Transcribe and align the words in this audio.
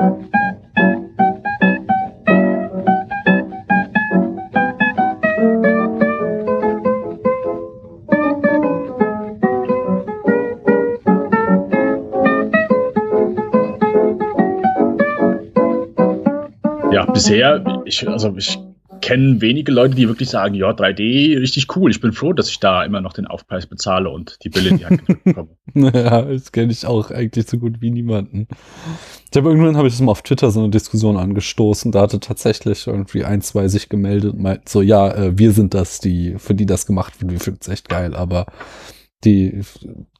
Ja, 0.00 0.16
bisher, 17.04 17.62
ich, 17.84 18.08
also 18.08 18.34
ich 18.36 18.58
kenne 19.02 19.40
wenige 19.40 19.70
Leute, 19.70 19.94
die 19.94 20.08
wirklich 20.08 20.30
sagen, 20.30 20.54
ja, 20.54 20.70
3D, 20.70 21.38
richtig 21.38 21.76
cool. 21.76 21.90
Ich 21.90 22.00
bin 22.00 22.12
froh, 22.12 22.32
dass 22.32 22.48
ich 22.48 22.58
da 22.58 22.84
immer 22.84 23.00
noch 23.00 23.12
den 23.12 23.26
Aufpreis 23.26 23.66
bezahle 23.66 24.08
und 24.08 24.42
die 24.44 24.48
Bilder 24.48 24.70
in 24.70 24.78
die 24.78 24.84
Hand 24.86 25.24
bekomme. 25.24 25.56
ja, 25.94 26.22
das 26.22 26.52
kenne 26.52 26.72
ich 26.72 26.86
auch 26.86 27.10
eigentlich 27.10 27.48
so 27.48 27.58
gut 27.58 27.80
wie 27.80 27.90
niemanden. 27.90 28.46
Ich 29.30 29.36
habe 29.36 29.48
irgendwann 29.50 29.76
habe 29.76 29.88
ich 29.88 29.94
das 29.94 30.00
mal 30.00 30.12
auf 30.12 30.22
Twitter 30.22 30.50
so 30.50 30.60
eine 30.60 30.70
Diskussion 30.70 31.16
angestoßen. 31.16 31.92
Da 31.92 32.02
hatte 32.02 32.20
tatsächlich 32.20 32.86
irgendwie 32.86 33.24
ein, 33.24 33.42
zwei 33.42 33.68
sich 33.68 33.88
gemeldet 33.88 34.34
und 34.34 34.42
meint 34.42 34.68
so, 34.68 34.82
ja, 34.82 35.12
äh, 35.12 35.38
wir 35.38 35.52
sind 35.52 35.74
das, 35.74 36.00
die, 36.00 36.34
für 36.38 36.54
die 36.54 36.66
das 36.66 36.86
gemacht 36.86 37.20
wird. 37.20 37.32
Wir 37.32 37.40
finden 37.40 37.60
es 37.62 37.68
echt 37.68 37.88
geil, 37.88 38.14
aber 38.14 38.46
die, 39.24 39.60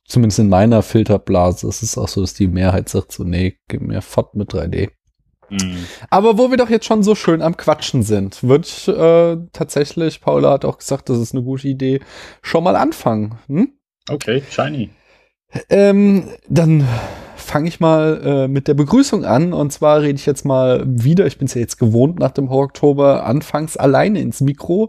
zumindest 0.07 0.39
in 0.39 0.49
meiner 0.49 0.83
Filterblase, 0.83 1.67
ist 1.69 1.83
es 1.83 1.99
auch 1.99 2.09
so, 2.09 2.21
dass 2.21 2.35
die 2.35 2.49
Mehrheit 2.49 2.89
sagt 2.89 3.13
so, 3.13 3.25
nee, 3.25 3.57
gib 3.69 3.83
mir 3.83 4.03
fort 4.03 4.35
mit 4.35 4.53
3D. 4.53 4.91
Mhm. 5.51 5.85
Aber 6.09 6.39
wo 6.39 6.51
wir 6.51 6.57
doch 6.57 6.71
jetzt 6.71 6.87
schon 6.87 7.03
so 7.03 7.15
schön 7.15 7.43
am 7.43 7.57
Quatschen 7.57 8.03
sind, 8.03 8.43
würde 8.43 8.67
ich 8.67 8.89
äh, 8.89 9.37
tatsächlich, 9.53 10.21
Paula 10.21 10.53
hat 10.53 10.65
auch 10.65 10.79
gesagt, 10.79 11.09
das 11.09 11.19
ist 11.19 11.35
eine 11.35 11.43
gute 11.43 11.69
Idee, 11.69 12.01
schon 12.43 12.65
mal 12.65 12.77
anfangen. 12.77 13.39
Hm? 13.49 13.73
Okay, 14.09 14.43
shiny. 14.49 14.91
Ähm, 15.69 16.25
dann 16.49 16.85
fange 17.51 17.69
ich 17.69 17.81
mal 17.81 18.21
äh, 18.25 18.49
mit 18.49 18.69
der 18.69 18.75
Begrüßung 18.75 19.25
an. 19.25 19.53
Und 19.53 19.73
zwar 19.73 20.03
rede 20.03 20.15
ich 20.15 20.25
jetzt 20.25 20.45
mal 20.45 20.85
wieder, 20.87 21.27
ich 21.27 21.39
bin 21.39 21.47
es 21.47 21.55
ja 21.55 21.61
jetzt 21.61 21.79
gewohnt 21.79 22.21
nach 22.21 22.31
dem 22.31 22.49
Horror-Oktober, 22.49 23.27
anfangs 23.27 23.77
alleine 23.77 24.21
ins 24.21 24.41
Mikro, 24.41 24.89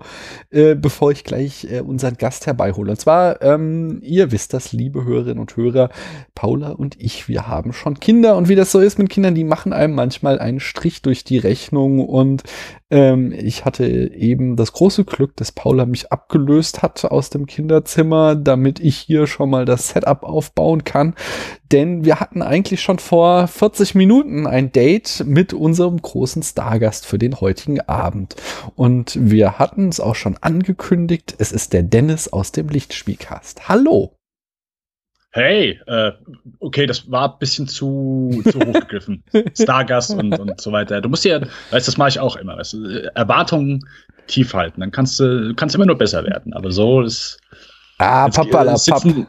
äh, 0.52 0.76
bevor 0.76 1.12
ich 1.12 1.24
gleich 1.24 1.68
äh, 1.72 1.82
unseren 1.82 2.18
Gast 2.18 2.46
herbeihole. 2.46 2.92
Und 2.92 3.00
zwar, 3.00 3.42
ähm, 3.42 4.00
ihr 4.04 4.32
wisst 4.32 4.54
das, 4.54 4.74
liebe 4.74 5.04
Hörerinnen 5.04 5.40
und 5.40 5.58
Hörer, 5.58 5.90
Paula 6.36 6.70
und 6.70 7.02
ich, 7.02 7.28
wir 7.28 7.48
haben 7.48 7.74
schon 7.74 8.00
Kinder. 8.00 8.38
Und 8.38 8.48
wie 8.48 8.56
das 8.56 8.72
so 8.72 8.80
ist 8.80 9.00
mit 9.00 9.10
Kindern, 9.10 9.34
die 9.34 9.44
machen 9.44 9.74
einem 9.74 9.96
manchmal 9.96 10.38
einen 10.38 10.60
Strich 10.60 11.02
durch 11.02 11.24
die 11.24 11.40
Rechnung. 11.40 12.08
Und 12.08 12.44
ähm, 12.92 13.32
ich 13.32 13.66
hatte 13.66 13.86
eben 13.86 14.56
das 14.56 14.74
große 14.74 15.06
Glück, 15.06 15.36
dass 15.38 15.52
Paula 15.52 15.86
mich 15.86 16.12
abgelöst 16.12 16.82
hat 16.82 17.06
aus 17.06 17.30
dem 17.30 17.46
Kinderzimmer, 17.46 18.36
damit 18.36 18.80
ich 18.80 18.98
hier 18.98 19.28
schon 19.28 19.50
mal 19.50 19.66
das 19.66 19.90
Setup 19.90 20.24
aufbauen 20.24 20.84
kann. 20.84 21.16
Denn 21.72 22.04
wir 22.04 22.20
hatten 22.20 22.42
eigentlich 22.42 22.82
schon 22.82 23.00
vor 23.00 23.48
40 23.48 23.96
Minuten 23.96 24.46
ein 24.46 24.72
Date 24.72 25.24
mit 25.26 25.54
unserem 25.54 26.02
großen 26.02 26.44
Stargast 26.44 27.06
für 27.08 27.18
den 27.18 27.40
heutigen 27.40 27.80
Abend. 27.82 28.36
Und 28.76 29.18
wir 29.20 29.58
hatten 29.58 29.88
es 29.88 30.00
auch 30.02 30.16
schon 30.16 30.38
angekündigt. 30.42 31.36
Es 31.38 31.52
ist 31.54 31.72
der 31.74 31.84
Dennis 31.84 32.28
aus 32.28 32.52
dem 32.52 32.68
Lichtspielcast. 32.68 33.70
Hallo. 33.70 34.21
Hey, 35.34 35.80
äh, 35.88 36.12
okay, 36.60 36.86
das 36.86 37.10
war 37.10 37.32
ein 37.32 37.40
bisschen 37.40 37.68
zu, 37.68 38.42
zu 38.52 38.60
hoch 38.60 38.74
gegriffen. 38.74 39.24
Stargast 39.58 40.14
und, 40.14 40.38
und 40.38 40.60
so 40.60 40.74
weiter. 40.74 41.00
Du 41.00 41.08
musst 41.08 41.24
ja, 41.24 41.40
weißt 41.72 41.88
das 41.88 41.98
mache 41.98 42.10
ich 42.10 42.20
auch 42.20 42.36
immer. 42.36 42.58
Weißt, 42.58 42.76
Erwartungen 43.16 43.86
tief 44.28 44.54
halten, 44.54 44.82
dann 44.82 44.92
kannst 44.92 45.20
du 45.20 45.54
kannst 45.56 45.74
immer 45.74 45.86
nur 45.86 45.98
besser 45.98 46.26
werden. 46.26 46.54
Aber 46.54 46.72
so 46.72 47.02
ist. 47.02 47.40
Ah, 47.98 48.28
Papa, 48.30 48.64
la, 48.64 48.78
sitzen, 48.78 49.28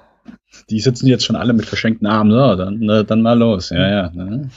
die 0.70 0.80
sitzen 0.80 1.06
jetzt 1.06 1.24
schon 1.24 1.36
alle 1.36 1.52
mit 1.52 1.66
verschenkten 1.66 2.06
Armen. 2.06 2.32
So, 2.32 2.56
dann, 2.56 3.06
dann 3.06 3.22
mal 3.22 3.38
los. 3.38 3.70
Ja, 3.70 3.88
ja. 3.88 4.10
Ne? 4.12 4.50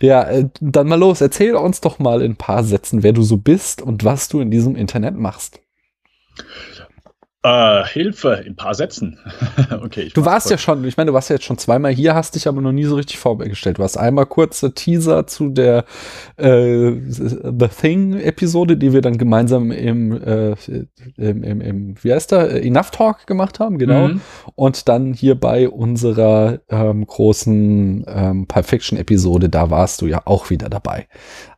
Ja, 0.00 0.22
äh, 0.24 0.48
dann 0.60 0.86
mal 0.86 0.98
los. 0.98 1.20
Erzähl 1.20 1.54
uns 1.56 1.80
doch 1.80 1.98
mal 1.98 2.22
in 2.22 2.32
ein 2.32 2.36
paar 2.36 2.62
Sätzen, 2.62 3.02
wer 3.02 3.12
du 3.12 3.22
so 3.22 3.38
bist 3.38 3.82
und 3.82 4.04
was 4.04 4.28
du 4.28 4.40
in 4.40 4.52
diesem 4.52 4.76
Internet 4.76 5.16
machst. 5.16 5.60
Äh, 7.44 7.84
Hilfe, 7.86 8.34
in 8.46 8.52
ein 8.52 8.56
paar 8.56 8.74
Sätzen. 8.74 9.18
okay. 9.82 10.10
Du 10.14 10.24
warst 10.24 10.46
kurz. 10.46 10.50
ja 10.52 10.58
schon, 10.58 10.84
ich 10.84 10.96
meine, 10.96 11.08
du 11.08 11.14
warst 11.14 11.28
ja 11.28 11.34
jetzt 11.34 11.44
schon 11.44 11.58
zweimal 11.58 11.92
hier, 11.92 12.14
hast 12.14 12.36
dich 12.36 12.46
aber 12.46 12.60
noch 12.60 12.70
nie 12.70 12.84
so 12.84 12.94
richtig 12.94 13.18
vorgestellt. 13.18 13.78
Du 13.78 13.82
hast 13.82 13.96
einmal 13.96 14.26
kurze 14.26 14.74
Teaser 14.74 15.26
zu 15.26 15.48
der 15.48 15.84
äh, 16.36 16.92
The 17.08 17.68
Thing-Episode, 17.80 18.76
die 18.76 18.92
wir 18.92 19.00
dann 19.00 19.18
gemeinsam 19.18 19.72
im, 19.72 20.12
äh, 20.22 20.54
im, 21.16 21.42
im, 21.42 21.60
im, 21.60 21.94
wie 22.00 22.12
heißt 22.12 22.30
der, 22.30 22.62
Enough 22.62 22.92
Talk 22.92 23.26
gemacht 23.26 23.58
haben, 23.58 23.76
genau. 23.76 24.08
Mhm. 24.08 24.20
Und 24.54 24.88
dann 24.88 25.12
hier 25.12 25.34
bei 25.34 25.68
unserer 25.68 26.60
ähm, 26.68 27.04
großen 27.04 28.04
ähm, 28.06 28.46
Pulp 28.46 28.66
Fiction-Episode, 28.66 29.48
da 29.48 29.68
warst 29.68 30.00
du 30.00 30.06
ja 30.06 30.22
auch 30.26 30.50
wieder 30.50 30.68
dabei. 30.68 31.08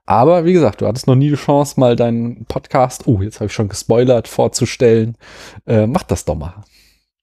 Aber 0.06 0.44
wie 0.44 0.52
gesagt, 0.52 0.80
du 0.80 0.86
hattest 0.86 1.06
noch 1.06 1.14
nie 1.14 1.30
die 1.30 1.36
Chance, 1.36 1.80
mal 1.80 1.96
deinen 1.96 2.44
Podcast, 2.44 3.06
oh, 3.06 3.22
jetzt 3.22 3.40
habe 3.40 3.46
ich 3.46 3.54
schon 3.54 3.68
gespoilert, 3.68 4.28
vorzustellen. 4.28 5.16
Äh, 5.66 5.86
mach 5.86 6.02
das 6.02 6.24
doch 6.24 6.34
mal. 6.34 6.62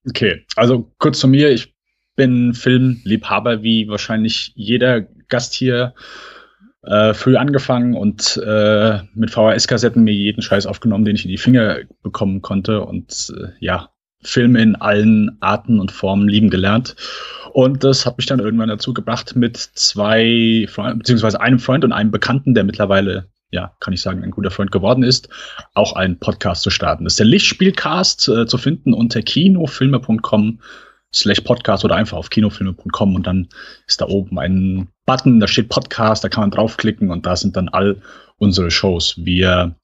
Okay, 0.07 0.43
also 0.55 0.91
kurz 0.97 1.19
zu 1.19 1.27
mir. 1.27 1.51
Ich 1.51 1.75
bin 2.15 2.53
Filmliebhaber, 2.53 3.61
wie 3.61 3.87
wahrscheinlich 3.87 4.51
jeder 4.55 5.01
Gast 5.01 5.53
hier. 5.53 5.93
Äh, 6.83 7.13
früh 7.13 7.35
angefangen 7.37 7.93
und 7.93 8.41
äh, 8.43 8.99
mit 9.13 9.29
VHS-Kassetten 9.29 10.03
mir 10.03 10.15
jeden 10.15 10.41
Scheiß 10.41 10.65
aufgenommen, 10.65 11.05
den 11.05 11.15
ich 11.15 11.25
in 11.25 11.29
die 11.29 11.37
Finger 11.37 11.81
bekommen 12.01 12.41
konnte. 12.41 12.81
Und 12.81 13.31
äh, 13.37 13.49
ja, 13.59 13.90
Filme 14.23 14.61
in 14.61 14.75
allen 14.75 15.37
Arten 15.41 15.79
und 15.79 15.91
Formen 15.91 16.27
lieben 16.27 16.49
gelernt. 16.49 16.95
Und 17.53 17.83
das 17.83 18.05
hat 18.05 18.17
mich 18.17 18.27
dann 18.27 18.39
irgendwann 18.39 18.69
dazu 18.69 18.93
gebracht, 18.93 19.35
mit 19.35 19.57
zwei 19.57 20.65
Freunden, 20.69 20.99
beziehungsweise 20.99 21.41
einem 21.41 21.59
Freund 21.59 21.83
und 21.83 21.91
einem 21.91 22.11
Bekannten, 22.11 22.53
der 22.53 22.63
mittlerweile, 22.63 23.29
ja, 23.51 23.75
kann 23.79 23.93
ich 23.93 24.01
sagen, 24.01 24.23
ein 24.23 24.31
guter 24.31 24.51
Freund 24.51 24.71
geworden 24.71 25.03
ist, 25.03 25.27
auch 25.73 25.93
einen 25.93 26.17
Podcast 26.19 26.63
zu 26.63 26.69
starten. 26.69 27.03
Das 27.03 27.13
ist 27.13 27.19
der 27.19 27.25
Lichtspielcast 27.25 28.29
äh, 28.29 28.45
zu 28.45 28.57
finden 28.57 28.93
unter 28.93 29.21
kinofilme.com 29.21 30.59
slash 31.13 31.41
Podcast 31.41 31.83
oder 31.83 31.95
einfach 31.95 32.17
auf 32.17 32.29
kinofilme.com 32.29 33.15
und 33.15 33.27
dann 33.27 33.49
ist 33.85 33.99
da 33.99 34.05
oben 34.07 34.39
ein 34.39 34.87
Button, 35.05 35.41
da 35.41 35.47
steht 35.47 35.67
Podcast, 35.67 36.23
da 36.23 36.29
kann 36.29 36.43
man 36.43 36.51
draufklicken 36.51 37.11
und 37.11 37.25
da 37.25 37.35
sind 37.35 37.57
dann 37.57 37.67
all 37.67 38.01
unsere 38.37 38.71
Shows. 38.71 39.15
Wir 39.17 39.75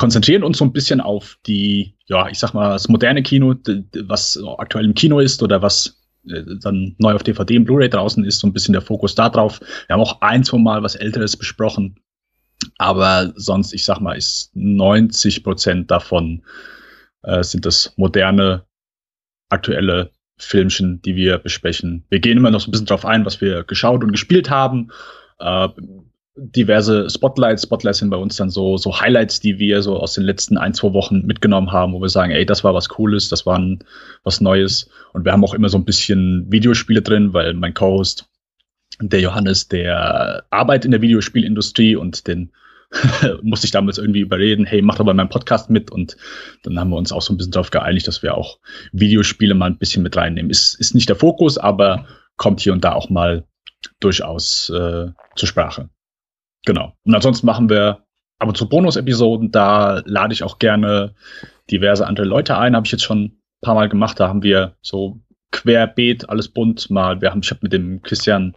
konzentrieren 0.00 0.44
uns 0.44 0.56
so 0.56 0.64
ein 0.64 0.72
bisschen 0.72 1.02
auf 1.02 1.36
die, 1.46 1.94
ja, 2.06 2.26
ich 2.30 2.38
sag 2.38 2.54
mal, 2.54 2.70
das 2.70 2.88
moderne 2.88 3.22
Kino, 3.22 3.54
was 4.04 4.42
aktuell 4.56 4.86
im 4.86 4.94
Kino 4.94 5.20
ist 5.20 5.42
oder 5.42 5.60
was 5.60 6.00
äh, 6.26 6.42
dann 6.62 6.96
neu 6.96 7.12
auf 7.12 7.22
DVD 7.22 7.58
und 7.58 7.66
Blu-ray 7.66 7.90
draußen 7.90 8.24
ist, 8.24 8.38
so 8.38 8.46
ein 8.46 8.54
bisschen 8.54 8.72
der 8.72 8.80
Fokus 8.80 9.14
da 9.14 9.28
drauf. 9.28 9.60
Wir 9.60 9.92
haben 9.92 10.00
auch 10.00 10.22
ein, 10.22 10.42
zwei 10.42 10.56
Mal 10.56 10.82
was 10.82 10.94
Älteres 10.94 11.36
besprochen. 11.36 11.96
Aber 12.78 13.34
sonst, 13.36 13.74
ich 13.74 13.84
sag 13.84 14.00
mal, 14.00 14.14
ist 14.14 14.50
90 14.54 15.44
Prozent 15.44 15.90
davon 15.90 16.44
äh, 17.22 17.42
sind 17.42 17.66
das 17.66 17.92
moderne, 17.98 18.64
aktuelle 19.50 20.12
Filmchen, 20.38 21.02
die 21.02 21.14
wir 21.14 21.36
besprechen. 21.36 22.06
Wir 22.08 22.20
gehen 22.20 22.38
immer 22.38 22.50
noch 22.50 22.60
so 22.60 22.68
ein 22.68 22.70
bisschen 22.70 22.86
drauf 22.86 23.04
ein, 23.04 23.26
was 23.26 23.42
wir 23.42 23.64
geschaut 23.64 24.02
und 24.02 24.12
gespielt 24.12 24.48
haben. 24.48 24.92
Äh, 25.40 25.68
diverse 26.36 27.08
Spotlights. 27.10 27.62
Spotlights 27.62 27.98
sind 27.98 28.10
bei 28.10 28.16
uns 28.16 28.36
dann 28.36 28.50
so, 28.50 28.76
so 28.76 29.00
Highlights, 29.00 29.40
die 29.40 29.58
wir 29.58 29.82
so 29.82 29.96
aus 29.96 30.14
den 30.14 30.24
letzten 30.24 30.56
ein, 30.56 30.74
zwei 30.74 30.92
Wochen 30.92 31.26
mitgenommen 31.26 31.72
haben, 31.72 31.92
wo 31.92 32.00
wir 32.00 32.08
sagen, 32.08 32.32
ey, 32.32 32.46
das 32.46 32.64
war 32.64 32.74
was 32.74 32.88
Cooles, 32.88 33.28
das 33.28 33.46
war 33.46 33.58
ein, 33.58 33.80
was 34.22 34.40
Neues. 34.40 34.88
Und 35.12 35.24
wir 35.24 35.32
haben 35.32 35.44
auch 35.44 35.54
immer 35.54 35.68
so 35.68 35.78
ein 35.78 35.84
bisschen 35.84 36.46
Videospiele 36.50 37.02
drin, 37.02 37.32
weil 37.32 37.54
mein 37.54 37.74
Co-Host, 37.74 38.26
der 39.00 39.20
Johannes, 39.20 39.68
der 39.68 40.44
arbeitet 40.50 40.86
in 40.86 40.90
der 40.92 41.02
Videospielindustrie 41.02 41.96
und 41.96 42.26
den 42.26 42.52
musste 43.42 43.66
ich 43.66 43.70
damals 43.70 43.98
irgendwie 43.98 44.20
überreden, 44.20 44.66
hey, 44.66 44.82
mach 44.82 44.96
doch 44.96 45.06
bei 45.06 45.14
meinem 45.14 45.28
Podcast 45.28 45.70
mit. 45.70 45.90
Und 45.90 46.16
dann 46.64 46.78
haben 46.78 46.90
wir 46.90 46.96
uns 46.96 47.12
auch 47.12 47.22
so 47.22 47.32
ein 47.32 47.36
bisschen 47.36 47.52
darauf 47.52 47.70
geeinigt, 47.70 48.08
dass 48.08 48.22
wir 48.22 48.36
auch 48.36 48.58
Videospiele 48.92 49.54
mal 49.54 49.66
ein 49.66 49.78
bisschen 49.78 50.02
mit 50.02 50.16
reinnehmen. 50.16 50.50
Ist, 50.50 50.74
ist 50.74 50.94
nicht 50.94 51.08
der 51.08 51.16
Fokus, 51.16 51.56
aber 51.56 52.06
kommt 52.36 52.60
hier 52.60 52.72
und 52.72 52.84
da 52.84 52.92
auch 52.92 53.10
mal 53.10 53.44
durchaus 54.00 54.70
äh, 54.70 55.08
zur 55.36 55.48
Sprache. 55.48 55.88
Genau. 56.66 56.94
Und 57.04 57.14
ansonsten 57.14 57.46
machen 57.46 57.68
wir 57.68 58.04
ab 58.38 58.48
und 58.48 58.56
zu 58.56 58.68
Bonus-Episoden. 58.68 59.50
Da 59.50 60.02
lade 60.04 60.32
ich 60.32 60.42
auch 60.42 60.58
gerne 60.58 61.14
diverse 61.70 62.06
andere 62.06 62.26
Leute 62.26 62.56
ein. 62.58 62.76
Habe 62.76 62.86
ich 62.86 62.92
jetzt 62.92 63.04
schon 63.04 63.24
ein 63.24 63.40
paar 63.60 63.74
Mal 63.74 63.88
gemacht. 63.88 64.18
Da 64.20 64.28
haben 64.28 64.42
wir 64.42 64.76
so 64.82 65.20
querbeet, 65.52 66.28
alles 66.28 66.48
bunt 66.48 66.90
mal. 66.90 67.20
Wir 67.20 67.30
haben, 67.30 67.40
ich 67.42 67.50
habe 67.50 67.60
mit 67.62 67.72
dem 67.72 68.02
Christian 68.02 68.54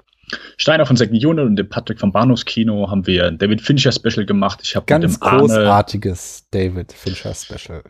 Steiner 0.57 0.85
von 0.85 0.95
Second 0.95 1.23
Unit 1.23 1.45
und 1.45 1.55
dem 1.55 1.69
Patrick 1.69 1.99
vom 1.99 2.11
Bahnhofskino 2.11 2.89
haben 2.89 3.05
wir 3.05 3.27
ein 3.27 3.37
David 3.37 3.61
Fincher 3.61 3.91
Special 3.91 4.25
gemacht. 4.25 4.59
Ich 4.63 4.75
habe 4.75 4.85
ganz 4.85 5.19
großartiges 5.19 6.47
Arne, 6.51 6.69
David 6.69 6.93
Fincher 6.93 7.33
Special. 7.33 7.83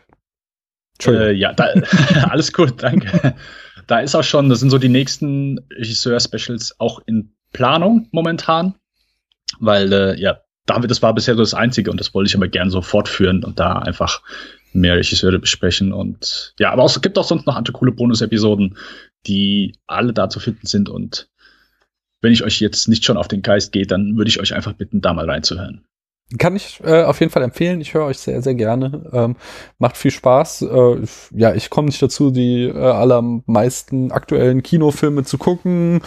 Äh, 1.06 1.32
ja, 1.32 1.52
da, 1.52 1.68
alles 2.30 2.52
gut, 2.52 2.82
danke. 2.82 3.34
Da 3.86 4.00
ist 4.00 4.14
auch 4.14 4.22
schon, 4.22 4.48
das 4.48 4.60
sind 4.60 4.70
so 4.70 4.78
die 4.78 4.88
nächsten 4.88 5.60
Regisseur-Specials 5.76 6.80
auch 6.80 7.00
in 7.06 7.34
Planung 7.52 8.08
momentan 8.12 8.74
weil 9.60 9.92
äh, 9.92 10.20
ja, 10.20 10.40
David, 10.66 10.90
das 10.90 11.02
war 11.02 11.14
bisher 11.14 11.34
so 11.34 11.42
das 11.42 11.54
Einzige 11.54 11.90
und 11.90 12.00
das 12.00 12.14
wollte 12.14 12.28
ich 12.28 12.36
aber 12.36 12.48
gern 12.48 12.70
so 12.70 12.80
fortführen 12.80 13.44
und 13.44 13.60
da 13.60 13.78
einfach 13.78 14.22
mehr 14.72 14.96
Regisseure 14.96 15.38
besprechen 15.38 15.92
und 15.92 16.54
ja, 16.58 16.72
aber 16.72 16.84
es 16.84 17.00
gibt 17.00 17.18
auch 17.18 17.24
sonst 17.24 17.46
noch 17.46 17.56
andere 17.56 17.72
coole 17.72 17.92
Bonus-Episoden, 17.92 18.76
die 19.26 19.76
alle 19.86 20.12
da 20.12 20.28
zu 20.28 20.40
finden 20.40 20.66
sind 20.66 20.88
und 20.88 21.28
wenn 22.22 22.32
ich 22.32 22.42
euch 22.42 22.58
jetzt 22.60 22.88
nicht 22.88 23.04
schon 23.04 23.18
auf 23.18 23.28
den 23.28 23.42
Geist 23.42 23.72
gehe, 23.72 23.86
dann 23.86 24.16
würde 24.16 24.30
ich 24.30 24.40
euch 24.40 24.54
einfach 24.54 24.72
bitten, 24.72 25.02
da 25.02 25.12
mal 25.12 25.28
reinzuhören. 25.28 25.84
Kann 26.38 26.56
ich 26.56 26.80
äh, 26.84 27.02
auf 27.02 27.20
jeden 27.20 27.30
Fall 27.30 27.42
empfehlen. 27.42 27.80
Ich 27.80 27.94
höre 27.94 28.06
euch 28.06 28.18
sehr, 28.18 28.42
sehr 28.42 28.54
gerne. 28.54 29.10
Ähm, 29.12 29.36
macht 29.78 29.96
viel 29.96 30.10
Spaß. 30.10 30.62
Äh, 30.62 30.96
ja, 31.32 31.54
ich 31.54 31.70
komme 31.70 31.86
nicht 31.86 32.00
dazu, 32.02 32.30
die 32.30 32.64
äh, 32.64 32.76
allermeisten 32.76 34.10
aktuellen 34.10 34.62
Kinofilme 34.62 35.24
zu 35.24 35.38
gucken. 35.38 36.00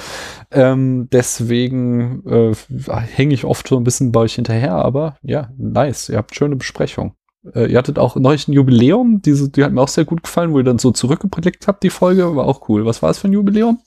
Ähm, 0.52 1.08
deswegen 1.12 2.24
äh, 2.28 2.54
hänge 2.90 3.34
ich 3.34 3.46
oft 3.46 3.68
so 3.68 3.78
ein 3.78 3.84
bisschen 3.84 4.12
bei 4.12 4.22
euch 4.22 4.36
hinterher. 4.36 4.74
Aber 4.74 5.18
ja, 5.22 5.50
nice. 5.58 6.10
Ihr 6.10 6.18
habt 6.18 6.36
schöne 6.36 6.56
Besprechung. 6.56 7.14
Äh, 7.54 7.72
ihr 7.72 7.78
hattet 7.78 8.00
auch 8.00 8.16
neulich 8.16 8.48
ein 8.48 8.54
Jubiläum. 8.54 9.22
Diese, 9.22 9.50
die 9.50 9.64
hat 9.64 9.72
mir 9.72 9.82
auch 9.82 9.88
sehr 9.88 10.06
gut 10.06 10.24
gefallen, 10.24 10.52
wo 10.52 10.58
ihr 10.58 10.64
dann 10.64 10.80
so 10.80 10.92
zurückgeblickt 10.92 11.68
habt, 11.68 11.84
die 11.84 11.90
Folge. 11.90 12.36
War 12.36 12.46
auch 12.46 12.68
cool. 12.70 12.86
Was 12.86 13.02
war 13.02 13.10
es 13.12 13.20
für 13.20 13.28
ein 13.28 13.34
Jubiläum? 13.34 13.80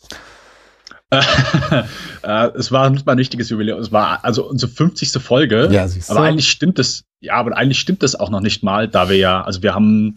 äh, 2.23 2.49
es 2.55 2.71
war 2.71 2.89
nicht 2.91 3.05
mal 3.05 3.13
ein 3.13 3.19
wichtiges 3.19 3.51
Jubiläum. 3.51 3.81
Es 3.81 3.91
war 3.91 4.25
also 4.25 4.49
unsere 4.49 4.71
50. 4.71 5.11
Folge. 5.23 5.69
Ja, 5.71 5.89
siehst 5.89 6.11
du. 6.11 6.15
Aber 6.15 6.25
eigentlich 6.25 6.51
stimmt 6.51 6.79
es, 6.79 7.05
ja, 7.21 7.35
aber 7.35 7.57
eigentlich 7.57 7.81
stimmt 7.81 8.03
es 8.03 8.15
auch 8.15 8.31
noch 8.31 8.41
nicht 8.41 8.63
mal, 8.63 8.89
da 8.89 9.09
wir 9.09 9.17
ja, 9.17 9.43
also 9.43 9.63
wir 9.63 9.75
haben 9.75 10.15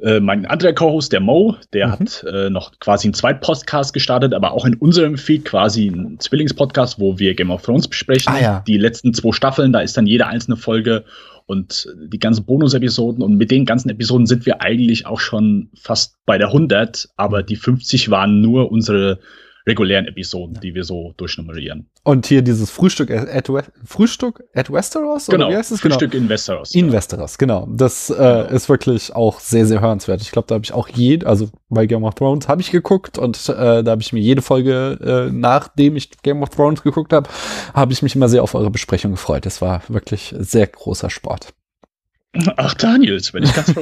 äh, 0.00 0.20
mein 0.20 0.44
anderer 0.44 0.72
Co-Host, 0.72 1.12
der 1.12 1.20
Mo, 1.20 1.56
der 1.72 1.86
mhm. 1.86 1.92
hat 1.92 2.24
äh, 2.24 2.50
noch 2.50 2.78
quasi 2.80 3.06
einen 3.06 3.14
Zweitpodcast 3.14 3.92
gestartet, 3.92 4.34
aber 4.34 4.52
auch 4.52 4.66
in 4.66 4.74
unserem 4.74 5.16
Feed 5.16 5.44
quasi 5.44 5.88
einen 5.88 6.20
Zwillingspodcast, 6.20 6.98
wo 6.98 7.18
wir 7.18 7.34
Game 7.34 7.50
of 7.50 7.62
Thrones 7.62 7.88
besprechen. 7.88 8.32
Ah, 8.34 8.40
ja. 8.40 8.64
Die 8.66 8.76
letzten 8.76 9.14
zwei 9.14 9.32
Staffeln, 9.32 9.72
da 9.72 9.80
ist 9.80 9.96
dann 9.96 10.06
jede 10.06 10.26
einzelne 10.26 10.56
Folge 10.56 11.04
und 11.46 11.88
die 11.96 12.18
ganzen 12.18 12.44
Bonus-Episoden 12.44 13.22
und 13.22 13.36
mit 13.36 13.50
den 13.50 13.64
ganzen 13.64 13.88
Episoden 13.88 14.26
sind 14.26 14.44
wir 14.46 14.60
eigentlich 14.60 15.06
auch 15.06 15.20
schon 15.20 15.70
fast 15.80 16.16
bei 16.26 16.38
der 16.38 16.48
100, 16.48 17.08
aber 17.16 17.42
die 17.42 17.56
50 17.56 18.10
waren 18.10 18.40
nur 18.40 18.70
unsere 18.70 19.20
regulären 19.66 20.06
Episoden, 20.06 20.54
ja. 20.54 20.60
die 20.60 20.74
wir 20.74 20.84
so 20.84 21.12
durchnummerieren. 21.16 21.88
Und 22.04 22.26
hier 22.26 22.42
dieses 22.42 22.70
Frühstück 22.70 23.10
at, 23.10 23.50
Frühstück 23.84 24.44
at 24.54 24.72
Westeros? 24.72 25.26
Genau, 25.26 25.50
wie 25.50 25.56
heißt 25.56 25.72
es? 25.72 25.80
Frühstück 25.80 26.12
genau. 26.12 26.24
in 26.24 26.28
Westeros. 26.28 26.74
In 26.74 26.86
ja. 26.86 26.92
Westeros, 26.92 27.36
genau. 27.36 27.66
Das 27.70 28.10
äh, 28.10 28.14
genau. 28.14 28.42
ist 28.44 28.68
wirklich 28.68 29.14
auch 29.14 29.40
sehr, 29.40 29.66
sehr 29.66 29.80
hörenswert. 29.80 30.22
Ich 30.22 30.30
glaube, 30.30 30.46
da 30.46 30.54
habe 30.54 30.64
ich 30.64 30.72
auch 30.72 30.88
jede, 30.88 31.26
also 31.26 31.48
bei 31.68 31.86
Game 31.86 32.04
of 32.04 32.14
Thrones 32.14 32.46
habe 32.46 32.60
ich 32.60 32.70
geguckt 32.70 33.18
und 33.18 33.36
äh, 33.48 33.82
da 33.82 33.90
habe 33.90 34.02
ich 34.02 34.12
mir 34.12 34.20
jede 34.20 34.42
Folge, 34.42 35.26
äh, 35.28 35.32
nachdem 35.32 35.96
ich 35.96 36.10
Game 36.22 36.42
of 36.42 36.50
Thrones 36.50 36.82
geguckt 36.82 37.12
habe, 37.12 37.28
habe 37.74 37.92
ich 37.92 38.02
mich 38.02 38.14
immer 38.14 38.28
sehr 38.28 38.44
auf 38.44 38.54
eure 38.54 38.70
Besprechung 38.70 39.10
gefreut. 39.10 39.46
Das 39.46 39.60
war 39.60 39.82
wirklich 39.88 40.32
sehr 40.38 40.68
großer 40.68 41.10
Sport. 41.10 41.52
Ach, 42.56 42.74
Daniels, 42.74 43.32
wenn 43.34 43.42
ich 43.42 43.54
ganz 43.54 43.72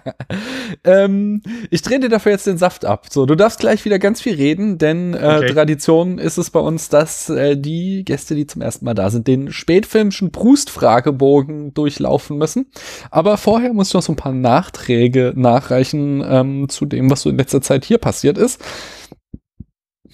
ähm, 0.84 1.42
ich 1.70 1.82
drehe 1.82 2.00
dir 2.00 2.08
dafür 2.08 2.32
jetzt 2.32 2.46
den 2.46 2.58
Saft 2.58 2.84
ab. 2.84 3.06
So, 3.10 3.26
du 3.26 3.34
darfst 3.34 3.60
gleich 3.60 3.84
wieder 3.84 3.98
ganz 3.98 4.20
viel 4.20 4.34
reden, 4.34 4.78
denn 4.78 5.14
äh, 5.14 5.36
okay. 5.38 5.52
Tradition 5.52 6.18
ist 6.18 6.38
es 6.38 6.50
bei 6.50 6.60
uns, 6.60 6.88
dass 6.88 7.28
äh, 7.30 7.56
die 7.56 8.04
Gäste, 8.04 8.34
die 8.34 8.46
zum 8.46 8.62
ersten 8.62 8.84
Mal 8.84 8.94
da 8.94 9.10
sind, 9.10 9.26
den 9.26 9.52
spätfilmischen 9.52 10.30
Brust-Fragebogen 10.30 11.74
durchlaufen 11.74 12.38
müssen. 12.38 12.66
Aber 13.10 13.36
vorher 13.36 13.72
muss 13.72 13.88
ich 13.88 13.94
noch 13.94 14.02
so 14.02 14.12
ein 14.12 14.16
paar 14.16 14.32
Nachträge 14.32 15.32
nachreichen 15.36 16.22
ähm, 16.26 16.68
zu 16.68 16.86
dem, 16.86 17.10
was 17.10 17.22
so 17.22 17.30
in 17.30 17.36
letzter 17.36 17.62
Zeit 17.62 17.84
hier 17.84 17.98
passiert 17.98 18.38
ist. 18.38 18.60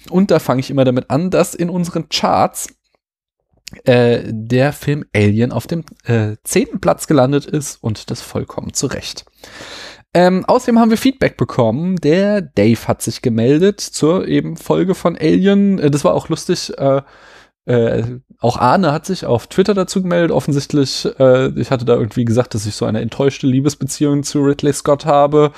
Und 0.09 0.31
da 0.31 0.39
fange 0.39 0.59
ich 0.59 0.69
immer 0.69 0.85
damit 0.85 1.09
an, 1.09 1.29
dass 1.29 1.53
in 1.53 1.69
unseren 1.69 2.09
Charts 2.09 2.76
äh, 3.83 4.21
der 4.25 4.73
Film 4.73 5.05
Alien 5.13 5.51
auf 5.51 5.67
dem 5.67 5.83
äh, 6.05 6.37
zehnten 6.43 6.79
Platz 6.79 7.07
gelandet 7.07 7.45
ist 7.45 7.83
und 7.83 8.09
das 8.09 8.21
vollkommen 8.21 8.73
zu 8.73 8.87
Recht. 8.87 9.25
Ähm, 10.13 10.45
außerdem 10.45 10.79
haben 10.79 10.89
wir 10.89 10.97
Feedback 10.97 11.37
bekommen. 11.37 11.97
Der 11.97 12.41
Dave 12.41 12.87
hat 12.87 13.01
sich 13.01 13.21
gemeldet 13.21 13.81
zur 13.81 14.27
eben 14.27 14.55
Folge 14.57 14.95
von 14.95 15.17
Alien. 15.17 15.79
Äh, 15.79 15.91
das 15.91 16.03
war 16.03 16.13
auch 16.13 16.29
lustig. 16.29 16.77
Äh, 16.77 17.01
äh, 17.67 18.21
auch 18.39 18.57
Arne 18.57 18.93
hat 18.93 19.05
sich 19.05 19.25
auf 19.25 19.47
Twitter 19.47 19.73
dazu 19.73 20.01
gemeldet. 20.01 20.31
Offensichtlich, 20.31 21.05
äh, 21.19 21.49
ich 21.59 21.69
hatte 21.69 21.83
da 21.83 21.95
irgendwie 21.95 22.23
gesagt, 22.23 22.53
dass 22.53 22.65
ich 22.65 22.75
so 22.75 22.85
eine 22.85 23.01
enttäuschte 23.01 23.45
Liebesbeziehung 23.45 24.23
zu 24.23 24.39
Ridley 24.39 24.71
Scott 24.71 25.05
habe, 25.05 25.51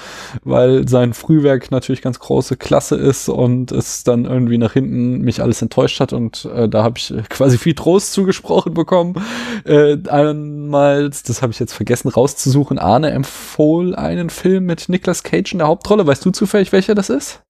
weil 0.44 0.88
sein 0.88 1.13
Frühwerk 1.13 1.69
natürlich 1.69 2.01
ganz 2.01 2.19
große 2.19 2.57
Klasse 2.57 2.95
ist 2.95 3.29
und 3.29 3.71
es 3.71 4.03
dann 4.03 4.25
irgendwie 4.25 4.57
nach 4.57 4.73
hinten 4.73 5.21
mich 5.21 5.44
alles 5.44 5.61
enttäuscht 5.61 6.00
hat 6.00 6.11
und 6.11 6.45
äh, 6.45 6.67
da 6.67 6.81
habe 6.81 6.97
ich 6.97 7.13
quasi 7.29 7.59
viel 7.59 7.75
Trost 7.75 8.13
zugesprochen 8.13 8.73
bekommen. 8.73 9.23
Äh, 9.65 9.97
einmal, 10.09 11.09
das 11.09 11.44
habe 11.44 11.53
ich 11.53 11.59
jetzt 11.59 11.73
vergessen 11.73 12.09
rauszusuchen, 12.09 12.79
Arne 12.79 13.11
empfohl 13.11 13.95
einen 13.95 14.31
Film 14.31 14.65
mit 14.65 14.89
Nicolas 14.89 15.21
Cage 15.21 15.51
in 15.51 15.59
der 15.59 15.67
Hauptrolle. 15.67 16.07
Weißt 16.07 16.25
du 16.25 16.31
zufällig, 16.31 16.71
welcher 16.71 16.95
das 16.95 17.11
ist? 17.11 17.44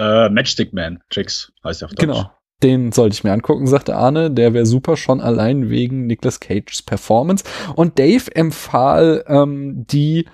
Uh, 0.00 0.28
Matchstick 0.30 0.72
Man, 0.72 1.00
Tricks 1.10 1.52
heißt 1.64 1.82
er 1.82 1.86
auf 1.86 1.94
Deutsch. 1.94 2.06
Genau 2.06 2.30
den 2.62 2.92
sollte 2.92 3.14
ich 3.14 3.24
mir 3.24 3.32
angucken, 3.32 3.66
sagte 3.66 3.96
Arne. 3.96 4.30
Der 4.30 4.54
wäre 4.54 4.66
super, 4.66 4.96
schon 4.96 5.20
allein 5.20 5.70
wegen 5.70 6.06
Nicolas 6.06 6.40
Cages 6.40 6.82
Performance. 6.82 7.44
Und 7.74 7.98
Dave 7.98 8.34
empfahl 8.34 9.24
ähm, 9.28 9.86
die 9.86 10.26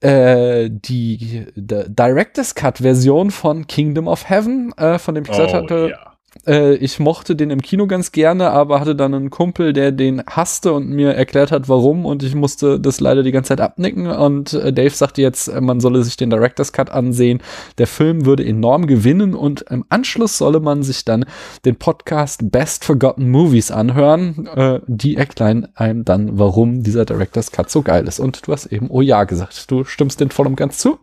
äh, 0.00 0.70
die, 0.70 1.46
Director's 1.56 2.54
Cut 2.54 2.78
Version 2.78 3.30
von 3.30 3.66
Kingdom 3.66 4.08
of 4.08 4.28
Heaven, 4.28 4.72
äh, 4.76 4.98
von 4.98 5.14
dem 5.14 5.24
ich 5.24 5.30
gesagt 5.30 5.52
oh, 5.52 5.56
hatte, 5.56 5.88
yeah. 5.88 6.09
Äh, 6.46 6.74
ich 6.74 6.98
mochte 6.98 7.36
den 7.36 7.50
im 7.50 7.60
Kino 7.60 7.86
ganz 7.86 8.12
gerne, 8.12 8.50
aber 8.50 8.80
hatte 8.80 8.94
dann 8.94 9.14
einen 9.14 9.30
Kumpel, 9.30 9.72
der 9.72 9.92
den 9.92 10.22
hasste 10.26 10.72
und 10.72 10.88
mir 10.88 11.12
erklärt 11.14 11.52
hat, 11.52 11.68
warum. 11.68 12.06
Und 12.06 12.22
ich 12.22 12.34
musste 12.34 12.80
das 12.80 13.00
leider 13.00 13.22
die 13.22 13.32
ganze 13.32 13.48
Zeit 13.48 13.60
abnicken. 13.60 14.06
Und 14.06 14.52
äh, 14.54 14.72
Dave 14.72 14.90
sagte 14.90 15.22
jetzt, 15.22 15.48
äh, 15.48 15.60
man 15.60 15.80
solle 15.80 16.02
sich 16.02 16.16
den 16.16 16.30
Director's 16.30 16.72
Cut 16.72 16.90
ansehen. 16.90 17.40
Der 17.78 17.86
Film 17.86 18.26
würde 18.26 18.44
enorm 18.44 18.86
gewinnen 18.86 19.34
und 19.34 19.62
im 19.62 19.84
Anschluss 19.88 20.38
solle 20.38 20.60
man 20.60 20.82
sich 20.82 21.04
dann 21.04 21.24
den 21.64 21.76
Podcast 21.76 22.50
Best 22.50 22.84
Forgotten 22.84 23.30
Movies 23.30 23.70
anhören. 23.70 24.46
Äh, 24.54 24.80
die 24.86 25.16
erklären 25.16 25.68
einem 25.74 26.04
dann, 26.04 26.38
warum 26.38 26.82
dieser 26.82 27.04
Director's 27.04 27.52
Cut 27.52 27.70
so 27.70 27.82
geil 27.82 28.06
ist. 28.06 28.20
Und 28.20 28.46
du 28.46 28.52
hast 28.52 28.66
eben 28.66 28.88
Oh 28.90 29.00
ja 29.00 29.24
gesagt. 29.24 29.70
Du 29.70 29.84
stimmst 29.84 30.20
den 30.20 30.30
voll 30.30 30.46
und 30.46 30.56
ganz 30.56 30.78
zu? 30.78 30.98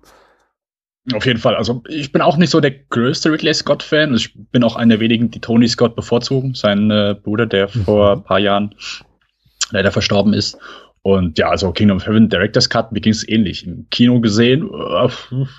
Auf 1.13 1.25
jeden 1.25 1.39
Fall. 1.39 1.55
Also 1.55 1.83
ich 1.87 2.11
bin 2.11 2.21
auch 2.21 2.37
nicht 2.37 2.49
so 2.49 2.59
der 2.59 2.71
größte 2.71 3.31
Ridley 3.31 3.53
Scott-Fan. 3.53 4.13
Ich 4.15 4.33
bin 4.51 4.63
auch 4.63 4.75
einer 4.75 4.95
der 4.95 4.99
wenigen, 4.99 5.31
die 5.31 5.39
Tony 5.39 5.67
Scott 5.67 5.95
bevorzugen, 5.95 6.53
sein 6.53 6.91
äh, 6.91 7.15
Bruder, 7.21 7.45
der 7.45 7.67
mhm. 7.67 7.83
vor 7.85 8.11
ein 8.13 8.23
paar 8.23 8.39
Jahren 8.39 8.75
leider 9.71 9.91
verstorben 9.91 10.33
ist. 10.33 10.57
Und 11.03 11.37
ja, 11.37 11.49
also 11.49 11.71
Kingdom 11.71 11.97
of 11.97 12.05
Heaven, 12.05 12.27
Director's 12.27 12.69
Cut, 12.69 12.91
mir 12.91 12.99
ging 12.99 13.13
es 13.13 13.27
ähnlich. 13.27 13.65
Im 13.65 13.87
Kino 13.89 14.19
gesehen, 14.19 14.69
äh, 14.69 15.07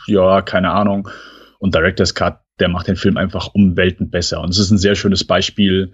ja, 0.06 0.42
keine 0.42 0.70
Ahnung. 0.70 1.08
Und 1.58 1.74
Director's 1.74 2.14
Cut, 2.14 2.40
der 2.60 2.68
macht 2.68 2.88
den 2.88 2.96
Film 2.96 3.16
einfach 3.16 3.54
um 3.54 3.74
Welten 3.76 4.10
besser. 4.10 4.42
Und 4.42 4.50
es 4.50 4.58
ist 4.58 4.70
ein 4.70 4.78
sehr 4.78 4.94
schönes 4.94 5.24
Beispiel. 5.24 5.92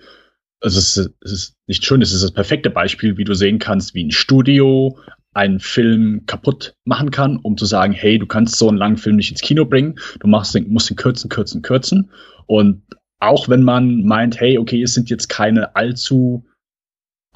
Also 0.61 0.81
es 0.81 0.97
ist, 0.97 1.15
es 1.21 1.33
ist 1.33 1.57
nicht 1.69 1.85
schön, 1.85 2.03
es 2.03 2.13
ist 2.13 2.25
das 2.25 2.33
perfekte 2.33 2.71
Beispiel, 2.71 3.17
wie 3.17 3.25
du 3.25 3.35
sehen 3.35 3.61
kannst, 3.61 3.95
wie 3.95 4.05
ein 4.05 4.11
Studio 4.11 4.99
einen 5.35 5.61
Film 5.61 6.25
kaputt 6.27 6.75
machen 6.85 7.11
kann, 7.11 7.37
um 7.39 7.57
zu 7.57 7.67
sagen, 7.67 7.93
hey, 7.93 8.19
du 8.19 8.27
kannst 8.27 8.57
so 8.57 8.69
einen 8.69 8.79
langen 8.79 8.97
Film 8.97 9.17
nicht 9.17 9.31
ins 9.31 9.41
Kino 9.41 9.65
bringen, 9.65 9.99
du 10.21 10.29
machst 10.29 10.55
den, 10.55 10.69
musst 10.73 10.91
den 10.91 10.97
kürzen, 10.97 11.29
kürzen, 11.29 11.63
kürzen. 11.63 12.11
Und 12.47 12.83
auch 13.21 13.49
wenn 13.49 13.63
man 13.63 14.05
meint, 14.05 14.41
hey, 14.41 14.59
okay, 14.59 14.83
es 14.83 14.95
sind 14.95 15.11
jetzt 15.11 15.29
keine 15.29 15.75
allzu 15.77 16.45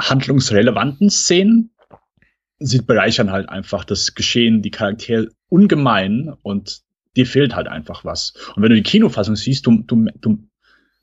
handlungsrelevanten 0.01 1.11
Szenen, 1.11 1.71
sie 2.59 2.83
bereichern 2.83 3.31
halt 3.31 3.49
einfach 3.49 3.85
das 3.85 4.15
Geschehen, 4.15 4.63
die 4.63 4.71
Charaktere 4.71 5.29
ungemein 5.49 6.35
und 6.43 6.83
dir 7.17 7.27
fehlt 7.27 7.55
halt 7.55 7.69
einfach 7.69 8.05
was. 8.05 8.35
Und 8.55 8.63
wenn 8.63 8.71
du 8.71 8.77
die 8.77 8.83
Kinofassung 8.83 9.37
siehst, 9.37 9.67
du, 9.67 9.83
du, 9.83 10.07
du 10.21 10.48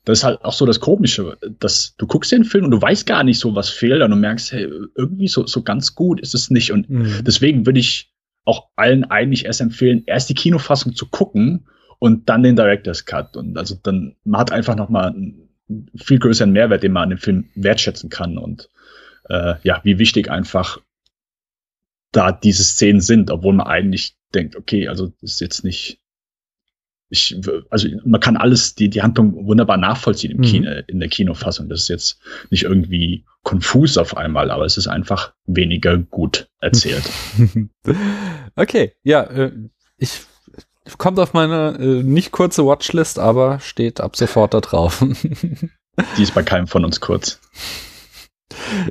das 0.06 0.18
ist 0.18 0.24
halt 0.24 0.44
auch 0.44 0.52
so 0.52 0.64
das 0.66 0.78
Komische, 0.78 1.36
dass 1.58 1.96
du 1.96 2.06
guckst 2.06 2.30
den 2.30 2.44
Film 2.44 2.64
und 2.64 2.70
du 2.70 2.80
weißt 2.80 3.06
gar 3.06 3.24
nicht 3.24 3.40
so, 3.40 3.56
was 3.56 3.68
fehlt, 3.68 4.00
und 4.02 4.10
du 4.10 4.16
merkst, 4.16 4.52
hey, 4.52 4.70
irgendwie 4.94 5.26
so, 5.26 5.46
so 5.46 5.62
ganz 5.62 5.96
gut 5.96 6.20
ist 6.20 6.32
es 6.32 6.48
nicht. 6.48 6.70
Und 6.70 6.88
mhm. 6.88 7.24
deswegen 7.26 7.66
würde 7.66 7.80
ich 7.80 8.14
auch 8.44 8.68
allen 8.76 9.04
eigentlich 9.04 9.46
erst 9.46 9.60
empfehlen, 9.60 10.04
erst 10.06 10.28
die 10.28 10.34
Kinofassung 10.34 10.94
zu 10.94 11.06
gucken 11.06 11.66
und 11.98 12.28
dann 12.28 12.44
den 12.44 12.54
Director's 12.54 13.04
Cut. 13.04 13.36
Und 13.36 13.58
also 13.58 13.74
dann, 13.82 14.14
man 14.22 14.40
hat 14.40 14.52
einfach 14.52 14.76
nochmal 14.76 15.08
einen 15.08 15.48
viel 15.96 16.20
größeren 16.20 16.52
Mehrwert, 16.52 16.84
den 16.84 16.92
man 16.92 17.02
an 17.02 17.10
dem 17.10 17.18
Film 17.18 17.50
wertschätzen 17.56 18.08
kann. 18.08 18.38
Und 18.38 18.70
äh, 19.28 19.54
ja, 19.64 19.80
wie 19.82 19.98
wichtig 19.98 20.30
einfach 20.30 20.78
da 22.12 22.30
diese 22.30 22.62
Szenen 22.62 23.00
sind, 23.00 23.32
obwohl 23.32 23.54
man 23.54 23.66
eigentlich 23.66 24.16
denkt, 24.32 24.54
okay, 24.54 24.86
also 24.86 25.08
das 25.20 25.32
ist 25.32 25.40
jetzt 25.40 25.64
nicht 25.64 25.98
ich, 27.08 27.40
also 27.70 27.88
man 28.04 28.20
kann 28.20 28.36
alles, 28.36 28.74
die, 28.74 28.88
die 28.88 29.02
Handlung 29.02 29.46
wunderbar 29.46 29.76
nachvollziehen 29.76 30.32
im 30.32 30.38
mhm. 30.38 30.42
Kino, 30.42 30.70
in 30.86 30.98
der 30.98 31.08
Kinofassung. 31.08 31.68
Das 31.68 31.82
ist 31.82 31.88
jetzt 31.88 32.18
nicht 32.50 32.64
irgendwie 32.64 33.24
konfus 33.42 33.96
auf 33.96 34.16
einmal, 34.16 34.50
aber 34.50 34.64
es 34.64 34.76
ist 34.76 34.88
einfach 34.88 35.32
weniger 35.46 35.98
gut 35.98 36.48
erzählt. 36.60 37.08
okay, 38.56 38.92
ja, 39.04 39.22
äh, 39.22 39.52
ich 39.98 40.20
kommt 40.98 41.18
auf 41.18 41.32
meine 41.32 41.76
äh, 41.78 42.02
nicht 42.02 42.32
kurze 42.32 42.64
Watchlist, 42.64 43.18
aber 43.18 43.60
steht 43.60 44.00
ab 44.00 44.16
sofort 44.16 44.54
da 44.54 44.60
drauf. 44.60 45.04
die 46.16 46.22
ist 46.22 46.34
bei 46.34 46.42
keinem 46.42 46.66
von 46.66 46.84
uns 46.84 47.00
kurz. 47.00 47.40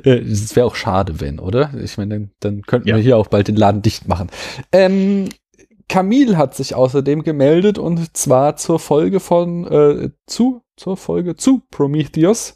Äh, 0.04 0.18
es 0.18 0.54
wäre 0.56 0.66
auch 0.66 0.76
schade, 0.76 1.20
wenn, 1.20 1.38
oder? 1.38 1.72
Ich 1.82 1.96
meine, 1.96 2.14
dann, 2.14 2.30
dann 2.40 2.62
könnten 2.62 2.88
ja. 2.88 2.96
wir 2.96 3.02
hier 3.02 3.16
auch 3.16 3.28
bald 3.28 3.48
den 3.48 3.56
Laden 3.56 3.82
dicht 3.82 4.08
machen. 4.08 4.30
Ähm, 4.72 5.28
Camille 5.88 6.36
hat 6.36 6.54
sich 6.54 6.74
außerdem 6.74 7.22
gemeldet 7.22 7.78
und 7.78 8.16
zwar 8.16 8.56
zur 8.56 8.78
Folge 8.78 9.20
von 9.20 9.66
äh, 9.66 10.10
zu 10.26 10.62
zur 10.76 10.96
Folge 10.96 11.36
zu 11.36 11.62
Prometheus 11.70 12.54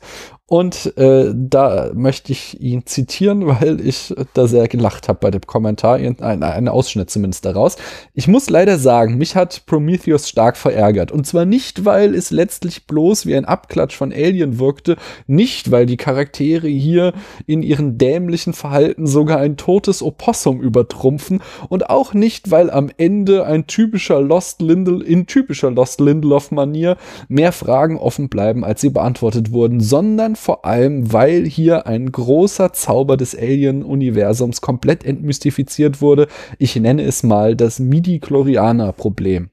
und 0.51 0.99
äh, 0.99 1.33
da 1.33 1.93
möchte 1.95 2.33
ich 2.33 2.61
ihn 2.61 2.85
zitieren, 2.85 3.47
weil 3.61 3.81
ich 3.87 4.13
da 4.35 4.49
sehr 4.49 4.67
gelacht 4.67 5.09
habe 5.09 5.21
bei 5.21 5.31
dem 5.31 5.43
Kommentar. 5.43 5.99
Ein, 5.99 6.43
ein 6.43 6.67
Ausschnitt 6.67 7.09
zumindest 7.09 7.45
daraus. 7.45 7.77
Ich 8.15 8.27
muss 8.27 8.51
leider 8.51 8.77
sagen, 8.77 9.17
mich 9.17 9.37
hat 9.37 9.65
Prometheus 9.67 10.29
stark 10.29 10.57
verärgert. 10.57 11.13
Und 11.13 11.25
zwar 11.25 11.45
nicht, 11.45 11.85
weil 11.85 12.17
es 12.17 12.33
letztlich 12.33 12.89
bloß 12.89 13.27
wie 13.27 13.37
ein 13.37 13.45
Abklatsch 13.45 13.95
von 13.95 14.13
Alien 14.13 14.59
wirkte, 14.59 14.97
nicht, 15.29 15.71
weil 15.71 15.87
die 15.87 15.97
Charaktere 15.97 16.67
hier 16.67 17.13
in 17.47 17.63
ihren 17.63 17.97
dämlichen 17.97 18.53
Verhalten 18.53 19.07
sogar 19.07 19.39
ein 19.39 19.57
totes 19.57 20.03
Opossum 20.03 20.61
übertrumpfen 20.61 21.43
und 21.69 21.91
auch 21.91 22.13
nicht, 22.13 22.51
weil 22.51 22.71
am 22.71 22.91
Ende 22.97 23.47
ein 23.47 23.69
typischer 23.69 24.21
Lost 24.21 24.63
Lindel 24.63 25.01
in 25.01 25.29
typischer 25.29 25.71
Lost 25.71 26.01
Lindelof-Manier 26.01 26.97
mehr 27.29 27.53
Fragen 27.53 27.97
offen 27.99 28.29
bleiben, 28.29 28.65
als 28.65 28.81
sie 28.81 28.91
beantwortet 28.91 29.53
wurden, 29.53 29.79
sondern 29.79 30.35
vor 30.41 30.65
allem, 30.65 31.13
weil 31.13 31.45
hier 31.45 31.87
ein 31.87 32.11
großer 32.11 32.73
Zauber 32.73 33.17
des 33.17 33.37
Alien-Universums 33.37 34.61
komplett 34.61 35.05
entmystifiziert 35.05 36.01
wurde. 36.01 36.29
Ich 36.59 36.75
nenne 36.77 37.03
es 37.03 37.23
mal 37.23 37.55
das 37.55 37.79
Midi-Chlorianer-Problem. 37.79 39.51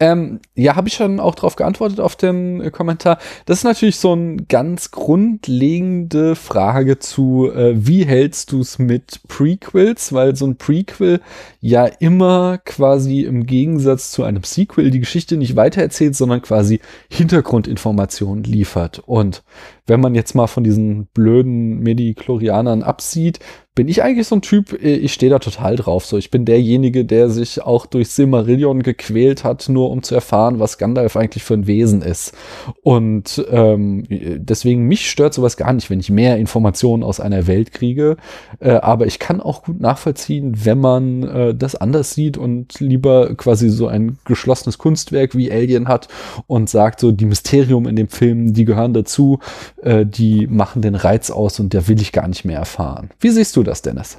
Ähm, 0.00 0.40
ja, 0.54 0.76
habe 0.76 0.88
ich 0.88 0.94
schon 0.94 1.20
auch 1.20 1.34
darauf 1.34 1.56
geantwortet 1.56 2.00
auf 2.00 2.16
den 2.16 2.60
äh, 2.60 2.70
Kommentar. 2.70 3.18
Das 3.46 3.58
ist 3.58 3.64
natürlich 3.64 3.96
so 3.96 4.12
eine 4.12 4.36
ganz 4.48 4.90
grundlegende 4.90 6.34
Frage 6.36 6.98
zu, 6.98 7.50
äh, 7.52 7.74
wie 7.74 8.04
hältst 8.04 8.52
du 8.52 8.60
es 8.60 8.78
mit 8.78 9.20
Prequels, 9.28 10.12
weil 10.12 10.36
so 10.36 10.46
ein 10.46 10.56
Prequel 10.56 11.20
ja 11.60 11.86
immer 11.86 12.58
quasi 12.58 13.22
im 13.22 13.46
Gegensatz 13.46 14.10
zu 14.10 14.24
einem 14.24 14.42
Sequel 14.42 14.90
die 14.90 15.00
Geschichte 15.00 15.36
nicht 15.36 15.56
weitererzählt, 15.56 16.16
sondern 16.16 16.42
quasi 16.42 16.80
Hintergrundinformationen 17.08 18.44
liefert. 18.44 19.02
Und 19.06 19.42
wenn 19.86 20.00
man 20.00 20.14
jetzt 20.14 20.34
mal 20.34 20.46
von 20.46 20.64
diesen 20.64 21.06
blöden 21.06 21.80
Medichlorianern 21.80 22.82
absieht, 22.82 23.40
bin 23.74 23.88
ich 23.88 24.04
eigentlich 24.04 24.28
so 24.28 24.36
ein 24.36 24.42
Typ, 24.42 24.72
äh, 24.72 24.94
ich 24.94 25.12
stehe 25.12 25.30
da 25.30 25.40
total 25.40 25.76
drauf. 25.76 26.06
So, 26.06 26.16
ich 26.16 26.30
bin 26.30 26.44
derjenige, 26.44 27.04
der 27.04 27.28
sich 27.28 27.62
auch 27.62 27.86
durch 27.86 28.08
Silmarillion 28.08 28.82
gequält 28.82 29.42
hat, 29.42 29.68
nur 29.68 29.90
um 29.90 30.02
zu 30.02 30.14
erfahren, 30.14 30.60
was 30.60 30.78
Gandalf 30.78 31.16
eigentlich 31.16 31.42
für 31.42 31.54
ein 31.54 31.66
Wesen 31.66 32.00
ist. 32.00 32.34
Und 32.82 33.44
ähm, 33.50 34.04
deswegen 34.08 34.84
mich 34.84 35.10
stört 35.10 35.34
sowas 35.34 35.56
gar 35.56 35.72
nicht, 35.72 35.90
wenn 35.90 35.98
ich 35.98 36.10
mehr 36.10 36.36
Informationen 36.36 37.02
aus 37.02 37.18
einer 37.18 37.48
Welt 37.48 37.72
kriege. 37.72 38.16
Äh, 38.60 38.70
aber 38.74 39.06
ich 39.06 39.18
kann 39.18 39.40
auch 39.40 39.64
gut 39.64 39.80
nachvollziehen, 39.80 40.64
wenn 40.64 40.78
man 40.78 41.22
äh, 41.24 41.54
das 41.54 41.74
anders 41.74 42.14
sieht 42.14 42.36
und 42.36 42.78
lieber 42.78 43.34
quasi 43.34 43.70
so 43.70 43.88
ein 43.88 44.18
geschlossenes 44.24 44.78
Kunstwerk 44.78 45.34
wie 45.34 45.50
Alien 45.50 45.88
hat 45.88 46.06
und 46.46 46.70
sagt 46.70 47.00
so, 47.00 47.10
die 47.10 47.26
Mysterium 47.26 47.88
in 47.88 47.96
dem 47.96 48.08
Film, 48.08 48.52
die 48.54 48.64
gehören 48.64 48.94
dazu, 48.94 49.40
äh, 49.84 50.06
die 50.06 50.46
machen 50.46 50.82
den 50.82 50.94
Reiz 50.94 51.30
aus 51.30 51.60
und 51.60 51.72
der 51.72 51.86
will 51.88 52.00
ich 52.00 52.12
gar 52.12 52.26
nicht 52.26 52.44
mehr 52.44 52.58
erfahren. 52.58 53.10
Wie 53.20 53.30
siehst 53.30 53.54
du 53.56 53.62
das, 53.62 53.82
Dennis? 53.82 54.18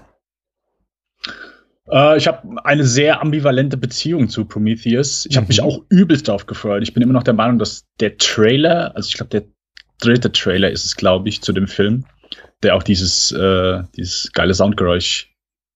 Äh, 1.90 2.18
ich 2.18 2.28
habe 2.28 2.64
eine 2.64 2.84
sehr 2.84 3.22
ambivalente 3.22 3.78
Beziehung 3.78 4.30
zu 4.30 4.46
Prometheus. 4.46 5.26
Ich 5.26 5.38
habe 5.38 5.46
mhm. 5.46 5.50
mich 5.50 5.62
auch 5.62 5.82
übelst 5.90 6.28
darauf 6.28 6.46
gefreut. 6.46 6.84
Ich 6.84 6.94
bin 6.94 7.02
immer 7.02 7.14
noch 7.14 7.24
der 7.24 7.34
Meinung, 7.34 7.58
dass 7.58 7.86
der 8.00 8.18
Trailer, 8.18 8.96
also 8.96 9.08
ich 9.08 9.16
glaube, 9.16 9.32
der 9.32 9.44
dritte 10.00 10.32
Trailer 10.32 10.70
ist 10.70 10.86
es, 10.86 10.96
glaube 10.96 11.30
ich, 11.30 11.42
zu 11.42 11.52
dem 11.52 11.68
Film, 11.68 12.06
der 12.62 12.76
auch 12.76 12.84
dieses, 12.84 13.32
äh, 13.32 13.84
dieses 13.96 14.32
geile 14.34 14.54
Soundgeräusch 14.54 15.34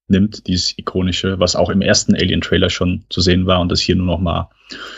nimmt, 0.08 0.48
dieses 0.48 0.78
ikonische, 0.78 1.40
was 1.40 1.56
auch 1.56 1.70
im 1.70 1.82
ersten 1.82 2.16
Alien-Trailer 2.16 2.70
schon 2.70 3.06
zu 3.10 3.22
sehen 3.22 3.46
war 3.46 3.60
und 3.60 3.72
das 3.72 3.80
hier 3.80 3.96
nur 3.96 4.08
noch 4.08 4.20
mal 4.20 4.50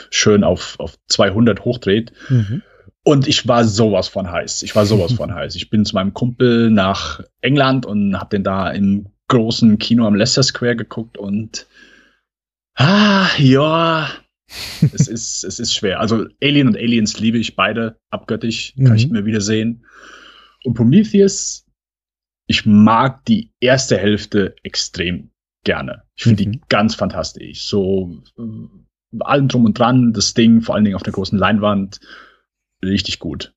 schön 0.09 0.43
auf, 0.43 0.79
auf 0.79 0.97
200 1.07 1.65
hochdreht. 1.65 2.13
Mhm. 2.29 2.61
Und 3.03 3.27
ich 3.27 3.47
war 3.47 3.65
sowas 3.65 4.07
von 4.07 4.31
heiß. 4.31 4.63
Ich 4.63 4.75
war 4.75 4.85
sowas 4.85 5.13
von 5.13 5.33
heiß. 5.35 5.55
Ich 5.55 5.69
bin 5.69 5.85
zu 5.85 5.95
meinem 5.95 6.13
Kumpel 6.13 6.69
nach 6.69 7.21
England 7.41 7.85
und 7.85 8.19
habe 8.19 8.29
den 8.29 8.43
da 8.43 8.69
im 8.69 9.07
großen 9.27 9.79
Kino 9.79 10.05
am 10.05 10.15
Leicester 10.15 10.43
Square 10.43 10.75
geguckt 10.75 11.17
und 11.17 11.65
ah, 12.75 13.29
ja, 13.37 14.09
es 14.93 15.07
ist, 15.07 15.43
es 15.43 15.59
ist 15.59 15.73
schwer. 15.73 15.99
Also 15.99 16.27
Alien 16.43 16.67
und 16.67 16.75
Aliens 16.75 17.19
liebe 17.19 17.37
ich 17.37 17.55
beide 17.55 17.97
abgöttisch, 18.09 18.73
kann 18.75 18.89
mhm. 18.89 18.95
ich 18.95 19.09
immer 19.09 19.25
wieder 19.25 19.41
sehen. 19.41 19.85
Und 20.65 20.73
Prometheus, 20.73 21.65
ich 22.47 22.65
mag 22.65 23.23
die 23.25 23.51
erste 23.61 23.97
Hälfte 23.97 24.55
extrem 24.63 25.31
gerne. 25.63 26.03
Ich 26.15 26.23
finde 26.23 26.45
mhm. 26.45 26.51
die 26.51 26.61
ganz 26.67 26.95
fantastisch. 26.95 27.63
So 27.63 28.21
äh, 28.37 29.21
allem 29.21 29.47
drum 29.47 29.65
und 29.65 29.79
dran, 29.79 30.13
das 30.13 30.33
Ding, 30.33 30.61
vor 30.61 30.75
allen 30.75 30.83
Dingen 30.83 30.95
auf 30.95 31.03
der 31.03 31.13
großen 31.13 31.37
Leinwand 31.37 31.99
richtig 32.83 33.19
gut. 33.19 33.53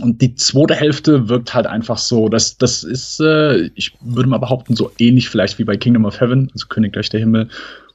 Und 0.00 0.22
die 0.22 0.34
zweite 0.34 0.74
Hälfte 0.74 1.28
wirkt 1.28 1.54
halt 1.54 1.66
einfach 1.66 1.98
so, 1.98 2.28
dass 2.28 2.56
das 2.56 2.84
ist, 2.84 3.20
äh, 3.20 3.70
ich 3.74 3.94
würde 4.00 4.28
mal 4.28 4.38
behaupten, 4.38 4.76
so 4.76 4.92
ähnlich 4.98 5.28
vielleicht 5.28 5.58
wie 5.58 5.64
bei 5.64 5.76
Kingdom 5.76 6.04
of 6.04 6.20
Heaven, 6.20 6.50
also 6.52 6.66
Königreich 6.68 7.08
der 7.08 7.20
Himmel, 7.20 7.48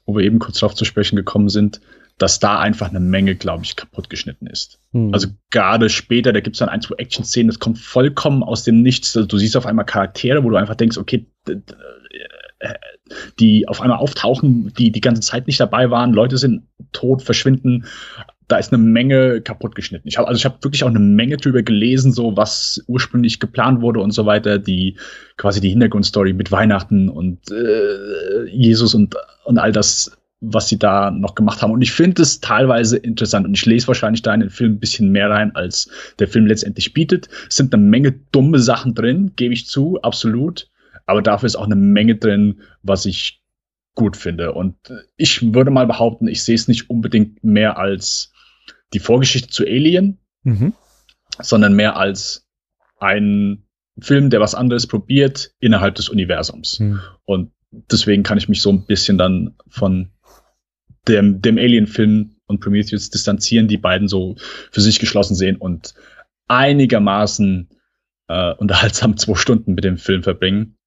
wo 0.06 0.16
wir 0.16 0.26
eben 0.26 0.40
kurz 0.40 0.60
darauf 0.60 0.76
zu 0.76 0.84
sprechen 0.86 1.16
gekommen 1.16 1.50
sind, 1.50 1.80
dass 2.18 2.40
da 2.40 2.60
einfach 2.60 2.90
eine 2.90 3.00
Menge, 3.00 3.36
glaube 3.36 3.64
ich, 3.64 3.76
kaputt 3.76 4.10
geschnitten 4.10 4.48
ist. 4.48 4.80
Hm. 4.92 5.14
Also 5.14 5.30
gerade 5.50 5.90
später, 5.90 6.34
da 6.34 6.42
gibt 6.42 6.56
es 6.56 6.60
dann 6.60 6.70
ein, 6.70 6.82
zwei 6.82 6.96
Action-Szenen, 6.96 7.48
das 7.48 7.60
kommt 7.60 7.80
vollkommen 7.80 8.44
aus 8.44 8.64
dem 8.64 8.82
Nichts. 8.82 9.16
Also 9.16 9.28
du 9.28 9.38
siehst 9.38 9.56
auf 9.56 9.66
einmal 9.66 9.86
Charaktere, 9.86 10.44
wo 10.44 10.50
du 10.50 10.58
einfach 10.58 10.76
denkst, 10.76 10.98
okay, 10.98 11.26
die 13.40 13.68
auf 13.68 13.82
einmal 13.82 13.98
auftauchen, 13.98 14.74
die 14.78 14.92
die 14.92 15.02
ganze 15.02 15.22
Zeit 15.22 15.48
nicht 15.48 15.60
dabei 15.60 15.90
waren, 15.90 16.14
Leute 16.14 16.38
sind 16.38 16.64
tot, 16.92 17.22
verschwinden 17.22 17.86
da 18.48 18.58
ist 18.58 18.74
eine 18.74 18.82
Menge 18.82 19.42
kaputt 19.42 19.76
geschnitten. 19.76 20.08
Ich 20.08 20.18
habe 20.18 20.28
also 20.28 20.38
ich 20.38 20.46
habe 20.46 20.58
wirklich 20.62 20.84
auch 20.84 20.90
eine 20.90 21.00
Menge 21.00 21.38
drüber 21.38 21.64
gelesen, 21.64 22.12
so 22.12 22.36
was 22.36 22.84
ursprünglich 22.88 23.40
geplant 23.40 23.82
wurde 23.82 24.00
und 24.00 24.12
so 24.12 24.26
weiter, 24.26 24.60
die 24.60 24.98
quasi 25.38 25.62
die 25.62 25.70
Hintergrundstory 25.70 26.34
mit 26.34 26.52
Weihnachten 26.52 27.10
und 27.10 27.40
äh, 27.52 28.46
Jesus 28.50 28.94
und 28.96 29.16
und 29.46 29.58
all 29.58 29.72
das, 29.72 30.18
was 30.42 30.70
sie 30.70 30.78
da 30.78 31.12
noch 31.12 31.36
gemacht 31.36 31.62
haben. 31.62 31.72
Und 31.72 31.82
ich 31.82 31.92
finde 31.92 32.22
es 32.22 32.40
teilweise 32.40 32.98
interessant 32.98 33.46
und 33.46 33.54
ich 33.54 33.66
lese 33.66 33.88
wahrscheinlich 33.88 34.22
da 34.22 34.34
in 34.34 34.42
den 34.42 34.50
Film 34.50 34.74
ein 34.74 34.80
bisschen 34.80 35.12
mehr 35.12 35.30
rein, 35.30 35.56
als 35.56 35.90
der 36.20 36.28
Film 36.28 36.46
letztendlich 36.48 36.94
bietet. 36.94 37.30
Es 37.50 37.56
sind 37.56 37.74
eine 37.74 37.84
Menge 37.84 38.14
dumme 38.32 38.60
Sachen 38.60 38.94
drin, 38.94 39.32
gebe 39.36 39.54
ich 39.54 39.68
zu, 39.68 40.02
absolut. 40.02 40.70
Aber 41.06 41.22
dafür 41.22 41.48
ist 41.48 41.56
auch 41.56 41.66
eine 41.66 41.76
Menge 41.76 42.16
drin, 42.16 42.62
was 42.82 43.06
ich 43.06 43.42
gut 43.96 44.18
finde. 44.18 44.54
Und 44.54 44.76
ich 45.18 45.54
würde 45.54 45.72
mal 45.72 45.88
behaupten, 45.88 46.28
ich 46.28 46.44
sehe 46.44 46.56
es 46.56 46.68
nicht 46.68 46.90
unbedingt 46.90 47.44
mehr 47.44 47.78
als 47.78 48.33
die 48.94 49.00
Vorgeschichte 49.00 49.50
zu 49.50 49.64
Alien, 49.64 50.20
mhm. 50.44 50.74
sondern 51.40 51.74
mehr 51.74 51.98
als 51.98 52.48
ein 53.00 53.66
Film, 54.00 54.30
der 54.30 54.40
was 54.40 54.56
anderes 54.56 54.88
probiert 54.88 55.52
innerhalb 55.60 55.96
des 55.96 56.10
Universums. 56.10 56.80
Mhm. 56.80 57.00
Und 57.26 57.52
deswegen 57.72 58.24
kann 58.24 58.38
ich 58.38 58.50
mich 58.50 58.62
so 58.62 58.72
ein 58.72 58.86
bisschen 58.86 59.18
dann 59.18 59.56
von 59.68 60.12
dem, 61.08 61.42
dem 61.42 61.58
Alien-Film 61.58 62.36
und 62.46 62.60
Prometheus 62.60 63.10
distanzieren, 63.10 63.68
die 63.68 63.78
beiden 63.78 64.08
so 64.08 64.36
für 64.72 64.82
sich 64.82 65.00
geschlossen 65.00 65.36
sehen 65.36 65.58
und 65.58 65.94
einigermaßen 66.48 67.70
äh, 68.28 68.54
unterhaltsam 68.54 69.18
zwei 69.18 69.36
Stunden 69.36 69.74
mit 69.74 69.84
dem 69.84 69.98
Film 69.98 70.24
verbringen. 70.24 70.78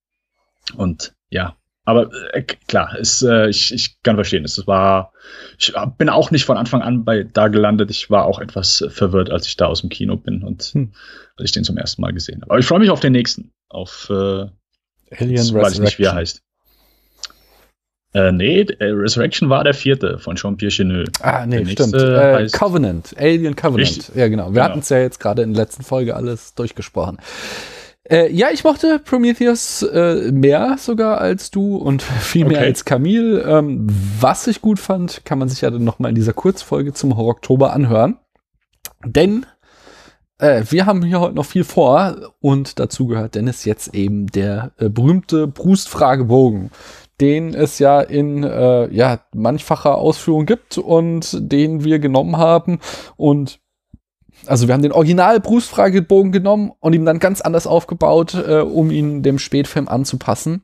Und 0.74 1.14
ja, 1.30 1.56
aber 1.86 2.10
äh, 2.32 2.42
klar, 2.42 2.98
ist, 2.98 3.22
äh, 3.22 3.48
ich, 3.48 3.72
ich 3.72 4.02
kann 4.02 4.16
verstehen. 4.16 4.44
Es 4.44 4.66
war, 4.66 5.12
ich 5.56 5.72
bin 5.96 6.08
auch 6.08 6.32
nicht 6.32 6.44
von 6.44 6.56
Anfang 6.56 6.82
an 6.82 7.04
bei 7.04 7.22
da 7.22 7.46
gelandet. 7.46 7.90
Ich 7.92 8.10
war 8.10 8.26
auch 8.26 8.40
etwas 8.40 8.84
verwirrt, 8.88 9.30
als 9.30 9.46
ich 9.46 9.56
da 9.56 9.66
aus 9.66 9.82
dem 9.82 9.88
Kino 9.88 10.16
bin 10.16 10.42
und 10.42 10.64
hm. 10.64 10.92
als 11.36 11.46
ich 11.46 11.52
den 11.52 11.62
zum 11.64 11.78
ersten 11.78 12.02
Mal 12.02 12.12
gesehen 12.12 12.42
habe. 12.42 12.50
Aber 12.50 12.58
ich 12.58 12.66
freue 12.66 12.80
mich 12.80 12.90
auf 12.90 13.00
den 13.00 13.12
nächsten. 13.12 13.52
Auf 13.68 14.08
äh, 14.10 14.14
Alien 14.14 14.50
Resurrection. 15.10 15.62
Weiß 15.62 15.74
ich 15.74 15.80
nicht, 15.80 15.98
wie 16.00 16.04
er 16.04 16.14
heißt. 16.14 16.42
Äh, 18.14 18.32
nee, 18.32 18.62
äh, 18.62 18.86
Resurrection 18.86 19.48
war 19.48 19.62
der 19.62 19.74
vierte 19.74 20.18
von 20.18 20.34
Jean-Pierre 20.34 20.72
Cheneux. 20.72 21.08
Ah, 21.20 21.46
nee, 21.46 21.64
stimmt. 21.66 21.94
Äh, 21.94 22.48
Covenant, 22.50 23.14
Alien 23.16 23.54
Covenant. 23.54 23.88
Richtig. 23.88 24.14
Ja, 24.16 24.26
genau. 24.26 24.46
Wir 24.46 24.54
genau. 24.54 24.64
hatten 24.64 24.78
es 24.80 24.88
ja 24.88 24.98
jetzt 24.98 25.20
gerade 25.20 25.42
in 25.42 25.52
der 25.54 25.62
letzten 25.62 25.84
Folge 25.84 26.16
alles 26.16 26.54
durchgesprochen. 26.54 27.18
Äh, 28.08 28.32
ja, 28.32 28.48
ich 28.52 28.62
mochte 28.62 29.00
Prometheus 29.00 29.82
äh, 29.82 30.30
mehr 30.30 30.76
sogar 30.78 31.18
als 31.18 31.50
du 31.50 31.76
und 31.76 32.02
viel 32.20 32.44
mehr 32.44 32.58
okay. 32.58 32.66
als 32.66 32.84
Camille. 32.84 33.42
Ähm, 33.42 33.86
was 34.20 34.46
ich 34.46 34.60
gut 34.60 34.78
fand, 34.78 35.24
kann 35.24 35.38
man 35.38 35.48
sich 35.48 35.62
ja 35.62 35.70
dann 35.70 35.84
noch 35.84 35.98
mal 35.98 36.08
in 36.10 36.14
dieser 36.14 36.32
Kurzfolge 36.32 36.92
zum 36.92 37.16
Horror 37.16 37.30
Oktober 37.30 37.72
anhören. 37.72 38.18
Denn 39.04 39.46
äh, 40.38 40.62
wir 40.70 40.86
haben 40.86 41.02
hier 41.02 41.20
heute 41.20 41.34
noch 41.34 41.46
viel 41.46 41.64
vor 41.64 42.32
und 42.40 42.78
dazu 42.78 43.06
gehört 43.06 43.34
Dennis 43.34 43.64
jetzt 43.64 43.94
eben 43.94 44.26
der 44.26 44.72
äh, 44.78 44.88
berühmte 44.88 45.46
Brust-Fragebogen, 45.46 46.70
den 47.20 47.54
es 47.54 47.78
ja 47.78 48.00
in 48.00 48.44
äh, 48.44 48.92
ja, 48.92 49.20
manchfacher 49.34 49.96
Ausführung 49.96 50.46
gibt 50.46 50.78
und 50.78 51.36
den 51.40 51.84
wir 51.84 51.98
genommen 51.98 52.36
haben 52.36 52.78
und 53.16 53.60
also 54.46 54.68
wir 54.68 54.74
haben 54.74 54.82
den 54.82 54.92
Original 54.92 55.40
Bruce 55.40 55.66
Fragebogen 55.66 56.32
genommen 56.32 56.72
und 56.80 56.94
ihm 56.94 57.04
dann 57.04 57.18
ganz 57.18 57.40
anders 57.40 57.66
aufgebaut, 57.66 58.34
äh, 58.34 58.60
um 58.60 58.90
ihn 58.90 59.22
dem 59.22 59.38
Spätfilm 59.38 59.88
anzupassen. 59.88 60.62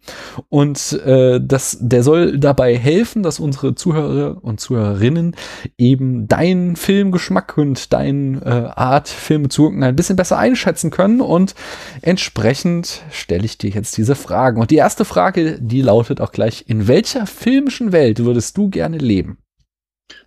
Und 0.49 1.01
äh, 1.05 1.41
das, 1.43 1.79
der 1.81 2.03
soll 2.03 2.39
dabei 2.39 2.77
helfen, 2.77 3.23
dass 3.23 3.41
unsere 3.41 3.75
Zuhörer 3.75 4.43
und 4.43 4.61
Zuhörerinnen 4.61 5.37
eben 5.79 6.29
deinen 6.29 6.77
Filmgeschmack 6.77 7.59
und 7.59 7.93
deine 7.93 8.41
äh, 8.45 8.79
Art, 8.79 9.09
Filme 9.09 9.49
zu 9.49 9.65
gucken, 9.65 9.83
ein 9.83 9.97
bisschen 9.97 10.17
besser 10.17 10.39
einschätzen 10.39 10.91
können. 10.91 11.21
Und 11.21 11.55
entsprechend 12.03 13.03
stelle 13.11 13.45
ich 13.45 13.59
dir 13.59 13.71
jetzt 13.71 13.97
diese 13.97 14.15
Fragen. 14.15 14.61
Und 14.61 14.71
die 14.71 14.77
erste 14.77 15.05
Frage, 15.05 15.59
die 15.61 15.83
lautet 15.83 16.21
auch 16.21 16.33
gleich, 16.33 16.65
in 16.69 16.89
welcher 16.89 17.27
filmischen 17.27 17.93
Welt 17.93 18.25
würdest 18.25 18.57
du 18.57 18.69
gerne 18.69 18.99
leben? 18.99 19.42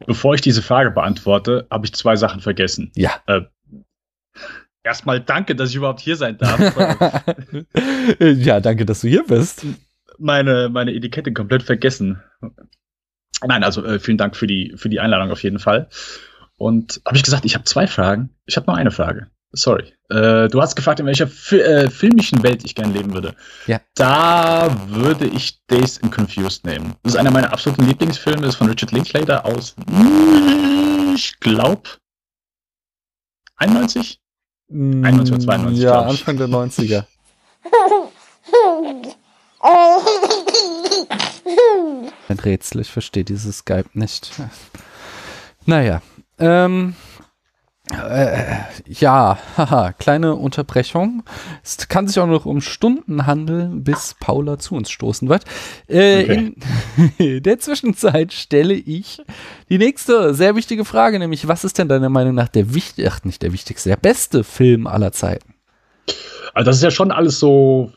Bevor 0.06 0.36
ich 0.36 0.42
diese 0.42 0.62
Frage 0.62 0.92
beantworte, 0.92 1.68
habe 1.72 1.86
ich 1.86 1.94
zwei 1.94 2.16
Sachen 2.16 2.42
vergessen. 2.42 2.92
Ja. 2.96 3.12
Äh, 3.28 3.42
erstmal 4.84 5.20
danke, 5.20 5.56
dass 5.56 5.70
ich 5.70 5.76
überhaupt 5.76 6.00
hier 6.00 6.16
sein 6.16 6.38
darf. 6.38 6.60
ja, 8.20 8.60
danke, 8.60 8.86
dass 8.86 9.02
du 9.02 9.08
hier 9.08 9.26
bist. 9.26 9.66
Meine, 10.18 10.70
meine 10.70 10.94
Etikette 10.94 11.34
komplett 11.34 11.64
vergessen. 11.64 12.22
Nein, 13.46 13.64
also 13.64 13.84
äh, 13.84 14.00
vielen 14.00 14.18
Dank 14.18 14.36
für 14.36 14.48
die, 14.48 14.74
für 14.78 14.90
die 14.90 15.00
Einladung 15.00 15.32
auf 15.32 15.44
jeden 15.44 15.60
Fall. 15.60 15.90
Und 16.58 17.02
habe 17.06 17.18
ich 17.18 17.24
gesagt, 17.24 17.46
ich 17.46 17.56
habe 17.56 17.66
zwei 17.66 17.88
Fragen. 17.88 18.30
Ich 18.46 18.56
habe 18.56 18.68
nur 18.68 18.78
eine 18.78 18.92
Frage. 18.92 19.28
Sorry. 19.56 19.94
Äh, 20.10 20.50
du 20.50 20.62
hast 20.62 20.76
gefragt, 20.76 21.00
in 21.00 21.06
welcher 21.06 21.28
Fi 21.28 21.60
äh, 21.60 21.90
filmischen 21.90 22.44
Welt 22.44 22.64
ich 22.64 22.76
gerne 22.76 22.94
leben 22.94 23.14
würde. 23.14 23.36
Ja. 23.66 23.80
Da 23.96 24.76
würde 24.90 25.26
ich 25.26 25.66
Days 25.68 25.98
in 25.98 26.12
Confused 26.12 26.66
nehmen. 26.66 26.94
Das 27.04 27.14
ist 27.14 27.20
einer 27.20 27.32
meiner 27.32 27.52
absoluten 27.52 27.88
Lieblingsfilme, 27.88 28.42
das 28.42 28.50
ist 28.50 28.56
von 28.58 28.70
Richard 28.70 28.92
Linklater 28.92 29.46
aus, 29.46 29.76
ich 31.16 31.40
glaube, 31.40 31.90
91? 33.56 34.20
91 34.70 35.34
oder 35.36 35.44
92, 35.44 35.84
Ja, 35.84 36.02
Anfang 36.02 36.38
der 36.38 36.48
90er. 36.48 37.06
Ein 42.28 42.40
Rätsel, 42.40 42.82
ich 42.82 42.92
verstehe 42.92 43.24
dieses 43.24 43.60
Skype 43.60 43.90
nicht. 43.94 44.32
Naja, 45.66 46.02
ähm, 46.38 46.96
äh, 47.92 48.58
ja, 48.88 49.38
haha, 49.58 49.94
kleine 49.94 50.36
Unterbrechung. 50.36 51.24
Es 51.64 51.88
kann 51.88 52.08
sich 52.08 52.20
auch 52.20 52.28
noch 52.28 52.46
um 52.46 52.62
Stunden 52.62 53.28
handeln, 53.28 53.84
bis 53.84 54.16
Paula 54.20 54.58
zu 54.58 54.76
uns 54.76 54.90
stoßen 54.90 55.30
wird. 55.30 55.46
Äh, 55.88 56.24
okay. 56.24 56.56
In 57.18 57.44
der 57.44 57.60
Zwischenzeit 57.60 58.34
stelle 58.34 58.74
ich 58.74 59.22
die 59.70 59.78
nächste 59.78 60.34
sehr 60.34 60.56
wichtige 60.56 60.86
Frage, 60.86 61.20
nämlich 61.20 61.48
was 61.48 61.64
ist 61.64 61.78
denn 61.78 61.88
deiner 61.88 62.10
Meinung 62.10 62.34
nach 62.34 62.50
der 62.50 62.74
wichtigste, 62.74 63.12
ach 63.12 63.24
nicht 63.24 63.42
der 63.42 63.54
wichtigste, 63.54 63.90
der 63.90 63.98
beste 63.98 64.44
Film 64.44 64.88
aller 64.88 65.12
Zeiten? 65.12 65.54
Also 66.54 66.70
das 66.70 66.78
ist 66.78 66.84
ja 66.84 66.92
schon 66.92 67.12
alles 67.12 67.40
so, 67.40 67.92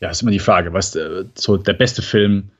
ja, 0.00 0.10
ist 0.10 0.22
immer 0.22 0.32
die 0.32 0.38
Frage, 0.38 0.72
was 0.72 0.98
so 1.34 1.56
der 1.56 1.72
beste 1.74 2.02
Film 2.02 2.50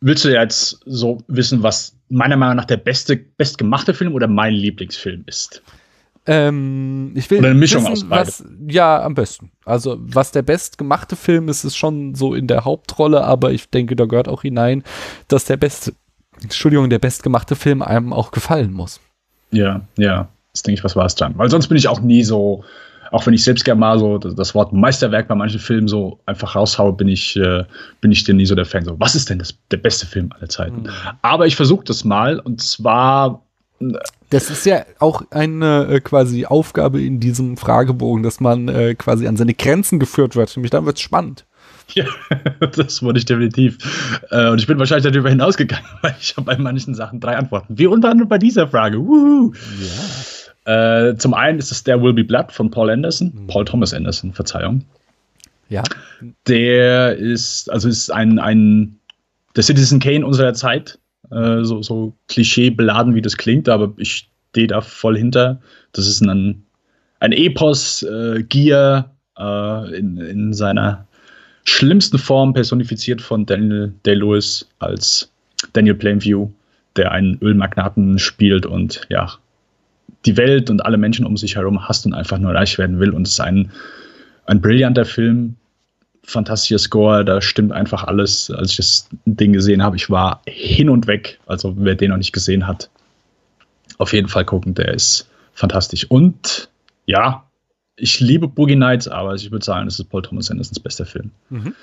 willst 0.00 0.24
du 0.24 0.32
jetzt 0.32 0.80
so 0.86 1.18
wissen, 1.28 1.62
was 1.62 1.96
meiner 2.08 2.36
Meinung 2.36 2.56
nach 2.56 2.64
der 2.64 2.76
beste, 2.76 3.16
bestgemachte 3.16 3.94
Film 3.94 4.14
oder 4.14 4.26
mein 4.26 4.54
Lieblingsfilm 4.54 5.24
ist? 5.26 5.62
Ähm, 6.26 7.12
ich 7.14 7.30
will 7.30 7.38
oder 7.38 7.48
eine 7.48 7.58
Mischung 7.58 7.84
wissen, 7.84 7.92
aus 7.92 8.04
beiden. 8.04 8.26
Was, 8.26 8.44
ja, 8.68 9.02
am 9.02 9.14
besten. 9.14 9.50
Also, 9.64 9.96
was 9.98 10.30
der 10.30 10.42
bestgemachte 10.42 11.16
Film 11.16 11.48
ist, 11.48 11.64
ist 11.64 11.76
schon 11.76 12.14
so 12.14 12.34
in 12.34 12.46
der 12.46 12.64
Hauptrolle, 12.64 13.24
aber 13.24 13.52
ich 13.52 13.70
denke, 13.70 13.96
da 13.96 14.04
gehört 14.04 14.28
auch 14.28 14.42
hinein, 14.42 14.84
dass 15.28 15.46
der 15.46 15.56
beste, 15.56 15.94
Entschuldigung, 16.42 16.90
der 16.90 16.98
bestgemachte 16.98 17.56
Film 17.56 17.80
einem 17.80 18.12
auch 18.12 18.30
gefallen 18.30 18.72
muss. 18.72 19.00
Ja, 19.50 19.80
ja. 19.96 20.28
Das 20.52 20.62
denke 20.62 20.80
ich, 20.80 20.84
was 20.84 20.96
war 20.96 21.06
es 21.06 21.14
dann? 21.14 21.38
Weil 21.38 21.50
sonst 21.50 21.68
bin 21.68 21.78
ich 21.78 21.88
auch 21.88 22.00
nie 22.00 22.24
so, 22.24 22.64
auch 23.10 23.26
wenn 23.26 23.34
ich 23.34 23.44
selbst 23.44 23.64
gerne 23.64 23.80
mal 23.80 23.98
so 23.98 24.18
das 24.18 24.54
Wort 24.54 24.72
Meisterwerk 24.72 25.28
bei 25.28 25.34
manchen 25.34 25.60
Filmen 25.60 25.88
so 25.88 26.18
einfach 26.26 26.54
raushaue, 26.54 26.92
bin 26.92 27.08
ich, 27.08 27.36
äh, 27.36 27.64
bin 28.00 28.12
ich 28.12 28.24
dir 28.24 28.34
nie 28.34 28.46
so 28.46 28.54
der 28.54 28.64
Fan. 28.64 28.84
So, 28.84 28.98
was 28.98 29.14
ist 29.14 29.30
denn 29.30 29.38
das, 29.38 29.54
der 29.70 29.78
beste 29.78 30.06
Film 30.06 30.30
aller 30.38 30.48
Zeiten? 30.48 30.82
Mhm. 30.82 30.88
Aber 31.22 31.46
ich 31.46 31.56
versuche 31.56 31.84
das 31.84 32.04
mal 32.04 32.38
und 32.40 32.62
zwar. 32.62 33.42
Äh, 33.80 33.92
das 34.30 34.50
ist 34.50 34.66
ja 34.66 34.84
auch 34.98 35.22
eine 35.30 35.86
äh, 35.86 36.00
quasi 36.00 36.44
Aufgabe 36.44 37.00
in 37.00 37.20
diesem 37.20 37.56
Fragebogen, 37.56 38.22
dass 38.22 38.40
man 38.40 38.68
äh, 38.68 38.94
quasi 38.94 39.26
an 39.26 39.36
seine 39.36 39.54
Grenzen 39.54 39.98
geführt 39.98 40.36
wird. 40.36 40.54
Nämlich 40.56 40.70
dann 40.70 40.84
wird 40.86 40.96
es 40.96 41.02
spannend. 41.02 41.44
Ja, 41.94 42.04
das 42.76 43.02
wurde 43.02 43.18
ich 43.18 43.24
definitiv. 43.24 43.78
Äh, 44.30 44.50
und 44.50 44.60
ich 44.60 44.66
bin 44.66 44.78
wahrscheinlich 44.78 45.10
darüber 45.10 45.30
hinausgegangen, 45.30 45.86
weil 46.02 46.14
ich 46.20 46.36
habe 46.36 46.44
bei 46.44 46.58
manchen 46.58 46.94
Sachen 46.94 47.18
drei 47.18 47.36
Antworten. 47.36 47.78
Wie 47.78 47.86
unter 47.86 48.10
anderem 48.10 48.28
bei 48.28 48.36
dieser 48.36 48.68
Frage. 48.68 48.98
Wuhu. 48.98 49.54
Ja. 49.80 50.04
Äh, 50.68 51.16
zum 51.16 51.32
einen 51.32 51.58
ist 51.58 51.72
es 51.72 51.82
There 51.82 52.02
Will 52.02 52.12
Be 52.12 52.24
Blood 52.24 52.52
von 52.52 52.70
Paul 52.70 52.90
Anderson, 52.90 53.32
mhm. 53.34 53.46
Paul 53.46 53.64
Thomas 53.64 53.94
Anderson, 53.94 54.34
Verzeihung. 54.34 54.84
Ja. 55.70 55.82
Der 56.46 57.16
ist, 57.16 57.72
also 57.72 57.88
ist 57.88 58.12
ein, 58.12 58.38
ein 58.38 58.98
der 59.56 59.62
Citizen 59.62 59.98
Kane 59.98 60.26
unserer 60.26 60.52
Zeit, 60.52 60.98
äh, 61.30 61.64
so, 61.64 61.80
so 61.82 62.12
klischeebeladen, 62.28 63.14
wie 63.14 63.22
das 63.22 63.38
klingt, 63.38 63.66
aber 63.70 63.94
ich 63.96 64.28
stehe 64.50 64.66
da 64.66 64.82
voll 64.82 65.16
hinter. 65.16 65.58
Das 65.92 66.06
ist 66.06 66.20
ein, 66.20 66.62
ein 67.20 67.32
Epos, 67.32 68.02
äh, 68.02 68.42
Gier 68.42 69.10
äh, 69.38 69.96
in, 69.96 70.18
in 70.18 70.52
seiner 70.52 71.06
schlimmsten 71.64 72.18
Form 72.18 72.52
personifiziert 72.52 73.22
von 73.22 73.46
Daniel 73.46 73.94
Day-Lewis 74.04 74.68
als 74.80 75.32
Daniel 75.72 75.94
Plainview, 75.94 76.50
der 76.96 77.12
einen 77.12 77.38
Ölmagnaten 77.40 78.18
spielt 78.18 78.66
und 78.66 79.06
ja, 79.08 79.32
die 80.26 80.36
Welt 80.36 80.70
und 80.70 80.84
alle 80.84 80.98
Menschen 80.98 81.24
um 81.24 81.36
sich 81.36 81.56
herum 81.56 81.88
hasst 81.88 82.06
und 82.06 82.14
einfach 82.14 82.38
nur 82.38 82.54
reich 82.54 82.78
werden 82.78 82.98
will. 82.98 83.10
Und 83.10 83.26
es 83.26 83.34
ist 83.34 83.40
ein, 83.40 83.70
ein 84.46 84.60
brillanter 84.60 85.04
Film, 85.04 85.56
fantastischer 86.24 86.78
Score, 86.78 87.24
da 87.24 87.40
stimmt 87.40 87.72
einfach 87.72 88.04
alles. 88.04 88.50
Als 88.50 88.72
ich 88.72 88.76
das 88.76 89.08
Ding 89.24 89.52
gesehen 89.52 89.82
habe, 89.82 89.96
ich 89.96 90.10
war 90.10 90.42
hin 90.46 90.90
und 90.90 91.06
weg. 91.06 91.38
Also 91.46 91.74
wer 91.78 91.94
den 91.94 92.10
noch 92.10 92.18
nicht 92.18 92.32
gesehen 92.32 92.66
hat, 92.66 92.90
auf 93.98 94.12
jeden 94.12 94.28
Fall 94.28 94.44
gucken, 94.44 94.74
der 94.74 94.94
ist 94.94 95.28
fantastisch. 95.54 96.04
Und 96.10 96.68
ja, 97.06 97.44
ich 97.96 98.20
liebe 98.20 98.48
Boogie 98.48 98.76
Nights, 98.76 99.08
aber 99.08 99.34
ich 99.34 99.50
würde 99.50 99.64
sagen, 99.64 99.86
das 99.86 99.98
ist 99.98 100.08
Paul 100.10 100.22
Thomas 100.22 100.50
Andersons 100.50 100.80
bester 100.80 101.06
Film. 101.06 101.30
Mhm. 101.50 101.74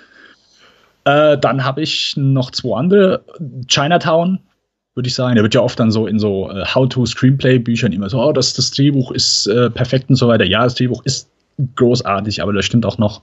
Äh, 1.03 1.37
dann 1.37 1.63
habe 1.63 1.81
ich 1.81 2.15
noch 2.15 2.51
zwei 2.51 2.77
andere. 2.77 3.23
Chinatown 3.67 4.39
würde 4.95 5.07
ich 5.07 5.15
sagen. 5.15 5.35
Der 5.35 5.43
wird 5.43 5.53
ja 5.53 5.61
oft 5.61 5.79
dann 5.79 5.91
so 5.91 6.07
in 6.07 6.19
so 6.19 6.49
äh, 6.49 6.65
How-to-Screenplay-Büchern 6.65 7.91
immer 7.91 8.09
so, 8.09 8.21
oh, 8.21 8.31
das, 8.31 8.53
das 8.53 8.71
Drehbuch 8.71 9.11
ist 9.11 9.47
äh, 9.47 9.69
perfekt 9.69 10.09
und 10.09 10.15
so 10.15 10.27
weiter. 10.27 10.45
Ja, 10.45 10.63
das 10.63 10.75
Drehbuch 10.75 11.03
ist 11.05 11.29
großartig, 11.75 12.41
aber 12.41 12.53
da 12.53 12.61
stimmt 12.61 12.85
auch 12.85 12.97
noch 12.97 13.21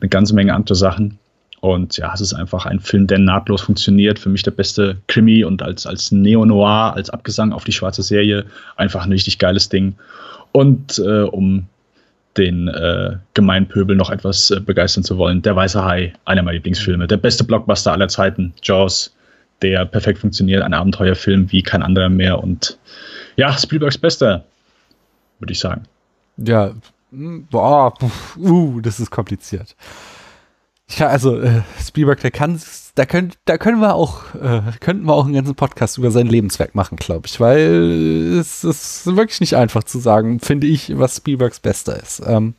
eine 0.00 0.08
ganze 0.08 0.34
Menge 0.34 0.54
andere 0.54 0.74
Sachen. 0.74 1.18
Und 1.60 1.96
ja, 1.96 2.12
es 2.12 2.20
ist 2.20 2.34
einfach 2.34 2.66
ein 2.66 2.80
Film, 2.80 3.06
der 3.06 3.20
nahtlos 3.20 3.62
funktioniert. 3.62 4.18
Für 4.18 4.28
mich 4.28 4.42
der 4.42 4.50
beste 4.50 4.96
Krimi 5.06 5.44
und 5.44 5.62
als, 5.62 5.86
als 5.86 6.10
Neo-Noir, 6.10 6.94
als 6.94 7.08
Abgesang 7.08 7.52
auf 7.52 7.62
die 7.62 7.72
schwarze 7.72 8.02
Serie 8.02 8.44
einfach 8.76 9.04
ein 9.04 9.12
richtig 9.12 9.38
geiles 9.38 9.68
Ding. 9.68 9.94
Und 10.50 10.98
äh, 10.98 11.22
um 11.22 11.66
den 12.36 12.66
äh, 12.66 13.16
Gemeinpöbel 13.34 13.94
noch 13.94 14.10
etwas 14.10 14.50
äh, 14.50 14.58
begeistern 14.58 15.04
zu 15.04 15.18
wollen, 15.18 15.42
Der 15.42 15.54
Weiße 15.54 15.84
Hai, 15.84 16.14
einer 16.24 16.42
meiner 16.42 16.54
Lieblingsfilme. 16.54 17.06
Der 17.06 17.16
beste 17.16 17.44
Blockbuster 17.44 17.92
aller 17.92 18.08
Zeiten, 18.08 18.52
Jaws 18.62 19.14
der 19.62 19.84
perfekt 19.86 20.18
funktioniert, 20.18 20.62
ein 20.62 20.74
Abenteuerfilm 20.74 21.50
wie 21.52 21.62
kein 21.62 21.82
anderer 21.82 22.08
mehr 22.08 22.42
und 22.42 22.78
ja, 23.36 23.56
Spielbergs 23.56 23.98
bester, 23.98 24.44
würde 25.38 25.52
ich 25.52 25.60
sagen. 25.60 25.84
Ja, 26.36 26.74
boah, 27.10 27.94
uh, 28.38 28.80
das 28.80 29.00
ist 29.00 29.10
kompliziert. 29.10 29.76
Ja, 30.98 31.06
also 31.06 31.40
äh, 31.40 31.62
Spielberg, 31.82 32.20
der 32.20 32.30
kann, 32.30 32.60
da 32.94 33.06
können, 33.06 33.32
da 33.46 33.56
können 33.56 33.80
wir 33.80 33.94
auch, 33.94 34.34
äh, 34.34 34.60
könnten 34.80 35.06
wir 35.06 35.14
auch 35.14 35.24
einen 35.24 35.34
ganzen 35.34 35.54
Podcast 35.54 35.96
über 35.96 36.10
sein 36.10 36.26
Lebenswerk 36.26 36.74
machen, 36.74 36.96
glaube 36.96 37.26
ich, 37.26 37.40
weil 37.40 38.38
es 38.38 38.64
ist 38.64 39.06
wirklich 39.06 39.40
nicht 39.40 39.56
einfach 39.56 39.84
zu 39.84 39.98
sagen, 39.98 40.40
finde 40.40 40.66
ich, 40.66 40.98
was 40.98 41.16
Spielbergs 41.16 41.60
Bester 41.60 42.00
ist. 42.00 42.22
Ähm, 42.26 42.54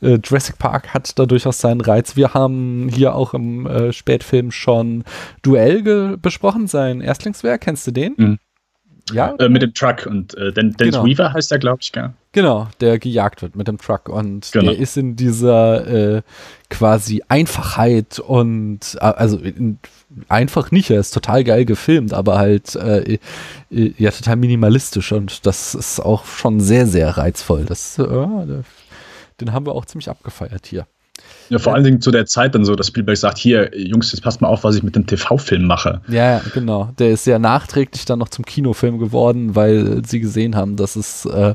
äh, 0.00 0.18
Jurassic 0.22 0.58
Park 0.58 0.94
hat 0.94 1.18
da 1.18 1.26
durchaus 1.26 1.58
seinen 1.58 1.80
Reiz. 1.80 2.16
Wir 2.16 2.34
haben 2.34 2.88
hier 2.92 3.14
auch 3.14 3.34
im 3.34 3.66
äh, 3.66 3.92
Spätfilm 3.92 4.50
schon 4.50 5.04
Duell 5.42 6.16
besprochen, 6.16 6.66
sein 6.66 7.00
Erstlingswerk. 7.00 7.60
Kennst 7.60 7.86
du 7.86 7.90
den? 7.90 8.14
Mhm. 8.16 8.38
Ja. 9.12 9.34
Äh, 9.38 9.48
mit 9.48 9.60
dem 9.60 9.74
Truck 9.74 10.06
und 10.06 10.34
äh, 10.34 10.52
Dennis 10.52 10.76
genau. 10.78 11.04
Weaver 11.04 11.32
heißt 11.32 11.52
er, 11.52 11.58
glaube 11.58 11.78
ich, 11.82 11.92
gell? 11.92 12.14
Genau, 12.32 12.68
der 12.80 12.98
gejagt 12.98 13.42
wird 13.42 13.54
mit 13.54 13.68
dem 13.68 13.78
Truck 13.78 14.08
und 14.08 14.50
genau. 14.50 14.70
der 14.70 14.78
ist 14.78 14.96
in 14.96 15.14
dieser 15.14 16.16
äh, 16.16 16.22
quasi 16.70 17.22
Einfachheit 17.28 18.18
und 18.18 18.96
äh, 18.96 19.04
also 19.04 19.36
in, 19.36 19.78
einfach 20.28 20.70
nicht, 20.70 20.90
er 20.90 21.00
ist 21.00 21.12
total 21.12 21.44
geil 21.44 21.66
gefilmt, 21.66 22.14
aber 22.14 22.38
halt 22.38 22.74
äh, 22.76 23.18
äh, 23.70 23.92
ja 23.98 24.10
total 24.10 24.36
minimalistisch 24.36 25.12
und 25.12 25.44
das 25.44 25.74
ist 25.74 26.00
auch 26.00 26.24
schon 26.24 26.60
sehr, 26.60 26.86
sehr 26.86 27.16
reizvoll. 27.16 27.66
Das, 27.66 27.98
den 29.40 29.52
haben 29.52 29.66
wir 29.66 29.72
auch 29.72 29.84
ziemlich 29.84 30.08
abgefeiert 30.08 30.66
hier. 30.66 30.86
Ja, 31.48 31.58
vor 31.58 31.74
allen 31.74 31.84
Dingen 31.84 32.00
zu 32.00 32.10
der 32.10 32.26
Zeit 32.26 32.54
dann 32.54 32.64
so, 32.64 32.74
dass 32.74 32.88
Spielberg 32.88 33.16
sagt, 33.16 33.38
hier, 33.38 33.70
Jungs, 33.78 34.10
jetzt 34.12 34.22
passt 34.22 34.40
mal 34.40 34.48
auf, 34.48 34.64
was 34.64 34.76
ich 34.76 34.82
mit 34.82 34.96
dem 34.96 35.06
TV-Film 35.06 35.64
mache. 35.64 36.00
Ja, 36.08 36.40
genau. 36.52 36.90
Der 36.98 37.10
ist 37.10 37.26
ja 37.26 37.38
nachträglich 37.38 38.04
dann 38.04 38.18
noch 38.18 38.30
zum 38.30 38.44
Kinofilm 38.44 38.98
geworden, 38.98 39.54
weil 39.54 40.04
sie 40.04 40.20
gesehen 40.20 40.56
haben, 40.56 40.76
dass 40.76 40.96
es 40.96 41.24
äh, 41.26 41.54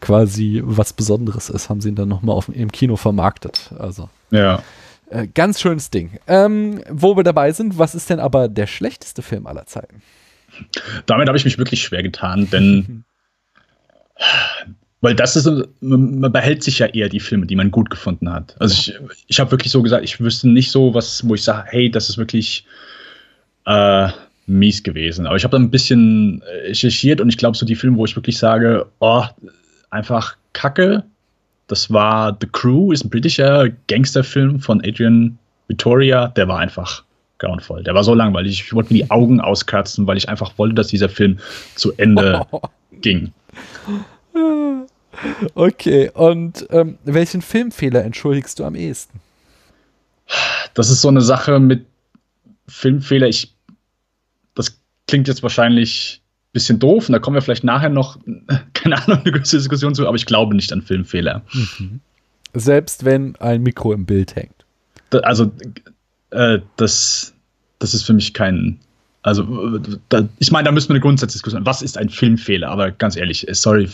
quasi 0.00 0.60
was 0.64 0.92
Besonderes 0.92 1.48
ist, 1.48 1.70
haben 1.70 1.80
sie 1.80 1.90
ihn 1.90 1.94
dann 1.94 2.08
nochmal 2.08 2.42
im 2.52 2.70
Kino 2.72 2.96
vermarktet. 2.96 3.70
Also. 3.78 4.10
Ja. 4.30 4.62
Äh, 5.08 5.28
ganz 5.28 5.60
schönes 5.60 5.90
Ding. 5.90 6.18
Ähm, 6.26 6.82
wo 6.90 7.16
wir 7.16 7.24
dabei 7.24 7.52
sind, 7.52 7.78
was 7.78 7.94
ist 7.94 8.10
denn 8.10 8.20
aber 8.20 8.48
der 8.48 8.66
schlechteste 8.66 9.22
Film 9.22 9.46
aller 9.46 9.66
Zeiten? 9.66 10.02
Damit 11.06 11.28
habe 11.28 11.38
ich 11.38 11.44
mich 11.44 11.58
wirklich 11.58 11.82
schwer 11.82 12.02
getan, 12.02 12.48
denn 12.50 13.04
Weil 15.02 15.14
das 15.14 15.34
ist, 15.34 15.48
man 15.80 16.32
behält 16.32 16.62
sich 16.62 16.78
ja 16.78 16.86
eher 16.86 17.08
die 17.08 17.20
Filme, 17.20 17.46
die 17.46 17.56
man 17.56 17.70
gut 17.70 17.88
gefunden 17.88 18.30
hat. 18.30 18.54
Also 18.58 18.74
ich, 18.74 18.94
ich 19.28 19.40
habe 19.40 19.50
wirklich 19.50 19.72
so 19.72 19.82
gesagt, 19.82 20.04
ich 20.04 20.20
wüsste 20.20 20.48
nicht 20.48 20.70
so 20.70 20.92
was, 20.92 21.26
wo 21.26 21.34
ich 21.34 21.42
sage, 21.42 21.68
hey, 21.70 21.90
das 21.90 22.10
ist 22.10 22.18
wirklich 22.18 22.66
äh, 23.64 24.08
mies 24.46 24.82
gewesen. 24.82 25.26
Aber 25.26 25.36
ich 25.36 25.44
habe 25.44 25.52
dann 25.52 25.62
ein 25.62 25.70
bisschen 25.70 26.42
äh, 26.42 26.68
recherchiert 26.68 27.20
und 27.22 27.30
ich 27.30 27.38
glaube, 27.38 27.56
so 27.56 27.64
die 27.64 27.76
Filme, 27.76 27.96
wo 27.96 28.04
ich 28.04 28.14
wirklich 28.14 28.36
sage, 28.36 28.86
oh, 28.98 29.24
einfach 29.88 30.36
Kacke. 30.52 31.02
Das 31.68 31.90
war 31.90 32.36
The 32.38 32.48
Crew, 32.48 32.92
ist 32.92 33.04
ein 33.04 33.10
britischer 33.10 33.68
Gangsterfilm 33.86 34.60
von 34.60 34.82
Adrian 34.84 35.38
Victoria. 35.68 36.28
Der 36.28 36.46
war 36.46 36.58
einfach 36.58 37.04
grauenvoll. 37.38 37.84
Der 37.84 37.94
war 37.94 38.04
so 38.04 38.12
langweilig. 38.12 38.60
Ich 38.60 38.74
wollte 38.74 38.92
mir 38.92 39.04
die 39.04 39.10
Augen 39.10 39.40
auskratzen, 39.40 40.06
weil 40.06 40.18
ich 40.18 40.28
einfach 40.28 40.58
wollte, 40.58 40.74
dass 40.74 40.88
dieser 40.88 41.08
Film 41.08 41.38
zu 41.76 41.92
Ende 41.96 42.44
ging. 43.00 43.32
Okay, 45.54 46.10
und 46.14 46.66
ähm, 46.70 46.98
welchen 47.04 47.42
Filmfehler 47.42 48.04
entschuldigst 48.04 48.58
du 48.58 48.64
am 48.64 48.74
ehesten? 48.74 49.20
Das 50.74 50.90
ist 50.90 51.00
so 51.00 51.08
eine 51.08 51.20
Sache 51.20 51.58
mit 51.58 51.86
Filmfehler. 52.68 53.26
Ich, 53.26 53.54
das 54.54 54.80
klingt 55.06 55.28
jetzt 55.28 55.42
wahrscheinlich 55.42 56.22
ein 56.22 56.52
bisschen 56.52 56.78
doof 56.78 57.08
und 57.08 57.12
da 57.12 57.18
kommen 57.18 57.34
wir 57.34 57.42
vielleicht 57.42 57.64
nachher 57.64 57.88
noch, 57.88 58.18
keine 58.74 59.02
Ahnung, 59.02 59.20
eine 59.20 59.32
gewisse 59.32 59.58
Diskussion 59.58 59.94
zu, 59.94 60.06
aber 60.06 60.16
ich 60.16 60.26
glaube 60.26 60.54
nicht 60.54 60.72
an 60.72 60.82
Filmfehler. 60.82 61.42
Mhm. 61.52 62.00
Selbst 62.54 63.04
wenn 63.04 63.36
ein 63.36 63.62
Mikro 63.62 63.92
im 63.92 64.06
Bild 64.06 64.34
hängt. 64.36 64.64
Da, 65.10 65.18
also, 65.20 65.52
äh, 66.30 66.60
das, 66.76 67.34
das 67.78 67.94
ist 67.94 68.04
für 68.04 68.12
mich 68.12 68.34
kein, 68.34 68.78
also, 69.22 69.78
da, 70.08 70.26
ich 70.38 70.50
meine, 70.50 70.64
da 70.64 70.72
müssen 70.72 70.88
wir 70.88 70.94
eine 70.94 71.00
Grundsatzdiskussion. 71.00 71.66
Was 71.66 71.82
ist 71.82 71.98
ein 71.98 72.08
Filmfehler? 72.08 72.70
Aber 72.70 72.90
ganz 72.90 73.16
ehrlich, 73.16 73.46
äh, 73.46 73.54
sorry, 73.54 73.86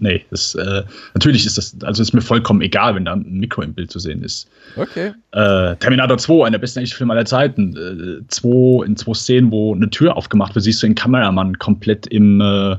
nee, 0.00 0.24
das, 0.30 0.56
äh, 0.56 0.82
natürlich 1.14 1.46
ist 1.46 1.56
das, 1.56 1.76
also 1.84 2.02
ist 2.02 2.12
mir 2.12 2.20
vollkommen 2.20 2.62
egal, 2.62 2.96
wenn 2.96 3.04
da 3.04 3.12
ein 3.12 3.38
Mikro 3.38 3.62
im 3.62 3.74
Bild 3.74 3.92
zu 3.92 4.00
sehen 4.00 4.24
ist. 4.24 4.48
Okay. 4.74 5.12
Äh, 5.30 5.76
Terminator 5.76 6.18
2, 6.18 6.46
einer 6.46 6.50
der 6.52 6.58
besten 6.58 6.84
Filme 6.86 7.12
aller 7.12 7.24
Zeiten. 7.24 7.76
Äh, 7.76 8.26
zwei, 8.26 8.84
in 8.84 8.96
zwei 8.96 9.14
Szenen, 9.14 9.52
wo 9.52 9.72
eine 9.72 9.88
Tür 9.88 10.16
aufgemacht 10.16 10.56
wird, 10.56 10.64
siehst 10.64 10.82
du 10.82 10.88
den 10.88 10.96
Kameramann 10.96 11.58
komplett 11.60 12.08
im, 12.08 12.40
äh, 12.40 12.72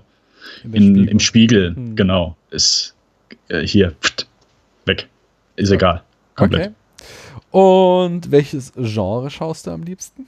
in, 0.74 0.74
Spiegel. 0.74 1.08
im 1.08 1.20
Spiegel. 1.20 1.76
Hm. 1.76 1.96
Genau. 1.96 2.36
Ist 2.52 2.96
äh, 3.48 3.66
hier, 3.66 3.94
pft, 4.02 4.28
weg. 4.86 5.08
Ist 5.56 5.72
egal. 5.72 6.04
Komplett. 6.36 6.74
Okay. 7.52 7.58
Und 7.58 8.30
welches 8.30 8.74
Genre 8.76 9.30
schaust 9.30 9.68
du 9.68 9.72
am 9.72 9.84
liebsten? 9.84 10.28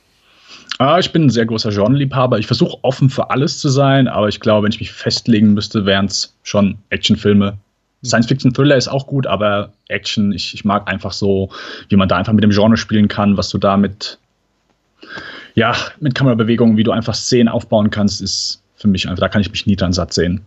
Ah, 0.78 1.00
ich 1.00 1.12
bin 1.12 1.26
ein 1.26 1.30
sehr 1.30 1.46
großer 1.46 1.70
Genreliebhaber. 1.70 2.38
Ich 2.38 2.48
versuche 2.48 2.78
offen 2.82 3.10
für 3.10 3.30
alles 3.30 3.60
zu 3.60 3.70
sein, 3.70 4.08
aber 4.08 4.28
ich 4.28 4.40
glaube, 4.40 4.66
wenn 4.66 4.72
ich 4.72 4.80
mich 4.80 4.92
festlegen 4.92 5.54
müsste, 5.54 5.86
wären 5.86 6.06
es 6.06 6.36
schon 6.44 6.78
Actionfilme. 6.90 7.58
Science-Fiction-Thriller 8.04 8.76
ist 8.76 8.88
auch 8.88 9.08
gut, 9.08 9.26
aber 9.26 9.72
Action, 9.88 10.32
ich, 10.34 10.54
ich 10.54 10.66
mag 10.66 10.88
einfach 10.88 11.14
so, 11.14 11.50
wie 11.90 11.96
man 11.96 12.10
da 12.10 12.18
einfach 12.18 12.34
mit 12.34 12.44
dem 12.44 12.52
Genre 12.52 12.78
spielen 12.78 13.08
kann, 13.08 13.38
was 13.38 13.50
du 13.50 13.58
da 13.58 13.78
mit, 13.78 14.20
ja, 15.56 15.76
mit 16.00 16.14
Kamerabewegungen, 16.14 16.78
wie 16.78 16.84
du 16.84 16.92
einfach 16.92 17.16
Szenen 17.16 17.48
aufbauen 17.48 17.90
kannst, 17.90 18.22
ist 18.22 18.62
für 18.76 18.88
mich 18.88 19.08
einfach, 19.08 19.22
da 19.22 19.30
kann 19.30 19.42
ich 19.42 19.50
mich 19.50 19.66
nie 19.66 19.76
dran 19.76 19.94
satt 19.94 20.14
sehen. 20.14 20.42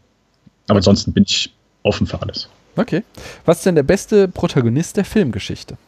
Aber 0.69 0.77
ansonsten 0.77 1.13
bin 1.13 1.25
ich 1.27 1.53
offen 1.83 2.07
für 2.07 2.21
alles. 2.21 2.49
Okay. 2.77 3.03
Was 3.47 3.59
ist 3.59 3.67
denn 3.67 3.75
der 3.75 3.83
beste 3.83 4.29
Protagonist 4.29 4.97
der 4.99 5.05
Filmgeschichte? 5.05 5.79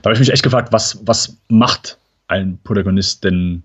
Da 0.00 0.04
habe 0.04 0.14
ich 0.14 0.20
mich 0.20 0.32
echt 0.32 0.42
gefragt, 0.42 0.72
was, 0.72 0.98
was 1.04 1.36
macht 1.48 1.98
ein 2.32 2.58
Protagonist 2.64 3.24
denn 3.24 3.62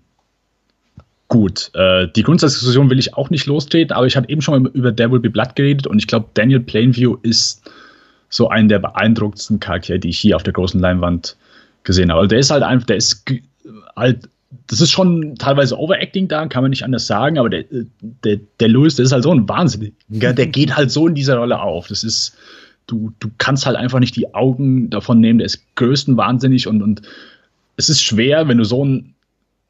gut? 1.28 1.70
Äh, 1.74 2.08
die 2.14 2.22
Grundsatzdiskussion 2.22 2.90
will 2.90 2.98
ich 2.98 3.14
auch 3.14 3.30
nicht 3.30 3.46
lostreten, 3.46 3.94
aber 3.94 4.06
ich 4.06 4.16
habe 4.16 4.28
eben 4.28 4.42
schon 4.42 4.62
mal 4.62 4.70
über 4.72 4.94
There 4.94 5.10
Will 5.10 5.20
Be 5.20 5.30
Blood 5.30 5.56
geredet 5.56 5.86
und 5.86 5.98
ich 5.98 6.06
glaube, 6.06 6.26
Daniel 6.34 6.60
Plainview 6.60 7.16
ist 7.22 7.70
so 8.30 8.48
ein 8.48 8.68
der 8.68 8.78
beeindruckendsten 8.78 9.58
Charaktere, 9.60 9.98
die 9.98 10.10
ich 10.10 10.18
hier 10.18 10.36
auf 10.36 10.42
der 10.42 10.52
großen 10.52 10.80
Leinwand 10.80 11.36
gesehen 11.84 12.10
habe. 12.10 12.20
Also 12.20 12.28
der 12.28 12.38
ist 12.38 12.50
halt 12.50 12.62
einfach, 12.62 12.86
der 12.86 12.96
ist 12.96 13.24
halt, 13.96 14.28
das 14.66 14.80
ist 14.80 14.90
schon 14.90 15.34
teilweise 15.36 15.78
Overacting 15.78 16.28
da, 16.28 16.46
kann 16.46 16.62
man 16.62 16.70
nicht 16.70 16.84
anders 16.84 17.06
sagen, 17.06 17.38
aber 17.38 17.48
der, 17.48 17.64
der, 18.24 18.38
der 18.60 18.68
Louis, 18.68 18.96
der 18.96 19.06
ist 19.06 19.12
halt 19.12 19.22
so 19.22 19.32
ein 19.32 19.48
Wahnsinn. 19.48 19.94
Der 20.08 20.46
geht 20.46 20.76
halt 20.76 20.90
so 20.90 21.08
in 21.08 21.14
dieser 21.14 21.36
Rolle 21.36 21.60
auf. 21.60 21.88
Das 21.88 22.04
ist, 22.04 22.36
du, 22.86 23.12
du 23.20 23.30
kannst 23.38 23.66
halt 23.66 23.76
einfach 23.76 24.00
nicht 24.00 24.16
die 24.16 24.34
Augen 24.34 24.90
davon 24.90 25.20
nehmen, 25.20 25.38
der 25.38 25.46
ist 25.46 25.62
größten 25.76 26.16
wahnsinnig 26.16 26.66
und, 26.66 26.82
und 26.82 27.02
es 27.78 27.88
ist 27.88 28.02
schwer, 28.02 28.48
wenn 28.48 28.58
du 28.58 28.64
so 28.64 28.82
einen 28.82 29.14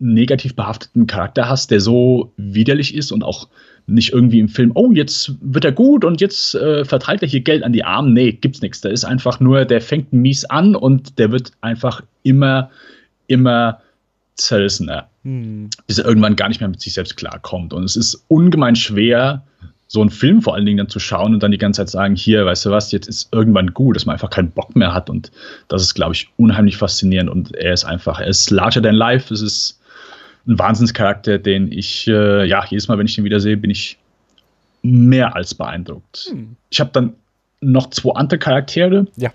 negativ 0.01 0.57
behafteten 0.57 1.07
Charakter 1.07 1.49
hast, 1.49 1.71
der 1.71 1.81
so 1.81 2.33
widerlich 2.37 2.95
ist 2.95 3.13
und 3.13 3.23
auch 3.23 3.49
nicht 3.87 4.13
irgendwie 4.13 4.39
im 4.39 4.49
Film, 4.49 4.73
oh, 4.75 4.93
jetzt 4.93 5.35
wird 5.41 5.65
er 5.65 5.73
gut 5.73 6.05
und 6.05 6.21
jetzt 6.21 6.55
äh, 6.55 6.85
verteilt 6.85 7.23
er 7.23 7.29
hier 7.29 7.41
Geld 7.41 7.63
an 7.63 7.73
die 7.73 7.85
Armen. 7.85 8.13
Nee, 8.13 8.33
gibt's 8.33 8.63
nichts. 8.63 8.81
Da 8.81 8.89
ist 8.89 9.05
einfach 9.05 9.41
nur, 9.41 9.65
der 9.65 9.81
fängt 9.81 10.13
mies 10.13 10.45
an 10.47 10.75
und 10.75 11.19
der 11.19 11.33
wird 11.33 11.53
einfach 11.61 12.03
immer, 12.23 12.71
immer 13.27 13.81
zerrissener, 14.37 15.09
hm. 15.25 15.69
bis 15.87 15.99
er 15.99 16.07
irgendwann 16.07 16.37
gar 16.37 16.49
nicht 16.49 16.61
mehr 16.61 16.69
mit 16.69 16.81
sich 16.81 16.95
selbst 16.95 17.17
klarkommt. 17.17 17.73
Und 17.73 17.85
es 17.85 17.97
ist 17.97 18.25
ungemein 18.29 18.77
schwer, 18.77 19.43
so 19.91 20.03
einen 20.03 20.11
Film 20.11 20.43
vor 20.43 20.55
allen 20.55 20.67
Dingen 20.67 20.79
dann 20.79 20.89
zu 20.91 21.01
schauen 21.01 21.33
und 21.33 21.43
dann 21.43 21.51
die 21.51 21.59
ganze 21.59 21.81
Zeit 21.81 21.89
sagen, 21.89 22.15
hier, 22.15 22.45
weißt 22.45 22.67
du 22.67 22.71
was, 22.71 22.93
jetzt 22.93 23.09
ist 23.09 23.33
irgendwann 23.33 23.73
gut, 23.73 23.97
dass 23.97 24.05
man 24.05 24.13
einfach 24.13 24.29
keinen 24.29 24.51
Bock 24.51 24.77
mehr 24.77 24.93
hat. 24.93 25.09
Und 25.09 25.33
das 25.69 25.83
ist, 25.83 25.95
glaube 25.95 26.13
ich, 26.13 26.29
unheimlich 26.37 26.77
faszinierend. 26.77 27.31
Und 27.31 27.57
er 27.57 27.73
ist 27.73 27.85
einfach, 27.85 28.21
er 28.21 28.27
ist 28.27 28.51
larger 28.51 28.83
than 28.83 28.95
life. 28.95 29.33
Es 29.33 29.41
ist 29.41 29.81
ein 30.47 30.59
Wahnsinnscharakter, 30.59 31.39
den 31.39 31.73
ich, 31.73 32.07
äh, 32.07 32.45
ja, 32.47 32.65
jedes 32.69 32.89
Mal, 32.89 32.99
wenn 32.99 33.07
ich 33.07 33.17
ihn 33.17 33.25
wieder 33.25 33.41
sehe, 33.41 33.57
bin 33.57 33.71
ich 33.71 33.99
mehr 34.83 35.35
als 35.35 35.55
beeindruckt. 35.55 36.29
Hm. 36.31 36.57
Ich 36.69 36.81
habe 36.81 36.91
dann 36.93 37.15
noch 37.63 37.89
zwei 37.89 38.13
andere 38.13 38.39
Charaktere, 38.39 39.07
ja. 39.17 39.33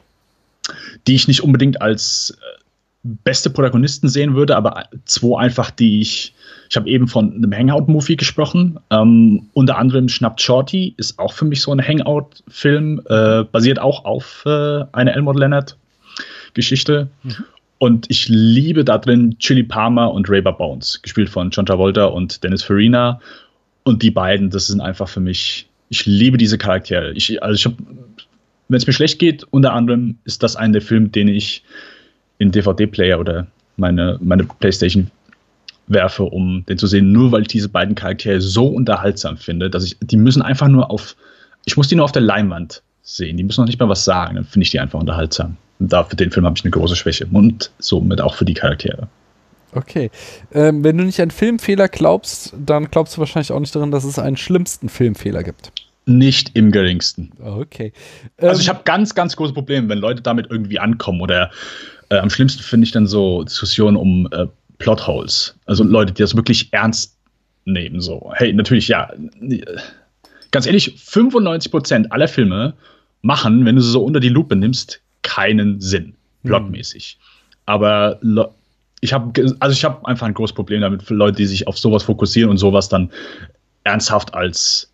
die 1.07 1.15
ich 1.15 1.27
nicht 1.27 1.41
unbedingt 1.41 1.81
als 1.81 2.37
äh, 2.39 2.63
beste 3.03 3.49
Protagonisten 3.49 4.07
sehen 4.07 4.35
würde, 4.35 4.55
aber 4.55 4.85
zwei 5.05 5.41
einfach, 5.41 5.71
die 5.71 5.99
ich 5.99 6.32
ich 6.73 6.77
habe 6.77 6.89
eben 6.89 7.07
von 7.07 7.35
einem 7.35 7.53
Hangout-Movie 7.53 8.15
gesprochen. 8.15 8.79
Ähm, 8.89 9.43
unter 9.53 9.77
anderem 9.77 10.09
Schnappt 10.09 10.41
Shorty 10.41 10.95
ist 10.97 11.19
auch 11.19 11.31
für 11.31 11.45
mich 11.45 11.61
so 11.61 11.71
ein 11.71 11.79
Hangout-Film, 11.79 12.99
äh, 13.07 13.43
basiert 13.43 13.77
auch 13.77 14.05
auf 14.05 14.41
äh, 14.47 14.83
einer 14.91 15.13
Elmore 15.13 15.37
Leonard-Geschichte. 15.37 17.09
Mhm. 17.21 17.35
Und 17.77 18.09
ich 18.09 18.27
liebe 18.27 18.83
da 18.83 18.97
drin 18.97 19.35
Chili 19.37 19.61
Palmer 19.61 20.11
und 20.11 20.27
Rayber 20.27 20.53
Bones, 20.53 20.99
gespielt 21.03 21.29
von 21.29 21.51
John 21.51 21.67
Travolta 21.67 22.05
und 22.05 22.43
Dennis 22.43 22.63
Farina. 22.63 23.21
Und 23.83 24.01
die 24.01 24.09
beiden, 24.09 24.49
das 24.49 24.65
sind 24.65 24.81
einfach 24.81 25.07
für 25.07 25.19
mich, 25.19 25.67
ich 25.89 26.07
liebe 26.07 26.39
diese 26.39 26.57
Charaktere. 26.57 27.11
Ich, 27.11 27.43
also 27.43 27.53
ich 27.53 27.65
habe, 27.65 27.75
wenn 28.67 28.77
es 28.77 28.87
mir 28.87 28.93
schlecht 28.93 29.19
geht, 29.19 29.45
unter 29.51 29.73
anderem 29.73 30.17
ist 30.25 30.41
das 30.41 30.55
einer 30.55 30.73
der 30.73 30.81
Filme, 30.81 31.09
den 31.09 31.27
ich 31.27 31.63
in 32.39 32.51
DVD-Player 32.51 33.19
oder 33.19 33.45
meine, 33.77 34.17
meine 34.23 34.45
Playstation 34.45 35.11
werfe, 35.87 36.23
um 36.23 36.65
den 36.67 36.77
zu 36.77 36.87
sehen, 36.87 37.11
nur 37.11 37.31
weil 37.31 37.41
ich 37.41 37.47
diese 37.47 37.69
beiden 37.69 37.95
Charaktere 37.95 38.41
so 38.41 38.67
unterhaltsam 38.67 39.37
finde, 39.37 39.69
dass 39.69 39.83
ich, 39.83 39.97
die 40.01 40.17
müssen 40.17 40.41
einfach 40.41 40.67
nur 40.67 40.89
auf, 40.91 41.15
ich 41.65 41.77
muss 41.77 41.87
die 41.87 41.95
nur 41.95 42.05
auf 42.05 42.11
der 42.11 42.21
Leinwand 42.21 42.81
sehen, 43.01 43.37
die 43.37 43.43
müssen 43.43 43.61
noch 43.61 43.67
nicht 43.67 43.79
mal 43.79 43.89
was 43.89 44.05
sagen, 44.05 44.35
dann 44.35 44.45
finde 44.45 44.63
ich 44.63 44.71
die 44.71 44.79
einfach 44.79 44.99
unterhaltsam. 44.99 45.57
Und 45.79 45.91
da 45.91 46.03
für 46.03 46.15
den 46.15 46.31
Film 46.31 46.45
habe 46.45 46.55
ich 46.57 46.63
eine 46.63 46.71
große 46.71 46.95
Schwäche 46.95 47.27
und 47.31 47.71
somit 47.79 48.21
auch 48.21 48.35
für 48.35 48.45
die 48.45 48.53
Charaktere. 48.53 49.07
Okay. 49.75 50.11
Ähm, 50.53 50.83
wenn 50.83 50.97
du 50.97 51.03
nicht 51.03 51.19
an 51.19 51.31
Filmfehler 51.31 51.87
glaubst, 51.87 52.53
dann 52.57 52.89
glaubst 52.91 53.15
du 53.15 53.19
wahrscheinlich 53.19 53.51
auch 53.51 53.59
nicht 53.59 53.75
daran, 53.75 53.91
dass 53.91 54.03
es 54.03 54.19
einen 54.19 54.37
schlimmsten 54.37 54.87
Filmfehler 54.87 55.43
gibt. 55.43 55.71
Nicht 56.05 56.51
im 56.53 56.71
geringsten. 56.71 57.31
Okay. 57.43 57.93
Ähm, 58.37 58.49
also 58.49 58.61
ich 58.61 58.69
habe 58.69 58.81
ganz, 58.83 59.15
ganz 59.15 59.35
große 59.35 59.53
Probleme, 59.53 59.89
wenn 59.89 59.99
Leute 59.99 60.21
damit 60.21 60.47
irgendwie 60.49 60.79
ankommen 60.79 61.21
oder 61.21 61.49
äh, 62.09 62.17
am 62.17 62.29
schlimmsten 62.29 62.61
finde 62.61 62.85
ich 62.85 62.91
dann 62.91 63.07
so 63.07 63.43
Diskussionen 63.43 63.97
um 63.97 64.27
äh, 64.31 64.47
Plotholes. 64.83 65.55
Also 65.65 65.83
Leute, 65.83 66.13
die 66.13 66.21
das 66.21 66.35
wirklich 66.35 66.71
ernst 66.71 67.17
nehmen. 67.65 68.01
So, 68.01 68.31
hey, 68.35 68.51
natürlich, 68.53 68.89
ja. 68.89 69.11
Ganz 70.51 70.65
ehrlich, 70.65 70.97
95% 70.97 72.09
aller 72.09 72.27
Filme 72.27 72.73
machen, 73.21 73.65
wenn 73.65 73.75
du 73.75 73.81
sie 73.81 73.91
so 73.91 74.03
unter 74.03 74.19
die 74.19 74.29
Lupe 74.29 74.55
nimmst, 74.55 75.01
keinen 75.21 75.79
Sinn, 75.79 76.15
plotmäßig. 76.43 77.17
Mhm. 77.17 77.23
Aber 77.65 78.19
ich 78.99 79.13
habe 79.13 79.55
also 79.59 79.73
ich 79.73 79.85
habe 79.85 80.05
einfach 80.05 80.27
ein 80.27 80.33
großes 80.33 80.53
Problem 80.53 80.81
damit 80.81 81.01
für 81.01 81.13
Leute, 81.13 81.37
die 81.37 81.45
sich 81.45 81.67
auf 81.67 81.79
sowas 81.79 82.03
fokussieren 82.03 82.49
und 82.49 82.57
sowas 82.57 82.89
dann 82.89 83.09
ernsthaft 83.85 84.33
als 84.33 84.91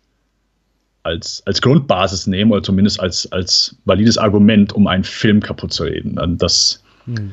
als, 1.02 1.42
als 1.46 1.60
Grundbasis 1.62 2.26
nehmen 2.26 2.52
oder 2.52 2.62
zumindest 2.62 3.00
als, 3.00 3.30
als 3.32 3.76
valides 3.86 4.18
Argument, 4.18 4.72
um 4.72 4.86
einen 4.86 5.04
Film 5.04 5.40
kaputt 5.40 5.72
zu 5.72 5.84
reden. 5.84 6.18
Das, 6.38 6.82
hm. 7.06 7.32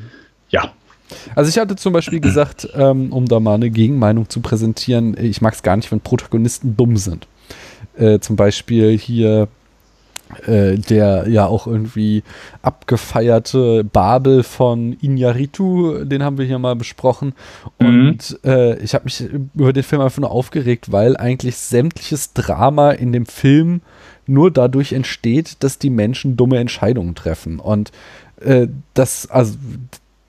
ja. 0.50 0.72
Also 1.36 1.50
ich 1.50 1.58
hatte 1.58 1.76
zum 1.76 1.94
Beispiel 1.94 2.20
gesagt, 2.20 2.68
ähm, 2.74 3.12
um 3.12 3.26
da 3.26 3.40
mal 3.40 3.56
eine 3.56 3.70
Gegenmeinung 3.70 4.30
zu 4.30 4.42
präsentieren, 4.42 5.16
ich 5.20 5.42
mag 5.42 5.54
es 5.54 5.64
gar 5.64 5.76
nicht, 5.76 5.92
wenn 5.92 6.02
Protagonisten 6.02 6.76
dumm 6.76 6.98
sind. 6.98 7.28
Äh, 7.96 8.20
zum 8.20 8.36
Beispiel 8.36 8.98
hier 8.98 9.48
äh, 10.46 10.78
der 10.78 11.28
ja 11.30 11.46
auch 11.46 11.68
irgendwie 11.68 12.24
abgefeierte 12.62 13.86
Babel 13.86 14.44
von 14.44 14.94
Inyaritu, 14.94 16.04
den 16.04 16.22
haben 16.22 16.38
wir 16.38 16.46
hier 16.46 16.60
mal 16.60 16.76
besprochen. 16.76 17.34
Mhm. 17.80 17.88
Und 17.88 18.40
äh, 18.44 18.78
ich 18.80 18.94
habe 18.94 19.06
mich 19.06 19.22
über 19.22 19.72
den 19.72 19.84
Film 19.84 20.02
einfach 20.02 20.20
nur 20.20 20.32
aufgeregt, 20.32 20.92
weil 20.92 21.16
eigentlich 21.16 21.56
sämtliches 21.56 22.34
Drama 22.34 22.92
in 22.92 23.14
dem 23.14 23.26
Film 23.26 23.82
nur 24.26 24.52
dadurch 24.52 24.92
entsteht, 24.92 25.64
dass 25.64 25.80
die 25.80 25.90
Menschen 25.90 26.36
dumme 26.36 26.58
Entscheidungen 26.58 27.16
treffen. 27.16 27.60
Und 27.60 27.92
äh, 28.42 28.68
das, 28.94 29.30
also 29.30 29.56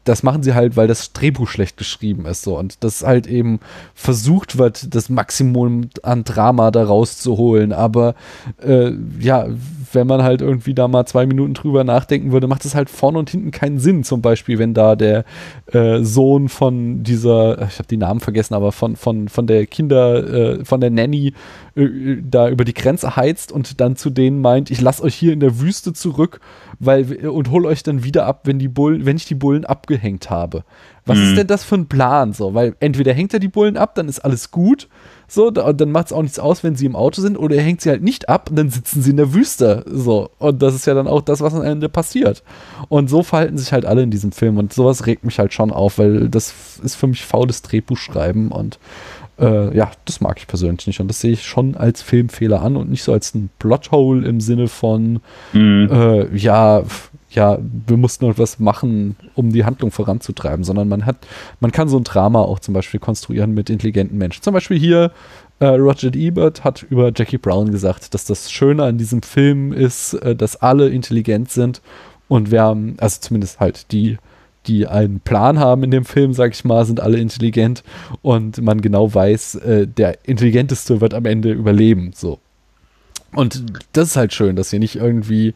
das 0.08 0.22
machen 0.22 0.42
sie 0.42 0.54
halt, 0.54 0.76
weil 0.76 0.88
das 0.88 1.12
Drehbuch 1.12 1.48
schlecht 1.48 1.76
geschrieben 1.76 2.24
ist 2.24 2.42
so 2.42 2.58
und 2.58 2.82
das 2.82 3.04
halt 3.04 3.26
eben 3.26 3.60
versucht 3.94 4.56
wird, 4.56 4.94
das 4.94 5.10
Maximum 5.10 5.90
an 6.02 6.24
Drama 6.24 6.70
da 6.70 6.84
rauszuholen. 6.84 7.72
Aber 7.72 8.14
äh, 8.62 8.92
ja, 9.20 9.46
wenn 9.92 10.06
man 10.06 10.22
halt 10.22 10.40
irgendwie 10.40 10.74
da 10.74 10.88
mal 10.88 11.06
zwei 11.06 11.26
Minuten 11.26 11.54
drüber 11.54 11.84
nachdenken 11.84 12.32
würde, 12.32 12.46
macht 12.46 12.64
es 12.64 12.74
halt 12.74 12.90
vorne 12.90 13.18
und 13.18 13.30
hinten 13.30 13.50
keinen 13.50 13.78
Sinn. 13.78 14.04
Zum 14.04 14.22
Beispiel, 14.22 14.58
wenn 14.58 14.74
da 14.74 14.96
der 14.96 15.24
äh, 15.72 16.02
Sohn 16.02 16.48
von 16.48 17.02
dieser, 17.02 17.68
ich 17.68 17.78
habe 17.78 17.88
die 17.90 17.96
Namen 17.96 18.20
vergessen, 18.20 18.54
aber 18.54 18.72
von, 18.72 18.96
von, 18.96 19.28
von 19.28 19.46
der 19.46 19.66
Kinder, 19.66 20.58
äh, 20.58 20.64
von 20.64 20.80
der 20.80 20.90
Nanny 20.90 21.34
äh, 21.78 22.22
da 22.22 22.48
über 22.48 22.64
die 22.64 22.74
Grenze 22.74 23.16
heizt 23.16 23.52
und 23.52 23.80
dann 23.80 23.96
zu 23.96 24.10
denen 24.10 24.40
meint, 24.40 24.70
ich 24.70 24.80
lasse 24.80 25.02
euch 25.02 25.14
hier 25.14 25.32
in 25.32 25.40
der 25.40 25.60
Wüste 25.60 25.92
zurück, 25.92 26.40
weil 26.78 27.26
und 27.28 27.50
hol 27.50 27.66
euch 27.66 27.82
dann 27.82 28.04
wieder 28.04 28.26
ab, 28.26 28.42
wenn 28.44 28.58
die 28.58 28.68
Bullen, 28.68 29.06
wenn 29.06 29.16
ich 29.16 29.26
die 29.26 29.34
Bullen 29.34 29.64
abgehängt 29.64 30.30
habe. 30.30 30.64
Was 31.06 31.18
mhm. 31.18 31.24
ist 31.24 31.36
denn 31.36 31.46
das 31.46 31.64
für 31.64 31.76
ein 31.76 31.88
Plan 31.88 32.32
so? 32.32 32.54
Weil 32.54 32.74
entweder 32.80 33.14
hängt 33.14 33.32
er 33.32 33.40
die 33.40 33.48
Bullen 33.48 33.76
ab, 33.76 33.94
dann 33.94 34.08
ist 34.08 34.20
alles 34.20 34.50
gut, 34.50 34.88
so, 35.30 35.50
da, 35.50 35.74
dann 35.74 35.92
macht 35.92 36.06
es 36.06 36.12
auch 36.14 36.22
nichts 36.22 36.38
aus, 36.38 36.64
wenn 36.64 36.74
sie 36.74 36.86
im 36.86 36.96
Auto 36.96 37.20
sind, 37.20 37.36
oder 37.36 37.56
er 37.56 37.62
hängt 37.62 37.82
sie 37.82 37.90
halt 37.90 38.02
nicht 38.02 38.30
ab 38.30 38.48
und 38.48 38.56
dann 38.56 38.70
sitzen 38.70 39.02
sie 39.02 39.10
in 39.10 39.18
der 39.18 39.34
Wüste. 39.34 39.84
So. 39.86 40.30
Und 40.38 40.62
das 40.62 40.74
ist 40.74 40.86
ja 40.86 40.94
dann 40.94 41.06
auch 41.06 41.20
das, 41.20 41.42
was 41.42 41.54
am 41.54 41.62
Ende 41.62 41.90
passiert. 41.90 42.42
Und 42.88 43.10
so 43.10 43.22
verhalten 43.22 43.58
sich 43.58 43.74
halt 43.74 43.84
alle 43.84 44.02
in 44.02 44.10
diesem 44.10 44.32
Film. 44.32 44.56
Und 44.56 44.72
sowas 44.72 45.04
regt 45.04 45.26
mich 45.26 45.38
halt 45.38 45.52
schon 45.52 45.70
auf, 45.70 45.98
weil 45.98 46.30
das 46.30 46.80
ist 46.82 46.94
für 46.94 47.06
mich 47.06 47.26
faules 47.26 47.60
Drehbuchschreiben 47.60 48.50
und 48.50 48.78
äh, 49.38 49.76
ja, 49.76 49.90
das 50.04 50.20
mag 50.20 50.38
ich 50.38 50.46
persönlich 50.46 50.86
nicht. 50.86 51.00
Und 51.00 51.08
das 51.08 51.20
sehe 51.20 51.32
ich 51.32 51.46
schon 51.46 51.76
als 51.76 52.02
Filmfehler 52.02 52.62
an 52.62 52.76
und 52.76 52.90
nicht 52.90 53.02
so 53.02 53.12
als 53.12 53.34
ein 53.34 53.50
Plothole 53.58 54.26
im 54.26 54.40
Sinne 54.40 54.68
von, 54.68 55.20
mhm. 55.52 55.88
äh, 55.90 56.36
ja, 56.36 56.82
ja, 57.30 57.58
wir 57.86 57.96
mussten 57.96 58.28
etwas 58.30 58.58
machen, 58.58 59.16
um 59.34 59.52
die 59.52 59.64
Handlung 59.64 59.90
voranzutreiben, 59.90 60.64
sondern 60.64 60.88
man 60.88 61.04
hat, 61.04 61.26
man 61.60 61.72
kann 61.72 61.88
so 61.88 61.98
ein 61.98 62.04
Drama 62.04 62.40
auch 62.40 62.58
zum 62.58 62.74
Beispiel 62.74 63.00
konstruieren 63.00 63.52
mit 63.52 63.68
intelligenten 63.68 64.16
Menschen. 64.16 64.42
Zum 64.42 64.54
Beispiel 64.54 64.78
hier 64.78 65.12
äh, 65.60 65.66
Roger 65.66 66.14
Ebert 66.14 66.64
hat 66.64 66.84
über 66.88 67.12
Jackie 67.14 67.38
Brown 67.38 67.70
gesagt, 67.70 68.14
dass 68.14 68.24
das 68.24 68.50
Schöne 68.50 68.84
an 68.84 68.96
diesem 68.96 69.22
Film 69.22 69.72
ist, 69.72 70.14
äh, 70.14 70.34
dass 70.34 70.56
alle 70.56 70.88
intelligent 70.88 71.50
sind 71.50 71.82
und 72.28 72.50
wir 72.50 72.62
haben, 72.62 72.96
also 72.98 73.20
zumindest 73.20 73.60
halt 73.60 73.92
die, 73.92 74.18
die 74.68 74.86
einen 74.86 75.20
Plan 75.20 75.58
haben 75.58 75.82
in 75.82 75.90
dem 75.90 76.04
Film, 76.04 76.32
sag 76.32 76.52
ich 76.52 76.64
mal, 76.64 76.84
sind 76.84 77.00
alle 77.00 77.18
intelligent 77.18 77.82
und 78.22 78.60
man 78.62 78.80
genau 78.80 79.12
weiß, 79.12 79.56
äh, 79.56 79.86
der 79.86 80.18
Intelligenteste 80.26 81.00
wird 81.00 81.14
am 81.14 81.24
Ende 81.24 81.52
überleben, 81.52 82.12
so. 82.14 82.38
Und 83.34 83.62
das 83.92 84.08
ist 84.08 84.16
halt 84.16 84.32
schön, 84.32 84.56
dass 84.56 84.70
hier 84.70 84.78
nicht 84.78 84.96
irgendwie 84.96 85.52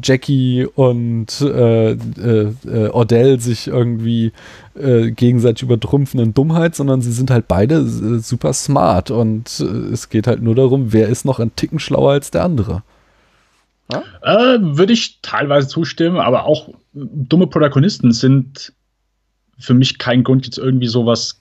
Jackie 0.00 0.64
und 0.64 1.40
äh, 1.40 1.90
äh, 1.90 2.52
äh, 2.64 2.88
Odell 2.92 3.40
sich 3.40 3.66
irgendwie 3.66 4.30
äh, 4.76 5.10
gegenseitig 5.10 5.64
übertrumpfen 5.64 6.20
in 6.20 6.34
Dummheit, 6.34 6.76
sondern 6.76 7.02
sie 7.02 7.10
sind 7.10 7.32
halt 7.32 7.48
beide 7.48 7.78
äh, 7.78 8.18
super 8.20 8.52
smart 8.52 9.10
und 9.10 9.58
äh, 9.58 9.92
es 9.92 10.08
geht 10.08 10.28
halt 10.28 10.40
nur 10.40 10.54
darum, 10.54 10.92
wer 10.92 11.08
ist 11.08 11.24
noch 11.24 11.40
ein 11.40 11.54
Ticken 11.56 11.80
schlauer 11.80 12.12
als 12.12 12.30
der 12.30 12.44
andere. 12.44 12.84
Ja? 13.92 14.02
Würde 14.60 14.92
ich 14.92 15.20
teilweise 15.22 15.68
zustimmen, 15.68 16.18
aber 16.18 16.44
auch 16.44 16.70
dumme 16.92 17.46
Protagonisten 17.46 18.12
sind 18.12 18.72
für 19.58 19.74
mich 19.74 19.98
kein 19.98 20.22
Grund, 20.22 20.44
jetzt 20.44 20.58
irgendwie 20.58 20.86
sowas. 20.86 21.40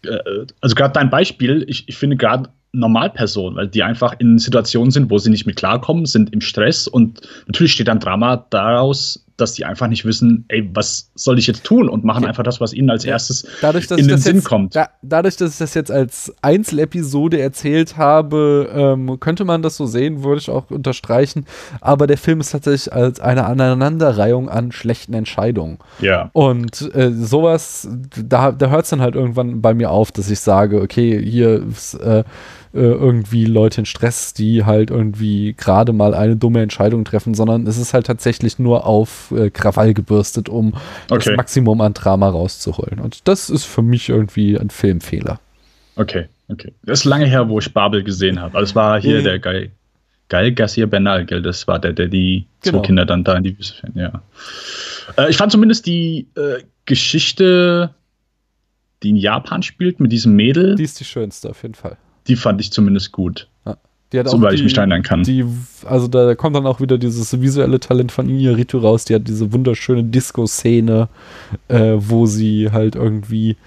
also 0.62 0.76
gerade 0.76 0.94
dein 0.94 1.10
Beispiel, 1.10 1.66
ich, 1.68 1.90
ich 1.90 1.98
finde 1.98 2.16
gerade 2.16 2.50
Normalpersonen, 2.72 3.58
weil 3.58 3.68
die 3.68 3.84
einfach 3.84 4.16
in 4.20 4.38
Situationen 4.38 4.92
sind, 4.92 5.10
wo 5.10 5.18
sie 5.18 5.30
nicht 5.30 5.46
mit 5.46 5.56
klarkommen, 5.56 6.06
sind 6.06 6.34
im 6.34 6.42
Stress 6.42 6.88
und 6.88 7.22
natürlich 7.48 7.72
steht 7.74 7.88
dann 7.88 8.00
Drama 8.00 8.46
daraus, 8.50 9.25
dass 9.38 9.54
die 9.54 9.66
einfach 9.66 9.88
nicht 9.88 10.06
wissen, 10.06 10.46
ey, 10.48 10.70
was 10.74 11.10
soll 11.16 11.38
ich 11.38 11.48
jetzt 11.48 11.64
tun 11.64 11.90
und 11.90 12.04
machen 12.06 12.26
einfach 12.26 12.44
das, 12.44 12.62
was 12.62 12.74
ihnen 12.74 12.90
als 12.90 13.04
erstes 13.04 13.46
dadurch, 13.62 13.90
in 13.92 14.08
den 14.08 14.18
Sinn 14.18 14.38
jetzt, 14.38 14.46
kommt. 14.46 14.76
Da, 14.76 14.90
dadurch, 15.02 15.36
dass 15.36 15.54
ich 15.54 15.58
das 15.58 15.74
jetzt 15.74 15.92
als 15.92 16.34
Einzelepisode 16.42 17.42
erzählt 17.42 17.98
habe, 17.98 18.70
ähm, 18.74 19.20
könnte 19.20 19.44
man 19.44 19.62
das 19.62 19.76
so 19.76 19.86
sehen, 19.86 20.24
würde 20.24 20.40
ich 20.40 20.50
auch 20.50 20.72
unterstreichen. 20.72 21.46
Aber 21.82 22.08
der 22.08 22.18
Film 22.18 22.40
ist 22.40 22.52
tatsächlich 22.52 22.94
als 22.94 23.20
eine 23.20 23.46
Aneinanderreihung 23.46 24.50
an 24.50 24.72
schlechten 24.72 25.14
Entscheidungen. 25.14 25.80
Ja. 26.00 26.30
Und 26.32 26.94
äh, 26.96 27.12
sowas, 27.12 27.90
da, 28.16 28.52
da 28.54 28.70
hört 28.70 28.86
es 28.86 28.90
dann 28.92 29.02
halt 29.02 29.16
irgendwann 29.16 29.62
bei 29.62 29.74
mir 29.74 29.92
auf, 29.92 30.12
dass 30.12 30.30
ich 30.30 30.40
sage, 30.40 30.82
okay, 30.82 31.22
hier 31.22 31.62
ist, 31.70 31.96
äh, 31.96 32.24
irgendwie 32.82 33.46
Leute 33.46 33.82
in 33.82 33.86
Stress, 33.86 34.34
die 34.34 34.66
halt 34.66 34.92
irgendwie 34.92 35.54
gerade 35.54 35.94
mal 35.94 36.14
eine 36.14 36.36
dumme 36.36 36.62
Entscheidung 36.62 37.06
treffen, 37.06 37.34
sondern 37.34 37.66
es 37.68 37.78
ist 37.78 37.94
halt 37.94 38.06
tatsächlich 38.06 38.60
nur 38.60 38.86
auf 38.86 39.32
äh, 39.32 39.50
Krawall 39.50 39.94
gebürstet, 39.94 40.50
um 40.50 40.74
okay. 41.10 41.30
das 41.30 41.38
Maximum 41.38 41.80
an 41.82 41.94
Drama 41.94 42.30
rauszuholen. 42.30 43.00
Und 43.00 43.28
das 43.28 43.50
ist 43.50 43.64
für 43.64 43.82
mich 43.82 44.10
irgendwie 44.10 44.60
ein 44.60 44.70
Filmfehler. 44.70 45.40
Okay, 45.96 46.26
okay. 46.50 46.74
Das 46.84 47.00
ist 47.00 47.06
lange 47.06 47.26
her, 47.26 47.48
wo 47.48 47.60
ich 47.60 47.74
Babel 47.74 48.04
gesehen 48.04 48.42
habe. 48.42 48.58
Also 48.58 48.72
es 48.72 48.76
war 48.76 49.00
hier 49.00 49.20
mhm. 49.20 49.24
der 49.24 49.40
Geil. 49.40 49.72
Geil 50.28 50.52
Garcia 50.54 50.88
Bernal, 50.88 51.26
gell? 51.26 51.44
Das 51.44 51.68
war 51.68 51.78
der, 51.78 51.94
der 51.94 52.08
die 52.08 52.48
genau. 52.62 52.80
zwei 52.80 52.88
Kinder 52.88 53.06
dann 53.06 53.24
da 53.24 53.38
in 53.38 53.44
die 53.44 53.58
Wüste 53.58 53.76
fährt, 53.76 53.96
ja. 53.96 54.22
Äh, 55.18 55.30
ich 55.30 55.38
fand 55.38 55.52
zumindest 55.52 55.86
die 55.86 56.28
äh, 56.36 56.64
Geschichte, 56.86 57.92
die 59.04 59.12
in 59.12 59.18
Japan 59.18 59.62
spielt, 59.62 60.00
mit 60.00 60.12
diesem 60.12 60.36
Mädel. 60.36 60.76
Die 60.76 60.84
ist 60.84 61.00
die 61.00 61.06
schönste, 61.06 61.52
auf 61.52 61.62
jeden 61.62 61.76
Fall 61.76 61.98
die 62.28 62.36
fand 62.36 62.62
ich 62.62 62.72
zumindest 62.72 63.12
gut. 63.12 63.48
Ja. 63.66 63.78
Soweit 64.26 64.54
ich 64.54 64.64
mich 64.64 64.78
erinnern 64.78 65.04
kann. 65.04 65.24
Die, 65.24 65.44
also 65.84 66.08
da 66.08 66.36
kommt 66.36 66.56
dann 66.56 66.68
auch 66.68 66.80
wieder 66.80 66.98
dieses 66.98 67.42
visuelle 67.42 67.80
Talent 67.80 68.12
von 68.12 68.30
Inarito 68.30 68.78
raus. 68.78 69.04
Die 69.04 69.16
hat 69.16 69.28
diese 69.28 69.52
wunderschöne 69.52 70.04
Disco-Szene, 70.04 71.10
äh, 71.68 71.94
wo 71.98 72.26
sie 72.26 72.72
halt 72.72 72.96
irgendwie 72.96 73.58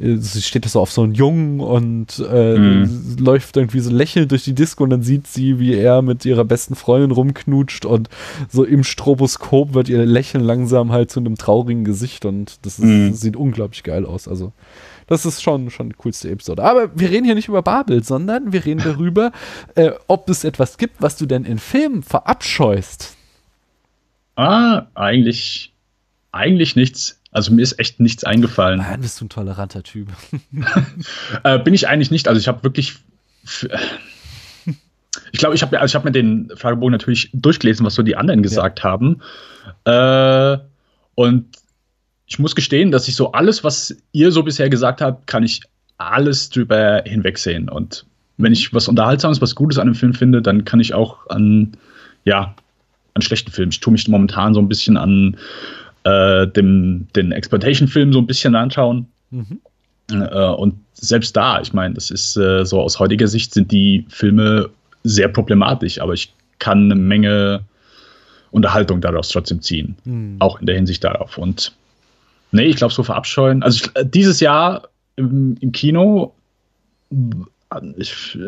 äh, 0.00 0.16
sie 0.16 0.42
steht 0.42 0.64
so 0.64 0.80
auf 0.80 0.90
so 0.90 1.02
einen 1.02 1.14
Jungen 1.14 1.60
und 1.60 2.24
äh, 2.30 2.58
mm. 2.58 3.16
läuft 3.18 3.56
irgendwie 3.56 3.80
so 3.80 3.90
lächelnd 3.90 4.30
durch 4.30 4.44
die 4.44 4.54
Disco 4.54 4.84
und 4.84 4.90
dann 4.90 5.02
sieht 5.02 5.26
sie, 5.26 5.58
wie 5.58 5.74
er 5.74 6.02
mit 6.02 6.24
ihrer 6.24 6.44
besten 6.44 6.74
Freundin 6.74 7.10
rumknutscht 7.10 7.84
und 7.84 8.08
so 8.48 8.64
im 8.64 8.84
Stroboskop 8.84 9.74
wird 9.74 9.88
ihr 9.88 10.04
Lächeln 10.06 10.44
langsam 10.44 10.92
halt 10.92 11.10
zu 11.10 11.20
einem 11.20 11.36
traurigen 11.36 11.84
Gesicht 11.84 12.24
und 12.24 12.58
das 12.62 12.78
ist, 12.78 12.86
mm. 12.86 13.12
sieht 13.12 13.36
unglaublich 13.36 13.82
geil 13.82 14.06
aus. 14.06 14.28
Also 14.28 14.52
das 15.10 15.26
ist 15.26 15.42
schon, 15.42 15.70
schon 15.70 15.88
die 15.88 15.96
coolste 15.96 16.30
Episode. 16.30 16.62
Aber 16.62 16.96
wir 16.96 17.10
reden 17.10 17.24
hier 17.24 17.34
nicht 17.34 17.48
über 17.48 17.62
Babel, 17.62 18.04
sondern 18.04 18.52
wir 18.52 18.64
reden 18.64 18.80
darüber, 18.82 19.32
äh, 19.74 19.90
ob 20.06 20.30
es 20.30 20.44
etwas 20.44 20.78
gibt, 20.78 21.02
was 21.02 21.16
du 21.16 21.26
denn 21.26 21.44
in 21.44 21.58
Filmen 21.58 22.04
verabscheust. 22.04 23.16
Ah, 24.36 24.86
eigentlich, 24.94 25.74
eigentlich 26.30 26.76
nichts. 26.76 27.20
Also 27.32 27.52
mir 27.52 27.62
ist 27.62 27.80
echt 27.80 27.98
nichts 27.98 28.22
eingefallen. 28.22 28.78
Nein, 28.78 29.00
bist 29.00 29.20
du 29.20 29.24
ein 29.24 29.30
toleranter 29.30 29.82
Typ. 29.82 30.08
äh, 31.42 31.58
bin 31.58 31.74
ich 31.74 31.88
eigentlich 31.88 32.12
nicht. 32.12 32.28
Also 32.28 32.40
ich 32.40 32.46
habe 32.46 32.62
wirklich. 32.62 32.94
Ich 35.32 35.40
glaube, 35.40 35.56
ich 35.56 35.62
habe 35.62 35.80
also 35.80 35.94
hab 35.96 36.04
mir 36.04 36.12
den 36.12 36.52
Fragebogen 36.54 36.92
natürlich 36.92 37.30
durchgelesen, 37.32 37.84
was 37.84 37.94
so 37.94 38.04
die 38.04 38.14
anderen 38.14 38.44
gesagt 38.44 38.80
ja. 38.80 38.84
haben. 38.84 39.22
Äh, 39.84 40.58
und 41.16 41.46
ich 42.30 42.38
muss 42.38 42.54
gestehen, 42.54 42.92
dass 42.92 43.08
ich 43.08 43.16
so 43.16 43.32
alles, 43.32 43.64
was 43.64 43.94
ihr 44.12 44.30
so 44.30 44.44
bisher 44.44 44.70
gesagt 44.70 45.00
habt, 45.00 45.26
kann 45.26 45.42
ich 45.42 45.62
alles 45.98 46.48
drüber 46.48 47.02
hinwegsehen. 47.04 47.68
Und 47.68 48.06
wenn 48.38 48.52
ich 48.52 48.72
was 48.72 48.86
Unterhaltsames, 48.86 49.42
was 49.42 49.56
Gutes 49.56 49.78
an 49.78 49.88
einem 49.88 49.96
Film 49.96 50.14
finde, 50.14 50.40
dann 50.40 50.64
kann 50.64 50.78
ich 50.78 50.94
auch 50.94 51.28
an, 51.28 51.72
ja, 52.24 52.54
an 53.14 53.22
schlechten 53.22 53.50
Filmen. 53.50 53.72
Ich 53.72 53.80
tue 53.80 53.92
mich 53.92 54.06
momentan 54.06 54.54
so 54.54 54.60
ein 54.60 54.68
bisschen 54.68 54.96
an 54.96 55.36
äh, 56.04 56.46
dem, 56.46 57.08
den 57.16 57.32
Exploitation-Film 57.32 58.12
so 58.12 58.20
ein 58.20 58.28
bisschen 58.28 58.54
anschauen. 58.54 59.08
Mhm. 59.30 59.60
Äh, 60.12 60.46
und 60.50 60.76
selbst 60.94 61.36
da, 61.36 61.60
ich 61.60 61.72
meine, 61.72 61.94
das 61.94 62.12
ist 62.12 62.36
äh, 62.36 62.64
so 62.64 62.80
aus 62.80 63.00
heutiger 63.00 63.26
Sicht 63.26 63.52
sind 63.52 63.72
die 63.72 64.06
Filme 64.08 64.70
sehr 65.02 65.28
problematisch, 65.28 66.00
aber 66.00 66.12
ich 66.12 66.32
kann 66.60 66.84
eine 66.84 66.94
Menge 66.94 67.64
Unterhaltung 68.52 69.00
daraus 69.00 69.30
trotzdem 69.30 69.60
ziehen. 69.62 69.96
Mhm. 70.04 70.36
Auch 70.38 70.60
in 70.60 70.66
der 70.66 70.76
Hinsicht 70.76 71.02
darauf. 71.02 71.36
Und 71.36 71.72
Nee, 72.52 72.64
ich 72.64 72.76
glaube, 72.76 72.92
so 72.92 73.02
verabscheuen. 73.02 73.62
Also 73.62 73.84
ich, 73.84 73.96
äh, 73.96 74.04
dieses 74.04 74.40
Jahr 74.40 74.88
im, 75.16 75.56
im, 75.60 75.72
Kino 75.72 76.34
ich, 77.96 78.38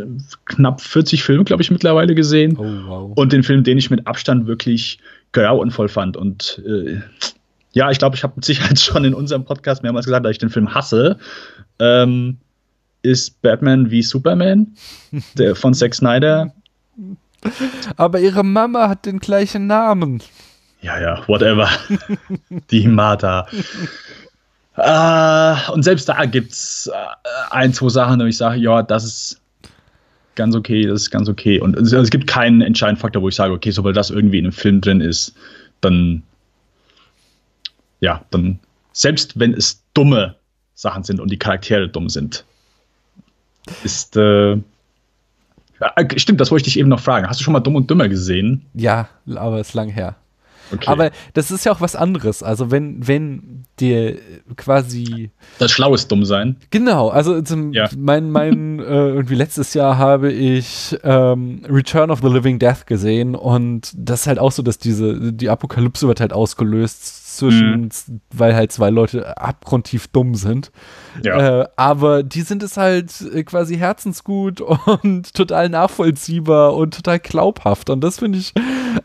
knapp 0.46 0.80
40 0.80 1.22
Filme, 1.22 1.44
glaube 1.44 1.62
ich, 1.62 1.70
mittlerweile 1.70 2.14
gesehen. 2.14 2.56
Oh, 2.56 2.88
wow. 2.88 3.12
Und 3.14 3.32
den 3.32 3.42
Film, 3.42 3.62
den 3.62 3.78
ich 3.78 3.90
mit 3.90 4.06
Abstand 4.06 4.46
wirklich 4.46 4.98
grauenvoll 5.32 5.88
fand. 5.88 6.16
Und 6.16 6.60
äh, 6.66 7.00
ja, 7.72 7.90
ich 7.90 7.98
glaube, 7.98 8.16
ich 8.16 8.22
habe 8.22 8.34
mit 8.36 8.44
Sicherheit 8.44 8.80
schon 8.80 9.04
in 9.04 9.14
unserem 9.14 9.44
Podcast 9.44 9.82
mehrmals 9.82 10.06
gesagt, 10.06 10.24
dass 10.24 10.32
ich 10.32 10.38
den 10.38 10.50
Film 10.50 10.74
hasse. 10.74 11.18
Ähm, 11.78 12.38
ist 13.02 13.42
Batman 13.42 13.90
wie 13.90 14.02
Superman 14.02 14.74
der 15.34 15.56
von 15.56 15.74
Zack 15.74 15.94
Snyder. 15.94 16.54
Aber 17.96 18.20
ihre 18.20 18.44
Mama 18.44 18.88
hat 18.88 19.06
den 19.06 19.18
gleichen 19.18 19.66
Namen. 19.66 20.22
Ja, 20.82 21.00
ja, 21.00 21.28
whatever. 21.28 21.68
Die 22.70 22.86
Martha. 22.88 23.46
Äh, 24.76 25.72
und 25.72 25.82
selbst 25.82 26.08
da 26.08 26.24
gibt 26.24 26.52
es 26.52 26.90
äh, 26.92 26.96
ein, 27.50 27.72
zwei 27.72 27.88
Sachen, 27.88 28.20
wo 28.20 28.24
ich 28.24 28.36
sage, 28.36 28.58
ja, 28.58 28.82
das 28.82 29.04
ist 29.04 29.40
ganz 30.34 30.56
okay, 30.56 30.86
das 30.86 31.02
ist 31.02 31.10
ganz 31.10 31.28
okay. 31.28 31.60
Und 31.60 31.76
es, 31.76 31.92
es 31.92 32.10
gibt 32.10 32.26
keinen 32.26 32.62
entscheidenden 32.62 33.00
Faktor, 33.00 33.22
wo 33.22 33.28
ich 33.28 33.34
sage, 33.34 33.52
okay, 33.52 33.70
sobald 33.70 33.96
das 33.96 34.10
irgendwie 34.10 34.38
in 34.38 34.46
einem 34.46 34.52
Film 34.52 34.80
drin 34.80 35.00
ist, 35.00 35.34
dann, 35.82 36.22
ja, 38.00 38.24
dann, 38.30 38.58
selbst 38.92 39.38
wenn 39.38 39.54
es 39.54 39.82
dumme 39.94 40.36
Sachen 40.74 41.04
sind 41.04 41.20
und 41.20 41.30
die 41.30 41.38
Charaktere 41.38 41.88
dumm 41.88 42.08
sind, 42.08 42.44
ist, 43.84 44.16
äh, 44.16 44.56
stimmt, 46.16 46.40
das 46.40 46.50
wollte 46.50 46.62
ich 46.62 46.74
dich 46.74 46.78
eben 46.80 46.88
noch 46.88 47.00
fragen. 47.00 47.28
Hast 47.28 47.40
du 47.40 47.44
schon 47.44 47.52
mal 47.52 47.60
Dumm 47.60 47.76
und 47.76 47.88
Dümmer 47.90 48.08
gesehen? 48.08 48.64
Ja, 48.74 49.08
aber 49.34 49.60
ist 49.60 49.74
lang 49.74 49.88
her. 49.88 50.16
Okay. 50.72 50.88
Aber 50.88 51.10
das 51.34 51.50
ist 51.50 51.64
ja 51.64 51.72
auch 51.72 51.80
was 51.80 51.96
anderes. 51.96 52.42
Also 52.42 52.70
wenn, 52.70 53.06
wenn 53.06 53.64
dir 53.78 54.18
quasi. 54.56 55.30
Das 55.58 55.72
schlaues 55.72 56.08
dumm 56.08 56.24
sein. 56.24 56.56
Genau, 56.70 57.08
also 57.08 57.40
zum, 57.42 57.72
ja. 57.72 57.88
mein, 57.96 58.30
mein 58.30 58.78
äh, 58.80 58.82
irgendwie 58.82 59.34
letztes 59.34 59.74
Jahr 59.74 59.98
habe 59.98 60.32
ich 60.32 60.96
ähm, 61.02 61.62
Return 61.68 62.10
of 62.10 62.20
the 62.22 62.28
Living 62.28 62.58
Death 62.58 62.86
gesehen 62.86 63.34
und 63.34 63.92
das 63.96 64.22
ist 64.22 64.26
halt 64.26 64.38
auch 64.38 64.52
so, 64.52 64.62
dass 64.62 64.78
diese, 64.78 65.32
die 65.32 65.48
Apokalypse 65.48 66.06
wird 66.06 66.20
halt 66.20 66.32
ausgelöst 66.32 67.36
zwischen, 67.36 67.82
mhm. 67.82 68.20
weil 68.32 68.54
halt 68.54 68.72
zwei 68.72 68.90
Leute 68.90 69.36
abgrundtief 69.38 70.08
dumm 70.08 70.34
sind. 70.34 70.70
Ja. 71.22 71.62
Äh, 71.62 71.68
aber 71.76 72.22
die 72.22 72.42
sind 72.42 72.62
es 72.62 72.76
halt 72.76 73.12
äh, 73.34 73.42
quasi 73.44 73.76
herzensgut 73.76 74.60
und 75.02 75.34
total 75.34 75.68
nachvollziehbar 75.68 76.74
und 76.74 76.94
total 76.94 77.18
glaubhaft. 77.18 77.90
Und 77.90 78.02
das 78.02 78.18
finde 78.18 78.38
ich 78.38 78.52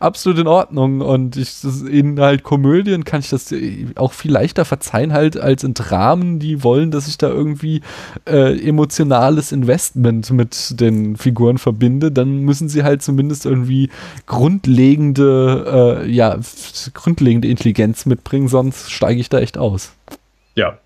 absolut 0.00 0.38
in 0.38 0.46
Ordnung. 0.46 1.00
Und 1.00 1.36
ich, 1.36 1.62
in 1.88 2.18
halt 2.20 2.42
Komödien 2.42 3.04
kann 3.04 3.20
ich 3.20 3.28
das 3.28 3.52
äh, 3.52 3.86
auch 3.96 4.12
viel 4.12 4.32
leichter 4.32 4.64
verzeihen, 4.64 5.12
halt 5.12 5.36
als 5.36 5.64
in 5.64 5.74
Dramen, 5.74 6.38
die 6.38 6.62
wollen, 6.62 6.90
dass 6.90 7.08
ich 7.08 7.18
da 7.18 7.28
irgendwie 7.28 7.82
äh, 8.26 8.58
emotionales 8.66 9.52
Investment 9.52 10.30
mit 10.30 10.80
den 10.80 11.16
Figuren 11.16 11.58
verbinde. 11.58 12.10
Dann 12.10 12.40
müssen 12.40 12.68
sie 12.68 12.84
halt 12.84 13.02
zumindest 13.02 13.46
irgendwie 13.46 13.90
grundlegende, 14.26 16.02
äh, 16.04 16.10
ja, 16.10 16.38
grundlegende 16.94 17.48
Intelligenz 17.48 18.06
mitbringen, 18.06 18.48
sonst 18.48 18.90
steige 18.90 19.20
ich 19.20 19.28
da 19.28 19.38
echt 19.38 19.58
aus. 19.58 19.92
Ja, 20.54 20.78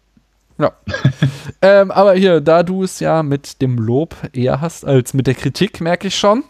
ja. 0.62 0.72
ähm, 1.62 1.90
aber 1.90 2.14
hier, 2.14 2.40
da 2.40 2.62
du 2.62 2.84
es 2.84 3.00
ja 3.00 3.22
mit 3.22 3.60
dem 3.62 3.78
Lob 3.78 4.16
eher 4.32 4.60
hast 4.60 4.84
als 4.84 5.14
mit 5.14 5.26
der 5.26 5.34
Kritik, 5.34 5.80
merke 5.80 6.08
ich 6.08 6.16
schon. 6.16 6.44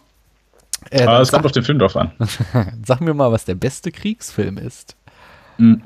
Äh, 0.90 1.04
aber 1.04 1.20
es 1.20 1.30
kommt 1.30 1.46
auf 1.46 1.52
den 1.52 1.64
Film 1.64 1.78
drauf 1.78 1.96
an. 1.96 2.12
sag 2.86 3.00
mir 3.00 3.14
mal, 3.14 3.32
was 3.32 3.44
der 3.44 3.54
beste 3.54 3.92
Kriegsfilm 3.92 4.58
ist. 4.58 4.96
Hm. 5.56 5.82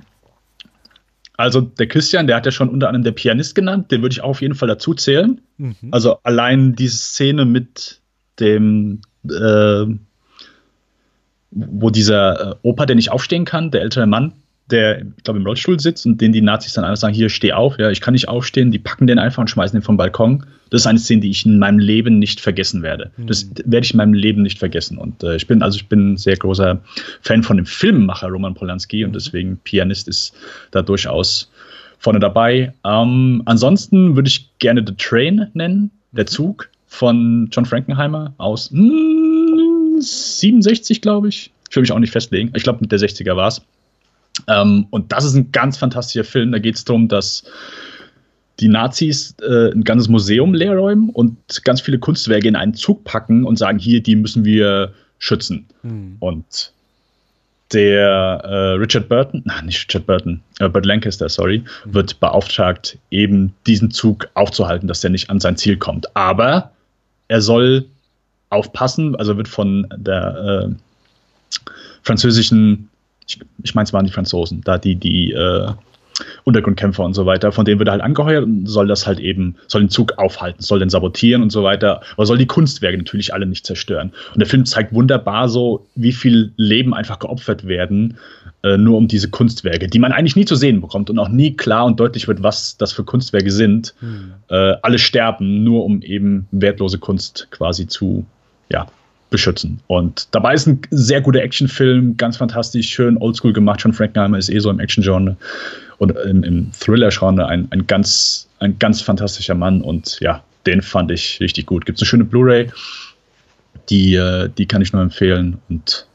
Also 1.37 1.61
der 1.61 1.87
Christian, 1.87 2.27
der 2.27 2.37
hat 2.37 2.47
ja 2.47 2.53
schon 2.53 2.71
unter 2.71 2.89
anderem 2.89 3.05
der 3.05 3.13
Pianist 3.13 3.55
genannt, 3.55 3.91
den 3.91 4.01
würde 4.01 4.15
ich 4.15 4.23
auch 4.23 4.31
auf 4.31 4.41
jeden 4.41 4.55
Fall 4.55 4.69
dazu 4.69 4.95
zählen. 4.95 5.41
Mhm. 5.59 5.77
Also 5.91 6.19
allein 6.23 6.75
diese 6.75 6.97
Szene 6.97 7.45
mit 7.45 8.01
dem, 8.41 9.03
äh, 9.29 9.85
wo 11.51 11.91
dieser 11.91 12.53
äh, 12.53 12.55
Opa, 12.63 12.87
der 12.87 12.97
nicht 12.97 13.11
aufstehen 13.11 13.45
kann, 13.45 13.71
der 13.71 13.83
ältere 13.83 14.07
Mann, 14.07 14.33
der, 14.71 15.03
ich 15.03 15.25
glaube, 15.25 15.39
im 15.39 15.47
Rollstuhl 15.47 15.79
sitzt 15.79 16.07
und 16.07 16.21
den 16.21 16.33
die 16.33 16.41
Nazis 16.41 16.73
dann 16.73 16.85
einfach 16.85 16.97
sagen, 16.97 17.15
hier, 17.15 17.29
steh 17.29 17.53
auf, 17.53 17.79
ja, 17.79 17.91
ich 17.91 18.01
kann 18.01 18.13
nicht 18.13 18.29
aufstehen, 18.29 18.71
die 18.71 18.79
packen 18.79 19.07
den 19.07 19.19
einfach 19.19 19.41
und 19.41 19.49
schmeißen 19.49 19.79
den 19.79 19.85
vom 19.85 19.97
Balkon. 19.97 20.45
Das 20.71 20.83
ist 20.83 20.87
eine 20.87 20.99
Szene, 20.99 21.21
die 21.21 21.31
ich 21.31 21.47
in 21.47 21.61
meinem 21.61 21.79
Leben 21.79 22.19
nicht 22.19 22.41
vergessen 22.41 22.83
werde. 22.83 23.13
Mhm. 23.17 23.27
Das 23.29 23.49
werde 23.65 23.85
ich 23.85 23.93
in 23.93 23.99
meinem 23.99 24.15
Leben 24.15 24.43
nicht 24.43 24.59
vergessen. 24.59 24.99
Und 24.99 25.23
äh, 25.23 25.37
ich 25.37 25.47
bin, 25.47 25.63
also 25.63 25.77
ich 25.77 25.89
bin 25.89 26.15
ein 26.15 26.17
sehr 26.17 26.37
großer 26.37 26.81
Fan 27.21 27.45
von 27.45 27.57
dem 27.57 27.67
Filmemacher 27.67 28.29
Roman 28.29 28.55
Polanski 28.55 29.05
und 29.05 29.11
mhm. 29.11 29.15
deswegen 29.15 29.57
Pianist 29.59 30.09
ist 30.09 30.35
da 30.73 30.83
durchaus 30.83 31.51
vorne 31.99 32.19
dabei. 32.19 32.73
Ähm, 32.85 33.43
ansonsten 33.45 34.17
würde 34.17 34.29
ich 34.29 34.51
gerne 34.59 34.83
The 34.85 34.95
Train 34.97 35.47
nennen, 35.55 35.93
der 36.11 36.25
mhm. 36.25 36.29
Zug 36.29 36.69
von 36.89 37.49
John 37.53 37.65
Frankenheimer 37.65 38.35
aus 38.39 38.71
mh, 38.73 38.81
hm, 38.81 40.01
67, 40.01 41.01
glaube 41.01 41.29
ich. 41.29 41.53
Ich 41.71 41.77
will 41.77 41.83
mich 41.83 41.93
auch 41.93 41.99
nicht 41.99 42.13
festlegen. 42.13 42.53
Ich 42.55 42.63
glaube, 42.63 42.81
mit 42.81 42.93
der 42.93 42.99
60er 42.99 43.37
war 43.37 43.49
es. 43.49 43.63
Ähm, 44.49 44.87
und 44.91 45.13
das 45.13 45.25
ist 45.25 45.35
ein 45.35 45.53
ganz 45.53 45.77
fantastischer 45.77 46.25
Film. 46.25 46.53
Da 46.53 46.59
geht 46.59 46.77
es 46.77 46.85
darum, 46.85 47.09
dass 47.09 47.45
die 48.61 48.69
Nazis 48.69 49.35
äh, 49.43 49.73
ein 49.73 49.85
ganzes 49.85 50.09
Museum 50.09 50.55
leerräumen 50.55 51.11
und 51.11 51.37
ganz 51.65 51.81
viele 51.81 51.99
Kunstwerke 51.99 52.49
in 52.49 52.57
einen 52.57 52.75
Zug 52.75 53.05
packen 53.05 53.45
und 53.45 53.57
sagen, 53.59 53.79
hier, 53.79 54.03
die 54.03 54.17
müssen 54.17 54.45
wir 54.45 54.95
schützen. 55.19 55.67
Hm. 55.83 56.17
Und 56.21 56.73
der 57.73 58.41
äh, 58.45 58.73
Richard 58.75 59.09
Burton, 59.09 59.43
nein, 59.45 59.67
nicht 59.67 59.89
Richard 59.89 60.07
Burton, 60.07 60.41
äh, 60.61 60.69
Burt 60.69 60.87
Lancaster, 60.87 61.29
sorry, 61.29 61.65
mhm. 61.85 61.95
wird 61.95 62.21
beauftragt, 62.21 62.99
eben 63.11 63.53
diesen 63.67 63.91
Zug 63.91 64.29
aufzuhalten, 64.35 64.87
dass 64.87 65.01
der 65.01 65.11
nicht 65.11 65.31
an 65.31 65.41
sein 65.41 65.57
Ziel 65.57 65.77
kommt. 65.77 66.15
Aber 66.17 66.71
er 67.29 67.41
soll 67.41 67.87
aufpassen, 68.51 69.17
also 69.17 69.37
wird 69.37 69.49
von 69.49 69.87
der 69.97 70.69
äh, 70.71 71.59
französischen 72.03 72.89
ich, 73.27 73.41
ich 73.63 73.75
meine, 73.75 73.85
es 73.85 73.93
waren 73.93 74.07
die 74.07 74.13
Franzosen, 74.13 74.63
da 74.65 74.79
die, 74.79 74.97
die 74.97 75.33
äh, 75.33 75.69
Untergrundkämpfer 76.45 77.05
und 77.05 77.15
so 77.15 77.27
weiter, 77.27 77.53
von 77.53 77.65
denen 77.65 77.79
wird 77.79 77.89
er 77.89 77.93
halt 77.93 78.03
angeheuert 78.03 78.45
und 78.45 78.67
soll 78.67 78.87
das 78.87 79.07
halt 79.07 79.19
eben, 79.19 79.57
soll 79.67 79.83
den 79.83 79.91
Zug 79.91 80.19
aufhalten, 80.19 80.63
soll 80.63 80.79
den 80.79 80.89
sabotieren 80.89 81.43
und 81.43 81.51
so 81.51 81.63
weiter, 81.63 82.01
aber 82.15 82.27
soll 82.27 82.39
die 82.39 82.47
Kunstwerke 82.47 82.97
natürlich 82.97 83.35
alle 83.35 83.47
nicht 83.47 83.67
zerstören. 83.67 84.13
Und 84.33 84.39
der 84.39 84.47
Film 84.47 84.65
zeigt 84.65 84.93
wunderbar 84.93 85.49
so, 85.49 85.87
wie 85.95 86.13
viel 86.13 86.53
Leben 86.57 86.95
einfach 86.95 87.19
geopfert 87.19 87.67
werden, 87.67 88.17
äh, 88.63 88.79
nur 88.79 88.97
um 88.97 89.09
diese 89.09 89.29
Kunstwerke, 89.29 89.89
die 89.89 89.99
man 89.99 90.13
eigentlich 90.13 90.37
nie 90.37 90.45
zu 90.45 90.57
sehen 90.57 90.81
bekommt 90.81 91.11
und 91.11 91.19
auch 91.19 91.29
nie 91.29 91.55
klar 91.55 91.85
und 91.85 92.01
deutlich 92.01 92.29
wird, 92.29 92.43
was 92.43 92.77
das 92.77 92.93
für 92.93 93.05
Kunstwerke 93.05 93.51
sind. 93.51 93.95
Hm. 94.01 94.33
Äh, 94.49 94.75
alle 94.83 94.99
sterben, 94.99 95.65
nur 95.65 95.85
um 95.85 96.01
eben 96.03 96.47
wertlose 96.51 96.99
Kunst 96.99 97.49
quasi 97.51 97.87
zu, 97.87 98.25
ja, 98.71 98.87
beschützen. 99.31 99.81
Und 99.87 100.29
dabei 100.33 100.55
ist 100.55 100.67
ein 100.67 100.81
sehr 100.91 101.21
guter 101.21 101.41
Actionfilm, 101.41 102.17
ganz 102.17 102.37
fantastisch, 102.37 102.89
schön 102.89 103.17
oldschool 103.19 103.53
gemacht. 103.53 103.81
John 103.83 103.93
Frankenheimer 103.93 104.39
ist 104.39 104.49
eh 104.49 104.59
so 104.59 104.71
im 104.71 104.81
Action-Genre 104.81 105.37
und 105.99 106.11
im, 106.11 106.45
im 106.45 106.71
Thriller-Genre 106.73 107.47
ein, 107.47 107.67
ein, 107.71 107.87
ganz, 107.87 108.49
ein 108.61 108.79
ganz 108.79 109.01
fantastischer 109.01 109.55
Mann. 109.55 109.83
Und 109.83 110.19
ja, 110.21 110.43
den 110.67 110.83
fand 110.83 111.11
ich 111.11 111.41
richtig 111.41 111.67
gut. 111.67 111.87
Gibt 111.87 111.99
es 111.99 112.03
eine 112.03 112.09
schöne 112.09 112.25
Blu-ray, 112.25 112.71
die, 113.89 114.15
äh, 114.15 114.49
die 114.57 114.67
kann 114.67 114.83
ich 114.83 114.93
nur 114.93 115.03
empfehlen. 115.03 115.59
Und 115.69 116.07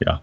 ja, 0.00 0.20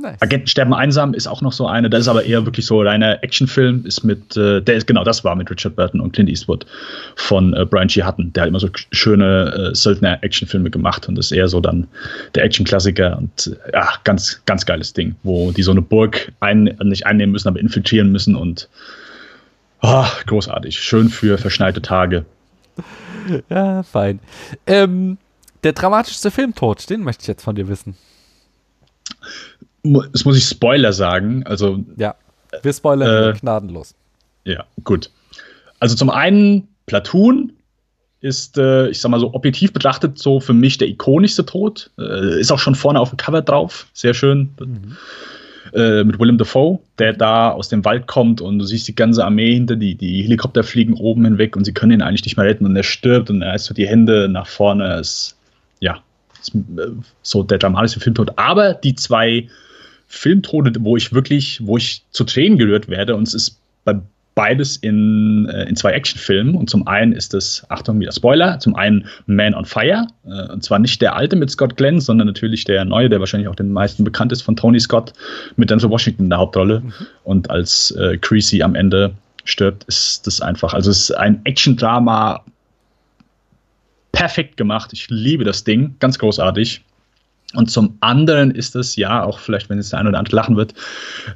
Nice. 0.00 0.20
Agenten 0.20 0.46
sterben 0.46 0.72
einsam 0.74 1.12
ist 1.12 1.26
auch 1.26 1.42
noch 1.42 1.52
so 1.52 1.66
eine. 1.66 1.90
Das 1.90 2.00
ist 2.00 2.08
aber 2.08 2.24
eher 2.24 2.44
wirklich 2.44 2.66
so 2.66 2.80
reiner 2.80 3.22
Actionfilm. 3.22 3.84
Ist 3.84 4.04
mit, 4.04 4.36
äh, 4.36 4.60
der 4.60 4.76
ist 4.76 4.86
genau 4.86 5.02
das 5.02 5.24
war 5.24 5.34
mit 5.34 5.50
Richard 5.50 5.76
Burton 5.76 6.00
und 6.00 6.12
Clint 6.12 6.30
Eastwood 6.30 6.66
von 7.16 7.54
äh, 7.54 7.64
Brian 7.64 7.88
G. 7.88 8.04
Hutton. 8.04 8.32
Der 8.32 8.42
hat 8.42 8.48
immer 8.48 8.60
so 8.60 8.68
schöne 8.92 9.70
äh, 9.72 9.74
Söldner-Actionfilme 9.74 10.70
gemacht 10.70 11.08
und 11.08 11.18
ist 11.18 11.32
eher 11.32 11.48
so 11.48 11.60
dann 11.60 11.88
der 12.34 12.44
Action-Klassiker 12.44 13.18
und 13.18 13.48
äh, 13.66 13.72
ja, 13.72 13.88
ganz, 14.04 14.40
ganz 14.46 14.64
geiles 14.64 14.92
Ding, 14.92 15.16
wo 15.24 15.50
die 15.50 15.62
so 15.62 15.72
eine 15.72 15.82
Burg 15.82 16.32
ein, 16.40 16.76
nicht 16.82 17.06
einnehmen 17.06 17.32
müssen, 17.32 17.48
aber 17.48 17.58
infiltrieren 17.58 18.12
müssen 18.12 18.36
und 18.36 18.68
oh, 19.82 20.06
großartig. 20.26 20.78
Schön 20.78 21.08
für 21.08 21.38
verschneite 21.38 21.82
Tage. 21.82 22.24
Ja, 23.50 23.82
fein. 23.82 24.20
Ähm, 24.66 25.18
der 25.62 25.74
dramatischste 25.74 26.30
Filmtod, 26.30 26.88
den 26.88 27.02
möchte 27.02 27.22
ich 27.22 27.28
jetzt 27.28 27.42
von 27.42 27.54
dir 27.54 27.68
wissen 27.68 27.94
das 30.12 30.24
muss 30.24 30.36
ich 30.36 30.44
Spoiler 30.44 30.92
sagen. 30.92 31.44
Also, 31.46 31.84
ja, 31.96 32.14
wir 32.62 32.72
spoilern 32.72 33.34
äh, 33.34 33.38
gnadenlos. 33.38 33.94
Ja, 34.44 34.64
gut. 34.84 35.10
Also 35.80 35.94
zum 35.94 36.10
einen, 36.10 36.68
Platoon 36.86 37.52
ist, 38.20 38.58
äh, 38.58 38.88
ich 38.88 39.00
sag 39.00 39.10
mal 39.10 39.20
so, 39.20 39.32
objektiv 39.34 39.72
betrachtet 39.72 40.18
so 40.18 40.40
für 40.40 40.54
mich 40.54 40.78
der 40.78 40.88
ikonischste 40.88 41.46
Tod. 41.46 41.90
Äh, 41.98 42.40
ist 42.40 42.50
auch 42.50 42.58
schon 42.58 42.74
vorne 42.74 42.98
auf 42.98 43.10
dem 43.10 43.16
Cover 43.16 43.42
drauf. 43.42 43.86
Sehr 43.92 44.14
schön. 44.14 44.50
Mhm. 44.58 44.96
Äh, 45.74 46.02
mit 46.02 46.18
Willem 46.18 46.38
Dafoe, 46.38 46.78
der 46.98 47.12
da 47.12 47.50
aus 47.50 47.68
dem 47.68 47.84
Wald 47.84 48.06
kommt 48.06 48.40
und 48.40 48.58
du 48.58 48.64
siehst 48.64 48.88
die 48.88 48.94
ganze 48.94 49.24
Armee 49.24 49.52
hinter, 49.52 49.76
die, 49.76 49.94
die 49.94 50.22
Helikopter 50.22 50.64
fliegen 50.64 50.94
oben 50.94 51.26
hinweg 51.26 51.56
und 51.56 51.64
sie 51.64 51.74
können 51.74 51.92
ihn 51.92 52.02
eigentlich 52.02 52.24
nicht 52.24 52.38
mehr 52.38 52.46
retten 52.46 52.64
und 52.64 52.74
er 52.74 52.82
stirbt 52.82 53.28
und 53.28 53.42
er 53.42 53.54
ist 53.54 53.66
so 53.66 53.74
die 53.74 53.86
Hände 53.86 54.28
nach 54.28 54.46
vorne. 54.46 54.98
Ist, 54.98 55.36
ja, 55.80 55.98
ist, 56.40 56.54
äh, 56.54 56.88
so 57.22 57.42
der 57.42 57.58
dramatische 57.58 58.00
Filmtod. 58.00 58.32
Aber 58.36 58.72
die 58.74 58.94
zwei 58.94 59.48
Filmtode, 60.08 60.72
wo 60.80 60.96
ich 60.96 61.12
wirklich, 61.12 61.60
wo 61.64 61.76
ich 61.76 62.02
zu 62.10 62.24
Tränen 62.24 62.58
gerührt 62.58 62.88
werde. 62.88 63.14
Und 63.14 63.28
es 63.28 63.34
ist 63.34 63.60
bei 63.84 64.00
beides 64.38 64.76
in, 64.76 65.48
äh, 65.48 65.64
in 65.64 65.74
zwei 65.74 65.90
Actionfilmen. 65.90 66.54
Und 66.54 66.70
zum 66.70 66.86
einen 66.86 67.12
ist 67.12 67.34
es, 67.34 67.66
Achtung, 67.70 67.98
wieder 67.98 68.12
Spoiler, 68.12 68.60
zum 68.60 68.76
einen 68.76 69.06
Man 69.26 69.52
on 69.52 69.64
Fire. 69.64 70.06
Äh, 70.24 70.52
und 70.52 70.62
zwar 70.62 70.78
nicht 70.78 71.02
der 71.02 71.16
alte 71.16 71.34
mit 71.34 71.50
Scott 71.50 71.76
Glenn, 71.76 72.00
sondern 72.00 72.28
natürlich 72.28 72.62
der 72.62 72.84
neue, 72.84 73.08
der 73.08 73.18
wahrscheinlich 73.18 73.48
auch 73.48 73.56
den 73.56 73.72
meisten 73.72 74.04
bekannt 74.04 74.30
ist, 74.30 74.42
von 74.42 74.54
Tony 74.54 74.78
Scott 74.78 75.12
mit 75.56 75.70
Denzel 75.70 75.90
Washington 75.90 76.24
in 76.24 76.30
der 76.30 76.38
Hauptrolle. 76.38 76.80
Mhm. 76.80 76.92
Und 77.24 77.50
als 77.50 77.90
äh, 77.90 78.16
Creasy 78.16 78.62
am 78.62 78.76
Ende 78.76 79.12
stirbt, 79.42 79.82
ist 79.84 80.24
das 80.28 80.40
einfach. 80.40 80.72
Also 80.72 80.92
es 80.92 81.10
ist 81.10 81.16
ein 81.16 81.40
Action-Drama 81.42 82.44
perfekt 84.12 84.56
gemacht. 84.56 84.92
Ich 84.92 85.08
liebe 85.10 85.42
das 85.42 85.64
Ding, 85.64 85.96
ganz 85.98 86.16
großartig. 86.16 86.82
Und 87.54 87.70
zum 87.70 87.96
anderen 88.00 88.50
ist 88.50 88.76
es 88.76 88.96
ja, 88.96 89.22
auch 89.22 89.38
vielleicht, 89.38 89.70
wenn 89.70 89.78
jetzt 89.78 89.92
der 89.92 90.00
eine 90.00 90.10
oder 90.10 90.18
andere 90.18 90.36
lachen 90.36 90.56
wird, 90.56 90.74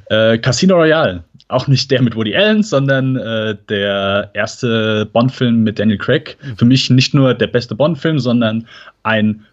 äh, 0.09 0.37
Casino 0.37 0.75
Royale. 0.75 1.23
Auch 1.47 1.67
nicht 1.67 1.89
der 1.91 2.01
mit 2.01 2.15
Woody 2.15 2.35
Allen, 2.35 2.63
sondern 2.63 3.15
äh, 3.15 3.55
der 3.67 4.29
erste 4.33 5.07
Bond-Film 5.11 5.63
mit 5.63 5.79
Daniel 5.79 5.97
Craig. 5.97 6.37
Mhm. 6.41 6.57
Für 6.57 6.65
mich 6.65 6.89
nicht 6.89 7.13
nur 7.13 7.33
der 7.33 7.47
beste 7.47 7.75
Bond-Film, 7.75 8.19
sondern 8.19 8.67
ein 9.01 9.43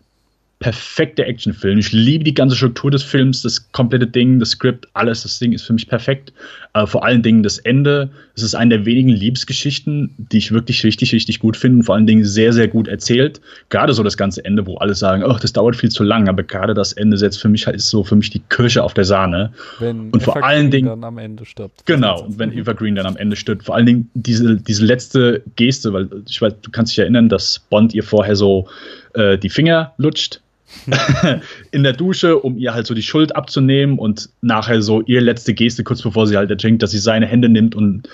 perfekter 0.61 1.27
Actionfilm. 1.27 1.79
Ich 1.79 1.91
liebe 1.91 2.23
die 2.23 2.35
ganze 2.35 2.55
Struktur 2.55 2.91
des 2.91 3.03
Films, 3.03 3.41
das 3.41 3.73
komplette 3.73 4.07
Ding, 4.07 4.39
das 4.39 4.51
Skript, 4.51 4.87
alles. 4.93 5.23
Das 5.23 5.39
Ding 5.39 5.53
ist 5.53 5.63
für 5.63 5.73
mich 5.73 5.89
perfekt. 5.89 6.35
Aber 6.75 6.87
vor 6.87 7.03
allen 7.03 7.23
Dingen 7.23 7.43
das 7.43 7.59
Ende. 7.59 8.11
Es 8.37 8.43
ist 8.43 8.55
eine 8.55 8.77
der 8.77 8.87
wenigen 8.87 9.09
Liebesgeschichten, 9.09 10.15
die 10.19 10.37
ich 10.37 10.53
wirklich 10.53 10.85
richtig, 10.85 11.13
richtig 11.15 11.41
gut 11.41 11.57
finde. 11.57 11.79
Und 11.79 11.85
vor 11.85 11.95
allen 11.95 12.07
Dingen 12.07 12.27
sehr, 12.27 12.53
sehr 12.53 12.69
gut 12.69 12.89
erzählt. 12.89 13.41
Gerade 13.71 13.95
so 13.95 14.03
das 14.03 14.19
ganze 14.19 14.45
Ende, 14.45 14.67
wo 14.67 14.77
alle 14.77 14.95
sagen, 14.95 15.25
oh, 15.25 15.37
das 15.41 15.55
dauert 15.55 15.77
viel 15.77 15.91
zu 15.91 16.05
lang. 16.05 16.29
Aber 16.29 16.43
gerade 16.43 16.75
das 16.75 16.93
Ende 16.93 17.17
setzt 17.17 17.41
für 17.41 17.49
mich 17.49 17.67
halt 17.67 17.77
ist 17.77 17.89
so 17.89 18.05
für 18.05 18.17
mich 18.17 18.29
die 18.29 18.43
Kirsche 18.51 18.85
auf 18.85 18.93
der 18.93 19.07
Sahne. 19.07 19.53
Wenn 19.79 20.11
und 20.11 20.23
vor 20.23 20.37
Eva 20.37 20.47
allen 20.47 20.61
Green 20.65 20.71
Dingen 20.71 20.89
dann 20.89 21.05
am 21.05 21.17
Ende 21.17 21.47
stirbt. 21.47 21.87
Genau. 21.87 22.25
Und 22.25 22.39
wenn 22.39 22.53
Eva 22.53 22.75
Green 22.75 22.97
dann 22.97 23.07
am 23.07 23.17
Ende 23.17 23.35
stirbt. 23.35 23.65
Vor 23.65 23.77
allen 23.77 23.87
Dingen 23.87 24.11
diese, 24.13 24.57
diese 24.57 24.85
letzte 24.85 25.43
Geste, 25.57 25.95
weil 25.95 26.07
ich 26.29 26.43
weiß, 26.43 26.53
du 26.61 26.71
kannst 26.71 26.93
dich 26.93 26.99
erinnern, 26.99 27.31
dass 27.31 27.59
Bond 27.71 27.95
ihr 27.95 28.03
vorher 28.03 28.37
so 28.37 28.69
äh, 29.15 29.39
die 29.39 29.49
Finger 29.49 29.95
lutscht 29.97 30.43
in 31.71 31.83
der 31.83 31.93
Dusche, 31.93 32.39
um 32.39 32.57
ihr 32.57 32.75
halt 32.75 32.87
so 32.87 32.95
die 32.95 33.03
Schuld 33.03 33.35
abzunehmen 33.37 33.99
und 33.99 34.29
nachher 34.41 34.83
so 34.83 35.03
ihre 35.03 35.23
letzte 35.23 35.55
Geste, 35.55 35.85
kurz 35.85 36.03
bevor 36.03 36.27
sie 36.27 36.37
halt 36.37 36.51
ertrinkt, 36.51 36.83
dass 36.83 36.91
sie 36.91 36.99
seine 36.99 37.27
Hände 37.27 37.49
nimmt 37.49 37.75
und 37.75 38.09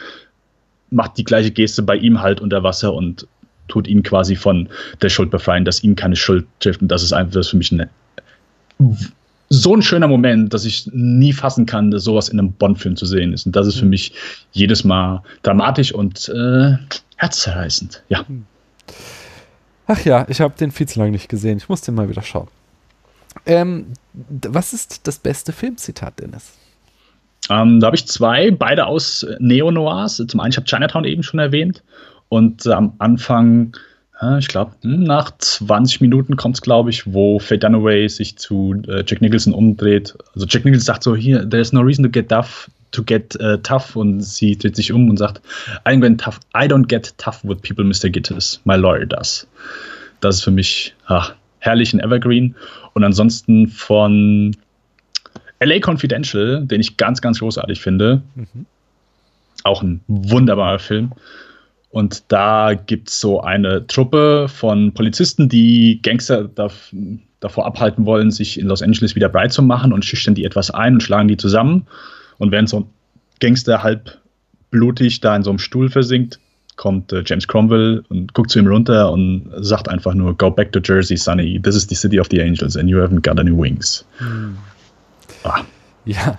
macht 0.91 1.19
die 1.19 1.25
gleiche 1.25 1.51
Geste 1.51 1.83
bei 1.83 1.97
ihm 1.97 2.21
halt 2.23 2.41
unter 2.41 2.63
Wasser 2.63 2.95
und 2.95 3.27
tut 3.69 3.89
ihn 3.89 4.03
quasi 4.03 4.37
von 4.37 4.69
der 5.03 5.09
Schuld 5.09 5.31
befreien, 5.31 5.65
dass 5.65 5.83
ihm 5.83 5.97
keine 5.97 6.17
Schuld 6.17 6.47
trifft. 6.61 6.83
Und 6.83 6.89
das 6.89 7.03
ist 7.03 7.13
einfach 7.13 7.33
das 7.33 7.49
für 7.49 7.57
mich 7.57 7.73
eine, 7.73 7.89
so 9.49 9.75
ein 9.75 9.83
schöner 9.83 10.09
Moment, 10.09 10.55
dass 10.55 10.65
ich 10.65 10.89
nie 10.93 11.33
fassen 11.33 11.67
kann, 11.67 11.91
dass 11.91 12.05
sowas 12.05 12.29
in 12.29 12.39
einem 12.39 12.53
Bond-Film 12.53 12.97
zu 12.97 13.07
sehen 13.07 13.33
ist. 13.33 13.47
Und 13.47 13.57
das 13.57 13.67
ist 13.67 13.79
für 13.79 13.85
mhm. 13.85 13.91
mich 13.91 14.13
jedes 14.53 14.85
Mal 14.85 15.23
dramatisch 15.43 15.93
und 15.93 16.29
äh, 16.29 16.75
herzzerreißend. 17.17 18.03
Ja. 18.09 18.25
Ach 19.87 20.05
ja, 20.05 20.27
ich 20.29 20.41
habe 20.41 20.55
den 20.59 20.73
viel 20.73 20.89
zu 20.89 20.99
lange 20.99 21.13
nicht 21.13 21.29
gesehen. 21.29 21.59
Ich 21.59 21.69
muss 21.69 21.81
den 21.81 21.95
mal 21.95 22.09
wieder 22.09 22.23
schauen. 22.23 22.49
Ähm, 23.45 23.87
was 24.13 24.73
ist 24.73 25.07
das 25.07 25.19
beste 25.19 25.53
Filmzitat, 25.53 26.21
Dennis? 26.21 26.55
Ähm, 27.51 27.81
da 27.81 27.87
habe 27.87 27.97
ich 27.97 28.07
zwei, 28.07 28.51
beide 28.51 28.87
aus 28.87 29.27
Neo-Noirs. 29.39 30.23
Zum 30.27 30.41
einen, 30.41 30.51
ich 30.51 30.57
habe 30.57 30.67
Chinatown 30.67 31.05
eben 31.05 31.23
schon 31.23 31.39
erwähnt. 31.39 31.83
Und 32.29 32.67
am 32.67 32.95
Anfang, 32.99 33.77
äh, 34.21 34.39
ich 34.39 34.49
glaube, 34.49 34.73
hm, 34.83 35.05
nach 35.05 35.31
20 35.39 36.01
Minuten 36.01 36.37
kommt 36.37 36.57
es, 36.57 36.63
glaube 36.63 36.91
ich, 36.91 37.13
wo 37.13 37.39
Faye 37.39 37.59
Dunaway 37.59 38.09
sich 38.09 38.37
zu 38.37 38.75
äh, 38.89 39.05
Jack 39.07 39.21
Nicholson 39.21 39.55
umdreht. 39.55 40.17
Also 40.35 40.47
Jack 40.49 40.65
Nicholson 40.65 40.85
sagt 40.85 41.03
so, 41.05 41.15
hier, 41.15 41.49
there's 41.49 41.73
no 41.73 41.81
reason 41.81 42.03
to 42.03 42.11
get 42.11 42.29
tough, 42.29 42.69
to 42.93 43.03
get 43.03 43.37
uh, 43.41 43.57
tough. 43.59 43.97
Und 43.97 44.23
sie 44.23 44.57
dreht 44.57 44.77
sich 44.77 44.93
um 44.93 45.09
und 45.11 45.17
sagt, 45.17 45.41
I 45.87 45.93
don't 45.93 46.01
get 46.01 46.21
tough, 46.21 46.41
I 46.55 46.67
don't 46.67 46.87
get 46.87 47.17
tough 47.19 47.45
with 47.45 47.61
people 47.63 47.85
Mr. 47.85 48.11
Gittes. 48.11 48.61
My 48.65 48.77
lawyer 48.77 49.07
does. 49.07 49.47
Das 50.21 50.37
ist 50.37 50.43
für 50.43 50.51
mich 50.51 50.95
ach, 51.07 51.35
herrlich 51.59 51.93
ein 51.93 52.01
Evergreen. 52.01 52.55
Und 52.95 53.05
ansonsten 53.05 53.69
von 53.69 54.57
LA 55.61 55.81
Confidential, 55.81 56.65
den 56.65 56.81
ich 56.81 56.97
ganz, 56.97 57.21
ganz 57.21 57.39
großartig 57.39 57.81
finde. 57.81 58.23
Mhm. 58.35 58.67
Auch 59.65 59.83
ein 59.83 60.01
wunderbarer 60.07 60.79
Film. 60.79 61.13
Und 61.91 62.25
da 62.29 62.75
gibt 62.75 63.09
es 63.09 63.21
so 63.21 63.41
eine 63.41 63.87
Truppe 63.87 64.49
von 64.49 64.93
Polizisten, 64.93 65.49
die 65.49 66.01
Gangster 66.03 66.49
davor 67.41 67.65
abhalten 67.65 68.05
wollen, 68.05 68.31
sich 68.31 68.61
in 68.61 68.67
Los 68.67 68.83
Angeles 68.83 69.15
wieder 69.15 69.31
breit 69.31 69.53
zu 69.53 69.63
machen 69.63 69.93
und 69.93 70.05
schüchtern 70.05 70.35
die 70.35 70.45
etwas 70.45 70.71
ein 70.71 70.95
und 70.95 71.03
schlagen 71.03 71.29
die 71.29 71.39
zusammen. 71.39 71.87
Und 72.39 72.53
während 72.53 72.69
so 72.69 72.81
ein 72.81 72.87
Gangster 73.41 73.83
halb 73.83 74.19
blutig 74.71 75.21
da 75.21 75.37
in 75.37 75.43
so 75.43 75.51
einem 75.51 75.59
Stuhl 75.59 75.89
versinkt, 75.89 76.39
kommt 76.77 77.13
äh, 77.13 77.23
James 77.25 77.49
Cromwell 77.49 78.05
und 78.09 78.35
guckt 78.35 78.51
zu 78.51 78.59
ihm 78.59 78.67
runter 78.67 79.11
und 79.11 79.51
sagt 79.59 79.89
einfach 79.89 80.15
nur, 80.15 80.37
Go 80.37 80.51
back 80.51 80.73
to 80.73 80.81
Jersey, 80.83 81.17
Sonny. 81.17 81.61
This 81.61 81.75
is 81.75 81.87
the 81.89 81.95
city 81.95 82.21
of 82.21 82.29
the 82.31 82.41
angels 82.41 82.77
and 82.77 82.89
you 82.89 82.99
haven't 82.99 83.23
got 83.23 83.39
any 83.39 83.51
wings. 83.51 84.05
Hm. 84.19 84.59
Ah. 85.45 85.65
Ja. 86.05 86.37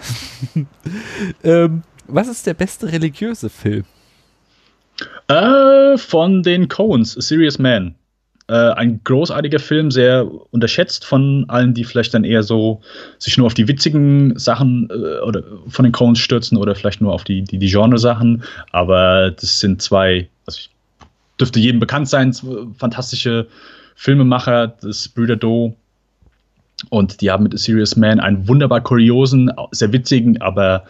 ähm, 1.43 1.83
was 2.07 2.27
ist 2.27 2.45
der 2.45 2.53
beste 2.53 2.91
religiöse 2.91 3.49
Film? 3.49 3.83
Äh, 5.27 5.97
von 5.97 6.41
den 6.41 6.67
Coens, 6.69 7.17
A 7.17 7.21
Serious 7.21 7.59
Man. 7.59 7.95
Äh, 8.49 8.71
ein 8.71 9.01
großartiger 9.03 9.59
Film, 9.59 9.91
sehr 9.91 10.25
unterschätzt 10.51 11.03
von 11.03 11.45
allen, 11.49 11.73
die 11.73 11.83
vielleicht 11.83 12.13
dann 12.13 12.23
eher 12.23 12.43
so 12.43 12.81
sich 13.19 13.37
nur 13.37 13.45
auf 13.45 13.53
die 13.53 13.67
witzigen 13.67 14.39
Sachen 14.39 14.89
äh, 14.89 15.19
oder 15.19 15.43
von 15.67 15.83
den 15.83 15.91
Coens 15.91 16.19
stürzen 16.19 16.57
oder 16.57 16.73
vielleicht 16.73 17.01
nur 17.01 17.11
auf 17.11 17.25
die, 17.25 17.41
die, 17.41 17.57
die 17.57 17.69
Genre-Sachen. 17.69 18.43
Aber 18.71 19.31
das 19.31 19.59
sind 19.59 19.81
zwei, 19.81 20.29
also 20.45 20.59
ich 20.59 20.69
dürfte 21.37 21.59
jedem 21.59 21.81
bekannt 21.81 22.07
sein, 22.07 22.33
fantastische 22.77 23.47
Filmemacher, 23.95 24.67
das 24.81 25.09
Brüder 25.09 25.35
Doe. 25.35 25.73
Und 26.89 27.19
die 27.19 27.31
haben 27.31 27.43
mit 27.43 27.53
A 27.53 27.57
Serious 27.57 27.97
Man 27.97 28.21
einen 28.21 28.47
wunderbar 28.47 28.79
kuriosen, 28.81 29.51
sehr 29.71 29.91
witzigen, 29.91 30.39
aber 30.41 30.85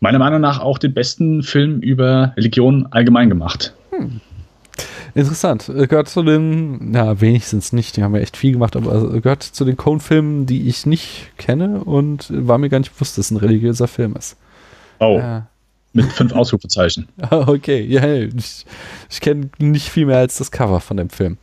meiner 0.00 0.18
Meinung 0.18 0.40
nach 0.40 0.60
auch 0.60 0.78
den 0.78 0.92
besten 0.92 1.42
Film 1.42 1.80
über 1.80 2.34
Religion 2.36 2.86
allgemein 2.90 3.30
gemacht. 3.30 3.72
Hm. 3.90 4.20
Interessant. 5.14 5.68
Äh, 5.68 5.86
gehört 5.86 6.08
zu 6.08 6.22
den, 6.22 6.90
na, 6.90 7.20
wenigstens 7.20 7.72
nicht, 7.72 7.96
die 7.96 8.02
haben 8.02 8.14
ja 8.14 8.20
echt 8.20 8.36
viel 8.36 8.52
gemacht, 8.52 8.76
aber 8.76 8.92
also 8.92 9.08
gehört 9.20 9.42
zu 9.42 9.64
den 9.64 9.76
Cone-Filmen, 9.76 10.46
die 10.46 10.68
ich 10.68 10.86
nicht 10.86 11.30
kenne 11.36 11.84
und 11.84 12.28
war 12.30 12.58
mir 12.58 12.68
gar 12.68 12.78
nicht 12.78 12.94
bewusst, 12.94 13.18
dass 13.18 13.26
es 13.26 13.30
ein 13.30 13.36
religiöser 13.36 13.88
Film 13.88 14.14
ist. 14.16 14.36
Oh. 14.98 15.18
Ja. 15.18 15.46
Mit 15.92 16.06
fünf 16.06 16.32
Ausrufezeichen. 16.34 17.08
Ah, 17.20 17.44
okay, 17.48 17.82
ja, 17.82 18.14
ich, 18.14 18.64
ich 19.10 19.20
kenne 19.20 19.50
nicht 19.58 19.88
viel 19.88 20.06
mehr 20.06 20.18
als 20.18 20.38
das 20.38 20.50
Cover 20.50 20.80
von 20.80 20.96
dem 20.96 21.10
Film. 21.10 21.36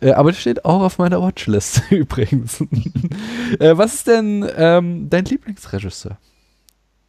Äh, 0.00 0.12
aber 0.12 0.30
das 0.30 0.40
steht 0.40 0.64
auch 0.64 0.82
auf 0.82 0.98
meiner 0.98 1.20
Watchlist 1.20 1.82
übrigens. 1.90 2.60
äh, 3.58 3.76
was 3.76 3.94
ist 3.94 4.06
denn 4.06 4.48
ähm, 4.56 5.08
dein 5.10 5.24
Lieblingsregisseur? 5.24 6.18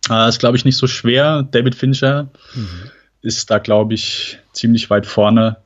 Das 0.07 0.35
ist, 0.35 0.39
glaube 0.39 0.57
ich, 0.57 0.65
nicht 0.65 0.77
so 0.77 0.87
schwer. 0.87 1.43
David 1.43 1.75
Fincher 1.75 2.29
mhm. 2.55 2.89
Ist 3.21 3.51
da, 3.51 3.59
glaube 3.59 3.93
ich, 3.93 4.39
ziemlich 4.53 4.89
weit 4.89 5.05
vorne. 5.05 5.57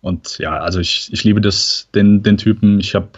Und 0.00 0.38
ja, 0.38 0.58
also 0.58 0.80
ich, 0.80 1.08
ich 1.12 1.24
liebe 1.24 1.40
das, 1.40 1.88
den, 1.94 2.22
den 2.22 2.36
Typen. 2.36 2.80
Ich 2.80 2.94
habe 2.94 3.08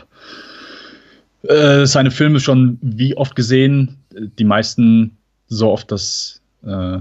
äh, 1.44 1.86
seine 1.86 2.10
Filme 2.10 2.40
schon 2.40 2.78
wie 2.82 3.16
oft 3.16 3.36
gesehen. 3.36 3.98
Die 4.10 4.44
meisten 4.44 5.16
so 5.48 5.70
oft, 5.70 5.90
dass 5.90 6.40
äh, 6.64 6.98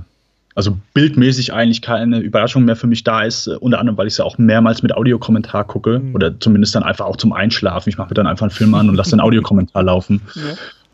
also 0.55 0.77
bildmäßig 0.93 1.53
eigentlich 1.53 1.81
keine 1.81 2.19
Überraschung 2.19 2.63
mehr 2.65 2.75
für 2.75 2.87
mich 2.87 3.03
da 3.03 3.23
ist. 3.23 3.47
Äh, 3.47 3.55
unter 3.55 3.79
anderem, 3.79 3.97
weil 3.97 4.07
ich 4.07 4.13
es 4.13 4.17
ja 4.17 4.25
auch 4.25 4.37
mehrmals 4.37 4.83
mit 4.83 4.93
Audiokommentar 4.93 5.65
gucke 5.65 5.99
mhm. 5.99 6.15
oder 6.15 6.39
zumindest 6.39 6.75
dann 6.75 6.83
einfach 6.83 7.05
auch 7.05 7.17
zum 7.17 7.33
Einschlafen. 7.33 7.89
Ich 7.89 7.97
mache 7.97 8.09
mir 8.09 8.15
dann 8.15 8.27
einfach 8.27 8.43
einen 8.43 8.51
Film 8.51 8.73
an 8.75 8.89
und 8.89 8.95
lasse 8.95 9.11
den 9.11 9.19
Audiokommentar 9.19 9.83
laufen. 9.83 10.21
Ja. 10.35 10.41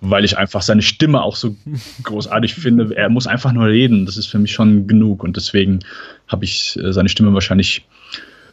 Weil 0.01 0.23
ich 0.23 0.37
einfach 0.37 0.61
seine 0.61 0.81
Stimme 0.81 1.21
auch 1.21 1.35
so 1.35 1.55
großartig 2.03 2.55
finde. 2.55 2.95
Er 2.95 3.09
muss 3.09 3.27
einfach 3.27 3.51
nur 3.51 3.67
reden. 3.67 4.05
Das 4.05 4.17
ist 4.17 4.27
für 4.27 4.39
mich 4.39 4.51
schon 4.51 4.87
genug. 4.87 5.23
Und 5.23 5.35
deswegen 5.35 5.79
habe 6.27 6.45
ich 6.45 6.79
äh, 6.81 6.93
seine 6.93 7.09
Stimme 7.09 7.33
wahrscheinlich 7.33 7.85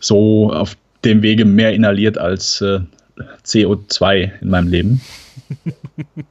so 0.01 0.53
auf 0.53 0.76
dem 1.05 1.22
Wege 1.22 1.44
mehr 1.44 1.72
inhaliert 1.72 2.18
als 2.18 2.61
äh, 2.61 2.80
CO2 3.44 4.32
in 4.40 4.49
meinem 4.51 4.68
Leben. 4.68 5.01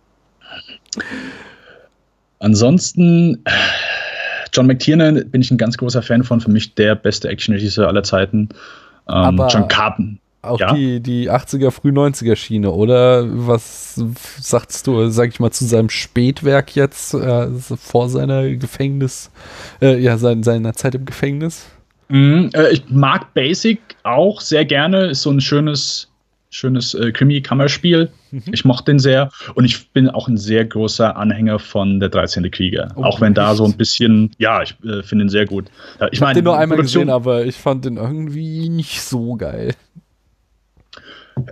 Ansonsten, 2.39 3.43
John 4.53 4.67
McTiernan 4.67 5.29
bin 5.29 5.41
ich 5.41 5.51
ein 5.51 5.57
ganz 5.57 5.77
großer 5.77 6.01
Fan 6.01 6.23
von. 6.23 6.41
Für 6.41 6.51
mich 6.51 6.75
der 6.75 6.95
beste 6.95 7.29
Actionregisseur 7.29 7.87
aller 7.87 8.03
Zeiten. 8.03 8.49
Ähm, 9.09 9.41
John 9.49 9.67
Carpen. 9.67 10.19
Auch 10.47 10.59
ja? 10.59 10.73
die, 10.73 10.99
die 10.99 11.31
80er, 11.31 11.71
früh 11.71 11.89
90er 11.89 12.35
Schiene, 12.35 12.71
oder? 12.71 13.25
Was 13.47 13.95
sagst 14.39 14.87
du, 14.87 15.09
sag 15.09 15.29
ich 15.29 15.39
mal, 15.39 15.51
zu 15.51 15.65
seinem 15.65 15.89
Spätwerk 15.89 16.75
jetzt, 16.75 17.13
äh, 17.13 17.47
vor 17.49 18.09
seiner 18.09 18.49
Gefängnis, 18.55 19.31
äh, 19.81 19.99
ja, 19.99 20.17
sein, 20.17 20.43
seiner 20.43 20.73
Zeit 20.73 20.95
im 20.95 21.05
Gefängnis? 21.05 21.65
Mhm, 22.09 22.51
äh, 22.53 22.71
ich 22.71 22.83
mag 22.89 23.33
Basic 23.33 23.79
auch 24.03 24.41
sehr 24.41 24.65
gerne. 24.65 25.07
Ist 25.07 25.23
so 25.23 25.31
ein 25.31 25.41
schönes 25.41 26.09
schönes 26.55 26.93
äh, 26.93 27.11
Krimi-Kammerspiel. 27.11 28.09
Mhm. 28.31 28.43
Ich 28.51 28.65
mochte 28.65 28.91
den 28.91 28.99
sehr 28.99 29.29
und 29.55 29.65
ich 29.65 29.89
bin 29.91 30.09
auch 30.09 30.27
ein 30.27 30.37
sehr 30.37 30.65
großer 30.65 31.15
Anhänger 31.15 31.59
von 31.59 31.99
der 31.99 32.09
13. 32.09 32.49
Krieger. 32.49 32.93
Oh, 32.95 33.03
auch 33.03 33.21
wenn 33.21 33.33
echt? 33.33 33.37
da 33.37 33.55
so 33.55 33.65
ein 33.65 33.73
bisschen, 33.73 34.31
ja, 34.37 34.63
ich 34.63 34.75
äh, 34.83 35.03
finde 35.03 35.25
ihn 35.25 35.29
sehr 35.29 35.45
gut. 35.45 35.65
Ich, 36.11 36.13
ich 36.13 36.21
habe 36.21 36.33
den 36.33 36.45
nur 36.45 36.57
einmal 36.57 36.77
gesehen, 36.77 37.09
aber 37.09 37.45
ich 37.45 37.55
fand 37.55 37.85
den 37.85 37.97
irgendwie 37.97 38.69
nicht 38.69 39.01
so 39.01 39.35
geil 39.35 39.73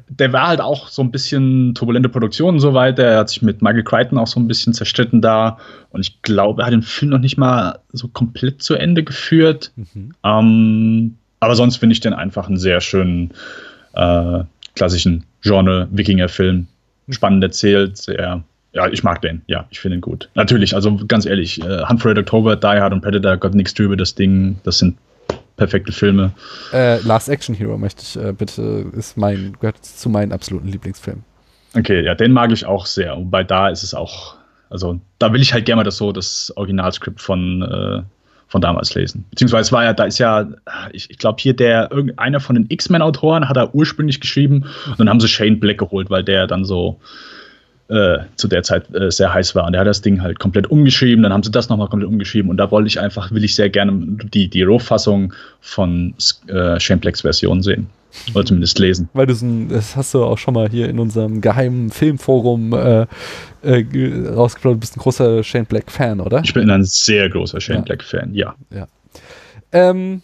der 0.09 0.33
war 0.33 0.47
halt 0.47 0.61
auch 0.61 0.87
so 0.87 1.01
ein 1.01 1.11
bisschen 1.11 1.75
turbulente 1.75 2.09
Produktion 2.09 2.55
und 2.55 2.59
so 2.59 2.73
weiter. 2.73 3.03
Er 3.03 3.19
hat 3.19 3.29
sich 3.29 3.41
mit 3.41 3.61
Michael 3.61 3.83
Crichton 3.83 4.17
auch 4.17 4.27
so 4.27 4.39
ein 4.39 4.47
bisschen 4.47 4.73
zerstritten 4.73 5.21
da. 5.21 5.57
Und 5.91 6.01
ich 6.01 6.21
glaube, 6.21 6.61
er 6.61 6.67
hat 6.67 6.73
den 6.73 6.81
Film 6.81 7.11
noch 7.11 7.19
nicht 7.19 7.37
mal 7.37 7.79
so 7.91 8.07
komplett 8.07 8.61
zu 8.61 8.75
Ende 8.75 9.03
geführt. 9.03 9.71
Mhm. 9.75 10.13
Ähm, 10.23 11.17
aber 11.39 11.55
sonst 11.55 11.77
finde 11.77 11.93
ich 11.93 11.99
den 11.99 12.13
einfach 12.13 12.47
einen 12.47 12.57
sehr 12.57 12.81
schönen, 12.81 13.31
äh, 13.93 14.43
klassischen 14.75 15.25
Genre-Wikinger-Film. 15.41 16.67
Mhm. 17.07 17.13
Spannend 17.13 17.43
erzählt, 17.43 17.97
sehr. 17.97 18.43
Ja, 18.73 18.87
ich 18.87 19.03
mag 19.03 19.21
den. 19.21 19.41
Ja, 19.47 19.65
ich 19.69 19.79
finde 19.79 19.97
ihn 19.97 20.01
gut. 20.01 20.29
Natürlich, 20.33 20.73
also 20.73 20.97
ganz 21.07 21.25
ehrlich, 21.25 21.61
äh, 21.61 21.85
Hunt 21.87 22.01
for 22.01 22.11
Red 22.11 22.17
October, 22.17 22.55
Die 22.55 22.65
Hard 22.65 22.93
und 22.93 23.01
Predator, 23.01 23.37
Got 23.37 23.53
nichts 23.53 23.73
drüber, 23.73 23.95
das 23.95 24.15
Ding, 24.15 24.57
das 24.63 24.79
sind 24.79 24.97
perfekte 25.58 25.91
Filme. 25.91 26.32
Äh, 26.72 26.99
Last 27.01 27.30
Action 27.30 27.56
Hero 27.56 27.78
möchte 27.78 28.01
ich 28.04 28.24
äh, 28.24 28.34
bitte, 28.34 28.86
ist 28.95 29.18
mein, 29.18 29.56
gehört 29.60 29.84
zu 29.84 30.10
meinen 30.10 30.32
absoluten 30.32 30.68
Lieblingsfilmen. 30.68 31.24
Okay, 31.76 32.04
ja, 32.04 32.16
den 32.16 32.32
mag 32.32 32.51
ich 32.51 32.66
auch 32.66 32.86
sehr. 32.86 33.16
Wobei 33.18 33.43
da 33.43 33.70
ist 33.70 33.84
es 33.84 33.93
auch, 33.93 34.36
also 34.70 34.99
da 35.20 35.34
will 35.34 35.41
ich 35.41 35.54
halt 35.54 35.66
gerne 35.66 35.78
mal 35.78 35.84
das 35.84 35.97
so, 35.97 36.12
das 36.12 36.54
Originalskript 36.56 37.22
von, 37.22 37.62
äh, 37.64 38.01
von 38.47 38.62
damals 38.62 38.93
lesen. 38.93 39.26
Beziehungsweise 39.32 39.72
war 39.72 39.84
ja, 39.84 39.93
da 39.93 40.04
ist 40.04 40.20
ja, 40.20 40.47
ich, 40.91 41.10
ich 41.10 41.18
glaube 41.18 41.38
hier 41.41 41.56
der, 41.56 41.91
irgendeiner 41.91 42.39
von 42.39 42.56
den 42.56 42.66
X-Men-Autoren 42.70 43.49
hat 43.49 43.58
er 43.58 43.74
ursprünglich 43.74 44.22
geschrieben 44.22 44.66
und 44.88 44.99
dann 44.99 45.10
haben 45.10 45.20
sie 45.20 45.28
Shane 45.28 45.60
Black 45.60 45.80
geholt, 45.80 46.10
weil 46.10 46.24
der 46.24 46.45
dann 46.45 46.64
so 46.64 46.99
äh, 47.93 48.19
zu 48.35 48.47
der 48.47 48.63
Zeit 48.63 48.93
äh, 48.93 49.11
sehr 49.11 49.33
heiß 49.33 49.53
war. 49.55 49.67
Und 49.67 49.75
er 49.75 49.81
hat 49.81 49.87
das 49.87 50.01
Ding 50.01 50.21
halt 50.21 50.39
komplett 50.39 50.67
umgeschrieben, 50.67 51.23
dann 51.23 51.31
haben 51.31 51.43
sie 51.43 51.51
das 51.51 51.69
nochmal 51.69 51.87
komplett 51.87 52.09
umgeschrieben 52.09 52.49
und 52.49 52.57
da 52.57 52.71
wollte 52.71 52.87
ich 52.87 52.99
einfach, 52.99 53.31
will 53.31 53.43
ich 53.43 53.55
sehr 53.55 53.69
gerne 53.69 53.93
die, 54.33 54.47
die 54.47 54.63
Rohfassung 54.63 55.33
von 55.61 56.13
äh, 56.47 56.79
Shane 56.79 56.99
Blacks 56.99 57.21
Version 57.21 57.61
sehen. 57.61 57.87
Oder 58.35 58.45
zumindest 58.45 58.77
lesen. 58.77 59.09
Weil 59.13 59.25
du 59.25 59.33
das 59.69 59.95
hast 59.95 60.13
du 60.13 60.23
auch 60.23 60.37
schon 60.37 60.53
mal 60.53 60.69
hier 60.69 60.87
in 60.87 60.99
unserem 60.99 61.41
geheimen 61.41 61.89
Filmforum 61.89 62.71
äh, 62.71 63.07
äh, 63.63 64.29
rausgeplaudert, 64.29 64.77
du 64.77 64.79
bist 64.79 64.97
ein 64.97 64.99
großer 64.99 65.43
Shane 65.43 65.65
Black-Fan, 65.65 66.19
oder? 66.19 66.41
Ich 66.43 66.53
bin 66.53 66.69
ein 66.69 66.83
sehr 66.83 67.27
großer 67.29 67.59
Shane 67.59 67.77
ja. 67.77 67.81
Black-Fan, 67.81 68.35
ja. 68.35 68.55
ja. 68.69 68.87
Ähm, 69.71 70.21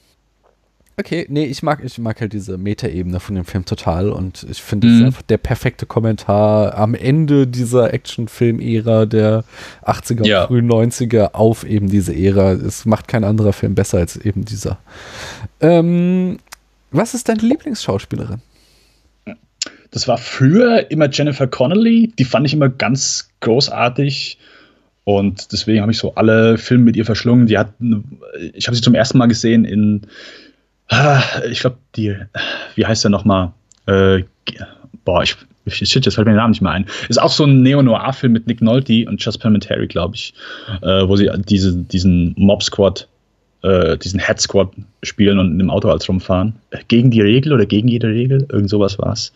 Okay, 1.00 1.26
nee, 1.30 1.46
ich 1.46 1.64
mag, 1.64 1.82
ich 1.82 1.98
mag 1.98 2.20
halt 2.20 2.34
diese 2.34 2.58
Metaebene 2.58 3.22
von 3.22 3.34
dem 3.34 3.46
Film 3.46 3.64
total 3.64 4.10
und 4.10 4.46
ich 4.50 4.62
finde, 4.62 4.88
es 4.88 4.94
mhm. 4.94 5.00
ist 5.00 5.06
einfach 5.06 5.22
der 5.22 5.38
perfekte 5.38 5.86
Kommentar 5.86 6.78
am 6.78 6.94
Ende 6.94 7.48
dieser 7.48 7.94
Actionfilm-Ära 7.94 9.06
der 9.06 9.46
80er 9.86 10.28
ja. 10.28 10.46
frühen 10.46 10.70
90er 10.70 11.36
auf 11.36 11.64
eben 11.64 11.88
diese 11.88 12.14
Ära. 12.14 12.52
Es 12.52 12.86
macht 12.86 13.08
kein 13.08 13.24
anderer 13.24 13.54
Film 13.54 13.76
besser 13.76 14.00
als 14.00 14.18
eben 14.18 14.44
dieser. 14.44 14.78
Ähm, 15.62 16.40
was 16.92 17.14
ist 17.14 17.30
deine 17.30 17.44
Lieblingsschauspielerin? 17.44 18.42
Das 19.92 20.06
war 20.10 20.18
früher 20.18 20.92
immer 20.92 21.10
Jennifer 21.10 21.48
Connelly. 21.48 22.12
Die 22.20 22.26
fand 22.26 22.46
ich 22.46 22.54
immer 22.54 22.68
ganz 22.68 23.30
großartig. 23.40 24.38
Und 25.06 25.54
deswegen 25.54 25.80
habe 25.82 25.94
ich 25.94 25.98
so 25.98 26.16
alle 26.16 26.58
Filme 26.58 26.84
mit 26.84 26.98
ihr 26.98 27.06
verschlungen. 27.06 27.48
Die 27.48 27.58
hat, 27.58 27.72
ich 28.54 28.68
habe 28.68 28.76
sie 28.76 28.84
zum 28.84 28.96
ersten 28.96 29.18
Mal 29.18 29.28
gesehen 29.28 29.64
in 29.64 30.02
ich 31.50 31.60
glaube, 31.60 31.78
die, 31.96 32.16
wie 32.76 32.86
heißt 32.86 33.04
der 33.04 33.12
nochmal? 33.12 33.52
Äh, 33.86 34.24
boah, 35.06 35.24
ich, 35.24 35.36
shit, 35.68 36.06
jetzt 36.06 36.16
fällt 36.16 36.28
mir 36.28 36.34
der 36.34 36.42
Name 36.42 36.52
nicht 36.52 36.62
mehr 36.62 36.72
ein. 36.72 36.86
Ist 37.10 37.22
auch 37.22 37.32
so 37.32 37.46
ein 37.46 37.62
Neo-Noir-Film 37.62 38.34
mit 38.34 38.48
Nick 38.48 38.62
Nolte 38.62 39.06
und 39.08 39.24
Just 39.24 39.40
Palminteri, 39.40 39.88
glaube 39.88 40.16
ich, 40.16 40.34
äh, 40.82 41.08
wo 41.08 41.16
sie 41.16 41.30
diese, 41.48 41.76
diesen 41.76 42.34
Mob-Squad, 42.38 43.08
äh, 43.64 43.98
diesen 43.98 44.20
Head-Squad 44.20 44.74
spielen 45.04 45.40
und 45.40 45.60
im 45.60 45.70
Auto 45.70 45.90
als 45.90 46.08
rumfahren. 46.10 46.54
Gegen 46.88 47.12
die 47.12 47.22
Regel 47.22 47.54
oder 47.54 47.66
gegen 47.66 47.88
jede 47.88 48.08
Regel? 48.08 48.48
Irgend 48.52 48.70
sowas 48.70 48.98
war 49.00 49.14
es. 49.14 49.32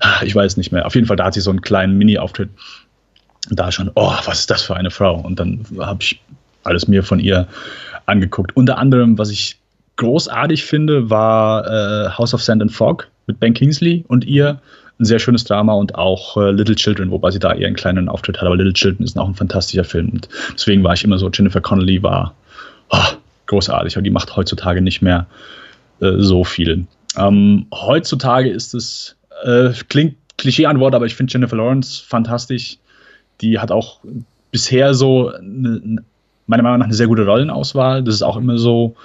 Ah, 0.00 0.22
ich 0.24 0.34
weiß 0.34 0.56
nicht 0.56 0.72
mehr. 0.72 0.86
Auf 0.86 0.94
jeden 0.94 1.06
Fall, 1.06 1.16
da 1.16 1.26
hat 1.26 1.34
sie 1.34 1.40
so 1.40 1.50
einen 1.50 1.60
kleinen 1.60 1.98
Mini-Auftritt. 1.98 2.48
Da 3.50 3.70
schon, 3.70 3.90
oh, 3.94 4.12
was 4.24 4.40
ist 4.40 4.50
das 4.50 4.62
für 4.62 4.76
eine 4.76 4.90
Frau? 4.90 5.20
Und 5.20 5.38
dann 5.38 5.64
habe 5.78 6.02
ich 6.02 6.20
alles 6.64 6.88
mir 6.88 7.02
von 7.02 7.20
ihr 7.20 7.46
angeguckt. 8.06 8.56
Unter 8.56 8.78
anderem, 8.78 9.18
was 9.18 9.30
ich 9.30 9.59
großartig 10.00 10.64
finde, 10.64 11.10
war 11.10 11.66
äh, 11.66 12.10
House 12.10 12.32
of 12.34 12.42
Sand 12.42 12.62
and 12.62 12.72
Fog 12.72 13.06
mit 13.26 13.38
Ben 13.38 13.54
Kingsley 13.54 14.04
und 14.08 14.24
ihr. 14.24 14.60
Ein 14.98 15.04
sehr 15.06 15.18
schönes 15.18 15.44
Drama 15.44 15.72
und 15.72 15.94
auch 15.94 16.36
äh, 16.36 16.50
Little 16.50 16.74
Children, 16.74 17.10
wobei 17.10 17.30
sie 17.30 17.38
da 17.38 17.50
einen 17.50 17.74
kleinen 17.74 18.10
Auftritt 18.10 18.36
hat. 18.36 18.44
Aber 18.44 18.56
Little 18.56 18.74
Children 18.74 19.04
ist 19.04 19.18
auch 19.18 19.28
ein 19.28 19.34
fantastischer 19.34 19.84
Film. 19.84 20.10
Und 20.10 20.28
deswegen 20.52 20.84
war 20.84 20.92
ich 20.92 21.04
immer 21.04 21.16
so, 21.16 21.30
Jennifer 21.30 21.62
Connelly 21.62 22.02
war 22.02 22.34
oh, 22.90 22.98
großartig 23.46 23.96
und 23.96 24.04
die 24.04 24.10
macht 24.10 24.36
heutzutage 24.36 24.82
nicht 24.82 25.00
mehr 25.00 25.26
äh, 26.00 26.12
so 26.18 26.44
viel. 26.44 26.86
Ähm, 27.16 27.66
heutzutage 27.72 28.50
ist 28.50 28.74
es, 28.74 29.16
äh, 29.44 29.70
klingt 29.88 30.16
Klischee-Antwort, 30.36 30.94
aber 30.94 31.06
ich 31.06 31.14
finde 31.14 31.32
Jennifer 31.32 31.56
Lawrence 31.56 32.02
fantastisch. 32.06 32.76
Die 33.40 33.58
hat 33.58 33.70
auch 33.70 34.00
bisher 34.50 34.92
so, 34.92 35.32
eine, 35.32 36.02
meiner 36.46 36.62
Meinung 36.62 36.78
nach, 36.78 36.86
eine 36.86 36.94
sehr 36.94 37.06
gute 37.06 37.24
Rollenauswahl. 37.24 38.02
Das 38.02 38.14
ist 38.14 38.22
auch 38.22 38.36
immer 38.36 38.58
so, 38.58 38.96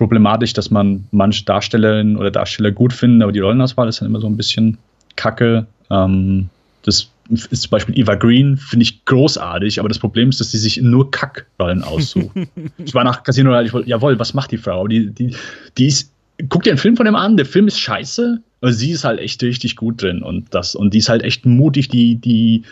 problematisch, 0.00 0.54
dass 0.54 0.70
man 0.70 1.04
manche 1.10 1.44
Darstellerinnen 1.44 2.16
oder 2.16 2.30
Darsteller 2.30 2.70
gut 2.70 2.94
finden, 2.94 3.20
aber 3.20 3.32
die 3.32 3.40
Rollenauswahl 3.40 3.86
ist 3.86 4.00
dann 4.00 4.08
immer 4.08 4.18
so 4.18 4.28
ein 4.28 4.36
bisschen 4.38 4.78
kacke. 5.16 5.66
Ähm, 5.90 6.48
das 6.82 7.10
ist 7.28 7.60
zum 7.60 7.70
Beispiel 7.70 7.98
Eva 7.98 8.14
Green, 8.14 8.56
finde 8.56 8.84
ich 8.84 9.04
großartig, 9.04 9.78
aber 9.78 9.90
das 9.90 9.98
Problem 9.98 10.30
ist, 10.30 10.40
dass 10.40 10.52
sie 10.52 10.58
sich 10.58 10.80
nur 10.80 11.10
Kackrollen 11.10 11.84
aussucht. 11.84 12.34
ich 12.78 12.94
war 12.94 13.04
nach 13.04 13.22
Casino, 13.24 13.60
ich 13.60 13.74
wollte, 13.74 13.90
jawohl, 13.90 14.18
was 14.18 14.32
macht 14.32 14.52
die 14.52 14.56
Frau? 14.56 14.88
Die, 14.88 15.10
die, 15.10 15.36
die 15.76 15.86
ist, 15.86 16.10
guck 16.48 16.62
dir 16.62 16.70
einen 16.70 16.78
Film 16.78 16.96
von 16.96 17.04
dem 17.04 17.14
an, 17.14 17.36
der 17.36 17.44
Film 17.44 17.66
ist 17.68 17.78
scheiße, 17.78 18.40
aber 18.62 18.72
sie 18.72 18.92
ist 18.92 19.04
halt 19.04 19.20
echt 19.20 19.42
richtig 19.42 19.76
gut 19.76 20.00
drin 20.00 20.22
und 20.22 20.46
das, 20.54 20.74
und 20.74 20.94
die 20.94 20.98
ist 20.98 21.10
halt 21.10 21.22
echt 21.22 21.44
mutig, 21.44 21.88
die, 21.88 22.14
die 22.14 22.62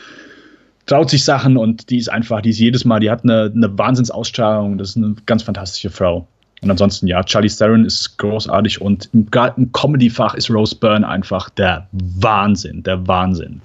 traut 0.87 1.11
sich 1.11 1.25
Sachen 1.25 1.59
und 1.59 1.91
die 1.91 1.99
ist 1.99 2.09
einfach, 2.09 2.41
die 2.41 2.51
ist 2.51 2.59
jedes 2.59 2.87
Mal, 2.87 3.01
die 3.01 3.11
hat 3.11 3.23
eine, 3.23 3.53
eine 3.55 3.77
Wahnsinnsausstrahlung, 3.77 4.79
das 4.79 4.91
ist 4.91 4.97
eine 4.97 5.15
ganz 5.27 5.43
fantastische 5.43 5.91
Frau. 5.91 6.27
Und 6.61 6.71
ansonsten, 6.71 7.07
ja, 7.07 7.23
Charlie 7.23 7.49
Theron 7.49 7.85
ist 7.85 8.19
großartig 8.19 8.81
und 8.81 9.09
im, 9.13 9.29
im 9.57 9.73
Comedy-Fach 9.73 10.35
ist 10.35 10.51
Rose 10.51 10.75
Byrne 10.75 11.07
einfach 11.07 11.51
der 11.51 11.89
Wahnsinn, 11.93 12.83
der 12.83 13.07
Wahnsinn. 13.07 13.61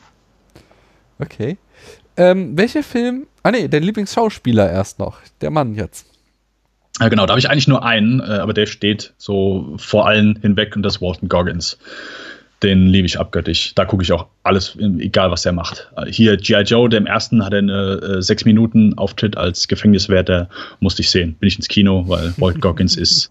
Okay. 1.19 1.57
Ähm, 2.17 2.57
welcher 2.57 2.83
Film? 2.83 3.27
Ah, 3.41 3.51
nee, 3.51 3.67
der 3.67 3.79
Lieblingsschauspieler 3.79 4.71
erst 4.71 4.99
noch. 4.99 5.17
Der 5.41 5.49
Mann 5.49 5.73
jetzt. 5.73 6.05
Ja, 6.99 7.09
genau, 7.09 7.25
da 7.25 7.31
habe 7.31 7.39
ich 7.39 7.49
eigentlich 7.49 7.67
nur 7.67 7.83
einen, 7.83 8.19
äh, 8.19 8.23
aber 8.23 8.53
der 8.53 8.67
steht 8.67 9.13
so 9.17 9.73
vor 9.77 10.05
allen 10.05 10.37
hinweg 10.41 10.75
und 10.75 10.83
das 10.83 10.97
ist 10.97 11.01
Walton 11.01 11.27
Goggins 11.27 11.77
den 12.64 12.88
liebe 12.88 13.05
ich 13.05 13.20
abgöttisch. 13.20 13.74
Da 13.76 13.86
gucke 13.86 14.03
ich 14.03 14.11
auch 14.11 14.28
alles, 14.43 14.78
egal 14.99 15.32
was 15.32 15.45
er 15.45 15.51
macht. 15.51 15.91
Hier 16.07 16.38
G.I. 16.38 16.61
Joe, 16.61 16.89
dem 16.89 17.05
ersten, 17.05 17.43
hat 17.43 17.53
er 17.53 17.59
eine 17.59 18.18
äh, 18.18 18.22
sechs 18.22 18.45
Minuten 18.45 18.97
Auftritt 18.97 19.38
als 19.38 19.68
Gefängniswärter, 19.68 20.49
musste 20.80 21.01
ich 21.01 21.09
sehen. 21.09 21.36
Bin 21.39 21.47
ich 21.47 21.57
ins 21.57 21.68
Kino, 21.68 22.05
weil 22.07 22.34
Walt 22.38 22.61
Goggins 22.61 22.95
ist 22.95 23.30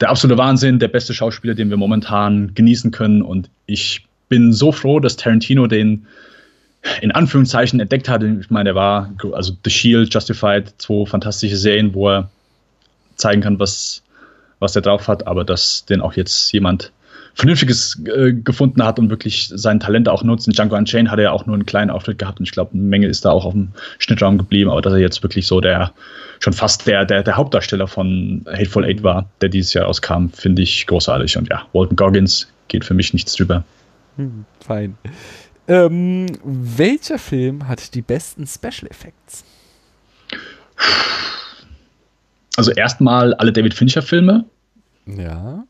der 0.00 0.10
absolute 0.10 0.38
Wahnsinn, 0.38 0.78
der 0.78 0.88
beste 0.88 1.14
Schauspieler, 1.14 1.54
den 1.54 1.70
wir 1.70 1.76
momentan 1.76 2.54
genießen 2.54 2.90
können. 2.90 3.22
Und 3.22 3.48
ich 3.66 4.06
bin 4.28 4.52
so 4.52 4.72
froh, 4.72 5.00
dass 5.00 5.16
Tarantino 5.16 5.66
den 5.66 6.06
in 7.00 7.10
Anführungszeichen 7.10 7.80
entdeckt 7.80 8.08
hat. 8.08 8.22
Ich 8.22 8.50
meine, 8.50 8.70
er 8.70 8.74
war, 8.74 9.12
also 9.32 9.56
The 9.64 9.70
Shield, 9.70 10.12
Justified, 10.12 10.74
zwei 10.78 11.06
fantastische 11.06 11.56
Serien, 11.56 11.94
wo 11.94 12.10
er 12.10 12.30
zeigen 13.16 13.40
kann, 13.40 13.58
was, 13.58 14.02
was 14.58 14.76
er 14.76 14.82
drauf 14.82 15.08
hat, 15.08 15.26
aber 15.26 15.44
dass 15.44 15.84
den 15.86 16.00
auch 16.00 16.12
jetzt 16.14 16.52
jemand 16.52 16.92
Vernünftiges 17.36 18.00
äh, 18.06 18.32
gefunden 18.32 18.82
hat 18.82 18.98
und 18.98 19.10
wirklich 19.10 19.52
sein 19.54 19.78
Talent 19.78 20.08
auch 20.08 20.24
nutzt. 20.24 20.46
In 20.46 20.54
Django 20.54 20.74
Unchained 20.74 21.10
hat 21.10 21.18
er 21.18 21.24
ja 21.24 21.32
auch 21.32 21.44
nur 21.44 21.54
einen 21.54 21.66
kleinen 21.66 21.90
Auftritt 21.90 22.18
gehabt 22.18 22.40
und 22.40 22.46
ich 22.46 22.52
glaube, 22.52 22.72
eine 22.72 22.82
Menge 22.82 23.08
ist 23.08 23.26
da 23.26 23.30
auch 23.30 23.44
auf 23.44 23.52
dem 23.52 23.68
Schnittraum 23.98 24.38
geblieben, 24.38 24.70
aber 24.70 24.80
dass 24.80 24.94
er 24.94 25.00
jetzt 25.00 25.22
wirklich 25.22 25.46
so 25.46 25.60
der, 25.60 25.92
schon 26.40 26.54
fast 26.54 26.86
der, 26.86 27.04
der, 27.04 27.22
der 27.22 27.36
Hauptdarsteller 27.36 27.88
von 27.88 28.42
Hateful 28.50 28.86
Eight 28.86 29.02
war, 29.02 29.28
der 29.42 29.50
dieses 29.50 29.74
Jahr 29.74 29.84
rauskam, 29.84 30.28
finde 30.28 30.62
ich 30.62 30.86
großartig. 30.86 31.36
Und 31.36 31.50
ja, 31.50 31.66
Walton 31.74 31.96
Goggins 31.96 32.48
geht 32.68 32.86
für 32.86 32.94
mich 32.94 33.12
nichts 33.12 33.34
drüber. 33.34 33.64
Hm, 34.16 34.46
fein. 34.64 34.96
Ähm, 35.68 36.26
welcher 36.42 37.18
Film 37.18 37.68
hat 37.68 37.94
die 37.94 38.02
besten 38.02 38.46
Special 38.46 38.90
Effects? 38.90 39.44
Also 42.56 42.70
erstmal 42.70 43.34
alle 43.34 43.52
David 43.52 43.74
Fincher 43.74 44.00
Filme. 44.00 44.46
Ja 45.04 45.64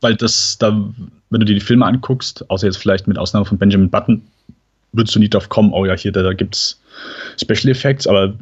weil 0.00 0.16
das 0.16 0.58
da, 0.58 0.70
wenn 1.30 1.40
du 1.40 1.46
dir 1.46 1.54
die 1.54 1.60
Filme 1.60 1.86
anguckst, 1.86 2.48
außer 2.50 2.66
jetzt 2.66 2.78
vielleicht 2.78 3.06
mit 3.06 3.18
Ausnahme 3.18 3.46
von 3.46 3.58
Benjamin 3.58 3.90
Button, 3.90 4.22
würdest 4.96 5.14
du 5.14 5.20
nie 5.20 5.28
drauf 5.28 5.48
kommen, 5.48 5.72
oh 5.72 5.84
ja, 5.84 5.94
hier, 5.94 6.12
da, 6.12 6.22
da 6.22 6.32
gibt's 6.32 6.80
Special 7.40 7.70
Effects, 7.70 8.06
aber 8.06 8.24
äh, 8.24 8.32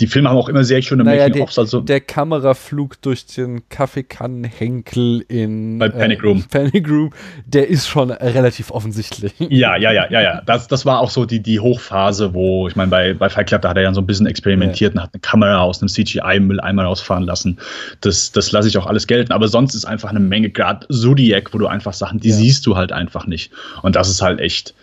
die 0.00 0.06
Filme 0.06 0.30
haben 0.30 0.36
auch 0.36 0.48
immer 0.48 0.64
sehr 0.64 0.80
schöne 0.80 1.04
naja, 1.04 1.28
Making-ofs. 1.28 1.58
Also 1.58 1.80
der 1.80 2.00
Kameraflug 2.00 3.00
durch 3.02 3.26
den 3.26 3.68
Kaffeekannenhenkel 3.68 5.24
in 5.28 5.78
bei 5.78 5.90
Panic 5.90 6.22
Room. 6.22 6.38
Äh, 6.38 6.42
Panic 6.70 6.88
Room, 6.88 7.12
der 7.44 7.68
ist 7.68 7.86
schon 7.86 8.10
relativ 8.10 8.70
offensichtlich. 8.70 9.32
Ja, 9.38 9.76
ja, 9.76 9.92
ja, 9.92 10.10
ja, 10.10 10.22
ja. 10.22 10.42
Das, 10.46 10.68
das 10.68 10.86
war 10.86 11.00
auch 11.00 11.10
so 11.10 11.26
die, 11.26 11.40
die 11.40 11.60
Hochphase, 11.60 12.32
wo, 12.32 12.68
ich 12.68 12.76
meine, 12.76 12.90
bei, 12.90 13.14
bei 13.14 13.28
Fight 13.28 13.48
Club, 13.48 13.62
da 13.62 13.70
hat 13.70 13.76
er 13.76 13.82
ja 13.82 13.92
so 13.92 14.00
ein 14.00 14.06
bisschen 14.06 14.26
experimentiert 14.26 14.94
ja. 14.94 15.00
und 15.00 15.04
hat 15.04 15.14
eine 15.14 15.20
Kamera 15.20 15.60
aus 15.60 15.82
einem 15.82 15.88
CGI-Müll 15.88 16.60
einmal 16.60 16.86
rausfahren 16.86 17.24
lassen. 17.24 17.58
Das, 18.00 18.32
das 18.32 18.52
lasse 18.52 18.68
ich 18.68 18.78
auch 18.78 18.86
alles 18.86 19.06
gelten. 19.06 19.32
Aber 19.32 19.48
sonst 19.48 19.74
ist 19.74 19.84
einfach 19.84 20.10
eine 20.10 20.20
Menge, 20.20 20.50
gerade 20.50 20.86
Zodiac, 20.88 21.52
wo 21.52 21.58
du 21.58 21.66
einfach 21.66 21.92
Sachen, 21.92 22.20
die 22.20 22.30
ja. 22.30 22.36
siehst 22.36 22.66
du 22.66 22.76
halt 22.76 22.92
einfach 22.92 23.26
nicht. 23.26 23.52
Und 23.82 23.96
das 23.96 24.08
ist 24.08 24.22
halt 24.22 24.40
echt, 24.40 24.74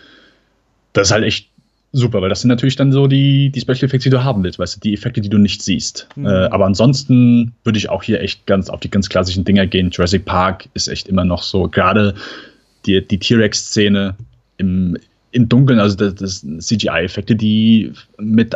das 0.92 1.08
ist 1.08 1.12
halt 1.12 1.24
echt 1.24 1.48
super, 1.92 2.20
weil 2.20 2.28
das 2.28 2.42
sind 2.42 2.48
natürlich 2.48 2.76
dann 2.76 2.92
so 2.92 3.06
die, 3.06 3.50
die 3.50 3.60
Special 3.60 3.84
Effects, 3.84 4.04
die 4.04 4.10
du 4.10 4.22
haben 4.22 4.42
willst, 4.44 4.58
weißt 4.58 4.76
du, 4.76 4.80
die 4.80 4.94
Effekte, 4.94 5.20
die 5.20 5.28
du 5.28 5.38
nicht 5.38 5.62
siehst. 5.62 6.08
Mhm. 6.16 6.26
Äh, 6.26 6.46
aber 6.46 6.66
ansonsten 6.66 7.54
würde 7.64 7.78
ich 7.78 7.88
auch 7.88 8.02
hier 8.02 8.20
echt 8.20 8.46
ganz 8.46 8.68
auf 8.68 8.80
die 8.80 8.90
ganz 8.90 9.08
klassischen 9.08 9.44
Dinger 9.44 9.66
gehen. 9.66 9.90
Jurassic 9.90 10.24
Park 10.24 10.68
ist 10.74 10.88
echt 10.88 11.08
immer 11.08 11.24
noch 11.24 11.42
so, 11.42 11.68
gerade 11.68 12.14
die, 12.86 13.06
die 13.06 13.18
T-Rex-Szene 13.18 14.16
im, 14.58 14.98
im 15.32 15.48
Dunkeln, 15.48 15.80
also 15.80 15.96
das, 15.96 16.14
das 16.14 16.66
CGI-Effekte, 16.66 17.34
die 17.34 17.92
mit 18.18 18.54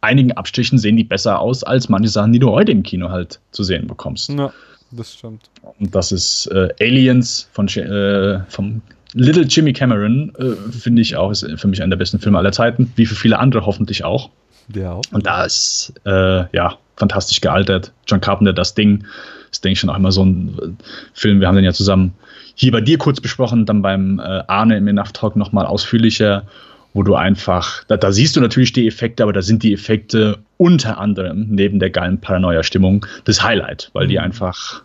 einigen 0.00 0.32
Abstrichen 0.32 0.78
sehen 0.78 0.96
die 0.96 1.04
besser 1.04 1.40
aus 1.40 1.64
als 1.64 1.88
manche 1.88 2.08
Sachen, 2.08 2.32
die 2.32 2.38
du 2.38 2.50
heute 2.50 2.72
im 2.72 2.82
Kino 2.82 3.10
halt 3.10 3.40
zu 3.50 3.64
sehen 3.64 3.86
bekommst. 3.86 4.30
Ja, 4.30 4.52
das 4.92 5.14
stimmt. 5.14 5.50
Und 5.78 5.94
das 5.94 6.12
ist 6.12 6.46
äh, 6.46 6.68
Aliens 6.80 7.48
von, 7.52 7.68
äh, 7.68 8.40
vom 8.48 8.82
Little 9.14 9.44
Jimmy 9.44 9.72
Cameron, 9.72 10.32
äh, 10.38 10.72
finde 10.72 11.02
ich 11.02 11.16
auch, 11.16 11.30
ist 11.30 11.46
für 11.56 11.68
mich 11.68 11.82
einer 11.82 11.90
der 11.90 11.96
besten 11.96 12.18
Filme 12.18 12.38
aller 12.38 12.52
Zeiten, 12.52 12.92
wie 12.96 13.06
für 13.06 13.14
viele 13.14 13.38
andere 13.38 13.64
hoffentlich 13.64 14.04
auch. 14.04 14.30
Ja. 14.74 14.92
Auch. 14.92 15.02
Und 15.12 15.26
da 15.26 15.44
ist, 15.44 15.92
äh, 16.04 16.44
ja, 16.54 16.76
fantastisch 16.96 17.40
gealtert. 17.40 17.92
John 18.06 18.20
Carpenter, 18.20 18.52
das 18.52 18.74
Ding, 18.74 19.04
ist, 19.50 19.64
denke 19.64 19.74
ich, 19.74 19.80
schon 19.80 19.90
auch 19.90 19.96
immer 19.96 20.12
so 20.12 20.24
ein 20.24 20.76
Film. 21.14 21.40
Wir 21.40 21.48
haben 21.48 21.56
den 21.56 21.64
ja 21.64 21.72
zusammen 21.72 22.14
hier 22.54 22.72
bei 22.72 22.80
dir 22.80 22.98
kurz 22.98 23.20
besprochen, 23.20 23.66
dann 23.66 23.82
beim 23.82 24.18
äh, 24.18 24.42
Arne 24.48 24.76
im 24.76 24.88
Enough 24.88 25.12
Talk 25.12 25.36
nochmal 25.36 25.64
ausführlicher, 25.64 26.44
wo 26.92 27.02
du 27.02 27.14
einfach, 27.14 27.84
da, 27.84 27.96
da, 27.96 28.10
siehst 28.10 28.34
du 28.34 28.40
natürlich 28.40 28.72
die 28.72 28.88
Effekte, 28.88 29.22
aber 29.22 29.32
da 29.32 29.42
sind 29.42 29.62
die 29.62 29.72
Effekte 29.72 30.38
unter 30.56 30.98
anderem 30.98 31.46
neben 31.50 31.78
der 31.78 31.90
geilen 31.90 32.20
Paranoia-Stimmung 32.20 33.06
das 33.24 33.42
Highlight, 33.42 33.90
weil 33.92 34.08
die 34.08 34.18
mhm. 34.18 34.24
einfach, 34.24 34.82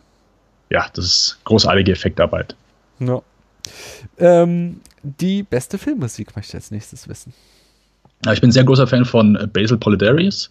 ja, 0.70 0.86
das 0.94 1.06
ist 1.06 1.40
großartige 1.46 1.92
Effektarbeit. 1.92 2.56
Ja. 3.00 3.22
Ähm, 4.18 4.82
die 5.04 5.44
beste 5.44 5.78
Filmmusik 5.78 6.36
möchte 6.36 6.52
ich 6.52 6.56
als 6.56 6.72
nächstes 6.72 7.08
wissen. 7.08 7.34
Ich 8.32 8.40
bin 8.40 8.50
ein 8.50 8.54
sehr 8.54 8.64
großer 8.64 8.88
Fan 8.88 9.06
von 9.06 9.38
Basil 9.52 9.78
Polidarius. 9.78 10.50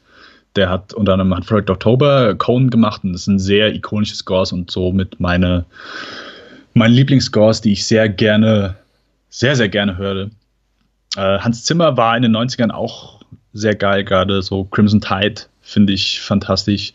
Der 0.57 0.69
hat 0.69 0.93
unter 0.93 1.15
anderem 1.15 1.35
hat 1.35 1.47
Project 1.47 1.71
October 1.71 2.35
Conan 2.35 2.69
gemacht 2.69 3.03
und 3.05 3.15
das 3.15 3.25
sind 3.25 3.39
sehr 3.39 3.75
ikonische 3.75 4.15
Scores 4.15 4.53
und 4.53 4.71
somit 4.71 5.19
meine, 5.19 5.65
meine 6.75 6.93
Lieblingsscores, 6.93 7.63
die 7.63 7.73
ich 7.73 7.87
sehr 7.87 8.09
gerne, 8.11 8.77
sehr, 9.31 9.57
sehr 9.57 9.71
gerne 9.71 9.97
höre. 9.97 10.31
Äh, 11.17 11.39
Hans 11.39 11.65
Zimmer 11.65 11.97
war 11.97 12.17
in 12.17 12.23
den 12.23 12.37
90ern 12.37 12.71
auch 12.71 13.23
sehr 13.55 13.75
geil, 13.75 14.05
gerade 14.05 14.43
so 14.43 14.65
Crimson 14.65 15.01
Tide 15.01 15.43
finde 15.63 15.95
ich 15.95 16.21
fantastisch. 16.21 16.93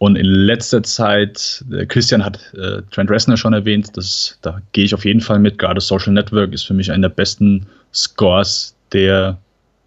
Und 0.00 0.16
in 0.16 0.24
letzter 0.24 0.82
Zeit, 0.82 1.62
äh, 1.70 1.84
Christian 1.84 2.24
hat 2.24 2.40
äh, 2.54 2.80
Trent 2.90 3.10
Reznor 3.10 3.36
schon 3.36 3.52
erwähnt, 3.52 3.94
das, 3.98 4.38
da 4.40 4.62
gehe 4.72 4.86
ich 4.86 4.94
auf 4.94 5.04
jeden 5.04 5.20
Fall 5.20 5.38
mit. 5.38 5.58
Gerade 5.58 5.82
Social 5.82 6.14
Network 6.14 6.54
ist 6.54 6.62
für 6.62 6.72
mich 6.72 6.90
einer 6.90 7.10
der 7.10 7.14
besten 7.14 7.66
Scores, 7.92 8.74
der, 8.92 9.36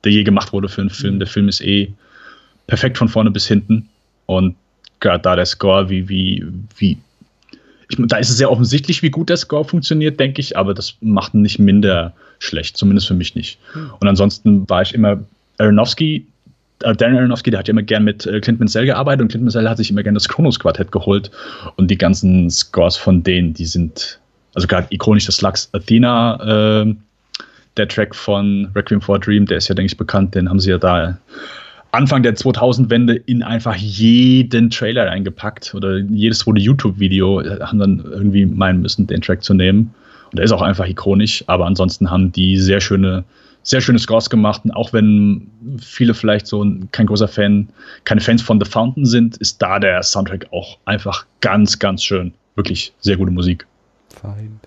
der 0.03 0.11
je 0.11 0.23
gemacht 0.23 0.53
wurde 0.53 0.69
für 0.69 0.81
einen 0.81 0.91
Film. 0.91 1.15
Mhm. 1.15 1.19
Der 1.19 1.27
Film 1.27 1.47
ist 1.49 1.61
eh 1.61 1.91
perfekt 2.67 2.99
von 2.99 3.09
vorne 3.09 3.31
bis 3.31 3.47
hinten. 3.47 3.89
Und 4.27 4.55
gerade 4.99 5.23
da 5.23 5.35
der 5.35 5.47
Score, 5.47 5.89
wie, 5.89 6.07
wie, 6.07 6.45
wie, 6.77 6.99
ich, 7.89 7.97
da 7.97 8.17
ist 8.17 8.29
es 8.29 8.37
sehr 8.37 8.51
offensichtlich, 8.51 9.01
wie 9.01 9.09
gut 9.09 9.29
der 9.29 9.37
Score 9.37 9.65
funktioniert, 9.65 10.19
denke 10.19 10.41
ich, 10.41 10.55
aber 10.55 10.75
das 10.75 10.93
macht 11.01 11.33
ihn 11.33 11.41
nicht 11.41 11.57
minder 11.57 12.13
schlecht, 12.37 12.77
zumindest 12.77 13.07
für 13.07 13.15
mich 13.15 13.33
nicht. 13.33 13.57
Mhm. 13.73 13.93
Und 13.99 14.07
ansonsten 14.07 14.69
war 14.69 14.83
ich 14.83 14.93
immer 14.93 15.23
Aronofsky 15.57 16.27
Darren 16.79 17.15
Aronofsky, 17.15 17.51
der 17.51 17.59
hat 17.59 17.67
ja 17.67 17.71
immer 17.71 17.81
gern 17.81 18.03
mit 18.03 18.25
äh, 18.25 18.39
Clint 18.41 18.59
Mansell 18.59 18.85
gearbeitet 18.85 19.21
und 19.21 19.27
Clint 19.29 19.43
Mansell 19.43 19.69
hat 19.69 19.77
sich 19.77 19.89
immer 19.89 20.03
gern 20.03 20.15
das 20.15 20.27
Kronos 20.27 20.59
Quartett 20.59 20.91
geholt 20.91 21.31
und 21.77 21.89
die 21.89 21.97
ganzen 21.97 22.49
Scores 22.49 22.97
von 22.97 23.23
denen, 23.23 23.53
die 23.53 23.65
sind, 23.65 24.19
also 24.53 24.67
gerade 24.67 24.87
ikonisch 24.89 25.25
das 25.25 25.41
Lux 25.41 25.69
Athena, 25.73 26.81
äh, 26.83 26.95
der 27.77 27.87
Track 27.87 28.13
von 28.15 28.69
Requiem 28.75 29.01
for 29.01 29.15
a 29.15 29.19
Dream, 29.19 29.45
der 29.45 29.57
ist 29.57 29.67
ja, 29.67 29.75
denke 29.75 29.91
ich, 29.91 29.97
bekannt, 29.97 30.35
den 30.35 30.49
haben 30.49 30.59
sie 30.59 30.71
ja 30.71 30.77
da 30.77 31.17
Anfang 31.93 32.23
der 32.23 32.35
2000-Wende 32.35 33.15
in 33.15 33.43
einfach 33.43 33.75
jeden 33.75 34.71
Trailer 34.71 35.11
eingepackt 35.11 35.75
oder 35.75 35.99
jedes 35.99 36.45
wurde 36.47 36.59
YouTube-Video, 36.59 37.41
äh, 37.41 37.59
haben 37.61 37.79
dann 37.79 38.03
irgendwie 38.03 38.47
meinen 38.47 38.81
müssen, 38.81 39.05
den 39.05 39.21
Track 39.21 39.43
zu 39.43 39.53
nehmen. 39.53 39.93
Und 40.31 40.37
der 40.37 40.45
ist 40.45 40.51
auch 40.51 40.63
einfach 40.63 40.87
ikonisch, 40.87 41.43
aber 41.45 41.67
ansonsten 41.67 42.09
haben 42.09 42.31
die 42.31 42.57
sehr 42.57 42.81
schöne 42.81 43.23
sehr 43.63 43.81
schöne 43.81 43.99
Scores 43.99 44.29
gemacht. 44.29 44.61
Und 44.65 44.71
auch 44.71 44.93
wenn 44.93 45.49
viele 45.81 46.13
vielleicht 46.13 46.47
so 46.47 46.65
kein 46.91 47.07
großer 47.07 47.27
Fan, 47.27 47.69
keine 48.03 48.21
Fans 48.21 48.41
von 48.41 48.59
The 48.61 48.69
Fountain 48.69 49.05
sind, 49.05 49.37
ist 49.37 49.61
da 49.61 49.79
der 49.79 50.03
Soundtrack 50.03 50.47
auch 50.51 50.77
einfach 50.85 51.25
ganz, 51.41 51.79
ganz 51.79 52.03
schön. 52.03 52.33
Wirklich 52.55 52.93
sehr 52.99 53.17
gute 53.17 53.31
Musik. 53.31 53.65
Fein. 54.09 54.59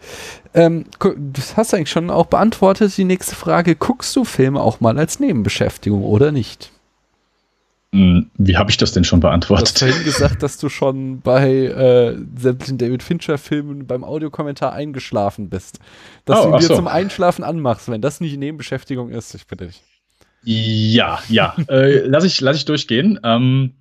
Ähm, 0.54 0.86
das 1.32 1.56
hast 1.56 1.72
du 1.72 1.76
eigentlich 1.76 1.90
schon 1.90 2.10
auch 2.10 2.26
beantwortet. 2.26 2.96
Die 2.96 3.04
nächste 3.04 3.36
Frage: 3.36 3.76
Guckst 3.76 4.16
du 4.16 4.24
Filme 4.24 4.60
auch 4.60 4.80
mal 4.80 4.98
als 4.98 5.20
Nebenbeschäftigung 5.20 6.02
oder 6.02 6.32
nicht? 6.32 6.72
Hm, 7.94 8.30
wie 8.36 8.56
habe 8.56 8.70
ich 8.70 8.76
das 8.76 8.92
denn 8.92 9.04
schon 9.04 9.20
beantwortet? 9.20 9.80
Du 9.80 9.86
hast 9.86 10.04
gesagt, 10.04 10.42
dass 10.42 10.58
du 10.58 10.68
schon 10.68 11.20
bei 11.20 11.66
äh, 11.66 12.18
sämtlichen 12.36 12.78
David 12.78 13.02
Fincher-Filmen 13.02 13.86
beim 13.86 14.04
Audiokommentar 14.04 14.72
eingeschlafen 14.72 15.48
bist. 15.48 15.78
Dass 16.24 16.40
oh, 16.40 16.50
du 16.50 16.56
ihn 16.56 16.60
dir 16.60 16.66
so. 16.66 16.76
zum 16.76 16.88
Einschlafen 16.88 17.44
anmachst, 17.44 17.88
wenn 17.88 18.02
das 18.02 18.20
nicht 18.20 18.36
Nebenbeschäftigung 18.36 19.10
ist, 19.10 19.34
ich 19.34 19.46
bitte 19.46 19.66
dich. 19.66 19.82
Ja, 20.42 21.20
ja. 21.28 21.54
äh, 21.68 22.06
lass, 22.06 22.24
ich, 22.24 22.40
lass 22.40 22.56
ich 22.56 22.64
durchgehen. 22.64 23.20
Ähm, 23.22 23.74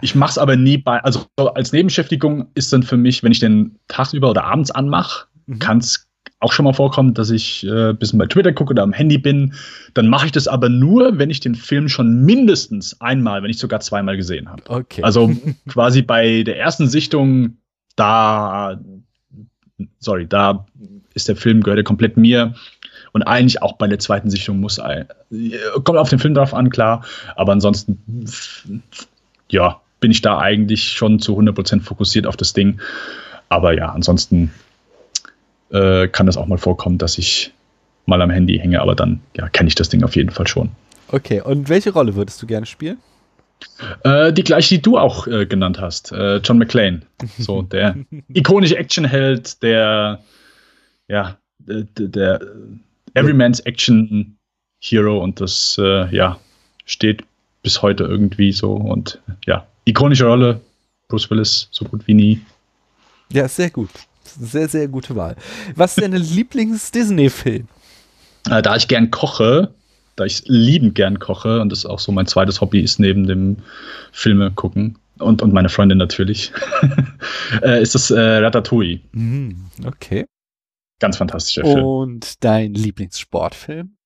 ich 0.00 0.14
mache 0.14 0.30
es 0.30 0.38
aber 0.38 0.56
nie 0.56 0.78
bei, 0.78 1.02
also 1.02 1.26
als 1.36 1.72
Nebenbeschäftigung 1.72 2.48
ist 2.54 2.72
dann 2.72 2.82
für 2.82 2.96
mich, 2.96 3.22
wenn 3.22 3.32
ich 3.32 3.40
den 3.40 3.78
tagsüber 3.88 4.30
oder 4.30 4.44
abends 4.44 4.70
anmache, 4.70 5.26
mhm. 5.46 5.58
kann 5.58 5.78
es 5.78 6.07
auch 6.40 6.52
schon 6.52 6.64
mal 6.64 6.72
vorkommt, 6.72 7.18
dass 7.18 7.30
ich 7.30 7.66
äh, 7.66 7.90
ein 7.90 7.96
bisschen 7.96 8.18
bei 8.18 8.26
Twitter 8.26 8.52
gucke 8.52 8.70
oder 8.70 8.82
am 8.82 8.92
Handy 8.92 9.18
bin. 9.18 9.54
Dann 9.94 10.08
mache 10.08 10.26
ich 10.26 10.32
das 10.32 10.46
aber 10.46 10.68
nur, 10.68 11.18
wenn 11.18 11.30
ich 11.30 11.40
den 11.40 11.54
Film 11.54 11.88
schon 11.88 12.24
mindestens 12.24 13.00
einmal, 13.00 13.42
wenn 13.42 13.48
nicht 13.48 13.58
sogar 13.58 13.80
zweimal 13.80 14.16
gesehen 14.16 14.48
habe. 14.48 14.62
Okay. 14.68 15.02
Also 15.02 15.32
quasi 15.68 16.02
bei 16.02 16.44
der 16.44 16.58
ersten 16.58 16.86
Sichtung, 16.86 17.56
da, 17.96 18.80
sorry, 19.98 20.26
da 20.26 20.66
ist 21.14 21.28
der 21.28 21.36
Film, 21.36 21.62
gehört 21.62 21.78
er 21.78 21.84
komplett 21.84 22.16
mir. 22.16 22.54
Und 23.12 23.22
eigentlich 23.22 23.62
auch 23.62 23.72
bei 23.72 23.88
der 23.88 23.98
zweiten 23.98 24.30
Sichtung 24.30 24.60
muss 24.60 24.78
ein, 24.78 25.08
kommt 25.82 25.98
auf 25.98 26.10
den 26.10 26.20
Film 26.20 26.34
drauf 26.34 26.54
an, 26.54 26.70
klar. 26.70 27.04
Aber 27.34 27.52
ansonsten, 27.52 27.98
ja, 29.48 29.80
bin 29.98 30.12
ich 30.12 30.20
da 30.20 30.38
eigentlich 30.38 30.92
schon 30.92 31.18
zu 31.18 31.36
100% 31.36 31.80
fokussiert 31.80 32.26
auf 32.26 32.36
das 32.36 32.52
Ding. 32.52 32.80
Aber 33.48 33.74
ja, 33.74 33.88
ansonsten 33.88 34.52
äh, 35.70 36.08
kann 36.08 36.26
das 36.26 36.36
auch 36.36 36.46
mal 36.46 36.58
vorkommen, 36.58 36.98
dass 36.98 37.18
ich 37.18 37.52
mal 38.06 38.22
am 38.22 38.30
Handy 38.30 38.58
hänge, 38.58 38.80
aber 38.80 38.94
dann 38.94 39.20
ja, 39.36 39.48
kenne 39.48 39.68
ich 39.68 39.74
das 39.74 39.88
Ding 39.88 40.02
auf 40.02 40.16
jeden 40.16 40.30
Fall 40.30 40.46
schon. 40.46 40.70
Okay, 41.08 41.40
und 41.40 41.68
welche 41.68 41.92
Rolle 41.92 42.14
würdest 42.14 42.40
du 42.42 42.46
gerne 42.46 42.66
spielen? 42.66 42.98
Äh, 44.04 44.32
die 44.32 44.44
gleiche, 44.44 44.76
die 44.76 44.82
du 44.82 44.98
auch 44.98 45.26
äh, 45.26 45.46
genannt 45.46 45.80
hast, 45.80 46.12
äh, 46.12 46.36
John 46.38 46.58
McClane. 46.58 47.02
So 47.38 47.62
der 47.72 47.96
ikonische 48.32 48.76
Actionheld, 48.76 49.62
der 49.62 50.20
ja, 51.08 51.36
der, 51.58 51.84
der 51.96 52.40
Everyman's 53.14 53.60
Action 53.60 54.36
Hero 54.80 55.22
und 55.22 55.40
das 55.40 55.76
äh, 55.80 56.14
ja 56.14 56.38
steht 56.84 57.24
bis 57.62 57.82
heute 57.82 58.04
irgendwie 58.04 58.52
so 58.52 58.74
und 58.74 59.20
ja, 59.46 59.66
ikonische 59.84 60.26
Rolle. 60.26 60.60
Bruce 61.08 61.30
Willis 61.30 61.68
so 61.70 61.84
gut 61.86 62.06
wie 62.06 62.14
nie. 62.14 62.40
Ja, 63.32 63.48
sehr 63.48 63.70
gut. 63.70 63.90
Sehr, 64.40 64.68
sehr 64.68 64.88
gute 64.88 65.16
Wahl. 65.16 65.36
Was 65.74 65.96
ist 65.96 66.02
dein 66.02 66.12
Lieblings-Disney-Film? 66.14 67.68
Äh, 68.50 68.62
da 68.62 68.76
ich 68.76 68.88
gern 68.88 69.10
koche, 69.10 69.74
da 70.16 70.24
ich 70.24 70.42
liebend 70.46 70.94
gern 70.94 71.18
koche 71.18 71.60
und 71.60 71.70
das 71.70 71.86
auch 71.86 71.98
so 71.98 72.12
mein 72.12 72.26
zweites 72.26 72.60
Hobby 72.60 72.80
ist 72.80 72.98
neben 72.98 73.26
dem 73.26 73.58
Filme 74.12 74.50
gucken 74.50 74.98
und, 75.18 75.42
und 75.42 75.52
meine 75.52 75.68
Freundin 75.68 75.98
natürlich, 75.98 76.52
äh, 77.62 77.82
ist 77.82 77.94
das 77.94 78.10
äh, 78.10 78.18
Ratatouille. 78.18 79.00
Mm, 79.12 79.52
okay. 79.84 80.26
Ganz 81.00 81.16
fantastischer 81.16 81.62
Film. 81.62 81.84
Und 81.84 82.44
dein 82.44 82.74
Lieblingssportfilm? 82.74 83.96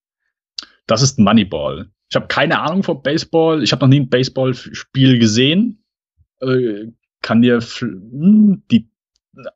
Das 0.87 1.03
ist 1.03 1.19
Moneyball. 1.19 1.91
Ich 2.11 2.17
habe 2.17 2.27
keine 2.27 2.61
Ahnung 2.61 2.83
von 2.83 3.03
Baseball. 3.03 3.63
Ich 3.63 3.73
habe 3.73 3.81
noch 3.81 3.89
nie 3.89 4.01
ein 4.01 4.11
Baseballspiel 4.11 5.19
gesehen. 5.19 5.83
Äh, 6.41 6.89
kann 7.23 7.41
dir 7.41 7.61
hm, 7.61 8.63
die 8.71 8.91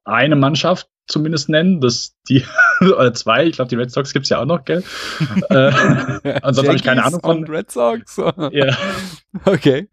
eine 0.05 0.37
Mannschaft, 0.37 0.89
zumindest 1.07 1.49
nennen. 1.49 1.81
Das 1.81 2.17
die 2.29 2.45
oder 2.81 3.15
zwei, 3.15 3.47
ich 3.47 3.57
glaube, 3.57 3.69
die 3.69 3.77
Red 3.77 3.91
Sox 3.91 4.13
gibt's 4.13 4.29
ja 4.29 4.41
auch 4.41 4.47
noch, 4.47 4.65
gell? 4.65 4.83
äh, 5.51 5.71
ansonsten 6.43 6.69
habe 6.69 6.77
ich 6.77 6.83
keine 6.83 7.05
Ahnung 7.05 7.21
von. 7.21 7.45
Red 7.45 7.71
Sox. 7.71 8.17
ja. 8.53 8.77
Okay. 9.45 9.87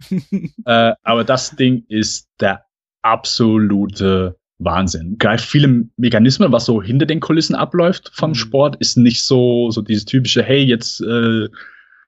äh, 0.66 0.94
aber 1.04 1.26
das 1.26 1.52
Ding 1.58 1.84
ist 1.90 2.30
der 2.40 2.64
absolute 3.02 4.38
Wahnsinn. 4.58 5.18
Greift 5.18 5.46
viele 5.46 5.90
Mechanismen, 5.98 6.54
was 6.54 6.64
so 6.64 6.82
hinter 6.82 7.06
den 7.06 7.20
Kulissen 7.20 7.54
abläuft 7.54 8.12
vom 8.14 8.32
mhm. 8.32 8.36
Sport, 8.36 8.78
ist 8.78 8.98
nicht 8.98 9.24
so, 9.24 9.70
so 9.70 9.82
dieses 9.82 10.06
typische, 10.06 10.44
hey, 10.44 10.64
jetzt 10.64 11.02
äh, 11.02 11.50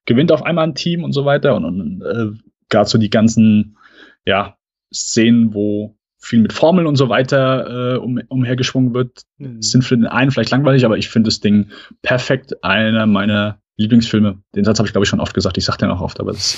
gewinnt 0.05 0.31
auf 0.31 0.43
einmal 0.43 0.65
ein 0.65 0.75
Team 0.75 1.03
und 1.03 1.11
so 1.11 1.25
weiter. 1.25 1.55
Und, 1.55 1.65
und 1.65 2.01
äh, 2.03 2.31
gerade 2.69 2.89
so 2.89 2.97
die 2.97 3.09
ganzen 3.09 3.77
ja, 4.25 4.57
Szenen, 4.93 5.53
wo 5.53 5.97
viel 6.25 6.41
mit 6.41 6.53
Formeln 6.53 6.87
und 6.87 6.95
so 6.95 7.07
weiter 7.07 7.93
äh, 7.93 7.97
um, 7.97 8.19
umhergeschwungen 8.29 8.93
wird, 8.93 9.21
mhm. 9.37 9.61
sind 9.61 9.83
für 9.83 9.95
den 9.95 10.07
einen 10.07 10.31
vielleicht 10.31 10.49
langweilig, 10.49 10.83
aber 10.83 10.97
ich 10.97 11.09
finde 11.09 11.27
das 11.27 11.39
Ding 11.39 11.69
perfekt. 12.01 12.63
Einer 12.63 13.05
meiner 13.05 13.59
Lieblingsfilme. 13.77 14.41
Den 14.55 14.65
Satz 14.65 14.79
habe 14.79 14.87
ich, 14.87 14.93
glaube 14.93 15.03
ich, 15.03 15.09
schon 15.09 15.19
oft 15.19 15.35
gesagt. 15.35 15.57
Ich 15.57 15.65
sage 15.65 15.77
den 15.79 15.91
auch 15.91 16.01
oft, 16.01 16.19
aber 16.19 16.31
das, 16.31 16.57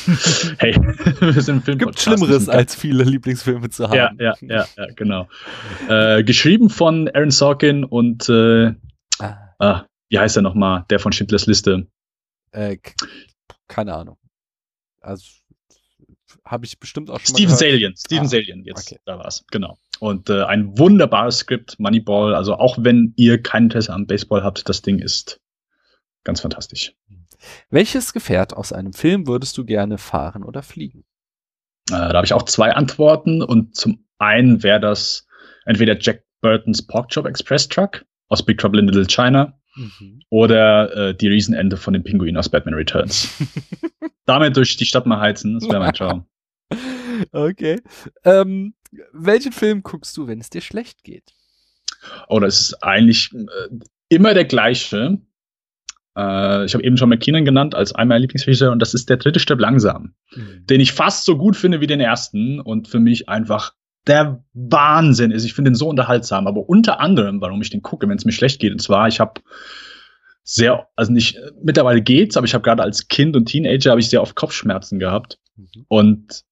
hey, 0.60 0.74
wir 1.20 1.42
sind 1.42 1.58
im 1.58 1.62
Film. 1.64 1.78
Gibt 1.80 2.00
Schlimmeres, 2.00 2.48
als 2.48 2.76
viele 2.76 3.04
Lieblingsfilme 3.04 3.70
zu 3.70 3.90
haben. 3.90 3.96
Ja, 3.96 4.12
ja, 4.18 4.36
ja, 4.42 4.66
ja 4.78 4.86
genau. 4.96 5.28
äh, 5.90 6.24
geschrieben 6.24 6.70
von 6.70 7.10
Aaron 7.14 7.32
Sorkin 7.32 7.84
und 7.84 8.30
äh, 8.30 8.74
ah. 9.20 9.38
ah 9.60 9.86
wie 10.10 10.20
heißt 10.20 10.38
er 10.38 10.44
nochmal? 10.44 10.86
Der 10.90 11.00
von 11.00 11.12
Schindlers 11.12 11.46
Liste. 11.46 11.88
Äh, 12.52 12.78
keine 13.68 13.94
Ahnung. 13.94 14.18
Also 15.02 15.26
habe 16.48 16.66
ich 16.66 16.80
bestimmt 16.80 17.10
auch 17.10 17.20
schon 17.20 17.36
Steven 17.36 17.52
mal 17.52 17.58
Salien. 17.58 17.96
Steven 17.98 18.26
ah, 18.26 18.28
Salien, 18.28 18.64
jetzt, 18.64 18.92
okay. 18.92 19.00
da 19.06 19.20
war's, 19.20 19.46
genau. 19.52 19.78
Und 20.00 20.30
äh, 20.30 20.44
ein 20.44 20.78
wunderbares 20.78 21.40
Skript, 21.40 21.80
Moneyball. 21.80 22.36
Also 22.36 22.56
auch 22.56 22.78
wenn 22.80 23.14
ihr 23.16 23.42
kein 23.42 23.64
Interesse 23.64 23.94
am 23.94 24.06
Baseball 24.06 24.44
habt, 24.44 24.68
das 24.70 24.82
Ding 24.82 25.00
ist 25.00 25.40
ganz 26.24 26.42
fantastisch. 26.42 26.94
Welches 27.70 28.14
Gefährt 28.14 28.54
aus 28.54 28.74
einem 28.74 28.94
Film 28.94 29.28
würdest 29.28 29.58
du 29.58 29.66
gerne 29.66 29.98
fahren 29.98 30.44
oder 30.44 30.62
fliegen? 30.64 31.04
Äh, 31.90 31.94
da 31.94 32.14
habe 32.14 32.26
ich 32.26 32.34
auch 32.34 32.44
zwei 32.44 32.74
Antworten. 32.74 33.42
Und 33.42 33.76
zum 33.76 34.06
einen 34.18 34.64
wäre 34.64 34.80
das 34.80 35.28
entweder 35.66 35.98
Jack 36.00 36.24
Burtons 36.42 36.86
Porkchop 36.86 37.26
Express 37.26 37.68
Truck 37.68 38.06
aus 38.28 38.46
Big 38.46 38.58
Trouble 38.58 38.80
in 38.80 38.88
Little 38.88 39.08
China 39.08 39.58
mhm. 39.76 40.20
oder 40.30 40.96
äh, 40.96 41.16
die 41.16 41.28
Riesenende 41.28 41.78
von 41.78 41.94
dem 41.94 42.04
Pinguin 42.04 42.38
aus 42.38 42.50
Batman 42.50 42.76
Returns. 42.76 43.30
Damit 44.26 44.58
durch 44.58 44.76
die 44.76 44.86
Stadt 44.86 45.06
mal 45.06 45.20
heizen, 45.20 45.56
das 45.56 45.70
wäre 45.70 45.80
mein 45.80 45.94
Traum. 45.94 46.26
Okay. 47.32 47.82
Ähm, 48.24 48.76
welchen 49.12 49.52
Film 49.52 49.82
guckst 49.82 50.16
du, 50.18 50.28
wenn 50.28 50.40
es 50.40 50.52
dir 50.52 50.62
schlecht 50.62 51.04
geht? 51.04 51.34
Oh, 52.28 52.40
das 52.40 52.60
ist 52.60 52.84
eigentlich 52.84 53.34
äh, 53.34 53.80
immer 54.10 54.36
der 54.36 54.46
gleiche. 54.46 55.18
Äh, 56.16 56.66
ich 56.66 56.74
habe 56.74 56.84
eben 56.84 56.98
schon 56.98 57.10
McKinnon 57.10 57.46
genannt 57.46 57.76
als 57.76 57.94
einmal 57.94 58.20
Lieblingsregisseur 58.20 58.72
und 58.72 58.80
das 58.80 58.94
ist 58.94 59.10
der 59.10 59.18
dritte 59.18 59.40
Step 59.40 59.60
langsam, 59.60 60.14
mhm. 60.36 60.66
den 60.66 60.80
ich 60.80 60.92
fast 60.92 61.26
so 61.26 61.38
gut 61.38 61.56
finde 61.56 61.82
wie 61.82 61.88
den 61.88 62.00
ersten 62.00 62.60
und 62.60 62.88
für 62.88 63.00
mich 63.00 63.30
einfach 63.30 63.74
der 64.08 64.44
Wahnsinn 64.54 65.32
ist. 65.32 65.44
Ich 65.44 65.54
finde 65.54 65.72
den 65.72 65.76
so 65.76 65.90
unterhaltsam, 65.90 66.48
aber 66.48 66.70
unter 66.70 67.00
anderem, 67.00 67.42
warum 67.42 67.62
ich 67.62 67.70
den 67.70 67.82
gucke, 67.82 68.08
wenn 68.08 68.18
es 68.18 68.26
mir 68.26 68.32
schlecht 68.32 68.60
geht, 68.60 68.72
und 68.72 68.80
zwar, 68.80 69.08
ich 69.08 69.20
habe 69.20 69.42
sehr, 70.44 70.88
also 70.96 71.12
nicht, 71.12 71.38
mittlerweile 71.62 72.02
geht's, 72.02 72.38
aber 72.38 72.46
ich 72.46 72.54
habe 72.54 72.64
gerade 72.64 72.84
als 72.84 73.10
Kind 73.10 73.36
und 73.36 73.48
Teenager 73.48 73.92
habe 73.92 74.00
ich 74.00 74.10
sehr 74.10 74.22
oft 74.22 74.36
Kopfschmerzen 74.36 74.98
gehabt. 74.98 75.40
Mhm. 75.58 75.86
Und 75.90 76.46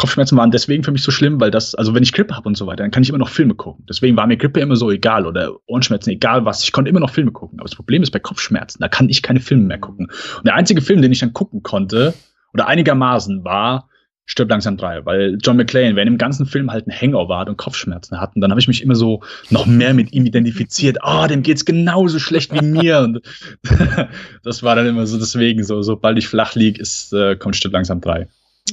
Kopfschmerzen 0.00 0.38
waren 0.38 0.50
deswegen 0.50 0.82
für 0.82 0.92
mich 0.92 1.02
so 1.02 1.10
schlimm, 1.10 1.38
weil 1.42 1.50
das, 1.50 1.74
also 1.74 1.94
wenn 1.94 2.02
ich 2.02 2.14
Grippe 2.14 2.34
habe 2.34 2.48
und 2.48 2.56
so 2.56 2.66
weiter, 2.66 2.82
dann 2.84 2.90
kann 2.90 3.02
ich 3.02 3.10
immer 3.10 3.18
noch 3.18 3.28
Filme 3.28 3.54
gucken. 3.54 3.84
Deswegen 3.86 4.16
war 4.16 4.26
mir 4.26 4.38
Grippe 4.38 4.58
immer 4.60 4.74
so 4.74 4.90
egal 4.90 5.26
oder 5.26 5.56
Ohrenschmerzen, 5.66 6.08
egal 6.08 6.46
was. 6.46 6.64
Ich 6.64 6.72
konnte 6.72 6.88
immer 6.88 7.00
noch 7.00 7.10
Filme 7.10 7.32
gucken. 7.32 7.60
Aber 7.60 7.68
das 7.68 7.76
Problem 7.76 8.02
ist 8.02 8.10
bei 8.10 8.18
Kopfschmerzen, 8.18 8.80
da 8.80 8.88
kann 8.88 9.10
ich 9.10 9.20
keine 9.20 9.40
Filme 9.40 9.64
mehr 9.64 9.76
gucken. 9.76 10.06
Und 10.38 10.46
der 10.46 10.54
einzige 10.54 10.80
Film, 10.80 11.02
den 11.02 11.12
ich 11.12 11.18
dann 11.18 11.34
gucken 11.34 11.62
konnte, 11.62 12.14
oder 12.54 12.66
einigermaßen, 12.66 13.44
war 13.44 13.90
Stirb 14.24 14.48
langsam 14.48 14.78
drei, 14.78 15.04
weil 15.04 15.36
John 15.42 15.58
McClane, 15.58 15.96
wenn 15.96 16.08
im 16.08 16.16
ganzen 16.16 16.46
Film 16.46 16.70
halt 16.70 16.86
ein 16.86 16.98
Hangover 16.98 17.36
hat 17.36 17.50
und 17.50 17.58
Kopfschmerzen 17.58 18.18
hat, 18.18 18.34
und 18.34 18.40
dann 18.40 18.50
habe 18.50 18.60
ich 18.60 18.68
mich 18.68 18.82
immer 18.82 18.94
so 18.94 19.22
noch 19.50 19.66
mehr 19.66 19.92
mit 19.92 20.14
ihm 20.14 20.24
identifiziert. 20.24 20.96
Ah, 21.02 21.24
oh, 21.24 21.26
dem 21.26 21.42
geht's 21.42 21.66
genauso 21.66 22.18
schlecht 22.18 22.54
wie 22.54 22.64
mir. 22.64 23.00
Und 23.00 23.20
das 24.44 24.62
war 24.62 24.76
dann 24.76 24.86
immer 24.86 25.06
so 25.06 25.18
deswegen 25.18 25.62
so, 25.62 25.82
sobald 25.82 26.16
ich 26.16 26.26
flach 26.26 26.54
lieg, 26.54 26.78
ist 26.78 27.12
äh, 27.12 27.36
kommt 27.36 27.56
Stirb 27.56 27.74
langsam 27.74 28.00
drei 28.00 28.28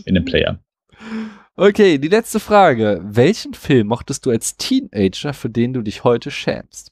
in 0.05 0.15
den 0.15 0.23
Player. 0.23 0.59
Okay, 1.59 1.97
die 1.97 2.07
letzte 2.07 2.39
Frage. 2.39 3.01
Welchen 3.03 3.55
Film 3.55 3.87
mochtest 3.87 4.23
du 4.27 4.29
als 4.29 4.57
Teenager, 4.57 5.33
für 5.33 5.49
den 5.49 5.73
du 5.73 5.81
dich 5.81 6.03
heute 6.03 6.29
schämst? 6.29 6.91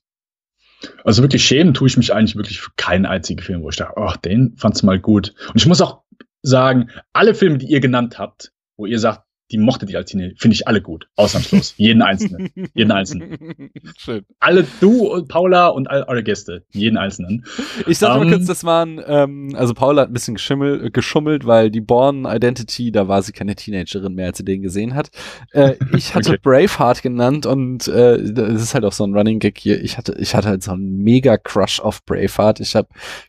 Also 1.03 1.21
wirklich 1.21 1.45
schämen 1.45 1.75
tue 1.75 1.87
ich 1.87 1.97
mich 1.97 2.11
eigentlich 2.11 2.35
wirklich 2.35 2.61
für 2.61 2.71
keinen 2.75 3.05
einzigen 3.05 3.43
Film, 3.43 3.61
wo 3.61 3.69
ich 3.69 3.75
dachte, 3.75 3.93
oh, 3.97 4.13
den 4.25 4.55
fand's 4.57 4.81
mal 4.81 4.99
gut. 4.99 5.35
Und 5.49 5.57
ich 5.57 5.67
muss 5.67 5.81
auch 5.81 6.01
sagen, 6.41 6.89
alle 7.13 7.35
Filme, 7.35 7.59
die 7.59 7.67
ihr 7.67 7.79
genannt 7.79 8.17
habt, 8.17 8.53
wo 8.75 8.87
ihr 8.87 8.97
sagt, 8.97 9.24
die 9.51 9.57
mochte 9.59 9.85
die 9.85 9.95
als 9.95 10.09
Teenager. 10.09 10.33
Finde 10.37 10.55
ich 10.55 10.67
alle 10.67 10.81
gut. 10.81 11.07
Ausnahmslos. 11.15 11.75
Jeden 11.77 12.01
einzelnen. 12.01 12.49
Jeden 12.73 12.91
einzelnen. 12.91 13.37
Schön. 13.97 14.25
Alle 14.39 14.65
du 14.79 15.07
und 15.07 15.27
Paula 15.27 15.67
und 15.67 15.87
all 15.87 16.03
eure 16.03 16.23
Gäste. 16.23 16.63
Jeden 16.71 16.97
einzelnen. 16.97 17.45
Ich 17.85 17.99
sag 17.99 18.13
um, 18.13 18.21
mal 18.21 18.25
ähm, 18.25 18.33
kurz, 18.33 18.47
das 18.47 18.63
waren, 18.63 18.99
ähm, 19.05 19.55
also 19.55 19.75
Paula 19.75 20.03
hat 20.03 20.09
ein 20.09 20.13
bisschen 20.13 20.35
geschummelt, 20.35 20.93
geschummelt, 20.93 21.45
weil 21.45 21.69
die 21.69 21.81
Born 21.81 22.25
Identity, 22.25 22.91
da 22.91 23.07
war 23.07 23.21
sie 23.21 23.33
keine 23.33 23.55
Teenagerin 23.55 24.15
mehr, 24.15 24.27
als 24.27 24.39
sie 24.39 24.45
den 24.45 24.63
gesehen 24.63 24.95
hat. 24.95 25.09
Äh, 25.51 25.75
ich 25.95 26.15
hatte 26.15 26.31
okay. 26.31 26.39
Braveheart 26.41 27.03
genannt 27.03 27.45
und 27.45 27.87
äh, 27.87 28.33
das 28.33 28.61
ist 28.61 28.73
halt 28.73 28.83
auch 28.83 28.93
so 28.93 29.05
ein 29.05 29.15
Running 29.15 29.39
Gag 29.39 29.59
hier. 29.59 29.83
Ich 29.83 29.97
hatte, 29.97 30.15
ich 30.17 30.33
hatte 30.33 30.47
halt 30.47 30.63
so 30.63 30.71
einen 30.71 30.97
mega 30.97 31.37
Crush 31.37 31.79
auf 31.79 32.03
Braveheart. 32.05 32.61
Ich 32.61 32.75
habe 32.75 32.87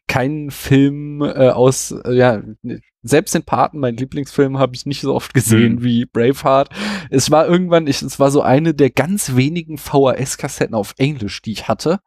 keinen 0.09 0.51
Film 0.51 1.21
äh, 1.21 1.51
aus, 1.51 1.91
äh, 1.91 2.15
ja, 2.15 2.43
selbst 3.07 3.35
den 3.35 3.43
Paten, 3.43 3.79
mein 3.79 3.97
Lieblingsfilm, 3.97 4.59
habe 4.59 4.75
ich 4.75 4.87
nicht 4.87 5.01
so 5.01 5.15
oft 5.15 5.35
gesehen 5.35 5.77
mhm. 5.77 5.85
wie 5.85 6.05
Braveheart. 6.07 6.71
Es 7.11 7.31
war 7.31 7.47
irgendwann, 7.47 7.87
ich, 7.87 8.03
es 8.03 8.19
war 8.19 8.31
so 8.31 8.43
eine 8.43 8.75
der 8.75 8.91
ganz 8.91 9.37
wenigen 9.37 9.79
VHS-Kassetten 9.79 10.75
auf 10.75 10.95
Englisch, 10.99 11.43
die 11.43 11.53
ich 11.53 11.69
hatte. 11.69 12.01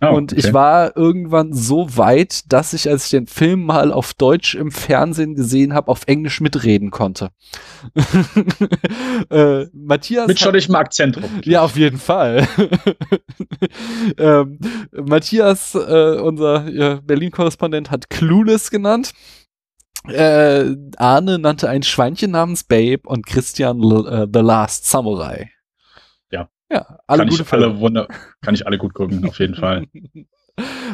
Oh, 0.00 0.08
und 0.08 0.32
okay. 0.32 0.40
ich 0.40 0.52
war 0.52 0.96
irgendwann 0.96 1.52
so 1.54 1.96
weit, 1.96 2.52
dass 2.52 2.74
ich, 2.74 2.88
als 2.88 3.06
ich 3.06 3.10
den 3.10 3.26
Film 3.26 3.64
mal 3.64 3.92
auf 3.92 4.12
Deutsch 4.12 4.54
im 4.54 4.70
Fernsehen 4.70 5.34
gesehen 5.34 5.72
habe, 5.72 5.88
auf 5.90 6.02
Englisch 6.06 6.40
mitreden 6.40 6.90
konnte. 6.90 7.30
äh, 9.30 9.66
Matthias. 9.72 10.26
Mit 10.26 10.38
schottischem 10.38 10.74
Akzent. 10.74 11.18
Ja, 11.44 11.62
auf 11.62 11.76
jeden 11.76 11.98
Fall. 11.98 12.46
ähm, 14.18 14.58
Matthias, 14.92 15.74
äh, 15.74 16.18
unser 16.20 16.68
ja, 16.68 17.00
Berlin-Korrespondent, 17.02 17.90
hat 17.90 18.10
Clueless 18.10 18.70
genannt. 18.70 19.12
Äh, 20.08 20.76
Arne 20.96 21.38
nannte 21.38 21.68
ein 21.68 21.82
Schweinchen 21.82 22.30
namens 22.30 22.64
Babe 22.64 23.02
und 23.04 23.26
Christian 23.26 23.82
uh, 23.82 24.26
The 24.32 24.40
Last 24.40 24.86
Samurai. 24.86 25.50
Ja. 26.30 26.48
Ja, 26.70 26.98
alle 27.06 27.20
kann 27.20 27.28
gute 27.28 27.42
ich 27.42 27.52
Alle 27.52 27.78
wunder 27.78 28.08
kann 28.42 28.54
ich 28.54 28.66
alle 28.66 28.78
gut 28.78 28.94
gucken, 28.94 29.26
auf 29.28 29.38
jeden 29.38 29.54
Fall. 29.54 29.86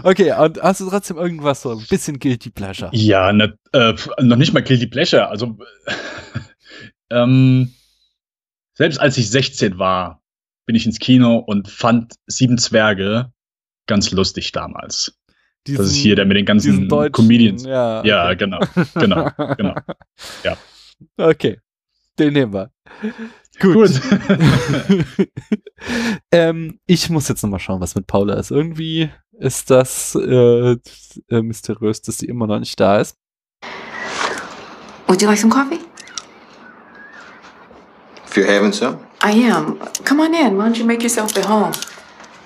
Okay, 0.02 0.32
und 0.32 0.60
hast 0.60 0.80
du 0.80 0.88
trotzdem 0.88 1.18
irgendwas 1.18 1.62
so 1.62 1.70
ein 1.70 1.86
bisschen 1.88 2.18
Guilty 2.18 2.50
Pleasure? 2.50 2.90
Ja, 2.92 3.32
ne, 3.32 3.56
äh, 3.72 3.94
noch 4.20 4.36
nicht 4.36 4.52
mal 4.52 4.62
Guilty 4.62 4.88
Pleasure. 4.88 5.28
Also, 5.28 5.56
ähm, 7.10 7.72
selbst 8.74 8.98
als 8.98 9.16
ich 9.18 9.30
16 9.30 9.78
war, 9.78 10.20
bin 10.66 10.74
ich 10.74 10.86
ins 10.86 10.98
Kino 10.98 11.36
und 11.36 11.68
fand 11.68 12.14
Sieben 12.26 12.58
Zwerge 12.58 13.32
ganz 13.86 14.10
lustig 14.10 14.52
damals. 14.52 15.16
Diesen, 15.66 15.78
das 15.78 15.92
ist 15.92 15.96
hier 15.96 16.16
der 16.16 16.24
mit 16.24 16.36
den 16.36 16.44
ganzen 16.44 16.88
Comedians. 17.12 17.64
Ja, 17.64 18.04
ja 18.04 18.26
okay. 18.26 18.36
genau, 18.36 18.60
genau, 18.94 19.30
genau. 19.56 19.74
Ja. 20.42 20.56
Okay, 21.16 21.58
den 22.18 22.32
nehmen 22.32 22.52
wir. 22.52 22.70
Gut. 23.60 23.74
Gut. 23.74 24.00
ähm, 26.32 26.78
ich 26.86 27.10
muss 27.10 27.28
jetzt 27.28 27.42
nochmal 27.42 27.60
schauen, 27.60 27.80
was 27.80 27.94
mit 27.94 28.06
Paula 28.06 28.34
ist. 28.34 28.50
Irgendwie 28.50 29.10
ist 29.32 29.70
das 29.70 30.14
äh, 30.14 30.76
äh, 31.28 31.42
mysteriös, 31.42 32.02
dass 32.02 32.18
sie 32.18 32.26
immer 32.26 32.46
noch 32.46 32.58
nicht 32.58 32.78
da 32.80 32.98
ist. 32.98 33.16
Would 35.06 35.20
you 35.20 35.28
like 35.28 35.38
some 35.38 35.52
coffee? 35.52 35.80
If 38.26 38.36
you're 38.36 38.46
having 38.46 38.72
some. 38.72 38.98
I 39.22 39.30
am. 39.50 39.78
Come 40.04 40.22
on 40.22 40.32
in. 40.34 40.56
Why 40.56 40.64
don't 40.64 40.78
you 40.78 40.86
make 40.86 41.02
yourself 41.02 41.36
at 41.36 41.44
home? 41.44 41.72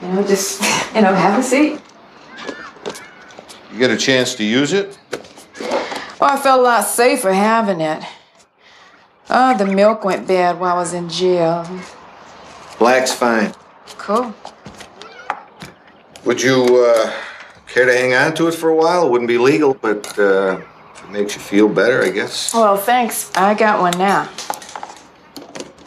You 0.02 0.08
know, 0.08 0.22
just, 0.22 0.60
you 0.94 1.00
know, 1.00 1.14
have 1.14 1.38
a 1.38 1.42
seat. 1.42 1.78
You 3.72 3.78
get 3.78 3.90
a 3.90 3.96
chance 3.96 4.34
to 4.36 4.44
use 4.44 4.72
it? 4.72 4.98
Oh, 6.20 6.26
I 6.26 6.36
felt 6.36 6.60
a 6.60 6.62
lot 6.62 6.82
safer 6.84 7.32
having 7.32 7.80
it. 7.80 8.02
Oh, 9.28 9.56
the 9.56 9.66
milk 9.66 10.04
went 10.04 10.26
bad 10.26 10.58
while 10.58 10.76
I 10.76 10.78
was 10.78 10.92
in 10.94 11.08
jail. 11.08 11.66
Black's 12.78 13.12
fine. 13.12 13.52
Cool. 13.98 14.34
Would 16.24 16.42
you 16.42 16.64
uh, 16.64 17.12
care 17.66 17.86
to 17.86 17.92
hang 17.92 18.14
on 18.14 18.34
to 18.34 18.48
it 18.48 18.54
for 18.54 18.68
a 18.68 18.74
while? 18.74 19.06
It 19.06 19.10
wouldn't 19.10 19.28
be 19.28 19.38
legal, 19.38 19.74
but 19.74 20.18
uh, 20.18 20.60
it 21.04 21.10
makes 21.10 21.34
you 21.34 21.40
feel 21.40 21.68
better, 21.68 22.02
I 22.02 22.10
guess. 22.10 22.54
Well, 22.54 22.76
thanks. 22.76 23.30
I 23.36 23.54
got 23.54 23.80
one 23.80 23.96
now. 23.98 24.28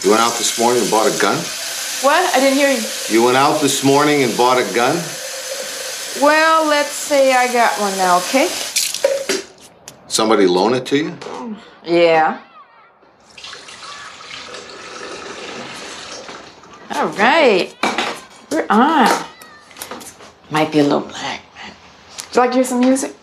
You 0.03 0.11
went 0.11 0.21
out 0.21 0.37
this 0.37 0.57
morning 0.59 0.81
and 0.81 0.91
bought 0.91 1.07
a 1.07 1.21
gun? 1.21 1.37
What? 2.01 2.35
I 2.35 2.39
didn't 2.39 2.57
hear 2.57 2.71
you. 2.71 2.81
You 3.09 3.25
went 3.25 3.37
out 3.37 3.61
this 3.61 3.83
morning 3.83 4.23
and 4.23 4.35
bought 4.37 4.57
a 4.57 4.73
gun? 4.73 4.95
Well, 6.21 6.67
let's 6.67 6.89
say 6.91 7.33
I 7.33 7.51
got 7.51 7.79
one 7.79 7.95
now, 7.97 8.17
okay? 8.17 8.47
Somebody 10.07 10.47
loan 10.47 10.73
it 10.73 10.85
to 10.87 10.97
you? 10.97 11.17
Yeah. 11.85 12.41
All 16.91 17.07
right. 17.09 17.73
We're 18.51 18.65
on. 18.69 19.25
Might 20.51 20.71
be 20.71 20.79
a 20.79 20.83
little 20.83 21.01
black. 21.01 21.41
man. 21.55 21.73
Would 22.27 22.35
you 22.35 22.41
like 22.41 22.49
to 22.51 22.55
hear 22.55 22.63
some 22.65 22.79
music? 22.81 23.15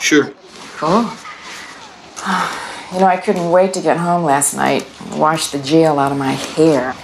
Sure. 0.00 0.32
Cool. 0.76 1.10
You 2.92 3.00
know, 3.00 3.06
I 3.06 3.16
couldn't 3.16 3.50
wait 3.50 3.74
to 3.74 3.80
get 3.82 3.96
home 3.96 4.22
last 4.22 4.54
night 4.54 4.86
and 5.00 5.18
wash 5.18 5.48
the 5.48 5.58
gel 5.58 5.98
out 5.98 6.12
of 6.12 6.18
my 6.18 6.30
hair. 6.32 6.94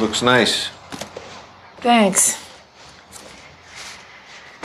Looks 0.00 0.22
nice. 0.22 0.70
Thanks. 1.86 2.36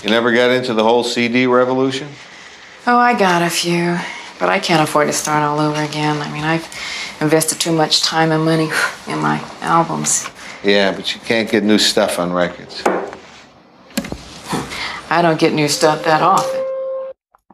You 0.01 0.09
never 0.09 0.33
got 0.33 0.49
into 0.49 0.73
the 0.73 0.83
whole 0.83 1.03
CD 1.03 1.45
revolution? 1.45 2.07
Oh, 2.87 2.97
I 2.97 3.13
got 3.13 3.43
a 3.43 3.49
few, 3.51 3.95
but 4.39 4.49
I 4.49 4.57
can't 4.57 4.81
afford 4.81 5.05
to 5.05 5.13
start 5.13 5.43
all 5.43 5.59
over 5.59 5.83
again. 5.83 6.19
I 6.19 6.31
mean, 6.31 6.43
I've 6.43 6.67
invested 7.21 7.59
too 7.59 7.73
much 7.73 8.01
time 8.01 8.31
and 8.31 8.43
money 8.43 8.71
in 9.07 9.19
my 9.19 9.39
albums. 9.61 10.27
Yeah, 10.63 10.93
but 10.93 11.13
you 11.13 11.21
can't 11.21 11.47
get 11.47 11.63
new 11.63 11.77
stuff 11.77 12.17
on 12.17 12.33
records. 12.33 12.81
I 15.11 15.21
don't 15.21 15.39
get 15.39 15.53
new 15.53 15.67
stuff 15.67 16.03
that 16.05 16.23
often. 16.23 16.59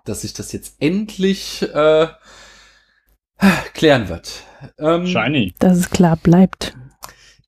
Dass 0.06 0.22
sich 0.22 0.34
das 0.34 0.54
jetzt 0.54 0.76
endlich 0.80 1.62
äh, 1.62 2.08
klären 3.74 4.08
wird. 4.08 4.44
Ähm, 4.80 5.06
Shiny. 5.06 5.54
Dass 5.60 5.78
es 5.78 5.90
klar 5.90 6.16
bleibt. 6.16 6.74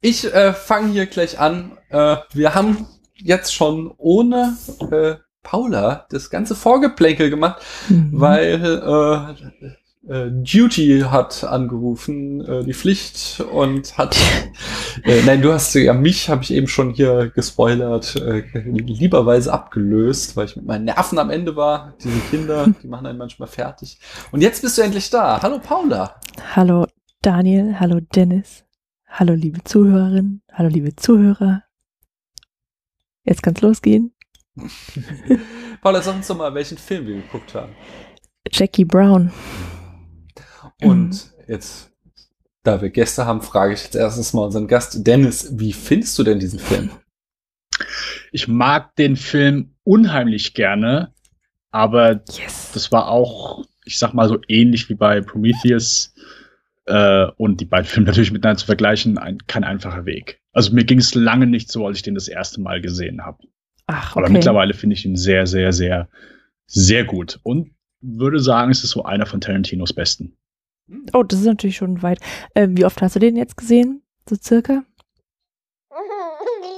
Ich 0.01 0.25
äh, 0.25 0.51
fange 0.51 0.91
hier 0.91 1.05
gleich 1.05 1.39
an. 1.39 1.78
Äh, 1.89 2.17
wir 2.33 2.55
haben 2.55 2.87
jetzt 3.15 3.53
schon 3.53 3.91
ohne 3.97 4.55
äh, 4.91 5.15
Paula 5.43 6.05
das 6.09 6.29
ganze 6.29 6.55
Vorgeplänkel 6.55 7.29
gemacht, 7.29 7.61
Mhm. 7.89 8.09
weil 8.13 9.35
äh, 10.07 10.13
äh, 10.13 10.31
Duty 10.31 11.01
hat 11.09 11.43
angerufen, 11.43 12.41
äh, 12.45 12.63
die 12.63 12.73
Pflicht 12.73 13.41
und 13.51 13.97
hat. 13.97 14.17
äh, 15.03 15.21
nein, 15.25 15.41
du 15.41 15.51
hast 15.51 15.73
ja 15.75 15.93
mich, 15.93 16.29
habe 16.29 16.43
ich 16.43 16.51
eben 16.53 16.67
schon 16.67 16.91
hier 16.91 17.29
gespoilert, 17.29 18.15
äh, 18.15 18.43
lieberweise 18.53 19.51
abgelöst, 19.51 20.35
weil 20.37 20.45
ich 20.45 20.55
mit 20.55 20.65
meinen 20.65 20.85
Nerven 20.85 21.19
am 21.19 21.29
Ende 21.29 21.55
war. 21.55 21.93
Diese 22.03 22.19
Kinder, 22.29 22.67
die 22.83 22.87
machen 22.87 23.05
einen 23.07 23.17
manchmal 23.17 23.47
fertig. 23.49 23.99
Und 24.31 24.41
jetzt 24.41 24.61
bist 24.61 24.77
du 24.77 24.81
endlich 24.83 25.09
da. 25.09 25.41
Hallo 25.41 25.59
Paula. 25.59 26.15
Hallo 26.55 26.85
Daniel, 27.21 27.75
hallo 27.79 27.99
Dennis, 28.15 28.63
hallo 29.07 29.33
liebe 29.33 29.63
Zuhörerinnen, 29.63 30.41
hallo 30.53 30.69
liebe 30.69 30.95
Zuhörer. 30.95 31.63
Jetzt 33.23 33.43
kann's 33.43 33.61
losgehen. 33.61 34.13
Paula, 35.81 36.01
sag 36.01 36.15
uns 36.15 36.27
doch 36.27 36.37
mal, 36.37 36.53
welchen 36.53 36.77
Film 36.77 37.07
wir 37.07 37.15
geguckt 37.15 37.53
haben. 37.53 37.73
Jackie 38.51 38.85
Brown. 38.85 39.31
Und 40.81 41.31
jetzt, 41.47 41.91
da 42.63 42.81
wir 42.81 42.89
Gäste 42.89 43.25
haben, 43.25 43.41
frage 43.41 43.73
ich 43.73 43.83
jetzt 43.83 43.95
erstes 43.95 44.33
mal 44.33 44.45
unseren 44.45 44.67
Gast 44.67 45.05
Dennis, 45.05 45.49
wie 45.59 45.73
findest 45.73 46.17
du 46.17 46.23
denn 46.23 46.39
diesen 46.39 46.59
Film? 46.59 46.89
Ich 48.31 48.47
mag 48.47 48.95
den 48.95 49.15
Film 49.15 49.75
unheimlich 49.83 50.53
gerne, 50.53 51.13
aber 51.71 52.21
Yes. 52.29 52.71
das 52.73 52.91
war 52.91 53.07
auch, 53.09 53.65
ich 53.85 53.97
sag 53.99 54.13
mal 54.13 54.27
so 54.27 54.39
ähnlich 54.47 54.89
wie 54.89 54.95
bei 54.95 55.21
Prometheus 55.21 56.13
äh, 56.89 57.31
und 57.37 57.61
die 57.61 57.65
beiden 57.65 57.85
Filme 57.85 58.07
natürlich 58.07 58.31
miteinander 58.31 58.59
zu 58.59 58.65
vergleichen, 58.65 59.17
ein, 59.17 59.37
kein 59.47 59.63
einfacher 59.63 60.05
Weg. 60.05 60.41
Also 60.51 60.73
mir 60.73 60.83
ging 60.83 60.99
es 60.99 61.15
lange 61.15 61.47
nicht 61.47 61.71
so, 61.71 61.85
als 61.85 61.97
ich 61.97 62.03
den 62.03 62.15
das 62.15 62.27
erste 62.27 62.59
Mal 62.61 62.81
gesehen 62.81 63.25
habe. 63.25 63.37
Ach, 63.87 64.15
Aber 64.15 64.25
okay. 64.25 64.33
mittlerweile 64.33 64.73
finde 64.73 64.95
ich 64.95 65.05
ihn 65.05 65.15
sehr, 65.15 65.47
sehr, 65.47 65.71
sehr, 65.71 66.09
sehr 66.67 67.05
gut 67.05 67.39
und 67.43 67.71
würde 68.01 68.39
sagen, 68.39 68.71
es 68.71 68.83
ist 68.83 68.91
so 68.91 69.03
einer 69.03 69.25
von 69.25 69.41
Tarantinos 69.41 69.93
besten. 69.93 70.37
Oh, 71.13 71.23
das 71.23 71.39
ist 71.39 71.45
natürlich 71.45 71.77
schon 71.77 72.01
weit. 72.01 72.19
Ähm, 72.55 72.77
wie 72.77 72.85
oft 72.85 73.01
hast 73.01 73.15
du 73.15 73.19
den 73.19 73.35
jetzt 73.35 73.57
gesehen? 73.57 74.01
So 74.27 74.35
circa? 74.35 74.83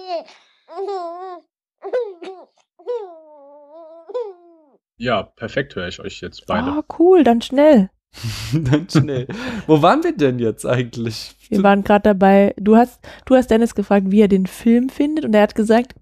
Ja, 4.97 5.23
perfekt 5.23 5.75
höre 5.75 5.87
ich 5.87 5.99
euch 5.99 6.21
jetzt 6.21 6.45
beide. 6.45 6.69
Oh, 6.77 6.83
cool, 6.99 7.23
dann 7.23 7.41
schnell. 7.41 7.89
Dann 8.53 8.87
schnell. 8.89 9.27
Wo 9.67 9.81
waren 9.81 10.03
wir 10.03 10.15
denn 10.15 10.39
jetzt 10.39 10.65
eigentlich? 10.65 11.35
Wir 11.49 11.63
waren 11.63 11.83
gerade 11.83 12.03
dabei. 12.03 12.53
Du 12.57 12.75
hast, 12.75 13.01
du 13.25 13.35
hast 13.35 13.49
Dennis 13.49 13.75
gefragt, 13.75 14.07
wie 14.09 14.21
er 14.21 14.27
den 14.27 14.45
Film 14.45 14.89
findet, 14.89 15.25
und 15.25 15.33
er 15.33 15.43
hat 15.43 15.55
gesagt, 15.55 15.95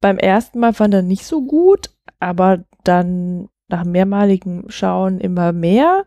beim 0.00 0.18
ersten 0.18 0.60
Mal 0.60 0.72
fand 0.72 0.94
er 0.94 1.02
nicht 1.02 1.24
so 1.26 1.44
gut, 1.44 1.90
aber 2.20 2.64
dann 2.84 3.48
nach 3.68 3.84
mehrmaligem 3.84 4.64
Schauen 4.68 5.18
immer 5.20 5.52
mehr. 5.52 6.06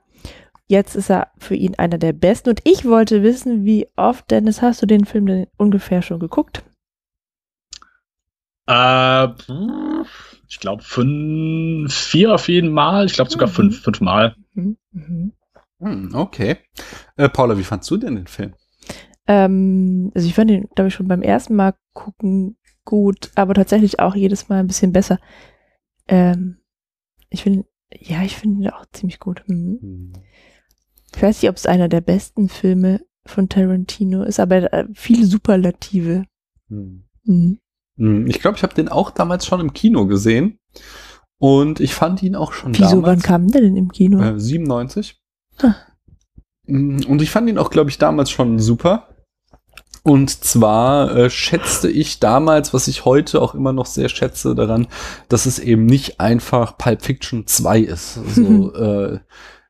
Jetzt 0.67 0.95
ist 0.95 1.09
er 1.09 1.31
für 1.39 1.55
ihn 1.55 1.75
einer 1.75 1.97
der 1.97 2.13
besten. 2.13 2.49
Und 2.49 2.61
ich 2.63 2.85
wollte 2.85 3.23
wissen, 3.23 3.65
wie 3.65 3.87
oft, 3.95 4.29
Dennis, 4.29 4.61
hast 4.61 4.81
du 4.81 4.85
den 4.85 5.05
Film 5.05 5.25
denn 5.25 5.47
ungefähr 5.57 6.01
schon 6.01 6.19
geguckt? 6.19 6.63
Äh, 8.67 9.27
ich 10.47 10.59
glaube 10.59 10.83
fünf, 10.83 11.91
vier 11.93 12.35
auf 12.35 12.47
jeden 12.47 12.71
Mal. 12.71 13.07
Ich 13.07 13.13
glaube 13.13 13.31
sogar 13.31 13.47
Mhm. 13.47 13.53
fünf, 13.53 13.81
fünf 13.81 13.99
Mal. 14.01 14.35
Mhm. 14.59 14.77
Mhm. 14.91 15.33
Hm, 15.79 16.15
okay. 16.15 16.57
Äh, 17.15 17.29
Paula, 17.29 17.57
wie 17.57 17.63
fandst 17.63 17.89
du 17.89 17.97
denn 17.97 18.15
den 18.15 18.27
Film? 18.27 18.53
Ähm, 19.27 20.11
also 20.13 20.27
ich 20.27 20.33
fand 20.33 20.49
den, 20.49 20.67
glaube 20.75 20.89
ich, 20.89 20.93
schon 20.93 21.07
beim 21.07 21.21
ersten 21.21 21.55
Mal 21.55 21.75
gucken 21.93 22.57
gut, 22.83 23.31
aber 23.35 23.53
tatsächlich 23.53 23.99
auch 23.99 24.15
jedes 24.15 24.49
Mal 24.49 24.59
ein 24.59 24.67
bisschen 24.67 24.91
besser. 24.91 25.19
Ähm, 26.07 26.57
ich 27.29 27.43
finde, 27.43 27.65
ja, 27.93 28.23
ich 28.23 28.35
finde 28.35 28.63
ihn 28.63 28.69
auch 28.69 28.85
ziemlich 28.91 29.19
gut. 29.19 29.43
Mhm. 29.47 29.79
Hm. 29.81 30.13
Ich 31.15 31.21
weiß 31.21 31.41
nicht, 31.41 31.49
ob 31.49 31.55
es 31.55 31.65
einer 31.65 31.87
der 31.89 32.01
besten 32.01 32.49
Filme 32.49 33.01
von 33.25 33.49
Tarantino 33.49 34.23
ist, 34.23 34.39
aber 34.39 34.73
äh, 34.73 34.85
viele 34.93 35.25
Superlative. 35.25 36.25
Hm. 36.69 37.05
Mhm. 37.23 37.59
Hm, 37.97 38.27
Ich 38.27 38.39
glaube, 38.39 38.57
ich 38.57 38.63
habe 38.63 38.73
den 38.73 38.89
auch 38.89 39.11
damals 39.11 39.45
schon 39.45 39.59
im 39.59 39.73
Kino 39.73 40.07
gesehen. 40.07 40.59
Und 41.39 41.79
ich 41.79 41.95
fand 41.95 42.21
ihn 42.21 42.35
auch 42.35 42.51
schon 42.53 42.73
Wieso, 42.77 42.97
wann 42.97 43.01
damals. 43.01 43.23
kam 43.23 43.47
der 43.49 43.61
denn 43.61 43.75
im 43.77 43.91
Kino? 43.91 44.21
Äh, 44.21 44.39
97. 44.39 45.17
Ah. 45.61 45.73
Mm, 46.67 46.99
Und 47.07 47.21
ich 47.21 47.31
fand 47.31 47.49
ihn 47.49 47.57
auch, 47.57 47.69
glaube 47.71 47.89
ich, 47.89 47.97
damals 47.97 48.29
schon 48.29 48.59
super. 48.59 49.07
Und 50.03 50.29
zwar 50.43 51.15
äh, 51.15 51.29
schätzte 51.29 51.89
ich 51.89 52.19
damals, 52.19 52.73
was 52.73 52.87
ich 52.87 53.05
heute 53.05 53.41
auch 53.41 53.53
immer 53.53 53.73
noch 53.73 53.85
sehr 53.85 54.09
schätze 54.09 54.55
daran, 54.55 54.87
dass 55.27 55.45
es 55.45 55.59
eben 55.59 55.85
nicht 55.85 56.19
einfach 56.19 56.77
Pulp 56.77 57.01
Fiction 57.01 57.47
2 57.47 57.79
ist. 57.79 58.13
So, 58.35 58.73
äh, 58.75 59.19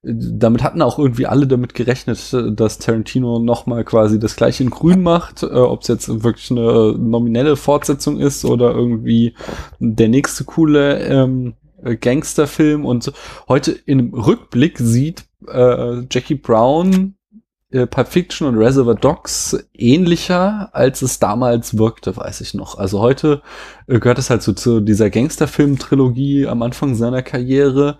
damit 0.01 0.63
hatten 0.63 0.81
auch 0.81 0.97
irgendwie 0.97 1.25
alle 1.25 1.45
damit 1.45 1.73
gerechnet, 1.73 2.33
dass 2.53 2.77
Tarantino 2.77 3.39
nochmal 3.39 3.83
quasi 3.83 4.17
das 4.17 4.35
gleiche 4.37 4.63
in 4.63 4.69
grün 4.69 5.01
macht, 5.01 5.43
äh, 5.43 5.47
ob 5.47 5.81
es 5.81 5.89
jetzt 5.89 6.23
wirklich 6.23 6.51
eine 6.51 6.95
nominelle 6.97 7.57
Fortsetzung 7.57 8.19
ist 8.19 8.45
oder 8.45 8.71
irgendwie 8.71 9.35
der 9.79 10.07
nächste 10.07 10.45
coole 10.45 10.99
ähm, 10.99 11.55
äh, 11.83 11.97
Gangsterfilm. 11.97 12.85
Und 12.85 13.11
heute 13.49 13.71
im 13.71 14.13
Rückblick 14.13 14.77
sieht 14.77 15.25
äh, 15.47 16.01
Jackie 16.09 16.35
Brown 16.35 17.15
äh, 17.71 17.85
Pulp 17.85 18.07
Fiction 18.07 18.47
und 18.47 18.57
Reservoir 18.57 18.95
Dogs 18.95 19.57
ähnlicher, 19.73 20.69
als 20.73 21.01
es 21.01 21.19
damals 21.19 21.77
wirkte, 21.77 22.15
weiß 22.17 22.41
ich 22.41 22.53
noch. 22.53 22.77
Also 22.77 22.99
heute 22.99 23.41
äh, 23.87 23.99
gehört 23.99 24.17
es 24.17 24.29
halt 24.29 24.41
so 24.41 24.53
zu 24.53 24.79
dieser 24.79 25.09
Gangsterfilm-Trilogie 25.09 26.47
am 26.47 26.61
Anfang 26.61 26.95
seiner 26.95 27.21
Karriere. 27.21 27.99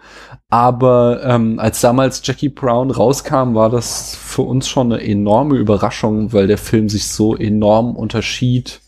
Aber 0.50 1.22
ähm, 1.24 1.60
als 1.60 1.82
damals 1.82 2.22
Jackie 2.24 2.50
Brown 2.50 2.90
rauskam, 2.92 3.54
war 3.54 3.70
das 3.70 4.16
für 4.16 4.42
uns 4.42 4.68
schon 4.68 4.92
eine 4.92 5.04
enorme 5.04 5.58
Überraschung, 5.58 6.34
weil 6.34 6.48
der 6.48 6.58
Film 6.58 6.90
sich 6.90 7.08
so 7.08 7.36
enorm 7.36 7.96
unterschied 7.96 8.82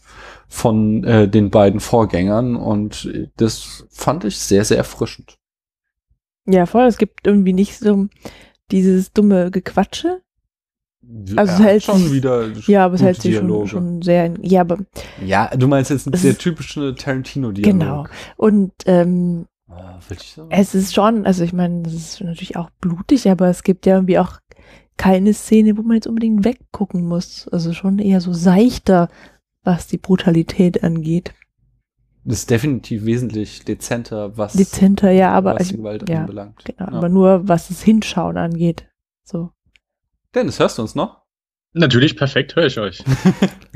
von 0.48 1.04
äh, 1.04 1.30
den 1.30 1.50
beiden 1.50 1.80
Vorgängern 1.80 2.58
und 2.58 3.10
das 3.38 3.86
fand 3.90 4.26
ich 4.26 4.38
sehr, 4.38 4.66
sehr 4.66 4.76
erfrischend. 4.76 5.38
Ja, 6.46 6.66
voll. 6.66 6.86
Es 6.88 6.98
gibt 6.98 7.26
irgendwie 7.26 7.54
nicht 7.54 7.78
so 7.78 8.08
dieses 8.70 9.14
dumme 9.14 9.50
Gequatsche. 9.50 10.22
Also 11.04 11.34
es 11.34 11.50
Er 11.50 11.58
hat 11.58 11.64
hält 11.66 11.84
schon 11.84 11.98
sich- 11.98 12.12
wieder 12.12 12.48
Ja, 12.68 12.86
aber 12.86 12.96
es 12.96 13.02
hält 13.02 13.22
sich 13.22 13.36
schon, 13.36 13.68
schon 13.68 14.02
sehr. 14.02 14.26
in- 14.28 14.44
Ja, 14.44 14.62
aber 14.62 14.78
Ja, 15.26 15.48
du 15.56 15.68
meinst 15.68 15.90
jetzt 15.90 16.08
Es 16.14 16.22
der 16.22 16.32
ist- 16.32 16.42
typische 16.42 16.94
Tarantino-Dialog. 16.96 17.64
genau. 17.80 18.06
Und 18.38 18.72
ähm, 18.86 19.46
Ah? 19.68 20.00
Es 20.50 20.76
ist 20.76 20.94
schon, 20.94 21.26
also 21.26 21.46
ich 21.46 21.54
meine, 21.54 21.84
das 21.84 21.94
ist 21.94 22.22
natürlich 22.22 22.58
auch 22.58 22.70
blutig, 22.82 23.30
aber 23.30 23.48
es 23.48 23.64
gibt 23.64 23.86
ja 23.86 23.96
irgendwie 23.96 24.20
auch 24.20 24.40
keine 24.98 25.34
Szene, 25.34 25.78
wo 25.78 25.82
man 25.82 25.96
jetzt 25.96 26.08
unbedingt 26.08 26.44
weggucken 26.44 27.08
muss. 27.08 27.48
Also 27.48 27.72
schon 27.72 27.98
eher 27.98 28.20
so 28.20 28.34
seichter, 28.34 29.08
was 29.64 29.88
die 29.88 29.98
Brutalität 29.98 30.84
angeht. 30.84 31.34
Das 32.26 32.40
ist 32.40 32.50
definitiv 32.50 33.06
wesentlich 33.06 33.64
dezenter, 33.64 34.38
was, 34.38 34.54
Dezenter, 34.54 35.10
ja, 35.12 35.32
aber 35.32 35.52
was 35.54 35.60
also, 35.60 35.72
die 35.72 35.78
Gewalt 35.78 36.10
ja, 36.10 36.20
anbelangt. 36.20 36.66
genau, 36.66 36.92
Ja. 36.92 36.98
aber 36.98 37.08
nur 37.10 37.48
was 37.48 37.70
das 37.70 37.82
Hinschauen 37.82 38.38
angeht. 38.38 38.88
So. 39.24 39.52
Dennis, 40.34 40.60
hörst 40.60 40.78
du 40.78 40.84
uns 40.84 40.96
noch? 40.96 41.22
Natürlich, 41.74 42.18
perfekt, 42.18 42.56
höre 42.56 42.66
ich 42.66 42.80
euch. 42.80 43.00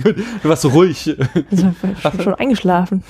Gut, 0.03 0.18
du 0.18 0.49
warst 0.49 0.64
so 0.64 0.70
ruhig. 0.70 1.16
Also, 1.51 1.74
schon, 2.01 2.22
schon 2.22 2.36
eingeschlafen. 2.36 3.03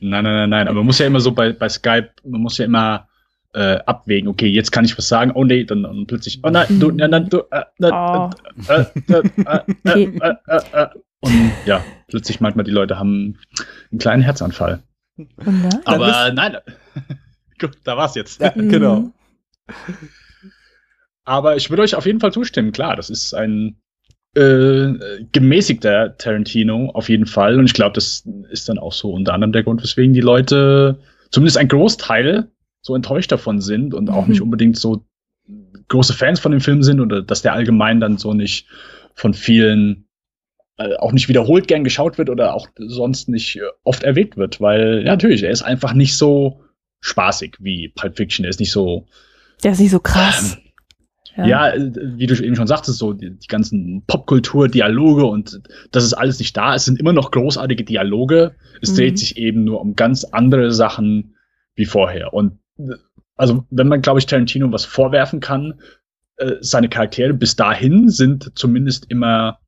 Nein, 0.00 0.24
nein, 0.24 0.34
nein, 0.34 0.50
nein. 0.50 0.68
Aber 0.68 0.78
man 0.78 0.86
muss 0.86 0.98
ja 0.98 1.06
immer 1.06 1.20
so 1.20 1.32
bei, 1.32 1.52
bei 1.52 1.68
Skype, 1.68 2.10
man 2.24 2.40
muss 2.40 2.58
ja 2.58 2.64
immer 2.64 3.08
äh, 3.54 3.78
abwägen, 3.86 4.28
okay, 4.28 4.48
jetzt 4.48 4.72
kann 4.72 4.84
ich 4.84 4.96
was 4.98 5.08
sagen, 5.08 5.30
oh 5.34 5.44
nee, 5.44 5.64
dann, 5.64 5.84
dann 5.84 6.06
plötzlich, 6.06 6.40
oh 6.42 6.50
nein, 6.50 6.66
du, 6.80 6.90
nein, 6.90 7.10
nein, 7.10 7.28
du, 7.28 7.42
äh, 7.50 7.64
Oh. 7.80 8.30
äh. 8.64 8.84
Und 11.20 11.52
ja, 11.64 11.84
plötzlich 12.08 12.40
meint 12.40 12.56
man, 12.56 12.64
die 12.64 12.72
Leute 12.72 12.98
haben 12.98 13.38
einen 13.90 13.98
kleinen 13.98 14.22
Herzanfall. 14.22 14.82
Und 15.16 15.28
da? 15.62 15.80
Aber 15.84 16.32
nein, 16.32 16.56
gut, 17.60 17.78
da 17.84 17.96
war's 17.96 18.16
jetzt. 18.16 18.40
Ja, 18.40 18.50
genau. 18.50 19.12
Aber 21.24 21.56
ich 21.56 21.70
würde 21.70 21.82
euch 21.82 21.94
auf 21.94 22.06
jeden 22.06 22.20
Fall 22.20 22.32
zustimmen, 22.32 22.72
klar, 22.72 22.96
das 22.96 23.10
ist 23.10 23.34
ein 23.34 23.76
äh, 24.34 24.92
gemäßigter 25.32 26.16
Tarantino 26.18 26.90
auf 26.90 27.08
jeden 27.08 27.26
Fall. 27.26 27.58
Und 27.58 27.66
ich 27.66 27.72
glaube, 27.74 27.94
das 27.94 28.26
ist 28.50 28.68
dann 28.68 28.78
auch 28.78 28.92
so 28.92 29.12
unter 29.12 29.32
anderem 29.32 29.52
der 29.52 29.62
Grund, 29.62 29.82
weswegen 29.82 30.12
die 30.12 30.20
Leute, 30.20 30.98
zumindest 31.30 31.56
ein 31.58 31.68
Großteil, 31.68 32.48
so 32.82 32.94
enttäuscht 32.94 33.32
davon 33.32 33.60
sind 33.60 33.94
und 33.94 34.10
auch 34.10 34.24
Mhm. 34.24 34.30
nicht 34.32 34.42
unbedingt 34.42 34.76
so 34.76 35.04
große 35.88 36.12
Fans 36.14 36.40
von 36.40 36.52
dem 36.52 36.60
Film 36.60 36.82
sind 36.82 37.00
oder 37.00 37.22
dass 37.22 37.42
der 37.42 37.52
allgemein 37.52 38.00
dann 38.00 38.18
so 38.18 38.34
nicht 38.34 38.66
von 39.14 39.32
vielen 39.34 40.08
äh, 40.78 40.96
auch 40.96 41.12
nicht 41.12 41.28
wiederholt 41.28 41.68
gern 41.68 41.84
geschaut 41.84 42.18
wird 42.18 42.28
oder 42.30 42.54
auch 42.54 42.66
sonst 42.76 43.28
nicht 43.28 43.56
äh, 43.56 43.60
oft 43.84 44.02
erwähnt 44.02 44.36
wird, 44.36 44.60
weil 44.60 45.02
ja, 45.04 45.12
natürlich, 45.12 45.42
er 45.44 45.50
ist 45.50 45.62
einfach 45.62 45.92
nicht 45.94 46.16
so 46.16 46.60
spaßig 47.00 47.56
wie 47.60 47.88
Pulp 47.90 48.16
Fiction, 48.16 48.44
er 48.44 48.50
ist 48.50 48.58
nicht 48.60 48.72
so 48.72 49.06
Der 49.62 49.72
ist 49.72 49.80
nicht 49.80 49.92
so 49.92 50.00
krass. 50.00 50.58
Ja, 51.36 51.68
äh, 51.70 51.90
wie 52.16 52.26
du 52.26 52.34
eben 52.42 52.56
schon 52.56 52.66
sagtest, 52.66 52.98
so 52.98 53.12
die, 53.12 53.30
die 53.36 53.46
ganzen 53.46 54.04
Popkultur, 54.06 54.68
Dialoge 54.68 55.24
und 55.24 55.62
das 55.90 56.04
ist 56.04 56.14
alles 56.14 56.38
nicht 56.38 56.56
da. 56.56 56.74
Es 56.74 56.84
sind 56.84 57.00
immer 57.00 57.12
noch 57.12 57.30
großartige 57.30 57.84
Dialoge. 57.84 58.54
Es 58.80 58.92
Mhm. 58.92 58.96
dreht 58.96 59.18
sich 59.18 59.36
eben 59.36 59.64
nur 59.64 59.80
um 59.80 59.94
ganz 59.94 60.24
andere 60.24 60.70
Sachen 60.72 61.34
wie 61.74 61.86
vorher. 61.86 62.32
Und 62.34 62.58
äh, 62.78 62.94
also, 63.36 63.66
wenn 63.70 63.88
man, 63.88 64.00
glaube 64.00 64.20
ich, 64.20 64.26
Tarantino 64.26 64.70
was 64.70 64.84
vorwerfen 64.84 65.40
kann, 65.40 65.80
äh, 66.36 66.52
seine 66.60 66.88
Charaktere 66.88 67.34
bis 67.34 67.56
dahin 67.56 68.08
sind 68.08 68.52
zumindest 68.54 69.06
immer 69.10 69.58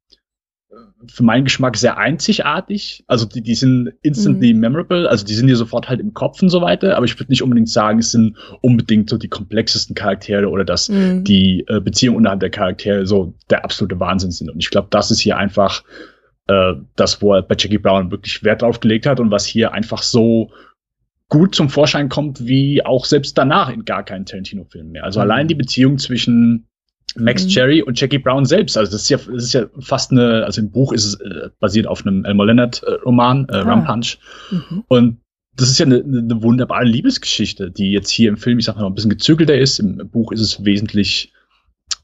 für 1.11 1.23
meinen 1.23 1.45
Geschmack 1.45 1.77
sehr 1.77 1.99
einzigartig. 1.99 3.05
Also 3.07 3.27
die, 3.27 3.43
die 3.43 3.55
sind 3.55 3.93
instantly 4.03 4.55
memorable, 4.55 5.09
also 5.09 5.25
die 5.25 5.35
sind 5.35 5.47
dir 5.47 5.57
sofort 5.57 5.89
halt 5.89 6.01
im 6.01 6.15
Kopf 6.15 6.43
und 6.43 6.49
so 6.49 6.61
weiter, 6.61 6.97
aber 6.97 7.05
ich 7.07 7.19
würde 7.19 7.31
nicht 7.33 7.43
unbedingt 7.43 7.69
sagen, 7.69 7.99
es 7.99 8.13
sind 8.13 8.37
unbedingt 8.63 9.09
so 9.11 9.19
die 9.19 9.29
komplexesten 9.29 9.95
Charaktere 9.95 10.49
oder 10.49 10.65
dass 10.65 10.89
Mhm. 10.89 11.25
die 11.25 11.65
äh, 11.69 11.81
Beziehungen 11.81 12.19
unterhalb 12.19 12.41
der 12.41 12.51
Charaktere 12.51 13.07
so 13.07 13.35
der 13.51 13.65
absolute 13.65 13.99
Wahnsinn 14.01 14.31
sind. 14.31 14.51
Und 14.51 14.59
ich 14.59 14.71
glaube, 14.71 14.89
das 14.91 15.11
ist 15.11 15.21
hier 15.21 15.37
einfach 15.37 15.83
äh, 16.49 16.75
das, 16.95 17.21
wo 17.23 17.35
er 17.35 17.43
bei 17.43 17.57
Jackie 17.59 17.79
Brown 17.79 18.11
wirklich 18.11 18.45
Wert 18.45 18.63
drauf 18.63 18.81
gelegt 18.81 19.07
hat 19.07 19.19
und 19.21 19.31
was 19.31 19.45
hier 19.47 19.73
einfach 19.73 20.03
so 20.03 20.51
gut 21.29 21.55
zum 21.57 21.69
Vorschein 21.69 22.09
kommt, 22.09 22.47
wie 22.47 22.85
auch 22.85 23.05
selbst 23.05 23.37
danach 23.37 23.69
in 23.69 23.85
gar 23.85 24.05
keinen 24.05 24.27
Tarantino-Film 24.27 24.91
mehr. 24.93 25.03
Also 25.05 25.19
Mhm. 25.19 25.23
allein 25.25 25.49
die 25.49 25.57
Beziehung 25.57 25.99
zwischen 25.99 26.69
Max 27.17 27.45
Mhm. 27.45 27.49
Cherry 27.49 27.83
und 27.83 27.99
Jackie 28.01 28.19
Brown 28.19 28.45
selbst. 28.45 28.77
Also 28.77 28.93
das 28.93 29.03
ist 29.03 29.09
ja, 29.09 29.17
das 29.17 29.45
ist 29.45 29.53
ja 29.55 29.67
fast 29.81 30.11
eine, 30.11 30.45
also 30.45 30.61
im 30.61 30.71
Buch 30.71 30.93
ist 30.93 31.05
es 31.05 31.15
äh, 31.21 31.49
basiert 31.61 31.87
auf 31.87 32.05
einem 32.07 32.25
Elmer 32.25 32.47
Leonard 32.47 32.83
äh, 32.83 32.93
Roman, 33.05 33.47
äh, 33.49 33.57
Ah. 33.57 33.63
Rum 33.73 33.85
Punch. 33.85 34.19
Mhm. 34.51 34.85
Und 34.89 35.19
das 35.55 35.71
ist 35.71 35.79
ja 35.79 35.87
eine, 35.87 36.03
eine 36.05 36.43
wunderbare 36.43 36.85
Liebesgeschichte, 36.85 37.71
die 37.71 37.91
jetzt 37.91 38.11
hier 38.11 38.29
im 38.29 38.37
Film, 38.37 38.59
ich 38.59 38.67
sag 38.67 38.77
mal, 38.77 38.85
ein 38.87 38.95
bisschen 38.95 39.11
gezügelter 39.11 39.57
ist. 39.57 39.79
Im 39.79 39.97
Buch 40.11 40.33
ist 40.33 40.41
es 40.41 40.65
wesentlich 40.65 41.33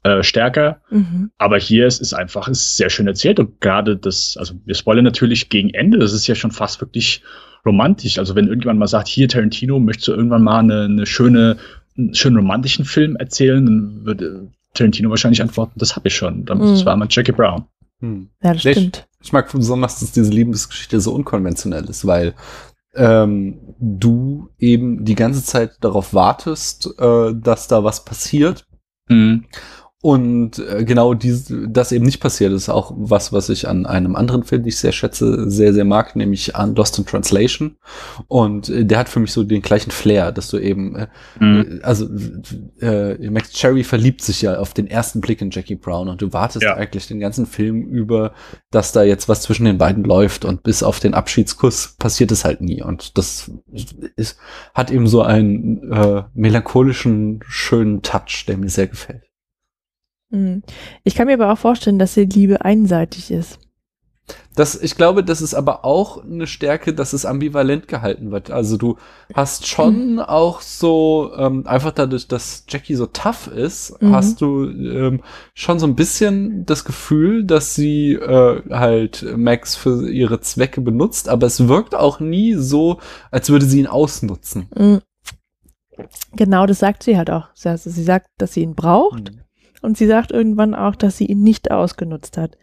äh, 0.01 0.23
stärker. 0.23 0.81
Mhm. 0.89 1.29
Aber 1.37 1.59
hier 1.59 1.85
ist 1.85 2.01
es 2.01 2.13
einfach, 2.13 2.47
es 2.47 2.61
ist 2.61 2.77
sehr 2.77 2.89
schön 2.89 3.05
erzählt 3.07 3.39
und 3.39 3.61
gerade 3.61 3.95
das, 3.95 4.35
also 4.37 4.55
wir 4.65 4.73
spoilern 4.73 5.03
natürlich 5.03 5.49
gegen 5.49 5.69
Ende, 5.69 5.99
das 5.99 6.13
ist 6.13 6.25
ja 6.25 6.33
schon 6.35 6.51
fast 6.51 6.81
wirklich 6.81 7.21
romantisch. 7.65 8.17
Also 8.17 8.35
wenn 8.35 8.47
irgendjemand 8.47 8.79
mal 8.79 8.87
sagt, 8.87 9.07
hier 9.07 9.29
Tarantino, 9.29 9.79
möchtest 9.79 10.07
du 10.07 10.13
irgendwann 10.13 10.43
mal 10.43 10.59
eine, 10.59 10.85
eine 10.85 11.05
schöne, 11.05 11.57
einen 11.95 12.15
schönen 12.15 12.37
romantischen 12.37 12.85
Film 12.85 13.15
erzählen, 13.17 13.65
dann 13.65 14.05
würde 14.05 14.47
Tarantino 14.73 15.09
wahrscheinlich 15.09 15.41
antworten, 15.41 15.73
das 15.79 15.95
habe 15.95 16.07
ich 16.07 16.15
schon. 16.15 16.45
Dann, 16.45 16.59
Das 16.59 16.81
Mhm. 16.81 16.85
war 16.85 16.95
mal 16.97 17.07
Jackie 17.09 17.31
Brown. 17.31 17.65
Hm. 17.99 18.29
Ja, 18.41 18.53
das 18.53 18.63
Nee, 18.63 18.73
stimmt. 18.73 19.07
Ich 19.21 19.31
mag 19.31 19.51
besonders, 19.51 19.99
dass 19.99 20.11
diese 20.11 20.31
Liebesgeschichte 20.31 20.99
so 20.99 21.13
unkonventionell 21.13 21.85
ist, 21.85 22.05
weil 22.05 22.33
ähm, 22.95 23.59
du 23.79 24.49
eben 24.59 25.03
die 25.03 25.15
ganze 25.15 25.43
Zeit 25.43 25.77
darauf 25.81 26.13
wartest, 26.13 26.87
äh, 26.99 27.33
dass 27.33 27.67
da 27.67 27.83
was 27.83 28.05
passiert. 28.05 28.65
Mhm. 29.09 29.45
Und 30.05 30.59
äh, 30.59 30.83
genau 30.83 31.13
dies, 31.13 31.45
das 31.69 31.93
eben 31.93 32.03
nicht 32.03 32.19
passiert, 32.19 32.51
ist 32.51 32.67
auch 32.67 32.91
was, 32.97 33.31
was 33.31 33.47
ich 33.47 33.69
an 33.69 33.85
einem 33.85 34.17
anderen 34.17 34.43
Film, 34.43 34.63
den 34.63 34.67
ich 34.67 34.77
sehr 34.77 34.91
schätze, 34.91 35.49
sehr, 35.49 35.73
sehr 35.73 35.85
mag, 35.85 36.17
nämlich 36.17 36.57
an 36.57 36.75
Lost 36.75 36.97
in 36.99 37.05
Translation. 37.05 37.77
Und 38.27 38.67
äh, 38.67 38.83
der 38.83 38.97
hat 38.99 39.07
für 39.07 39.21
mich 39.21 39.31
so 39.31 39.43
den 39.45 39.61
gleichen 39.61 39.91
Flair, 39.91 40.33
dass 40.33 40.49
du 40.49 40.57
eben, 40.57 40.97
äh, 40.97 41.07
Mhm. 41.39 41.79
also 41.83 42.09
äh, 42.81 43.29
Max 43.29 43.53
Cherry 43.53 43.85
verliebt 43.85 44.21
sich 44.21 44.41
ja 44.41 44.57
auf 44.59 44.73
den 44.73 44.87
ersten 44.87 45.21
Blick 45.21 45.41
in 45.41 45.51
Jackie 45.51 45.75
Brown 45.75 46.09
und 46.09 46.21
du 46.21 46.33
wartest 46.33 46.63
Ja. 46.65 46.75
eigentlich 46.75 47.07
den 47.07 47.21
ganzen 47.21 47.45
Film 47.45 47.83
über, 47.87 48.33
dass 48.71 48.91
da 48.91 49.03
jetzt 49.03 49.29
was 49.29 49.41
zwischen 49.43 49.63
den 49.63 49.77
beiden 49.77 50.03
läuft 50.03 50.43
und 50.43 50.63
bis 50.63 50.83
auf 50.83 50.99
den 50.99 51.13
Abschiedskuss 51.13 51.95
passiert 51.97 52.33
es 52.33 52.43
halt 52.43 52.59
nie. 52.59 52.83
Und 52.83 53.17
das 53.17 53.49
ist, 54.17 54.37
hat 54.73 54.91
eben 54.91 55.07
so 55.07 55.21
einen 55.21 55.93
äh, 55.93 56.23
melancholischen, 56.33 57.39
schönen 57.47 58.01
Touch, 58.01 58.43
der 58.49 58.57
mir 58.57 58.67
sehr 58.69 58.87
gefällt. 58.87 59.23
Mhm. 60.33 60.63
Ich 61.03 61.15
kann 61.15 61.27
mir 61.27 61.35
aber 61.35 61.53
auch 61.53 61.57
vorstellen, 61.57 61.99
dass 61.99 62.15
die 62.15 62.25
Liebe 62.25 62.65
einseitig 62.65 63.31
ist. 63.31 63.59
Das, 64.55 64.75
ich 64.81 64.95
glaube, 64.95 65.23
das 65.23 65.41
ist 65.41 65.53
aber 65.53 65.83
auch 65.83 66.23
eine 66.23 66.47
Stärke, 66.47 66.93
dass 66.93 67.11
es 67.11 67.25
ambivalent 67.25 67.87
gehalten 67.89 68.31
wird. 68.31 68.51
Also 68.51 68.77
du 68.77 68.97
hast 69.33 69.67
schon 69.67 70.19
auch 70.19 70.61
so, 70.61 71.31
ähm, 71.35 71.67
einfach 71.67 71.91
dadurch, 71.91 72.27
dass 72.27 72.63
Jackie 72.69 72.95
so 72.95 73.05
tough 73.07 73.47
ist, 73.47 74.01
Mhm. 74.01 74.11
hast 74.15 74.39
du 74.41 74.63
ähm, 74.69 75.21
schon 75.53 75.77
so 75.79 75.87
ein 75.87 75.95
bisschen 75.95 76.65
das 76.65 76.85
Gefühl, 76.85 77.43
dass 77.43 77.75
sie 77.75 78.13
äh, 78.13 78.61
halt 78.69 79.25
Max 79.35 79.75
für 79.75 80.09
ihre 80.09 80.39
Zwecke 80.39 80.81
benutzt, 80.81 81.27
aber 81.29 81.47
es 81.47 81.67
wirkt 81.67 81.93
auch 81.93 82.19
nie 82.19 82.53
so, 82.53 82.99
als 83.29 83.49
würde 83.49 83.65
sie 83.65 83.79
ihn 83.79 83.87
ausnutzen. 83.87 84.67
Mhm. 84.75 85.01
Genau, 86.35 86.65
das 86.65 86.79
sagt 86.79 87.03
sie 87.03 87.17
halt 87.17 87.29
auch. 87.29 87.49
Also 87.65 87.89
sie 87.89 88.03
sagt, 88.03 88.27
dass 88.37 88.53
sie 88.53 88.61
ihn 88.61 88.75
braucht 88.75 89.31
und 89.83 89.97
sie 89.97 90.07
sagt 90.07 90.31
irgendwann 90.31 90.73
auch, 90.73 90.95
dass 90.95 91.17
sie 91.17 91.25
ihn 91.25 91.43
nicht 91.43 91.71
ausgenutzt 91.71 92.37
hat. 92.37 92.57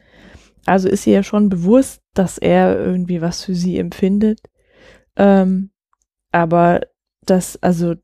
Also 0.66 0.88
ist 0.88 1.06
ihr 1.06 1.14
ja 1.14 1.22
schon 1.22 1.48
bewusst, 1.48 2.02
dass 2.14 2.38
er 2.38 2.78
irgendwie 2.78 3.20
was 3.20 3.44
für 3.44 3.54
sie 3.54 3.78
empfindet. 3.78 4.40
Ähm, 5.16 5.70
aber 6.32 6.80
dass, 7.24 7.62
also, 7.62 7.94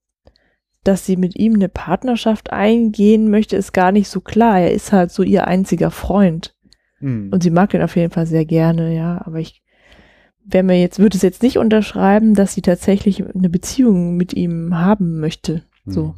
dass 0.84 1.06
sie 1.06 1.16
mit 1.16 1.36
ihm 1.36 1.54
eine 1.54 1.68
Partnerschaft 1.68 2.52
eingehen 2.52 3.30
möchte, 3.30 3.56
ist 3.56 3.72
gar 3.72 3.92
nicht 3.92 4.08
so 4.08 4.20
klar. 4.20 4.60
Er 4.60 4.72
ist 4.72 4.92
halt 4.92 5.10
so 5.10 5.22
ihr 5.22 5.46
einziger 5.46 5.90
Freund. 5.90 6.54
Mhm. 7.00 7.30
Und 7.32 7.42
sie 7.42 7.50
mag 7.50 7.74
ihn 7.74 7.82
auf 7.82 7.96
jeden 7.96 8.12
Fall 8.12 8.26
sehr 8.26 8.44
gerne, 8.44 8.94
ja. 8.94 9.22
Aber 9.24 9.38
ich 9.38 9.62
wäre 10.44 10.64
mir 10.64 10.80
jetzt, 10.80 10.98
würde 10.98 11.16
es 11.16 11.22
jetzt 11.22 11.42
nicht 11.42 11.58
unterschreiben, 11.58 12.34
dass 12.34 12.54
sie 12.54 12.62
tatsächlich 12.62 13.24
eine 13.26 13.50
Beziehung 13.50 14.16
mit 14.16 14.32
ihm 14.32 14.78
haben 14.78 15.18
möchte. 15.20 15.64
So. 15.84 16.14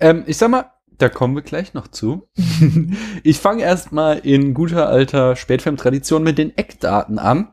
Ähm, 0.00 0.24
ich 0.26 0.36
sag 0.36 0.50
mal, 0.50 0.70
da 0.98 1.08
kommen 1.08 1.34
wir 1.34 1.42
gleich 1.42 1.74
noch 1.74 1.88
zu. 1.88 2.28
Ich 3.22 3.38
fange 3.38 3.62
erstmal 3.62 4.18
in 4.18 4.54
guter 4.54 4.88
alter 4.88 5.36
Spätfilmtradition 5.36 6.22
mit 6.22 6.38
den 6.38 6.56
Eckdaten 6.56 7.18
an. 7.18 7.52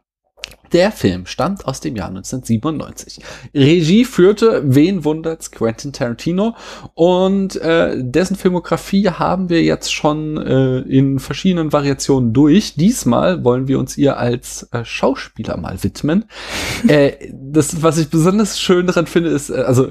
Der 0.71 0.91
Film 0.91 1.25
stammt 1.25 1.65
aus 1.65 1.79
dem 1.79 1.95
Jahr 1.95 2.09
1997. 2.09 3.19
Regie 3.53 4.05
führte, 4.05 4.63
wen 4.65 5.03
wundert's, 5.03 5.51
Quentin 5.51 5.93
Tarantino. 5.93 6.55
Und 6.93 7.55
äh, 7.57 7.95
dessen 7.97 8.35
Filmografie 8.35 9.09
haben 9.09 9.49
wir 9.49 9.63
jetzt 9.63 9.93
schon 9.93 10.37
äh, 10.37 10.79
in 10.79 11.19
verschiedenen 11.19 11.71
Variationen 11.71 12.33
durch. 12.33 12.75
Diesmal 12.75 13.43
wollen 13.43 13.67
wir 13.67 13.79
uns 13.79 13.97
ihr 13.97 14.17
als 14.17 14.67
äh, 14.71 14.83
Schauspieler 14.83 15.57
mal 15.57 15.83
widmen. 15.83 16.25
äh, 16.87 17.13
das, 17.31 17.81
was 17.83 17.97
ich 17.97 18.09
besonders 18.09 18.59
schön 18.59 18.87
daran 18.87 19.07
finde, 19.07 19.29
ist, 19.29 19.49
äh, 19.49 19.55
also 19.55 19.87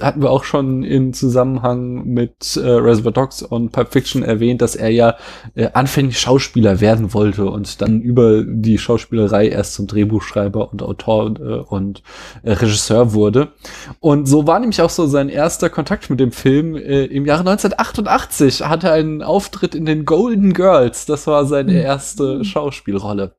hatten 0.00 0.22
wir 0.22 0.30
auch 0.30 0.44
schon 0.44 0.82
in 0.82 1.12
Zusammenhang 1.12 2.04
mit 2.04 2.56
äh, 2.56 2.60
Reservoir 2.60 3.12
Dogs 3.12 3.42
und 3.42 3.72
Pulp 3.72 3.92
Fiction 3.92 4.22
erwähnt, 4.22 4.62
dass 4.62 4.76
er 4.76 4.90
ja 4.90 5.16
äh, 5.54 5.68
anfänglich 5.72 6.18
Schauspieler 6.18 6.80
werden 6.80 7.14
wollte 7.14 7.46
und 7.46 7.80
dann 7.80 8.00
über 8.00 8.44
die 8.44 8.78
Schauspielerei 8.78 9.48
erst 9.48 9.74
zum 9.74 9.86
Drehbuchschreiber 10.06 10.70
und 10.72 10.82
Autor 10.82 11.26
äh, 11.38 11.58
und 11.68 12.02
äh, 12.42 12.52
Regisseur 12.52 13.12
wurde. 13.12 13.48
Und 14.00 14.26
so 14.26 14.46
war 14.46 14.58
nämlich 14.60 14.80
auch 14.82 14.90
so 14.90 15.06
sein 15.06 15.28
erster 15.28 15.70
Kontakt 15.70 16.08
mit 16.10 16.20
dem 16.20 16.32
Film. 16.32 16.76
Äh, 16.76 17.04
Im 17.06 17.26
Jahre 17.26 17.40
1988 17.40 18.62
hatte 18.62 18.88
er 18.88 18.94
einen 18.94 19.22
Auftritt 19.22 19.74
in 19.74 19.86
den 19.86 20.04
Golden 20.04 20.52
Girls. 20.52 21.06
Das 21.06 21.26
war 21.26 21.44
seine 21.46 21.72
Mhm. 21.72 21.78
erste 21.78 22.44
Schauspielrolle. 22.44 23.36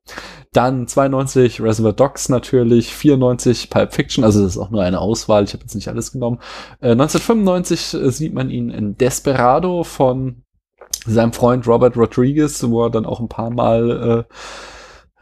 Dann 0.52 0.86
92 0.86 1.60
Reservoir 1.60 1.92
Dogs 1.92 2.28
natürlich, 2.28 2.94
94 2.94 3.68
Pulp 3.70 3.92
Fiction, 3.92 4.24
also 4.24 4.42
das 4.42 4.52
ist 4.56 4.58
auch 4.58 4.70
nur 4.70 4.82
eine 4.82 4.98
Auswahl, 5.00 5.44
ich 5.44 5.52
habe 5.52 5.62
jetzt 5.62 5.74
nicht 5.74 5.88
alles 5.88 6.12
genommen. 6.12 6.38
Äh, 6.80 6.92
1995 6.92 7.94
äh, 7.94 8.10
sieht 8.10 8.32
man 8.34 8.50
ihn 8.50 8.70
in 8.70 8.96
Desperado 8.96 9.84
von 9.84 10.42
seinem 11.06 11.32
Freund 11.32 11.66
Robert 11.66 11.96
Rodriguez, 11.96 12.62
wo 12.68 12.84
er 12.84 12.90
dann 12.90 13.06
auch 13.06 13.20
ein 13.20 13.28
paar 13.28 13.50
Mal 13.50 14.26
äh, 14.30 14.34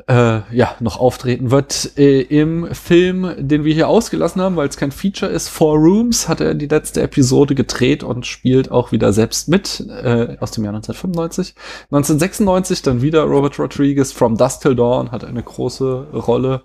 äh, 0.08 0.40
ja, 0.54 0.76
noch 0.80 1.00
auftreten 1.00 1.50
wird. 1.50 1.92
Äh, 1.96 2.20
Im 2.22 2.72
Film, 2.74 3.34
den 3.38 3.64
wir 3.64 3.74
hier 3.74 3.88
ausgelassen 3.88 4.40
haben, 4.40 4.56
weil 4.56 4.68
es 4.68 4.76
kein 4.76 4.92
Feature 4.92 5.30
ist, 5.30 5.48
Four 5.48 5.78
Rooms, 5.78 6.28
hat 6.28 6.40
er 6.40 6.54
die 6.54 6.68
letzte 6.68 7.02
Episode 7.02 7.54
gedreht 7.54 8.04
und 8.04 8.26
spielt 8.26 8.70
auch 8.70 8.92
wieder 8.92 9.12
selbst 9.12 9.48
mit, 9.48 9.80
äh, 9.88 10.36
aus 10.40 10.52
dem 10.52 10.64
Jahr 10.64 10.74
1995. 10.74 11.54
1996 11.90 12.82
dann 12.82 13.02
wieder 13.02 13.22
Robert 13.24 13.58
Rodriguez, 13.58 14.12
From 14.12 14.36
Dust 14.36 14.62
Till 14.62 14.76
Dawn, 14.76 15.10
hat 15.10 15.24
eine 15.24 15.42
große 15.42 16.08
Rolle. 16.12 16.62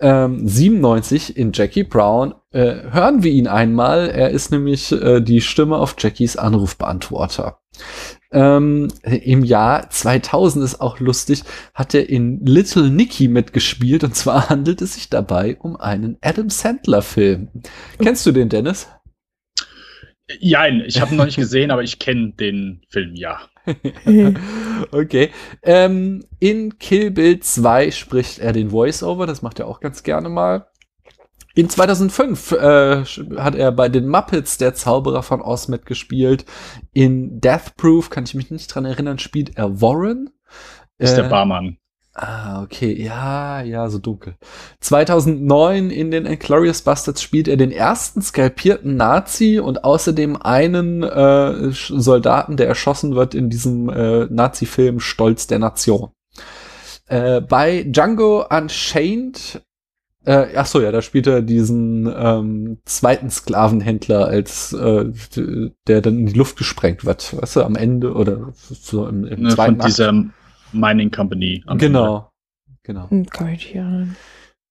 Ähm, 0.00 0.46
97 0.46 1.36
in 1.36 1.52
Jackie 1.52 1.82
Brown 1.82 2.34
äh, 2.52 2.76
hören 2.90 3.22
wir 3.24 3.32
ihn 3.32 3.48
einmal. 3.48 4.08
Er 4.08 4.30
ist 4.30 4.52
nämlich 4.52 4.92
äh, 4.92 5.20
die 5.20 5.40
Stimme 5.40 5.76
auf 5.76 5.96
Jackies 5.98 6.36
Anrufbeantworter. 6.36 7.58
Ähm, 8.30 8.88
Im 9.02 9.42
Jahr 9.44 9.88
2000 9.88 10.64
ist 10.64 10.80
auch 10.80 11.00
lustig, 11.00 11.44
hat 11.72 11.94
er 11.94 12.08
in 12.08 12.44
Little 12.44 12.90
Nicky 12.90 13.28
mitgespielt 13.28 14.04
und 14.04 14.14
zwar 14.14 14.48
handelt 14.50 14.82
es 14.82 14.94
sich 14.94 15.08
dabei 15.08 15.56
um 15.58 15.76
einen 15.76 16.18
Adam 16.20 16.50
Sandler 16.50 17.02
Film. 17.02 17.48
Kennst 17.98 18.26
du 18.26 18.32
den, 18.32 18.48
Dennis? 18.48 18.88
Jein, 20.40 20.82
ich 20.86 21.00
habe 21.00 21.12
ihn 21.12 21.16
noch 21.16 21.24
nicht 21.24 21.38
gesehen, 21.38 21.70
aber 21.70 21.82
ich 21.82 21.98
kenne 21.98 22.32
den 22.32 22.82
Film, 22.90 23.14
ja. 23.14 23.40
okay. 24.92 25.30
Ähm, 25.62 26.24
in 26.38 26.78
Kill 26.78 27.10
Bill 27.10 27.40
2 27.40 27.90
spricht 27.92 28.38
er 28.38 28.52
den 28.52 28.70
Voice-Over, 28.70 29.26
das 29.26 29.40
macht 29.40 29.58
er 29.58 29.66
auch 29.66 29.80
ganz 29.80 30.02
gerne 30.02 30.28
mal. 30.28 30.66
In 31.58 31.68
2005 31.68 32.52
äh, 32.52 33.04
hat 33.36 33.56
er 33.56 33.72
bei 33.72 33.88
den 33.88 34.06
Muppets 34.06 34.58
der 34.58 34.74
Zauberer 34.74 35.24
von 35.24 35.40
Oz 35.40 35.66
mitgespielt. 35.66 36.44
In 36.92 37.40
Death 37.40 37.74
Proof, 37.76 38.10
kann 38.10 38.22
ich 38.22 38.36
mich 38.36 38.52
nicht 38.52 38.72
dran 38.72 38.84
erinnern, 38.84 39.18
spielt 39.18 39.58
er 39.58 39.80
Warren. 39.80 40.30
Ist 40.98 41.14
äh, 41.14 41.22
der 41.22 41.28
Barmann. 41.28 41.78
Ah, 42.14 42.62
okay, 42.62 42.92
ja, 43.02 43.60
ja, 43.62 43.88
so 43.88 43.98
dunkel. 43.98 44.36
2009 44.78 45.90
in 45.90 46.12
den 46.12 46.26
Inglourious 46.26 46.82
Bastards 46.82 47.22
spielt 47.22 47.48
er 47.48 47.56
den 47.56 47.72
ersten 47.72 48.22
skalpierten 48.22 48.96
Nazi 48.96 49.58
und 49.58 49.82
außerdem 49.82 50.40
einen 50.40 51.02
äh, 51.02 51.72
Soldaten, 51.72 52.56
der 52.56 52.68
erschossen 52.68 53.16
wird 53.16 53.34
in 53.34 53.50
diesem 53.50 53.88
äh, 53.88 54.26
Nazi-Film 54.26 55.00
Stolz 55.00 55.48
der 55.48 55.58
Nation. 55.58 56.10
Äh, 57.06 57.40
bei 57.40 57.82
Django 57.82 58.46
Unchained 58.48 59.60
äh, 60.28 60.54
ach 60.56 60.66
so, 60.66 60.82
ja, 60.82 60.92
da 60.92 61.00
spielt 61.00 61.26
er 61.26 61.40
diesen 61.40 62.06
ähm, 62.14 62.78
zweiten 62.84 63.30
Sklavenhändler, 63.30 64.26
als 64.26 64.74
äh, 64.74 65.06
der 65.86 66.02
dann 66.02 66.18
in 66.18 66.26
die 66.26 66.34
Luft 66.34 66.58
gesprengt 66.58 67.06
wird, 67.06 67.34
weißt 67.40 67.56
du, 67.56 67.62
am 67.62 67.76
Ende 67.76 68.12
oder 68.12 68.52
so 68.54 69.08
im, 69.08 69.24
im 69.24 69.44
ne, 69.44 69.48
zweiten 69.48 69.76
Von 69.76 69.80
Akt. 69.80 69.88
dieser 69.88 70.12
Mining 70.72 71.10
Company. 71.10 71.64
Genau, 71.78 72.30
genau. 72.82 73.08
Hm, 73.08 73.24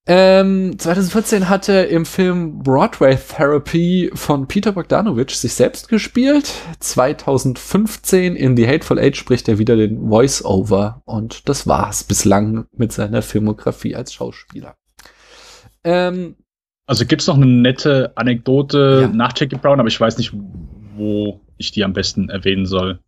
ähm, 0.05 0.77
2014 0.77 1.49
hat 1.49 1.67
er 1.67 1.89
im 1.89 2.05
Film 2.05 2.59
Broadway 2.59 3.17
Therapy 3.17 4.11
von 4.13 4.47
Peter 4.47 4.73
Bogdanovich 4.73 5.35
sich 5.35 5.55
selbst 5.55 5.89
gespielt. 5.89 6.53
2015 6.79 8.35
in 8.35 8.55
The 8.55 8.67
Hateful 8.67 8.99
Eight 8.99 9.17
spricht 9.17 9.49
er 9.49 9.57
wieder 9.57 9.75
den 9.75 10.07
Voice-Over 10.07 11.01
und 11.05 11.49
das 11.49 11.65
war's 11.65 12.03
bislang 12.03 12.67
mit 12.73 12.93
seiner 12.93 13.23
Filmografie 13.23 13.95
als 13.95 14.13
Schauspieler. 14.13 14.75
Ähm, 15.83 16.35
also 16.85 17.05
gibt 17.05 17.21
es 17.21 17.27
noch 17.27 17.35
eine 17.35 17.45
nette 17.45 18.11
Anekdote 18.15 18.99
ja. 19.03 19.07
nach 19.09 19.33
Jackie 19.35 19.57
Brown, 19.57 19.79
aber 19.79 19.89
ich 19.89 19.99
weiß 19.99 20.17
nicht, 20.17 20.33
wo 20.95 21.41
ich 21.57 21.71
die 21.71 21.83
am 21.83 21.93
besten 21.93 22.29
erwähnen 22.29 22.65
soll. 22.65 22.99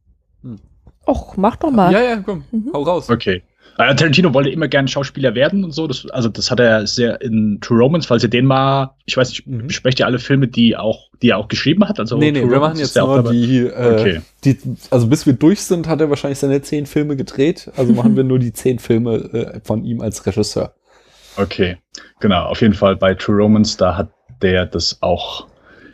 Hm. 0.43 0.59
Och, 1.07 1.37
mach 1.37 1.55
doch 1.55 1.71
mal. 1.71 1.91
Ja, 1.91 2.01
ja, 2.01 2.17
komm, 2.17 2.43
mhm. 2.51 2.71
hau 2.73 2.83
raus. 2.83 3.09
Okay. 3.09 3.41
Äh, 3.79 3.95
Tarantino 3.95 4.33
wollte 4.33 4.49
immer 4.49 4.67
gerne 4.67 4.89
Schauspieler 4.89 5.35
werden 5.35 5.63
und 5.63 5.71
so. 5.71 5.87
Das, 5.87 6.05
also 6.09 6.27
das 6.27 6.51
hat 6.51 6.59
er 6.59 6.85
sehr 6.85 7.21
in 7.21 7.59
True 7.61 7.79
Romance, 7.79 8.05
falls 8.05 8.21
ihr 8.23 8.29
den 8.29 8.45
mal, 8.45 8.93
ich 9.05 9.15
weiß 9.15 9.29
nicht, 9.29 9.47
mhm. 9.47 9.67
besprecht 9.67 9.99
ihr 9.99 10.05
alle 10.05 10.19
Filme, 10.19 10.49
die 10.49 10.75
auch, 10.75 11.09
die 11.21 11.29
er 11.29 11.37
auch 11.37 11.47
geschrieben 11.47 11.87
hat? 11.87 11.97
Also 11.97 12.17
nee, 12.17 12.31
nee, 12.31 12.41
True 12.41 12.49
wir 12.49 12.57
Romance 12.57 12.81
machen 12.81 13.21
jetzt 13.21 13.23
nur 13.23 13.31
die, 13.31 13.59
äh, 13.59 13.93
okay. 13.93 14.21
die, 14.43 14.57
also 14.91 15.07
bis 15.07 15.25
wir 15.25 15.33
durch 15.33 15.61
sind, 15.61 15.87
hat 15.87 16.01
er 16.01 16.09
wahrscheinlich 16.09 16.39
seine 16.39 16.61
zehn 16.61 16.85
Filme 16.85 17.15
gedreht. 17.15 17.71
Also 17.77 17.93
machen 17.93 18.15
wir 18.17 18.25
nur 18.25 18.39
die 18.39 18.51
zehn 18.51 18.79
Filme 18.79 19.15
äh, 19.15 19.59
von 19.63 19.85
ihm 19.85 20.01
als 20.01 20.25
Regisseur. 20.25 20.73
Okay, 21.39 21.77
genau. 22.19 22.45
Auf 22.45 22.61
jeden 22.61 22.73
Fall 22.73 22.97
bei 22.97 23.13
True 23.13 23.37
Romance, 23.37 23.77
da 23.77 23.95
hat 23.95 24.11
der 24.41 24.65
das 24.65 25.01
auch 25.01 25.47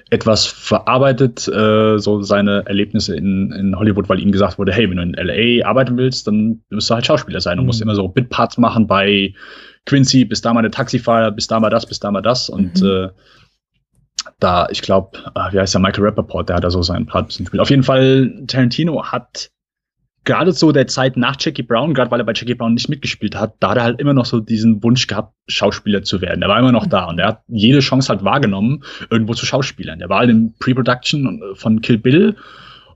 etwas 0.10 0.46
verarbeitet, 0.46 1.48
äh, 1.48 1.98
so 1.98 2.22
seine 2.22 2.64
Erlebnisse 2.66 3.16
in, 3.16 3.52
in 3.52 3.78
Hollywood, 3.78 4.08
weil 4.08 4.20
ihm 4.20 4.32
gesagt 4.32 4.58
wurde, 4.58 4.72
hey, 4.72 4.90
wenn 4.90 4.98
du 4.98 5.04
in 5.04 5.14
LA 5.14 5.66
arbeiten 5.68 5.98
willst, 5.98 6.28
dann 6.28 6.62
musst 6.70 6.90
du 6.90 6.96
halt 6.96 7.06
Schauspieler 7.06 7.42
sein. 7.42 7.58
Du 7.58 7.64
mhm. 7.64 7.68
musst 7.68 7.82
immer 7.82 7.96
so 7.96 8.08
Bitparts 8.08 8.58
machen 8.58 8.88
bei 8.88 9.34
Quincy, 9.86 10.26
bis 10.26 10.42
da 10.42 10.54
mal 10.54 10.60
eine 10.60 10.72
Taxifahrer, 10.72 11.32
bis 11.32 11.48
da 11.48 11.60
mal 11.60 11.70
das, 11.70 11.86
bis 11.86 12.00
da 12.00 12.12
mal 12.12 12.22
das. 12.22 12.50
Und 12.50 12.82
mhm. 12.82 12.88
äh, 12.88 13.10
da, 14.40 14.68
ich 14.70 14.82
glaube, 14.82 15.18
äh, 15.36 15.54
wie 15.54 15.60
heißt 15.60 15.74
der 15.74 15.82
Michael 15.82 16.06
Rappaport, 16.06 16.50
der 16.50 16.58
hat 16.58 16.64
da 16.64 16.72
so 16.72 16.82
seinen 16.82 17.06
Part 17.06 17.26
ein 17.26 17.28
bisschen 17.28 17.46
gespielt. 17.46 17.62
Auf 17.62 17.70
jeden 17.70 17.84
Fall, 17.84 18.44
Tarantino 18.48 19.04
hat 19.06 19.52
gerade 20.26 20.52
so 20.52 20.72
der 20.72 20.88
Zeit 20.88 21.18
nach 21.18 21.38
Jackie 21.40 21.64
Brown, 21.64 21.94
gerade 21.94 22.12
weil 22.12 22.20
er 22.20 22.26
bei 22.26 22.34
Jackie 22.36 22.56
Brown 22.56 22.74
nicht 22.74 22.90
mitgespielt 22.90 23.36
hat, 23.36 23.56
da 23.60 23.70
hat 23.70 23.78
er 23.78 23.84
halt 23.84 24.00
immer 24.00 24.14
noch 24.14 24.26
so 24.26 24.40
diesen 24.40 24.84
Wunsch 24.84 25.08
gehabt, 25.08 25.34
Schauspieler 25.48 26.04
zu 26.04 26.22
werden. 26.22 26.42
Er 26.42 26.50
war 26.50 26.60
immer 26.60 26.72
noch 26.72 26.88
da 26.88 27.06
und 27.06 27.20
er 27.20 27.28
hat 27.28 27.42
jede 27.48 27.80
Chance 27.80 28.10
halt 28.10 28.24
wahrgenommen, 28.24 28.84
irgendwo 29.10 29.34
zu 29.34 29.46
Schauspielern. 29.46 30.00
Der 30.00 30.10
war 30.10 30.20
halt 30.20 30.32
in 30.32 30.54
Pre-Production 30.60 31.42
von 31.56 31.82
Kill 31.82 32.00
Bill 32.00 32.36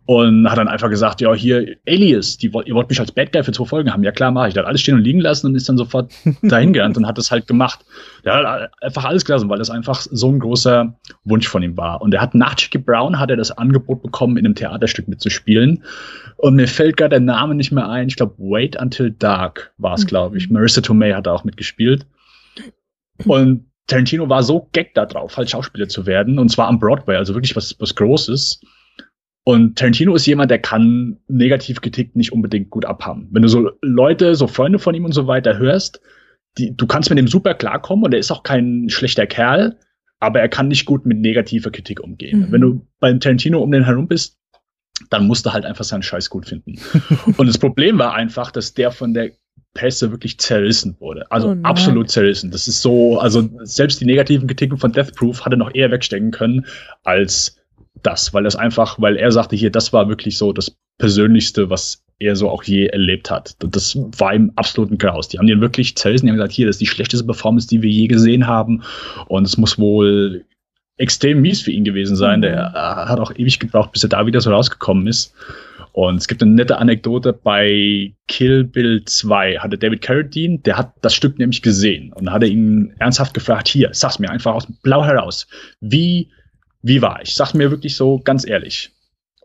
und 0.09 0.49
hat 0.49 0.57
dann 0.57 0.67
einfach 0.67 0.89
gesagt, 0.89 1.21
ja, 1.21 1.31
hier, 1.35 1.75
Alias, 1.87 2.35
die, 2.39 2.47
ihr 2.47 2.73
wollt 2.73 2.89
mich 2.89 2.99
als 2.99 3.11
Bad 3.11 3.31
Guy 3.31 3.43
für 3.43 3.51
zwei 3.51 3.65
Folgen 3.65 3.93
haben. 3.93 4.03
Ja 4.03 4.11
klar, 4.11 4.31
mache 4.31 4.47
ich. 4.47 4.55
Der 4.55 4.63
hat 4.63 4.67
alles 4.67 4.81
stehen 4.81 4.95
und 4.95 5.03
liegen 5.03 5.19
lassen 5.19 5.45
und 5.45 5.53
ist 5.53 5.69
dann 5.69 5.77
sofort 5.77 6.11
dahin 6.41 6.73
gerannt 6.73 6.97
und 6.97 7.05
hat 7.05 7.19
das 7.19 7.29
halt 7.29 7.45
gemacht. 7.45 7.85
Der 8.25 8.33
hat 8.33 8.71
einfach 8.81 9.05
alles 9.05 9.23
gelassen, 9.23 9.49
weil 9.49 9.59
das 9.59 9.69
einfach 9.69 10.01
so 10.01 10.31
ein 10.31 10.39
großer 10.39 10.95
Wunsch 11.25 11.47
von 11.47 11.61
ihm 11.61 11.77
war. 11.77 12.01
Und 12.01 12.11
er 12.15 12.21
hat 12.21 12.33
nach 12.33 12.55
Jackie 12.57 12.79
Brown 12.79 13.19
hat 13.19 13.29
er 13.29 13.37
das 13.37 13.55
Angebot 13.55 14.01
bekommen, 14.01 14.37
in 14.37 14.47
einem 14.47 14.55
Theaterstück 14.55 15.07
mitzuspielen. 15.07 15.83
Und 16.39 16.55
mir 16.55 16.69
fällt 16.69 16.95
gerade 16.95 17.09
der 17.09 17.19
Name 17.19 17.53
nicht 17.53 17.73
mehr 17.73 17.89
ein. 17.89 18.07
Ich 18.07 18.15
glaube, 18.15 18.35
Wait 18.37 18.81
Until 18.81 19.11
Dark 19.11 19.73
war 19.77 19.95
es, 19.95 20.05
glaube 20.05 20.37
ich. 20.37 20.47
Mhm. 20.47 20.53
Marissa 20.53 20.79
Tomei 20.79 21.11
hat 21.11 21.27
da 21.27 21.33
auch 21.33 21.43
mitgespielt. 21.43 22.05
Und 23.25 23.65
Tarantino 23.87 24.29
war 24.29 24.41
so 24.41 24.69
gag 24.71 24.93
da 24.93 25.05
drauf, 25.05 25.35
halt 25.35 25.49
Schauspieler 25.49 25.89
zu 25.89 26.05
werden. 26.05 26.39
Und 26.39 26.47
zwar 26.47 26.69
am 26.69 26.79
Broadway, 26.79 27.17
also 27.17 27.33
wirklich 27.33 27.57
was, 27.57 27.75
was 27.79 27.93
Großes. 27.93 28.61
Und 29.43 29.77
Tarantino 29.77 30.15
ist 30.15 30.27
jemand, 30.27 30.49
der 30.49 30.59
kann 30.59 31.17
Negativkritik 31.27 32.15
nicht 32.15 32.31
unbedingt 32.31 32.69
gut 32.69 32.85
abhaben. 32.85 33.27
Wenn 33.31 33.41
du 33.41 33.49
so 33.49 33.71
Leute, 33.81 34.35
so 34.35 34.47
Freunde 34.47 34.79
von 34.79 34.95
ihm 34.95 35.03
und 35.03 35.13
so 35.13 35.27
weiter 35.27 35.57
hörst, 35.57 35.99
die, 36.57 36.73
du 36.73 36.87
kannst 36.87 37.09
mit 37.09 37.19
dem 37.19 37.27
super 37.27 37.53
klarkommen 37.53 38.05
und 38.05 38.13
er 38.13 38.19
ist 38.19 38.31
auch 38.31 38.43
kein 38.43 38.87
schlechter 38.87 39.27
Kerl, 39.27 39.77
aber 40.21 40.39
er 40.39 40.47
kann 40.47 40.69
nicht 40.69 40.85
gut 40.85 41.05
mit 41.05 41.19
negativer 41.19 41.71
Kritik 41.71 41.99
umgehen. 41.99 42.47
Mhm. 42.47 42.51
Wenn 42.53 42.61
du 42.61 42.87
beim 43.01 43.19
Tarantino 43.19 43.61
um 43.61 43.71
den 43.71 43.83
herum 43.83 44.07
bist, 44.07 44.38
dann 45.09 45.27
musst 45.27 45.45
du 45.45 45.53
halt 45.53 45.65
einfach 45.65 45.85
seinen 45.85 46.03
Scheiß 46.03 46.29
gut 46.29 46.47
finden. 46.47 46.79
und 47.37 47.47
das 47.47 47.57
Problem 47.57 47.97
war 47.99 48.13
einfach, 48.13 48.51
dass 48.51 48.73
der 48.73 48.91
von 48.91 49.13
der 49.13 49.31
Pässe 49.73 50.11
wirklich 50.11 50.39
zerrissen 50.39 50.95
wurde. 50.99 51.31
Also 51.31 51.51
oh 51.51 51.57
absolut 51.63 52.09
zerrissen. 52.09 52.51
Das 52.51 52.67
ist 52.67 52.81
so, 52.81 53.19
also 53.19 53.47
selbst 53.61 54.01
die 54.01 54.05
negativen 54.05 54.47
Kritiken 54.47 54.77
von 54.77 54.91
Death 54.91 55.15
Proof 55.15 55.45
hatte 55.45 55.57
noch 55.57 55.73
eher 55.73 55.91
wegstecken 55.91 56.31
können 56.31 56.65
als 57.03 57.57
das, 58.01 58.33
weil 58.33 58.43
das 58.43 58.55
einfach, 58.55 58.99
weil 58.99 59.17
er 59.17 59.31
sagte 59.31 59.55
hier, 59.55 59.71
das 59.71 59.93
war 59.93 60.09
wirklich 60.09 60.37
so 60.37 60.53
das 60.53 60.75
Persönlichste, 60.97 61.69
was 61.69 62.03
er 62.19 62.35
so 62.35 62.49
auch 62.49 62.63
je 62.63 62.87
erlebt 62.87 63.31
hat. 63.31 63.55
Das 63.59 63.97
war 64.17 64.33
ihm 64.33 64.51
absolut 64.55 64.91
ein 64.91 64.97
Graus. 64.97 65.29
Die 65.29 65.39
haben 65.39 65.47
den 65.47 65.61
wirklich 65.61 65.95
zerrissen, 65.95 66.25
die 66.25 66.31
haben 66.31 66.37
gesagt, 66.37 66.53
hier, 66.53 66.67
das 66.67 66.75
ist 66.75 66.81
die 66.81 66.87
schlechteste 66.87 67.25
Performance, 67.25 67.67
die 67.67 67.81
wir 67.81 67.89
je 67.89 68.07
gesehen 68.07 68.47
haben. 68.47 68.83
Und 69.27 69.45
es 69.45 69.57
muss 69.57 69.79
wohl 69.79 70.45
extrem 70.99 71.41
mies 71.41 71.61
für 71.61 71.71
ihn 71.71 71.83
gewesen 71.83 72.15
sein. 72.15 72.41
Der 72.41 72.71
äh, 72.75 73.09
hat 73.09 73.19
auch 73.19 73.31
ewig 73.35 73.59
gebraucht, 73.59 73.91
bis 73.91 74.03
er 74.03 74.09
da 74.09 74.25
wieder 74.25 74.41
so 74.41 74.51
rausgekommen 74.51 75.07
ist. 75.07 75.33
Und 75.91 76.17
es 76.17 76.27
gibt 76.27 76.43
eine 76.43 76.51
nette 76.51 76.77
Anekdote 76.77 77.33
bei 77.33 78.13
Kill 78.27 78.63
Bill 78.63 79.03
2 79.03 79.57
hatte 79.57 79.77
David 79.77 80.01
Carradine, 80.01 80.59
der 80.59 80.77
hat 80.77 80.93
das 81.01 81.15
Stück 81.15 81.39
nämlich 81.39 81.63
gesehen 81.63 82.13
und 82.13 82.31
hat 82.31 82.43
er 82.43 82.49
ihn 82.49 82.93
ernsthaft 82.99 83.33
gefragt, 83.33 83.67
hier, 83.67 83.89
sag's 83.91 84.19
mir 84.19 84.29
einfach 84.29 84.53
aus 84.53 84.67
dem 84.67 84.77
Blau 84.83 85.03
heraus, 85.03 85.47
wie 85.81 86.29
wie 86.81 87.01
war 87.01 87.21
ich? 87.21 87.33
Sag 87.33 87.53
mir 87.53 87.71
wirklich 87.71 87.95
so 87.95 88.19
ganz 88.23 88.47
ehrlich. 88.47 88.91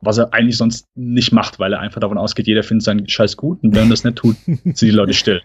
Was 0.00 0.18
er 0.18 0.32
eigentlich 0.34 0.58
sonst 0.58 0.86
nicht 0.94 1.32
macht, 1.32 1.58
weil 1.58 1.72
er 1.72 1.80
einfach 1.80 2.00
davon 2.00 2.18
ausgeht, 2.18 2.46
jeder 2.46 2.62
findet 2.62 2.84
seinen 2.84 3.08
Scheiß 3.08 3.36
gut 3.36 3.62
und 3.62 3.74
wenn 3.74 3.84
er 3.84 3.90
das 3.90 4.04
nicht 4.04 4.16
tut, 4.16 4.36
sind 4.44 4.82
die 4.82 4.90
Leute 4.90 5.14
still. 5.14 5.40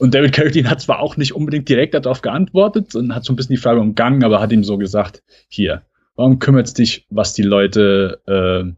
Und 0.00 0.14
David 0.14 0.32
Carradine 0.32 0.70
hat 0.70 0.80
zwar 0.80 1.00
auch 1.00 1.18
nicht 1.18 1.34
unbedingt 1.34 1.68
direkt 1.68 1.92
darauf 1.92 2.22
geantwortet 2.22 2.94
und 2.94 3.14
hat 3.14 3.22
so 3.26 3.34
ein 3.34 3.36
bisschen 3.36 3.54
die 3.54 3.60
Frage 3.60 3.80
umgangen, 3.80 4.24
aber 4.24 4.40
hat 4.40 4.50
ihm 4.50 4.64
so 4.64 4.78
gesagt, 4.78 5.22
hier, 5.48 5.82
warum 6.16 6.38
kümmert 6.38 6.68
es 6.68 6.72
dich, 6.72 7.06
was 7.10 7.34
die 7.34 7.42
Leute 7.42 8.18
äh, 8.26 8.72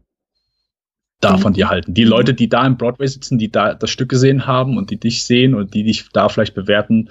da 1.21 1.37
von 1.37 1.53
dir 1.53 1.69
halten? 1.69 1.93
Die 1.93 2.03
Leute, 2.03 2.33
die 2.33 2.49
da 2.49 2.67
im 2.67 2.75
Broadway 2.75 3.07
sitzen, 3.07 3.37
die 3.37 3.49
da 3.49 3.73
das 3.73 3.89
Stück 3.89 4.09
gesehen 4.09 4.47
haben 4.47 4.75
und 4.77 4.89
die 4.89 4.99
dich 4.99 5.23
sehen 5.23 5.55
und 5.55 5.73
die 5.73 5.85
dich 5.85 6.09
da 6.11 6.27
vielleicht 6.27 6.55
bewerten, 6.55 7.09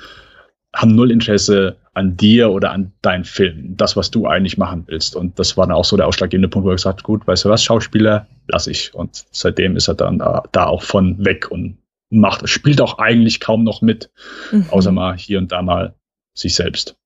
haben 0.76 0.94
null 0.94 1.10
Interesse 1.10 1.78
an 1.94 2.14
dir 2.14 2.50
oder 2.50 2.70
an 2.72 2.92
deinem 3.00 3.24
Film, 3.24 3.78
das, 3.78 3.96
was 3.96 4.10
du 4.10 4.26
eigentlich 4.26 4.58
machen 4.58 4.84
willst. 4.88 5.16
Und 5.16 5.38
das 5.38 5.56
war 5.56 5.66
dann 5.66 5.76
auch 5.76 5.86
so 5.86 5.96
der 5.96 6.06
ausschlaggebende 6.06 6.48
Punkt, 6.48 6.66
wo 6.66 6.70
er 6.70 6.76
gesagt 6.76 6.98
hat, 6.98 7.04
gut, 7.04 7.26
weißt 7.26 7.46
du 7.46 7.48
was, 7.48 7.64
Schauspieler, 7.64 8.26
lasse 8.48 8.72
ich. 8.72 8.92
Und 8.94 9.24
seitdem 9.30 9.74
ist 9.74 9.88
er 9.88 9.94
dann 9.94 10.18
da, 10.18 10.42
da 10.52 10.66
auch 10.66 10.82
von 10.82 11.24
weg 11.24 11.50
und 11.50 11.78
macht, 12.20 12.48
spielt 12.48 12.80
auch 12.80 12.98
eigentlich 12.98 13.40
kaum 13.40 13.64
noch 13.64 13.82
mit, 13.82 14.10
mhm. 14.50 14.66
außer 14.70 14.92
mal 14.92 15.16
hier 15.16 15.38
und 15.38 15.52
da 15.52 15.62
mal 15.62 15.94
sich 16.34 16.54
selbst. 16.54 16.96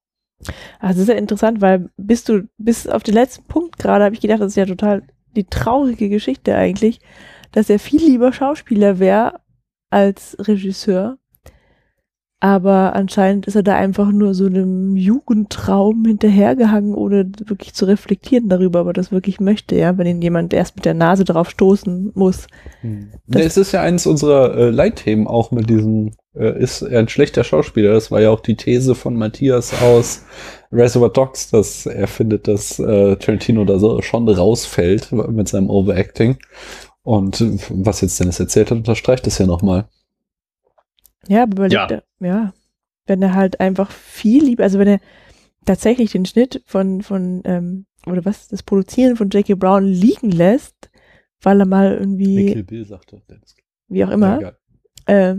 Also 0.79 1.01
das 1.01 1.09
ist 1.09 1.09
ja 1.09 1.15
interessant, 1.15 1.61
weil 1.61 1.91
bis 1.97 2.25
du, 2.25 2.49
bis 2.59 2.87
auf 2.87 3.03
den 3.03 3.15
letzten 3.15 3.45
Punkt 3.45 3.79
gerade 3.79 4.05
habe 4.05 4.15
ich 4.15 4.21
gedacht, 4.21 4.41
das 4.41 4.49
ist 4.49 4.57
ja 4.57 4.67
total 4.67 5.03
die 5.35 5.45
traurige 5.45 6.09
Geschichte 6.09 6.55
eigentlich, 6.55 7.01
dass 7.53 7.71
er 7.71 7.79
viel 7.79 8.01
lieber 8.01 8.33
Schauspieler 8.33 8.99
wäre 8.99 9.41
als 9.91 10.37
Regisseur. 10.41 11.19
Aber 12.39 12.95
anscheinend 12.95 13.47
ist 13.47 13.55
er 13.55 13.63
da 13.63 13.77
einfach 13.77 14.13
nur 14.13 14.35
so 14.35 14.45
einem 14.45 14.95
Jugendtraum 14.95 16.05
hinterhergehangen, 16.05 16.95
ohne 16.95 17.31
wirklich 17.47 17.73
zu 17.73 17.87
reflektieren 17.87 18.51
darüber, 18.51 18.83
ob 18.83 18.89
er 18.89 18.93
das 18.93 19.11
wirklich 19.11 19.41
möchte, 19.41 19.75
ja, 19.75 19.97
wenn 19.97 20.07
ihn 20.07 20.21
jemand 20.21 20.53
erst 20.53 20.77
mit 20.77 20.85
der 20.85 20.93
Nase 20.93 21.25
drauf 21.25 21.49
stoßen 21.49 22.13
muss. 22.15 22.47
Hm. 22.83 23.09
Es 23.33 23.57
ist 23.57 23.73
ja 23.73 23.81
eines 23.81 24.07
unserer 24.07 24.55
äh, 24.55 24.71
Leitthemen 24.71 25.27
auch 25.27 25.51
mit 25.51 25.71
diesem, 25.71 26.13
äh, 26.35 26.63
ist 26.63 26.83
er 26.83 27.01
ein 27.01 27.09
schlechter 27.09 27.43
Schauspieler. 27.43 27.95
Das 27.95 28.11
war 28.11 28.21
ja 28.21 28.29
auch 28.29 28.41
die 28.41 28.57
These 28.57 28.95
von 28.95 29.17
Matthias 29.17 29.73
aus 29.83 30.27
Reservoir 30.71 31.11
Dogs, 31.11 31.51
dass 31.51 31.87
er 31.87 32.07
findet, 32.07 32.49
dass 32.49 32.79
äh, 32.79 33.17
Tarantino 33.17 33.65
da 33.65 33.79
so 33.79 34.03
schon 34.03 34.29
rausfällt 34.29 35.11
mit 35.11 35.49
seinem 35.49 35.71
Overacting. 35.71 36.37
Und 37.03 37.43
was 37.71 38.03
jetzt 38.03 38.21
Dennis 38.21 38.41
erzählt 38.41 38.71
hat, 38.71 38.79
unterstreicht 38.79 39.27
das 39.27 39.39
ja 39.39 39.47
nochmal. 39.47 39.89
Ja, 41.29 41.45
aber 41.45 41.67
überlegt 41.67 41.91
ja. 41.91 42.03
Ja, 42.21 42.53
wenn 43.07 43.23
er 43.23 43.35
halt 43.35 43.61
einfach 43.61 43.91
viel 43.91 44.45
lieber, 44.45 44.65
also 44.65 44.79
wenn 44.79 44.89
er 44.89 45.01
tatsächlich 45.65 46.13
den 46.13 46.27
Schnitt 46.27 46.63
von, 46.67 47.03
von, 47.03 47.43
ähm, 47.45 47.87
oder 48.07 48.25
was, 48.25 48.49
das 48.49 48.63
Produzieren 48.63 49.17
von 49.17 49.31
Jackie 49.31 49.55
Brown 49.55 49.85
liegen 49.85 50.31
lässt, 50.31 50.91
weil 51.43 51.61
er 51.61 51.67
mal 51.67 51.95
irgendwie. 51.95 52.53
Kill 52.53 52.65
Bill 52.65 52.85
sagte. 52.85 53.23
Wie 53.89 54.05
auch 54.05 54.11
immer. 54.11 54.41
Ja, 54.41 54.53
äh, 55.07 55.37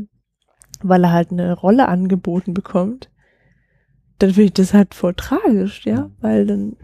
weil 0.82 1.04
er 1.04 1.12
halt 1.12 1.32
eine 1.32 1.54
Rolle 1.54 1.88
angeboten 1.88 2.54
bekommt, 2.54 3.10
dann 4.20 4.32
finde 4.32 4.46
ich 4.46 4.54
das 4.54 4.74
halt 4.74 4.94
voll 4.94 5.14
tragisch, 5.14 5.86
ja, 5.86 6.06
mhm. 6.06 6.16
weil 6.20 6.46
dann 6.46 6.78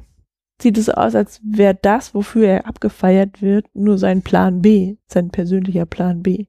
sieht 0.62 0.78
es 0.78 0.90
aus, 0.90 1.16
als 1.16 1.42
wäre 1.44 1.78
das, 1.80 2.16
wofür 2.16 2.48
er 2.48 2.68
abgefeiert 2.68 3.42
wird, 3.42 3.68
nur 3.74 3.98
sein 3.98 4.22
Plan 4.22 4.62
B, 4.62 4.96
sein 5.08 5.30
persönlicher 5.30 5.86
Plan 5.86 6.24
B. 6.24 6.46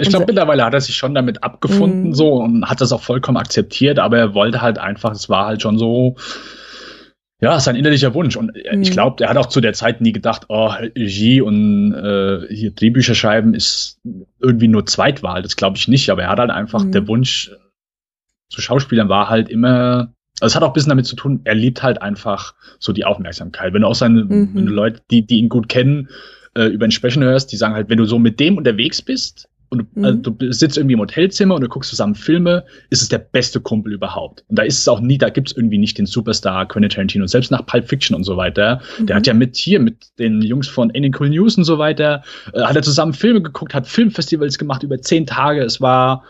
Ich 0.00 0.08
glaube, 0.08 0.26
mittlerweile 0.26 0.64
hat 0.64 0.74
er 0.74 0.80
sich 0.80 0.96
schon 0.96 1.14
damit 1.14 1.42
abgefunden, 1.42 2.10
mm. 2.10 2.14
so 2.14 2.34
und 2.34 2.68
hat 2.68 2.80
das 2.80 2.92
auch 2.92 3.02
vollkommen 3.02 3.38
akzeptiert, 3.38 3.98
aber 3.98 4.18
er 4.18 4.34
wollte 4.34 4.60
halt 4.60 4.78
einfach, 4.78 5.12
es 5.12 5.28
war 5.28 5.46
halt 5.46 5.62
schon 5.62 5.78
so, 5.78 6.16
ja, 7.40 7.58
sein 7.60 7.76
innerlicher 7.76 8.14
Wunsch. 8.14 8.36
Und 8.36 8.52
mm. 8.54 8.82
ich 8.82 8.90
glaube, 8.90 9.24
er 9.24 9.30
hat 9.30 9.36
auch 9.36 9.46
zu 9.46 9.60
der 9.60 9.72
Zeit 9.72 10.00
nie 10.00 10.12
gedacht, 10.12 10.46
oh, 10.48 10.66
Regie 10.68 11.40
und 11.40 11.92
äh, 11.92 12.46
hier 12.52 12.72
Drehbücher 12.72 13.14
schreiben 13.14 13.54
ist 13.54 14.00
irgendwie 14.40 14.68
nur 14.68 14.86
Zweitwahl. 14.86 15.42
Das 15.42 15.56
glaube 15.56 15.76
ich 15.76 15.88
nicht, 15.88 16.10
aber 16.10 16.22
er 16.22 16.30
hat 16.30 16.40
halt 16.40 16.50
einfach, 16.50 16.84
mm. 16.84 16.92
der 16.92 17.08
Wunsch 17.08 17.50
zu 18.50 18.60
Schauspielern 18.60 19.08
war 19.08 19.28
halt 19.28 19.48
immer, 19.48 20.12
also 20.40 20.52
es 20.52 20.56
hat 20.56 20.62
auch 20.62 20.68
ein 20.68 20.72
bisschen 20.74 20.90
damit 20.90 21.06
zu 21.06 21.16
tun, 21.16 21.40
er 21.44 21.54
liebt 21.54 21.82
halt 21.82 22.02
einfach 22.02 22.54
so 22.78 22.92
die 22.92 23.04
Aufmerksamkeit. 23.04 23.72
Wenn 23.72 23.82
du 23.82 23.88
auch 23.88 23.94
seine, 23.94 24.24
mhm. 24.24 24.50
wenn 24.54 24.66
du 24.66 24.72
Leute, 24.72 25.00
die, 25.10 25.26
die 25.26 25.38
ihn 25.38 25.48
gut 25.48 25.68
kennen, 25.68 26.08
äh, 26.54 26.66
über 26.66 26.84
ihn 26.84 26.90
sprechen 26.90 27.22
hörst, 27.22 27.52
die 27.52 27.56
sagen 27.56 27.74
halt, 27.74 27.88
wenn 27.88 27.98
du 27.98 28.04
so 28.04 28.18
mit 28.18 28.38
dem 28.38 28.56
unterwegs 28.56 29.02
bist, 29.02 29.48
und 29.68 29.96
mhm. 29.96 30.04
also, 30.04 30.30
du 30.30 30.52
sitzt 30.52 30.76
irgendwie 30.76 30.94
im 30.94 31.00
Hotelzimmer 31.00 31.54
und 31.54 31.60
du 31.60 31.68
guckst 31.68 31.90
zusammen 31.90 32.14
Filme, 32.14 32.64
ist 32.90 33.02
es 33.02 33.08
der 33.08 33.18
beste 33.18 33.60
Kumpel 33.60 33.92
überhaupt. 33.92 34.44
Und 34.48 34.58
da 34.58 34.62
ist 34.62 34.78
es 34.78 34.88
auch 34.88 35.00
nie, 35.00 35.18
da 35.18 35.28
gibt's 35.28 35.52
irgendwie 35.52 35.78
nicht 35.78 35.98
den 35.98 36.06
Superstar 36.06 36.66
Quentin 36.66 36.90
Tarantino. 36.90 37.26
Selbst 37.26 37.50
nach 37.50 37.66
Pulp 37.66 37.88
Fiction 37.88 38.14
und 38.14 38.24
so 38.24 38.36
weiter. 38.36 38.80
Mhm. 38.98 39.06
Der 39.06 39.16
hat 39.16 39.26
ja 39.26 39.34
mit 39.34 39.56
hier, 39.56 39.80
mit 39.80 40.18
den 40.18 40.40
Jungs 40.42 40.68
von 40.68 40.90
Any 40.94 41.12
Cool 41.18 41.30
News 41.30 41.56
und 41.58 41.64
so 41.64 41.78
weiter, 41.78 42.22
äh, 42.52 42.62
hat 42.62 42.76
er 42.76 42.82
zusammen 42.82 43.12
Filme 43.12 43.42
geguckt, 43.42 43.74
hat 43.74 43.86
Filmfestivals 43.86 44.58
gemacht 44.58 44.82
über 44.82 45.00
zehn 45.00 45.26
Tage. 45.26 45.62
Es 45.62 45.80
war 45.80 46.24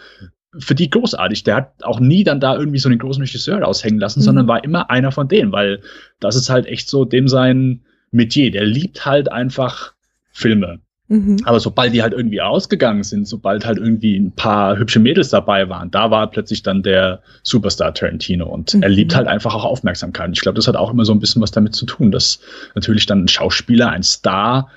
für 0.59 0.75
die 0.75 0.89
großartig. 0.89 1.45
Der 1.45 1.57
hat 1.57 1.73
auch 1.83 2.01
nie 2.01 2.25
dann 2.25 2.41
da 2.41 2.57
irgendwie 2.57 2.79
so 2.79 2.89
einen 2.89 2.99
großen 2.99 3.23
Regisseur 3.23 3.61
raushängen 3.61 4.01
lassen, 4.01 4.21
mhm. 4.21 4.25
sondern 4.25 4.49
war 4.49 4.65
immer 4.65 4.91
einer 4.91 5.13
von 5.13 5.29
denen, 5.29 5.53
weil 5.53 5.83
das 6.21 6.37
ist 6.37 6.49
halt 6.49 6.67
echt 6.67 6.89
so 6.89 7.05
dem 7.05 7.29
sein 7.29 7.83
Metier. 8.11 8.51
Der 8.51 8.65
liebt 8.65 9.05
halt 9.05 9.31
einfach 9.31 9.93
Filme. 10.33 10.81
Mhm. 11.09 11.39
Aber 11.45 11.61
sobald 11.61 11.95
die 11.95 12.03
halt 12.03 12.13
irgendwie 12.13 12.41
ausgegangen 12.41 13.05
sind, 13.05 13.29
sobald 13.29 13.65
halt 13.65 13.79
irgendwie 13.79 14.17
ein 14.17 14.33
paar 14.33 14.77
hübsche 14.77 14.99
Mädels 14.99 15.29
dabei 15.29 15.69
waren, 15.69 15.91
da 15.91 16.11
war 16.11 16.29
plötzlich 16.31 16.63
dann 16.63 16.83
der 16.83 17.23
Superstar 17.43 17.95
Tarantino 17.95 18.47
und 18.47 18.75
mhm. 18.75 18.83
er 18.83 18.89
liebt 18.89 19.15
halt 19.15 19.29
einfach 19.29 19.55
auch 19.55 19.65
Aufmerksamkeit. 19.65 20.31
Ich 20.33 20.41
glaube, 20.41 20.57
das 20.57 20.67
hat 20.67 20.77
auch 20.77 20.91
immer 20.91 21.05
so 21.05 21.13
ein 21.13 21.21
bisschen 21.21 21.43
was 21.43 21.53
damit 21.53 21.75
zu 21.75 21.87
tun, 21.87 22.11
dass 22.11 22.41
natürlich 22.75 23.07
dann 23.07 23.25
ein 23.25 23.29
Schauspieler, 23.29 23.91
ein 23.91 24.03
Star 24.03 24.69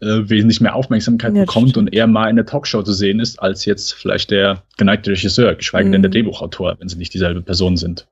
äh, 0.00 0.28
wesentlich 0.28 0.60
mehr 0.60 0.74
Aufmerksamkeit 0.74 1.34
ja, 1.34 1.42
bekommt 1.42 1.76
und 1.76 1.92
eher 1.92 2.06
mal 2.08 2.28
in 2.28 2.36
der 2.36 2.46
Talkshow 2.46 2.82
zu 2.82 2.92
sehen 2.92 3.20
ist, 3.20 3.40
als 3.40 3.64
jetzt 3.64 3.94
vielleicht 3.94 4.30
der 4.32 4.62
geneigte 4.76 5.12
Regisseur, 5.12 5.54
geschweige 5.54 5.88
mhm. 5.88 5.92
denn 5.92 6.02
der 6.02 6.10
Drehbuchautor, 6.10 6.76
wenn 6.78 6.88
sie 6.88 6.98
nicht 6.98 7.14
dieselbe 7.14 7.42
Person 7.42 7.76
sind. 7.76 8.08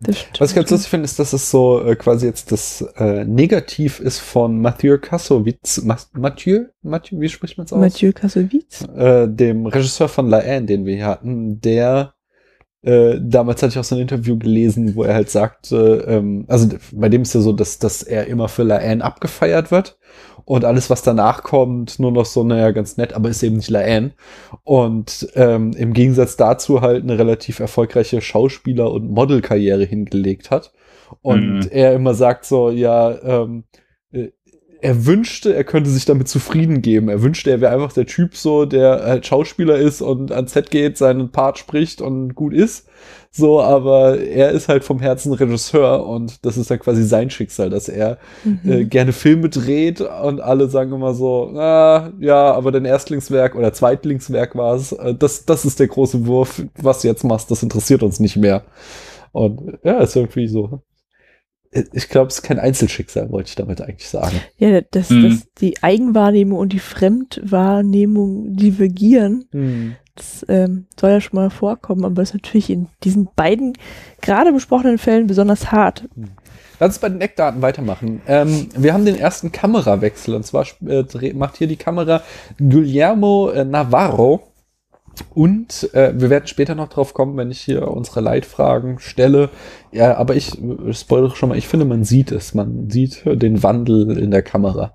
Was 0.00 0.50
ich 0.50 0.54
ganz 0.54 0.70
lustig 0.70 0.90
finde, 0.90 1.06
ist, 1.06 1.18
dass 1.18 1.32
es 1.32 1.50
so 1.50 1.82
äh, 1.84 1.96
quasi 1.96 2.26
jetzt 2.26 2.52
das 2.52 2.82
äh, 2.96 3.24
Negativ 3.24 3.98
ist 3.98 4.20
von 4.20 4.60
Mathieu 4.60 4.98
Kassovitz. 4.98 5.82
Mathieu? 6.12 6.66
Mathieu, 6.82 7.20
wie 7.20 7.28
spricht 7.28 7.58
man 7.58 7.64
es 7.64 7.72
aus? 7.72 7.80
Mathieu 7.80 8.12
Kassovitz? 8.12 8.86
Äh, 8.96 9.26
dem 9.28 9.66
Regisseur 9.66 10.08
von 10.08 10.28
La 10.28 10.40
Haine, 10.40 10.66
den 10.66 10.86
wir 10.86 10.94
hier 10.94 11.06
hatten, 11.06 11.60
der 11.60 12.14
äh, 12.82 13.18
damals 13.20 13.60
hatte 13.60 13.72
ich 13.72 13.78
auch 13.78 13.84
so 13.84 13.96
ein 13.96 14.02
Interview 14.02 14.38
gelesen, 14.38 14.94
wo 14.94 15.02
er 15.02 15.14
halt 15.14 15.30
sagte, 15.30 16.04
ähm, 16.06 16.44
also 16.46 16.68
bei 16.92 17.08
dem 17.08 17.22
ist 17.22 17.34
ja 17.34 17.40
so, 17.40 17.52
dass, 17.52 17.80
dass 17.80 18.04
er 18.04 18.28
immer 18.28 18.48
für 18.48 18.62
La 18.62 18.78
Haine 18.78 19.02
abgefeiert 19.02 19.72
wird 19.72 19.98
und 20.48 20.64
alles, 20.64 20.88
was 20.88 21.02
danach 21.02 21.42
kommt, 21.42 21.98
nur 21.98 22.10
noch 22.10 22.24
so, 22.24 22.42
naja, 22.42 22.70
ganz 22.70 22.96
nett, 22.96 23.12
aber 23.12 23.28
ist 23.28 23.42
eben 23.42 23.56
nicht 23.56 23.68
La 23.68 23.80
Haine. 23.80 24.12
Und 24.64 25.28
ähm, 25.34 25.74
im 25.74 25.92
Gegensatz 25.92 26.38
dazu 26.38 26.80
halt 26.80 27.02
eine 27.02 27.18
relativ 27.18 27.60
erfolgreiche 27.60 28.22
Schauspieler- 28.22 28.90
und 28.90 29.10
Modelkarriere 29.10 29.84
hingelegt 29.84 30.50
hat. 30.50 30.72
Und 31.20 31.66
mhm. 31.66 31.68
er 31.70 31.92
immer 31.92 32.14
sagt 32.14 32.46
so, 32.46 32.70
ja, 32.70 33.20
ähm, 33.22 33.64
äh, 34.10 34.28
er 34.80 35.04
wünschte, 35.04 35.54
er 35.54 35.64
könnte 35.64 35.90
sich 35.90 36.06
damit 36.06 36.28
zufrieden 36.28 36.80
geben. 36.80 37.10
Er 37.10 37.20
wünschte, 37.20 37.50
er 37.50 37.60
wäre 37.60 37.74
einfach 37.74 37.92
der 37.92 38.06
Typ 38.06 38.34
so, 38.34 38.64
der 38.64 39.02
halt 39.04 39.26
Schauspieler 39.26 39.76
ist 39.76 40.00
und 40.00 40.32
ans 40.32 40.52
Set 40.54 40.70
geht, 40.70 40.96
seinen 40.96 41.30
Part 41.30 41.58
spricht 41.58 42.00
und 42.00 42.34
gut 42.34 42.54
ist. 42.54 42.88
So, 43.30 43.60
aber 43.60 44.18
er 44.18 44.50
ist 44.50 44.68
halt 44.68 44.84
vom 44.84 45.00
Herzen 45.00 45.32
Regisseur 45.32 46.06
und 46.06 46.44
das 46.44 46.56
ist 46.56 46.70
dann 46.70 46.78
quasi 46.78 47.04
sein 47.04 47.30
Schicksal, 47.30 47.70
dass 47.70 47.88
er 47.88 48.18
mhm. 48.44 48.60
äh, 48.64 48.84
gerne 48.84 49.12
Filme 49.12 49.48
dreht 49.48 50.00
und 50.00 50.40
alle 50.40 50.68
sagen 50.68 50.92
immer 50.92 51.14
so, 51.14 51.52
ah, 51.56 52.10
ja, 52.18 52.52
aber 52.52 52.72
dein 52.72 52.84
Erstlingswerk 52.84 53.54
oder 53.54 53.72
Zweitlingswerk 53.72 54.56
war 54.56 54.74
es, 54.76 54.92
äh, 54.92 55.14
das, 55.14 55.44
das 55.44 55.64
ist 55.64 55.78
der 55.78 55.88
große 55.88 56.26
Wurf, 56.26 56.62
was 56.80 57.02
du 57.02 57.08
jetzt 57.08 57.24
machst, 57.24 57.50
das 57.50 57.62
interessiert 57.62 58.02
uns 58.02 58.18
nicht 58.18 58.36
mehr. 58.36 58.64
Und 59.32 59.78
ja, 59.84 59.98
ist 60.00 60.16
irgendwie 60.16 60.48
so 60.48 60.82
ich 61.70 62.08
glaube, 62.08 62.28
es 62.28 62.36
ist 62.36 62.42
kein 62.42 62.58
Einzelschicksal, 62.58 63.30
wollte 63.30 63.50
ich 63.50 63.54
damit 63.54 63.80
eigentlich 63.80 64.08
sagen. 64.08 64.40
Ja, 64.56 64.80
dass, 64.80 65.10
mhm. 65.10 65.22
dass 65.24 65.52
die 65.60 65.82
Eigenwahrnehmung 65.82 66.58
und 66.58 66.72
die 66.72 66.78
Fremdwahrnehmung 66.78 68.56
divergieren, 68.56 69.44
mhm. 69.52 69.96
Das 70.18 70.44
ähm, 70.48 70.86
soll 70.98 71.10
ja 71.10 71.20
schon 71.20 71.38
mal 71.38 71.50
vorkommen, 71.50 72.04
aber 72.04 72.22
ist 72.22 72.34
natürlich 72.34 72.70
in 72.70 72.88
diesen 73.04 73.28
beiden 73.36 73.74
gerade 74.20 74.52
besprochenen 74.52 74.98
Fällen 74.98 75.26
besonders 75.26 75.72
hart. 75.72 76.08
Lass 76.80 76.90
uns 76.90 76.98
bei 76.98 77.08
den 77.08 77.20
Eckdaten 77.20 77.62
weitermachen. 77.62 78.20
Ähm, 78.26 78.68
wir 78.76 78.92
haben 78.92 79.04
den 79.04 79.16
ersten 79.16 79.50
Kamerawechsel 79.50 80.34
und 80.34 80.46
zwar 80.46 80.66
äh, 80.86 81.32
macht 81.32 81.56
hier 81.56 81.66
die 81.66 81.76
Kamera 81.76 82.22
Guillermo 82.58 83.50
äh, 83.50 83.64
Navarro 83.64 84.42
und 85.34 85.92
äh, 85.94 86.12
wir 86.14 86.30
werden 86.30 86.46
später 86.46 86.74
noch 86.74 86.88
drauf 86.88 87.14
kommen, 87.14 87.36
wenn 87.36 87.50
ich 87.50 87.60
hier 87.60 87.88
unsere 87.88 88.20
Leitfragen 88.20 88.98
stelle. 88.98 89.50
Ja, 89.92 90.16
aber 90.16 90.36
ich 90.36 90.52
spoilere 90.92 91.34
schon 91.34 91.48
mal, 91.48 91.58
ich 91.58 91.68
finde, 91.68 91.86
man 91.86 92.04
sieht 92.04 92.32
es. 92.32 92.54
Man 92.54 92.90
sieht 92.90 93.22
den 93.24 93.62
Wandel 93.62 94.18
in 94.18 94.30
der 94.30 94.42
Kamera. 94.42 94.94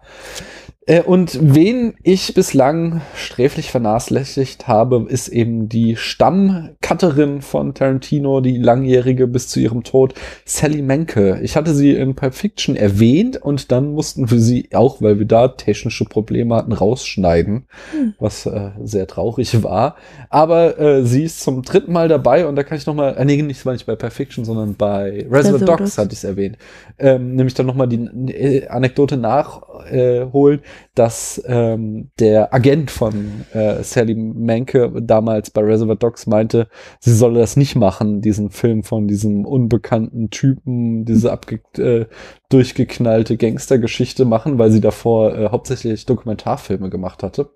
Äh, 0.85 1.01
und 1.01 1.39
wen 1.41 1.93
ich 2.03 2.33
bislang 2.33 3.01
sträflich 3.15 3.71
vernachlässigt 3.71 4.67
habe, 4.67 5.05
ist 5.07 5.29
eben 5.29 5.69
die 5.69 5.95
Stammcutterin 5.95 7.41
von 7.41 7.73
Tarantino, 7.73 8.41
die 8.41 8.57
langjährige 8.57 9.27
bis 9.27 9.47
zu 9.47 9.59
ihrem 9.59 9.83
Tod, 9.83 10.13
Sally 10.45 10.81
Menke. 10.81 11.39
Ich 11.41 11.55
hatte 11.55 11.73
sie 11.73 11.91
in 11.91 12.15
Pulp 12.15 12.33
Fiction 12.33 12.75
erwähnt 12.75 13.37
und 13.37 13.71
dann 13.71 13.93
mussten 13.93 14.29
wir 14.29 14.39
sie 14.39 14.69
auch, 14.73 15.01
weil 15.01 15.19
wir 15.19 15.25
da 15.25 15.47
technische 15.47 16.05
Probleme 16.05 16.55
hatten, 16.55 16.73
rausschneiden, 16.73 17.65
hm. 17.91 18.13
was 18.19 18.45
äh, 18.45 18.71
sehr 18.83 19.07
traurig 19.07 19.63
war. 19.63 19.95
Aber 20.29 20.79
äh, 20.79 21.05
sie 21.05 21.23
ist 21.23 21.41
zum 21.41 21.61
dritten 21.61 21.93
Mal 21.93 22.09
dabei 22.09 22.45
und 22.45 22.55
da 22.55 22.63
kann 22.63 22.77
ich 22.77 22.85
noch 22.85 22.95
mal, 22.95 23.15
äh, 23.15 23.23
nee, 23.23 23.41
nicht, 23.41 23.65
war 23.65 23.73
nicht 23.73 23.85
bei 23.85 23.95
Pulp 23.95 24.11
Fiction, 24.11 24.43
sondern 24.43 24.75
bei 24.75 25.25
Reservoir 25.29 25.77
Dogs. 25.77 25.97
hatte 25.97 26.11
ich 26.11 26.19
es 26.19 26.23
erwähnt. 26.25 26.57
Ähm, 26.99 27.35
nämlich 27.35 27.53
dann 27.53 27.65
nochmal 27.65 27.87
die 27.87 28.03
äh, 28.31 28.67
Anekdote 28.67 29.15
nachholen, 29.15 30.59
dass 30.95 31.41
ähm, 31.47 32.11
der 32.19 32.53
Agent 32.53 32.91
von 32.91 33.45
äh, 33.53 33.83
Sally 33.83 34.15
Menke 34.15 34.91
damals 35.01 35.49
bei 35.49 35.61
Reservoir 35.61 35.95
Dogs 35.95 36.27
meinte, 36.27 36.67
sie 36.99 37.13
solle 37.13 37.39
das 37.39 37.57
nicht 37.57 37.75
machen, 37.75 38.21
diesen 38.21 38.49
Film 38.49 38.83
von 38.83 39.07
diesem 39.07 39.45
unbekannten 39.45 40.29
Typen, 40.29 41.05
diese 41.05 41.31
abge 41.31 41.61
äh, 41.77 42.05
durchgeknallte 42.49 43.37
Gangstergeschichte 43.37 44.25
machen, 44.25 44.59
weil 44.59 44.71
sie 44.71 44.81
davor 44.81 45.35
äh, 45.35 45.49
hauptsächlich 45.49 46.05
Dokumentarfilme 46.05 46.89
gemacht 46.89 47.23
hatte 47.23 47.49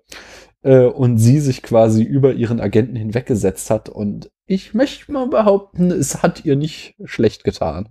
äh, 0.62 0.84
und 0.84 1.18
sie 1.18 1.40
sich 1.40 1.62
quasi 1.62 2.02
über 2.02 2.32
ihren 2.32 2.60
Agenten 2.60 2.96
hinweggesetzt 2.96 3.70
hat. 3.70 3.88
Und 3.88 4.30
ich 4.46 4.74
möchte 4.74 5.12
mal 5.12 5.28
behaupten, 5.28 5.90
es 5.90 6.22
hat 6.22 6.44
ihr 6.44 6.56
nicht 6.56 6.94
schlecht 7.04 7.44
getan. 7.44 7.88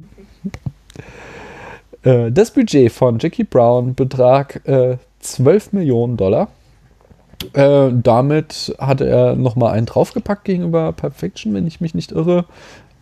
Äh, 2.04 2.32
das 2.32 2.52
Budget 2.52 2.91
von 2.91 3.20
Jackie 3.20 3.44
Brown 3.44 3.95
betrag 3.95 4.68
äh, 4.68 4.98
12 5.19 5.73
Millionen 5.73 6.18
Dollar. 6.18 6.49
Äh, 7.53 7.91
damit 7.94 8.76
hatte 8.80 9.07
er 9.07 9.35
nochmal 9.35 9.73
einen 9.73 9.85
draufgepackt 9.85 10.45
gegenüber 10.45 10.91
Perfection, 10.91 11.53
wenn 11.53 11.68
ich 11.68 11.81
mich 11.81 11.94
nicht 11.94 12.11
irre. 12.11 12.45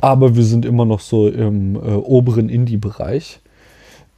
Aber 0.01 0.35
wir 0.35 0.43
sind 0.43 0.65
immer 0.65 0.85
noch 0.85 0.99
so 0.99 1.27
im 1.27 1.75
äh, 1.75 1.79
oberen 1.79 2.49
Indie-Bereich. 2.49 3.39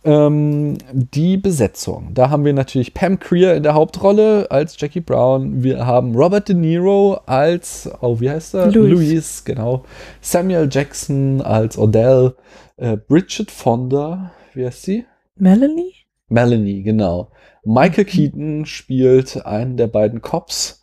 Ähm, 0.04 0.78
die 0.92 1.38
Besetzung. 1.38 2.12
Da 2.14 2.30
haben 2.30 2.46
wir 2.46 2.54
natürlich 2.54 2.94
Pam 2.94 3.20
Creer 3.20 3.56
in 3.56 3.64
der 3.64 3.74
Hauptrolle 3.74 4.48
als 4.50 4.80
Jackie 4.80 5.02
Brown. 5.02 5.64
Wir 5.64 5.86
haben 5.86 6.16
Robert 6.16 6.48
De 6.48 6.56
Niro 6.56 7.20
als, 7.26 7.90
oh, 8.02 8.20
wie 8.20 8.30
heißt 8.30 8.56
er? 8.56 8.72
Louis. 8.72 8.92
Louis, 8.92 9.44
genau. 9.44 9.84
Samuel 10.22 10.70
Jackson 10.72 11.42
als 11.42 11.78
Odell. 11.78 12.36
Äh, 12.78 12.98
Bridget 12.98 13.52
Fonda, 13.52 14.32
wie 14.54 14.66
heißt 14.66 14.84
sie? 14.84 15.06
Melanie? 15.36 15.94
Melanie, 16.30 16.84
genau. 16.84 17.30
Michael 17.68 18.06
Keaton 18.06 18.66
spielt 18.66 19.46
einen 19.46 19.76
der 19.76 19.88
beiden 19.88 20.22
Cops 20.22 20.82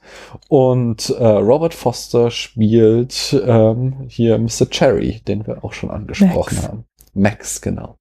und 0.49 1.09
äh, 1.09 1.25
Robert 1.25 1.73
Foster 1.73 2.31
spielt 2.31 3.35
ähm, 3.47 4.05
hier 4.07 4.39
Mr. 4.39 4.69
Cherry, 4.69 5.23
den 5.27 5.47
wir 5.47 5.65
auch 5.65 5.73
schon 5.73 5.91
angesprochen 5.91 6.57
Max. 6.57 6.69
haben. 6.69 6.85
Max, 7.15 7.61
genau. 7.63 7.97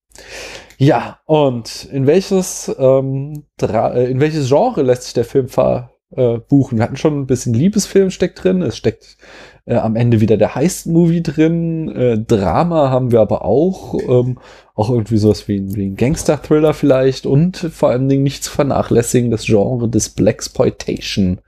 Ja, 0.77 1.19
und 1.25 1.85
in 1.85 2.07
welches, 2.07 2.75
ähm, 2.77 3.45
äh, 3.61 4.11
in 4.11 4.19
welches 4.19 4.49
Genre 4.49 4.81
lässt 4.81 5.03
sich 5.03 5.13
der 5.13 5.23
Film 5.23 5.47
verbuchen? 5.47 6.77
Wir 6.77 6.83
hatten 6.83 6.97
schon 6.97 7.21
ein 7.21 7.27
bisschen 7.27 7.53
Liebesfilm 7.53 8.09
steckt 8.09 8.43
drin, 8.43 8.61
es 8.61 8.75
steckt 8.75 9.17
äh, 9.65 9.75
am 9.75 9.95
Ende 9.95 10.19
wieder 10.21 10.37
der 10.37 10.55
Heist-Movie 10.55 11.23
drin, 11.23 11.89
äh, 11.89 12.17
Drama 12.19 12.89
haben 12.89 13.11
wir 13.11 13.21
aber 13.21 13.45
auch, 13.45 13.93
ähm, 14.07 14.39
auch 14.75 14.89
irgendwie 14.89 15.17
sowas 15.17 15.47
wie, 15.47 15.57
ein- 15.59 15.75
wie 15.75 15.85
ein 15.85 15.95
Gangster-Thriller 15.95 16.73
vielleicht 16.73 17.25
und 17.25 17.57
vor 17.57 17.89
allen 17.89 18.09
Dingen 18.09 18.23
nicht 18.23 18.43
zu 18.43 18.51
vernachlässigen 18.51 19.31
das 19.31 19.45
Genre 19.45 19.87
des 19.89 20.09
Blaxploitation, 20.09 21.39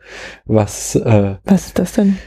was 0.45 0.95
äh, 0.95 1.35
Was 1.43 1.67
ist 1.67 1.79
das 1.79 1.93
denn? 1.93 2.17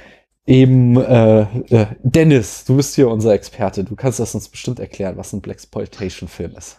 eben 0.47 0.97
äh, 1.01 1.43
äh, 1.70 1.86
Dennis, 2.02 2.65
du 2.66 2.77
bist 2.77 2.94
hier 2.94 3.09
unser 3.09 3.32
Experte, 3.35 3.85
du 3.85 3.94
kannst 3.97 4.19
das 4.19 4.35
uns 4.35 4.48
bestimmt 4.48 4.81
erklären, 4.81 5.16
was 5.16 5.32
ein 5.32 5.40
Blaxploitation-Film 5.43 6.52
ist. 6.56 6.78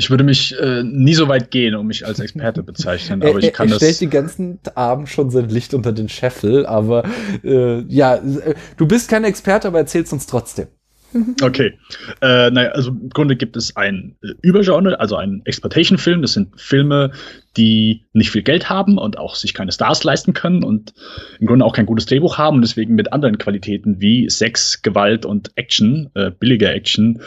Ich 0.00 0.08
würde 0.08 0.24
mich 0.24 0.58
äh, 0.58 0.82
nie 0.82 1.12
so 1.12 1.28
weit 1.28 1.50
gehen, 1.50 1.74
um 1.74 1.86
mich 1.86 2.06
als 2.06 2.20
Experte 2.20 2.62
bezeichnen, 2.62 3.20
aber 3.20 3.32
er, 3.42 3.48
ich 3.48 3.52
kann 3.52 3.68
er 3.68 3.74
stellt 3.74 3.92
das. 3.92 3.98
den 3.98 4.08
ganzen 4.08 4.58
Abend 4.74 5.10
schon 5.10 5.28
sein 5.28 5.50
Licht 5.50 5.74
unter 5.74 5.92
den 5.92 6.08
Scheffel, 6.08 6.64
aber 6.64 7.04
äh, 7.44 7.82
ja, 7.82 8.14
äh, 8.14 8.54
du 8.78 8.86
bist 8.86 9.10
kein 9.10 9.24
Experte, 9.24 9.68
aber 9.68 9.78
erzähl's 9.78 10.10
uns 10.10 10.24
trotzdem. 10.24 10.68
Okay. 11.42 11.78
Äh, 12.20 12.50
naja, 12.50 12.70
also 12.70 12.90
im 12.90 13.10
Grunde 13.10 13.36
gibt 13.36 13.56
es 13.56 13.76
ein 13.76 14.16
äh, 14.22 14.28
Übergenre, 14.42 14.98
also 15.00 15.16
einen 15.16 15.44
Exploitation-Film. 15.44 16.22
Das 16.22 16.34
sind 16.34 16.60
Filme, 16.60 17.12
die 17.56 18.06
nicht 18.12 18.30
viel 18.30 18.42
Geld 18.42 18.68
haben 18.70 18.98
und 18.98 19.18
auch 19.18 19.34
sich 19.34 19.54
keine 19.54 19.72
Stars 19.72 20.04
leisten 20.04 20.34
können 20.34 20.62
und 20.62 20.94
im 21.40 21.46
Grunde 21.46 21.64
auch 21.64 21.74
kein 21.74 21.86
gutes 21.86 22.06
Drehbuch 22.06 22.38
haben 22.38 22.56
und 22.56 22.62
deswegen 22.62 22.94
mit 22.94 23.12
anderen 23.12 23.38
Qualitäten 23.38 24.00
wie 24.00 24.28
Sex, 24.30 24.82
Gewalt 24.82 25.26
und 25.26 25.50
Action, 25.56 26.10
äh, 26.14 26.30
billiger 26.30 26.72
Action, 26.72 27.20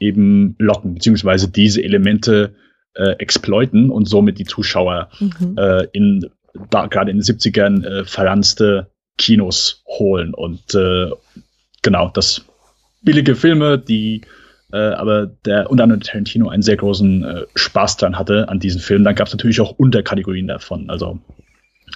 eben 0.00 0.56
locken, 0.58 0.94
beziehungsweise 0.94 1.48
diese 1.48 1.82
Elemente 1.82 2.54
äh, 2.94 3.12
exploiten 3.18 3.90
und 3.90 4.08
somit 4.08 4.38
die 4.38 4.44
Zuschauer 4.44 5.10
Mhm. 5.20 5.56
äh, 5.56 5.84
in 5.92 6.30
da 6.70 6.86
gerade 6.86 7.10
in 7.10 7.18
den 7.18 7.22
70ern 7.22 7.84
äh, 7.84 8.04
verranste 8.04 8.90
Kinos 9.16 9.82
holen. 9.86 10.34
Und 10.34 10.74
äh, 10.74 11.10
genau, 11.82 12.10
das 12.12 12.44
billige 13.02 13.34
Filme, 13.34 13.78
die 13.78 14.22
äh, 14.72 14.76
aber 14.76 15.26
der 15.46 15.70
unter 15.70 15.84
anderem 15.84 16.02
Tarantino 16.02 16.48
einen 16.48 16.62
sehr 16.62 16.76
großen 16.76 17.24
äh, 17.24 17.44
Spaß 17.54 17.96
dran 17.96 18.18
hatte 18.18 18.48
an 18.48 18.60
diesen 18.60 18.80
Filmen. 18.80 19.04
Dann 19.04 19.14
gab 19.14 19.26
es 19.28 19.32
natürlich 19.32 19.60
auch 19.60 19.70
Unterkategorien 19.78 20.46
davon. 20.46 20.90
Also 20.90 21.18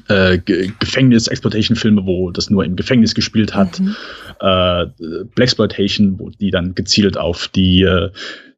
äh, 0.09 0.39
Ge- 0.39 0.71
Gefängnis-Exploitation-Filme, 0.81 2.07
wo 2.07 2.31
das 2.31 2.49
nur 2.49 2.65
im 2.65 2.77
Gefängnis 2.77 3.15
gespielt 3.15 3.55
hat, 3.55 3.79
Mhm. 3.79 3.95
äh, 4.41 4.87
Blaxploitation, 5.35 6.19
wo 6.19 6.31
die 6.31 6.51
dann 6.51 6.75
gezielt 6.75 7.19
auf 7.19 7.49
die, 7.49 7.83
äh, 7.83 8.09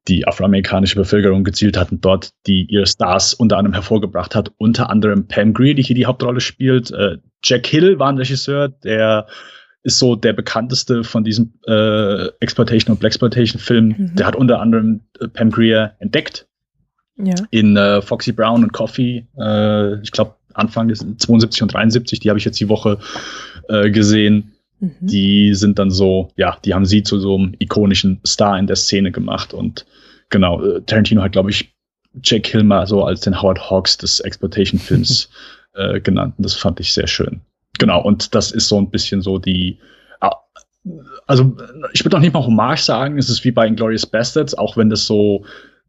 die 0.06 0.28
afroamerikanische 0.28 0.94
Bevölkerung 0.94 1.42
gezielt 1.42 1.76
hatten, 1.76 2.00
dort 2.00 2.30
die 2.46 2.66
ihre 2.70 2.86
Stars 2.86 3.34
unter 3.34 3.56
anderem 3.58 3.72
hervorgebracht 3.74 4.36
hat. 4.36 4.52
Unter 4.58 4.90
anderem 4.90 5.26
Pam 5.26 5.54
Grier, 5.54 5.74
die 5.74 5.82
hier 5.82 5.96
die 5.96 6.06
Hauptrolle 6.06 6.40
spielt. 6.40 6.92
Äh, 6.92 7.16
Jack 7.42 7.66
Hill 7.66 7.98
war 7.98 8.10
ein 8.10 8.18
Regisseur, 8.18 8.68
der 8.68 9.26
ist 9.85 9.98
so 9.98 10.16
der 10.16 10.32
bekannteste 10.32 11.05
von 11.05 11.23
diesen 11.24 11.55
äh, 11.66 12.27
Exploitation 12.40 12.94
und 12.94 13.01
Blaxploitation-Filmen. 13.01 13.94
Mhm. 13.97 14.16
Der 14.16 14.27
hat 14.27 14.35
unter 14.35 14.61
anderem 14.61 15.02
äh, 15.20 15.28
Pam 15.28 15.51
Grier 15.51 15.93
entdeckt 15.98 16.47
Ja. 17.16 17.35
in 17.51 17.77
äh, 17.77 18.01
Foxy 18.02 18.32
Brown 18.32 18.65
und 18.65 18.73
Coffee. 18.73 19.27
Äh, 19.39 20.01
ich 20.02 20.11
glaube 20.11 20.35
Anfang 20.55 20.89
des 20.89 21.01
72 21.19 21.62
und 21.62 21.74
73, 21.74 22.20
die 22.20 22.31
habe 22.31 22.39
ich 22.39 22.44
jetzt 22.44 22.59
die 22.61 22.69
Woche 22.69 22.98
äh, 23.69 23.90
gesehen. 23.90 24.52
Mhm. 24.81 24.93
Die 25.01 25.55
sind 25.55 25.78
dann 25.78 25.90
so, 25.90 26.31
ja, 26.36 26.56
die 26.65 26.73
haben 26.74 26.86
sie 26.86 27.02
zu 27.02 27.19
so 27.20 27.36
einem 27.36 27.55
ikonischen 27.59 28.20
Star 28.27 28.59
in 28.59 28.66
der 28.66 28.77
Szene 28.77 29.12
gemacht. 29.12 29.52
Und 29.52 29.85
genau, 30.31 30.62
äh, 30.65 30.81
Tarantino 30.82 31.23
hat, 31.23 31.32
glaube 31.32 31.51
ich, 31.51 31.74
Jack 32.23 32.47
Hill 32.47 32.65
mal 32.65 32.86
so 32.86 33.05
als 33.05 33.20
den 33.20 33.43
Howard 33.43 33.69
Hawks 33.70 33.98
des 33.98 34.20
Exploitation-Films 34.20 35.28
äh, 35.74 36.01
genannt. 36.01 36.35
Und 36.39 36.44
das 36.44 36.55
fand 36.55 36.81
ich 36.81 36.93
sehr 36.93 37.06
schön. 37.09 37.43
Genau, 37.78 38.02
und 38.02 38.34
das 38.34 38.52
ist 38.52 38.68
so 38.68 38.78
ein 38.78 38.90
bisschen 38.90 39.20
so 39.20 39.38
die, 39.38 39.78
ah, 40.20 40.36
also 41.26 41.56
ich 41.92 42.05
würde 42.05 42.16
noch 42.16 42.22
nicht 42.22 42.34
mal 42.34 42.44
Hommage 42.44 42.82
sagen, 42.82 43.18
es 43.18 43.28
ist 43.28 43.44
wie 43.44 43.51
bei 43.51 43.66
Inglourious 43.66 44.06
Bastards, 44.06 44.55
auch 44.55 44.76
wenn 44.76 44.90
das 44.90 45.06
so, 45.06 45.44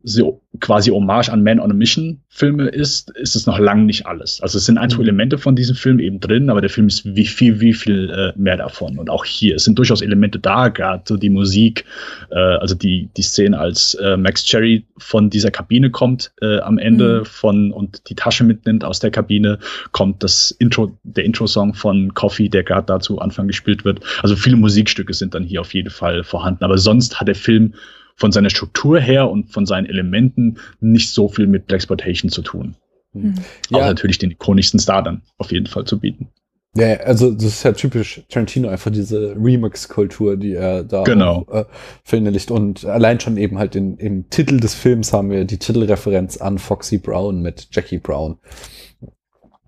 so 0.07 0.41
quasi 0.60 0.91
Hommage 0.91 1.30
an 1.30 1.44
Man 1.44 1.60
on 1.60 1.72
a 1.72 1.73
Mission 1.73 2.22
Filme 2.30 2.68
ist, 2.68 3.10
ist 3.18 3.36
es 3.36 3.48
noch 3.48 3.57
lang 3.60 3.86
nicht 3.86 4.06
alles. 4.06 4.40
Also 4.41 4.57
es 4.57 4.65
sind 4.65 4.77
ein, 4.77 4.90
zwei 4.90 4.98
Mhm. 4.99 5.03
Elemente 5.06 5.38
von 5.38 5.56
diesem 5.56 5.76
Film 5.76 5.99
eben 5.99 6.19
drin, 6.19 6.49
aber 6.49 6.61
der 6.61 6.69
Film 6.69 6.88
ist 6.88 7.03
wie 7.15 7.26
viel, 7.26 7.60
wie 7.60 7.73
viel 7.73 8.10
äh, 8.11 8.40
mehr 8.40 8.56
davon. 8.57 8.98
Und 8.99 9.10
auch 9.10 9.26
hier, 9.26 9.56
es 9.56 9.64
sind 9.64 9.77
durchaus 9.80 10.02
Elemente 10.02 10.38
da, 10.40 10.68
gerade 10.69 11.03
so 11.07 11.18
die 11.18 11.30
Musik, 11.32 11.86
äh, 12.30 12.36
also 12.36 12.76
die, 12.76 13.10
die 13.18 13.22
Szene, 13.23 13.57
als 13.60 13.95
äh, 13.95 14.15
Max 14.15 14.45
Cherry 14.45 14.86
von 14.98 15.30
dieser 15.30 15.49
Kabine 15.49 15.90
kommt 15.90 16.32
äh, 16.41 16.60
am 16.60 16.77
Ende 16.77 17.22
Mhm. 17.22 17.26
von 17.26 17.72
und 17.72 18.10
die 18.10 18.15
Tasche 18.15 18.44
mitnimmt 18.44 18.84
aus 18.86 18.99
der 18.99 19.11
Kabine, 19.11 19.57
kommt 19.91 20.23
das 20.23 20.52
Intro, 20.52 20.98
der 21.03 21.26
Intro-Song 21.26 21.73
von 21.73 22.14
Coffee, 22.14 22.48
der 22.48 22.64
gerade 22.64 22.86
dazu 22.86 23.19
Anfang 23.19 23.48
gespielt 23.48 23.86
wird. 23.86 24.02
Also 24.22 24.36
viele 24.36 24.56
Musikstücke 24.56 25.14
sind 25.14 25.34
dann 25.34 25.44
hier 25.44 25.61
auf 25.61 25.73
jeden 25.73 25.90
Fall 25.90 26.23
vorhanden. 26.23 26.64
Aber 26.64 26.77
sonst 26.77 27.19
hat 27.19 27.27
der 27.27 27.36
Film 27.36 27.73
von 28.16 28.32
seiner 28.32 28.50
Struktur 28.50 29.00
her 29.00 29.30
und 29.30 29.52
von 29.52 29.66
seinen 29.66 29.86
Elementen 29.88 30.58
nicht 30.80 31.12
so 31.12 31.28
viel 31.28 31.48
mit 31.48 31.68
Blaxploitation 31.68 32.32
zu 32.32 32.42
tun. 32.42 32.76
Mhm. 33.14 33.36
Auch 33.74 33.80
Ja, 33.80 33.88
natürlich 33.88 34.18
den 34.18 34.32
ikonischsten 34.32 34.80
Star 34.80 35.04
dann 35.04 35.22
auf 35.38 35.52
jeden 35.52 35.68
Fall 35.68 35.86
zu 35.86 36.00
bieten. 36.00 36.30
ja, 36.78 36.96
also 36.98 37.32
das 37.32 37.44
ist 37.46 37.64
ja 37.64 37.72
typisch 37.72 38.22
Tarantino, 38.30 38.68
einfach 38.68 38.92
diese 38.92 39.36
Remix-Kultur, 39.38 40.36
die 40.38 40.54
er 40.54 40.84
da 40.84 41.04
Genau. 41.04 41.46
auch, 41.48 41.54
äh, 41.62 41.66
verinnerlicht. 42.04 42.52
Und 42.52 42.84
allein 42.86 43.20
schon 43.20 43.38
eben 43.38 43.58
halt 43.58 43.76
in, 43.76 43.98
im 43.98 44.30
Titel 44.30 44.60
des 44.60 44.76
Films 44.76 45.14
haben 45.14 45.30
wir 45.30 45.46
die 45.46 45.58
Titelreferenz 45.58 46.38
an 46.38 46.58
Foxy 46.58 46.98
Brown 46.98 47.42
mit 47.42 47.68
Jackie 47.72 47.98
Brown. 48.00 48.38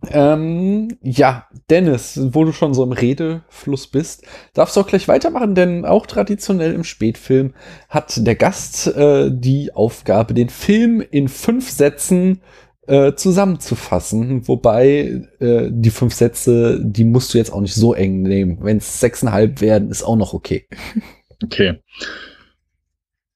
Ähm, 0.10 0.98
ja, 1.02 1.48
Dennis, 1.70 2.20
wo 2.32 2.46
du 2.46 2.52
schon 2.52 2.74
so 2.74 2.84
im 2.84 2.92
Redefluss 2.92 3.88
bist, 3.88 4.26
darfst 4.54 4.76
du 4.76 4.82
auch 4.82 4.88
gleich 4.88 5.08
weitermachen, 5.08 5.56
denn 5.56 5.86
auch 5.86 6.06
traditionell 6.06 6.74
im 6.74 6.84
Spätfilm 6.84 7.54
hat 7.90 8.26
der 8.26 8.36
Gast 8.36 8.88
äh, 8.88 9.32
die 9.34 9.74
Aufgabe, 9.74 10.34
den 10.34 10.50
Film 10.50 11.02
in 11.02 11.28
fünf 11.28 11.70
Sätzen 11.72 12.42
äh, 12.86 13.14
zusammenzufassen, 13.16 14.48
wobei 14.48 15.24
äh, 15.40 15.70
die 15.72 15.90
fünf 15.90 16.14
Sätze, 16.14 16.80
die 16.82 17.04
musst 17.04 17.34
du 17.34 17.38
jetzt 17.38 17.52
auch 17.52 17.62
nicht 17.62 17.76
so 17.76 17.94
eng 17.94 18.22
nehmen. 18.22 18.60
Wenn 18.62 18.78
es 18.78 19.00
sechseinhalb 19.00 19.62
werden, 19.62 19.90
ist 19.90 20.04
auch 20.04 20.16
noch 20.16 20.34
okay. 20.34 20.68
Okay. 21.44 21.84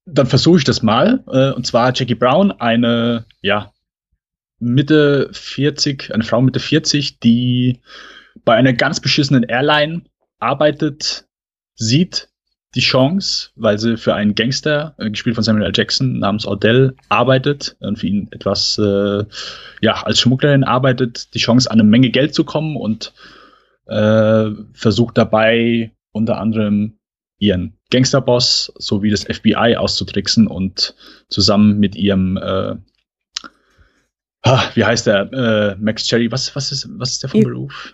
Dann 0.07 0.25
versuche 0.25 0.57
ich 0.57 0.63
das 0.63 0.81
mal. 0.81 1.23
Äh, 1.31 1.51
und 1.51 1.67
zwar 1.67 1.93
Jackie 1.93 2.15
Brown, 2.15 2.51
eine, 2.51 3.27
ja, 3.41 3.71
Mitte 4.61 5.29
40, 5.33 6.13
eine 6.13 6.23
Frau 6.23 6.41
Mitte 6.41 6.59
40, 6.59 7.19
die 7.19 7.79
bei 8.45 8.55
einer 8.55 8.73
ganz 8.73 8.99
beschissenen 8.99 9.43
Airline 9.43 10.03
arbeitet, 10.39 11.25
sieht 11.75 12.29
die 12.75 12.81
Chance, 12.81 13.49
weil 13.55 13.77
sie 13.79 13.97
für 13.97 14.15
einen 14.15 14.35
Gangster, 14.35 14.95
äh, 14.97 15.09
gespielt 15.09 15.35
von 15.35 15.43
Samuel 15.43 15.65
L. 15.65 15.73
Jackson, 15.75 16.19
namens 16.19 16.45
Ordell, 16.45 16.95
arbeitet 17.09 17.75
und 17.79 17.99
für 17.99 18.07
ihn 18.07 18.29
etwas, 18.31 18.77
äh, 18.77 19.25
ja, 19.81 20.03
als 20.03 20.19
Schmugglerin 20.19 20.63
arbeitet, 20.63 21.33
die 21.33 21.39
Chance, 21.39 21.69
an 21.69 21.79
eine 21.81 21.89
Menge 21.89 22.11
Geld 22.11 22.33
zu 22.33 22.45
kommen 22.45 22.77
und 22.77 23.13
äh, 23.87 24.51
versucht 24.73 25.17
dabei 25.17 25.91
unter 26.13 26.37
anderem 26.37 26.97
ihren 27.39 27.77
Gangsterboss 27.89 28.71
sowie 28.77 29.09
das 29.09 29.23
FBI 29.23 29.75
auszutricksen 29.75 30.47
und 30.47 30.95
zusammen 31.27 31.79
mit 31.79 31.95
ihrem, 31.95 32.37
äh, 32.37 32.75
ah, 34.43 34.63
wie 34.75 34.83
heißt 34.85 35.07
der, 35.07 35.31
äh, 35.33 35.75
Max 35.79 36.05
Cherry, 36.07 36.31
was, 36.31 36.55
was, 36.55 36.71
ist, 36.71 36.87
was 36.97 37.11
ist 37.11 37.23
der 37.23 37.29
von 37.29 37.39
Ihr- 37.41 37.47
Beruf? 37.47 37.93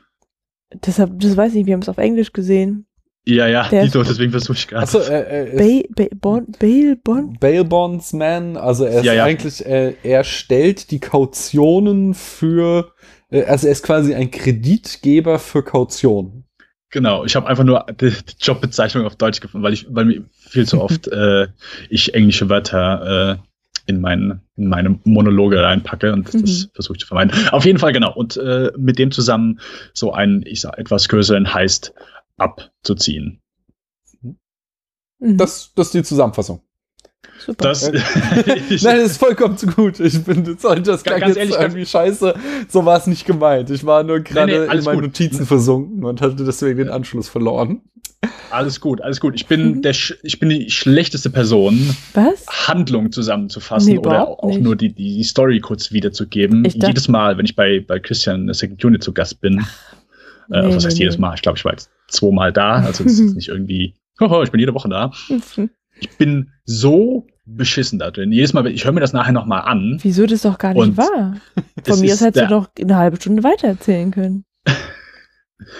Deshalb, 0.85 1.19
das 1.19 1.37
weiß 1.37 1.51
ich 1.51 1.57
nicht, 1.59 1.67
wir 1.67 1.73
haben 1.75 1.81
es 1.81 1.89
auf 1.89 1.97
Englisch 1.97 2.33
gesehen. 2.33 2.85
Ja, 3.25 3.47
ja, 3.47 3.67
Der- 3.69 3.83
Dito, 3.83 4.03
deswegen 4.03 4.31
versuche 4.31 4.57
ich 4.57 4.67
gerade. 4.67 4.83
Achso, 4.83 4.99
äh, 4.99 5.53
äh, 5.53 5.57
Bail, 5.57 5.83
Bail, 5.95 6.09
Bond, 6.15 6.59
Bail, 6.59 6.95
Bond. 6.95 7.39
Bail 7.39 7.63
Bondsman, 7.65 8.55
also 8.57 8.85
er 8.85 8.99
ist 8.99 9.05
Ja, 9.05 9.13
ja. 9.13 9.23
eigentlich, 9.25 9.65
äh, 9.65 9.95
er 10.03 10.23
stellt 10.23 10.91
die 10.91 10.99
Kautionen 10.99 12.13
für, 12.13 12.91
äh, 13.29 13.43
also 13.43 13.67
er 13.67 13.73
ist 13.73 13.83
quasi 13.83 14.13
ein 14.15 14.31
Kreditgeber 14.31 15.39
für 15.39 15.63
Kautionen. 15.63 16.45
Genau, 16.89 17.25
ich 17.25 17.35
habe 17.35 17.47
einfach 17.47 17.65
nur 17.65 17.85
die, 17.99 18.11
die 18.11 18.35
Jobbezeichnung 18.39 19.05
auf 19.05 19.17
Deutsch 19.17 19.41
gefunden, 19.41 19.65
weil 19.65 19.73
ich, 19.73 19.85
weil 19.89 20.05
mir 20.05 20.23
viel 20.31 20.65
zu 20.65 20.81
oft 20.81 21.07
äh, 21.09 21.47
ich 21.89 22.13
englische 22.13 22.49
Wörter 22.49 23.39
äh, 23.41 23.47
in, 23.87 24.01
mein, 24.01 24.41
in 24.55 24.67
meine 24.67 24.99
Monologe 25.05 25.61
reinpacke 25.63 26.13
und 26.13 26.27
das, 26.27 26.33
das 26.41 26.65
Mhm. 26.65 26.69
versuche 26.73 26.95
ich 26.97 27.01
zu 27.01 27.07
vermeiden. 27.07 27.31
Auf 27.51 27.65
jeden 27.65 27.79
Fall 27.79 27.93
genau. 27.93 28.13
Und 28.13 28.37
äh, 28.37 28.71
mit 28.77 28.99
dem 28.99 29.11
zusammen 29.11 29.59
so 29.93 30.13
einen, 30.13 30.43
ich 30.45 30.61
sag, 30.61 30.77
etwas 30.77 31.07
größeren 31.09 31.53
Heist 31.53 31.93
abzuziehen. 32.37 33.41
Mhm, 35.19 35.37
Das, 35.37 35.73
das 35.73 35.87
ist 35.87 35.93
die 35.93 36.03
Zusammenfassung. 36.03 36.61
Super. 37.39 37.63
Das, 37.69 37.91
Nein, 37.91 38.01
das 38.69 39.11
ist 39.11 39.17
vollkommen 39.17 39.57
zu 39.57 39.67
gut. 39.67 39.99
Ich 39.99 40.23
bin, 40.23 40.57
sorry, 40.57 40.81
das 40.83 41.03
klang 41.03 41.19
ganz 41.19 41.29
jetzt 41.35 41.37
ehrlich, 41.39 41.53
ganz- 41.55 41.63
irgendwie 41.73 41.85
scheiße. 41.85 42.35
So 42.67 42.85
war 42.85 42.97
es 42.97 43.07
nicht 43.07 43.25
gemeint. 43.25 43.69
Ich 43.69 43.85
war 43.85 44.03
nur 44.03 44.19
gerade 44.21 44.51
nee, 44.51 44.63
in 44.65 44.69
alles 44.69 44.85
meinen 44.85 44.95
gut. 44.95 45.05
Notizen 45.05 45.45
versunken 45.45 46.03
und 46.05 46.21
hatte 46.21 46.35
deswegen 46.43 46.77
den 46.77 46.89
Anschluss 46.89 47.29
verloren. 47.29 47.81
alles 48.49 48.81
gut, 48.81 49.01
alles 49.01 49.19
gut. 49.19 49.35
Ich 49.35 49.45
bin 49.45 49.75
Mhm. 49.77 49.81
der, 49.83 49.91
ich 50.23 50.39
bin 50.39 50.49
die 50.49 50.69
schlechteste 50.71 51.29
Person, 51.29 51.95
Was? 52.13 52.45
Handlung 52.67 53.11
zusammenzufassen 53.11 53.93
Nee, 53.93 53.99
oder 53.99 54.27
auch 54.27 54.47
nicht. 54.47 54.61
nur 54.61 54.75
die, 54.75 54.91
die 54.93 55.23
Story 55.23 55.59
kurz 55.59 55.91
wiederzugeben. 55.91 56.65
Jedes 56.65 57.07
Mal, 57.07 57.37
wenn 57.37 57.45
ich 57.45 57.55
bei, 57.55 57.79
bei 57.87 57.99
Christian 57.99 58.41
in 58.41 58.47
der 58.47 58.55
Second 58.55 58.83
Unit 58.83 59.03
zu 59.03 59.13
Gast 59.13 59.39
bin, 59.39 59.59
äh, 60.51 60.61
nee, 60.67 60.75
was 60.75 60.83
heißt 60.85 60.97
nee, 60.97 61.03
jedes 61.03 61.15
nee. 61.17 61.21
Mal? 61.21 61.35
Ich 61.35 61.41
glaube, 61.43 61.57
ich 61.59 61.65
war 61.65 61.73
jetzt 61.73 61.89
zweimal 62.07 62.51
da, 62.51 62.77
also 62.77 63.03
das 63.03 63.13
ist 63.19 63.35
nicht 63.35 63.49
irgendwie, 63.49 63.93
hoho, 64.19 64.41
ich 64.41 64.49
bin 64.51 64.59
jede 64.59 64.73
Woche 64.73 64.89
da. 64.89 65.11
Ich 65.99 66.09
bin 66.17 66.51
so 66.67 67.25
beschissen 67.45 67.97
da 67.97 68.11
drin. 68.11 68.31
Jedes 68.31 68.53
Mal, 68.53 68.67
ich 68.67 68.85
höre 68.85 68.91
mir 68.91 68.99
das 68.99 69.13
nachher 69.13 69.31
nochmal 69.31 69.61
an. 69.61 69.97
Wieso 70.01 70.25
das 70.25 70.41
doch 70.41 70.59
gar 70.59 70.73
nicht 70.73 70.97
wahr? 70.97 71.37
es 71.83 71.87
Von 71.87 72.01
mir 72.01 72.13
aus 72.13 72.21
hättest 72.21 72.45
du 72.45 72.49
doch 72.49 72.69
eine 72.79 72.97
halbe 72.97 73.15
Stunde 73.17 73.43
weitererzählen 73.43 74.11
können. 74.11 74.45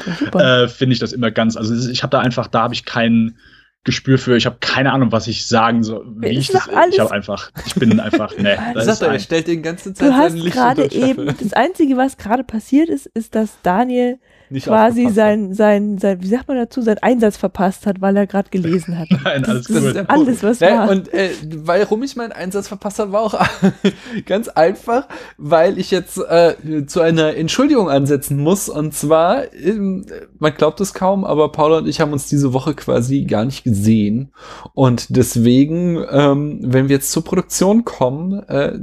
Ja, 0.08 0.16
super. 0.16 0.64
äh, 0.64 0.68
finde 0.68 0.94
ich 0.94 1.00
das 1.00 1.14
immer 1.14 1.30
ganz, 1.30 1.56
also 1.56 1.92
ich 1.92 2.02
habe 2.02 2.10
da 2.10 2.20
einfach, 2.20 2.48
da 2.48 2.64
habe 2.64 2.74
ich 2.74 2.84
kein 2.84 3.38
Gespür 3.84 4.18
für, 4.18 4.36
ich 4.36 4.48
habe 4.48 4.58
keine 4.60 4.92
Ahnung, 4.92 5.12
was 5.12 5.28
ich 5.28 5.46
sagen 5.46 5.84
soll, 5.84 6.04
wie 6.18 6.30
Ist 6.30 6.40
ich 6.40 6.48
das, 6.48 6.68
ich 6.92 7.00
habe 7.00 7.12
einfach, 7.12 7.52
ich 7.64 7.76
bin 7.76 8.00
einfach, 8.00 8.36
ne, 8.40 8.58
Ich 8.70 8.74
das 8.74 8.86
sag 8.86 8.94
ist 8.94 9.02
doch, 9.04 9.12
er 9.12 9.20
stellt 9.20 9.48
den 9.48 9.62
ganzen 9.62 9.94
du 9.94 10.00
Zeit 10.00 10.14
hast 10.14 10.32
sein 10.32 10.42
Licht 10.42 10.56
gerade 10.56 10.92
eben, 10.92 11.28
das 11.28 11.54
Einzige, 11.54 11.96
was 11.96 12.18
gerade 12.18 12.44
passiert 12.44 12.90
ist, 12.90 13.06
ist, 13.06 13.36
dass 13.36 13.62
Daniel 13.62 14.18
Nicht 14.50 14.66
quasi 14.66 15.10
sein, 15.10 15.54
sein, 15.54 15.98
sein, 15.98 16.22
wie 16.22 16.28
sagt 16.28 16.48
man 16.48 16.58
dazu, 16.58 16.82
seinen 16.82 17.00
Einsatz 17.00 17.38
verpasst 17.38 17.86
hat, 17.86 18.00
weil 18.02 18.16
er 18.16 18.28
gerade 18.28 18.50
gelesen 18.50 18.98
hat. 18.98 19.08
nein, 19.24 19.42
Das, 19.44 19.50
alles 19.50 19.68
das 19.68 19.76
gut. 19.84 19.96
ist 19.96 20.10
alles, 20.10 20.44
was 20.44 20.60
Ja, 20.60 20.80
war. 20.80 20.90
und 20.90 21.14
äh, 21.14 21.32
warum 21.56 22.04
ich 22.04 22.16
meinen 22.16 22.32
Einsatz 22.32 22.68
verpasst 22.68 23.00
habe, 23.00 23.12
war 23.12 23.22
auch 23.22 23.40
ganz 24.26 24.48
einfach, 24.48 25.08
weil 25.38 25.78
ich 25.78 25.92
jetzt 25.92 26.18
äh, 26.18 26.56
zu 26.86 27.02
einer 27.02 27.36
Entschuldigung 27.36 27.90
ansetzen 27.90 28.38
muss. 28.42 28.70
Und 28.70 28.94
zwar, 28.94 29.54
ähm, 29.54 30.06
man 30.40 30.54
glaubt 30.54 30.80
es 30.82 30.94
kaum, 30.94 31.26
aber 31.26 31.52
Paula 31.52 31.80
und 31.80 31.88
ich 31.88 32.00
haben 32.00 32.14
uns 32.14 32.28
diese 32.28 32.54
Woche 32.54 32.74
quasi 32.74 33.26
gar 33.26 33.46
nicht 33.46 33.64
gesehen. 33.64 34.32
Und 34.74 35.16
deswegen, 35.16 36.04
ähm, 36.10 36.60
wenn 36.64 36.88
wir 36.90 36.96
jetzt 36.98 37.12
zur 37.12 37.24
Produktion 37.24 37.84
kommen, 37.86 38.34
äh, 38.48 38.78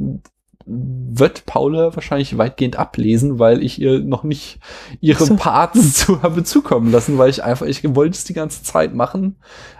wird 0.66 1.44
Paula 1.46 1.94
wahrscheinlich 1.94 2.38
weitgehend 2.38 2.76
ablesen, 2.78 3.38
weil 3.38 3.62
ich 3.62 3.78
ihr 3.80 4.00
noch 4.00 4.22
nicht 4.24 4.58
ihre 5.00 5.24
So. 5.24 5.36
Parts 5.36 5.94
zu 6.06 6.22
habe 6.22 6.42
zukommen 6.44 6.90
lassen, 6.90 7.18
weil 7.18 7.30
ich 7.30 7.44
einfach, 7.44 7.66
ich 7.66 7.82
wollte 7.94 8.16
es 8.16 8.24
die 8.24 8.32
ganze 8.34 8.62
Zeit 8.62 8.94
machen, 8.94 9.36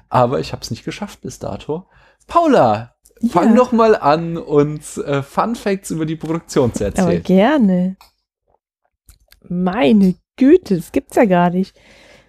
aber 0.09 0.41
ich 0.41 0.53
habe 0.53 0.63
es 0.63 0.71
nicht 0.71 0.85
geschafft 0.85 1.23
bis 1.23 1.39
dato. 1.39 1.87
Paula, 2.27 2.95
fang 3.31 3.51
Ja. 3.51 3.55
doch 3.57 3.73
mal 3.73 3.97
an, 3.97 4.37
uns 4.37 4.99
äh, 4.99 5.23
Fun 5.23 5.55
Facts 5.57 5.91
über 5.91 6.05
die 6.07 6.17
Produktion 6.17 6.73
zu 6.75 6.85
Aber 6.85 7.15
erzählen. 7.15 7.23
gerne. 7.23 7.97
Meine 9.49 10.15
Güte, 10.37 10.77
das 10.77 10.93
gibt's 10.93 11.17
ja 11.17 11.25
gar 11.25 11.51
nicht. 11.51 11.75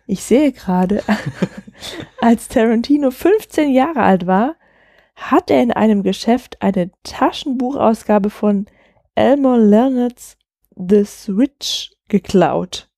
Ich 0.07 0.23
sehe 0.23 0.51
gerade, 0.51 1.01
als 2.21 2.47
Tarantino 2.47 3.11
15 3.11 3.71
Jahre 3.71 4.01
alt 4.03 4.27
war, 4.27 4.55
hat 5.15 5.49
er 5.49 5.61
in 5.63 5.71
einem 5.71 6.03
Geschäft 6.03 6.61
eine 6.61 6.91
Taschenbuchausgabe 7.03 8.29
von 8.29 8.67
Elmore 9.15 9.59
Leonards 9.59 10.37
The 10.75 11.05
Switch 11.05 11.91
geklaut. 12.07 12.89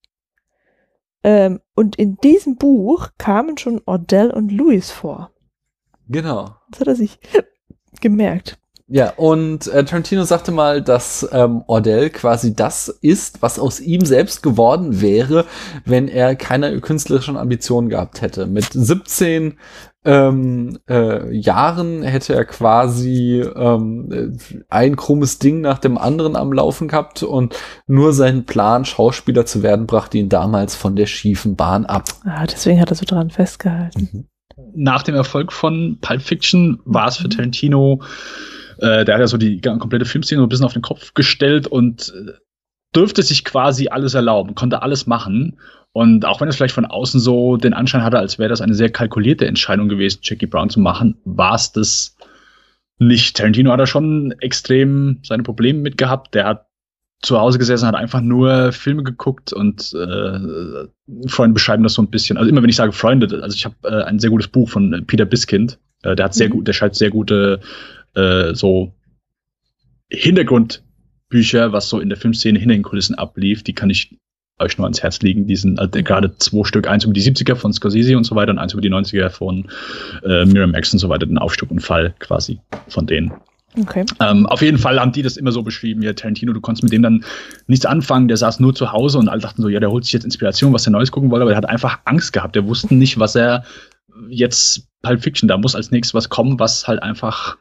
Ähm, 1.23 1.59
und 1.75 1.95
in 1.95 2.17
diesem 2.17 2.55
Buch 2.57 3.09
kamen 3.17 3.57
schon 3.57 3.81
Ordell 3.85 4.31
und 4.31 4.51
Louis 4.51 4.91
vor. 4.91 5.31
Genau. 6.07 6.55
Das 6.71 6.81
hat 6.81 6.87
er 6.87 6.95
sich 6.95 7.19
gemerkt. 8.01 8.57
Ja, 8.89 9.09
und 9.17 9.67
äh, 9.67 9.83
Tarantino 9.83 10.23
sagte 10.23 10.53
mal, 10.53 10.81
dass 10.81 11.27
ähm, 11.33 11.61
Ordell 11.67 12.09
quasi 12.09 12.55
das 12.55 12.87
ist, 12.87 13.41
was 13.41 13.59
aus 13.59 13.81
ihm 13.81 14.05
selbst 14.05 14.41
geworden 14.41 15.01
wäre, 15.01 15.45
wenn 15.83 16.07
er 16.07 16.37
keine 16.37 16.79
künstlerischen 16.79 17.35
Ambitionen 17.35 17.89
gehabt 17.89 18.21
hätte. 18.21 18.47
Mit 18.47 18.71
17 18.71 19.59
ähm, 20.07 20.79
äh, 20.89 21.35
Jahren 21.35 22.01
hätte 22.01 22.33
er 22.33 22.45
quasi 22.45 23.41
ähm, 23.41 24.09
äh, 24.09 24.63
ein 24.69 24.95
krummes 24.95 25.37
Ding 25.37 25.59
nach 25.59 25.79
dem 25.79 25.97
anderen 25.97 26.37
am 26.37 26.53
Laufen 26.53 26.87
gehabt 26.87 27.23
und 27.23 27.55
nur 27.87 28.13
sein 28.13 28.45
Plan, 28.45 28.85
Schauspieler 28.85 29.45
zu 29.45 29.63
werden, 29.63 29.85
brachte 29.85 30.17
ihn 30.17 30.29
damals 30.29 30.75
von 30.77 30.95
der 30.95 31.07
schiefen 31.07 31.57
Bahn 31.57 31.85
ab. 31.85 32.05
Ah, 32.23 32.45
deswegen 32.45 32.79
hat 32.79 32.89
er 32.89 32.95
so 32.95 33.05
dran 33.05 33.29
festgehalten. 33.31 34.29
nach 34.73 35.03
dem 35.03 35.13
Erfolg 35.13 35.51
von 35.51 35.97
Pulp 35.99 36.21
Fiction 36.21 36.79
war 36.85 37.09
es 37.09 37.17
für 37.17 37.27
Mhm. 37.27 37.31
Tarantino, 37.31 38.01
äh, 38.79 39.03
der 39.03 39.15
hat 39.15 39.21
ja 39.21 39.27
so 39.27 39.37
die 39.37 39.59
komplette 39.59 40.05
Filmszene 40.05 40.39
so 40.39 40.45
ein 40.45 40.49
bisschen 40.49 40.65
auf 40.65 40.73
den 40.73 40.81
Kopf 40.81 41.13
gestellt 41.15 41.67
und 41.67 42.13
äh, 42.15 42.31
dürfte 42.95 43.23
sich 43.23 43.43
quasi 43.43 43.89
alles 43.89 44.13
erlauben, 44.13 44.55
konnte 44.55 44.81
alles 44.81 45.05
machen. 45.05 45.59
Und 45.97 46.25
auch 46.25 46.39
wenn 46.39 46.47
es 46.47 46.55
vielleicht 46.55 46.75
von 46.75 46.85
außen 46.85 47.19
so 47.19 47.57
den 47.57 47.73
Anschein 47.73 48.03
hatte, 48.03 48.19
als 48.19 48.37
wäre 48.37 48.49
das 48.49 48.61
eine 48.61 48.75
sehr 48.75 48.91
kalkulierte 48.91 49.47
Entscheidung 49.47 49.89
gewesen, 49.89 50.19
Jackie 50.21 50.45
Brown 50.45 50.69
zu 50.69 50.79
machen, 50.79 51.17
war 51.25 51.55
es 51.55 51.71
das 51.71 52.15
nicht. 52.99 53.35
Tarantino 53.35 53.71
hat 53.71 53.79
da 53.79 53.87
schon 53.87 54.31
extrem 54.39 55.17
seine 55.23 55.41
Probleme 55.41 55.79
mit 55.79 55.97
gehabt. 55.97 56.35
Der 56.35 56.45
hat 56.45 56.67
zu 57.23 57.39
Hause 57.39 57.57
gesessen, 57.57 57.87
hat 57.87 57.95
einfach 57.95 58.21
nur 58.21 58.73
Filme 58.73 59.01
geguckt 59.01 59.53
und 59.53 59.91
äh, 59.95 60.87
Freunde 61.29 61.55
beschreiben 61.55 61.81
das 61.81 61.95
so 61.95 62.03
ein 62.03 62.11
bisschen. 62.11 62.37
Also 62.37 62.47
immer 62.47 62.61
wenn 62.61 62.69
ich 62.69 62.75
sage 62.75 62.91
Freunde, 62.91 63.41
also 63.41 63.55
ich 63.55 63.65
habe 63.65 63.75
äh, 63.81 64.03
ein 64.03 64.19
sehr 64.19 64.29
gutes 64.29 64.49
Buch 64.49 64.69
von 64.69 64.93
äh, 64.93 65.01
Peter 65.01 65.25
Biskind. 65.25 65.79
Äh, 66.03 66.15
der 66.15 66.25
hat 66.25 66.35
sehr 66.35 66.49
Mhm. 66.49 66.51
gut, 66.51 66.67
der 66.67 66.73
schreibt 66.73 66.93
sehr 66.93 67.09
gute 67.09 67.59
äh, 68.13 68.53
so 68.53 68.93
Hintergrundbücher, 70.11 71.71
was 71.71 71.89
so 71.89 71.99
in 71.99 72.09
der 72.09 72.19
Filmszene 72.19 72.59
hinter 72.59 72.75
den 72.75 72.83
Kulissen 72.83 73.15
ablief. 73.15 73.63
Die 73.63 73.73
kann 73.73 73.89
ich 73.89 74.15
euch 74.59 74.77
nur 74.77 74.85
ans 74.85 75.01
Herz 75.03 75.21
legen. 75.21 75.47
Die 75.47 75.55
sind 75.55 75.79
äh, 75.79 76.03
gerade 76.03 76.35
zwei 76.37 76.63
Stück, 76.63 76.87
eins 76.87 77.03
über 77.03 77.13
die 77.13 77.21
70er 77.21 77.55
von 77.55 77.73
Scorsese 77.73 78.17
und 78.17 78.23
so 78.23 78.35
weiter 78.35 78.51
und 78.51 78.57
eins 78.57 78.73
über 78.73 78.81
die 78.81 78.91
90er 78.91 79.29
von 79.29 79.67
äh, 80.23 80.45
Miramax 80.45 80.93
und 80.93 80.99
so 80.99 81.09
weiter, 81.09 81.25
den 81.25 81.37
Aufstieg 81.37 81.69
und 81.71 81.79
Fall 81.79 82.15
quasi 82.19 82.59
von 82.87 83.05
denen. 83.05 83.33
Okay. 83.79 84.05
Ähm, 84.19 84.45
auf 84.47 84.61
jeden 84.61 84.77
Fall 84.77 84.99
haben 84.99 85.11
die 85.11 85.21
das 85.21 85.37
immer 85.37 85.51
so 85.51 85.61
beschrieben, 85.61 86.01
ja, 86.01 86.13
Tarantino, 86.13 86.53
du 86.53 86.61
konntest 86.61 86.83
mit 86.83 86.93
dem 86.93 87.03
dann 87.03 87.23
nichts 87.67 87.85
anfangen, 87.85 88.27
der 88.27 88.37
saß 88.37 88.59
nur 88.59 88.73
zu 88.73 88.91
Hause 88.91 89.19
und 89.19 89.29
alle 89.29 89.41
dachten 89.41 89.61
so, 89.61 89.69
ja, 89.69 89.79
der 89.79 89.91
holt 89.91 90.03
sich 90.03 90.13
jetzt 90.13 90.23
Inspiration, 90.23 90.73
was 90.73 90.87
er 90.87 90.91
Neues 90.91 91.11
gucken 91.11 91.29
wollte, 91.29 91.43
aber 91.43 91.51
der 91.51 91.57
hat 91.57 91.69
einfach 91.69 91.99
Angst 92.05 92.33
gehabt, 92.33 92.55
der 92.55 92.65
wusste 92.65 92.95
nicht, 92.95 93.19
was 93.19 93.35
er 93.35 93.63
jetzt 94.29 94.87
Pulp 95.03 95.21
Fiction, 95.21 95.47
da 95.47 95.57
muss 95.57 95.75
als 95.75 95.91
nächstes 95.91 96.15
was 96.15 96.29
kommen, 96.29 96.59
was 96.59 96.87
halt 96.87 97.03
einfach, 97.03 97.57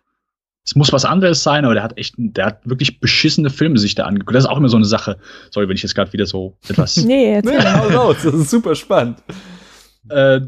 es 0.66 0.74
muss 0.74 0.92
was 0.92 1.04
anderes 1.04 1.44
sein, 1.44 1.64
aber 1.64 1.74
der 1.74 1.84
hat 1.84 1.96
echt, 1.96 2.14
der 2.18 2.46
hat 2.46 2.68
wirklich 2.68 2.98
beschissene 2.98 3.50
Filme 3.50 3.78
sich 3.78 3.94
da 3.94 4.04
angeguckt. 4.04 4.34
Das 4.34 4.44
ist 4.44 4.50
auch 4.50 4.58
immer 4.58 4.68
so 4.68 4.76
eine 4.76 4.84
Sache. 4.84 5.16
Sorry, 5.50 5.68
wenn 5.68 5.76
ich 5.76 5.82
jetzt 5.84 5.94
gerade 5.94 6.12
wieder 6.12 6.26
so 6.26 6.58
etwas 6.68 6.96
Nee, 7.04 7.34
erzähl. 7.34 7.58
Nee, 7.58 7.64
hau 7.64 7.88
raus, 7.88 8.16
das 8.24 8.34
ist 8.34 8.50
super 8.50 8.74
spannend. 8.74 9.22
äh, 10.08 10.40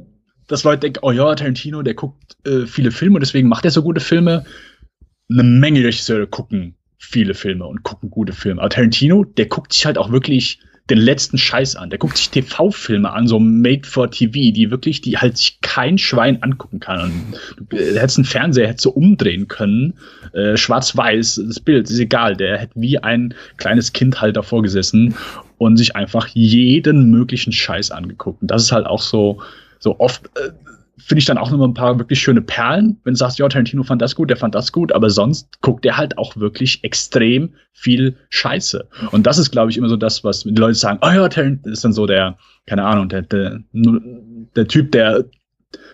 dass 0.48 0.64
Leute 0.64 0.80
denken, 0.80 1.00
oh 1.02 1.12
ja, 1.12 1.34
Tarantino, 1.34 1.82
der 1.82 1.94
guckt 1.94 2.36
äh, 2.46 2.66
viele 2.66 2.90
Filme 2.90 3.16
und 3.16 3.20
deswegen 3.20 3.48
macht 3.48 3.64
er 3.64 3.70
so 3.70 3.82
gute 3.82 4.00
Filme. 4.00 4.44
Eine 5.30 5.44
Menge 5.44 5.80
Regisseure 5.80 6.26
gucken 6.26 6.74
viele 6.98 7.34
Filme 7.34 7.66
und 7.66 7.84
gucken 7.84 8.10
gute 8.10 8.32
Filme. 8.32 8.60
Aber 8.60 8.70
Tarantino, 8.70 9.24
der 9.24 9.46
guckt 9.46 9.72
sich 9.72 9.86
halt 9.86 9.98
auch 9.98 10.10
wirklich 10.10 10.58
den 10.90 10.98
letzten 10.98 11.38
Scheiß 11.38 11.76
an. 11.76 11.90
Der 11.90 11.98
guckt 11.98 12.16
sich 12.16 12.30
TV-Filme 12.30 13.12
an, 13.12 13.26
so 13.26 13.38
Made 13.38 13.86
for 13.86 14.10
TV, 14.10 14.52
die 14.52 14.70
wirklich, 14.70 15.00
die 15.00 15.18
halt 15.18 15.36
sich 15.36 15.60
kein 15.60 15.98
Schwein 15.98 16.42
angucken 16.42 16.80
kann. 16.80 17.12
Und 17.58 17.72
du 17.72 17.76
hättest 17.76 18.18
einen 18.18 18.24
Fernseher 18.24 18.68
hättest 18.68 18.86
du 18.86 18.90
umdrehen 18.90 19.48
können, 19.48 19.94
äh, 20.32 20.56
schwarz-weiß, 20.56 21.42
das 21.46 21.60
Bild 21.60 21.90
ist 21.90 21.98
egal. 21.98 22.36
Der 22.36 22.58
hätte 22.58 22.72
wie 22.76 22.98
ein 22.98 23.34
kleines 23.56 23.92
Kind 23.92 24.20
halt 24.20 24.36
davor 24.36 24.62
gesessen 24.62 25.14
und 25.58 25.76
sich 25.76 25.94
einfach 25.96 26.26
jeden 26.28 27.10
möglichen 27.10 27.52
Scheiß 27.52 27.90
angeguckt. 27.90 28.42
Und 28.42 28.50
das 28.50 28.62
ist 28.62 28.72
halt 28.72 28.86
auch 28.86 29.02
so, 29.02 29.42
so 29.78 29.98
oft, 30.00 30.26
äh, 30.36 30.50
finde 30.98 31.20
ich 31.20 31.24
dann 31.24 31.38
auch 31.38 31.50
noch 31.50 31.64
ein 31.64 31.74
paar 31.74 31.98
wirklich 31.98 32.20
schöne 32.20 32.42
Perlen. 32.42 33.00
Wenn 33.04 33.14
du 33.14 33.18
sagst, 33.18 33.38
ja, 33.38 33.48
Tarantino 33.48 33.82
fand 33.82 34.02
das 34.02 34.14
gut, 34.14 34.30
der 34.30 34.36
fand 34.36 34.54
das 34.54 34.72
gut, 34.72 34.92
aber 34.92 35.10
sonst 35.10 35.60
guckt 35.60 35.86
er 35.86 35.96
halt 35.96 36.18
auch 36.18 36.36
wirklich 36.36 36.82
extrem 36.84 37.54
viel 37.72 38.16
Scheiße. 38.30 38.88
Und 39.12 39.26
das 39.26 39.38
ist, 39.38 39.50
glaube 39.50 39.70
ich, 39.70 39.76
immer 39.76 39.88
so 39.88 39.96
das, 39.96 40.24
was 40.24 40.42
die 40.42 40.50
Leute 40.50 40.74
sagen, 40.74 40.98
oh 41.02 41.10
ja, 41.10 41.28
Tarantino 41.28 41.72
ist 41.72 41.84
dann 41.84 41.92
so 41.92 42.06
der, 42.06 42.36
keine 42.66 42.84
Ahnung, 42.84 43.08
der, 43.08 43.22
der, 43.22 43.60
der 43.72 44.68
Typ, 44.68 44.92
der, 44.92 45.24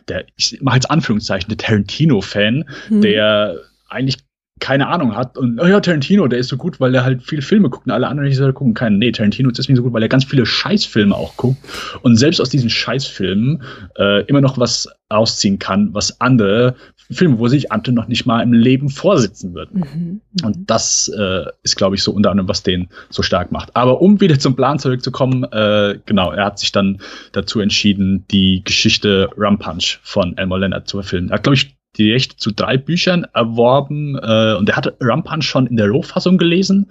der, 0.09 0.25
ich 0.37 0.59
mache 0.61 0.77
jetzt 0.77 0.91
Anführungszeichen, 0.91 1.49
der 1.49 1.59
Tarantino-Fan, 1.59 2.65
hm. 2.89 3.01
der 3.01 3.57
eigentlich 3.89 4.24
keine 4.65 4.89
Ahnung 4.89 5.15
hat 5.15 5.37
und 5.37 5.61
oh 5.61 5.67
ja, 5.67 5.79
Tarantino, 5.79 6.27
der 6.27 6.39
ist 6.39 6.49
so 6.49 6.57
gut, 6.57 6.81
weil 6.81 6.95
er 6.95 7.05
halt 7.05 7.23
viele 7.23 7.43
Filme 7.43 7.69
guckt 7.69 7.85
und 7.85 7.93
alle 7.93 8.09
anderen 8.09 8.27
nicht 8.27 8.39
so 8.39 8.51
gucken 8.51 8.73
können. 8.73 8.97
Nee, 8.97 9.13
Tarantino 9.13 9.51
ist 9.51 9.59
deswegen 9.59 9.77
so 9.77 9.83
gut, 9.83 9.93
weil 9.93 10.03
er 10.03 10.09
ganz 10.09 10.25
viele 10.25 10.47
Scheißfilme 10.47 11.15
auch 11.15 11.37
guckt 11.37 11.59
und 12.01 12.17
selbst 12.17 12.41
aus 12.41 12.49
diesen 12.49 12.71
Scheißfilmen 12.71 13.63
äh, 13.99 14.25
immer 14.25 14.41
noch 14.41 14.57
was 14.57 14.89
ausziehen 15.11 15.59
kann, 15.59 15.93
was 15.93 16.19
andere 16.23 16.77
Filme, 17.11 17.39
wo 17.39 17.47
sich 17.47 17.73
Ante 17.73 17.93
noch 17.93 18.09
nicht 18.09 18.25
mal 18.25 18.41
im 18.41 18.55
Leben 18.55 18.89
vorsitzen 18.89 19.53
würden. 19.53 19.81
Mhm, 19.81 20.01
mhm. 20.01 20.21
und 20.47 20.71
das 20.71 21.13
äh, 21.15 21.45
ist, 21.63 21.77
glaube 21.77 21.97
ich, 21.97 22.03
so 22.03 22.13
unter 22.13 22.31
anderem, 22.31 22.49
was 22.49 22.63
den 22.63 22.89
so 23.11 23.21
stark 23.21 23.53
macht. 23.53 23.77
Aber 23.77 24.01
um 24.01 24.23
wieder 24.23 24.39
zum 24.39 24.57
Plan 24.57 24.79
zurückzukommen, 24.79 25.45
äh, 25.45 25.99
genau, 26.07 26.33
er 26.33 26.47
hat 26.47 26.59
sich 26.59 26.73
dann 26.73 27.03
dazu 27.33 27.61
entschieden, 27.61 28.25
die 28.31 28.63
Geschichte 28.65 29.29
Rum 29.37 29.59
Punch 29.59 29.99
von 30.03 30.39
Elmo 30.39 30.57
Leonard 30.57 30.89
zu 30.89 30.97
verfilmen. 30.97 31.29
Er 31.29 31.35
hat, 31.35 31.43
glaube 31.43 31.57
ich, 31.57 31.77
die 31.97 32.13
Rechte 32.13 32.37
zu 32.37 32.51
drei 32.51 32.77
Büchern 32.77 33.27
erworben 33.33 34.17
äh, 34.17 34.55
und 34.55 34.69
er 34.69 34.77
hatte 34.77 34.97
Rampan 35.01 35.43
schon 35.43 35.67
in 35.67 35.77
der 35.77 35.91
Rohfassung 35.91 36.39
gelesen. 36.39 36.91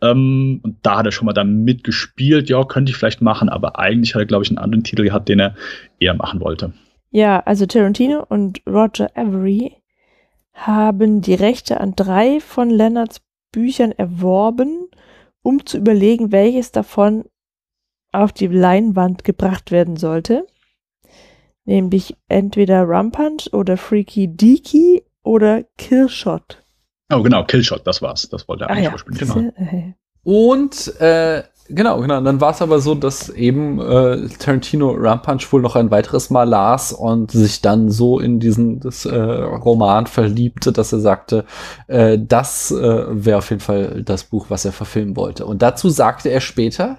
Ähm, 0.00 0.60
und 0.62 0.76
da 0.82 0.98
hat 0.98 1.06
er 1.06 1.12
schon 1.12 1.26
mal 1.26 1.32
da 1.32 1.44
mitgespielt. 1.44 2.50
Ja, 2.50 2.64
könnte 2.64 2.90
ich 2.90 2.96
vielleicht 2.96 3.22
machen, 3.22 3.48
aber 3.48 3.78
eigentlich 3.78 4.14
hat 4.14 4.22
er, 4.22 4.26
glaube 4.26 4.44
ich, 4.44 4.50
einen 4.50 4.58
anderen 4.58 4.84
Titel 4.84 5.04
gehabt, 5.04 5.28
den 5.28 5.40
er 5.40 5.54
eher 5.98 6.14
machen 6.14 6.40
wollte. 6.40 6.72
Ja, 7.10 7.40
also 7.40 7.66
Tarantino 7.66 8.24
und 8.28 8.62
Roger 8.66 9.10
Avery 9.14 9.76
haben 10.54 11.22
die 11.22 11.34
Rechte 11.34 11.80
an 11.80 11.94
drei 11.96 12.40
von 12.40 12.70
Leonards 12.70 13.20
Büchern 13.52 13.92
erworben, 13.92 14.88
um 15.42 15.64
zu 15.66 15.78
überlegen, 15.78 16.32
welches 16.32 16.72
davon 16.72 17.24
auf 18.12 18.32
die 18.32 18.46
Leinwand 18.46 19.24
gebracht 19.24 19.70
werden 19.70 19.96
sollte 19.96 20.46
nämlich 21.64 22.16
entweder 22.28 22.82
Rumpunch 22.82 23.52
oder 23.52 23.76
Freaky 23.76 24.28
Deaky 24.28 25.02
oder 25.22 25.64
Killshot. 25.78 26.62
Oh, 27.12 27.22
genau, 27.22 27.44
Killshot, 27.44 27.86
das 27.86 28.02
war's. 28.02 28.28
Das 28.28 28.48
wollte 28.48 28.64
er 28.64 28.70
ah, 28.70 28.72
eigentlich 28.72 28.84
ja. 28.86 28.92
ursprünglich. 28.92 29.28
Genau. 29.28 29.94
Und 30.24 31.00
äh, 31.00 31.42
genau, 31.68 32.00
genau. 32.00 32.20
Dann 32.20 32.40
war 32.40 32.52
es 32.52 32.62
aber 32.62 32.80
so, 32.80 32.94
dass 32.94 33.28
eben 33.28 33.80
äh, 33.80 34.28
Tarantino 34.38 34.90
Rumpunch 34.90 35.52
wohl 35.52 35.62
noch 35.62 35.76
ein 35.76 35.90
weiteres 35.90 36.30
Mal 36.30 36.48
las 36.48 36.92
und 36.92 37.30
sich 37.32 37.60
dann 37.60 37.90
so 37.90 38.20
in 38.20 38.40
diesen 38.40 38.80
das, 38.80 39.04
äh, 39.04 39.14
Roman 39.14 40.06
verliebte, 40.06 40.72
dass 40.72 40.92
er 40.92 41.00
sagte, 41.00 41.44
äh, 41.88 42.18
das 42.18 42.70
äh, 42.70 43.04
wäre 43.10 43.38
auf 43.38 43.50
jeden 43.50 43.60
Fall 43.60 44.02
das 44.04 44.24
Buch, 44.24 44.46
was 44.48 44.64
er 44.64 44.72
verfilmen 44.72 45.16
wollte. 45.16 45.44
Und 45.44 45.60
dazu 45.62 45.90
sagte 45.90 46.30
er 46.30 46.40
später. 46.40 46.98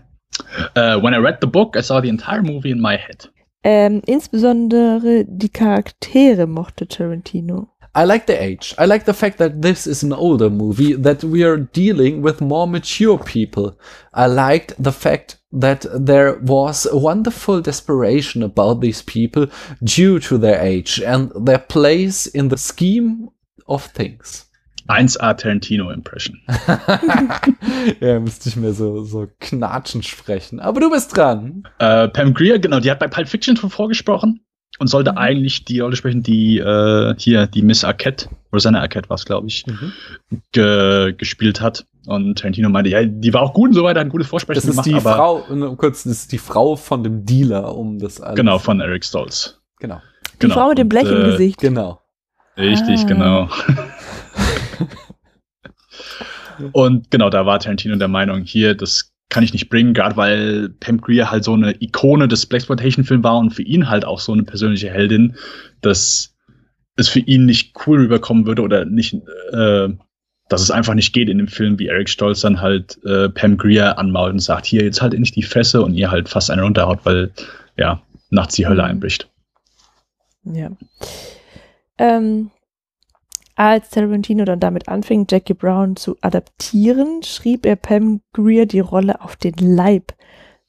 Uh, 0.75 0.99
when 1.01 1.13
I 1.13 1.17
read 1.17 1.37
the 1.41 1.47
book, 1.47 1.75
I 1.75 1.81
saw 1.81 2.01
the 2.01 2.09
entire 2.09 2.41
movie 2.41 2.71
in 2.71 2.81
my 2.81 2.97
head. 2.97 3.29
Ähm, 3.63 4.01
insbesondere 4.05 5.25
die 5.25 5.49
Charaktere 5.49 6.47
mochte 6.47 6.87
Tarantino. 6.87 7.69
I 7.95 8.05
like 8.05 8.25
the 8.25 8.39
age. 8.39 8.73
I 8.79 8.85
like 8.85 9.05
the 9.05 9.13
fact 9.13 9.37
that 9.37 9.61
this 9.61 9.85
is 9.85 10.03
an 10.03 10.13
older 10.13 10.49
movie, 10.49 10.95
that 10.95 11.23
we 11.23 11.43
are 11.43 11.57
dealing 11.57 12.23
with 12.23 12.41
more 12.41 12.67
mature 12.67 13.19
people. 13.19 13.77
I 14.13 14.25
liked 14.25 14.75
the 14.79 14.91
fact 14.91 15.37
that 15.51 15.85
there 15.93 16.39
was 16.41 16.87
a 16.87 16.97
wonderful 16.97 17.61
desperation 17.61 18.41
about 18.41 18.81
these 18.81 19.03
people 19.03 19.47
due 19.83 20.19
to 20.21 20.39
their 20.39 20.59
age 20.59 20.99
and 21.01 21.31
their 21.35 21.59
place 21.59 22.25
in 22.25 22.47
the 22.47 22.57
scheme 22.57 23.29
of 23.67 23.85
things. 23.85 24.45
1A 24.87 25.35
Tarantino-Impression. 25.35 26.39
ja, 27.99 28.19
müsste 28.19 28.49
ich 28.49 28.55
mir 28.55 28.73
so, 28.73 29.03
so 29.03 29.27
knatschen 29.39 30.03
sprechen. 30.03 30.59
Aber 30.59 30.81
du 30.81 30.89
bist 30.89 31.15
dran. 31.15 31.63
Äh, 31.79 32.09
Pam 32.09 32.33
Greer, 32.33 32.59
genau, 32.59 32.79
die 32.79 32.91
hat 32.91 32.99
bei 32.99 33.07
Pulp 33.07 33.29
Fiction 33.29 33.55
schon 33.55 33.69
vorgesprochen 33.69 34.41
und 34.79 34.87
sollte 34.87 35.11
mhm. 35.11 35.17
eigentlich 35.17 35.65
die 35.65 35.79
Rolle 35.79 35.95
sprechen, 35.95 36.23
die 36.23 36.57
äh, 36.57 37.15
hier 37.17 37.47
die 37.47 37.61
Miss 37.61 37.83
Arquette, 37.83 38.29
Rosanna 38.51 38.81
Arquette 38.81 39.09
war 39.09 39.15
es, 39.15 39.25
glaube 39.25 39.47
ich, 39.47 39.65
mhm. 39.67 39.93
ge 40.51 41.13
gespielt 41.13 41.61
hat. 41.61 41.85
Und 42.05 42.37
Tarantino 42.37 42.67
meinte, 42.69 42.89
ja, 42.89 43.05
die 43.05 43.33
war 43.33 43.41
auch 43.41 43.53
gut 43.53 43.69
und 43.69 43.75
so 43.75 43.83
weiter, 43.83 44.01
hat 44.01 44.07
ein 44.07 44.11
gutes 44.11 44.27
Vorsprechen 44.27 44.61
das 44.67 44.77
ist 44.77 44.83
gemacht. 44.83 45.05
Die 45.05 45.09
Frau, 45.09 45.75
kurz, 45.77 46.03
das 46.03 46.13
ist 46.13 46.31
die 46.33 46.37
Frau 46.37 46.75
von 46.75 47.01
dem 47.01 47.25
Dealer, 47.25 47.73
um 47.75 47.97
das 47.97 48.19
alles. 48.19 48.35
Genau, 48.35 48.59
von 48.59 48.81
Eric 48.81 49.05
Stolz. 49.05 49.61
Genau. 49.79 50.01
Die 50.33 50.39
genau. 50.39 50.55
Frau 50.55 50.69
mit 50.69 50.77
dem 50.79 50.89
Blech 50.89 51.05
und, 51.05 51.13
im 51.13 51.21
äh, 51.21 51.31
Gesicht. 51.31 51.61
Genau. 51.61 52.01
Richtig, 52.57 53.01
ah. 53.01 53.07
genau. 53.07 53.49
Und 56.71 57.11
genau, 57.11 57.29
da 57.29 57.45
war 57.45 57.59
Tarantino 57.59 57.95
der 57.95 58.07
Meinung, 58.07 58.41
hier, 58.43 58.75
das 58.75 59.13
kann 59.29 59.43
ich 59.43 59.53
nicht 59.53 59.69
bringen, 59.69 59.93
gerade 59.93 60.15
weil 60.15 60.69
Pam 60.79 61.01
Greer 61.01 61.31
halt 61.31 61.43
so 61.43 61.53
eine 61.53 61.75
Ikone 61.81 62.27
des 62.27 62.45
Blaxploitation-Films 62.45 63.23
war 63.23 63.37
und 63.37 63.51
für 63.51 63.63
ihn 63.63 63.89
halt 63.89 64.05
auch 64.05 64.19
so 64.19 64.31
eine 64.31 64.43
persönliche 64.43 64.91
Heldin, 64.91 65.35
dass 65.81 66.35
es 66.95 67.09
für 67.09 67.19
ihn 67.19 67.45
nicht 67.45 67.73
cool 67.85 68.01
rüberkommen 68.01 68.45
würde 68.45 68.61
oder 68.61 68.85
nicht, 68.85 69.15
äh, 69.51 69.89
dass 70.49 70.61
es 70.61 70.69
einfach 70.69 70.93
nicht 70.93 71.13
geht 71.13 71.29
in 71.29 71.39
dem 71.39 71.47
Film, 71.47 71.79
wie 71.79 71.87
Eric 71.87 72.09
Stolz 72.09 72.41
dann 72.41 72.61
halt 72.61 73.03
äh, 73.05 73.29
Pam 73.29 73.57
Greer 73.57 73.97
anmault 73.97 74.33
und 74.33 74.39
sagt, 74.39 74.67
hier, 74.67 74.83
jetzt 74.83 75.01
halt 75.01 75.17
nicht 75.17 75.35
die 75.35 75.41
Fresse 75.43 75.81
und 75.81 75.95
ihr 75.95 76.11
halt 76.11 76.29
fast 76.29 76.51
einen 76.51 76.61
runterhaut, 76.61 76.99
weil, 77.03 77.31
ja, 77.75 78.03
nachts 78.29 78.55
die 78.55 78.67
Hölle 78.67 78.83
einbricht. 78.83 79.29
Ja. 80.43 80.69
Ähm, 81.97 82.51
als 83.69 83.89
Tarantino 83.89 84.45
dann 84.45 84.59
damit 84.59 84.89
anfing, 84.89 85.25
Jackie 85.29 85.53
Brown 85.53 85.95
zu 85.95 86.17
adaptieren, 86.21 87.23
schrieb 87.23 87.65
er 87.65 87.75
Pam 87.75 88.21
Greer 88.33 88.65
die 88.65 88.79
Rolle 88.79 89.21
auf 89.21 89.35
den 89.35 89.53
Leib. 89.57 90.13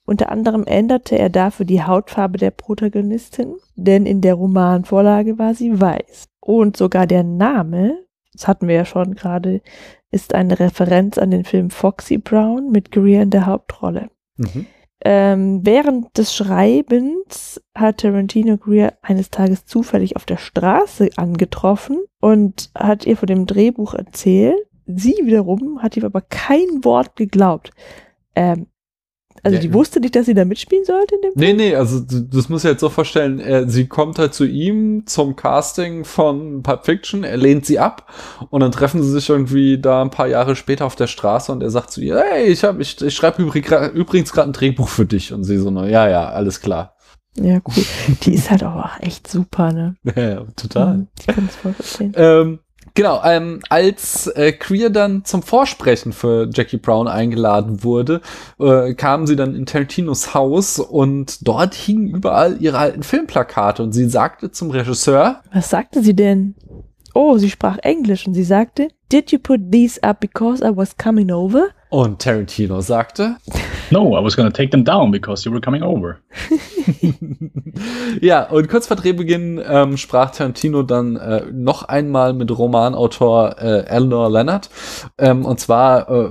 Unter 0.06 0.30
anderem 0.30 0.64
änderte 0.64 1.18
er 1.18 1.30
dafür 1.30 1.64
die 1.64 1.82
Hautfarbe 1.82 2.38
der 2.38 2.50
Protagonistin, 2.50 3.54
denn 3.74 4.06
in 4.06 4.20
der 4.20 4.34
Romanvorlage 4.34 5.38
war 5.38 5.54
sie 5.54 5.80
weiß. 5.80 6.28
Und 6.40 6.76
sogar 6.76 7.06
der 7.06 7.24
Name, 7.24 7.98
das 8.32 8.46
hatten 8.46 8.68
wir 8.68 8.74
ja 8.74 8.84
schon 8.84 9.14
gerade, 9.14 9.62
ist 10.10 10.34
eine 10.34 10.60
Referenz 10.60 11.16
an 11.16 11.30
den 11.30 11.44
Film 11.44 11.70
Foxy 11.70 12.18
Brown 12.18 12.70
mit 12.70 12.92
Greer 12.92 13.22
in 13.22 13.30
der 13.30 13.46
Hauptrolle. 13.46 14.10
Mhm. 14.36 14.66
Ähm, 15.06 15.60
während 15.64 16.16
des 16.16 16.34
Schreibens 16.34 17.60
hat 17.74 17.98
Tarantino 17.98 18.56
Greer 18.56 18.94
eines 19.02 19.30
Tages 19.30 19.66
zufällig 19.66 20.16
auf 20.16 20.24
der 20.24 20.38
Straße 20.38 21.10
angetroffen 21.16 22.02
und 22.20 22.70
hat 22.74 23.04
ihr 23.04 23.18
von 23.18 23.26
dem 23.26 23.44
Drehbuch 23.44 23.92
erzählt. 23.92 24.56
Sie 24.86 25.14
wiederum 25.22 25.82
hat 25.82 25.96
ihm 25.98 26.04
aber 26.04 26.22
kein 26.22 26.84
Wort 26.84 27.16
geglaubt. 27.16 27.70
Ähm, 28.34 28.66
also 29.44 29.56
ja, 29.56 29.60
die 29.60 29.72
wusste 29.74 30.00
nicht, 30.00 30.16
dass 30.16 30.24
sie 30.26 30.34
da 30.34 30.46
mitspielen 30.46 30.84
sollte 30.84 31.16
in 31.16 31.20
dem 31.20 31.32
Film? 31.34 31.56
Nee, 31.56 31.70
nee, 31.70 31.76
also 31.76 32.00
das 32.00 32.48
muss 32.48 32.64
ich 32.64 32.70
jetzt 32.70 32.80
so 32.80 32.88
vorstellen, 32.88 33.38
er, 33.38 33.68
sie 33.68 33.86
kommt 33.86 34.18
halt 34.18 34.32
zu 34.32 34.46
ihm 34.46 35.06
zum 35.06 35.36
Casting 35.36 36.04
von 36.04 36.62
Pulp 36.62 36.86
Fiction, 36.86 37.24
er 37.24 37.36
lehnt 37.36 37.66
sie 37.66 37.78
ab 37.78 38.10
und 38.48 38.60
dann 38.60 38.72
treffen 38.72 39.02
sie 39.02 39.10
sich 39.10 39.28
irgendwie 39.28 39.78
da 39.78 40.00
ein 40.00 40.10
paar 40.10 40.28
Jahre 40.28 40.56
später 40.56 40.86
auf 40.86 40.96
der 40.96 41.08
Straße 41.08 41.52
und 41.52 41.62
er 41.62 41.70
sagt 41.70 41.90
zu 41.90 42.00
ihr, 42.00 42.18
hey, 42.18 42.46
ich, 42.46 42.64
hab, 42.64 42.80
ich, 42.80 43.00
ich 43.00 43.14
schreibe 43.14 43.42
übrigens 43.42 44.32
gerade 44.32 44.50
ein 44.50 44.52
Drehbuch 44.54 44.88
für 44.88 45.04
dich 45.04 45.32
und 45.32 45.44
sie 45.44 45.58
so, 45.58 45.70
na, 45.70 45.86
ja, 45.86 46.08
ja, 46.08 46.30
alles 46.30 46.60
klar. 46.62 46.94
Ja, 47.36 47.60
cool. 47.66 47.84
Die 48.22 48.34
ist 48.34 48.50
halt 48.50 48.62
auch 48.62 49.00
echt 49.00 49.28
super, 49.28 49.72
ne? 49.72 49.96
Ja, 50.16 50.44
total. 50.56 51.06
Ich 51.18 51.26
kann 51.26 51.48
es 51.48 51.56
voll 51.56 51.72
verstehen. 51.72 52.12
Ähm, 52.16 52.60
Genau, 52.96 53.20
ähm, 53.24 53.60
als 53.70 54.28
äh, 54.28 54.52
Queer 54.52 54.88
dann 54.88 55.24
zum 55.24 55.42
Vorsprechen 55.42 56.12
für 56.12 56.48
Jackie 56.54 56.76
Brown 56.76 57.08
eingeladen 57.08 57.82
wurde, 57.82 58.20
äh, 58.60 58.94
kamen 58.94 59.26
sie 59.26 59.34
dann 59.34 59.56
in 59.56 59.66
Tarantinos 59.66 60.32
Haus 60.32 60.78
und 60.78 61.46
dort 61.46 61.74
hingen 61.74 62.06
überall 62.14 62.62
ihre 62.62 62.78
alten 62.78 63.02
Filmplakate 63.02 63.82
und 63.82 63.90
sie 63.90 64.08
sagte 64.08 64.52
zum 64.52 64.70
Regisseur. 64.70 65.42
Was 65.52 65.70
sagte 65.70 66.04
sie 66.04 66.14
denn? 66.14 66.54
Oh, 67.14 67.36
sie 67.36 67.50
sprach 67.50 67.78
Englisch 67.82 68.28
und 68.28 68.34
sie 68.34 68.44
sagte, 68.44 68.88
Did 69.10 69.32
you 69.32 69.40
put 69.40 69.72
these 69.72 70.00
up 70.04 70.20
because 70.20 70.64
I 70.64 70.76
was 70.76 70.96
coming 70.96 71.32
over? 71.32 71.70
Und 71.90 72.22
Tarantino 72.22 72.80
sagte, 72.80 73.36
No, 73.90 74.18
I 74.18 74.24
was 74.24 74.36
gonna 74.36 74.50
take 74.50 74.70
them 74.70 74.84
down 74.84 75.10
because 75.10 75.44
you 75.44 75.52
were 75.52 75.60
coming 75.60 75.82
over. 75.82 76.18
ja, 78.20 78.44
und 78.48 78.68
kurz 78.68 78.86
vor 78.86 78.96
Drehbeginn 78.96 79.60
ähm, 79.66 79.96
sprach 79.96 80.30
Tarantino 80.30 80.82
dann 80.82 81.16
äh, 81.16 81.42
noch 81.52 81.82
einmal 81.84 82.32
mit 82.32 82.56
Romanautor 82.56 83.56
äh, 83.58 83.86
Eleanor 83.86 84.30
Leonard. 84.30 84.70
Ähm, 85.18 85.44
und 85.44 85.60
zwar 85.60 86.10
äh, 86.10 86.30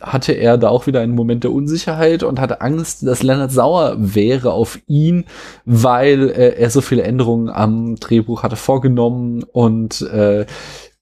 hatte 0.00 0.32
er 0.32 0.58
da 0.58 0.68
auch 0.68 0.86
wieder 0.86 1.00
einen 1.00 1.14
Moment 1.14 1.44
der 1.44 1.52
Unsicherheit 1.52 2.22
und 2.22 2.40
hatte 2.40 2.60
Angst, 2.60 3.06
dass 3.06 3.22
Leonard 3.22 3.52
sauer 3.52 3.94
wäre 3.98 4.52
auf 4.52 4.78
ihn, 4.86 5.24
weil 5.64 6.30
äh, 6.30 6.56
er 6.58 6.70
so 6.70 6.80
viele 6.80 7.02
Änderungen 7.02 7.48
am 7.48 7.96
Drehbuch 7.96 8.42
hatte 8.42 8.56
vorgenommen 8.56 9.44
und 9.44 10.02
äh, 10.02 10.46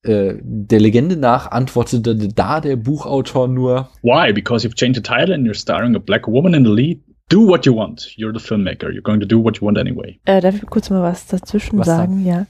äh, 0.03 0.35
der 0.43 0.81
Legende 0.81 1.17
nach 1.17 1.51
antwortete 1.51 2.17
da 2.17 2.61
der 2.61 2.77
Buchautor 2.77 3.49
nur 3.49 3.91
Why? 4.03 4.33
Because 4.33 4.67
you've 4.67 4.77
changed 4.77 4.97
the 4.97 5.03
title 5.03 5.35
and 5.35 5.47
you're 5.47 5.55
starring 5.55 5.95
a 5.95 5.99
black 5.99 6.27
woman 6.27 6.55
in 6.55 6.65
the 6.65 6.71
lead. 6.71 7.03
Do 7.29 7.47
what 7.47 7.67
you 7.67 7.77
want. 7.77 8.17
You're 8.17 8.33
the 8.33 8.45
filmmaker. 8.45 8.91
You're 8.91 9.03
going 9.03 9.21
to 9.21 9.27
do 9.27 9.43
what 9.43 9.59
you 9.59 9.67
want 9.67 9.79
anyway. 9.79 10.19
Äh, 10.25 10.41
darf 10.41 10.55
ich 10.55 10.67
kurz 10.67 10.91
mal 10.91 11.03
was 11.03 11.27
dazwischen 11.27 11.79
Was 11.79 11.87
sagen? 11.87 12.25
Ja. 12.25 12.47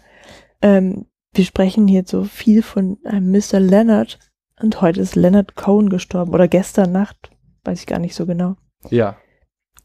Ähm, 0.62 1.06
wir 1.32 1.44
sprechen 1.44 1.86
hier 1.86 2.04
so 2.06 2.24
viel 2.24 2.62
von 2.62 2.98
einem 3.04 3.30
Mr. 3.30 3.60
Leonard 3.60 4.18
und 4.60 4.80
heute 4.80 5.00
ist 5.00 5.16
Leonard 5.16 5.54
Cohen 5.54 5.88
gestorben 5.88 6.32
oder 6.32 6.48
gestern 6.48 6.92
Nacht, 6.92 7.30
weiß 7.64 7.80
ich 7.80 7.86
gar 7.86 7.98
nicht 7.98 8.14
so 8.14 8.26
genau. 8.26 8.56
ja. 8.90 9.16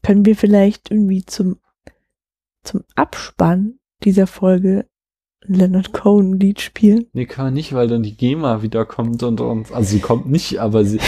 Können 0.02 0.24
wir 0.24 0.36
vielleicht 0.36 0.90
irgendwie 0.90 1.24
zum, 1.24 1.58
zum 2.62 2.84
Abspann 2.94 3.80
dieser 4.04 4.28
Folge 4.28 4.86
Leonard 5.48 5.92
Cohen 5.92 6.38
Lied 6.38 6.60
spielen? 6.60 7.06
Nee, 7.12 7.26
kann 7.26 7.46
man 7.46 7.54
nicht, 7.54 7.72
weil 7.72 7.88
dann 7.88 8.02
die 8.02 8.16
GEMA 8.16 8.62
wiederkommt 8.62 9.22
und, 9.22 9.40
und 9.40 9.72
also 9.72 9.90
sie 9.90 10.00
kommt 10.00 10.26
nicht, 10.26 10.58
aber 10.60 10.84
sie 10.84 11.00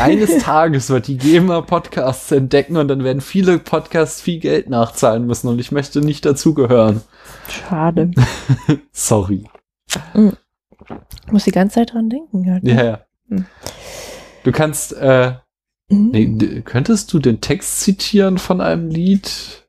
eines 0.00 0.38
Tages 0.42 0.90
wird 0.90 1.06
die 1.08 1.16
GEMA 1.18 1.62
Podcasts 1.62 2.30
entdecken 2.32 2.76
und 2.76 2.88
dann 2.88 3.04
werden 3.04 3.20
viele 3.20 3.58
Podcasts 3.58 4.20
viel 4.20 4.38
Geld 4.38 4.68
nachzahlen 4.70 5.26
müssen 5.26 5.48
und 5.48 5.58
ich 5.58 5.72
möchte 5.72 6.00
nicht 6.00 6.24
dazugehören. 6.24 7.00
Schade. 7.48 8.10
Sorry. 8.92 9.44
Ich 11.26 11.32
muss 11.32 11.44
die 11.44 11.50
ganze 11.52 11.76
Zeit 11.76 11.92
dran 11.92 12.10
denken. 12.10 12.50
Halt, 12.50 12.62
ne? 12.62 12.74
Ja, 12.74 12.84
ja. 12.84 13.00
Hm. 13.28 13.46
Du 14.44 14.52
kannst, 14.52 14.92
äh, 14.92 15.34
Mhm. 15.88 16.08
nee, 16.10 16.62
könntest 16.62 17.12
du 17.12 17.20
den 17.20 17.40
Text 17.40 17.80
zitieren 17.80 18.38
von 18.38 18.60
einem 18.60 18.90
Lied? 18.90 19.64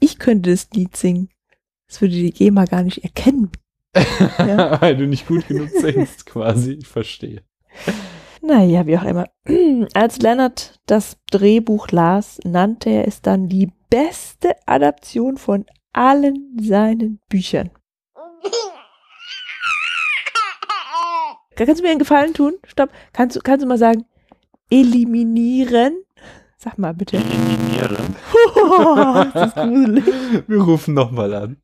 Ich 0.00 0.18
könnte 0.18 0.50
das 0.50 0.68
Lied 0.72 0.96
singen. 0.96 1.28
Das 1.88 2.00
würde 2.00 2.14
die 2.14 2.32
GEMA 2.32 2.64
gar 2.64 2.82
nicht 2.82 3.04
erkennen. 3.04 3.50
Ja. 4.38 4.80
weil 4.80 4.96
du 4.96 5.06
nicht 5.06 5.26
gut 5.26 5.46
genug 5.48 5.68
singst, 5.70 6.26
quasi. 6.30 6.72
Ich 6.72 6.88
verstehe. 6.88 7.42
Naja, 8.42 8.86
wie 8.86 8.98
auch 8.98 9.04
immer. 9.04 9.26
Als 9.94 10.18
Leonard 10.18 10.80
das 10.86 11.16
Drehbuch 11.30 11.88
las, 11.90 12.40
nannte 12.44 12.90
er 12.90 13.08
es 13.08 13.22
dann 13.22 13.48
die 13.48 13.72
beste 13.88 14.54
Adaption 14.66 15.36
von 15.36 15.64
allen 15.92 16.58
seinen 16.60 17.20
Büchern. 17.28 17.70
Kannst 21.56 21.78
du 21.78 21.84
mir 21.84 21.90
einen 21.90 22.00
Gefallen 22.00 22.34
tun? 22.34 22.54
Stopp. 22.66 22.90
Kannst 23.12 23.36
du, 23.36 23.40
kannst 23.40 23.62
du 23.64 23.68
mal 23.68 23.78
sagen, 23.78 24.04
eliminieren? 24.70 26.02
Sag 26.56 26.78
mal 26.78 26.92
bitte. 26.92 27.18
Eliminieren. 27.18 28.16
das 29.32 29.48
ist 29.48 29.54
gruselig. 29.54 30.04
Wir 30.48 30.60
rufen 30.60 30.94
nochmal 30.94 31.32
an. 31.34 31.56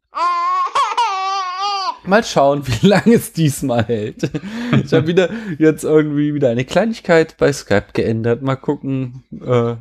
Mal 2.10 2.24
schauen, 2.24 2.66
wie 2.66 2.86
lange 2.86 3.14
es 3.14 3.32
diesmal 3.32 3.84
hält. 3.84 4.30
Ich 4.84 4.92
habe 4.92 5.06
wieder 5.06 5.30
jetzt 5.58 5.84
irgendwie 5.84 6.34
wieder 6.34 6.50
eine 6.50 6.64
Kleinigkeit 6.64 7.36
bei 7.38 7.52
Skype 7.52 7.92
geändert. 7.92 8.42
Mal 8.42 8.56
gucken, 8.56 9.24
äh, 9.40 9.76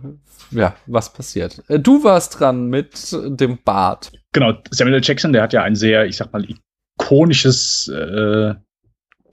ja, 0.51 0.76
was 0.85 1.14
passiert. 1.14 1.61
Äh, 1.68 1.80
Du 1.80 2.03
warst 2.03 2.39
dran 2.39 2.68
mit 2.68 3.11
dem 3.11 3.60
Bart. 3.64 4.11
Genau, 4.31 4.53
Samuel. 4.72 5.01
Jackson, 5.03 5.34
der 5.34 5.43
hat 5.43 5.53
ja 5.53 5.64
ein 5.64 5.76
sehr, 5.76 6.06
ich 6.06 6.18
sag 6.18 6.31
mal, 6.34 6.45
ikonisches 6.99 7.88
äh, 7.88 8.53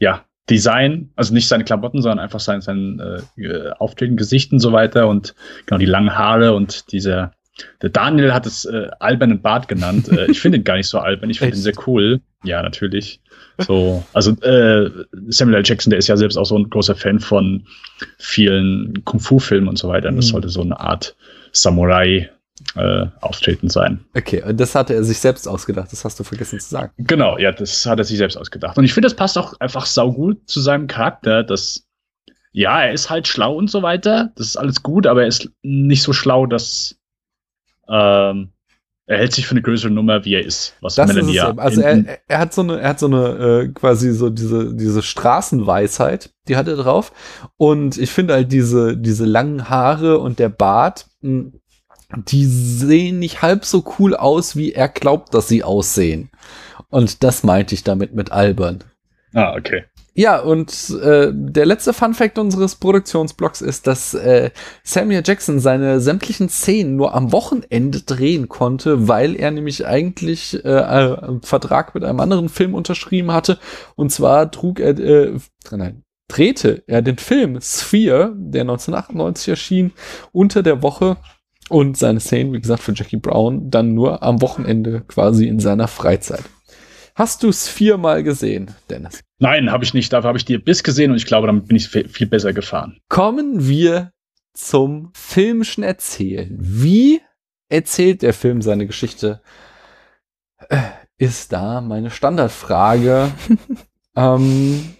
ja, 0.01 0.25
Design. 0.49 1.11
Also 1.17 1.35
nicht 1.35 1.49
seine 1.49 1.65
Klamotten, 1.65 2.03
sondern 2.03 2.21
einfach 2.21 2.41
sein, 2.41 2.61
sein 2.61 3.01
äh, 3.37 3.71
Auftreten, 3.79 4.17
Gesicht 4.17 4.53
und 4.53 4.61
so 4.61 4.73
weiter. 4.73 5.09
Und 5.09 5.35
genau 5.67 5.79
die 5.79 5.87
langen 5.87 6.17
Haare 6.17 6.55
und 6.55 6.93
dieser. 6.93 7.33
Der 7.83 7.91
Daniel 7.91 8.35
hat 8.35 8.47
es 8.47 8.65
äh, 8.67 8.89
albernen 9.01 9.41
Bart 9.41 9.69
genannt. 9.69 10.09
äh, 10.09 10.27
ich 10.31 10.41
finde 10.41 10.59
ihn 10.59 10.65
gar 10.65 10.77
nicht 10.77 10.89
so 10.89 10.99
albern. 10.99 11.31
Ich 11.31 11.39
finde 11.39 11.57
ihn 11.57 11.63
sehr 11.63 11.73
cool. 11.87 12.21
Ja, 12.45 12.63
natürlich. 12.63 13.21
So, 13.59 14.05
also 14.13 14.33
äh, 14.43 14.91
Samuel 15.29 15.57
L. 15.59 15.63
Jackson, 15.65 15.91
der 15.91 15.99
ist 15.99 16.09
ja 16.09 16.17
selbst 16.17 16.37
auch 16.37 16.45
so 16.45 16.57
ein 16.59 16.69
großer 16.69 16.95
Fan 16.95 17.19
von 17.21 17.67
vielen 18.19 19.05
Kung-Fu-Filmen 19.05 19.69
und 19.69 19.79
so 19.79 19.89
weiter. 19.89 20.09
Und 20.09 20.17
das 20.17 20.27
Mhm. 20.27 20.31
sollte 20.31 20.49
so 20.49 20.63
eine 20.63 20.79
Art 20.79 21.17
Samurai 21.53 22.31
äh, 22.75 23.07
auftreten 23.21 23.69
sein. 23.69 24.05
Okay, 24.15 24.43
und 24.43 24.59
das 24.59 24.75
hatte 24.75 24.95
er 24.95 25.05
sich 25.05 25.19
selbst 25.19 25.47
ausgedacht. 25.47 25.93
Das 25.93 26.05
hast 26.05 26.19
du 26.21 26.25
vergessen 26.25 26.59
zu 26.61 26.69
sagen. 26.69 26.93
Genau, 26.99 27.39
ja, 27.39 27.53
das 27.53 27.85
hat 27.87 27.99
er 27.99 28.05
sich 28.05 28.17
selbst 28.19 28.37
ausgedacht. 28.37 28.77
Und 28.79 28.85
ich 28.85 28.95
finde, 28.95 29.07
das 29.07 29.17
passt 29.17 29.37
auch 29.39 29.59
einfach 29.61 29.87
saugut 29.87 30.39
zu 30.49 30.61
seinem 30.61 30.87
Charakter, 30.87 31.43
dass, 31.43 31.87
ja, 32.53 32.83
er 32.83 32.93
ist 32.93 33.11
halt 33.11 33.29
schlau 33.29 33.55
und 33.55 33.71
so 33.71 33.83
weiter. 33.83 34.33
Das 34.37 34.47
ist 34.47 34.57
alles 34.57 34.83
gut, 34.83 35.07
aber 35.07 35.23
er 35.23 35.29
ist 35.29 35.51
nicht 35.63 36.03
so 36.03 36.13
schlau, 36.15 36.47
dass 36.47 36.97
ähm, 37.89 38.51
er 39.09 39.19
hält 39.19 39.33
sich 39.33 39.47
für 39.47 39.53
eine 39.53 39.63
größere 39.63 39.91
Nummer, 39.91 40.25
wie 40.25 40.35
er 40.35 40.45
ist. 40.45 40.75
Was 40.81 40.97
Das 40.97 41.09
ist 41.09 41.15
Melanie 41.15 41.39
eben. 41.39 41.61
Also 41.61 41.81
er, 41.81 42.19
er 42.27 42.39
hat 42.39 42.53
so 42.53 42.63
eine, 42.63 42.81
er 42.81 42.89
hat 42.89 42.99
so 42.99 43.07
eine 43.07 43.27
äh, 43.27 43.69
quasi 43.69 44.13
so 44.13 44.31
diese 44.31 44.75
diese 44.75 45.03
Straßenweisheit, 45.03 46.31
die 46.49 46.57
hat 46.57 46.67
er 46.67 46.77
drauf. 46.77 47.13
Und 47.57 47.99
ich 47.99 48.11
finde 48.11 48.35
halt 48.35 48.51
diese 48.51 48.97
diese 48.97 49.25
langen 49.25 49.69
Haare 49.71 50.19
und 50.19 50.41
der 50.41 50.49
Bart, 50.49 51.07
mh, 51.21 51.53
die 52.17 52.47
sehen 52.47 53.21
nicht 53.21 53.43
halb 53.43 53.65
so 53.65 53.85
cool 53.99 54.17
aus, 54.17 54.57
wie 54.57 54.73
er 54.73 54.89
glaubt, 54.89 55.35
dass 55.35 55.47
sie 55.47 55.63
aussehen. 55.63 56.31
Und 56.89 57.23
das 57.23 57.45
meinte 57.45 57.75
ich 57.75 57.85
damit 57.85 58.13
mit 58.15 58.33
albern. 58.33 58.83
Ah, 59.35 59.55
okay. 59.57 59.85
Ja, 60.19 60.41
und 60.41 60.99
äh, 61.03 61.31
der 61.31 61.67
letzte 61.67 61.93
Fun 61.93 62.15
Fact 62.15 62.39
unseres 62.39 62.77
Produktionsblocks 62.77 63.61
ist, 63.61 63.87
dass 63.87 64.15
äh, 64.15 64.51
Samuel 64.83 65.23
Jackson 65.23 65.61
seine 65.61 66.01
sämtlichen 66.01 66.49
Szenen 66.49 66.97
nur 66.97 67.15
am 67.15 67.33
Wochenende 67.33 68.01
drehen 68.01 68.49
konnte, 68.49 69.09
weil 69.09 69.37
er 69.37 69.51
nämlich 69.51 69.87
eigentlich 69.87 70.65
äh, 70.65 70.69
einen 70.69 71.43
Vertrag 71.43 71.95
mit 71.95 72.03
einem 72.03 72.21
anderen 72.21 72.49
Film 72.49 72.75
unterschrieben 72.75 73.31
hatte. 73.31 73.59
Und 73.95 74.11
zwar 74.11 74.51
trug 74.51 74.81
er, 74.81 74.99
äh, 74.99 75.35
nein, 75.71 76.03
drehte 76.29 76.83
er 76.87 77.03
den 77.03 77.19
Film 77.19 77.61
Sphere, 77.61 78.33
der 78.39 78.63
1998 78.63 79.49
erschien, 79.49 79.93
unter 80.33 80.63
der 80.63 80.83
Woche 80.83 81.19
und 81.69 81.99
seine 81.99 82.21
Szenen, 82.21 82.55
wie 82.55 82.61
gesagt, 82.61 82.83
für 82.83 82.95
Jackie 82.95 83.19
Brown 83.19 83.71
dann 83.71 83.93
nur 83.93 84.23
am 84.23 84.41
Wochenende 84.41 85.03
quasi 85.03 85.47
in 85.47 85.61
seiner 85.61 85.89
Freizeit. 85.89 86.45
Hast 87.17 87.43
du 87.43 87.51
Sphere 87.51 87.97
mal 87.97 88.23
gesehen, 88.23 88.75
Dennis? 88.91 89.23
Nein, 89.39 89.71
habe 89.73 89.85
ich 89.85 89.95
nicht. 89.95 90.13
Dafür 90.13 90.29
habe 90.29 90.39
ich 90.39 90.45
die 90.45 90.55
Abyss 90.57 90.83
gesehen 90.83 91.11
und 91.13 91.17
ich 91.17 91.25
glaube, 91.25 91.47
damit 91.47 91.67
bin 91.67 91.77
ich 91.77 91.89
viel, 91.89 92.07
viel 92.09 92.27
besser 92.27 92.53
gefahren. 92.53 92.99
kommen 93.09 93.67
wir 93.67 94.13
zum 94.53 95.11
filmischen 95.15 95.83
Erzählen. 95.83 96.55
Wie 96.61 97.23
erzählt 97.71 98.21
der 98.21 98.35
Film 98.35 98.61
seine 98.61 98.87
Geschichte? 98.87 99.41
Äh, 100.69 100.79
Ist 101.17 101.53
da 101.53 101.81
meine 101.81 102.11
Standardfrage. 102.11 103.31
ähm, 104.17 104.95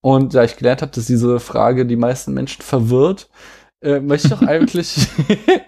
und 0.00 0.34
da 0.34 0.44
ich 0.44 0.56
gelernt 0.56 0.80
habe, 0.80 0.92
dass 0.92 1.04
diese 1.06 1.38
Frage 1.38 1.84
die 1.84 1.96
meisten 1.96 2.32
Menschen 2.32 2.62
verwirrt, 2.62 3.28
äh, 3.80 4.00
möchte 4.00 4.28
ich 4.28 4.34
doch 4.34 4.42
eigentlich 4.42 5.08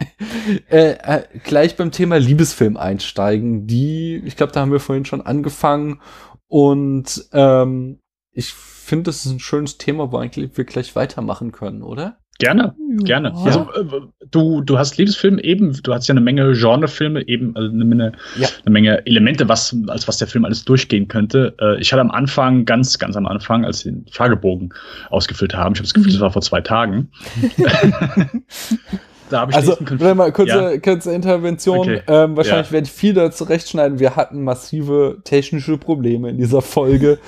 äh, 0.71 0.93
äh, 0.93 1.23
gleich 1.45 1.77
beim 1.77 1.93
Thema 1.93 2.19
Liebesfilm 2.19 2.77
einsteigen. 2.77 3.67
Die, 3.67 4.23
ich 4.25 4.37
glaube, 4.37 4.53
da 4.53 4.61
haben 4.61 4.73
wir 4.73 4.81
vorhin 4.81 5.05
schon 5.05 5.23
angefangen. 5.23 6.01
Und 6.47 7.29
ähm, 7.33 8.01
ich 8.33 8.53
finde, 8.53 9.05
das 9.05 9.27
ist 9.27 9.33
ein 9.33 9.41
schönes 9.41 9.79
Thema, 9.79 10.13
wo 10.13 10.17
eigentlich 10.17 10.57
wir 10.57 10.65
gleich 10.65 10.97
weitermachen 10.97 11.53
können, 11.53 11.83
oder? 11.83 12.19
Gerne, 12.41 12.73
gerne. 13.03 13.33
Ja. 13.35 13.45
Also 13.45 13.69
äh, 13.73 14.01
du, 14.31 14.61
du 14.61 14.79
hast 14.79 14.97
Liebesfilme 14.97 15.43
eben, 15.43 15.73
du 15.83 15.93
hast 15.93 16.07
ja 16.07 16.13
eine 16.13 16.21
Menge 16.21 16.53
Genrefilme 16.53 17.27
eben, 17.27 17.57
also 17.57 17.69
eine 17.73 17.85
Menge, 17.85 18.13
Ja. 18.39 18.49
eine 18.65 18.73
Menge 18.73 19.05
Elemente, 19.07 19.49
was, 19.49 19.77
als 19.89 20.07
was 20.07 20.19
der 20.19 20.29
Film 20.29 20.45
alles 20.45 20.65
durchgehen 20.65 21.09
könnte. 21.09 21.55
Äh, 21.61 21.81
ich 21.81 21.93
hatte 21.93 22.01
am 22.01 22.13
Anfang, 22.13 22.65
ganz, 22.65 22.99
ganz 23.01 23.17
am 23.17 23.27
Anfang, 23.27 23.65
als 23.65 23.85
wir 23.85 23.91
den 23.91 24.07
Fragebogen 24.13 24.73
ausgefüllt 25.11 25.55
haben, 25.55 25.73
ich 25.75 25.81
habe 25.81 25.87
das 25.87 25.95
Gefühl, 25.95 26.13
das 26.13 26.21
war 26.21 26.31
vor 26.31 26.43
zwei 26.43 26.61
Tagen. 26.61 27.11
da 29.31 29.41
habe 29.41 29.51
ich 29.53 29.57
Also, 29.57 29.77
warte 29.81 30.15
mal, 30.15 30.33
kurze, 30.33 30.73
Ja. 30.75 30.79
kurze 30.79 31.13
Intervention. 31.13 31.79
Okay. 31.81 32.03
Ähm, 32.07 32.37
wahrscheinlich 32.37 32.69
Ja. 32.69 32.73
werde 32.73 32.87
ich 32.87 32.93
viel 32.93 33.15
dazu 33.15 33.45
rechtschneiden. 33.45 33.99
Wir 33.99 34.17
hatten 34.17 34.43
massive 34.43 35.19
technische 35.25 35.79
Probleme 35.79 36.31
in 36.31 36.39
dieser 36.39 36.63
Folge. 36.63 37.19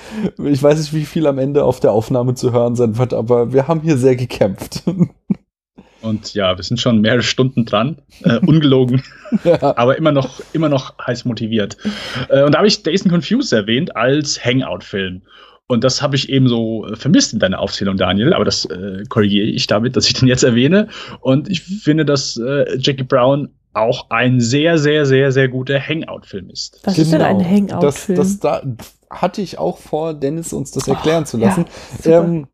ich 0.43 0.61
weiß 0.61 0.79
nicht, 0.79 0.93
wie 0.93 1.05
viel 1.05 1.27
am 1.27 1.37
Ende 1.37 1.63
auf 1.63 1.79
der 1.79 1.91
Aufnahme 1.91 2.35
zu 2.35 2.51
hören 2.51 2.75
sein 2.75 2.97
wird, 2.97 3.13
aber 3.13 3.53
wir 3.53 3.67
haben 3.67 3.81
hier 3.81 3.97
sehr 3.97 4.15
gekämpft. 4.15 4.83
Und 6.01 6.33
ja, 6.33 6.57
wir 6.57 6.63
sind 6.63 6.79
schon 6.79 7.01
mehrere 7.01 7.21
Stunden 7.21 7.63
dran, 7.65 8.01
äh, 8.23 8.39
ungelogen, 8.39 9.03
ja. 9.43 9.77
aber 9.77 9.97
immer 9.99 10.11
noch, 10.11 10.41
immer 10.51 10.67
noch 10.67 10.95
heiß 11.05 11.25
motiviert. 11.25 11.77
Äh, 12.29 12.41
und 12.43 12.53
da 12.53 12.57
habe 12.57 12.67
ich 12.67 12.81
Days 12.81 13.03
and 13.03 13.11
Confused 13.11 13.53
erwähnt 13.53 13.95
als 13.95 14.43
Hangout-Film. 14.43 15.21
Und 15.71 15.83
das 15.85 16.01
habe 16.01 16.15
ich 16.17 16.27
eben 16.29 16.47
so 16.49 16.85
äh, 16.85 16.95
vermisst 16.97 17.31
in 17.33 17.39
deiner 17.39 17.59
Aufzählung, 17.59 17.95
Daniel, 17.95 18.33
aber 18.33 18.43
das 18.45 18.65
äh, 18.65 19.03
korrigiere 19.07 19.47
ich 19.47 19.67
damit, 19.67 19.95
dass 19.95 20.05
ich 20.07 20.13
den 20.15 20.27
jetzt 20.27 20.43
erwähne. 20.43 20.89
Und 21.21 21.49
ich 21.49 21.61
finde, 21.63 22.03
dass 22.05 22.37
äh, 22.37 22.77
Jackie 22.77 23.03
Brown 23.03 23.49
auch 23.73 24.09
ein 24.09 24.41
sehr, 24.41 24.77
sehr, 24.77 25.05
sehr, 25.05 25.31
sehr 25.31 25.47
guter 25.47 25.79
Hangout-Film 25.79 26.49
ist. 26.49 26.81
Was 26.83 26.97
ist 26.97 27.13
denn 27.13 27.21
ein 27.21 27.37
Genau. 27.37 27.49
Hangout-Film? 27.49 28.17
Das, 28.17 28.39
das 28.39 28.39
da 28.39 28.63
hatte 29.09 29.41
ich 29.41 29.57
auch 29.57 29.77
vor, 29.77 30.13
Dennis 30.13 30.51
uns 30.51 30.71
das 30.71 30.87
erklären 30.89 31.23
Oh, 31.23 31.27
zu 31.27 31.37
lassen. 31.37 31.65
ja, 32.03 32.21
ähm, 32.21 32.47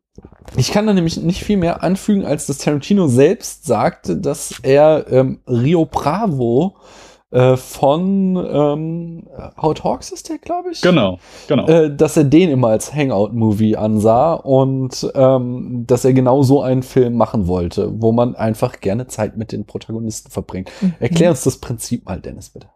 ich 0.56 0.70
kann 0.70 0.86
da 0.86 0.92
nämlich 0.92 1.16
nicht 1.16 1.42
viel 1.42 1.56
mehr 1.56 1.82
anfügen, 1.82 2.24
als 2.24 2.46
dass 2.46 2.58
Tarantino 2.58 3.08
selbst 3.08 3.66
sagte, 3.66 4.16
dass 4.16 4.54
er 4.62 5.06
ähm, 5.10 5.40
Rio 5.48 5.84
Bravo 5.86 6.76
äh, 6.76 7.07
von 7.30 8.36
ähm, 8.36 9.28
How 9.60 9.84
Hawks 9.84 10.12
ist 10.12 10.30
der, 10.30 10.38
glaube 10.38 10.70
ich. 10.70 10.80
Genau, 10.80 11.18
genau. 11.46 11.66
Äh, 11.66 11.94
dass 11.94 12.16
er 12.16 12.24
den 12.24 12.48
immer 12.48 12.68
als 12.68 12.94
Hangout-Movie 12.94 13.76
ansah 13.76 14.32
und 14.32 15.06
ähm, 15.14 15.84
dass 15.86 16.06
er 16.06 16.14
genau 16.14 16.42
so 16.42 16.62
einen 16.62 16.82
Film 16.82 17.16
machen 17.16 17.46
wollte, 17.46 17.90
wo 18.00 18.12
man 18.12 18.34
einfach 18.34 18.80
gerne 18.80 19.08
Zeit 19.08 19.36
mit 19.36 19.52
den 19.52 19.66
Protagonisten 19.66 20.30
verbringt. 20.30 20.70
Mhm. 20.80 20.94
Erklär 21.00 21.28
uns 21.28 21.44
das 21.44 21.58
Prinzip 21.58 22.06
mal, 22.06 22.18
Dennis, 22.18 22.48
bitte. 22.48 22.70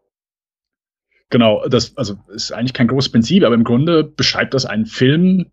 Genau, 1.30 1.66
das 1.66 1.96
also 1.96 2.16
ist 2.28 2.52
eigentlich 2.52 2.74
kein 2.74 2.88
großes 2.88 3.10
Prinzip, 3.10 3.44
aber 3.44 3.54
im 3.54 3.64
Grunde 3.64 4.04
beschreibt 4.04 4.52
das 4.52 4.66
einen 4.66 4.84
Film, 4.84 5.46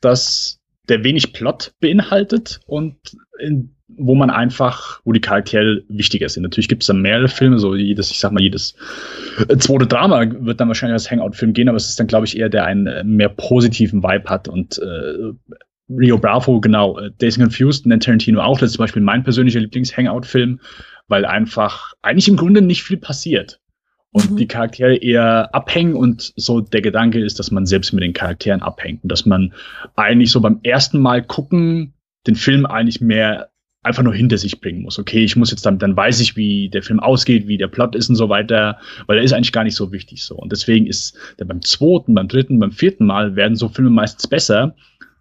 das 0.00 0.58
der 0.88 1.04
wenig 1.04 1.32
Plot 1.32 1.74
beinhaltet 1.78 2.60
und 2.66 2.96
in, 3.38 3.76
wo 3.96 4.14
man 4.14 4.30
einfach, 4.30 5.00
wo 5.04 5.12
die 5.12 5.20
Charaktere 5.20 5.82
wichtiger 5.88 6.28
sind. 6.28 6.42
Natürlich 6.42 6.68
gibt 6.68 6.82
es 6.82 6.88
da 6.88 6.92
mehrere 6.92 7.28
Filme, 7.28 7.58
so 7.58 7.74
jedes, 7.74 8.10
ich 8.10 8.20
sag 8.20 8.32
mal, 8.32 8.42
jedes 8.42 8.74
äh, 9.48 9.56
zweite 9.56 9.86
Drama 9.86 10.26
wird 10.40 10.60
dann 10.60 10.68
wahrscheinlich 10.68 10.94
als 10.94 11.10
Hangout-Film 11.10 11.54
gehen, 11.54 11.68
aber 11.68 11.76
es 11.76 11.88
ist 11.88 11.98
dann, 11.98 12.06
glaube 12.06 12.26
ich, 12.26 12.38
eher 12.38 12.48
der 12.48 12.64
einen 12.66 12.86
äh, 12.86 13.02
mehr 13.04 13.30
positiven 13.30 14.02
Vibe 14.02 14.28
hat 14.28 14.48
und 14.48 14.78
äh, 14.78 15.32
Rio 15.90 16.18
Bravo, 16.18 16.60
genau, 16.60 16.98
äh, 16.98 17.10
Days 17.12 17.38
Confused 17.38 17.86
nennt 17.86 18.04
Tarantino 18.04 18.40
auch, 18.42 18.58
das 18.58 18.70
ist 18.70 18.76
zum 18.76 18.84
Beispiel 18.84 19.02
mein 19.02 19.24
persönlicher 19.24 19.60
Lieblings-Hangout-Film, 19.60 20.60
weil 21.08 21.24
einfach 21.24 21.94
eigentlich 22.02 22.28
im 22.28 22.36
Grunde 22.36 22.60
nicht 22.60 22.82
viel 22.82 22.98
passiert 22.98 23.58
und 24.10 24.32
Mhm. 24.32 24.36
die 24.36 24.46
Charaktere 24.46 24.96
eher 24.96 25.54
abhängen 25.54 25.94
und 25.94 26.32
so 26.36 26.60
der 26.60 26.82
Gedanke 26.82 27.20
ist, 27.24 27.38
dass 27.38 27.50
man 27.50 27.64
selbst 27.64 27.92
mit 27.92 28.02
den 28.02 28.12
Charakteren 28.12 28.62
abhängt 28.62 29.02
und 29.02 29.10
dass 29.10 29.24
man 29.24 29.54
eigentlich 29.96 30.30
so 30.30 30.40
beim 30.40 30.60
ersten 30.62 31.00
Mal 31.00 31.22
gucken 31.22 31.94
den 32.26 32.34
Film 32.34 32.66
eigentlich 32.66 33.00
mehr 33.00 33.48
einfach 33.82 34.02
nur 34.02 34.14
hinter 34.14 34.38
sich 34.38 34.60
bringen 34.60 34.82
muss. 34.82 34.98
Okay, 34.98 35.24
ich 35.24 35.36
muss 35.36 35.50
jetzt 35.50 35.64
damit, 35.64 35.82
dann 35.82 35.96
weiß 35.96 36.20
ich, 36.20 36.36
wie 36.36 36.68
der 36.68 36.82
Film 36.82 37.00
ausgeht, 37.00 37.46
wie 37.46 37.58
der 37.58 37.68
Plot 37.68 37.94
ist 37.94 38.08
und 38.08 38.16
so 38.16 38.28
weiter, 38.28 38.78
weil 39.06 39.18
er 39.18 39.24
ist 39.24 39.32
eigentlich 39.32 39.52
gar 39.52 39.64
nicht 39.64 39.76
so 39.76 39.92
wichtig 39.92 40.24
so. 40.24 40.34
Und 40.34 40.52
deswegen 40.52 40.86
ist 40.86 41.16
der 41.38 41.44
beim 41.44 41.62
zweiten, 41.62 42.14
beim 42.14 42.28
dritten, 42.28 42.58
beim 42.58 42.72
vierten 42.72 43.06
Mal 43.06 43.36
werden 43.36 43.56
so 43.56 43.68
Filme 43.68 43.90
meistens 43.90 44.26
besser, 44.26 44.74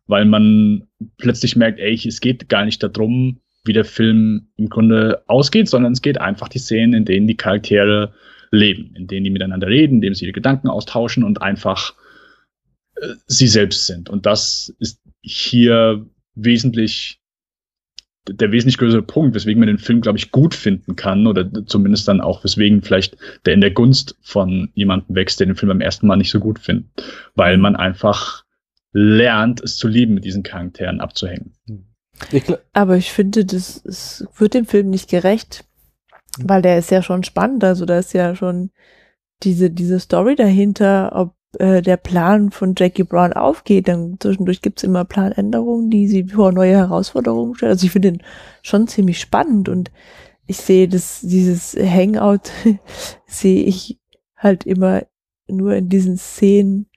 weil 0.08 0.26
man 0.26 0.88
plötzlich 1.18 1.56
merkt, 1.56 1.80
ey, 1.80 1.94
es 1.94 2.20
geht 2.20 2.50
gar 2.50 2.66
nicht 2.66 2.82
darum, 2.82 3.40
wie 3.64 3.74
der 3.74 3.86
Film 3.86 4.48
im 4.56 4.70
Grunde 4.70 5.24
ausgeht, 5.28 5.70
sondern 5.70 5.94
es 5.94 6.02
geht 6.02 6.20
einfach 6.20 6.48
die 6.48 6.60
Szenen, 6.60 6.94
in 6.94 7.06
denen 7.06 7.28
die 7.28 7.38
Charaktere 7.38 8.14
leben, 8.50 8.96
in 8.96 9.08
denen 9.08 9.26
die 9.26 9.30
miteinander 9.30 9.68
reden, 9.68 9.96
in 9.96 10.02
denen 10.02 10.16
sie 10.16 10.26
ihre 10.26 10.34
Gedanken 10.34 10.70
austauschen 10.70 11.24
und 11.24 11.42
einfach 11.42 11.94
äh, 12.96 13.08
sie 13.28 13.48
selbst 13.48 13.86
sind. 13.86 14.10
Und 14.10 14.26
das 14.26 14.74
ist 14.80 15.02
hier 15.22 16.06
wesentlich 16.36 17.20
der 18.30 18.52
wesentlich 18.52 18.78
größere 18.78 19.02
Punkt, 19.02 19.36
weswegen 19.36 19.60
man 19.60 19.68
den 19.68 19.78
Film, 19.78 20.02
glaube 20.02 20.18
ich, 20.18 20.32
gut 20.32 20.54
finden 20.54 20.96
kann 20.96 21.28
oder 21.28 21.50
zumindest 21.66 22.08
dann 22.08 22.22
auch, 22.22 22.44
weswegen 22.44 22.82
vielleicht 22.82 23.18
der 23.46 23.54
in 23.54 23.62
der 23.62 23.72
Gunst 23.72 24.16
von 24.22 24.70
jemandem 24.74 25.16
wächst, 25.16 25.40
der 25.40 25.48
den 25.48 25.56
Film 25.56 25.70
beim 25.70 25.82
ersten 25.82 26.08
Mal 26.08 26.18
nicht 26.18 26.32
so 26.32 26.40
gut 26.40 26.60
findet, 26.60 26.88
weil 27.36 27.58
man 27.58 27.76
einfach 27.76 28.44
lernt, 28.94 29.62
es 29.62 29.78
zu 29.78 29.88
lieben, 29.88 30.14
mit 30.14 30.26
diesen 30.26 30.44
Charakteren 30.44 31.02
abzuhängen. 31.02 31.54
Ich, 32.32 32.44
Aber 32.74 32.98
ich 32.98 33.12
finde, 33.12 33.46
das 33.46 33.84
es 33.86 34.28
wird 34.38 34.54
dem 34.54 34.66
Film 34.66 34.90
nicht 34.90 35.10
gerecht, 35.10 35.66
weil 36.40 36.62
der 36.62 36.78
ist 36.78 36.92
ja 36.92 37.04
schon 37.04 37.24
spannend. 37.24 37.64
Also 37.64 37.86
da 37.86 38.00
ist 38.00 38.14
ja 38.14 38.36
schon 38.36 38.72
diese, 39.44 39.70
diese 39.70 40.00
Story 40.00 40.36
dahinter, 40.36 41.12
ob 41.14 41.37
äh, 41.60 41.82
der 41.82 41.98
Plan 41.98 42.52
von 42.52 42.76
Jackie 42.78 43.04
Brown 43.04 43.34
aufgeht. 43.34 43.88
Dann 43.88 44.18
zwischendurch 44.20 44.62
gibt's 44.62 44.84
immer 44.84 45.06
Planänderungen, 45.06 45.90
die 45.90 46.08
sie 46.08 46.26
vor 46.26 46.52
neue 46.52 46.76
Herausforderungen 46.76 47.56
stellen. 47.56 47.72
Also 47.72 47.86
ich 47.86 47.92
finde 47.92 48.12
den 48.12 48.24
schon 48.62 48.88
ziemlich 48.88 49.20
spannend 49.20 49.70
und 49.70 49.92
ich 50.46 50.58
sehe 50.58 50.88
das, 50.88 51.22
dieses 51.22 51.76
Hangout 51.76 52.52
sehe 53.26 53.64
ich 53.64 54.00
halt 54.36 54.66
immer 54.66 55.04
nur 55.48 55.76
in 55.76 55.90
diesen 55.90 56.18
Szenen, 56.18 56.88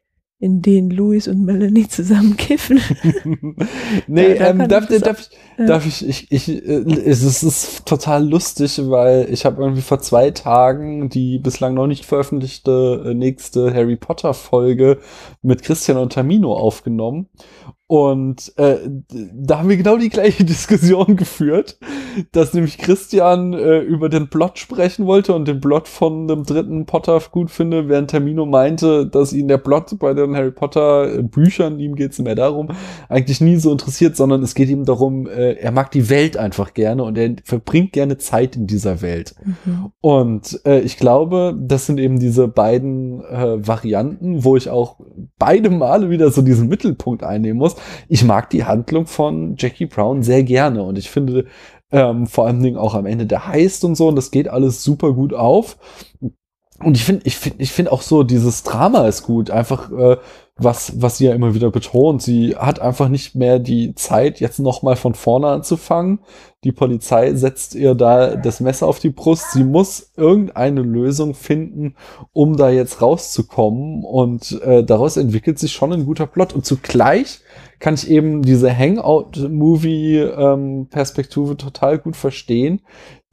in 0.40 0.62
denen 0.62 0.90
Louis 0.90 1.28
und 1.28 1.44
Melanie 1.44 1.86
zusammen 1.86 2.36
kiffen. 2.38 2.80
nee, 4.06 4.34
da 4.34 4.48
ähm, 4.48 4.68
darf, 4.68 4.88
ich 4.90 5.02
darf, 5.02 5.20
ich, 5.20 5.38
ja. 5.58 5.66
darf 5.66 5.86
ich, 5.86 6.08
ich, 6.08 6.32
ich, 6.32 6.48
äh, 6.48 6.80
es 7.04 7.22
ist, 7.22 7.42
es 7.42 7.64
ist 7.64 7.86
total 7.86 8.26
lustig, 8.26 8.80
weil 8.84 9.28
ich 9.30 9.44
habe 9.44 9.62
irgendwie 9.62 9.82
vor 9.82 10.00
zwei 10.00 10.30
Tagen 10.30 11.10
die 11.10 11.38
bislang 11.38 11.74
noch 11.74 11.86
nicht 11.86 12.06
veröffentlichte 12.06 13.04
äh, 13.06 13.14
nächste 13.14 13.74
Harry 13.74 13.96
Potter 13.96 14.32
Folge 14.32 14.98
mit 15.42 15.62
Christian 15.62 15.98
und 15.98 16.14
Tamino 16.14 16.54
aufgenommen. 16.54 17.28
Und 17.90 18.56
äh, 18.56 18.76
da 19.34 19.58
haben 19.58 19.68
wir 19.68 19.76
genau 19.76 19.96
die 19.96 20.10
gleiche 20.10 20.44
Diskussion 20.44 21.16
geführt, 21.16 21.76
dass 22.30 22.54
nämlich 22.54 22.78
Christian 22.78 23.52
äh, 23.52 23.80
über 23.80 24.08
den 24.08 24.28
Plot 24.28 24.60
sprechen 24.60 25.06
wollte 25.06 25.34
und 25.34 25.48
den 25.48 25.60
Plot 25.60 25.88
von 25.88 26.28
dem 26.28 26.44
dritten 26.44 26.86
Potter 26.86 27.20
gut 27.32 27.50
finde, 27.50 27.88
während 27.88 28.10
Termino 28.10 28.46
meinte, 28.46 29.08
dass 29.08 29.32
ihn 29.32 29.48
der 29.48 29.58
Plot 29.58 29.98
bei 29.98 30.14
den 30.14 30.36
Harry 30.36 30.52
Potter 30.52 31.18
äh, 31.18 31.22
Büchern, 31.24 31.80
ihm 31.80 31.96
geht's 31.96 32.20
mehr 32.20 32.36
darum, 32.36 32.68
eigentlich 33.08 33.40
nie 33.40 33.56
so 33.56 33.72
interessiert, 33.72 34.16
sondern 34.16 34.44
es 34.44 34.54
geht 34.54 34.68
ihm 34.68 34.84
darum, 34.84 35.26
äh, 35.26 35.54
er 35.54 35.72
mag 35.72 35.90
die 35.90 36.08
Welt 36.08 36.36
einfach 36.36 36.74
gerne 36.74 37.02
und 37.02 37.18
er 37.18 37.34
verbringt 37.42 37.92
gerne 37.92 38.18
Zeit 38.18 38.54
in 38.54 38.68
dieser 38.68 39.02
Welt. 39.02 39.34
Mhm. 39.44 39.90
Und 40.00 40.60
äh, 40.64 40.78
ich 40.78 40.96
glaube, 40.96 41.58
das 41.60 41.86
sind 41.86 41.98
eben 41.98 42.20
diese 42.20 42.46
beiden 42.46 43.24
äh, 43.24 43.66
Varianten, 43.66 44.44
wo 44.44 44.56
ich 44.56 44.70
auch 44.70 45.00
beide 45.40 45.70
Male 45.70 46.08
wieder 46.08 46.30
so 46.30 46.40
diesen 46.40 46.68
Mittelpunkt 46.68 47.24
einnehmen 47.24 47.58
muss. 47.58 47.79
Ich 48.08 48.24
mag 48.24 48.50
die 48.50 48.64
Handlung 48.64 49.06
von 49.06 49.56
Jackie 49.58 49.86
Brown 49.86 50.22
sehr 50.22 50.42
gerne 50.42 50.82
und 50.82 50.98
ich 50.98 51.10
finde 51.10 51.46
ähm, 51.92 52.26
vor 52.26 52.46
allen 52.46 52.62
Dingen 52.62 52.76
auch 52.76 52.94
am 52.94 53.06
Ende 53.06 53.26
der 53.26 53.46
Heist 53.46 53.84
und 53.84 53.96
so 53.96 54.08
und 54.08 54.16
das 54.16 54.30
geht 54.30 54.48
alles 54.48 54.82
super 54.82 55.12
gut 55.12 55.34
auf. 55.34 55.76
Und 56.82 56.96
ich 56.96 57.04
finde, 57.04 57.22
ich 57.26 57.36
finde, 57.36 57.62
ich 57.62 57.72
finde 57.72 57.92
auch 57.92 58.00
so, 58.00 58.22
dieses 58.22 58.62
Drama 58.62 59.06
ist 59.06 59.22
gut. 59.24 59.50
Einfach, 59.50 59.92
äh, 59.92 60.16
was, 60.56 61.00
was 61.00 61.18
sie 61.18 61.26
ja 61.26 61.34
immer 61.34 61.54
wieder 61.54 61.70
betont. 61.70 62.22
Sie 62.22 62.56
hat 62.56 62.80
einfach 62.80 63.08
nicht 63.08 63.34
mehr 63.34 63.58
die 63.58 63.94
Zeit, 63.94 64.40
jetzt 64.40 64.58
nochmal 64.60 64.96
von 64.96 65.14
vorne 65.14 65.48
anzufangen. 65.48 66.20
Die 66.64 66.72
Polizei 66.72 67.34
setzt 67.34 67.74
ihr 67.74 67.94
da 67.94 68.34
das 68.34 68.60
Messer 68.60 68.86
auf 68.86 68.98
die 68.98 69.10
Brust. 69.10 69.52
Sie 69.52 69.64
muss 69.64 70.12
irgendeine 70.16 70.80
Lösung 70.80 71.34
finden, 71.34 71.96
um 72.32 72.56
da 72.56 72.70
jetzt 72.70 73.02
rauszukommen. 73.02 74.02
Und 74.02 74.60
äh, 74.62 74.82
daraus 74.82 75.18
entwickelt 75.18 75.58
sich 75.58 75.72
schon 75.72 75.92
ein 75.92 76.06
guter 76.06 76.26
Plot. 76.26 76.54
Und 76.54 76.64
zugleich 76.64 77.40
kann 77.80 77.94
ich 77.94 78.08
eben 78.08 78.42
diese 78.42 78.72
Hangout-Movie-Perspektive 78.76 81.56
total 81.56 81.98
gut 81.98 82.14
verstehen, 82.14 82.82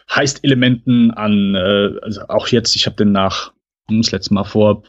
Heist-Elementen, 0.09 1.11
an, 1.11 1.53
äh, 1.55 1.99
also 2.01 2.21
auch 2.27 2.47
jetzt, 2.47 2.75
ich 2.75 2.85
habe 2.87 2.95
den 2.95 3.11
nach 3.11 3.53
hm, 3.87 4.01
das 4.01 4.11
letzte 4.11 4.33
Mal 4.33 4.45
vor 4.45 4.83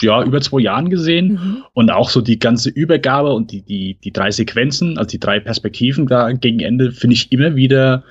ja, 0.00 0.22
über 0.22 0.40
zwei 0.40 0.60
Jahren 0.60 0.90
gesehen. 0.90 1.32
Mhm. 1.32 1.64
Und 1.72 1.90
auch 1.90 2.10
so 2.10 2.20
die 2.20 2.38
ganze 2.38 2.68
Übergabe 2.68 3.32
und 3.32 3.52
die, 3.52 3.62
die, 3.62 3.98
die 4.02 4.12
drei 4.12 4.30
Sequenzen, 4.30 4.98
also 4.98 5.08
die 5.08 5.20
drei 5.20 5.40
Perspektiven 5.40 6.06
da 6.06 6.30
gegen 6.32 6.60
Ende, 6.60 6.92
finde 6.92 7.14
ich 7.14 7.32
immer 7.32 7.56
wieder 7.56 8.04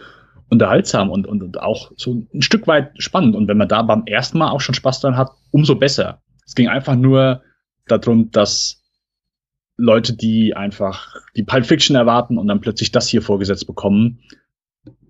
unterhaltsam 0.50 1.10
und, 1.10 1.26
und, 1.28 1.44
und 1.44 1.60
auch 1.62 1.92
so 1.98 2.26
ein 2.34 2.42
Stück 2.42 2.68
weit 2.68 2.92
spannend. 3.02 3.36
Und 3.36 3.48
wenn 3.48 3.58
man 3.58 3.68
da 3.68 3.82
beim 3.82 4.04
ersten 4.06 4.38
Mal 4.38 4.52
auch 4.52 4.62
schon 4.62 4.76
Spaß 4.76 5.02
dran 5.02 5.18
hat, 5.18 5.32
umso 5.52 5.76
besser. 5.76 6.22
Es 6.46 6.56
ging 6.56 6.68
einfach 6.68 6.96
nur 6.96 7.42
darum, 7.88 8.32
dass 8.32 8.82
Leute, 9.78 10.16
die 10.16 10.56
einfach 10.56 11.16
die 11.36 11.44
Pulp 11.44 11.66
Fiction 11.66 11.96
erwarten 11.96 12.38
und 12.38 12.48
dann 12.48 12.62
plötzlich 12.62 12.92
das 12.92 13.08
hier 13.08 13.22
vorgesetzt 13.22 13.66
bekommen, 13.66 14.20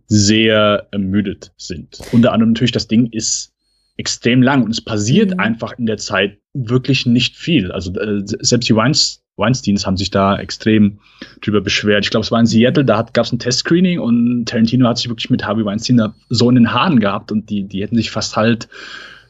sehr 0.07 0.88
ermüdet 0.91 1.53
sind. 1.57 1.99
Unter 2.11 2.31
anderem 2.31 2.51
natürlich, 2.51 2.72
das 2.72 2.88
Ding 2.88 3.07
ist 3.11 3.53
extrem 3.97 4.41
lang 4.41 4.64
und 4.64 4.72
es 4.72 4.84
passiert 4.84 5.31
mhm. 5.31 5.39
einfach 5.39 5.73
in 5.77 5.85
der 5.85 5.97
Zeit 5.97 6.39
wirklich 6.53 7.05
nicht 7.05 7.35
viel. 7.35 7.72
Also 7.72 7.93
äh, 7.99 8.22
selbst 8.23 8.69
die 8.69 8.76
Weinstein 8.76 9.23
Weinsteins 9.35 9.85
haben 9.85 9.97
sich 9.97 10.11
da 10.11 10.38
extrem 10.38 10.99
drüber 11.41 11.61
beschwert. 11.61 12.05
Ich 12.05 12.11
glaube, 12.11 12.23
es 12.23 12.31
war 12.31 12.39
in 12.39 12.45
Seattle, 12.45 12.85
da 12.85 13.05
gab 13.14 13.26
es 13.26 13.31
ein 13.31 13.39
Testscreening 13.39 13.99
und 13.99 14.45
Tarantino 14.45 14.88
hat 14.88 14.97
sich 14.97 15.10
wirklich 15.10 15.30
mit 15.30 15.45
Harvey 15.45 15.65
Weinstein 15.65 15.97
da 15.97 16.14
so 16.30 16.49
in 16.49 16.55
den 16.55 16.73
Haaren 16.73 16.99
gehabt 16.99 17.31
und 17.31 17.49
die, 17.49 17.64
die 17.64 17.81
hätten 17.81 17.95
sich 17.95 18.11
fast 18.11 18.35
halt 18.35 18.68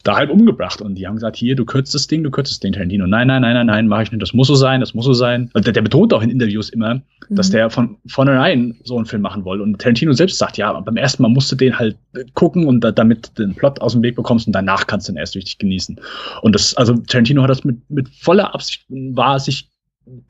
da 0.04 0.18
halt 0.18 0.30
umgebracht. 0.30 0.82
Und 0.82 0.96
die 0.96 1.08
haben 1.08 1.16
gesagt, 1.16 1.38
hier, 1.38 1.56
du 1.56 1.66
kürzt 1.66 1.96
das 1.96 2.08
Ding, 2.08 2.24
du 2.24 2.32
kürzt 2.32 2.52
das 2.52 2.60
Ding, 2.60 2.74
Tarantino. 2.74 3.08
Nein, 3.08 3.28
nein, 3.28 3.42
nein, 3.42 3.54
nein, 3.54 3.66
nein, 3.68 3.88
mach 3.88 4.02
ich 4.02 4.12
nicht. 4.12 4.22
Das 4.22 4.34
muss 4.34 4.48
so 4.48 4.56
sein, 4.56 4.82
das 4.82 4.94
muss 4.94 5.06
so 5.06 5.14
sein. 5.14 5.50
Also 5.54 5.64
der, 5.64 5.74
der 5.74 5.82
betont 5.82 6.14
auch 6.14 6.22
in 6.22 6.30
Interviews 6.30 6.70
immer, 6.70 6.96
mhm. 6.96 7.02
dass 7.30 7.50
der 7.50 7.70
von 7.70 7.98
vornherein 8.08 8.76
so 8.84 8.98
einen 8.98 9.06
Film 9.06 9.22
machen 9.22 9.46
wollte. 9.46 9.64
Und 9.64 9.80
Tarantino 9.80 10.12
selbst 10.12 10.38
sagt, 10.38 10.58
ja, 10.58 10.78
beim 10.78 10.98
ersten 10.98 11.24
Mal 11.24 11.30
musst 11.30 11.52
du 11.52 11.56
den 11.56 11.80
halt 11.80 11.98
gucken 12.34 12.68
und 12.68 12.82
da, 12.82 12.92
damit 12.92 13.38
den 13.38 13.56
Plot 13.56 13.80
aus 13.82 13.94
dem 13.94 14.04
Weg 14.04 14.16
bekommst 14.16 14.46
und 14.46 14.54
danach 14.54 14.88
kannst 14.88 15.08
du 15.08 15.14
den 15.14 15.20
erst 15.20 15.36
richtig 15.36 15.58
genießen. 15.58 16.00
Und 16.42 16.54
das, 16.54 16.76
also 16.76 16.98
Tarantino 16.98 17.42
hat 17.42 17.50
das 17.50 17.64
mit, 17.64 17.90
mit 17.90 18.10
voller 18.10 18.54
Absicht, 18.54 18.86
war 18.90 19.40
sich 19.40 19.70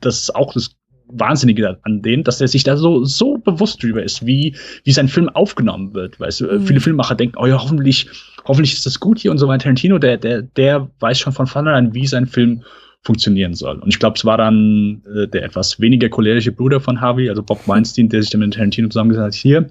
das 0.00 0.30
auch 0.30 0.52
das 0.52 0.76
Wahnsinnige 1.06 1.78
an 1.82 2.02
denen, 2.02 2.24
dass 2.24 2.40
er 2.40 2.48
sich 2.48 2.64
da 2.64 2.76
so, 2.76 3.04
so 3.04 3.36
bewusst 3.38 3.82
drüber 3.82 4.02
ist, 4.02 4.24
wie, 4.26 4.56
wie 4.84 4.92
sein 4.92 5.08
Film 5.08 5.28
aufgenommen 5.28 5.94
wird. 5.94 6.18
Weißt 6.18 6.40
du, 6.40 6.46
mhm. 6.46 6.66
viele 6.66 6.80
Filmemacher 6.80 7.14
denken, 7.14 7.36
oh 7.38 7.46
ja, 7.46 7.62
hoffentlich, 7.62 8.08
hoffentlich 8.46 8.72
ist 8.72 8.86
das 8.86 9.00
gut 9.00 9.18
hier 9.18 9.30
und 9.30 9.38
so 9.38 9.46
weiter. 9.46 9.64
Tarantino, 9.64 9.98
der, 9.98 10.16
der, 10.16 10.42
der 10.42 10.90
weiß 11.00 11.18
schon 11.18 11.32
von 11.32 11.46
vornherein, 11.46 11.94
wie 11.94 12.06
sein 12.06 12.26
Film 12.26 12.62
funktionieren 13.02 13.52
soll. 13.54 13.78
Und 13.80 13.90
ich 13.90 13.98
glaube, 13.98 14.16
es 14.16 14.24
war 14.24 14.38
dann 14.38 15.02
äh, 15.14 15.28
der 15.28 15.44
etwas 15.44 15.78
weniger 15.78 16.08
cholerische 16.08 16.52
Bruder 16.52 16.80
von 16.80 17.00
Harvey, 17.00 17.28
also 17.28 17.42
Bob 17.42 17.68
Weinstein, 17.68 18.08
der 18.08 18.22
sich 18.22 18.30
dann 18.30 18.40
mit 18.40 18.54
Tarantino 18.54 18.88
zusammengesetzt 18.88 19.26
hat, 19.26 19.34
hier, 19.34 19.68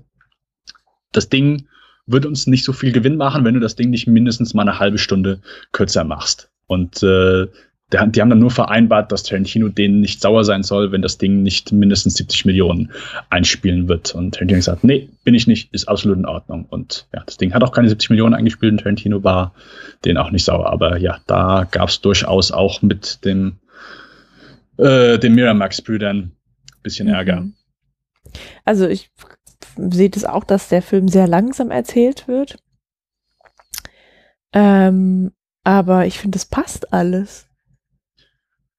das 1.11 1.29
Ding 1.29 1.67
wird 2.05 2.25
uns 2.25 2.47
nicht 2.47 2.63
so 2.63 2.73
viel 2.73 2.91
Gewinn 2.91 3.15
machen, 3.15 3.43
wenn 3.43 3.55
du 3.55 3.59
das 3.59 3.75
Ding 3.75 3.89
nicht 3.89 4.07
mindestens 4.07 4.53
mal 4.53 4.63
eine 4.63 4.77
halbe 4.77 4.97
Stunde 4.97 5.39
kürzer 5.71 6.03
machst. 6.03 6.51
Und 6.67 7.01
äh, 7.01 7.47
der, 7.93 8.05
die 8.07 8.21
haben 8.21 8.29
dann 8.29 8.39
nur 8.39 8.51
vereinbart, 8.51 9.11
dass 9.11 9.23
Tarantino 9.23 9.69
denen 9.69 10.01
nicht 10.01 10.21
sauer 10.21 10.43
sein 10.43 10.63
soll, 10.63 10.91
wenn 10.91 11.01
das 11.01 11.17
Ding 11.17 11.43
nicht 11.43 11.71
mindestens 11.71 12.15
70 12.15 12.45
Millionen 12.45 12.91
einspielen 13.29 13.87
wird. 13.87 14.15
Und 14.15 14.35
Tarantino 14.35 14.57
hat 14.57 14.65
gesagt, 14.65 14.83
nee, 14.83 15.09
bin 15.23 15.35
ich 15.35 15.47
nicht, 15.47 15.73
ist 15.73 15.87
absolut 15.87 16.17
in 16.17 16.25
Ordnung. 16.25 16.65
Und 16.69 17.07
ja, 17.13 17.23
das 17.25 17.37
Ding 17.37 17.53
hat 17.53 17.63
auch 17.63 17.71
keine 17.71 17.89
70 17.89 18.09
Millionen 18.09 18.33
eingespielt 18.33 18.71
und 18.71 18.79
Tarantino 18.79 19.23
war 19.23 19.53
denen 20.03 20.17
auch 20.17 20.31
nicht 20.31 20.43
sauer. 20.43 20.67
Aber 20.67 20.97
ja, 20.97 21.19
da 21.27 21.67
gab 21.69 21.89
es 21.89 22.01
durchaus 22.01 22.51
auch 22.51 22.81
mit 22.81 23.23
dem, 23.23 23.59
äh, 24.77 25.19
den 25.19 25.35
Miramax-Brüdern 25.35 26.17
ein 26.17 26.33
bisschen 26.81 27.07
mhm. 27.07 27.13
Ärger. 27.13 27.45
Also 28.65 28.87
ich 28.87 29.11
sehe 29.77 30.09
das 30.09 30.25
auch, 30.25 30.43
dass 30.43 30.69
der 30.69 30.81
Film 30.81 31.07
sehr 31.07 31.27
langsam 31.27 31.71
erzählt 31.71 32.27
wird. 32.27 32.57
Ähm, 34.53 35.31
aber 35.63 36.05
ich 36.05 36.19
finde, 36.19 36.37
es 36.37 36.45
passt 36.45 36.93
alles. 36.93 37.47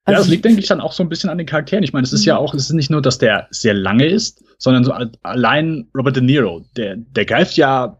Also 0.07 0.17
ja, 0.17 0.19
das 0.19 0.27
liegt, 0.27 0.45
denke 0.45 0.59
ich, 0.59 0.67
dann 0.67 0.81
auch 0.81 0.93
so 0.93 1.01
ein 1.01 1.09
bisschen 1.09 1.31
an 1.31 1.39
den 1.39 1.47
Charakteren. 1.47 1.83
Ich 1.83 1.91
meine, 1.91 2.05
es 2.05 2.13
ist 2.13 2.25
ja 2.25 2.35
mhm. 2.35 2.41
auch, 2.41 2.53
es 2.53 2.65
ist 2.65 2.73
nicht 2.73 2.91
nur, 2.91 3.01
dass 3.01 3.17
der 3.17 3.47
sehr 3.49 3.73
lange 3.73 4.05
ist, 4.05 4.43
sondern 4.59 4.83
so 4.83 4.93
allein 5.23 5.87
Robert 5.97 6.15
De 6.15 6.21
Niro, 6.21 6.63
der, 6.77 6.97
der 6.97 7.25
greift 7.25 7.57
ja 7.57 7.97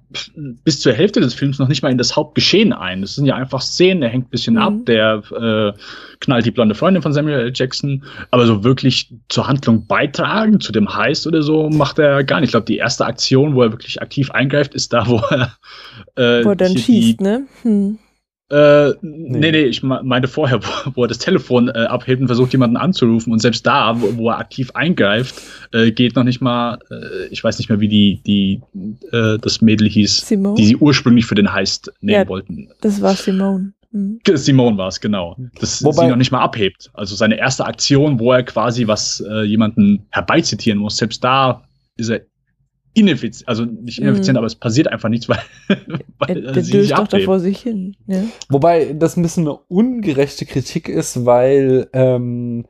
bis 0.63 0.79
zur 0.81 0.93
Hälfte 0.93 1.19
des 1.19 1.33
Films 1.33 1.57
noch 1.57 1.67
nicht 1.67 1.81
mal 1.81 1.91
in 1.91 1.97
das 1.97 2.15
Hauptgeschehen 2.15 2.73
ein. 2.73 3.01
Das 3.01 3.15
sind 3.15 3.25
ja 3.25 3.33
einfach 3.35 3.59
Szenen, 3.59 4.01
der 4.01 4.11
hängt 4.11 4.27
ein 4.27 4.29
bisschen 4.29 4.53
mhm. 4.53 4.61
ab, 4.61 4.73
der 4.85 5.23
äh, 5.35 5.73
knallt 6.19 6.45
die 6.45 6.51
blonde 6.51 6.75
Freundin 6.75 7.01
von 7.01 7.11
Samuel 7.11 7.39
L. 7.39 7.51
Jackson, 7.55 8.03
aber 8.29 8.45
so 8.45 8.63
wirklich 8.63 9.11
zur 9.29 9.47
Handlung 9.47 9.87
beitragen, 9.87 10.59
zu 10.59 10.71
dem 10.71 10.95
Heist 10.95 11.25
oder 11.25 11.41
so, 11.41 11.69
macht 11.71 11.97
er 11.97 12.23
gar 12.23 12.39
nicht. 12.39 12.49
Ich 12.49 12.51
glaube, 12.51 12.67
die 12.67 12.77
erste 12.77 13.07
Aktion, 13.07 13.55
wo 13.55 13.63
er 13.63 13.71
wirklich 13.71 13.99
aktiv 13.99 14.29
eingreift, 14.29 14.75
ist 14.75 14.93
da, 14.93 15.07
wo 15.07 15.17
er 15.31 15.57
äh, 16.17 16.45
wo 16.45 16.49
er 16.49 16.55
dann 16.55 16.77
schießt, 16.77 17.19
ne? 17.19 17.47
Hm 17.63 17.97
äh, 18.49 18.89
nee. 19.01 19.39
nee, 19.39 19.51
nee, 19.51 19.63
ich 19.63 19.81
meinte 19.81 20.27
vorher, 20.27 20.63
wo, 20.85 20.91
wo 20.95 21.03
er 21.03 21.07
das 21.07 21.17
Telefon 21.17 21.69
äh, 21.69 21.85
abhebt 21.85 22.21
und 22.21 22.27
versucht, 22.27 22.51
jemanden 22.51 22.77
anzurufen. 22.77 23.33
Und 23.33 23.39
selbst 23.39 23.65
da, 23.65 23.99
wo, 23.99 24.17
wo 24.17 24.29
er 24.29 24.37
aktiv 24.37 24.71
eingreift, 24.73 25.35
äh, 25.73 25.91
geht 25.91 26.15
noch 26.15 26.23
nicht 26.23 26.41
mal, 26.41 26.79
äh, 26.91 27.27
ich 27.31 27.43
weiß 27.43 27.57
nicht 27.57 27.69
mehr, 27.69 27.79
wie 27.79 27.87
die, 27.87 28.21
die 28.25 28.61
äh, 29.11 29.37
das 29.39 29.61
Mädel 29.61 29.89
hieß, 29.89 30.27
Simone? 30.27 30.55
die 30.55 30.65
sie 30.65 30.75
ursprünglich 30.75 31.25
für 31.25 31.35
den 31.35 31.51
Heist 31.51 31.91
nehmen 32.01 32.21
ja, 32.23 32.27
wollten. 32.27 32.69
Das 32.81 33.01
war 33.01 33.15
Simone. 33.15 33.73
Mhm. 33.91 34.19
Simone 34.35 34.77
war 34.77 34.89
es, 34.89 34.99
genau. 34.99 35.37
Das 35.59 35.83
Wobei, 35.83 36.03
sie 36.03 36.09
noch 36.09 36.17
nicht 36.17 36.31
mal 36.31 36.41
abhebt. 36.41 36.91
Also 36.93 37.15
seine 37.15 37.37
erste 37.39 37.65
Aktion, 37.65 38.19
wo 38.19 38.31
er 38.31 38.43
quasi 38.43 38.87
was 38.87 39.23
äh, 39.27 39.43
jemanden 39.43 40.05
herbeizitieren 40.11 40.79
muss, 40.79 40.97
selbst 40.97 41.23
da 41.23 41.63
ist 41.97 42.09
er 42.09 42.21
ineffizient, 42.95 43.47
also 43.47 43.65
nicht 43.65 43.99
ineffizient, 43.99 44.35
mm. 44.35 44.37
aber 44.37 44.47
es 44.47 44.55
passiert 44.55 44.87
einfach 44.87 45.09
nichts, 45.09 45.29
weil, 45.29 45.39
weil 46.17 46.41
der 46.41 46.63
sie 46.63 46.81
sich 46.81 46.93
doch 46.93 47.07
da 47.07 47.19
vor 47.19 47.39
sich 47.39 47.59
hin. 47.59 47.95
Ja. 48.07 48.23
Wobei 48.49 48.93
das 48.93 49.17
ein 49.17 49.21
bisschen 49.21 49.43
eine 49.43 49.57
ungerechte 49.67 50.45
Kritik 50.45 50.89
ist, 50.89 51.25
weil 51.25 51.87
ähm, 51.93 52.65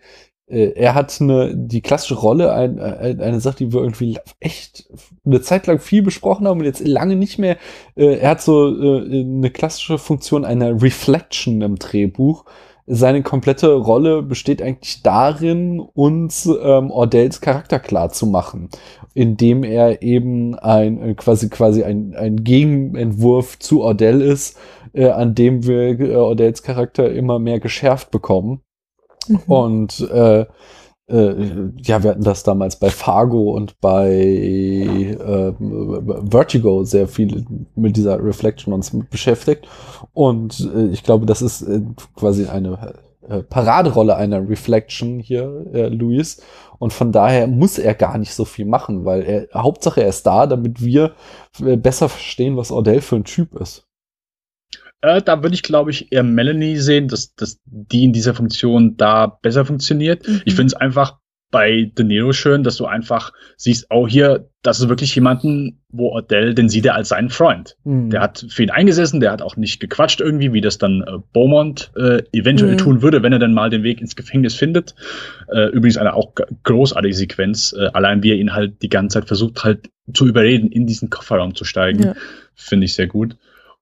äh, 0.48 0.74
er 0.76 0.96
hat 0.96 1.20
eine, 1.22 1.56
die 1.56 1.82
klassische 1.82 2.16
Rolle, 2.16 2.54
ein, 2.54 2.80
ein, 2.80 3.22
eine 3.22 3.40
Sache, 3.40 3.58
die 3.58 3.74
wir 3.74 3.82
irgendwie 3.82 4.18
echt 4.40 4.90
eine 5.26 5.42
Zeit 5.42 5.68
lang 5.68 5.80
viel 5.80 6.02
besprochen 6.02 6.48
haben 6.48 6.60
und 6.60 6.66
jetzt 6.66 6.86
lange 6.86 7.16
nicht 7.16 7.40
mehr. 7.40 7.58
Äh, 7.96 8.18
er 8.18 8.32
hat 8.32 8.42
so 8.42 8.68
äh, 8.70 9.22
eine 9.22 9.50
klassische 9.52 9.98
Funktion 9.98 10.46
einer 10.46 10.82
Reflection 10.82 11.62
im 11.62 11.78
Drehbuch 11.78 12.46
seine 12.88 13.24
komplette 13.24 13.74
Rolle 13.74 14.22
besteht 14.22 14.62
eigentlich 14.62 15.02
darin, 15.02 15.80
uns 15.80 16.46
ähm, 16.46 16.92
Ordells 16.92 17.42
Charakter 17.42 17.80
klar 17.80 18.12
zu 18.12 18.28
machen, 18.28 18.70
indem 19.14 19.64
er 19.64 20.04
eben 20.04 20.56
ein 20.56 21.02
äh, 21.02 21.14
quasi 21.16 21.50
quasi 21.50 21.84
ein, 21.84 22.16
ein 22.16 22.44
Gegenentwurf 22.44 23.58
zu 23.58 23.82
Ordell 23.82 24.22
ist, 24.22 24.58
äh, 24.94 25.10
an 25.10 25.34
dem 25.34 25.66
wir 25.66 26.00
äh, 26.00 26.16
Ordells 26.16 26.62
Charakter 26.62 27.12
immer 27.12 27.40
mehr 27.40 27.60
geschärft 27.60 28.12
bekommen. 28.12 28.62
Mhm. 29.28 29.40
Und 29.48 30.00
äh, 30.12 30.46
äh, 31.08 31.70
ja, 31.84 32.04
wir 32.04 32.12
hatten 32.12 32.24
das 32.24 32.44
damals 32.44 32.78
bei 32.78 32.90
Fargo 32.90 33.52
und 33.52 33.80
bei 33.80 34.10
äh, 34.10 35.54
Vertigo 36.30 36.84
sehr 36.84 37.08
viel 37.08 37.46
mit 37.76 37.96
dieser 37.96 38.24
Reflection 38.24 38.74
uns 38.74 38.92
beschäftigt. 39.10 39.68
Und 40.14 40.72
äh, 40.76 40.88
ich 40.88 41.04
glaube, 41.04 41.26
das 41.26 41.42
ist 41.42 41.62
äh, 41.62 41.82
quasi 42.16 42.48
eine 42.48 42.96
äh, 43.28 43.44
Paraderolle 43.44 44.16
einer 44.16 44.48
Reflection 44.50 45.20
hier, 45.20 45.66
äh, 45.74 45.88
Luis. 45.90 46.42
Und 46.80 46.92
von 46.92 47.12
daher 47.12 47.48
muss 47.48 47.78
er 47.78 47.94
gar 47.94 48.18
nicht 48.18 48.34
so 48.34 48.46
viel 48.46 48.66
machen, 48.66 49.06
weil 49.06 49.22
er, 49.24 49.48
Hauptsache 49.54 50.02
er 50.02 50.10
ist 50.10 50.26
da, 50.26 50.48
damit 50.48 50.84
wir 50.84 51.14
besser 51.60 52.10
verstehen, 52.10 52.58
was 52.58 52.72
Ordell 52.72 53.02
für 53.02 53.16
ein 53.16 53.24
Typ 53.24 53.56
ist. 53.60 53.88
Äh, 55.06 55.22
da 55.22 55.44
würde 55.44 55.54
ich, 55.54 55.62
glaube 55.62 55.92
ich, 55.92 56.12
eher 56.12 56.24
Melanie 56.24 56.78
sehen, 56.78 57.08
dass, 57.08 57.36
dass 57.36 57.60
die 57.66 58.06
in 58.06 58.14
dieser 58.14 58.34
Funktion 58.34 58.98
da 58.98 59.28
besser 59.28 59.64
funktioniert. 59.64 60.28
Mhm. 60.28 60.42
Ich 60.46 60.56
finde 60.56 60.68
es 60.68 60.74
einfach 60.74 61.18
bei 61.52 61.92
De 61.96 62.04
Niro 62.04 62.34
schön, 62.34 62.64
dass 62.64 62.78
du 62.78 62.86
einfach 62.86 63.32
siehst, 63.56 63.86
oh 63.92 64.08
hier, 64.08 64.50
das 64.64 64.80
ist 64.80 64.90
wirklich 64.90 65.14
jemanden, 65.14 65.84
wo 65.90 66.12
Odell, 66.12 66.56
den 66.56 66.70
sieht 66.70 66.86
er 66.86 66.96
als 66.96 67.10
seinen 67.10 67.30
Freund. 67.30 67.78
Mhm. 67.84 68.10
Der 68.10 68.22
hat 68.22 68.48
für 68.50 68.64
ihn 68.64 68.72
eingesessen, 68.72 69.20
der 69.20 69.32
hat 69.32 69.44
auch 69.44 69.56
nicht 69.56 69.80
gequatscht 69.80 70.22
irgendwie, 70.22 70.54
wie 70.54 70.62
das 70.62 70.80
dann 70.80 71.04
äh, 71.04 71.20
Beaumont 71.34 71.92
äh, 71.96 72.24
eventuell 72.34 72.74
mhm. 72.74 72.78
tun 72.80 73.02
würde, 73.04 73.22
wenn 73.22 73.32
er 73.32 73.40
dann 73.40 73.54
mal 73.54 73.70
den 73.70 73.84
Weg 73.84 74.02
ins 74.02 74.16
Gefängnis 74.16 74.56
findet. 74.56 74.96
Äh, 75.48 75.70
übrigens 75.70 75.98
eine 75.98 76.16
auch 76.16 76.34
großartige 76.64 77.14
Sequenz, 77.14 77.74
äh, 77.78 77.90
allein 77.94 78.24
wie 78.24 78.32
er 78.32 78.38
ihn 78.38 78.54
halt 78.54 78.82
die 78.82 78.90
ganze 78.90 79.20
Zeit 79.20 79.28
versucht 79.28 79.64
halt 79.64 79.92
zu 80.14 80.28
überreden, 80.28 80.68
in 80.68 80.88
diesen 80.88 81.12
Kofferraum 81.12 81.54
zu 81.54 81.64
steigen, 81.64 82.04
ja. 82.04 82.16
finde 82.56 82.86
ich 82.86 82.96
sehr 82.96 83.08
gut. 83.08 83.38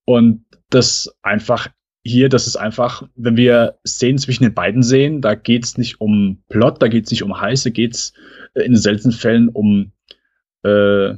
Und 0.06 0.44
das 0.74 1.14
einfach 1.22 1.70
hier, 2.06 2.28
das 2.28 2.48
ist 2.48 2.58
einfach, 2.58 3.04
wenn 3.16 3.38
wir 3.38 3.80
Szenen 3.88 4.18
zwischen 4.18 4.44
den 4.44 4.54
beiden 4.54 4.84
sehen, 4.84 5.22
da 5.22 5.36
geht's 5.36 5.78
nicht 5.78 6.02
um 6.02 6.44
Plot, 6.50 6.82
da 6.82 6.90
geht's 6.90 7.12
nicht 7.12 7.24
um 7.24 7.40
Heiße, 7.40 7.72
geht's 7.72 8.14
äh, 8.56 8.64
in 8.64 8.76
seltenen 8.76 9.14
Fällen 9.14 9.48
um 9.48 9.94
äh, 10.64 11.14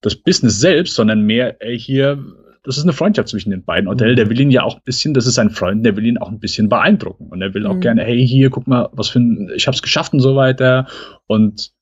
das 0.00 0.16
Business 0.16 0.58
selbst, 0.60 0.94
sondern 0.94 1.22
mehr 1.22 1.60
ey, 1.60 1.78
hier, 1.78 2.22
das 2.62 2.78
ist 2.78 2.84
eine 2.84 2.94
Freundschaft 2.94 3.28
zwischen 3.28 3.50
den 3.50 3.64
beiden. 3.64 3.88
Und 3.88 4.00
mhm. 4.00 4.16
der 4.16 4.30
will 4.30 4.40
ihn 4.40 4.50
ja 4.50 4.62
auch 4.62 4.76
ein 4.76 4.82
bisschen, 4.84 5.12
das 5.12 5.26
ist 5.26 5.34
sein 5.34 5.50
Freund, 5.50 5.84
der 5.84 5.96
will 5.96 6.06
ihn 6.06 6.18
auch 6.18 6.30
ein 6.30 6.40
bisschen 6.40 6.68
beeindrucken. 6.70 7.28
Und 7.28 7.42
er 7.42 7.52
will 7.52 7.66
auch 7.66 7.74
mhm. 7.74 7.80
gerne, 7.80 8.04
hey, 8.04 8.26
hier, 8.26 8.48
guck 8.48 8.66
mal, 8.66 8.88
was 8.92 9.10
für 9.10 9.20
ein, 9.20 9.50
ich 9.54 9.66
hab's 9.66 9.82
geschafft 9.82 10.14
und 10.14 10.20
so 10.20 10.34
weiter. 10.34 10.86
Und 11.26 11.72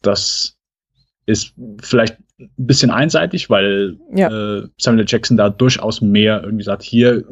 das 0.00 0.58
ist 1.26 1.54
vielleicht 1.80 2.18
ein 2.38 2.50
bisschen 2.56 2.90
einseitig, 2.90 3.50
weil 3.50 3.98
ja. 4.14 4.28
äh, 4.58 4.68
Samuel 4.78 5.04
Jackson 5.08 5.36
da 5.36 5.50
durchaus 5.50 6.00
mehr 6.00 6.42
irgendwie 6.42 6.64
sagt, 6.64 6.82
hier, 6.82 7.24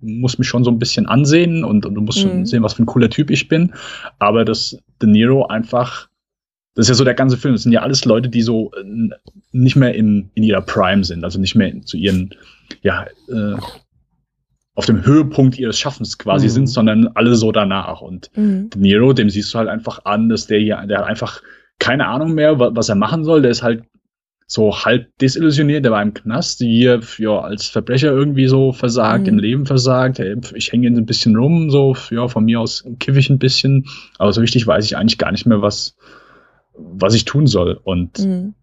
musst 0.00 0.38
mich 0.38 0.48
schon 0.48 0.64
so 0.64 0.70
ein 0.70 0.78
bisschen 0.78 1.06
ansehen 1.06 1.64
und, 1.64 1.86
und 1.86 1.94
du 1.94 2.00
musst 2.02 2.24
Mhm. 2.26 2.44
sehen, 2.44 2.62
was 2.62 2.74
für 2.74 2.82
ein 2.82 2.86
cooler 2.86 3.08
Typ 3.10 3.30
ich 3.30 3.48
bin. 3.48 3.72
Aber 4.18 4.44
dass 4.44 4.76
De 5.00 5.08
Niro 5.08 5.46
einfach, 5.46 6.08
das 6.74 6.84
ist 6.86 6.88
ja 6.90 6.94
so 6.94 7.04
der 7.04 7.14
ganze 7.14 7.36
Film, 7.38 7.54
das 7.54 7.62
sind 7.62 7.72
ja 7.72 7.80
alles 7.82 8.04
Leute, 8.04 8.28
die 8.28 8.42
so 8.42 8.70
äh, 8.72 9.08
nicht 9.52 9.76
mehr 9.76 9.94
in, 9.94 10.30
in 10.34 10.42
ihrer 10.42 10.60
Prime 10.60 11.04
sind, 11.04 11.24
also 11.24 11.40
nicht 11.40 11.54
mehr 11.54 11.80
zu 11.82 11.96
ihren, 11.96 12.34
ja, 12.82 13.06
äh, 13.28 13.54
auf 14.76 14.86
dem 14.86 15.06
Höhepunkt 15.06 15.58
ihres 15.58 15.78
Schaffens 15.78 16.18
quasi 16.18 16.46
Mhm. 16.46 16.50
sind, 16.50 16.66
sondern 16.66 17.08
alle 17.14 17.34
so 17.36 17.50
danach. 17.52 18.00
Und 18.02 18.30
Mhm. 18.36 18.70
De 18.70 18.80
Niro, 18.80 19.12
dem 19.14 19.30
siehst 19.30 19.54
du 19.54 19.58
halt 19.58 19.68
einfach 19.68 20.04
an, 20.04 20.28
dass 20.28 20.46
der 20.48 20.58
hier, 20.58 20.84
der 20.86 20.98
hat 20.98 21.06
einfach 21.06 21.40
keine 21.78 22.06
Ahnung 22.08 22.34
mehr, 22.34 22.58
wa- 22.58 22.70
was 22.74 22.88
er 22.88 22.94
machen 22.96 23.24
soll. 23.24 23.40
Der 23.42 23.50
ist 23.52 23.62
halt 23.62 23.84
so 24.46 24.84
halb 24.84 25.06
desillusioniert, 25.18 25.84
der 25.84 25.92
war 25.92 26.02
im 26.02 26.12
Knast, 26.14 26.58
hier 26.58 27.00
ja, 27.18 27.40
als 27.40 27.66
Verbrecher 27.66 28.12
irgendwie 28.12 28.46
so 28.46 28.72
versagt, 28.72 29.22
Mhm. 29.22 29.28
im 29.34 29.38
Leben 29.38 29.66
versagt. 29.66 30.18
Hey, 30.18 30.36
Ich 30.54 30.70
hänge 30.72 30.88
ein 30.88 31.06
bisschen 31.06 31.34
rum, 31.36 31.70
so, 31.70 31.96
ja, 32.10 32.28
von 32.28 32.44
mir 32.44 32.60
aus 32.60 32.84
kiffe 32.98 33.18
ich 33.18 33.30
ein 33.30 33.38
bisschen, 33.38 33.86
aber 34.18 34.32
so 34.32 34.40
richtig 34.40 34.66
weiß 34.66 34.84
ich 34.84 34.96
eigentlich 34.96 35.18
gar 35.18 35.32
nicht 35.32 35.46
mehr, 35.46 35.62
was, 35.62 35.96
was 36.74 37.14
ich 37.14 37.24
tun 37.24 37.46
soll. 37.46 37.80
Und 37.82 38.18
Mhm. 38.18 38.54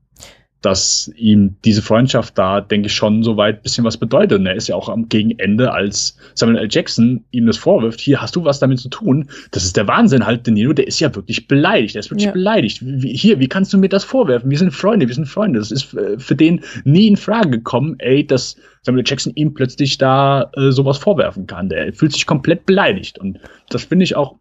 Dass 0.61 1.11
ihm 1.15 1.55
diese 1.65 1.81
Freundschaft 1.81 2.37
da, 2.37 2.61
denke 2.61 2.87
ich, 2.87 2.93
schon 2.93 3.23
so 3.23 3.35
weit 3.35 3.63
bisschen 3.63 3.83
was 3.83 3.97
bedeutet. 3.97 4.39
Und 4.39 4.45
er 4.45 4.55
ist 4.55 4.67
ja 4.67 4.75
auch 4.75 4.89
am 4.89 5.09
Gegenende, 5.09 5.71
als 5.73 6.17
Samuel 6.35 6.59
L. 6.59 6.67
Jackson 6.69 7.23
ihm 7.31 7.47
das 7.47 7.57
vorwirft, 7.57 7.99
hier 7.99 8.21
hast 8.21 8.35
du 8.35 8.43
was 8.43 8.59
damit 8.59 8.79
zu 8.79 8.89
tun. 8.89 9.29
Das 9.51 9.63
ist 9.63 9.75
der 9.75 9.87
Wahnsinn 9.87 10.25
halt, 10.25 10.45
De 10.45 10.53
Niro, 10.53 10.73
der 10.73 10.87
ist 10.87 10.99
ja 10.99 11.13
wirklich 11.15 11.47
beleidigt. 11.47 11.95
Der 11.95 12.01
ist 12.01 12.11
wirklich 12.11 12.25
Ja. 12.25 12.31
beleidigt. 12.31 12.79
Wie, 12.83 13.15
hier, 13.15 13.39
wie 13.39 13.47
kannst 13.47 13.73
du 13.73 13.77
mir 13.79 13.89
das 13.89 14.03
vorwerfen? 14.03 14.49
Wir 14.51 14.57
sind 14.57 14.71
Freunde, 14.71 15.07
wir 15.07 15.15
sind 15.15 15.25
Freunde. 15.27 15.59
Das 15.59 15.71
ist 15.71 15.93
äh, 15.95 16.19
für 16.19 16.35
den 16.35 16.61
nie 16.83 17.07
in 17.07 17.17
Frage 17.17 17.49
gekommen, 17.49 17.95
ey, 17.99 18.25
dass 18.25 18.55
Samuel 18.83 19.03
L. 19.03 19.09
Jackson 19.09 19.33
ihm 19.35 19.53
plötzlich 19.55 19.97
da 19.97 20.51
äh, 20.55 20.71
sowas 20.71 20.99
vorwerfen 20.99 21.47
kann. 21.47 21.69
Der 21.69 21.91
fühlt 21.93 22.13
sich 22.13 22.27
komplett 22.27 22.65
beleidigt. 22.67 23.17
Und 23.17 23.39
das 23.69 23.85
finde 23.85 24.03
ich 24.03 24.15
auch 24.15 24.35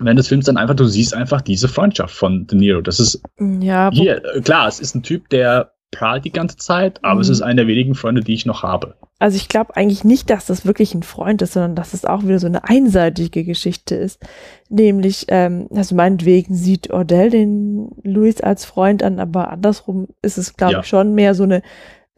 während 0.00 0.18
des 0.18 0.28
Films 0.28 0.46
dann 0.46 0.56
einfach, 0.56 0.74
du 0.74 0.84
siehst 0.86 1.14
einfach 1.14 1.40
diese 1.40 1.68
Freundschaft 1.68 2.14
von 2.14 2.46
De 2.46 2.58
Niro. 2.58 2.80
Das 2.80 3.00
ist 3.00 3.22
Ja, 3.38 3.90
wo, 3.90 3.96
hier, 3.96 4.22
äh, 4.34 4.40
klar, 4.40 4.68
es 4.68 4.80
ist 4.80 4.94
ein 4.94 5.02
Typ, 5.02 5.28
der 5.30 5.72
prahlt 5.92 6.24
die 6.24 6.32
ganze 6.32 6.56
Zeit, 6.56 7.02
aber 7.04 7.14
Mhm. 7.16 7.20
es 7.22 7.28
ist 7.28 7.42
einer 7.42 7.62
der 7.62 7.66
wenigen 7.68 7.94
Freunde, 7.94 8.20
die 8.20 8.34
ich 8.34 8.44
noch 8.44 8.62
habe. 8.62 8.96
also 9.18 9.36
ich 9.36 9.48
glaube 9.48 9.74
eigentlich 9.76 10.04
nicht, 10.04 10.28
dass 10.28 10.44
das 10.44 10.66
wirklich 10.66 10.94
ein 10.94 11.02
Freund 11.02 11.40
ist, 11.40 11.54
sondern 11.54 11.74
dass 11.74 11.94
es 11.94 12.04
auch 12.04 12.24
wieder 12.24 12.38
so 12.38 12.46
eine 12.48 12.64
einseitige 12.68 13.44
Geschichte 13.44 13.94
ist. 13.94 14.20
Nämlich, 14.68 15.24
ähm, 15.28 15.68
also 15.74 15.94
meinetwegen 15.94 16.54
sieht 16.54 16.90
Ordell 16.90 17.30
den 17.30 17.88
Louis 18.02 18.42
als 18.42 18.66
Freund 18.66 19.02
an, 19.02 19.18
aber 19.18 19.50
andersrum 19.50 20.08
ist 20.20 20.36
es, 20.36 20.54
glaube 20.56 20.74
Ja. 20.74 20.80
ich, 20.80 20.86
schon 20.86 21.14
mehr 21.14 21.34
so 21.34 21.44
eine 21.44 21.62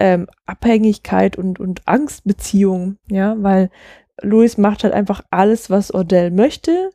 ähm, 0.01 0.27
Abhängigkeit 0.47 1.37
und, 1.37 1.61
und 1.61 1.83
Angstbeziehung, 1.87 2.97
ja, 3.09 3.37
weil 3.39 3.71
Louis 4.23 4.59
macht 4.59 4.83
halt 4.83 4.95
einfach 4.95 5.23
alles, 5.31 5.71
was 5.71 5.93
Ordell 5.95 6.31
möchte. 6.33 6.91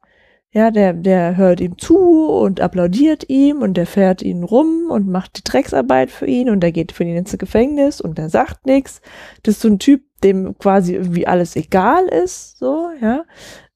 Ja, 0.56 0.70
der, 0.70 0.94
der 0.94 1.36
hört 1.36 1.60
ihm 1.62 1.80
zu 1.80 1.98
und 1.98 2.62
applaudiert 2.62 3.28
ihm 3.28 3.64
und 3.64 3.74
der 3.74 3.88
fährt 3.88 4.22
ihn 4.22 4.44
rum 4.44 4.92
und 4.92 5.08
macht 5.08 5.38
die 5.40 5.44
Drecksarbeit 5.44 6.12
für 6.12 6.28
ihn 6.28 6.48
und 6.48 6.60
der 6.60 6.72
geht 6.72 6.92
für 6.92 7.04
ihn 7.04 7.16
ins 7.16 7.36
Gefängnis 7.40 8.00
und 8.00 8.20
der 8.20 8.30
sagt 8.30 8.68
nichts. 8.68 9.02
Das 9.42 9.56
ist 9.56 9.62
so 9.62 9.68
ein 9.68 9.80
Typ, 9.80 10.04
dem 10.24 10.56
quasi 10.60 10.94
irgendwie 10.94 11.26
alles 11.26 11.56
egal 11.56 12.06
ist, 12.06 12.60
so, 12.60 12.92
ja. 13.02 13.26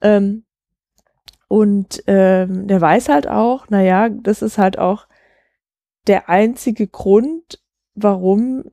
Ähm, 0.02 0.44
und 1.48 2.04
ähm, 2.06 2.68
der 2.68 2.80
weiß 2.80 3.08
halt 3.08 3.26
auch, 3.26 3.68
naja, 3.70 4.08
das 4.08 4.40
ist 4.40 4.56
halt 4.56 4.78
auch 4.78 5.08
der 6.06 6.28
einzige 6.28 6.86
Grund, 6.86 7.60
warum 7.96 8.70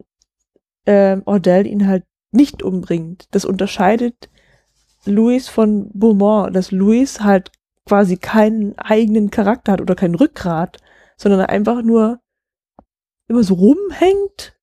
ähm, 0.86 1.24
Ordell 1.26 1.66
ihn 1.66 1.88
halt 1.88 2.04
nicht 2.32 2.62
umbringt. 2.62 3.28
Das 3.32 3.46
unterscheidet 3.46 4.30
Louis 5.06 5.48
von 5.48 5.90
Beaumont, 5.94 6.56
dass 6.56 6.72
Louis 6.72 7.22
halt 7.22 7.52
quasi 7.86 8.18
keinen 8.18 8.78
eigenen 8.78 9.30
Charakter 9.30 9.74
hat 9.74 9.82
oder 9.82 9.96
kein 9.96 10.16
Rückgrat, 10.16 10.78
sondern 11.18 11.42
einfach 11.42 11.82
nur 11.82 12.20
immer 13.28 13.44
so 13.44 13.56
rumhängt 13.56 14.58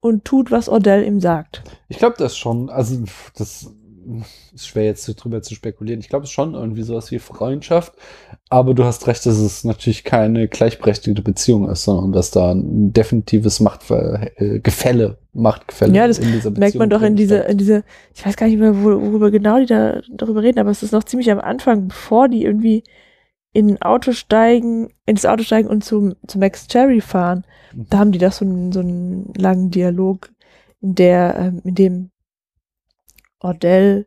und 0.00 0.24
tut, 0.24 0.50
was 0.50 0.68
Ordell 0.68 1.04
ihm 1.04 1.20
sagt. 1.20 1.62
Ich 1.88 1.98
glaube 1.98 2.16
das 2.18 2.36
schon. 2.36 2.70
Also, 2.70 3.04
das 3.36 3.70
ist 4.54 4.66
schwer 4.68 4.84
jetzt 4.84 5.06
drüber 5.06 5.42
zu 5.42 5.54
spekulieren. 5.54 6.00
Ich 6.00 6.08
glaube 6.08 6.24
es 6.24 6.30
schon 6.30 6.54
irgendwie 6.54 6.82
sowas 6.82 7.10
wie 7.10 7.18
Freundschaft. 7.18 7.92
Aber 8.48 8.74
du 8.74 8.84
hast 8.84 9.06
recht, 9.06 9.24
dass 9.26 9.38
es 9.38 9.64
natürlich 9.64 10.04
keine 10.04 10.48
gleichberechtigte 10.48 11.22
Beziehung 11.22 11.68
ist, 11.68 11.84
sondern 11.84 12.12
dass 12.12 12.30
da 12.30 12.52
ein 12.52 12.92
definitives 12.92 13.60
Machtver 13.60 14.30
äh, 14.40 14.58
Gefälle, 14.60 15.18
Machtgefälle 15.32 15.94
Ja, 15.94 16.06
das 16.06 16.18
in 16.18 16.32
dieser 16.32 16.50
merkt 16.50 16.74
man 16.76 16.90
doch 16.90 16.98
in 17.02 17.08
drin 17.08 17.16
diese, 17.16 17.36
steckt. 17.36 17.50
in 17.52 17.58
diese, 17.58 17.84
ich 18.14 18.26
weiß 18.26 18.36
gar 18.36 18.46
nicht 18.46 18.58
mehr, 18.58 18.76
wo- 18.82 19.00
worüber 19.00 19.30
genau 19.30 19.58
die 19.58 19.66
da 19.66 20.00
darüber 20.10 20.42
reden, 20.42 20.58
aber 20.58 20.70
es 20.70 20.82
ist 20.82 20.92
noch 20.92 21.04
ziemlich 21.04 21.30
am 21.30 21.40
Anfang, 21.40 21.88
bevor 21.88 22.28
die 22.28 22.44
irgendwie 22.44 22.84
in 23.52 23.70
ein 23.70 23.82
Auto 23.82 24.12
steigen, 24.12 24.90
ins 25.06 25.26
Auto 25.26 25.42
steigen 25.42 25.68
und 25.68 25.84
zum, 25.84 26.14
zu 26.26 26.38
Max 26.38 26.66
Cherry 26.68 27.00
fahren. 27.00 27.44
Da 27.74 27.98
haben 27.98 28.12
die 28.12 28.18
doch 28.18 28.32
so 28.32 28.44
einen, 28.44 28.72
so 28.72 28.80
einen 28.80 29.32
langen 29.36 29.70
Dialog, 29.70 30.30
in 30.80 30.94
der, 30.94 31.34
ähm, 31.38 31.60
in 31.64 31.74
dem 31.74 32.10
Ordell 33.40 34.06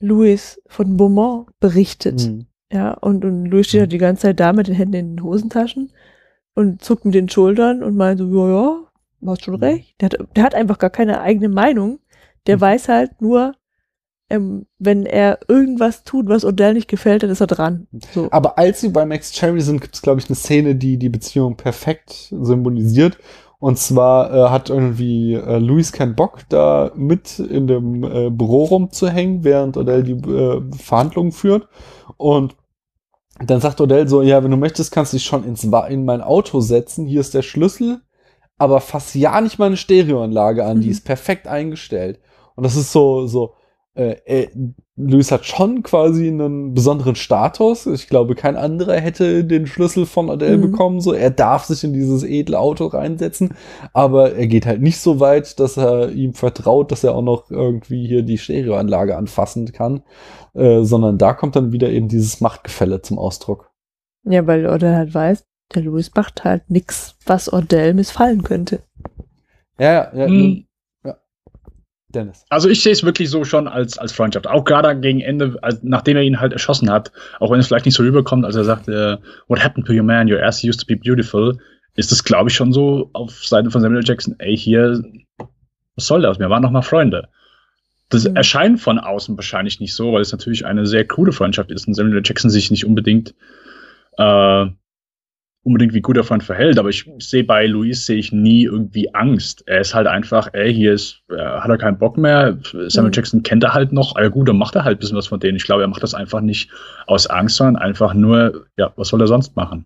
Louis 0.00 0.60
von 0.66 0.96
Beaumont 0.96 1.48
berichtet. 1.60 2.26
Mhm. 2.28 2.46
Ja, 2.72 2.92
und, 2.94 3.24
und 3.24 3.46
Louis 3.46 3.66
steht 3.66 3.80
halt 3.80 3.92
die 3.92 3.98
ganze 3.98 4.22
Zeit 4.22 4.40
da 4.40 4.52
mit 4.52 4.68
den 4.68 4.74
Händen 4.74 4.94
in 4.94 5.16
den 5.16 5.24
Hosentaschen 5.24 5.92
und 6.54 6.82
zuckt 6.82 7.04
mit 7.04 7.14
den 7.14 7.28
Schultern 7.28 7.82
und 7.82 7.96
meint 7.96 8.18
so, 8.20 8.26
ja, 8.26 8.52
ja, 8.52 8.76
hast 9.26 9.44
schon 9.44 9.56
recht. 9.56 10.00
Der 10.00 10.06
hat, 10.06 10.16
der 10.36 10.44
hat 10.44 10.54
einfach 10.54 10.78
gar 10.78 10.90
keine 10.90 11.20
eigene 11.20 11.48
Meinung. 11.48 11.98
Der 12.46 12.56
Mhm. 12.56 12.60
weiß 12.60 12.88
halt 12.88 13.20
nur, 13.20 13.54
ähm, 14.30 14.66
wenn 14.78 15.04
er 15.04 15.40
irgendwas 15.48 16.04
tut, 16.04 16.28
was 16.28 16.44
Odell 16.44 16.74
nicht 16.74 16.88
gefällt, 16.88 17.24
dann 17.24 17.30
ist 17.30 17.40
er 17.40 17.48
dran. 17.48 17.88
So. 18.14 18.28
Aber 18.30 18.56
als 18.56 18.80
sie 18.80 18.88
bei 18.88 19.04
Max 19.04 19.32
Cherry 19.32 19.60
sind, 19.60 19.80
gibt 19.80 19.96
es, 19.96 20.02
glaube 20.02 20.20
ich, 20.20 20.28
eine 20.28 20.36
Szene, 20.36 20.76
die 20.76 20.96
die 20.96 21.08
Beziehung 21.08 21.56
perfekt 21.56 22.32
symbolisiert. 22.40 23.18
Und 23.60 23.78
zwar 23.78 24.32
äh, 24.34 24.48
hat 24.48 24.70
irgendwie 24.70 25.34
äh, 25.34 25.58
Luis 25.58 25.92
keinen 25.92 26.16
Bock, 26.16 26.40
da 26.48 26.90
mit 26.96 27.38
in 27.38 27.66
dem 27.66 28.02
äh, 28.04 28.30
Büro 28.30 28.64
rumzuhängen, 28.64 29.44
während 29.44 29.76
Odell 29.76 30.02
die 30.02 30.12
äh, 30.12 30.62
Verhandlungen 30.76 31.30
führt. 31.32 31.68
Und 32.16 32.56
dann 33.38 33.60
sagt 33.60 33.80
Odell 33.80 34.08
so, 34.08 34.22
ja, 34.22 34.42
wenn 34.42 34.50
du 34.50 34.56
möchtest, 34.56 34.92
kannst 34.92 35.12
du 35.12 35.18
dich 35.18 35.26
schon 35.26 35.44
ins, 35.44 35.62
in 35.62 36.04
mein 36.04 36.22
Auto 36.22 36.60
setzen. 36.60 37.06
Hier 37.06 37.20
ist 37.20 37.34
der 37.34 37.42
Schlüssel. 37.42 38.00
Aber 38.58 38.80
fass 38.80 39.14
ja 39.14 39.40
nicht 39.40 39.58
meine 39.58 39.78
Stereoanlage 39.78 40.64
an, 40.64 40.80
die 40.80 40.86
Mhm. 40.88 40.92
ist 40.92 41.04
perfekt 41.04 41.46
eingestellt. 41.46 42.18
Und 42.56 42.64
das 42.64 42.76
ist 42.76 42.92
so, 42.92 43.26
so, 43.26 43.54
äh, 43.94 44.16
äh, 44.24 44.48
Luis 44.96 45.32
hat 45.32 45.46
schon 45.46 45.82
quasi 45.82 46.28
einen 46.28 46.74
besonderen 46.74 47.16
Status. 47.16 47.86
Ich 47.86 48.06
glaube, 48.08 48.34
kein 48.34 48.56
anderer 48.56 48.96
hätte 49.00 49.44
den 49.44 49.66
Schlüssel 49.66 50.06
von 50.06 50.30
Adele 50.30 50.58
Mhm. 50.58 50.70
bekommen. 50.70 51.00
So, 51.00 51.12
er 51.12 51.30
darf 51.30 51.64
sich 51.64 51.82
in 51.84 51.92
dieses 51.92 52.22
edle 52.22 52.58
Auto 52.58 52.86
reinsetzen, 52.86 53.54
aber 53.92 54.34
er 54.34 54.46
geht 54.46 54.66
halt 54.66 54.80
nicht 54.82 54.98
so 54.98 55.18
weit, 55.20 55.58
dass 55.58 55.76
er 55.76 56.10
ihm 56.12 56.34
vertraut, 56.34 56.92
dass 56.92 57.02
er 57.02 57.14
auch 57.14 57.22
noch 57.22 57.50
irgendwie 57.50 58.06
hier 58.06 58.22
die 58.22 58.38
Stereoanlage 58.38 59.16
anfassen 59.16 59.72
kann, 59.72 60.02
äh, 60.54 60.82
sondern 60.82 61.18
da 61.18 61.32
kommt 61.32 61.56
dann 61.56 61.72
wieder 61.72 61.88
eben 61.90 62.08
dieses 62.08 62.40
Machtgefälle 62.40 63.02
zum 63.02 63.18
Ausdruck. 63.18 63.70
Ja, 64.24 64.46
weil 64.46 64.66
Odell 64.66 64.94
halt 64.94 65.14
weiß, 65.14 65.44
der 65.74 65.82
Louis 65.82 66.10
macht 66.14 66.44
halt 66.44 66.68
nix, 66.68 67.16
was 67.26 67.50
Odell 67.52 67.94
missfallen 67.94 68.42
könnte. 68.42 68.80
Ja, 69.78 70.12
ja, 70.14 70.26
ja. 70.26 70.56
Dennis. 72.12 72.44
Also 72.48 72.68
ich 72.68 72.82
sehe 72.82 72.92
es 72.92 73.04
wirklich 73.04 73.30
so 73.30 73.44
schon 73.44 73.68
als, 73.68 73.98
als 73.98 74.12
Freundschaft. 74.12 74.46
Auch 74.46 74.64
gerade 74.64 74.98
gegen 75.00 75.20
Ende, 75.20 75.58
als, 75.62 75.80
nachdem 75.82 76.16
er 76.16 76.22
ihn 76.22 76.40
halt 76.40 76.52
erschossen 76.52 76.90
hat, 76.90 77.12
auch 77.38 77.50
wenn 77.50 77.60
es 77.60 77.66
vielleicht 77.68 77.86
nicht 77.86 77.94
so 77.94 78.02
rüberkommt, 78.02 78.44
als 78.44 78.56
er 78.56 78.64
sagt, 78.64 78.88
äh, 78.88 79.16
what 79.48 79.62
happened 79.62 79.86
to 79.86 79.92
your 79.92 80.02
man? 80.02 80.30
Your 80.30 80.42
ass 80.42 80.64
used 80.64 80.80
to 80.80 80.86
be 80.86 80.96
beautiful, 80.96 81.58
ist 81.96 82.12
das, 82.12 82.24
glaube 82.24 82.50
ich, 82.50 82.56
schon 82.56 82.72
so 82.72 83.10
auf 83.12 83.44
Seiten 83.44 83.70
von 83.70 83.80
Samuel. 83.80 84.02
Jackson, 84.04 84.34
ey, 84.38 84.56
hier, 84.56 85.02
was 85.96 86.06
soll 86.06 86.22
das? 86.22 86.38
Wir 86.38 86.50
waren 86.50 86.62
noch 86.62 86.70
mal 86.70 86.82
Freunde. 86.82 87.28
Das 88.08 88.28
Mhm. 88.28 88.36
erscheint 88.36 88.80
von 88.80 88.98
außen 88.98 89.36
wahrscheinlich 89.36 89.80
nicht 89.80 89.94
so, 89.94 90.12
weil 90.12 90.22
es 90.22 90.32
natürlich 90.32 90.66
eine 90.66 90.86
sehr 90.86 91.06
coole 91.06 91.32
Freundschaft 91.32 91.70
ist 91.70 91.86
und 91.86 91.94
Samuel. 91.94 92.22
Jackson 92.24 92.50
sich 92.50 92.70
nicht 92.70 92.84
unbedingt 92.84 93.34
äh, 94.18 94.66
unbedingt 95.62 95.92
wie 95.92 96.00
guter 96.00 96.24
Freund 96.24 96.42
verhält, 96.42 96.78
aber 96.78 96.88
ich 96.88 97.04
sehe 97.18 97.44
bei 97.44 97.66
Luis 97.66 98.06
sehe 98.06 98.16
ich 98.18 98.32
nie 98.32 98.64
irgendwie 98.64 99.14
Angst. 99.14 99.62
Er 99.66 99.80
ist 99.80 99.94
halt 99.94 100.06
einfach, 100.06 100.48
ey, 100.54 100.72
hier 100.72 100.94
ist, 100.94 101.22
äh, 101.30 101.36
hat 101.36 101.68
er 101.68 101.76
keinen 101.78 101.98
Bock 101.98 102.16
mehr. 102.16 102.58
Samuel 102.88 103.10
Mhm. 103.10 103.14
Jackson 103.14 103.42
kennt 103.42 103.62
er 103.64 103.74
halt 103.74 103.92
noch. 103.92 104.16
Ah, 104.16 104.22
ja 104.22 104.28
gut, 104.28 104.48
dann 104.48 104.56
macht 104.58 104.74
er 104.74 104.84
halt 104.84 104.96
ein 104.96 105.00
bisschen 105.00 105.18
was 105.18 105.26
von 105.26 105.38
denen. 105.40 105.56
Ich 105.56 105.64
glaube, 105.64 105.82
er 105.82 105.88
macht 105.88 106.02
das 106.02 106.14
einfach 106.14 106.40
nicht 106.40 106.70
aus 107.06 107.26
Angst, 107.26 107.56
sondern 107.56 107.76
einfach 107.76 108.14
nur, 108.14 108.66
ja, 108.78 108.92
was 108.96 109.08
soll 109.08 109.20
er 109.20 109.26
sonst 109.26 109.54
machen? 109.56 109.84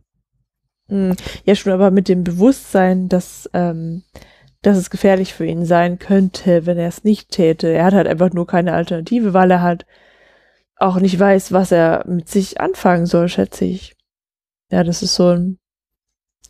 Hm, 0.88 1.14
Ja, 1.44 1.54
schon, 1.54 1.72
aber 1.72 1.90
mit 1.90 2.08
dem 2.08 2.24
Bewusstsein, 2.24 3.08
dass, 3.08 3.48
ähm, 3.54 4.02
dass 4.62 4.76
es 4.78 4.90
gefährlich 4.90 5.34
für 5.34 5.46
ihn 5.46 5.64
sein 5.66 5.98
könnte, 5.98 6.66
wenn 6.66 6.78
er 6.78 6.88
es 6.88 7.04
nicht 7.04 7.30
täte. 7.30 7.68
Er 7.68 7.84
hat 7.86 7.94
halt 7.94 8.06
einfach 8.06 8.32
nur 8.32 8.46
keine 8.46 8.74
Alternative, 8.74 9.34
weil 9.34 9.50
er 9.50 9.62
halt 9.62 9.86
auch 10.76 10.98
nicht 11.00 11.18
weiß, 11.18 11.52
was 11.52 11.72
er 11.72 12.04
mit 12.08 12.28
sich 12.28 12.60
anfangen 12.60 13.06
soll, 13.06 13.28
schätze 13.28 13.64
ich. 13.66 13.94
Ja, 14.72 14.84
das 14.84 15.02
ist 15.02 15.14
so 15.16 15.28
ein, 15.30 15.58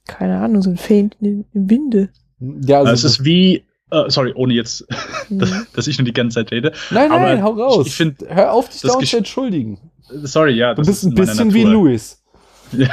keine 0.06 0.38
Ahnung, 0.38 0.62
so 0.62 0.70
ein 0.70 0.76
Feint 0.76 1.16
im 1.20 1.44
Winde. 1.52 2.10
Ja, 2.40 2.80
also 2.80 2.92
es 2.92 3.04
ist 3.04 3.24
wie, 3.24 3.64
äh, 3.90 4.08
sorry, 4.08 4.32
ohne 4.34 4.54
jetzt, 4.54 4.84
dass, 5.30 5.72
dass 5.72 5.86
ich 5.86 5.98
nur 5.98 6.04
die 6.04 6.12
ganze 6.12 6.36
Zeit 6.36 6.50
rede. 6.52 6.72
Nein, 6.90 7.10
Aber 7.10 7.24
nein, 7.24 7.42
hau 7.42 7.52
raus. 7.52 7.80
Ich, 7.82 7.86
ich 7.88 7.96
find, 7.96 8.24
Hör 8.28 8.52
auf, 8.52 8.68
dich 8.68 8.82
dauernd 8.82 9.06
zu 9.06 9.16
entschuldigen. 9.16 9.78
sorry, 10.24 10.52
ja. 10.54 10.74
Du 10.74 10.82
das 10.82 10.88
bist 10.88 11.04
ist 11.04 11.10
ein 11.10 11.14
bisschen 11.14 11.54
wie. 11.54 11.64
Louis. 11.64 12.20
Ja, 12.72 12.88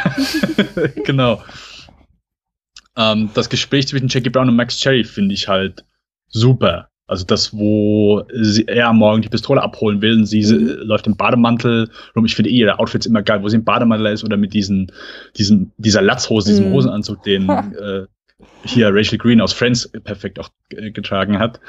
genau. 1.05 1.41
Ähm, 2.95 3.31
das 3.33 3.49
Gespräch 3.49 3.87
zwischen 3.87 4.09
Jackie 4.09 4.29
Brown 4.29 4.49
und 4.49 4.55
Max 4.55 4.77
Cherry 4.77 5.03
finde 5.03 5.33
ich 5.33 5.47
halt 5.47 5.85
super. 6.27 6.90
Also 7.11 7.25
das, 7.25 7.53
wo 7.53 8.23
sie, 8.31 8.65
er 8.69 8.93
Morgen 8.93 9.21
die 9.21 9.27
Pistole 9.27 9.61
abholen 9.61 10.01
will 10.01 10.13
und 10.13 10.25
sie 10.27 10.43
sie 10.43 10.55
läuft 10.55 11.07
im 11.07 11.17
Bademantel 11.17 11.89
rum. 12.15 12.23
Ich 12.23 12.35
finde 12.35 12.49
eh 12.49 12.53
ihre 12.53 12.79
Outfits 12.79 13.05
immer 13.05 13.21
geil, 13.21 13.43
wo 13.43 13.49
sie 13.49 13.57
im 13.57 13.65
Bademantel 13.65 14.13
ist 14.13 14.23
oder 14.23 14.37
mit 14.37 14.53
diesen, 14.53 14.89
diesen, 15.35 15.73
dieser 15.77 16.01
Latzhose, 16.01 16.51
diesem 16.51 16.69
Mhm. 16.69 16.73
Hosenanzug, 16.73 17.21
den 17.23 17.49
äh, 17.49 18.05
hier 18.63 18.95
Rachel 18.95 19.17
Green 19.17 19.41
aus 19.41 19.51
Friends 19.51 19.91
perfekt 20.05 20.39
auch 20.39 20.47
äh, 20.69 20.91
getragen 20.91 21.37
hat. 21.37 21.59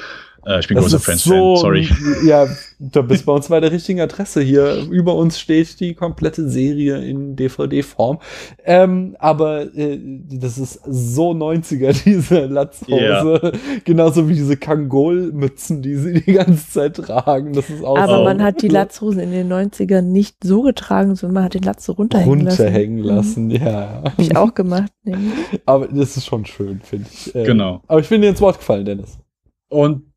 Äh, 0.44 0.60
ich 0.60 0.68
bin 0.68 0.76
großer 0.76 0.98
Friends-Fan, 0.98 1.56
sorry. 1.56 1.88
Ja, 2.24 2.46
du 2.80 3.02
bist 3.04 3.26
bei 3.26 3.32
uns 3.32 3.48
bei 3.48 3.60
der 3.60 3.70
richtigen 3.70 4.00
Adresse 4.00 4.40
hier. 4.42 4.82
Über 4.90 5.14
uns 5.14 5.38
steht 5.38 5.78
die 5.80 5.94
komplette 5.94 6.48
Serie 6.48 6.96
in 7.04 7.36
DVD-Form. 7.36 8.18
Ähm, 8.64 9.14
aber 9.20 9.72
äh, 9.76 9.98
das 10.30 10.58
ist 10.58 10.80
so 10.84 11.30
90er, 11.30 11.92
diese 12.04 12.46
Latzhose. 12.46 13.52
Genauso 13.84 14.28
wie 14.28 14.34
diese 14.34 14.56
Kangol-Mützen, 14.56 15.82
die 15.82 15.94
sie 15.96 16.14
die 16.22 16.32
ganze 16.32 16.68
Zeit 16.70 16.96
tragen. 16.96 17.52
Das 17.52 17.70
ist 17.70 17.84
auch 17.84 17.96
Aber 17.98 18.18
so 18.18 18.24
man 18.24 18.42
hat 18.42 18.62
die 18.62 18.68
Latzhosen 18.68 19.20
in 19.20 19.30
den 19.32 19.52
90ern 19.52 20.02
nicht 20.02 20.36
so 20.42 20.62
getragen, 20.62 21.14
sondern 21.14 21.34
man 21.34 21.44
hat 21.44 21.54
den 21.54 21.62
Latz 21.62 21.84
so 21.84 21.92
runterhängen 21.92 22.40
lassen. 22.44 22.62
runterhängen 22.62 22.96
Mhm. 22.98 23.04
lassen. 23.04 23.50
Ja. 23.50 24.02
Hab 24.04 24.18
ich 24.18 24.36
auch 24.36 24.54
gemacht. 24.54 24.92
nämlich. 25.04 25.32
Aber 25.66 25.86
das 25.88 26.16
ist 26.16 26.26
schon 26.26 26.44
schön, 26.46 26.80
finde 26.82 27.06
ich. 27.12 27.34
Ähm, 27.34 27.44
Genau. 27.44 27.82
Aber 27.86 28.00
ich 28.00 28.08
bin 28.08 28.22
dir 28.22 28.28
ins 28.28 28.40
Wort 28.40 28.58
gefallen, 28.58 28.84
Dennis. 28.84 29.18
Und 29.68 30.11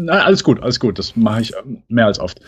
na, 0.00 0.12
alles 0.24 0.42
gut, 0.44 0.62
alles 0.62 0.80
gut. 0.80 0.98
Das 0.98 1.16
mache 1.16 1.42
ich 1.42 1.52
ähm, 1.64 1.82
mehr 1.88 2.06
als 2.06 2.18
oft. 2.18 2.40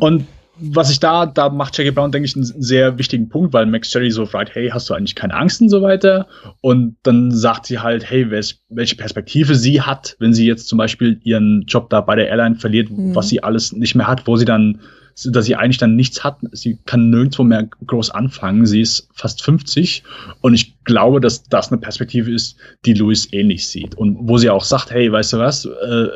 Und 0.00 0.26
was 0.56 0.88
ich 0.90 1.00
da, 1.00 1.26
da 1.26 1.48
macht 1.48 1.76
Jackie 1.76 1.90
Brown, 1.90 2.12
denke 2.12 2.26
ich, 2.26 2.36
einen 2.36 2.44
sehr 2.44 2.96
wichtigen 2.96 3.28
Punkt, 3.28 3.52
weil 3.52 3.66
Max 3.66 3.90
Cherry 3.90 4.10
so 4.12 4.24
fragt, 4.24 4.54
hey, 4.54 4.68
hast 4.68 4.88
du 4.88 4.94
eigentlich 4.94 5.16
keine 5.16 5.34
Angst 5.34 5.60
und 5.60 5.68
so 5.68 5.82
weiter? 5.82 6.28
Und 6.60 6.96
dann 7.02 7.32
sagt 7.32 7.66
sie 7.66 7.80
halt, 7.80 8.08
hey, 8.08 8.30
welche 8.30 8.94
Perspektive 8.96 9.56
sie 9.56 9.80
hat, 9.82 10.14
wenn 10.20 10.32
sie 10.32 10.46
jetzt 10.46 10.68
zum 10.68 10.78
Beispiel 10.78 11.18
ihren 11.24 11.64
Job 11.66 11.90
da 11.90 12.00
bei 12.00 12.14
der 12.14 12.28
Airline 12.28 12.54
verliert, 12.54 12.88
Mhm. 12.88 13.16
was 13.16 13.28
sie 13.30 13.42
alles 13.42 13.72
nicht 13.72 13.96
mehr 13.96 14.06
hat, 14.06 14.28
wo 14.28 14.36
sie 14.36 14.44
dann, 14.44 14.80
dass 15.26 15.44
sie 15.46 15.54
eigentlich 15.56 15.78
dann 15.78 15.96
nichts 15.96 16.24
hat. 16.24 16.38
Sie 16.52 16.78
kann 16.86 17.10
nirgendwo 17.10 17.44
mehr 17.44 17.68
groß 17.86 18.10
anfangen. 18.10 18.66
Sie 18.66 18.80
ist 18.80 19.08
fast 19.14 19.42
50 19.42 20.02
und 20.40 20.54
ich 20.54 20.82
glaube, 20.84 21.20
dass 21.20 21.44
das 21.44 21.70
eine 21.70 21.80
Perspektive 21.80 22.32
ist, 22.32 22.56
die 22.84 22.94
Louis 22.94 23.32
ähnlich 23.32 23.68
sieht 23.68 23.94
und 23.94 24.16
wo 24.28 24.38
sie 24.38 24.50
auch 24.50 24.64
sagt, 24.64 24.90
hey, 24.90 25.10
weißt 25.12 25.34
du 25.34 25.38
was, 25.38 25.64
äh, 25.66 26.08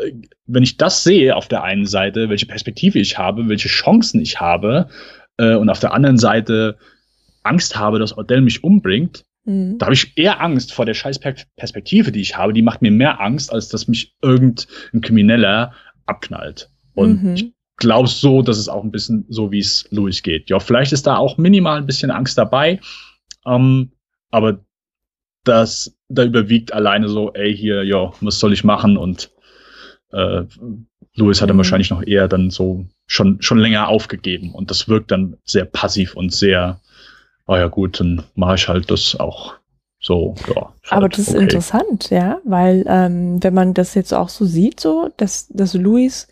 wenn 0.46 0.62
ich 0.62 0.76
das 0.76 1.04
sehe 1.04 1.36
auf 1.36 1.46
der 1.48 1.62
einen 1.62 1.86
Seite, 1.86 2.28
welche 2.28 2.46
Perspektive 2.46 2.98
ich 2.98 3.18
habe, 3.18 3.48
welche 3.48 3.68
Chancen 3.68 4.20
ich 4.20 4.40
habe 4.40 4.88
äh, 5.36 5.54
und 5.54 5.70
auf 5.70 5.78
der 5.80 5.92
anderen 5.94 6.18
Seite 6.18 6.76
Angst 7.44 7.76
habe, 7.76 7.98
dass 7.98 8.16
Odell 8.18 8.40
mich 8.40 8.64
umbringt, 8.64 9.24
Mhm. 9.44 9.78
da 9.78 9.86
habe 9.86 9.94
ich 9.94 10.12
eher 10.18 10.42
Angst 10.42 10.74
vor 10.74 10.84
der 10.84 10.92
scheiß 10.92 11.20
Per- 11.20 11.34
Perspektive, 11.56 12.12
die 12.12 12.20
ich 12.20 12.36
habe. 12.36 12.52
Die 12.52 12.60
macht 12.60 12.82
mir 12.82 12.90
mehr 12.90 13.18
Angst, 13.20 13.50
als 13.50 13.68
dass 13.68 13.88
mich 13.88 14.12
irgendein 14.20 15.00
Krimineller 15.00 15.72
abknallt. 16.04 16.68
Und 16.94 17.22
Mhm. 17.22 17.34
ich 17.34 17.52
glaube 17.78 18.08
so, 18.08 18.42
dass 18.42 18.58
es 18.58 18.68
auch 18.68 18.84
ein 18.84 18.90
bisschen 18.90 19.24
so, 19.28 19.50
wie 19.50 19.60
es 19.60 19.86
Louis 19.90 20.22
geht. 20.22 20.50
Ja, 20.50 20.60
vielleicht 20.60 20.92
ist 20.92 21.06
da 21.06 21.16
auch 21.16 21.38
minimal 21.38 21.78
ein 21.78 21.86
bisschen 21.86 22.10
Angst 22.10 22.36
dabei. 22.36 22.80
Ähm, 23.46 23.92
aber 24.30 24.60
das, 25.44 25.96
da 26.08 26.24
überwiegt 26.24 26.72
alleine 26.74 27.08
so, 27.08 27.32
ey, 27.32 27.56
hier, 27.56 27.84
ja, 27.84 28.12
was 28.20 28.38
soll 28.38 28.52
ich 28.52 28.64
machen? 28.64 28.96
Und 28.96 29.30
äh, 30.12 30.42
Louis 31.14 31.40
hat 31.40 31.48
dann 31.48 31.56
Mhm. 31.56 31.58
wahrscheinlich 31.58 31.90
noch 31.90 32.02
eher 32.02 32.28
dann 32.28 32.50
so 32.50 32.86
schon, 33.06 33.40
schon 33.40 33.58
länger 33.58 33.88
aufgegeben. 33.88 34.52
Und 34.54 34.70
das 34.70 34.88
wirkt 34.88 35.10
dann 35.10 35.36
sehr 35.44 35.64
passiv 35.64 36.14
und 36.14 36.32
sehr, 36.32 36.80
oh 37.46 37.56
ja 37.56 37.68
gut, 37.68 38.00
dann 38.00 38.24
mache 38.34 38.56
ich 38.56 38.68
halt 38.68 38.90
das 38.90 39.16
auch 39.18 39.54
so, 40.00 40.34
ja. 40.54 40.72
Aber 40.90 41.08
das 41.08 41.20
ist 41.20 41.30
okay. 41.30 41.42
interessant, 41.42 42.10
ja, 42.10 42.40
weil 42.44 42.84
ähm, 42.86 43.42
wenn 43.42 43.54
man 43.54 43.74
das 43.74 43.94
jetzt 43.94 44.14
auch 44.14 44.28
so 44.28 44.44
sieht, 44.44 44.78
so, 44.78 45.10
dass, 45.16 45.48
dass 45.48 45.74
Louis 45.74 46.28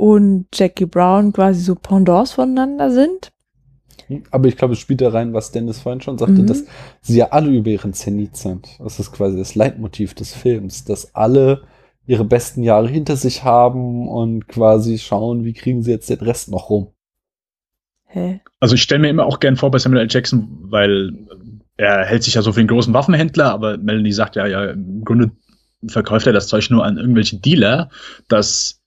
und 0.00 0.46
Jackie 0.54 0.86
Brown 0.86 1.34
quasi 1.34 1.60
so 1.60 1.74
Pendants 1.74 2.32
voneinander 2.32 2.90
sind. 2.90 3.32
Aber 4.30 4.48
ich 4.48 4.56
glaube, 4.56 4.72
es 4.72 4.80
spielt 4.80 5.02
da 5.02 5.10
rein, 5.10 5.34
was 5.34 5.52
Dennis 5.52 5.80
vorhin 5.80 6.00
schon 6.00 6.16
sagte, 6.16 6.40
Mhm. 6.40 6.46
dass 6.46 6.64
sie 7.02 7.18
ja 7.18 7.28
alle 7.32 7.50
über 7.50 7.68
ihren 7.68 7.92
Zenit 7.92 8.34
sind. 8.34 8.66
Das 8.78 8.98
ist 8.98 9.12
quasi 9.12 9.36
das 9.36 9.54
Leitmotiv 9.54 10.14
des 10.14 10.32
Films, 10.34 10.84
dass 10.84 11.14
alle 11.14 11.64
ihre 12.06 12.24
besten 12.24 12.62
Jahre 12.62 12.88
hinter 12.88 13.16
sich 13.16 13.44
haben 13.44 14.08
und 14.08 14.48
quasi 14.48 14.96
schauen, 14.98 15.44
wie 15.44 15.52
kriegen 15.52 15.82
sie 15.82 15.90
jetzt 15.90 16.08
den 16.08 16.20
Rest 16.20 16.50
noch 16.50 16.70
rum. 16.70 16.88
Hä? 18.06 18.40
Also 18.58 18.76
ich 18.76 18.82
stelle 18.82 19.02
mir 19.02 19.10
immer 19.10 19.26
auch 19.26 19.38
gern 19.38 19.56
vor 19.56 19.70
bei 19.70 19.78
Samuel 19.78 20.02
L. 20.02 20.08
Jackson, 20.10 20.48
weil 20.62 21.12
er 21.76 22.06
hält 22.06 22.24
sich 22.24 22.34
ja 22.34 22.42
so 22.42 22.52
für 22.52 22.60
einen 22.60 22.68
großen 22.68 22.94
Waffenhändler, 22.94 23.52
aber 23.52 23.76
Melanie 23.76 24.12
sagt 24.12 24.34
ja, 24.36 24.46
ja, 24.46 24.70
im 24.70 25.04
Grunde 25.04 25.30
verkauft 25.86 26.26
er 26.26 26.32
das 26.32 26.48
Zeug 26.48 26.68
nur 26.70 26.84
an 26.84 26.96
irgendwelche 26.96 27.36
Dealer, 27.38 27.90
dass 28.28 28.79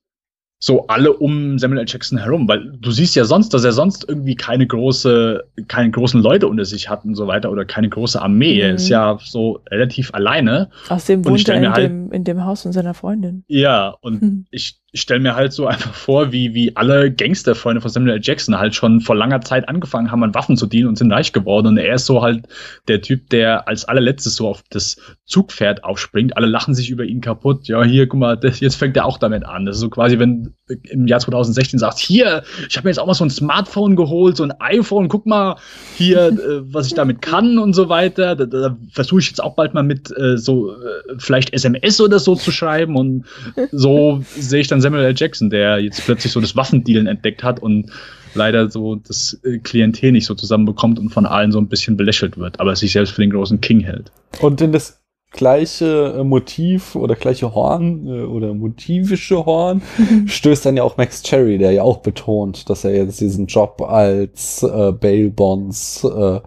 so 0.65 0.87
alle 0.87 1.11
um 1.11 1.59
Samuel 1.59 1.81
L. 1.81 1.85
Jackson 1.89 2.17
herum, 2.17 2.47
weil 2.47 2.71
du 2.79 2.89
siehst 2.91 3.15
ja 3.17 3.25
sonst, 3.25 3.53
dass 3.53 3.65
er 3.65 3.73
sonst 3.73 4.05
irgendwie 4.07 4.35
keine 4.35 4.65
große, 4.65 5.43
keine 5.67 5.91
großen 5.91 6.21
Leute 6.21 6.47
unter 6.47 6.63
sich 6.63 6.89
hat 6.89 7.03
und 7.03 7.15
so 7.15 7.27
weiter 7.27 7.51
oder 7.51 7.65
keine 7.65 7.89
große 7.89 8.21
Armee. 8.21 8.59
Er 8.61 8.69
Mhm. 8.69 8.75
ist 8.75 8.87
ja 8.87 9.17
so 9.21 9.59
relativ 9.69 10.13
alleine. 10.13 10.69
Außerdem 10.87 11.25
wohnt 11.25 11.49
er 11.49 11.55
in, 11.55 11.69
halt- 11.69 11.83
dem, 11.89 12.11
in 12.13 12.23
dem 12.23 12.45
Haus 12.45 12.61
von 12.61 12.71
seiner 12.71 12.93
Freundin. 12.93 13.43
Ja, 13.47 13.89
und 13.99 14.21
Hm. 14.21 14.45
ich, 14.51 14.77
ich 14.93 15.01
stelle 15.01 15.19
mir 15.19 15.35
halt 15.35 15.51
so 15.51 15.67
einfach 15.67 15.93
vor, 15.93 16.31
wie, 16.31 16.53
wie 16.53 16.75
alle 16.77 17.11
Gangsterfreunde 17.11 17.81
von 17.81 17.91
Samuel 17.91 18.13
L. 18.13 18.19
Jackson 18.23 18.57
halt 18.57 18.75
schon 18.75 19.01
vor 19.01 19.15
langer 19.15 19.41
Zeit 19.41 19.67
angefangen 19.67 20.11
haben, 20.11 20.23
an 20.23 20.33
Waffen 20.33 20.55
zu 20.55 20.67
dienen 20.67 20.87
und 20.87 20.97
sind 20.97 21.11
reich 21.11 21.33
geworden. 21.33 21.67
Und 21.67 21.77
er 21.77 21.95
ist 21.95 22.05
so 22.05 22.21
halt 22.21 22.47
der 22.87 23.01
Typ, 23.01 23.29
der 23.29 23.67
als 23.67 23.85
allerletztes 23.85 24.35
so 24.35 24.47
auf 24.47 24.63
das 24.69 24.97
Zugpferd 25.25 25.83
aufspringt. 25.83 26.37
Alle 26.37 26.47
lachen 26.47 26.75
sich 26.75 26.89
über 26.91 27.03
ihn 27.03 27.21
kaputt. 27.21 27.67
Ja, 27.67 27.83
hier, 27.83 28.07
guck 28.07 28.19
mal, 28.19 28.37
das, 28.37 28.59
jetzt 28.59 28.75
fängt 28.75 28.95
er 28.95 29.05
auch 29.05 29.17
damit 29.17 29.45
an. 29.45 29.65
Das 29.65 29.75
ist 29.77 29.81
so 29.81 29.89
quasi, 29.89 30.19
wenn 30.19 30.53
im 30.83 31.07
Jahr 31.07 31.19
2016 31.19 31.79
sagst, 31.79 31.99
hier, 31.99 32.43
ich 32.69 32.77
habe 32.77 32.85
mir 32.85 32.91
jetzt 32.91 32.99
auch 32.99 33.07
mal 33.07 33.13
so 33.13 33.25
ein 33.25 33.29
Smartphone 33.29 33.95
geholt, 33.95 34.37
so 34.37 34.43
ein 34.43 34.53
iPhone, 34.59 35.07
guck 35.07 35.25
mal 35.25 35.57
hier, 35.95 36.27
äh, 36.27 36.61
was 36.73 36.87
ich 36.87 36.93
damit 36.93 37.21
kann 37.21 37.57
und 37.57 37.73
so 37.73 37.89
weiter. 37.89 38.35
Da, 38.35 38.45
da 38.45 38.77
versuche 38.91 39.19
ich 39.21 39.27
jetzt 39.27 39.43
auch 39.43 39.55
bald 39.55 39.73
mal 39.73 39.83
mit 39.83 40.15
äh, 40.17 40.37
so 40.37 40.71
äh, 40.71 40.75
vielleicht 41.17 41.53
SMS 41.53 41.99
oder 42.01 42.19
so 42.19 42.35
zu 42.35 42.51
schreiben 42.51 42.95
und 42.95 43.25
so 43.71 44.23
sehe 44.37 44.61
ich 44.61 44.67
dann 44.67 44.81
Samuel 44.81 45.05
L. 45.05 45.13
Jackson, 45.15 45.49
der 45.49 45.79
jetzt 45.79 46.03
plötzlich 46.05 46.31
so 46.33 46.41
das 46.41 46.55
Waffendealen 46.55 47.07
entdeckt 47.07 47.43
hat 47.43 47.61
und 47.61 47.91
leider 48.35 48.69
so 48.69 48.95
das 48.95 49.39
äh, 49.43 49.59
Klientel 49.59 50.11
nicht 50.11 50.25
so 50.25 50.35
zusammenbekommt 50.35 50.99
und 50.99 51.09
von 51.09 51.25
allen 51.25 51.51
so 51.51 51.59
ein 51.59 51.67
bisschen 51.67 51.97
belächelt 51.97 52.37
wird, 52.37 52.59
aber 52.59 52.75
sich 52.75 52.91
selbst 52.91 53.11
für 53.11 53.21
den 53.21 53.31
großen 53.31 53.61
King 53.61 53.81
hält. 53.81 54.11
Und 54.39 54.61
in 54.61 54.71
das 54.71 55.02
gleiche 55.33 56.15
äh, 56.19 56.23
Motiv 56.23 56.95
oder 56.95 57.15
gleiche 57.15 57.53
Horn 57.53 58.07
äh, 58.07 58.23
oder 58.23 58.53
motivische 58.53 59.45
Horn 59.45 59.81
stößt 60.25 60.65
dann 60.65 60.77
ja 60.77 60.83
auch 60.83 60.95
Max 60.95 61.21
Cherry, 61.23 61.57
der 61.57 61.71
ja 61.71 61.83
auch 61.83 61.97
betont, 61.97 62.69
dass 62.69 62.85
er 62.85 62.95
jetzt 62.95 63.19
diesen 63.19 63.47
Job 63.47 63.81
als 63.81 64.63
äh, 64.63 64.93
Bail 64.93 65.29
Bonds 65.29 66.03
äh. 66.05 66.39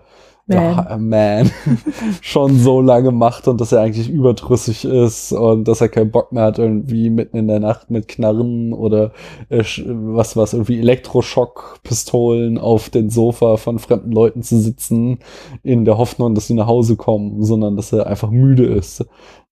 Ja, 0.49 0.97
Man 0.99 1.51
schon 2.21 2.59
so 2.59 2.81
lange 2.81 3.11
macht 3.11 3.49
und 3.49 3.61
dass 3.61 3.73
er 3.73 3.81
eigentlich 3.81 4.09
überdrüssig 4.09 4.85
ist 4.85 5.33
und 5.33 5.67
dass 5.67 5.81
er 5.81 5.89
keinen 5.89 6.11
Bock 6.13 6.33
mehr 6.33 6.45
hat, 6.45 6.59
irgendwie 6.59 7.11
mitten 7.11 7.37
in 7.37 7.49
der 7.49 7.59
Nacht 7.59 7.91
mit 7.91 8.07
Knarren 8.07 8.73
oder 8.73 9.13
äh, 9.49 9.65
was 9.87 10.37
was 10.37 10.53
irgendwie 10.53 10.79
Elektroschockpistolen 10.79 12.59
auf 12.59 12.91
den 12.91 13.11
Sofa 13.11 13.57
von 13.57 13.79
fremden 13.79 14.13
Leuten 14.13 14.43
zu 14.43 14.59
sitzen, 14.59 15.19
in 15.63 15.85
der 15.85 15.99
Hoffnung, 15.99 16.35
dass 16.35 16.47
sie 16.47 16.55
nach 16.55 16.69
Hause 16.69 16.97
kommen, 16.97 17.43
sondern 17.43 17.77
dass 17.77 17.93
er 17.93 18.07
einfach 18.07 18.31
müde 18.31 18.67
ist 18.67 19.05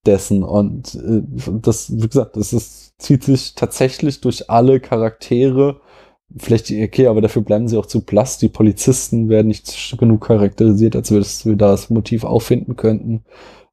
dessen. 0.06 0.42
Und 0.42 0.94
äh, 0.94 1.22
das, 1.60 1.92
wie 1.92 2.08
gesagt, 2.08 2.36
das 2.36 2.52
ist, 2.52 2.94
zieht 2.98 3.24
sich 3.24 3.54
tatsächlich 3.54 4.20
durch 4.20 4.50
alle 4.50 4.80
Charaktere. 4.80 5.80
Vielleicht, 6.36 6.70
okay, 6.70 7.06
aber 7.06 7.20
dafür 7.20 7.42
bleiben 7.42 7.68
sie 7.68 7.76
auch 7.78 7.86
zu 7.86 8.04
blass. 8.04 8.38
Die 8.38 8.48
Polizisten 8.48 9.28
werden 9.28 9.48
nicht 9.48 9.96
genug 9.98 10.26
charakterisiert, 10.26 10.96
als 10.96 11.10
wir, 11.10 11.18
das, 11.18 11.46
wir 11.46 11.56
da 11.56 11.70
das 11.70 11.90
Motiv 11.90 12.24
auffinden 12.24 12.76
könnten. 12.76 13.24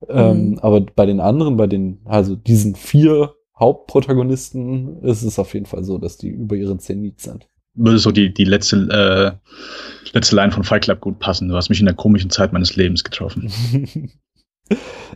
Ähm, 0.10 0.52
Mhm. 0.52 0.60
aber 0.60 0.82
bei 0.82 1.06
den 1.06 1.20
anderen, 1.20 1.58
bei 1.58 1.68
den, 1.68 2.00
also 2.06 2.36
diesen 2.36 2.76
vier 2.76 3.34
Hauptprotagonisten, 3.60 5.02
ist 5.04 5.22
es 5.24 5.38
auf 5.40 5.54
jeden 5.54 5.66
Fall 5.68 5.84
so, 5.84 5.98
dass 5.98 6.18
die 6.18 6.30
über 6.30 6.56
ihren 6.56 6.80
Zenit 6.80 7.22
sind. 7.22 7.48
Würde 7.76 8.00
so 8.00 8.12
die, 8.12 8.34
die 8.34 8.44
letzte, 8.44 8.78
äh, 8.92 10.12
letzte 10.14 10.36
Line 10.36 10.52
von 10.52 10.64
Fight 10.64 10.84
Club 10.84 11.00
gut 11.02 11.20
passen. 11.20 11.48
Du 11.48 11.56
hast 11.56 11.70
mich 11.70 11.80
in 11.80 11.86
der 11.86 11.96
komischen 11.96 12.30
Zeit 12.32 12.52
meines 12.52 12.76
Lebens 12.76 13.04
getroffen. 13.04 13.52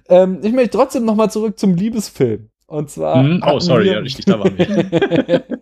ähm, 0.09 0.39
ich 0.41 0.53
möchte 0.53 0.77
trotzdem 0.77 1.05
noch 1.05 1.15
mal 1.15 1.29
zurück 1.29 1.59
zum 1.59 1.75
Liebesfilm. 1.75 2.49
Und 2.67 2.89
zwar. 2.89 3.23
Hm? 3.23 3.43
Oh, 3.45 3.59
sorry, 3.59 3.87
ja, 3.91 3.99
richtig, 3.99 4.25
da 4.25 4.39
waren 4.39 4.57
wir. 4.57 5.43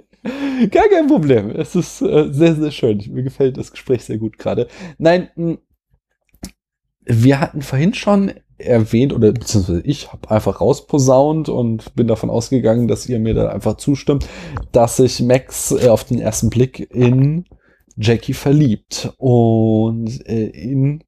Gar 0.72 0.88
kein 0.90 1.08
Problem. 1.08 1.50
Es 1.52 1.76
ist 1.76 2.02
äh, 2.02 2.32
sehr, 2.32 2.56
sehr 2.56 2.72
schön. 2.72 3.04
Mir 3.12 3.24
gefällt 3.24 3.58
das 3.58 3.72
Gespräch 3.72 4.06
sehr 4.06 4.18
gut 4.18 4.38
gerade. 4.38 4.68
Nein, 4.98 5.30
mh, 5.36 5.58
wir 7.06 7.40
hatten 7.40 7.62
vorhin 7.62 7.94
schon 7.94 8.32
erwähnt 8.58 9.14
oder 9.14 9.32
beziehungsweise 9.34 9.82
ich 9.82 10.14
habe 10.14 10.32
einfach 10.32 10.62
rausposaunt 10.62 11.50
und 11.50 11.94
bin 11.96 12.08
davon 12.08 12.30
ausgegangen, 12.30 12.88
dass 12.88 13.08
ihr 13.08 13.20
mir 13.20 13.34
da 13.34 13.50
einfach 13.50 13.76
zustimmt, 13.78 14.28
dass 14.72 14.98
sich 14.98 15.22
Max 15.22 15.72
äh, 15.72 15.90
auf 15.90 16.06
den 16.06 16.20
ersten 16.20 16.50
Blick 16.50 16.80
in 16.94 17.46
Jackie 17.98 18.34
verliebt 18.34 19.14
und 19.18 20.26
äh, 20.28 20.48
in 20.48 21.04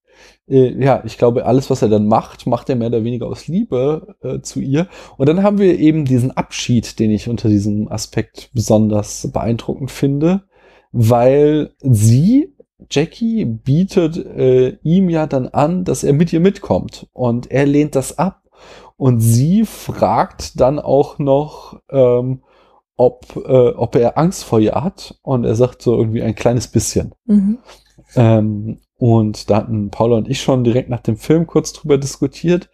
äh, 0.48 0.84
ja, 0.84 1.04
ich 1.06 1.18
glaube, 1.18 1.46
alles, 1.46 1.70
was 1.70 1.82
er 1.82 1.90
dann 1.90 2.08
macht, 2.08 2.48
macht 2.48 2.70
er 2.70 2.76
mehr 2.76 2.88
oder 2.90 3.04
weniger 3.04 3.28
aus 3.28 3.48
Liebe 3.48 4.16
äh, 4.22 4.42
zu 4.42 4.60
ihr. 4.60 4.88
Und 5.18 5.28
dann 5.28 5.44
haben 5.44 5.58
wir 5.58 5.80
eben 5.80 6.06
diesen 6.06 6.32
Abschied, 6.32 7.00
den 7.00 7.12
ich 7.12 7.30
unter 7.30 7.50
diesem 7.50 7.92
Aspekt 7.92 8.50
besonders 8.54 9.30
beeindruckend 9.32 9.92
finde, 9.92 10.44
weil 10.92 11.72
sie 11.82 12.54
Jackie 12.90 13.46
bietet 13.46 14.18
äh, 14.18 14.78
ihm 14.84 15.10
ja 15.10 15.28
dann 15.28 15.48
an, 15.48 15.84
dass 15.86 16.04
er 16.04 16.14
mit 16.14 16.32
ihr 16.34 16.40
mitkommt 16.40 17.08
und 17.14 17.50
er 17.50 17.66
lehnt 17.66 17.96
das 17.96 18.18
ab 18.18 18.44
und 18.98 19.20
sie 19.20 19.66
fragt 19.66 20.60
dann 20.60 20.80
auch 20.80 21.20
noch, 21.20 21.80
ähm, 21.90 22.44
ob, 22.98 23.36
äh, 23.36 23.70
ob 23.70 23.96
er 23.96 24.18
Angst 24.18 24.44
vor 24.44 24.60
ihr 24.60 24.76
hat 24.76 25.20
und 25.22 25.44
er 25.44 25.56
sagt 25.56 25.82
so 25.82 25.98
irgendwie 25.98 26.22
ein 26.22 26.36
kleines 26.36 26.68
bisschen. 26.68 27.14
Mhm. 27.26 27.58
Ähm, 28.16 28.80
und 28.98 29.50
da 29.50 29.58
hatten 29.58 29.92
Paula 29.92 30.18
und 30.18 30.30
ich 30.30 30.42
schon 30.42 30.64
direkt 30.64 30.90
nach 30.90 31.02
dem 31.02 31.18
Film 31.18 31.48
kurz 31.48 31.74
drüber 31.74 31.98
diskutiert. 31.98 32.70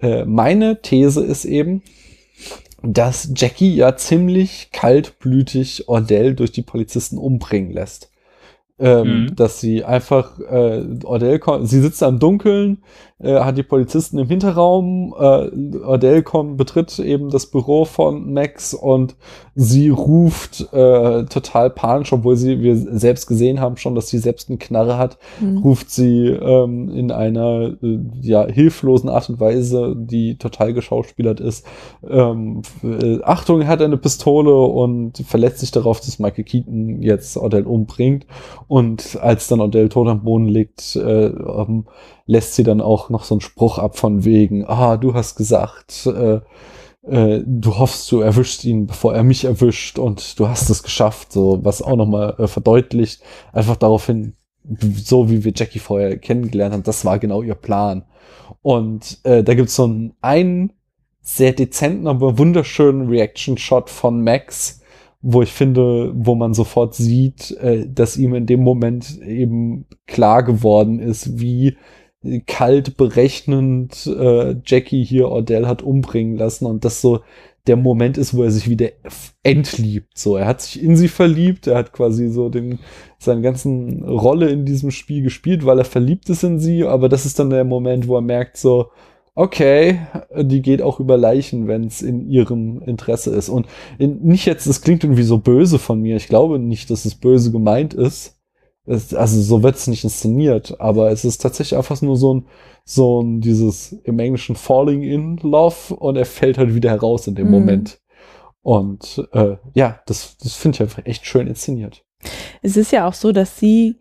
Äh, 0.00 0.24
meine 0.24 0.82
These 0.82 1.24
ist 1.24 1.44
eben, 1.44 1.82
dass 2.82 3.32
Jackie 3.34 3.74
ja 3.74 3.96
ziemlich 3.96 4.70
kaltblütig 4.72 5.88
Ordell 5.88 6.34
durch 6.34 6.52
die 6.52 6.62
Polizisten 6.62 7.18
umbringen 7.18 7.72
lässt 7.72 8.10
ähm, 8.78 9.24
mhm. 9.24 9.36
dass 9.36 9.60
sie 9.60 9.84
einfach 9.84 10.38
äh, 10.38 10.84
Ordell 11.04 11.38
kommt, 11.38 11.68
sie 11.68 11.80
sitzt 11.80 12.02
da 12.02 12.08
im 12.08 12.18
Dunkeln, 12.18 12.82
äh, 13.18 13.40
hat 13.40 13.56
die 13.56 13.62
Polizisten 13.62 14.18
im 14.18 14.28
Hinterraum, 14.28 15.14
äh, 15.18 15.78
Ordell 15.78 16.22
kommt, 16.22 16.58
betritt 16.58 16.98
eben 16.98 17.30
das 17.30 17.46
Büro 17.46 17.86
von 17.86 18.32
Max 18.32 18.74
und 18.74 19.16
sie 19.54 19.88
ruft 19.88 20.72
äh, 20.72 21.24
total 21.24 21.70
panisch, 21.70 22.12
obwohl 22.12 22.36
sie, 22.36 22.60
wir 22.60 22.76
selbst 22.76 23.26
gesehen 23.26 23.58
haben 23.60 23.78
schon, 23.78 23.94
dass 23.94 24.08
sie 24.08 24.18
selbst 24.18 24.50
eine 24.50 24.58
Knarre 24.58 24.98
hat, 24.98 25.16
mhm. 25.40 25.58
ruft 25.58 25.90
sie 25.90 26.26
ähm, 26.26 26.90
in 26.90 27.10
einer 27.10 27.74
äh, 27.82 27.98
ja, 28.20 28.46
hilflosen 28.46 29.08
Art 29.08 29.30
und 29.30 29.40
Weise, 29.40 29.94
die 29.96 30.36
total 30.36 30.74
geschauspielert 30.74 31.40
ist. 31.40 31.66
Ähm, 32.06 32.60
äh, 32.82 33.22
Achtung, 33.22 33.62
er 33.62 33.68
hat 33.68 33.80
eine 33.80 33.96
Pistole 33.96 34.54
und 34.54 35.18
verletzt 35.18 35.60
sich 35.60 35.70
darauf, 35.70 36.00
dass 36.00 36.18
Michael 36.18 36.44
Keaton 36.44 37.02
jetzt 37.02 37.38
Ordell 37.38 37.64
umbringt. 37.64 38.26
Und 38.68 39.18
als 39.22 39.48
dann 39.48 39.60
Odell 39.60 39.88
tot 39.88 40.08
am 40.08 40.22
Boden 40.22 40.48
liegt, 40.48 40.96
äh, 40.96 41.26
ähm, 41.28 41.84
lässt 42.26 42.54
sie 42.54 42.64
dann 42.64 42.80
auch 42.80 43.08
noch 43.08 43.24
so 43.24 43.34
einen 43.34 43.40
Spruch 43.40 43.78
ab 43.78 43.96
von 43.96 44.24
wegen, 44.24 44.64
ah, 44.66 44.96
du 44.96 45.14
hast 45.14 45.36
gesagt, 45.36 46.06
äh, 46.06 46.40
äh, 47.06 47.42
du 47.46 47.78
hoffst, 47.78 48.10
du 48.10 48.20
erwischst 48.20 48.64
ihn, 48.64 48.86
bevor 48.86 49.14
er 49.14 49.22
mich 49.22 49.44
erwischt 49.44 49.98
und 49.98 50.38
du 50.38 50.48
hast 50.48 50.68
es 50.68 50.82
geschafft, 50.82 51.32
so 51.32 51.64
was 51.64 51.82
auch 51.82 51.96
nochmal 51.96 52.34
äh, 52.38 52.46
verdeutlicht, 52.46 53.22
einfach 53.52 53.76
darauf 53.76 54.06
hin, 54.06 54.34
so 54.64 55.30
wie 55.30 55.44
wir 55.44 55.52
Jackie 55.54 55.78
vorher 55.78 56.18
kennengelernt 56.18 56.74
haben, 56.74 56.82
das 56.82 57.04
war 57.04 57.18
genau 57.18 57.42
ihr 57.42 57.54
Plan. 57.54 58.04
Und 58.62 59.20
äh, 59.22 59.44
da 59.44 59.54
gibt's 59.54 59.76
so 59.76 59.84
einen, 59.84 60.14
einen 60.20 60.72
sehr 61.20 61.52
dezenten, 61.52 62.08
aber 62.08 62.38
wunderschönen 62.38 63.08
Reaction-Shot 63.08 63.90
von 63.90 64.22
Max, 64.22 64.80
wo 65.22 65.42
ich 65.42 65.52
finde, 65.52 66.12
wo 66.14 66.34
man 66.34 66.54
sofort 66.54 66.94
sieht, 66.94 67.52
äh, 67.52 67.86
dass 67.88 68.16
ihm 68.16 68.34
in 68.34 68.46
dem 68.46 68.62
Moment 68.62 69.20
eben 69.22 69.86
klar 70.06 70.42
geworden 70.42 70.98
ist, 70.98 71.38
wie 71.38 71.76
kalt 72.46 72.96
berechnend 72.96 74.06
äh, 74.06 74.56
Jackie 74.64 75.04
hier 75.04 75.28
Ordell 75.28 75.66
hat 75.66 75.82
umbringen 75.82 76.36
lassen 76.36 76.66
und 76.66 76.84
das 76.84 77.00
so 77.00 77.20
der 77.66 77.76
Moment 77.76 78.16
ist, 78.16 78.34
wo 78.34 78.44
er 78.44 78.50
sich 78.50 78.68
wieder 78.70 78.90
entliebt. 79.42 80.16
So, 80.16 80.36
er 80.36 80.46
hat 80.46 80.62
sich 80.62 80.82
in 80.82 80.96
sie 80.96 81.08
verliebt, 81.08 81.66
er 81.66 81.76
hat 81.76 81.92
quasi 81.92 82.28
so 82.28 82.48
den, 82.48 82.78
seine 83.18 83.42
ganzen 83.42 84.04
Rolle 84.04 84.50
in 84.50 84.64
diesem 84.64 84.90
Spiel 84.90 85.22
gespielt, 85.22 85.66
weil 85.66 85.78
er 85.78 85.84
verliebt 85.84 86.28
ist 86.30 86.44
in 86.44 86.60
sie, 86.60 86.84
aber 86.84 87.08
das 87.08 87.26
ist 87.26 87.38
dann 87.38 87.50
der 87.50 87.64
Moment, 87.64 88.06
wo 88.06 88.16
er 88.16 88.22
merkt 88.22 88.56
so, 88.56 88.90
okay, 89.34 90.00
die 90.34 90.62
geht 90.62 90.80
auch 90.80 90.98
über 90.98 91.16
Leichen, 91.16 91.68
wenn 91.68 91.84
es 91.84 92.02
in 92.02 92.28
ihrem 92.28 92.80
Interesse 92.82 93.30
ist. 93.34 93.48
Und 93.48 93.66
in, 93.98 94.22
nicht 94.22 94.46
jetzt, 94.46 94.66
das 94.66 94.80
klingt 94.80 95.04
irgendwie 95.04 95.22
so 95.22 95.38
böse 95.38 95.78
von 95.78 96.00
mir. 96.00 96.16
Ich 96.16 96.28
glaube 96.28 96.58
nicht, 96.58 96.90
dass 96.90 97.04
es 97.04 97.14
böse 97.14 97.52
gemeint 97.52 97.94
ist. 97.94 98.35
Es, 98.86 99.12
also 99.14 99.40
so 99.40 99.62
wird 99.62 99.76
es 99.76 99.86
nicht 99.86 100.04
inszeniert, 100.04 100.80
aber 100.80 101.10
es 101.10 101.24
ist 101.24 101.38
tatsächlich 101.38 101.76
einfach 101.76 102.00
nur 102.02 102.16
so 102.16 102.34
ein, 102.34 102.46
so 102.84 103.20
ein 103.20 103.40
dieses 103.40 103.92
im 103.92 104.18
Englischen 104.18 104.56
Falling 104.56 105.02
in 105.02 105.36
Love 105.38 105.94
und 105.94 106.16
er 106.16 106.26
fällt 106.26 106.58
halt 106.58 106.74
wieder 106.74 106.90
heraus 106.90 107.26
in 107.26 107.34
dem 107.34 107.46
mhm. 107.46 107.52
Moment. 107.52 108.00
Und 108.62 109.28
äh, 109.32 109.56
ja, 109.74 110.00
das, 110.06 110.36
das 110.38 110.54
finde 110.54 110.76
ich 110.76 110.82
einfach 110.82 111.04
echt 111.04 111.26
schön 111.26 111.46
inszeniert. 111.46 112.04
Es 112.62 112.76
ist 112.76 112.92
ja 112.92 113.06
auch 113.06 113.14
so, 113.14 113.32
dass 113.32 113.58
sie 113.58 114.00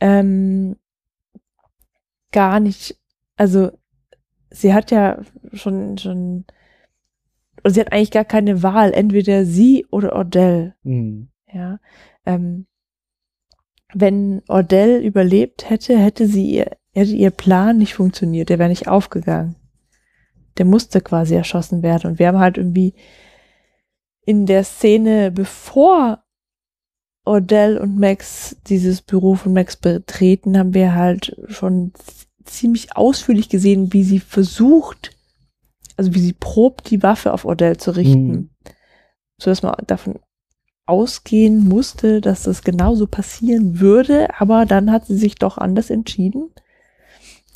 ähm, 0.00 0.76
gar 2.32 2.60
nicht, 2.60 2.96
also 3.36 3.70
sie 4.50 4.74
hat 4.74 4.90
ja 4.90 5.20
schon, 5.52 5.98
schon, 5.98 6.44
sie 7.64 7.80
hat 7.80 7.92
eigentlich 7.92 8.10
gar 8.10 8.24
keine 8.24 8.62
Wahl, 8.62 8.92
entweder 8.92 9.44
sie 9.44 9.86
oder 9.90 10.14
Ordell. 10.14 10.74
Mhm. 10.82 11.28
Ja. 11.52 11.78
Ähm, 12.26 12.66
wenn 13.94 14.42
Ordell 14.48 15.02
überlebt 15.02 15.70
hätte, 15.70 15.98
hätte 15.98 16.26
sie 16.26 16.50
ihr, 16.50 16.76
hätte 16.92 17.12
ihr 17.12 17.30
Plan 17.30 17.78
nicht 17.78 17.94
funktioniert, 17.94 18.48
der 18.48 18.58
wäre 18.58 18.68
nicht 18.68 18.88
aufgegangen. 18.88 19.56
Der 20.58 20.64
musste 20.64 21.00
quasi 21.00 21.34
erschossen 21.34 21.82
werden. 21.82 22.12
Und 22.12 22.18
wir 22.18 22.28
haben 22.28 22.38
halt 22.38 22.58
irgendwie 22.58 22.94
in 24.24 24.46
der 24.46 24.64
Szene, 24.64 25.30
bevor 25.30 26.24
Ordell 27.24 27.78
und 27.78 27.98
Max 27.98 28.56
dieses 28.66 29.00
Büro 29.02 29.34
von 29.34 29.52
Max 29.52 29.76
betreten, 29.76 30.58
haben 30.58 30.74
wir 30.74 30.94
halt 30.94 31.36
schon 31.48 31.92
ziemlich 32.44 32.96
ausführlich 32.96 33.48
gesehen, 33.48 33.92
wie 33.92 34.04
sie 34.04 34.20
versucht, 34.20 35.16
also 35.96 36.14
wie 36.14 36.20
sie 36.20 36.34
probt, 36.34 36.90
die 36.90 37.02
Waffe 37.02 37.32
auf 37.32 37.44
Odell 37.44 37.78
zu 37.78 37.92
richten. 37.92 38.28
Mhm. 38.28 38.50
So 39.38 39.50
dass 39.50 39.62
man 39.62 39.74
davon 39.86 40.20
ausgehen 40.86 41.66
musste, 41.66 42.20
dass 42.20 42.42
das 42.42 42.62
genauso 42.62 43.06
passieren 43.06 43.80
würde, 43.80 44.28
aber 44.38 44.66
dann 44.66 44.90
hat 44.90 45.06
sie 45.06 45.16
sich 45.16 45.36
doch 45.36 45.56
anders 45.58 45.90
entschieden 45.90 46.50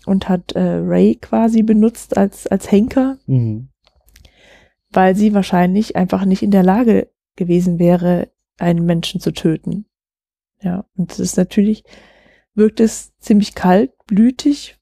und 0.06 0.28
hat 0.28 0.52
äh, 0.52 0.60
Ray 0.60 1.16
quasi 1.16 1.62
benutzt 1.62 2.16
als, 2.16 2.46
als 2.46 2.70
Henker, 2.70 3.18
mhm. 3.26 3.68
weil 4.90 5.14
sie 5.14 5.34
wahrscheinlich 5.34 5.96
einfach 5.96 6.24
nicht 6.24 6.42
in 6.42 6.50
der 6.50 6.62
Lage 6.62 7.08
gewesen 7.36 7.78
wäre, 7.78 8.28
einen 8.56 8.86
Menschen 8.86 9.20
zu 9.20 9.32
töten. 9.32 9.84
Ja, 10.62 10.86
und 10.96 11.10
das 11.10 11.20
ist 11.20 11.36
natürlich, 11.36 11.84
wirkt 12.54 12.80
es 12.80 13.16
ziemlich 13.18 13.54
kaltblütig, 13.54 14.78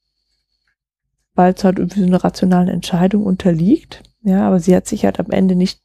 weil 1.35 1.53
es 1.53 1.65
halt 1.65 1.79
irgendwie 1.79 2.01
so 2.01 2.07
einer 2.07 2.25
rationalen 2.25 2.69
Entscheidung 2.69 3.27
unterliegt. 3.27 4.03
Ja, 4.23 4.47
aber 4.47 4.61
sie 4.61 4.75
hat 4.75 4.87
sich 4.87 5.05
halt 5.05 5.21
am 5.21 5.31
Ende 5.31 5.55
nicht 5.55 5.83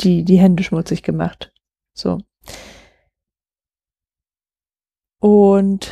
die, 0.00 0.24
die 0.24 0.38
Hände 0.38 0.62
schmutzig 0.62 1.02
gemacht. 1.02 1.53
So. 1.94 2.18
Und 5.20 5.90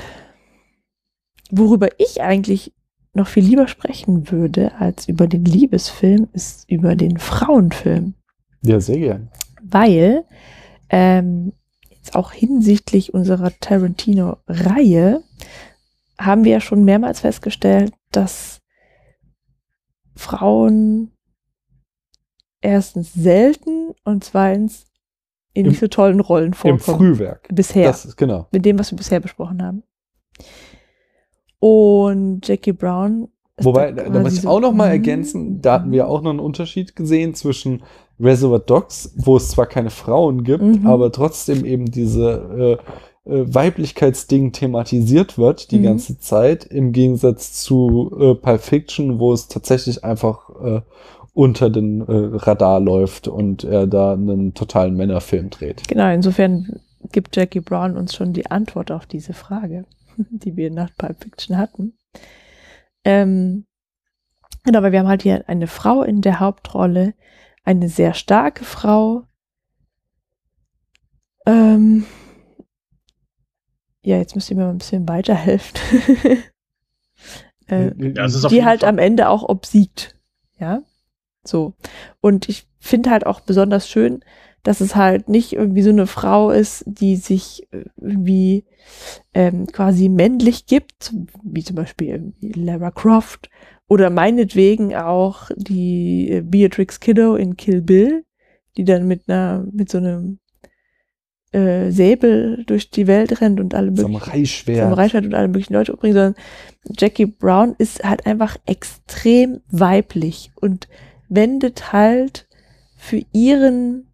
worüber 1.51 1.89
ich 1.99 2.21
eigentlich 2.21 2.75
noch 3.15 3.29
viel 3.29 3.45
lieber 3.45 3.69
sprechen 3.69 4.31
würde 4.31 4.75
als 4.79 5.09
über 5.09 5.27
den 5.27 5.45
Liebesfilm, 5.45 6.29
ist 6.33 6.69
über 6.71 6.97
den 6.97 7.19
Frauenfilm. 7.19 8.15
Ja, 8.63 8.81
sehr 8.81 8.99
gern. 8.99 9.31
Weil 9.63 10.25
ähm, 10.89 11.53
jetzt 11.91 12.15
auch 12.15 12.33
hinsichtlich 12.33 13.15
unserer 13.15 13.53
Tarantino-Reihe 13.61 15.23
haben 16.19 16.45
wir 16.45 16.53
ja 16.53 16.61
schon 16.61 16.85
mehrmals 16.85 17.21
festgestellt, 17.21 17.93
dass 18.11 18.61
Frauen 20.15 21.11
erstens 22.61 23.13
selten 23.13 23.93
und 24.05 24.25
zweitens 24.25 24.92
in 25.55 25.67
nicht 25.67 25.81
so 25.81 25.87
tollen 25.87 26.21
Rollen 26.21 26.55
vorkommen. 26.55 27.09
Im 27.09 27.17
Frühwerk. 27.17 27.49
Bisher. 27.53 27.87
Das 27.87 28.05
ist, 28.05 28.17
genau. 28.17 28.47
Mit 28.53 28.65
dem, 28.65 28.79
was 28.79 28.91
wir 28.91 28.97
bisher 28.97 29.21
besprochen 29.21 29.63
haben. 29.63 29.83
Und 31.59 32.47
Jackie 32.47 32.73
Brown. 32.73 33.29
Wobei, 33.59 33.93
da, 33.93 34.09
da 34.09 34.21
muss 34.21 34.35
ich 34.35 34.41
so, 34.43 34.49
auch 34.49 34.61
noch 34.61 34.73
mal 34.73 34.89
ergänzen, 34.89 35.61
da 35.61 35.75
hatten 35.75 35.93
wir 35.93 36.09
auch 36.09 36.23
noch 36.23 36.31
einen 36.31 36.41
Unterschied 36.41 36.97
gesehen 36.97 37.35
zwischen 37.35 37.83
Reservoir 38.19 38.61
Dogs, 38.61 39.15
wo 39.17 39.37
es 39.37 39.49
zwar 39.49 39.67
keine 39.67 39.91
Frauen 39.91 40.43
gibt, 40.43 40.63
mhm. 40.63 40.87
aber 40.87 41.13
trotzdem 41.13 41.65
eben 41.65 41.87
diese 41.91 42.79
äh, 43.25 43.31
äh, 43.31 43.55
Weiblichkeitsding 43.55 44.53
thematisiert 44.53 45.39
wird 45.39 45.71
die 45.71 45.79
mhm. 45.79 45.85
ganze 45.85 46.19
Zeit, 46.19 46.65
im 46.65 46.93
Gegensatz 46.93 47.53
zu 47.63 48.11
äh, 48.19 48.35
Pulp 48.35 48.61
Fiction, 48.61 49.19
wo 49.19 49.33
es 49.33 49.49
tatsächlich 49.49 50.03
einfach 50.03 50.51
äh, 50.65 50.81
unter 51.35 51.71
den 51.71 52.01
äh, 52.03 52.37
Radar 52.37 52.81
läuft 52.81 53.27
und 53.29 53.65
er 53.65 53.87
da 53.87 54.13
einen 54.13 54.55
totalen 54.55 54.95
Männerfilm 54.97 55.51
dreht. 55.51 55.89
Genau, 55.89 56.13
insofern 56.13 56.81
gibt 57.11 57.35
Jackie 57.37 57.61
Brown 57.61 57.97
uns 57.97 58.15
schon 58.15 58.33
die 58.33 58.51
Antwort 58.51 58.91
auf 58.91 59.07
diese 59.07 59.33
Frage, 59.33 59.85
die 60.31 60.57
wir 60.57 60.71
nach 60.71 60.91
Pulp 60.97 61.23
Fiction 61.23 61.57
hatten. 61.59 61.95
Ähm, 63.05 63.67
Genau, 64.65 64.81
weil 64.83 64.93
wir 64.93 65.01
haben 65.01 65.09
halt 65.09 65.23
hier 65.25 65.49
eine 65.49 65.67
Frau 65.67 66.05
in 66.05 66.21
der 66.23 66.39
Hauptrolle, 66.39 67.15
eine 67.65 67.89
sehr 67.89 68.15
starke 68.15 68.63
Frau. 68.65 69.25
Ähm, 71.47 72.07
ja, 74.05 74.19
jetzt 74.19 74.37
müsst 74.37 74.51
ihr 74.51 74.57
mir 74.57 74.65
mal 74.67 74.71
ein 74.71 74.79
bisschen 74.79 75.09
weiterhelfen. 75.09 75.81
äh, 77.67 77.87
Ja, 78.15 78.27
die 78.49 78.65
halt 78.65 78.81
Fall- 78.83 78.89
am 78.89 78.99
Ende 78.99 79.29
auch 79.29 79.43
obsiegt. 79.49 80.15
Ja. 80.61 80.83
So. 81.45 81.75
Und 82.21 82.49
ich 82.49 82.67
finde 82.79 83.11
halt 83.11 83.27
auch 83.27 83.41
besonders 83.41 83.89
schön, 83.89 84.25
dass 84.63 84.81
es 84.81 84.95
halt 84.95 85.29
nicht 85.29 85.53
irgendwie 85.53 85.83
so 85.83 85.91
eine 85.91 86.07
Frau 86.07 86.51
ist, 86.51 86.85
die 86.87 87.17
sich 87.17 87.67
äh, 87.73 87.85
irgendwie 88.01 88.65
ähm, 89.35 89.67
quasi 89.67 90.09
männlich 90.09 90.67
gibt, 90.67 91.15
wie 91.43 91.65
zum 91.65 91.77
Beispiel 91.77 92.33
Lara 92.41 92.91
Croft 92.91 93.51
oder 93.89 94.09
meinetwegen 94.11 94.95
auch 94.95 95.51
die 95.57 96.31
äh, 96.31 96.41
Beatrix 96.43 97.01
Kiddo 97.01 97.35
in 97.35 97.57
Kill 97.57 97.83
Bill, 97.83 98.25
die 98.77 98.85
dann 98.85 99.09
mit 99.09 99.29
einer, 99.29 99.67
mit 99.73 99.91
so 99.91 99.99
einem 99.99 100.39
äh, 101.53 101.91
Säbel 101.91 102.65
durch 102.67 102.91
die 102.91 103.07
Welt 103.07 103.41
rennt 103.41 103.61
und 103.61 103.75
alle 103.75 103.91
möglichen 103.91 104.13
Samurai-Schwert. 104.13 104.79
Samurai-Schwert 104.79 105.27
und 105.27 105.35
alle 105.35 105.49
möglichen 105.49 105.75
Leute 105.75 105.93
umbringen, 105.93 106.17
sondern 106.17 106.35
Jackie 106.97 107.27
Brown 107.27 107.75
ist 107.79 108.05
halt 108.05 108.27
einfach 108.27 108.57
extrem 108.65 109.61
weiblich 109.71 110.53
und 110.55 110.89
wendet 111.35 111.93
halt 111.93 112.47
für 112.97 113.23
ihren 113.33 114.09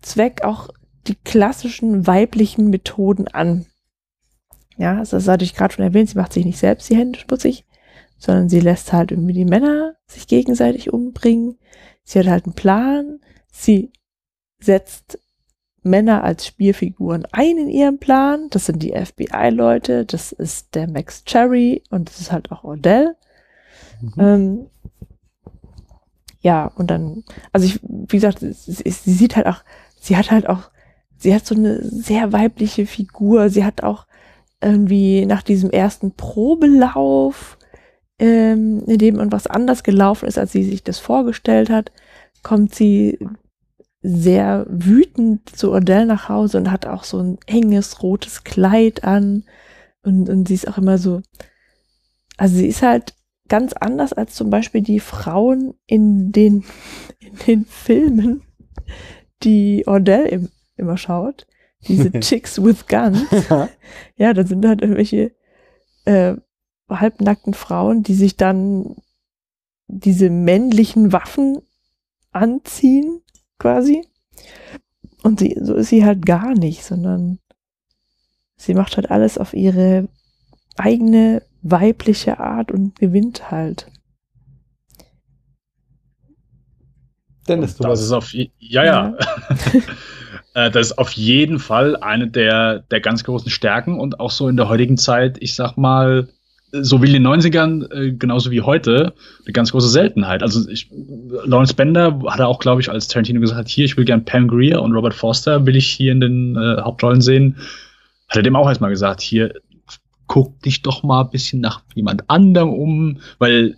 Zweck 0.00 0.44
auch 0.44 0.68
die 1.06 1.16
klassischen 1.16 2.06
weiblichen 2.06 2.70
Methoden 2.70 3.28
an. 3.28 3.66
Ja, 4.76 4.98
also 4.98 5.16
das 5.16 5.28
hatte 5.28 5.44
ich 5.44 5.54
gerade 5.54 5.74
schon 5.74 5.84
erwähnt, 5.84 6.08
sie 6.08 6.18
macht 6.18 6.32
sich 6.32 6.44
nicht 6.44 6.58
selbst 6.58 6.88
die 6.88 6.96
Hände 6.96 7.18
schmutzig, 7.18 7.66
sondern 8.18 8.48
sie 8.48 8.60
lässt 8.60 8.92
halt 8.92 9.10
irgendwie 9.10 9.34
die 9.34 9.44
Männer 9.44 9.94
sich 10.06 10.26
gegenseitig 10.26 10.92
umbringen. 10.92 11.58
Sie 12.04 12.18
hat 12.18 12.26
halt 12.26 12.44
einen 12.44 12.54
Plan, 12.54 13.20
sie 13.50 13.92
setzt 14.60 15.18
Männer 15.82 16.24
als 16.24 16.46
Spielfiguren 16.46 17.26
ein 17.32 17.58
in 17.58 17.68
ihrem 17.68 17.98
Plan. 17.98 18.48
Das 18.50 18.66
sind 18.66 18.82
die 18.82 18.92
FBI-Leute, 18.92 20.04
das 20.04 20.32
ist 20.32 20.74
der 20.74 20.88
Max 20.88 21.24
Cherry 21.24 21.82
und 21.90 22.08
das 22.08 22.20
ist 22.20 22.32
halt 22.32 22.52
auch 22.52 22.64
Odell. 22.64 23.16
Mhm. 24.00 24.14
Ähm, 24.18 24.70
ja, 26.40 26.66
und 26.74 26.90
dann, 26.90 27.24
also 27.52 27.66
ich, 27.66 27.80
wie 27.82 28.16
gesagt, 28.16 28.40
sie, 28.40 28.52
sie 28.52 28.90
sie 28.90 29.12
sieht 29.12 29.36
halt 29.36 29.46
auch, 29.46 29.62
sie 30.00 30.16
hat 30.16 30.30
halt 30.30 30.48
auch, 30.48 30.70
sie 31.18 31.34
hat 31.34 31.46
so 31.46 31.54
eine 31.54 31.82
sehr 31.84 32.32
weibliche 32.32 32.86
Figur. 32.86 33.50
Sie 33.50 33.64
hat 33.64 33.82
auch 33.82 34.06
irgendwie 34.62 35.26
nach 35.26 35.42
diesem 35.42 35.70
ersten 35.70 36.12
Probelauf, 36.12 37.58
ähm, 38.18 38.82
in 38.86 38.98
dem 38.98 39.16
irgendwas 39.16 39.46
anders 39.46 39.82
gelaufen 39.82 40.26
ist, 40.26 40.38
als 40.38 40.52
sie 40.52 40.64
sich 40.64 40.82
das 40.82 40.98
vorgestellt 40.98 41.70
hat, 41.70 41.92
kommt 42.42 42.74
sie 42.74 43.18
sehr 44.02 44.66
wütend 44.68 45.48
zu 45.54 45.72
Odell 45.72 46.06
nach 46.06 46.30
Hause 46.30 46.58
und 46.58 46.70
hat 46.70 46.86
auch 46.86 47.04
so 47.04 47.18
ein 47.18 47.38
enges 47.46 48.02
rotes 48.02 48.44
Kleid 48.44 49.04
an 49.04 49.44
und, 50.02 50.30
und 50.30 50.48
sie 50.48 50.54
ist 50.54 50.68
auch 50.68 50.78
immer 50.78 50.96
so, 50.96 51.20
also 52.38 52.56
sie 52.56 52.66
ist 52.66 52.80
halt 52.80 53.14
ganz 53.50 53.74
anders 53.74 54.14
als 54.14 54.34
zum 54.34 54.48
Beispiel 54.48 54.80
die 54.80 55.00
Frauen 55.00 55.74
in 55.86 56.32
den, 56.32 56.64
in 57.18 57.36
den 57.46 57.64
Filmen, 57.66 58.42
die 59.42 59.84
Odell 59.86 60.24
im, 60.26 60.48
immer 60.76 60.96
schaut. 60.96 61.46
Diese 61.86 62.10
Chicks 62.20 62.62
with 62.62 62.86
Guns. 62.86 63.26
Ja, 64.16 64.32
da 64.32 64.44
sind 64.46 64.66
halt 64.66 64.80
irgendwelche 64.80 65.32
äh, 66.04 66.36
halbnackten 66.88 67.52
Frauen, 67.52 68.02
die 68.02 68.14
sich 68.14 68.36
dann 68.36 68.96
diese 69.88 70.30
männlichen 70.30 71.12
Waffen 71.12 71.58
anziehen, 72.30 73.20
quasi. 73.58 74.06
Und 75.22 75.40
sie, 75.40 75.58
so 75.60 75.74
ist 75.74 75.88
sie 75.88 76.04
halt 76.04 76.24
gar 76.24 76.54
nicht, 76.54 76.84
sondern 76.84 77.40
sie 78.56 78.74
macht 78.74 78.96
halt 78.96 79.10
alles 79.10 79.38
auf 79.38 79.54
ihre 79.54 80.08
eigene 80.76 81.42
weibliche 81.62 82.40
Art 82.40 82.70
und 82.72 82.98
gewinnt 82.98 83.50
halt. 83.50 83.86
Dennis, 87.48 87.76
du 87.76 87.84
das 87.84 88.02
ist 88.02 88.12
auf 88.12 88.32
je- 88.32 88.50
ja, 88.58 88.84
ja. 88.84 89.14
Äh, 90.54 90.68
das 90.72 90.88
ist 90.88 90.98
auf 90.98 91.12
jeden 91.12 91.60
Fall 91.60 91.94
eine 91.96 92.26
der, 92.26 92.80
der 92.90 93.00
ganz 93.00 93.22
großen 93.22 93.50
Stärken 93.50 94.00
und 94.00 94.18
auch 94.18 94.32
so 94.32 94.48
in 94.48 94.56
der 94.56 94.68
heutigen 94.68 94.96
Zeit, 94.98 95.36
ich 95.40 95.54
sag 95.54 95.76
mal, 95.76 96.28
so 96.72 97.00
wie 97.02 97.06
in 97.06 97.12
den 97.22 97.26
90ern, 97.26 97.88
äh, 97.92 98.12
genauso 98.12 98.50
wie 98.50 98.60
heute, 98.60 99.14
eine 99.44 99.52
ganz 99.52 99.70
große 99.70 99.88
Seltenheit. 99.88 100.42
Also 100.42 100.68
ich, 100.68 100.90
Lawrence 101.44 101.74
Bender 101.74 102.20
hat 102.26 102.40
er 102.40 102.48
auch, 102.48 102.58
glaube 102.58 102.80
ich, 102.80 102.90
als 102.90 103.06
Tarantino 103.06 103.40
gesagt, 103.40 103.68
hier, 103.68 103.84
ich 103.84 103.96
will 103.96 104.04
gern 104.04 104.24
Pam 104.24 104.48
Grier 104.48 104.82
und 104.82 104.92
Robert 104.92 105.14
Forster 105.14 105.64
will 105.66 105.76
ich 105.76 105.86
hier 105.88 106.10
in 106.10 106.20
den 106.20 106.56
äh, 106.56 106.80
Hauptrollen 106.82 107.20
sehen. 107.20 107.56
Hat 108.28 108.38
er 108.38 108.42
dem 108.42 108.56
auch 108.56 108.68
erstmal 108.68 108.90
gesagt, 108.90 109.20
hier, 109.20 109.54
guck 110.30 110.62
dich 110.62 110.82
doch 110.82 111.02
mal 111.02 111.22
ein 111.22 111.30
bisschen 111.30 111.60
nach 111.60 111.82
jemand 111.96 112.30
anderem 112.30 112.72
um, 112.72 113.18
weil 113.40 113.74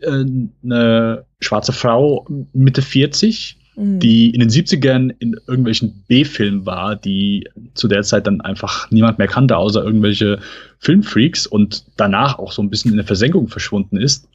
äh, 0.00 0.24
eine 0.62 1.24
schwarze 1.40 1.72
Frau 1.72 2.26
Mitte 2.52 2.82
40, 2.82 3.56
Mhm. 3.76 4.00
die 4.00 4.30
in 4.30 4.40
den 4.40 4.48
70ern 4.48 5.14
in 5.18 5.36
irgendwelchen 5.46 6.02
B-Filmen 6.08 6.64
war, 6.64 6.96
die 6.96 7.46
zu 7.74 7.88
der 7.88 8.02
Zeit 8.02 8.26
dann 8.26 8.40
einfach 8.40 8.90
niemand 8.90 9.18
mehr 9.18 9.28
kannte, 9.28 9.56
außer 9.56 9.84
irgendwelche 9.84 10.38
Filmfreaks 10.78 11.46
und 11.46 11.84
danach 11.96 12.38
auch 12.38 12.52
so 12.52 12.62
ein 12.62 12.70
bisschen 12.70 12.92
in 12.92 12.96
der 12.96 13.06
Versenkung 13.06 13.48
verschwunden 13.48 13.98
ist. 13.98 14.28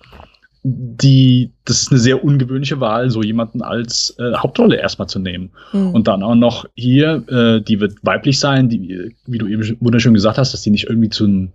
Die, 0.64 1.52
das 1.66 1.82
ist 1.82 1.92
eine 1.92 2.00
sehr 2.00 2.24
ungewöhnliche 2.24 2.80
Wahl, 2.80 3.10
so 3.10 3.24
jemanden 3.24 3.64
als 3.64 4.16
äh, 4.20 4.34
Hauptrolle 4.36 4.76
erstmal 4.76 5.10
zu 5.10 5.18
nehmen. 5.20 5.50
Mhm. 5.74 5.90
Und 5.90 6.08
dann 6.08 6.22
auch 6.22 6.36
noch 6.36 6.66
hier, 6.76 7.24
äh, 7.30 7.62
die 7.62 7.80
wird 7.80 7.96
weiblich 8.04 8.40
sein, 8.40 8.70
die, 8.70 9.16
wie 9.26 9.38
du 9.40 9.48
eben 9.48 9.78
wunderschön 9.80 10.14
gesagt 10.14 10.38
hast, 10.38 10.54
dass 10.54 10.62
die 10.62 10.70
nicht 10.70 10.88
irgendwie 10.88 11.10
zu 11.10 11.26
einem 11.26 11.50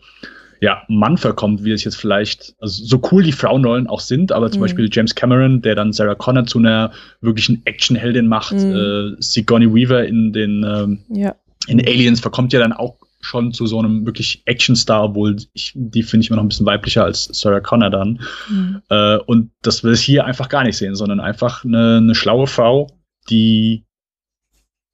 ja, 0.60 0.82
Mann 0.88 1.18
verkommt, 1.18 1.64
wie 1.64 1.70
es 1.72 1.84
jetzt 1.84 1.96
vielleicht, 1.96 2.54
also 2.60 2.82
so 2.84 3.00
cool 3.12 3.22
die 3.22 3.32
Frauenrollen 3.32 3.86
auch 3.88 4.00
sind, 4.00 4.32
aber 4.32 4.50
zum 4.50 4.60
Mhm. 4.60 4.64
Beispiel 4.64 4.88
James 4.90 5.14
Cameron, 5.14 5.60
der 5.62 5.74
dann 5.74 5.92
Sarah 5.92 6.14
Connor 6.14 6.46
zu 6.46 6.58
einer 6.58 6.92
wirklichen 7.20 7.60
Actionheldin 7.66 8.26
macht, 8.26 8.54
Mhm. 8.54 8.74
äh, 8.74 9.22
Sigourney 9.22 9.72
Weaver 9.72 10.04
in 10.06 10.32
den 10.32 10.64
ähm, 10.66 11.00
ja. 11.10 11.34
in 11.68 11.78
Aliens 11.80 12.20
verkommt 12.20 12.52
ja 12.54 12.58
dann 12.58 12.72
auch 12.72 12.96
schon 13.26 13.52
zu 13.52 13.66
so 13.66 13.78
einem 13.78 14.06
wirklich 14.06 14.42
Actionstar, 14.46 15.04
obwohl 15.04 15.36
ich, 15.52 15.72
die 15.74 16.02
finde 16.02 16.24
ich 16.24 16.30
immer 16.30 16.36
noch 16.36 16.44
ein 16.44 16.48
bisschen 16.48 16.66
weiblicher 16.66 17.04
als 17.04 17.24
Sarah 17.32 17.60
Connor 17.60 17.90
dann. 17.90 18.20
Mhm. 18.48 18.82
Äh, 18.88 19.16
und 19.18 19.50
das 19.62 19.82
will 19.84 19.94
ich 19.94 20.02
hier 20.02 20.24
einfach 20.24 20.48
gar 20.48 20.64
nicht 20.64 20.76
sehen, 20.76 20.94
sondern 20.94 21.20
einfach 21.20 21.64
eine, 21.64 21.98
eine 21.98 22.14
schlaue 22.14 22.46
Frau, 22.46 22.88
die 23.28 23.84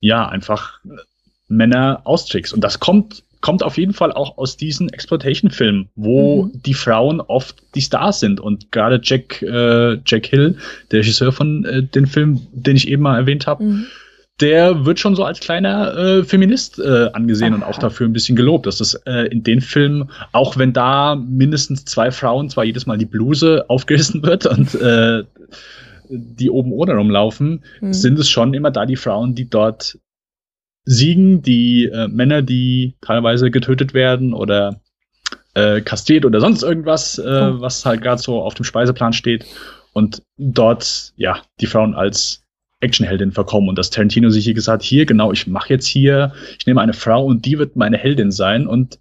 ja 0.01 0.29
einfach 0.29 0.81
Männer 1.49 2.01
austrickst. 2.05 2.53
Und 2.55 2.63
das 2.65 2.81
kommt, 2.81 3.23
kommt 3.41 3.63
auf 3.63 3.77
jeden 3.77 3.93
Fall 3.93 4.11
auch 4.13 4.39
aus 4.39 4.57
diesen 4.57 4.89
Exploitation-Filmen, 4.89 5.91
wo 5.95 6.45
Mhm. 6.45 6.63
die 6.63 6.75
Frauen 6.75 7.21
oft 7.21 7.63
die 7.75 7.83
Stars 7.83 8.21
sind. 8.21 8.41
Und 8.41 8.73
gerade 8.73 9.01
Jack, 9.03 9.43
äh, 9.43 9.99
Jack 10.07 10.27
Hill, 10.27 10.57
der 10.91 11.01
Regisseur 11.01 11.33
von 11.33 11.65
äh, 11.65 11.83
den 11.83 12.07
Film, 12.07 12.47
den 12.53 12.77
ich 12.77 12.89
eben 12.89 13.03
mal 13.03 13.19
erwähnt 13.19 13.47
habe, 13.47 13.63
Mhm. 13.65 13.87
Der 14.41 14.85
wird 14.85 14.99
schon 14.99 15.15
so 15.15 15.25
als 15.25 15.41
kleiner 15.41 15.97
äh, 15.97 16.25
Feminist 16.25 16.79
äh, 16.79 17.11
angesehen 17.13 17.55
und 17.55 17.63
Aha. 17.63 17.71
auch 17.71 17.79
dafür 17.79 18.09
ein 18.09 18.13
bisschen 18.13 18.35
gelobt, 18.35 18.67
dass 18.67 18.79
das 18.79 18.95
äh, 19.07 19.27
in 19.29 19.43
den 19.45 19.61
Filmen, 19.61 20.11
auch 20.33 20.57
wenn 20.57 20.73
da 20.73 21.15
mindestens 21.17 21.85
zwei 21.85 22.11
Frauen 22.11 22.51
zwar 22.51 22.65
jedes 22.65 22.87
Mal 22.87 22.99
die 22.99 23.07
Bluse 23.07 23.65
aufgerissen 23.69 24.23
wird 24.25 24.47
und 24.47 24.75
äh, 24.75 25.23
die 26.09 26.51
oben 26.51 26.73
ohne 26.73 26.95
rumlaufen, 26.95 27.63
Mhm. 27.81 27.93
sind 27.93 28.19
es 28.19 28.29
schon 28.29 28.53
immer 28.55 28.71
da 28.71 28.85
die 28.87 28.97
Frauen, 28.97 29.35
die 29.35 29.49
dort 29.49 29.99
siegen, 30.85 31.43
die 31.43 31.85
äh, 31.85 32.09
Männer, 32.09 32.43
die 32.43 32.97
teilweise 33.01 33.51
getötet 33.51 33.95
werden 33.95 34.35
oder 34.35 34.81
äh, 35.55 35.81
kastriert 35.83 36.25
oder 36.25 36.41
sonst 36.41 36.63
irgendwas, 36.63 37.19
äh, 37.19 37.23
Oh. 37.23 37.61
was 37.61 37.85
halt 37.87 38.03
gerade 38.03 38.21
so 38.21 38.41
auf 38.43 38.55
dem 38.55 38.65
Speiseplan 38.65 39.13
steht. 39.13 39.45
Und 39.93 40.23
dort, 40.39 41.13
ja, 41.17 41.43
die 41.61 41.67
Frauen 41.67 41.95
als 41.95 42.42
Actionheldin 42.83 43.33
verkommen 43.33 43.69
und 43.69 43.79
dass 43.79 43.91
Tarantino 43.91 44.31
sich 44.31 44.45
hier 44.45 44.55
gesagt 44.55 44.83
hat, 44.83 44.89
hier 44.89 45.07
genau, 45.07 45.33
ich 45.33 45.47
mache 45.47 45.71
jetzt 45.71 45.87
hier, 45.87 46.33
ich 46.59 46.67
nehme 46.67 46.81
eine 46.81 46.93
Frau 46.93 47.25
und 47.25 47.47
die 47.47 47.59
wird 47.59 47.77
meine 47.77 47.97
Heldin 47.97 48.31
sein 48.31 48.67
und 48.67 48.99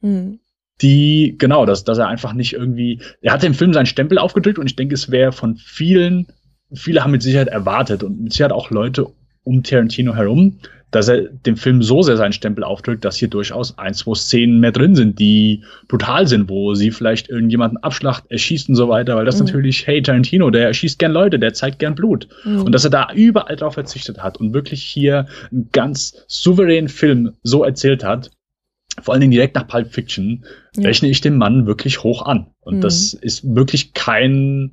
Mhm. 0.00 0.40
die, 0.82 1.36
genau, 1.38 1.64
dass, 1.64 1.84
dass 1.84 1.98
er 1.98 2.08
einfach 2.08 2.34
nicht 2.34 2.52
irgendwie, 2.52 3.00
er 3.22 3.32
hat 3.32 3.42
dem 3.42 3.54
Film 3.54 3.72
seinen 3.72 3.86
Stempel 3.86 4.18
aufgedrückt 4.18 4.58
und 4.58 4.66
ich 4.66 4.76
denke, 4.76 4.94
es 4.94 5.10
wäre 5.10 5.32
von 5.32 5.56
vielen, 5.56 6.26
viele 6.72 7.02
haben 7.02 7.12
mit 7.12 7.22
Sicherheit 7.22 7.48
erwartet 7.48 8.02
und 8.02 8.20
mit 8.20 8.32
Sicherheit 8.32 8.52
auch 8.52 8.70
Leute 8.70 9.06
um 9.42 9.62
Tarantino 9.62 10.14
herum, 10.14 10.58
dass 10.96 11.08
er 11.08 11.22
dem 11.28 11.56
Film 11.56 11.82
so 11.82 12.02
sehr 12.02 12.16
seinen 12.16 12.32
Stempel 12.32 12.64
aufdrückt, 12.64 13.04
dass 13.04 13.16
hier 13.16 13.28
durchaus 13.28 13.76
ein, 13.78 13.92
zwei 13.94 14.14
Szenen 14.14 14.60
mehr 14.60 14.72
drin 14.72 14.94
sind, 14.94 15.18
die 15.18 15.62
brutal 15.88 16.26
sind, 16.26 16.48
wo 16.48 16.74
sie 16.74 16.90
vielleicht 16.90 17.28
irgendjemanden 17.28 17.76
abschlacht, 17.82 18.24
erschießt 18.30 18.68
und 18.70 18.74
so 18.76 18.88
weiter, 18.88 19.14
weil 19.16 19.26
das 19.26 19.38
Mhm. 19.38 19.46
natürlich, 19.46 19.86
hey, 19.86 20.00
Tarantino, 20.02 20.50
der 20.50 20.66
erschießt 20.68 20.98
gern 20.98 21.12
Leute, 21.12 21.38
der 21.38 21.52
zeigt 21.52 21.78
gern 21.78 21.94
Blut. 21.94 22.28
Mhm. 22.44 22.62
Und 22.62 22.72
dass 22.72 22.84
er 22.84 22.90
da 22.90 23.08
überall 23.14 23.56
drauf 23.56 23.74
verzichtet 23.74 24.22
hat 24.22 24.38
und 24.38 24.54
wirklich 24.54 24.82
hier 24.82 25.26
einen 25.52 25.68
ganz 25.70 26.24
souveränen 26.28 26.88
Film 26.88 27.32
so 27.42 27.62
erzählt 27.62 28.02
hat, 28.02 28.30
vor 29.02 29.12
allen 29.12 29.20
Dingen 29.20 29.32
direkt 29.32 29.54
nach 29.54 29.68
Pulp 29.68 29.92
Fiction, 29.92 30.44
Ja. 30.76 30.84
rechne 30.84 31.08
ich 31.10 31.20
den 31.20 31.36
Mann 31.36 31.66
wirklich 31.66 32.02
hoch 32.02 32.22
an. 32.22 32.46
Und 32.60 32.76
Mhm. 32.76 32.80
das 32.80 33.12
ist 33.12 33.54
wirklich 33.54 33.92
kein, 33.92 34.72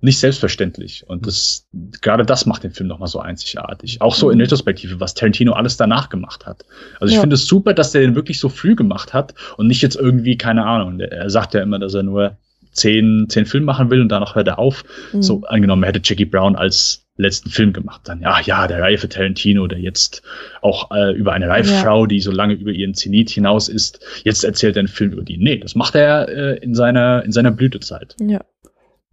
nicht 0.00 0.18
selbstverständlich. 0.18 1.04
Und 1.08 1.26
das, 1.26 1.66
gerade 2.02 2.24
das 2.24 2.44
macht 2.46 2.64
den 2.64 2.70
Film 2.72 2.88
nochmal 2.88 3.08
so 3.08 3.18
einzigartig. 3.18 4.00
Auch 4.02 4.14
so 4.14 4.30
in 4.30 4.36
Mhm. 4.36 4.42
Retrospektive, 4.42 5.00
was 5.00 5.14
Tarantino 5.14 5.52
alles 5.52 5.76
danach 5.76 6.08
gemacht 6.10 6.44
hat. 6.46 6.64
Also 7.00 7.06
ich 7.10 7.14
Ja. 7.14 7.20
finde 7.20 7.34
es 7.34 7.46
super, 7.46 7.72
dass 7.74 7.92
der 7.92 8.02
den 8.02 8.14
wirklich 8.14 8.38
so 8.38 8.48
früh 8.48 8.74
gemacht 8.76 9.14
hat 9.14 9.34
und 9.56 9.66
nicht 9.66 9.82
jetzt 9.82 9.96
irgendwie, 9.96 10.36
keine 10.36 10.64
Ahnung, 10.66 11.00
er 11.00 11.30
sagt 11.30 11.54
ja 11.54 11.62
immer, 11.62 11.78
dass 11.78 11.94
er 11.94 12.02
nur 12.02 12.36
zehn, 12.72 13.26
zehn 13.30 13.46
Filme 13.46 13.64
machen 13.66 13.90
will 13.90 14.02
und 14.02 14.10
danach 14.10 14.34
hört 14.34 14.48
er 14.48 14.58
auf. 14.58 14.84
Mhm. 15.12 15.22
So 15.22 15.42
angenommen, 15.44 15.82
er 15.82 15.88
hätte 15.88 16.00
Jackie 16.04 16.26
Brown 16.26 16.56
als 16.56 17.02
letzten 17.18 17.48
Film 17.48 17.72
gemacht. 17.72 18.02
Dann, 18.04 18.20
ja, 18.20 18.38
ja, 18.40 18.66
der 18.66 18.82
reife 18.82 19.08
Tarantino, 19.08 19.66
der 19.66 19.78
jetzt 19.78 20.22
auch 20.60 20.90
äh, 20.90 21.12
über 21.16 21.32
eine 21.32 21.48
reife 21.48 21.72
Ja. 21.72 21.80
Frau, 21.80 22.04
die 22.04 22.20
so 22.20 22.30
lange 22.30 22.52
über 22.52 22.70
ihren 22.72 22.92
Zenit 22.92 23.30
hinaus 23.30 23.68
ist, 23.70 24.00
jetzt 24.24 24.44
erzählt 24.44 24.76
er 24.76 24.80
einen 24.80 24.88
Film 24.88 25.12
über 25.12 25.22
die. 25.22 25.38
Nee, 25.38 25.56
das 25.56 25.74
macht 25.74 25.94
er 25.94 26.28
äh, 26.28 26.58
in 26.58 26.74
seiner, 26.74 27.24
in 27.24 27.32
seiner 27.32 27.50
Blütezeit. 27.52 28.14
Ja. 28.20 28.44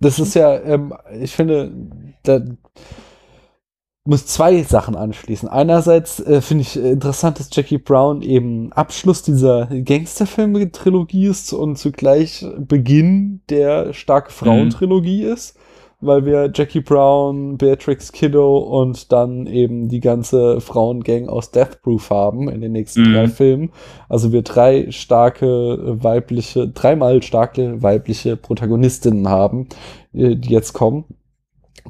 Das 0.04 0.20
ist 0.20 0.36
ja, 0.36 0.60
ähm, 0.62 0.94
ich 1.22 1.36
finde, 1.36 1.72
da 2.24 2.42
muss 4.06 4.26
zwei 4.26 4.62
Sachen 4.64 4.96
anschließen. 4.96 5.48
Einerseits 5.48 6.20
äh, 6.20 6.42
finde 6.42 6.64
ich 6.64 6.76
interessant, 6.76 7.40
dass 7.40 7.50
Jackie 7.54 7.78
Brown 7.78 8.22
eben 8.22 8.74
Abschluss 8.74 9.22
dieser 9.22 9.68
Gangsterfilme-Trilogie 9.68 11.28
ist 11.28 11.54
und 11.54 11.78
zugleich 11.78 12.46
Beginn 12.58 13.42
der 13.50 13.94
starke 13.94 14.32
Frauen-Trilogie 14.32 15.24
ist, 15.24 15.58
weil 16.06 16.26
wir 16.26 16.52
Jackie 16.54 16.82
Brown, 16.82 17.58
Beatrix 17.58 18.12
Kiddo 18.12 18.58
und 18.58 19.12
dann 19.12 19.48
eben 19.48 19.88
die 19.90 20.00
ganze 20.00 20.62
Frauengang 20.62 21.30
aus 21.30 21.52
Death 21.52 21.82
Proof 21.82 22.10
haben 22.10 22.50
in 22.50 22.62
den 22.62 22.72
nächsten 22.72 23.04
Mhm. 23.04 23.14
drei 23.14 23.28
Filmen. 23.28 23.72
Also 24.10 24.32
wir 24.32 24.42
drei 24.42 24.92
starke 24.92 25.46
äh, 25.46 26.04
weibliche, 26.04 26.68
dreimal 26.68 27.22
starke 27.24 27.82
weibliche 27.82 28.38
Protagonistinnen 28.38 29.28
haben, 29.28 29.68
äh, 30.14 30.36
die 30.36 30.50
jetzt 30.50 30.74
kommen. 30.74 31.06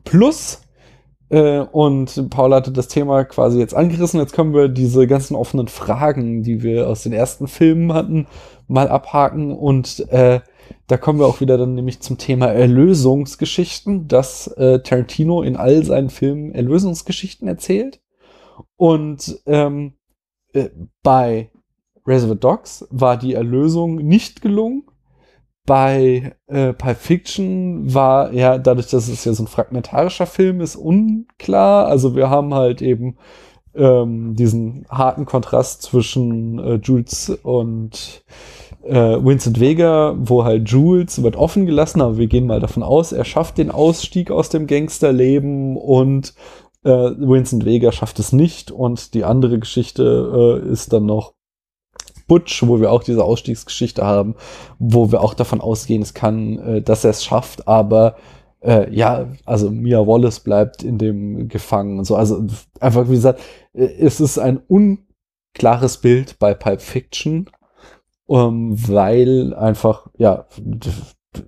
Plus, 0.03 0.61
äh, 1.29 1.59
und 1.59 2.29
Paul 2.29 2.53
hatte 2.53 2.71
das 2.71 2.87
Thema 2.87 3.23
quasi 3.25 3.59
jetzt 3.59 3.73
angerissen, 3.75 4.19
jetzt 4.19 4.33
können 4.33 4.53
wir 4.53 4.67
diese 4.69 5.07
ganzen 5.07 5.35
offenen 5.35 5.67
Fragen, 5.67 6.43
die 6.43 6.61
wir 6.61 6.87
aus 6.87 7.03
den 7.03 7.13
ersten 7.13 7.47
Filmen 7.47 7.93
hatten, 7.93 8.27
mal 8.67 8.87
abhaken 8.87 9.51
und 9.51 10.07
äh, 10.11 10.41
da 10.87 10.97
kommen 10.97 11.19
wir 11.19 11.27
auch 11.27 11.41
wieder 11.41 11.57
dann 11.57 11.75
nämlich 11.75 12.01
zum 12.01 12.17
Thema 12.17 12.47
Erlösungsgeschichten, 12.47 14.07
dass 14.07 14.47
äh, 14.47 14.79
Tarantino 14.79 15.41
in 15.41 15.55
all 15.55 15.83
seinen 15.83 16.09
Filmen 16.09 16.51
Erlösungsgeschichten 16.53 17.47
erzählt. 17.47 18.01
Und 18.75 19.39
ähm, 19.45 19.93
äh, 20.53 20.69
bei 21.01 21.51
Reservoir 22.05 22.35
Dogs 22.35 22.85
war 22.89 23.17
die 23.17 23.33
Erlösung 23.33 23.95
nicht 23.95 24.41
gelungen. 24.41 24.83
Bei 25.65 26.35
äh, 26.47 26.73
Pulp 26.73 26.97
Fiction 26.97 27.93
war 27.93 28.33
ja 28.33 28.57
dadurch, 28.57 28.89
dass 28.89 29.07
es 29.07 29.23
ja 29.23 29.33
so 29.33 29.43
ein 29.43 29.47
fragmentarischer 29.47 30.25
Film 30.25 30.59
ist, 30.59 30.75
unklar. 30.75 31.87
Also 31.87 32.15
wir 32.15 32.29
haben 32.29 32.53
halt 32.53 32.81
eben 32.81 33.17
ähm, 33.73 34.35
diesen 34.35 34.85
harten 34.89 35.25
Kontrast 35.25 35.83
zwischen 35.83 36.59
äh, 36.59 36.75
Jules 36.75 37.29
und 37.29 38.23
äh, 38.83 39.23
Vincent 39.23 39.59
Vega, 39.59 40.15
wo 40.17 40.43
halt 40.43 40.69
Jules 40.69 41.23
wird 41.23 41.35
offen 41.35 41.65
gelassen, 41.65 42.01
aber 42.01 42.17
wir 42.17 42.27
gehen 42.27 42.47
mal 42.47 42.59
davon 42.59 42.83
aus, 42.83 43.11
er 43.11 43.25
schafft 43.25 43.57
den 43.57 43.71
Ausstieg 43.71 44.31
aus 44.31 44.49
dem 44.49 44.67
Gangsterleben 44.67 45.77
und 45.77 46.33
äh, 46.83 46.89
Vincent 46.89 47.65
Vega 47.65 47.91
schafft 47.91 48.19
es 48.19 48.33
nicht 48.33 48.71
und 48.71 49.13
die 49.13 49.23
andere 49.23 49.59
Geschichte 49.59 50.61
äh, 50.63 50.69
ist 50.69 50.91
dann 50.91 51.05
noch 51.05 51.33
Butch, 52.27 52.65
wo 52.67 52.79
wir 52.79 52.91
auch 52.91 53.03
diese 53.03 53.23
Ausstiegsgeschichte 53.23 54.05
haben, 54.05 54.35
wo 54.79 55.11
wir 55.11 55.21
auch 55.21 55.33
davon 55.33 55.61
ausgehen, 55.61 56.01
es 56.01 56.13
kann, 56.13 56.59
äh, 56.59 56.81
dass 56.81 57.03
er 57.03 57.11
es 57.11 57.23
schafft, 57.23 57.67
aber 57.67 58.15
äh, 58.61 58.93
ja, 58.93 59.27
also 59.45 59.69
Mia 59.69 60.05
Wallace 60.07 60.39
bleibt 60.39 60.83
in 60.83 60.97
dem 60.97 61.49
gefangen 61.49 61.99
und 61.99 62.05
so. 62.05 62.15
Also 62.15 62.45
einfach 62.79 63.07
wie 63.09 63.15
gesagt, 63.15 63.41
äh, 63.73 63.85
es 63.85 64.21
ist 64.21 64.37
ein 64.37 64.61
unklares 64.67 65.97
Bild 65.97 66.39
bei 66.39 66.53
Pulp 66.53 66.81
Fiction, 66.81 67.49
ähm, 68.29 68.75
weil 68.87 69.53
einfach, 69.53 70.07
ja, 70.17 70.45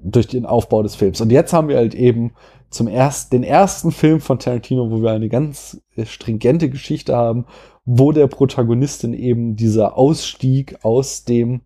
durch 0.03 0.27
den 0.27 0.45
Aufbau 0.45 0.84
des 0.84 0.95
Films. 0.95 1.22
Und 1.22 1.31
jetzt 1.31 1.53
haben 1.53 1.68
wir 1.68 1.77
halt 1.77 1.93
eben 1.93 2.34
zum 2.69 2.88
ersten, 2.88 3.38
den 3.38 3.43
ersten 3.43 3.91
Film 3.91 4.19
von 4.19 4.39
Tarantino, 4.39 4.91
wo 4.91 5.02
wir 5.02 5.11
eine 5.11 5.30
ganz 5.30 5.81
äh, 5.95 6.06
stringente 6.06 6.69
Geschichte 6.69 7.15
haben, 7.15 7.45
wo 7.85 8.11
der 8.11 8.27
Protagonistin 8.27 9.14
eben 9.14 9.56
dieser 9.56 9.97
Ausstieg 9.97 10.84
aus 10.84 11.23
dem 11.23 11.61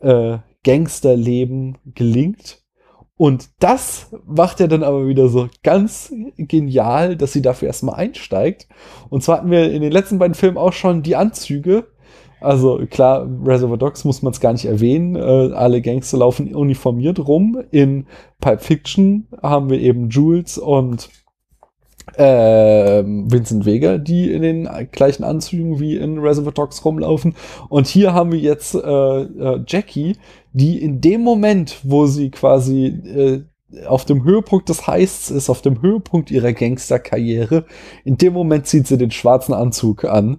äh, 0.00 0.38
Gangsterleben 0.64 1.78
gelingt. 1.94 2.62
Und 3.18 3.48
das 3.60 4.14
macht 4.26 4.60
er 4.60 4.68
dann 4.68 4.82
aber 4.82 5.08
wieder 5.08 5.28
so 5.28 5.48
ganz 5.62 6.12
genial, 6.36 7.16
dass 7.16 7.32
sie 7.32 7.42
dafür 7.42 7.68
erstmal 7.68 7.94
einsteigt. 7.94 8.68
Und 9.08 9.22
zwar 9.22 9.38
hatten 9.38 9.50
wir 9.50 9.72
in 9.72 9.80
den 9.80 9.92
letzten 9.92 10.18
beiden 10.18 10.34
Filmen 10.34 10.58
auch 10.58 10.74
schon 10.74 11.02
die 11.02 11.16
Anzüge. 11.16 11.86
Also 12.46 12.86
klar, 12.88 13.28
Reservoir 13.44 13.76
Dogs 13.76 14.04
muss 14.04 14.22
man 14.22 14.32
es 14.32 14.38
gar 14.38 14.52
nicht 14.52 14.66
erwähnen. 14.66 15.16
Äh, 15.16 15.52
alle 15.52 15.82
Gangster 15.82 16.18
laufen 16.18 16.54
uniformiert 16.54 17.18
rum. 17.26 17.60
In 17.72 18.06
Pulp 18.40 18.62
Fiction 18.62 19.26
haben 19.42 19.68
wir 19.68 19.80
eben 19.80 20.10
Jules 20.10 20.56
und 20.56 21.08
ähm, 22.16 23.32
Vincent 23.32 23.66
Vega, 23.66 23.98
die 23.98 24.30
in 24.30 24.42
den 24.42 24.68
gleichen 24.92 25.24
Anzügen 25.24 25.80
wie 25.80 25.96
in 25.96 26.20
Reservoir 26.20 26.52
Dogs 26.52 26.84
rumlaufen. 26.84 27.34
Und 27.68 27.88
hier 27.88 28.14
haben 28.14 28.30
wir 28.30 28.38
jetzt 28.38 28.76
äh, 28.76 28.78
äh, 28.78 29.64
Jackie, 29.66 30.16
die 30.52 30.80
in 30.80 31.00
dem 31.00 31.22
Moment, 31.22 31.80
wo 31.82 32.06
sie 32.06 32.30
quasi 32.30 32.86
äh, 32.86 33.42
auf 33.88 34.04
dem 34.04 34.22
Höhepunkt 34.22 34.68
des 34.68 34.86
Heists 34.86 35.32
ist, 35.32 35.50
auf 35.50 35.62
dem 35.62 35.82
Höhepunkt 35.82 36.30
ihrer 36.30 36.52
Gangsterkarriere, 36.52 37.64
in 38.04 38.16
dem 38.16 38.34
Moment 38.34 38.68
zieht 38.68 38.86
sie 38.86 38.98
den 38.98 39.10
schwarzen 39.10 39.52
Anzug 39.52 40.04
an 40.04 40.38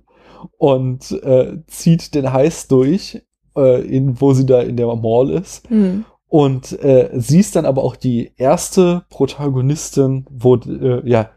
und 0.58 1.12
äh, 1.12 1.60
zieht 1.68 2.16
den 2.16 2.32
Heist 2.34 2.72
durch, 2.72 3.22
äh, 3.56 3.82
in, 3.82 4.20
wo 4.22 4.34
sie 4.34 4.46
da 4.46 4.62
in 4.62 4.78
der 4.78 4.94
Mall 4.96 5.30
ist. 5.32 5.70
Hm. 5.70 6.06
Und 6.30 6.74
äh, 6.84 7.10
sie 7.14 7.40
ist 7.40 7.56
dann 7.56 7.66
aber 7.66 7.84
auch 7.84 7.96
die 7.96 8.34
erste 8.36 9.06
Protagonistin, 9.10 10.26
wo 10.30 10.56
äh, 10.56 11.08
ja 11.10 11.30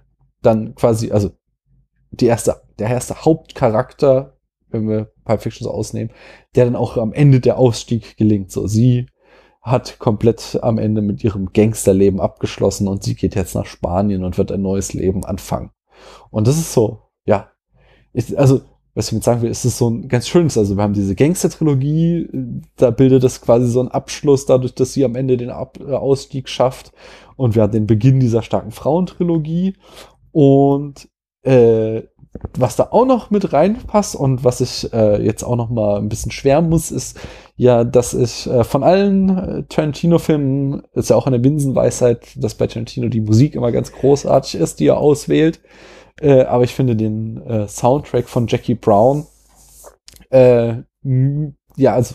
dann 0.43 0.75
quasi, 0.75 1.13
also 1.13 1.31
die 2.11 2.27
erste, 2.27 2.57
der 2.79 2.89
erste 2.89 3.25
Hauptcharakter, 3.25 4.37
wenn 4.69 4.89
wir 4.89 5.13
Pulp 5.25 5.43
Fiction 5.43 5.65
so 5.65 5.71
ausnehmen, 5.71 6.13
der 6.55 6.65
dann 6.65 6.77
auch 6.77 6.97
am 6.97 7.13
Ende 7.13 7.41
der 7.41 7.59
Ausstieg 7.59 8.17
gelingt. 8.17 8.51
So, 8.51 8.67
sie 8.67 9.07
hat 9.63 9.99
komplett 9.99 10.59
am 10.63 10.79
Ende 10.79 11.03
mit 11.03 11.23
ihrem 11.23 11.53
Gangsterleben 11.53 12.21
abgeschlossen 12.21 12.89
und 12.89 13.05
sie 13.05 13.15
geht 13.15 13.35
jetzt 13.35 13.55
nach 13.55 13.67
Spanien 13.67 14.25
und 14.25 14.39
wird 14.39 14.51
ein 14.51 14.63
neues 14.63 14.93
Leben 14.95 15.25
anfangen. 15.25 15.71
Und 16.31 16.49
das 16.49 16.57
ist 16.57 16.73
so, 16.73 17.03
ja, 17.27 17.51
ist, 18.13 18.35
also 18.37 18.63
was 19.01 19.09
ich 19.09 19.15
mit 19.15 19.25
sagen 19.25 19.41
will, 19.41 19.51
ist 19.51 19.65
es 19.65 19.79
so 19.79 19.89
ein 19.89 20.09
ganz 20.09 20.29
schönes. 20.29 20.59
Also 20.59 20.77
wir 20.77 20.83
haben 20.83 20.93
diese 20.93 21.15
Gangster-Trilogie, 21.15 22.29
da 22.77 22.91
bildet 22.91 23.25
es 23.25 23.41
quasi 23.41 23.67
so 23.67 23.81
einen 23.81 23.89
Abschluss 23.89 24.45
dadurch, 24.45 24.75
dass 24.75 24.93
sie 24.93 25.07
am 25.07 25.17
Ende 25.17 25.39
den 25.39 25.49
Ab 25.49 25.79
äh, 25.81 25.93
Ausstieg 25.95 26.51
schafft. 26.51 26.93
Und 27.37 27.55
wir 27.55 27.63
haben 27.63 27.73
den 27.73 27.87
Beginn 27.87 28.21
dieser 28.21 28.43
starken 28.43 28.73
Frauentrilogie. 28.73 29.75
Und 30.33 31.09
äh, 31.45 32.03
was 32.59 32.77
da 32.77 32.89
auch 32.91 33.07
noch 33.07 33.31
mit 33.31 33.55
reinpasst 33.55 34.15
und 34.15 34.45
was 34.45 34.61
ich 34.61 34.93
äh, 34.93 35.25
jetzt 35.25 35.43
auch 35.43 35.57
noch 35.57 35.71
mal 35.71 35.99
ein 35.99 36.11
bisschen 36.11 36.31
schwärmen 36.31 36.69
muss, 36.69 36.91
ist 36.91 37.19
ja, 37.57 37.83
dass 37.85 38.13
ich 38.13 38.47
äh, 38.47 38.65
von 38.65 38.83
allen 38.83 39.31
äh, 39.31 39.63
Tarantino-Filmen, 39.67 40.83
ist 40.93 41.09
ja 41.09 41.17
auch 41.17 41.27
eine 41.27 41.39
Binsenweisheit, 41.39 42.27
dass 42.37 42.55
bei 42.55 42.67
Tarantino 42.67 43.09
die 43.09 43.23
Musik 43.23 43.55
immer 43.55 43.73
ganz 43.73 43.93
großartig 43.93 44.61
ist, 44.61 44.79
die 44.79 44.89
er 44.89 44.99
auswählt. 44.99 45.61
Äh, 46.21 46.43
aber 46.43 46.65
ich 46.65 46.75
finde 46.75 46.97
den 46.97 47.43
äh, 47.47 47.67
Soundtrack 47.67 48.29
von 48.29 48.47
Jackie 48.47 48.75
Brown, 48.75 49.27
äh, 50.31 50.75
ja, 51.77 51.95
also 51.95 52.15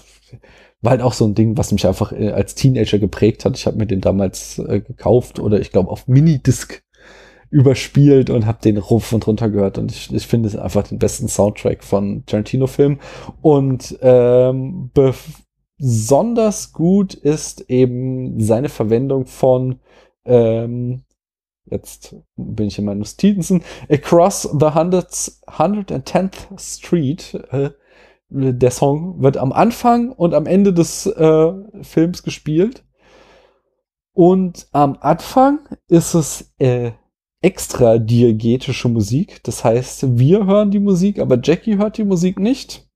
war 0.82 0.91
halt 0.91 1.02
auch 1.02 1.14
so 1.14 1.26
ein 1.26 1.36
Ding, 1.36 1.57
was 1.57 1.72
mich 1.72 1.88
einfach 1.88 2.11
äh, 2.11 2.30
als 2.30 2.56
Teenager 2.56 2.99
geprägt 2.99 3.44
hat. 3.44 3.57
Ich 3.57 3.65
habe 3.65 3.77
mir 3.77 3.88
den 3.88 4.02
damals 4.02 4.60
äh, 4.60 4.80
gekauft 4.80 5.40
oder 5.40 5.60
ich 5.60 5.72
glaube 5.72 5.90
auf 5.90 6.07
Minidisc 6.07 6.84
überspielt 7.49 8.30
und 8.30 8.45
habe 8.45 8.61
den 8.64 8.77
ruf 8.77 9.11
und 9.14 9.26
runter 9.27 9.49
gehört 9.49 9.77
und 9.77 9.91
ich, 9.91 10.14
ich 10.14 10.27
finde 10.27 10.48
es 10.49 10.56
einfach 10.56 10.88
den 10.88 10.99
besten 10.99 11.27
Soundtrack 11.27 11.84
von 11.84 12.26
Tarantino-Filmen 12.26 12.99
und 13.41 13.98
ähm, 14.02 14.91
besonders 15.77 16.73
gut 16.73 17.14
ist 17.14 17.69
eben 17.69 18.40
seine 18.40 18.69
Verwendung 18.69 19.26
von 19.26 19.80
ähm, 20.26 21.03
jetzt 21.65 22.15
bin 22.35 22.67
ich 22.67 22.77
in 22.79 22.85
meinen 22.85 22.99
Notizen 22.99 23.63
Across 23.89 24.43
the 24.43 24.65
100th, 24.65 25.41
110th 25.47 26.59
Street 26.59 27.33
äh, 27.51 27.71
der 28.29 28.71
Song 28.71 29.21
wird 29.21 29.37
am 29.37 29.51
Anfang 29.51 30.11
und 30.11 30.33
am 30.33 30.45
Ende 30.45 30.73
des 30.73 31.05
äh, 31.05 31.53
Films 31.81 32.23
gespielt 32.23 32.83
und 34.13 34.67
am 34.71 34.97
Anfang 35.01 35.59
ist 35.87 36.13
es 36.13 36.53
äh, 36.57 36.91
extra 37.41 37.99
diegetische 37.99 38.87
Musik. 38.89 39.43
Das 39.43 39.63
heißt, 39.63 40.17
wir 40.17 40.45
hören 40.47 40.71
die 40.71 40.79
Musik, 40.79 41.19
aber 41.19 41.37
Jackie 41.43 41.77
hört 41.77 41.97
die 41.97 42.05
Musik 42.05 42.39
nicht. 42.39 42.89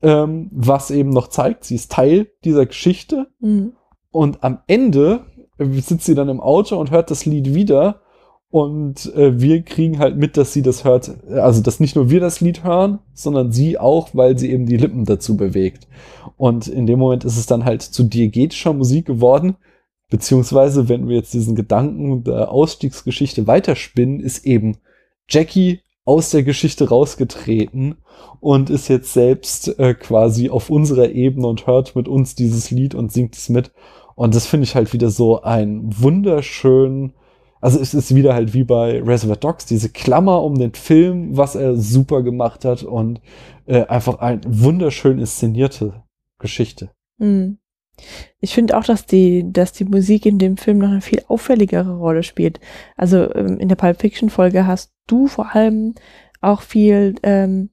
ähm, 0.00 0.50
was 0.52 0.90
eben 0.90 1.10
noch 1.10 1.28
zeigt, 1.28 1.64
sie 1.64 1.74
ist 1.74 1.90
Teil 1.90 2.28
dieser 2.44 2.66
Geschichte. 2.66 3.28
Mhm. 3.40 3.72
Und 4.10 4.44
am 4.44 4.60
Ende 4.66 5.24
sitzt 5.58 6.06
sie 6.06 6.14
dann 6.14 6.28
im 6.28 6.40
Auto 6.40 6.76
und 6.78 6.90
hört 6.90 7.10
das 7.10 7.26
Lied 7.26 7.54
wieder. 7.54 8.00
Und 8.50 9.12
äh, 9.16 9.40
wir 9.40 9.62
kriegen 9.62 9.98
halt 9.98 10.16
mit, 10.16 10.36
dass 10.36 10.52
sie 10.52 10.62
das 10.62 10.84
hört. 10.84 11.10
Also, 11.28 11.60
dass 11.60 11.80
nicht 11.80 11.96
nur 11.96 12.08
wir 12.10 12.20
das 12.20 12.40
Lied 12.40 12.62
hören, 12.62 13.00
sondern 13.12 13.50
sie 13.50 13.78
auch, 13.78 14.10
weil 14.12 14.38
sie 14.38 14.52
eben 14.52 14.66
die 14.66 14.76
Lippen 14.76 15.04
dazu 15.04 15.36
bewegt. 15.36 15.88
Und 16.36 16.68
in 16.68 16.86
dem 16.86 17.00
Moment 17.00 17.24
ist 17.24 17.36
es 17.36 17.46
dann 17.46 17.64
halt 17.64 17.82
zu 17.82 18.04
diegetischer 18.04 18.72
Musik 18.72 19.06
geworden. 19.06 19.56
Beziehungsweise, 20.08 20.88
wenn 20.88 21.08
wir 21.08 21.16
jetzt 21.16 21.34
diesen 21.34 21.56
Gedanken 21.56 22.22
der 22.22 22.52
Ausstiegsgeschichte 22.52 23.48
weiterspinnen, 23.48 24.20
ist 24.20 24.46
eben 24.46 24.76
Jackie 25.28 25.80
aus 26.04 26.30
der 26.30 26.42
Geschichte 26.42 26.88
rausgetreten 26.88 27.96
und 28.40 28.70
ist 28.70 28.88
jetzt 28.88 29.12
selbst 29.12 29.78
äh, 29.78 29.94
quasi 29.94 30.50
auf 30.50 30.70
unserer 30.70 31.10
Ebene 31.10 31.46
und 31.46 31.66
hört 31.66 31.96
mit 31.96 32.06
uns 32.06 32.34
dieses 32.34 32.70
Lied 32.70 32.94
und 32.94 33.10
singt 33.10 33.34
es 33.36 33.48
mit. 33.48 33.72
Und 34.14 34.34
das 34.34 34.46
finde 34.46 34.64
ich 34.64 34.74
halt 34.74 34.92
wieder 34.92 35.10
so 35.10 35.42
ein 35.42 35.82
wunderschön, 35.84 37.12
also 37.60 37.80
es 37.80 37.94
ist 37.94 38.14
wieder 38.14 38.34
halt 38.34 38.54
wie 38.54 38.64
bei 38.64 39.02
Reservoir 39.02 39.36
Dogs, 39.36 39.66
diese 39.66 39.88
Klammer 39.88 40.42
um 40.42 40.56
den 40.56 40.74
Film, 40.74 41.36
was 41.36 41.54
er 41.54 41.76
super 41.76 42.22
gemacht 42.22 42.64
hat 42.64 42.82
und 42.82 43.20
äh, 43.66 43.84
einfach 43.86 44.18
eine 44.18 44.40
wunderschön 44.46 45.18
inszenierte 45.18 46.04
Geschichte. 46.38 46.90
Mhm. 47.18 47.58
Ich 48.40 48.54
finde 48.54 48.76
auch, 48.76 48.84
dass 48.84 49.06
die, 49.06 49.50
dass 49.52 49.72
die 49.72 49.84
Musik 49.84 50.26
in 50.26 50.38
dem 50.38 50.56
Film 50.56 50.78
noch 50.78 50.90
eine 50.90 51.00
viel 51.00 51.22
auffälligere 51.28 51.96
Rolle 51.96 52.22
spielt. 52.22 52.60
Also 52.96 53.32
ähm, 53.34 53.58
in 53.58 53.68
der 53.68 53.76
Pulp 53.76 54.00
Fiction 54.00 54.30
Folge 54.30 54.66
hast 54.66 54.92
du 55.06 55.28
vor 55.28 55.54
allem 55.54 55.94
auch 56.40 56.60
viel 56.60 57.14
ähm, 57.22 57.70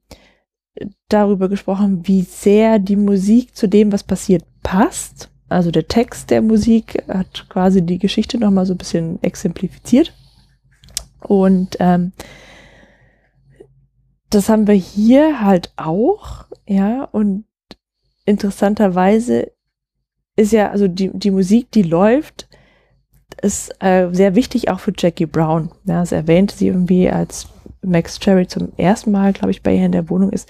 darüber 1.10 1.50
gesprochen, 1.50 2.08
wie 2.08 2.22
sehr 2.22 2.80
die 2.80 2.96
Musik 2.96 3.56
zu 3.56 3.68
dem, 3.68 3.92
was 3.92 4.04
passiert, 4.04 4.46
passt. 4.64 5.30
Also 5.52 5.70
der 5.70 5.88
Text 5.88 6.30
der 6.30 6.42
Musik 6.42 7.04
hat 7.10 7.48
quasi 7.50 7.82
die 7.82 8.00
Geschichte 8.00 8.38
nochmal 8.38 8.66
so 8.66 8.74
ein 8.74 8.78
bisschen 8.78 9.22
exemplifiziert. 9.22 10.14
Und 11.20 11.78
ähm, 11.80 12.14
das 14.30 14.48
haben 14.48 14.66
wir 14.66 14.76
hier 14.76 15.42
halt 15.42 15.74
auch, 15.76 16.46
ja, 16.66 17.04
und 17.04 17.44
interessanterweise 18.26 19.52
ist 20.38 20.54
ja, 20.54 20.72
also 20.72 20.88
die, 20.88 21.12
die 21.14 21.32
Musik, 21.32 21.70
die 21.72 21.84
läuft, 21.84 22.48
ist 23.42 23.74
äh, 23.82 24.08
sehr 24.14 24.36
wichtig 24.36 24.70
auch 24.70 24.80
für 24.80 24.94
Jackie 24.98 25.26
Brown. 25.26 25.70
Ja, 25.84 26.00
das 26.00 26.14
erwähnte 26.14 26.56
sie 26.56 26.68
irgendwie, 26.68 27.10
als 27.10 27.50
Max 27.82 28.20
Cherry 28.20 28.48
zum 28.48 28.72
ersten 28.78 29.12
Mal, 29.12 29.34
glaube 29.34 29.52
ich, 29.52 29.62
bei 29.62 29.76
ihr 29.76 29.86
in 29.86 29.92
der 29.92 30.10
Wohnung 30.10 30.32
ist. 30.32 30.50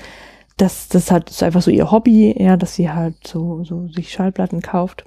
Das, 0.62 0.90
das 0.90 1.10
halt 1.10 1.32
ist 1.32 1.42
einfach 1.42 1.64
so 1.64 1.72
ihr 1.72 1.90
Hobby, 1.90 2.36
ja, 2.38 2.56
dass 2.56 2.76
sie 2.76 2.92
halt 2.92 3.26
so, 3.26 3.64
so 3.64 3.88
sich 3.88 4.12
Schallplatten 4.12 4.62
kauft. 4.62 5.06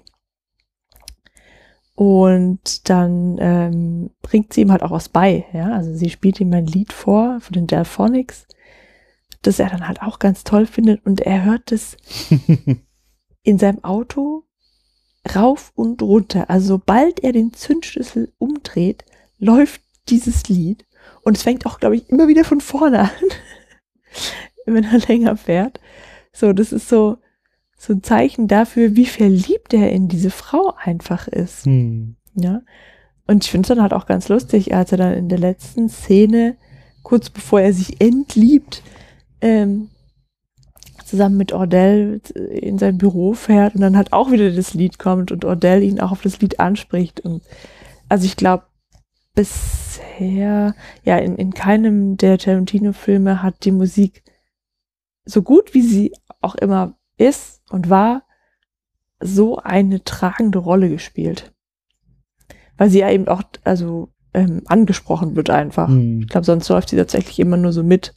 Und 1.94 2.88
dann 2.88 3.38
ähm, 3.38 4.10
bringt 4.20 4.52
sie 4.52 4.62
ihm 4.62 4.72
halt 4.72 4.82
auch 4.82 4.90
was 4.90 5.08
bei, 5.08 5.46
ja. 5.52 5.72
Also 5.72 5.94
sie 5.94 6.10
spielt 6.10 6.40
ihm 6.40 6.52
ein 6.52 6.66
Lied 6.66 6.92
vor 6.92 7.38
von 7.40 7.52
den 7.52 7.68
Delphonics, 7.68 8.48
das 9.42 9.60
er 9.60 9.70
dann 9.70 9.86
halt 9.86 10.02
auch 10.02 10.18
ganz 10.18 10.42
toll 10.42 10.66
findet 10.66 11.06
und 11.06 11.20
er 11.20 11.44
hört 11.44 11.70
es 11.70 11.96
in 13.44 13.58
seinem 13.60 13.84
Auto 13.84 14.42
rauf 15.36 15.70
und 15.76 16.02
runter. 16.02 16.50
Also 16.50 16.66
sobald 16.66 17.20
er 17.20 17.32
den 17.32 17.52
Zündschlüssel 17.52 18.32
umdreht, 18.38 19.04
läuft 19.38 19.82
dieses 20.08 20.48
Lied. 20.48 20.84
Und 21.22 21.36
es 21.36 21.44
fängt 21.44 21.64
auch, 21.64 21.78
glaube 21.78 21.94
ich, 21.94 22.10
immer 22.10 22.26
wieder 22.26 22.44
von 22.44 22.60
vorne 22.60 22.98
an, 23.02 23.10
wenn 24.66 24.84
er 24.84 24.98
länger 25.08 25.36
fährt. 25.36 25.80
So, 26.32 26.52
das 26.52 26.72
ist 26.72 26.88
so, 26.88 27.18
so 27.76 27.92
ein 27.92 28.02
Zeichen 28.02 28.48
dafür, 28.48 28.96
wie 28.96 29.06
verliebt 29.06 29.72
er 29.74 29.92
in 29.92 30.08
diese 30.08 30.30
Frau 30.30 30.74
einfach 30.78 31.28
ist. 31.28 31.66
Hm. 31.66 32.16
Ja. 32.34 32.62
Und 33.26 33.44
ich 33.44 33.50
finde 33.50 33.66
es 33.66 33.68
dann 33.68 33.82
halt 33.82 33.92
auch 33.92 34.06
ganz 34.06 34.28
lustig, 34.28 34.74
als 34.74 34.92
er 34.92 34.98
dann 34.98 35.14
in 35.14 35.28
der 35.28 35.38
letzten 35.38 35.88
Szene, 35.88 36.56
kurz 37.02 37.30
bevor 37.30 37.60
er 37.60 37.72
sich 37.72 38.00
entliebt, 38.00 38.82
ähm, 39.40 39.90
zusammen 41.04 41.36
mit 41.36 41.52
Ordell 41.52 42.20
in 42.50 42.78
sein 42.78 42.98
Büro 42.98 43.34
fährt 43.34 43.74
und 43.74 43.82
dann 43.82 43.96
halt 43.96 44.12
auch 44.12 44.30
wieder 44.32 44.50
das 44.50 44.74
Lied 44.74 44.98
kommt 44.98 45.30
und 45.30 45.44
Ordell 45.44 45.82
ihn 45.82 46.00
auch 46.00 46.10
auf 46.12 46.22
das 46.22 46.40
Lied 46.40 46.60
anspricht. 46.60 47.20
Und 47.20 47.42
also 48.08 48.24
ich 48.24 48.36
glaube, 48.36 48.64
bisher, 49.34 50.74
ja, 51.04 51.18
in, 51.18 51.36
in 51.36 51.52
keinem 51.52 52.16
der 52.16 52.38
Tarantino-Filme 52.38 53.42
hat 53.42 53.64
die 53.64 53.72
Musik 53.72 54.23
so 55.24 55.42
gut 55.42 55.74
wie 55.74 55.82
sie 55.82 56.12
auch 56.40 56.54
immer 56.54 56.96
ist 57.16 57.62
und 57.70 57.90
war, 57.90 58.22
so 59.20 59.58
eine 59.58 60.04
tragende 60.04 60.58
Rolle 60.58 60.88
gespielt. 60.88 61.52
Weil 62.76 62.90
sie 62.90 63.00
ja 63.00 63.10
eben 63.10 63.28
auch, 63.28 63.42
also 63.62 64.12
ähm, 64.34 64.62
angesprochen 64.66 65.36
wird 65.36 65.48
einfach. 65.50 65.88
Hm. 65.88 66.20
Ich 66.22 66.28
glaube, 66.28 66.44
sonst 66.44 66.68
läuft 66.68 66.90
sie 66.90 66.96
tatsächlich 66.96 67.38
immer 67.38 67.56
nur 67.56 67.72
so 67.72 67.82
mit. 67.82 68.14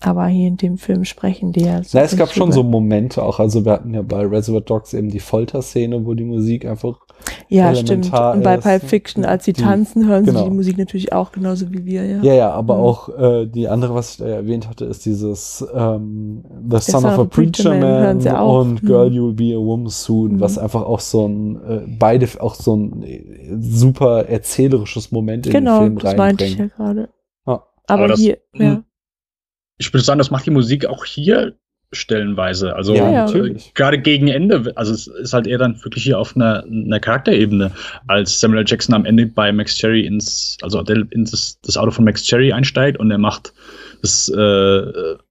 Aber 0.00 0.28
hier 0.28 0.46
in 0.46 0.56
dem 0.56 0.78
Film 0.78 1.04
sprechen 1.04 1.50
die 1.50 1.62
ja. 1.62 1.80
Na, 1.92 2.02
es 2.02 2.16
gab 2.16 2.30
schon 2.30 2.52
so 2.52 2.62
Momente 2.62 3.20
auch. 3.20 3.40
Also 3.40 3.64
wir 3.64 3.72
hatten 3.72 3.94
ja 3.94 4.02
bei 4.02 4.24
Reservoir 4.24 4.60
Dogs 4.60 4.94
eben 4.94 5.08
die 5.08 5.18
Folterszene, 5.18 6.06
wo 6.06 6.14
die 6.14 6.22
Musik 6.22 6.66
einfach 6.66 7.00
Ja, 7.48 7.74
stimmt. 7.74 8.04
Und 8.12 8.44
bei 8.44 8.54
ist. 8.54 8.62
Pulp 8.62 8.82
Fiction, 8.84 9.24
als 9.24 9.44
sie 9.44 9.52
Die- 9.54 9.60
tanzen, 9.62 10.06
hören 10.06 10.24
genau. 10.24 10.38
sie 10.38 10.44
die 10.50 10.54
Musik 10.54 10.78
natürlich 10.78 11.12
auch 11.12 11.32
genauso 11.32 11.72
wie 11.72 11.84
wir, 11.84 12.06
ja. 12.06 12.22
Ja, 12.22 12.32
ja, 12.32 12.50
aber 12.52 12.76
Mhm. 12.76 12.80
auch 12.80 13.08
äh, 13.18 13.46
die 13.46 13.66
andere, 13.66 13.92
was 13.96 14.12
ich 14.12 14.16
da 14.18 14.26
erwähnt 14.28 14.68
hatte, 14.68 14.84
ist 14.84 15.04
dieses 15.04 15.66
ähm, 15.74 16.44
The 16.70 16.78
Son 16.78 17.04
of 17.04 17.18
a 17.18 17.24
Preacher 17.24 17.70
Man, 17.70 17.80
hören 17.82 18.20
sie 18.20 18.30
auch. 18.30 18.60
und 18.60 18.80
Mhm. 18.84 18.86
Girl 18.86 19.08
You'll 19.10 19.34
Be 19.34 19.56
a 19.56 19.58
Woman 19.58 19.88
Soon, 19.88 20.34
Mhm. 20.34 20.40
was 20.40 20.58
einfach 20.58 20.82
auch 20.82 21.00
so 21.00 21.26
ein, 21.26 21.56
äh, 21.68 21.80
beide 21.98 22.28
auch 22.38 22.54
so 22.54 22.76
ein 22.76 23.02
äh, 23.02 23.24
super 23.58 24.28
erzählerisches 24.28 25.10
Moment 25.10 25.46
in 25.48 25.52
Genau, 25.54 25.80
den 25.80 25.86
Film 25.86 25.98
das 25.98 26.16
meinte 26.16 26.44
ich 26.44 26.56
ja 26.56 26.66
gerade. 26.68 27.08
Ja. 27.48 27.54
Aber, 27.54 27.64
Aber 27.88 28.08
das- 28.08 28.20
hier, 28.20 28.38
ja. 28.54 28.84
Ich 29.78 29.92
würde 29.92 30.04
sagen, 30.04 30.18
das 30.18 30.30
macht 30.30 30.46
die 30.46 30.50
Musik 30.50 30.86
auch 30.86 31.04
hier 31.04 31.54
stellenweise. 31.90 32.76
Also 32.76 32.94
Ja, 32.94 33.30
äh, 33.32 33.54
gerade 33.74 33.98
gegen 33.98 34.28
Ende, 34.28 34.72
also 34.76 34.92
es 34.92 35.06
ist 35.06 35.32
halt 35.32 35.46
eher 35.46 35.56
dann 35.56 35.82
wirklich 35.82 36.04
hier 36.04 36.18
auf 36.18 36.36
einer, 36.36 36.62
einer 36.64 37.00
Charakterebene, 37.00 37.70
als 38.08 38.38
Samuel. 38.40 38.64
Jackson 38.66 38.94
am 38.94 39.06
Ende 39.06 39.24
bei 39.26 39.50
Max 39.52 39.74
Cherry 39.76 40.04
ins, 40.04 40.58
also 40.60 40.80
Adele 40.80 41.06
ins 41.12 41.58
das, 41.62 41.76
Auto 41.78 41.90
von 41.92 42.04
Max 42.04 42.22
Cherry 42.24 42.52
einsteigt 42.52 42.98
und 43.00 43.10
er 43.10 43.16
macht 43.16 43.54
das 44.02 44.28
äh, 44.28 44.82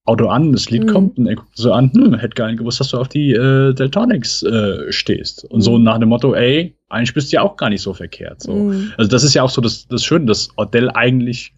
Auto 0.06 0.28
an, 0.30 0.52
das 0.52 0.70
Lied 0.72 0.86
Mhm. 0.86 0.88
kommt 0.88 1.18
und 1.20 1.28
er 1.28 1.36
guckt 1.36 1.56
so 1.56 1.72
an, 1.74 1.92
hm, 1.94 2.16
hätte 2.16 2.34
gar 2.34 2.48
nicht 2.48 2.58
gewusst, 2.58 2.80
dass 2.80 2.90
du 2.90 2.98
auf 2.98 3.08
die 3.08 3.34
äh, 3.34 3.74
Deltonics 3.74 4.42
äh, 4.42 4.92
stehst. 4.92 5.46
Und 5.46 5.62
so 5.62 5.78
Mhm. 5.78 5.84
nach 5.84 6.00
dem 6.00 6.10
Motto, 6.10 6.34
ey, 6.34 6.76
eigentlich 6.90 7.14
bist 7.14 7.32
du 7.32 7.36
ja 7.36 7.42
auch 7.44 7.56
gar 7.58 7.70
nicht 7.70 7.82
so 7.84 7.94
verkehrt. 7.94 8.42
So. 8.42 8.54
Mhm. 8.54 8.94
Also 8.98 9.12
das 9.12 9.24
ist 9.24 9.36
ja 9.36 9.44
auch 9.44 9.50
so 9.52 9.62
das, 9.62 9.88
das 9.90 10.04
Schöne, 10.04 10.26
dass 10.26 10.50
Odell 10.58 10.90
eigentlich, 10.90 11.54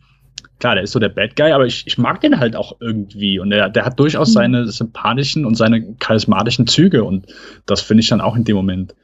klar, 0.59 0.75
der 0.75 0.83
ist 0.83 0.91
so 0.91 0.99
der 0.99 1.09
Bad 1.09 1.35
Guy, 1.35 1.51
aber 1.51 1.65
ich, 1.65 1.85
ich 1.87 1.97
mag 1.97 2.21
den 2.21 2.39
halt 2.39 2.55
auch 2.55 2.77
irgendwie. 2.79 3.39
Und 3.39 3.49
der, 3.49 3.69
der 3.69 3.85
hat 3.85 3.99
durchaus 3.99 4.29
Mhm. 4.29 4.33
seine 4.33 4.67
sympathischen 4.67 5.45
und 5.45 5.55
seine 5.55 5.95
charismatischen 5.99 6.67
Züge. 6.67 7.03
Und 7.03 7.25
das 7.65 7.81
finde 7.81 8.01
ich 8.01 8.09
dann 8.09 8.21
auch 8.21 8.35
in 8.35 8.43
dem 8.43 8.55
Moment 8.55 8.95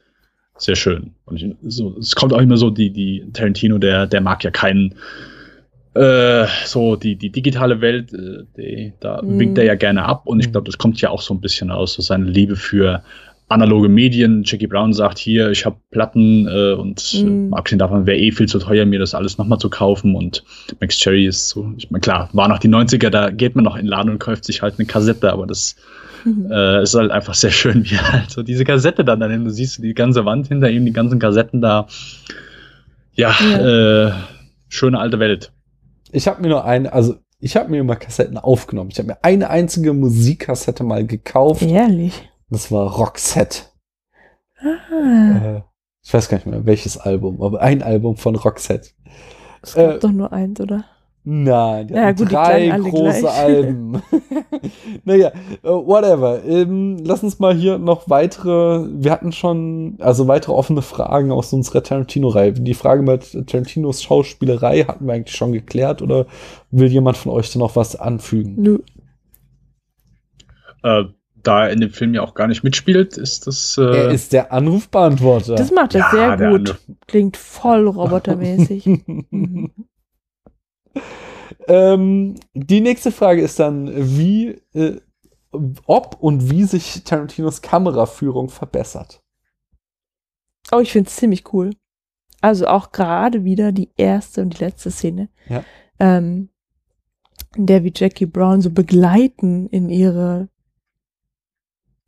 sehr 0.58 0.76
schön. 0.76 1.12
Und 1.26 1.36
ich, 1.36 1.54
so, 1.62 1.96
es 1.98 2.14
kommt 2.14 2.32
auch 2.32 2.40
immer 2.40 2.56
so, 2.56 2.70
die, 2.70 2.90
die 2.90 3.26
Tarantino, 3.32 3.78
der, 3.78 4.06
der 4.06 4.20
mag 4.20 4.42
ja 4.44 4.50
keinen, 4.50 4.94
äh, 5.94 6.46
so 6.64 6.96
die, 6.96 7.16
die 7.16 7.30
digitale 7.30 7.80
Welt, 7.80 8.12
äh, 8.12 8.44
die, 8.56 8.92
da 9.00 9.22
Mhm. 9.22 9.38
winkt 9.38 9.58
er 9.58 9.64
ja 9.64 9.74
gerne 9.74 10.04
ab. 10.04 10.22
Und 10.26 10.40
ich 10.40 10.48
Mhm. 10.48 10.52
glaube, 10.52 10.66
das 10.66 10.78
kommt 10.78 11.00
ja 11.00 11.10
auch 11.10 11.22
so 11.22 11.34
ein 11.34 11.40
bisschen 11.40 11.70
aus, 11.70 11.94
so 11.94 12.02
seine 12.02 12.26
Liebe 12.26 12.56
für 12.56 13.02
analoge 13.48 13.88
Medien. 13.88 14.42
Jackie 14.44 14.66
Brown 14.66 14.92
sagt 14.92 15.18
hier, 15.18 15.50
ich 15.50 15.64
habe 15.64 15.76
Platten 15.90 16.46
äh, 16.48 16.72
und 16.74 17.14
Mhm. 17.22 17.52
äh, 17.52 17.56
abgesehen 17.56 17.78
davon 17.78 18.06
wäre 18.06 18.18
eh 18.18 18.32
viel 18.32 18.48
zu 18.48 18.58
teuer, 18.58 18.84
mir 18.86 18.98
das 18.98 19.14
alles 19.14 19.38
nochmal 19.38 19.58
zu 19.58 19.70
kaufen. 19.70 20.14
Und 20.16 20.42
Max 20.80 20.96
Cherry 20.98 21.26
ist 21.26 21.48
so, 21.50 21.72
ich 21.76 21.90
meine, 21.90 22.00
klar, 22.00 22.28
war 22.32 22.48
noch 22.48 22.58
die 22.58 22.68
90er, 22.68 23.10
da 23.10 23.30
geht 23.30 23.54
man 23.54 23.64
noch 23.64 23.76
in 23.76 23.82
den 23.82 23.88
Laden 23.90 24.10
und 24.10 24.18
kauft 24.18 24.44
sich 24.44 24.62
halt 24.62 24.74
eine 24.78 24.86
Kassette, 24.86 25.32
aber 25.32 25.46
das 25.46 25.76
Mhm. 26.24 26.50
äh, 26.50 26.82
ist 26.82 26.94
halt 26.96 27.12
einfach 27.12 27.34
sehr 27.34 27.52
schön, 27.52 27.84
wie 27.88 27.94
er 27.94 28.12
halt 28.12 28.30
so 28.30 28.42
diese 28.42 28.64
Kassette 28.64 29.04
dann 29.04 29.20
daneben, 29.20 29.44
du 29.44 29.50
siehst 29.50 29.82
die 29.82 29.94
ganze 29.94 30.24
Wand 30.24 30.48
hinter 30.48 30.68
ihm, 30.68 30.84
die 30.84 30.92
ganzen 30.92 31.20
Kassetten 31.20 31.60
da. 31.60 31.86
Ja, 33.14 33.30
Äh, 33.30 34.12
schöne 34.68 34.98
alte 34.98 35.18
Welt. 35.20 35.52
Ich 36.12 36.26
habe 36.26 36.42
mir 36.42 36.48
nur 36.48 36.64
eine, 36.64 36.92
also 36.92 37.16
ich 37.38 37.56
habe 37.56 37.70
mir 37.70 37.78
immer 37.80 37.96
Kassetten 37.96 38.38
aufgenommen. 38.38 38.90
Ich 38.92 38.98
habe 38.98 39.08
mir 39.08 39.18
eine 39.22 39.50
einzige 39.50 39.92
Musikkassette 39.92 40.82
mal 40.84 41.06
gekauft. 41.06 41.62
Ehrlich. 41.62 42.28
Das 42.48 42.70
war 42.70 42.90
Roxette. 42.96 43.62
Ah, 44.58 45.56
Äh, 45.56 45.62
ich 46.02 46.14
weiß 46.14 46.28
gar 46.28 46.38
nicht 46.38 46.46
mehr, 46.46 46.64
welches 46.64 46.96
Album, 46.98 47.42
aber 47.42 47.60
ein 47.60 47.82
Album 47.82 48.16
von 48.16 48.36
Roxette. 48.36 48.90
es 49.62 49.74
gab 49.74 49.96
äh, 49.96 49.98
doch 49.98 50.12
nur 50.12 50.32
eins, 50.32 50.60
oder? 50.60 50.84
Nein, 51.28 51.88
Ja, 51.88 52.12
gut, 52.12 52.30
drei 52.30 52.68
große. 52.68 53.28
Alben. 53.28 54.00
naja, 55.04 55.32
äh, 55.64 55.68
whatever. 55.68 56.44
Ähm, 56.44 56.98
lass 57.04 57.24
uns 57.24 57.40
mal 57.40 57.52
hier 57.52 57.78
noch 57.78 58.08
weitere, 58.08 58.86
wir 58.92 59.10
hatten 59.10 59.32
schon, 59.32 59.96
also 59.98 60.28
weitere 60.28 60.52
offene 60.52 60.82
Fragen 60.82 61.32
aus 61.32 61.52
unserer 61.52 61.82
Tarantino-Reihe. 61.82 62.52
Die 62.52 62.74
Frage 62.74 63.02
mit 63.02 63.32
Tarantinos 63.48 64.04
Schauspielerei 64.04 64.84
hatten 64.84 65.06
wir 65.08 65.14
eigentlich 65.14 65.34
schon 65.36 65.50
geklärt 65.50 66.00
oder 66.00 66.26
will 66.70 66.86
jemand 66.92 67.16
von 67.16 67.32
euch 67.32 67.52
da 67.52 67.58
noch 67.58 67.74
was 67.74 67.96
anfügen? 67.96 68.54
Nö. 68.56 68.78
Äh, 70.84 71.06
da 71.46 71.66
in 71.68 71.80
dem 71.80 71.90
Film 71.90 72.14
ja 72.14 72.22
auch 72.22 72.34
gar 72.34 72.46
nicht 72.48 72.62
mitspielt, 72.64 73.16
ist 73.16 73.46
das. 73.46 73.76
Äh, 73.78 73.82
er 73.82 74.10
ist 74.10 74.32
der 74.32 74.52
Anrufbeantworter. 74.52 75.54
Das 75.54 75.70
macht 75.70 75.94
er 75.94 76.00
Ja, 76.00 76.10
sehr 76.38 76.50
gut. 76.50 76.78
Klingt 77.06 77.36
voll 77.36 77.86
robotermäßig. 77.88 78.84
Ähm, 81.68 82.36
die 82.54 82.80
nächste 82.80 83.10
Frage 83.10 83.42
ist 83.42 83.58
dann, 83.58 83.90
wie, 84.16 84.60
äh, 84.72 85.00
ob 85.86 86.16
und 86.20 86.50
wie 86.50 86.64
sich 86.64 87.02
Tarantinos 87.04 87.62
Kameraführung 87.62 88.48
verbessert. 88.50 89.22
Oh, 90.72 90.80
ich 90.80 90.92
finde 90.92 91.08
es 91.08 91.16
ziemlich 91.16 91.52
cool. 91.52 91.70
Also 92.40 92.66
auch 92.66 92.92
gerade 92.92 93.44
wieder 93.44 93.72
die 93.72 93.90
erste 93.96 94.42
und 94.42 94.58
die 94.58 94.64
letzte 94.64 94.90
Szene, 94.90 95.28
Ja. 95.48 95.64
ähm, 95.98 96.50
in 97.56 97.66
der 97.66 97.82
wir 97.82 97.92
Jackie 97.94 98.26
Brown 98.26 98.60
so 98.60 98.70
begleiten 98.70 99.66
in 99.68 99.88
ihre 99.88 100.48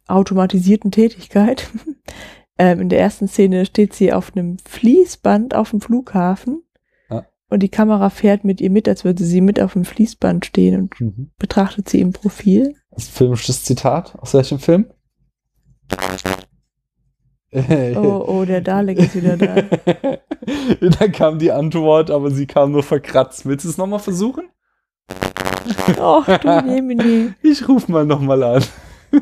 automatisierten 0.09 0.91
Tätigkeit. 0.91 1.71
ähm, 2.59 2.81
in 2.81 2.89
der 2.89 3.01
ersten 3.01 3.29
Szene 3.29 3.65
steht 3.67 3.93
sie 3.95 4.13
auf 4.13 4.33
einem 4.35 4.59
Fließband 4.59 5.55
auf 5.55 5.71
dem 5.71 5.81
Flughafen 5.81 6.63
Ja. 7.11 7.27
und 7.51 7.63
die 7.63 7.69
Kamera 7.69 8.11
fährt 8.11 8.45
mit 8.45 8.61
ihr 8.61 8.71
mit, 8.71 8.89
als 8.89 9.05
würde 9.05 9.23
sie 9.25 9.41
mit 9.41 9.61
auf 9.61 9.75
dem 9.75 9.85
Fließband 9.85 10.45
stehen 10.47 10.81
und 10.83 11.01
Mhm. 11.01 11.31
betrachtet 11.39 11.89
sie 11.89 12.01
im 12.01 12.13
Profil. 12.13 12.75
Das 12.91 13.05
ist 13.05 13.11
ein 13.11 13.17
filmisches 13.19 13.65
Zitat. 13.65 14.19
Aus 14.19 14.35
welchem 14.35 14.59
Film? 14.59 14.87
Oh, 17.97 18.25
oh, 18.29 18.45
der 18.45 18.61
Dalek 18.61 18.99
ist 18.99 19.15
wieder 19.15 19.39
da. 19.39 19.63
da 20.83 21.09
kam 21.09 21.39
die 21.39 21.51
Antwort, 21.51 22.11
aber 22.11 22.31
sie 22.31 22.47
kam 22.47 22.73
nur 22.73 22.83
verkratzt. 22.83 23.47
Willst 23.47 23.65
du 23.65 23.71
es 23.71 23.79
nochmal 23.79 24.01
versuchen? 24.01 24.51
Och, 25.99 26.27
du 26.27 26.63
Jemini. 26.69 27.33
Ich 27.43 27.67
ruf 27.67 27.89
mal 27.89 28.05
nochmal 28.05 28.43
an. 28.43 28.63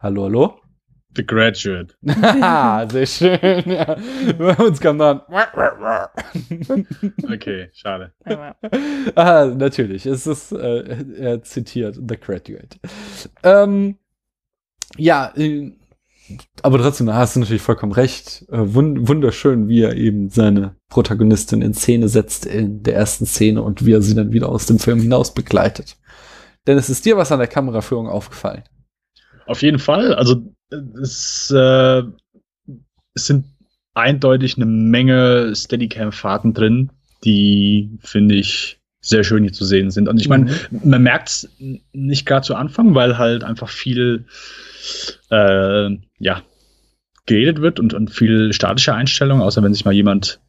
hallo, 0.00 0.22
hallo? 0.24 0.60
The 1.14 1.22
Graduate. 1.24 1.94
Haha, 2.06 2.86
sehr 2.90 3.06
schön. 3.06 3.62
Ja. 3.66 3.96
Bei 4.38 4.54
uns 4.56 4.80
kam 4.80 4.98
dann. 4.98 5.22
Okay, 7.30 7.68
schade. 7.72 8.12
ah, 9.14 9.46
natürlich. 9.46 10.06
Es 10.06 10.26
ist, 10.26 10.52
äh, 10.52 11.04
er 11.18 11.42
zitiert 11.42 11.96
The 11.96 12.16
Graduate. 12.16 12.78
Ähm, 13.42 13.98
ja, 14.96 15.32
äh, 15.36 15.72
aber 16.62 16.78
trotzdem 16.78 17.12
hast 17.12 17.36
du 17.36 17.40
natürlich 17.40 17.62
vollkommen 17.62 17.92
recht. 17.92 18.44
Äh, 18.50 18.74
wun 18.74 19.08
wunderschön, 19.08 19.68
wie 19.68 19.82
er 19.82 19.96
eben 19.96 20.30
seine 20.30 20.76
Protagonistin 20.88 21.62
in 21.62 21.74
Szene 21.74 22.08
setzt 22.08 22.46
in 22.46 22.82
der 22.82 22.94
ersten 22.94 23.26
Szene 23.26 23.62
und 23.62 23.84
wie 23.84 23.92
er 23.92 24.02
sie 24.02 24.14
dann 24.14 24.32
wieder 24.32 24.48
aus 24.48 24.66
dem 24.66 24.78
Film 24.78 25.00
hinaus 25.00 25.34
begleitet. 25.34 25.96
Denn 26.66 26.78
es 26.78 26.90
ist 26.90 27.04
dir 27.04 27.16
was 27.16 27.32
an 27.32 27.38
der 27.38 27.48
Kameraführung 27.48 28.08
aufgefallen. 28.08 28.64
Auf 29.46 29.62
jeden 29.62 29.78
Fall. 29.78 30.14
Also 30.14 30.42
es, 31.00 31.50
äh, 31.54 32.02
es 33.14 33.26
sind 33.26 33.46
eindeutig 33.94 34.56
eine 34.56 34.66
Menge 34.66 35.54
Steadicam-Fahrten 35.54 36.52
drin, 36.54 36.90
die 37.24 37.98
finde 38.00 38.36
ich 38.36 38.77
sehr 39.00 39.24
schön 39.24 39.44
hier 39.44 39.52
zu 39.52 39.64
sehen 39.64 39.90
sind. 39.90 40.08
Und 40.08 40.20
ich 40.20 40.28
meine, 40.28 40.52
man 40.70 41.02
merkt 41.02 41.28
es 41.28 41.48
nicht 41.92 42.26
gerade 42.26 42.46
zu 42.46 42.54
Anfang, 42.54 42.94
weil 42.94 43.18
halt 43.18 43.44
einfach 43.44 43.68
viel 43.68 44.24
äh, 45.30 45.90
ja 46.18 46.42
geredet 47.26 47.60
wird 47.60 47.78
und, 47.78 47.94
und 47.94 48.10
viel 48.10 48.52
statische 48.52 48.94
Einstellungen, 48.94 49.42
außer 49.42 49.62
wenn 49.62 49.74
sich 49.74 49.84
mal 49.84 49.94
jemand 49.94 50.40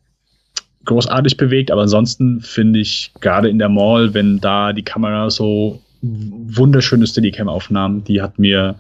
großartig 0.86 1.38
bewegt. 1.38 1.72
Aber 1.72 1.84
ansonsten 1.84 2.42
finde 2.42 2.80
ich 2.80 3.12
gerade 3.20 3.50
in 3.50 3.60
der 3.60 3.70
Mall, 3.70 4.14
wenn 4.14 4.40
da 4.40 4.74
die 4.74 4.84
Kamera 4.84 5.30
so 5.30 5.82
wunderschöne 6.02 7.06
Steadicam-Aufnahmen, 7.06 8.04
die 8.06 8.22
hat 8.22 8.40
mir, 8.40 8.80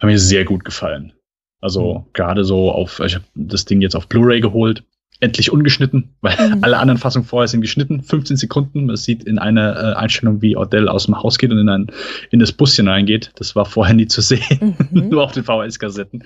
hat 0.00 0.06
mir 0.06 0.18
sehr 0.18 0.44
gut 0.44 0.64
gefallen. 0.64 1.12
Also 1.60 2.06
gerade 2.14 2.44
so 2.44 2.70
auf, 2.72 3.00
ich 3.00 3.14
habe 3.14 3.24
das 3.34 3.64
Ding 3.64 3.80
jetzt 3.80 3.96
auf 3.96 4.08
Blu-ray 4.08 4.40
geholt, 4.40 4.82
endlich 5.20 5.50
ungeschnitten, 5.52 6.14
weil 6.20 6.36
Mhm. 6.36 6.58
alle 6.64 6.78
anderen 6.78 6.98
Fassungen 6.98 7.26
vorher 7.26 7.48
sind 7.48 7.60
geschnitten, 7.60 8.02
15 8.02 8.36
Sekunden. 8.36 8.86
Man 8.86 8.96
sieht 8.96 9.24
in 9.24 9.38
einer 9.38 9.76
äh, 9.76 9.94
Einstellung, 9.96 10.40
wie 10.42 10.56
Odell 10.56 10.88
aus 10.88 11.06
dem 11.06 11.20
Haus 11.20 11.38
geht 11.38 11.50
und 11.50 11.58
in, 11.58 11.68
ein, 11.68 11.88
in 12.30 12.38
das 12.38 12.52
Buschen 12.52 12.86
reingeht. 12.88 13.32
Das 13.36 13.56
war 13.56 13.64
vorher 13.64 13.94
nie 13.94 14.06
zu 14.06 14.20
sehen, 14.20 14.76
Mhm. 14.90 15.08
nur 15.10 15.24
auf 15.24 15.32
den 15.32 15.44
VHS-Kassetten. 15.44 16.22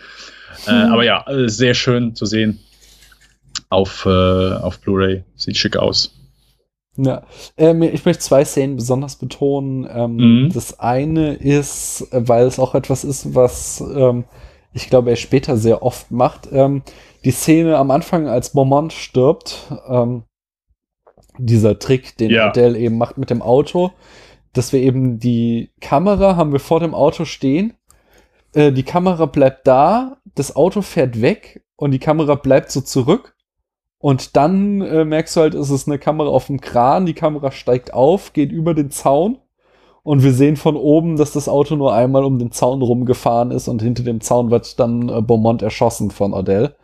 Äh, 0.66 0.70
aber 0.70 1.05
ja, 1.05 1.24
äh, 1.27 1.48
sehr 1.48 1.74
schön 1.74 2.14
zu 2.14 2.27
sehen 2.27 2.59
auf, 3.70 4.05
äh, 4.06 4.09
auf 4.10 4.81
Blu-ray. 4.81 5.24
Sieht 5.36 5.56
schick 5.56 5.77
aus. 5.77 6.14
Ja, 6.98 7.23
ähm, 7.56 7.81
ich 7.82 8.05
möchte 8.05 8.23
zwei 8.23 8.44
Szenen 8.44 8.77
besonders 8.77 9.16
betonen. 9.16 9.89
Ähm, 9.90 10.16
Mhm. 10.16 10.51
Das 10.52 10.78
eine 10.78 11.32
ist, 11.35 12.06
äh, 12.12 12.28
weil 12.28 12.44
es 12.47 12.59
auch 12.59 12.74
etwas 12.74 13.05
ist, 13.05 13.35
was 13.35 13.82
ähm, 13.97 14.24
ich 14.74 14.89
glaube, 14.90 15.10
er 15.10 15.16
später 15.16 15.56
sehr 15.56 15.82
oft 15.82 16.10
macht. 16.10 16.48
Die 17.24 17.31
Szene 17.31 17.77
am 17.77 17.90
Anfang, 17.90 18.28
als 18.28 18.53
Beaumont 18.53 18.93
stirbt, 18.93 19.73
ähm, 19.89 20.24
dieser 21.39 21.78
Trick, 21.78 22.16
den 22.16 22.31
Ja. 22.31 22.49
Adele 22.49 22.78
eben 22.78 22.99
macht 22.99 23.19
mit 23.19 23.31
dem 23.31 23.43
Auto, 23.43 23.90
dass 24.53 24.73
wir 24.73 24.81
eben 24.81 25.19
die 25.19 25.70
Kamera 25.81 26.36
haben 26.36 26.53
wir 26.53 26.61
vor 26.61 26.81
dem 26.81 26.94
Auto 26.94 27.24
stehen. 27.24 27.74
Äh, 28.55 28.73
die 28.73 28.82
Kamera 28.82 29.27
bleibt 29.27 29.66
da, 29.66 30.19
das 30.35 30.57
Auto 30.57 30.82
fährt 30.82 31.20
weg 31.23 31.65
und 31.77 31.93
die 31.93 31.99
Kamera 31.99 32.35
bleibt 32.35 32.70
so 32.70 32.81
zurück. 32.81 33.35
Und 33.99 34.36
dann 34.36 34.81
äh, 34.82 35.05
merkst 35.05 35.36
du 35.36 35.40
halt, 35.40 35.55
es 35.55 35.70
ist 35.70 35.86
eine 35.86 35.99
Kamera 35.99 36.28
auf 36.28 36.49
dem 36.49 36.61
Kran, 36.61 37.07
die 37.07 37.15
Kamera 37.15 37.53
steigt 37.53 37.94
auf, 37.94 38.32
geht 38.32 38.51
über 38.51 38.74
den 38.74 38.90
Zaun 38.90 39.39
und 40.03 40.24
wir 40.24 40.32
sehen 40.32 40.57
von 40.57 40.77
oben, 40.77 41.16
dass 41.16 41.32
das 41.32 41.49
Auto 41.49 41.77
nur 41.77 41.94
einmal 41.94 42.24
um 42.24 42.39
den 42.39 42.51
Zaun 42.51 42.82
rumgefahren 42.82 43.53
ist 43.53 43.69
und 43.69 43.81
hinter 43.81 44.03
dem 44.03 44.20
Zaun 44.20 44.51
wird 44.51 44.78
dann 44.81 45.09
äh, 45.09 45.23
Beaumont 45.23 45.62
erschossen 45.62 46.11
von 46.11 46.35
Odell. 46.35 46.74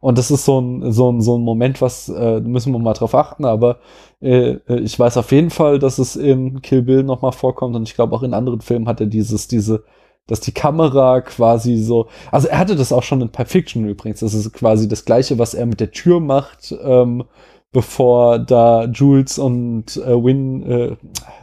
Und 0.00 0.18
das 0.18 0.30
ist 0.30 0.44
so 0.44 0.60
ein, 0.60 0.92
so 0.92 1.10
ein, 1.10 1.20
so 1.20 1.36
ein 1.36 1.42
Moment, 1.42 1.80
was 1.80 2.08
äh, 2.08 2.40
müssen 2.40 2.72
wir 2.72 2.78
mal 2.78 2.92
drauf 2.92 3.14
achten, 3.14 3.44
aber 3.44 3.78
äh, 4.20 4.58
äh, 4.68 4.80
ich 4.80 4.98
weiß 4.98 5.16
auf 5.16 5.32
jeden 5.32 5.50
Fall, 5.50 5.78
dass 5.78 5.98
es 5.98 6.16
in 6.16 6.62
Kill 6.62 6.82
Bill 6.82 7.02
nochmal 7.02 7.32
vorkommt. 7.32 7.76
Und 7.76 7.88
ich 7.88 7.94
glaube 7.94 8.14
auch 8.14 8.22
in 8.22 8.34
anderen 8.34 8.60
Filmen 8.60 8.88
hat 8.88 9.00
er 9.00 9.06
dieses, 9.06 9.48
diese, 9.48 9.84
dass 10.26 10.40
die 10.40 10.52
Kamera 10.52 11.20
quasi 11.20 11.76
so, 11.76 12.06
also 12.30 12.48
er 12.48 12.58
hatte 12.58 12.76
das 12.76 12.92
auch 12.92 13.02
schon 13.02 13.22
in 13.22 13.30
Pulp 13.30 13.48
Fiction 13.48 13.88
übrigens, 13.88 14.20
das 14.20 14.34
ist 14.34 14.52
quasi 14.52 14.88
das 14.88 15.04
gleiche, 15.04 15.38
was 15.38 15.54
er 15.54 15.66
mit 15.66 15.80
der 15.80 15.92
Tür 15.92 16.20
macht, 16.20 16.74
ähm, 16.82 17.24
bevor 17.72 18.38
da 18.38 18.84
Jules 18.84 19.38
und 19.38 19.96
äh, 19.98 20.24
Win, 20.24 20.62
äh, 20.62 20.96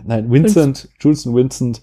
nein, 0.06 0.32
Vincent, 0.32 0.90
Jules 1.00 1.26
und 1.26 1.36
Vincent 1.36 1.82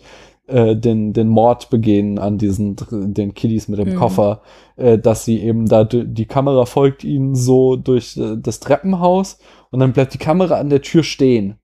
äh, 0.51 0.77
den, 0.77 1.13
den 1.13 1.29
Mord 1.29 1.71
begehen 1.71 2.19
an 2.19 2.39
diesen, 2.39 2.77
den 2.91 3.35
Kiddies 3.35 3.69
mit 3.69 3.79
dem 3.79 3.91
Mhm. 3.91 3.97
Koffer, 3.97 4.43
äh, 4.77 4.99
dass 4.99 5.25
sie 5.25 5.41
eben 5.41 5.67
da, 5.67 5.85
die 5.85 6.27
Kamera 6.27 6.67
folgt 6.67 7.05
ihnen 7.05 7.35
so 7.35 7.77
durch 7.77 8.17
äh, 8.17 8.37
das 8.37 8.61
Treppenhaus 8.61 9.39
und 9.71 9.81
dann 9.81 9.93
bleibt 9.93 10.15
die 10.15 10.19
Kamera 10.19 10.57
an 10.57 10.71
der 10.71 10.83
Tür 10.83 11.03
stehen. 11.03 11.57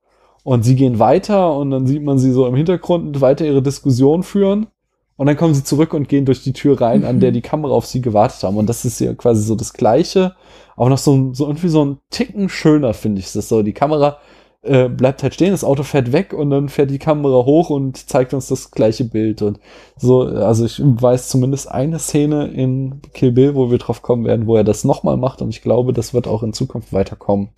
Und 0.45 0.65
sie 0.65 0.77
gehen 0.77 1.01
weiter 1.01 1.57
und 1.57 1.73
dann 1.73 1.89
sieht 1.89 2.05
man 2.05 2.19
sie 2.19 2.31
so 2.31 2.47
im 2.47 2.55
Hintergrund 2.55 3.21
weiter 3.21 3.45
ihre 3.45 3.63
Diskussion 3.63 4.23
führen. 4.23 4.69
Und 5.17 5.27
dann 5.27 5.37
kommen 5.37 5.55
sie 5.55 5.65
zurück 5.65 5.95
und 5.95 6.09
gehen 6.09 6.27
durch 6.27 6.43
die 6.45 6.53
Tür 6.53 6.81
rein, 6.81 7.05
an 7.05 7.21
der 7.21 7.33
die 7.33 7.41
Kamera 7.41 7.73
auf 7.73 7.87
sie 7.87 8.03
gewartet 8.03 8.43
haben. 8.43 8.57
Und 8.57 8.69
das 8.69 8.85
ist 8.85 9.01
ja 9.01 9.15
quasi 9.15 9.43
so 9.43 9.55
das 9.57 9.73
Gleiche, 9.73 10.35
aber 10.77 10.91
noch 10.91 10.99
so, 10.99 11.33
so 11.33 11.47
irgendwie 11.47 11.69
so 11.69 11.85
ein 11.85 11.99
Ticken 12.11 12.49
schöner, 12.49 12.93
finde 12.94 13.20
ich 13.20 13.33
das 13.33 13.49
so. 13.49 13.62
Die 13.62 13.73
Kamera 13.73 14.19
äh, 14.62 14.89
bleibt 14.89 15.23
halt 15.23 15.35
stehen, 15.35 15.52
das 15.52 15.65
Auto 15.65 15.83
fährt 15.83 16.12
weg 16.12 16.33
und 16.33 16.51
dann 16.51 16.68
fährt 16.68 16.91
die 16.91 16.99
Kamera 16.99 17.44
hoch 17.44 17.70
und 17.70 18.09
zeigt 18.09 18.35
uns 18.35 18.49
das 18.49 18.70
gleiche 18.70 19.05
Bild. 19.05 19.43
Und 19.43 19.60
so, 19.97 20.23
also 20.23 20.65
ich 20.65 20.81
weiß 20.83 21.28
zumindest 21.28 21.70
eine 21.70 21.99
Szene 21.99 22.49
in 22.49 23.01
Kill 23.15 23.33
Bill, 23.33 23.55
wo 23.55 23.70
wir 23.70 23.78
drauf 23.78 24.02
kommen 24.02 24.25
werden, 24.25 24.47
wo 24.47 24.57
er 24.57 24.65
das 24.65 24.85
nochmal 24.85 25.17
macht 25.17 25.43
und 25.43 25.51
ich 25.51 25.62
glaube, 25.62 25.93
das 25.93 26.15
wird 26.15 26.26
auch 26.26 26.43
in 26.43 26.52
Zukunft 26.52 26.93
weiterkommen. 26.93 27.51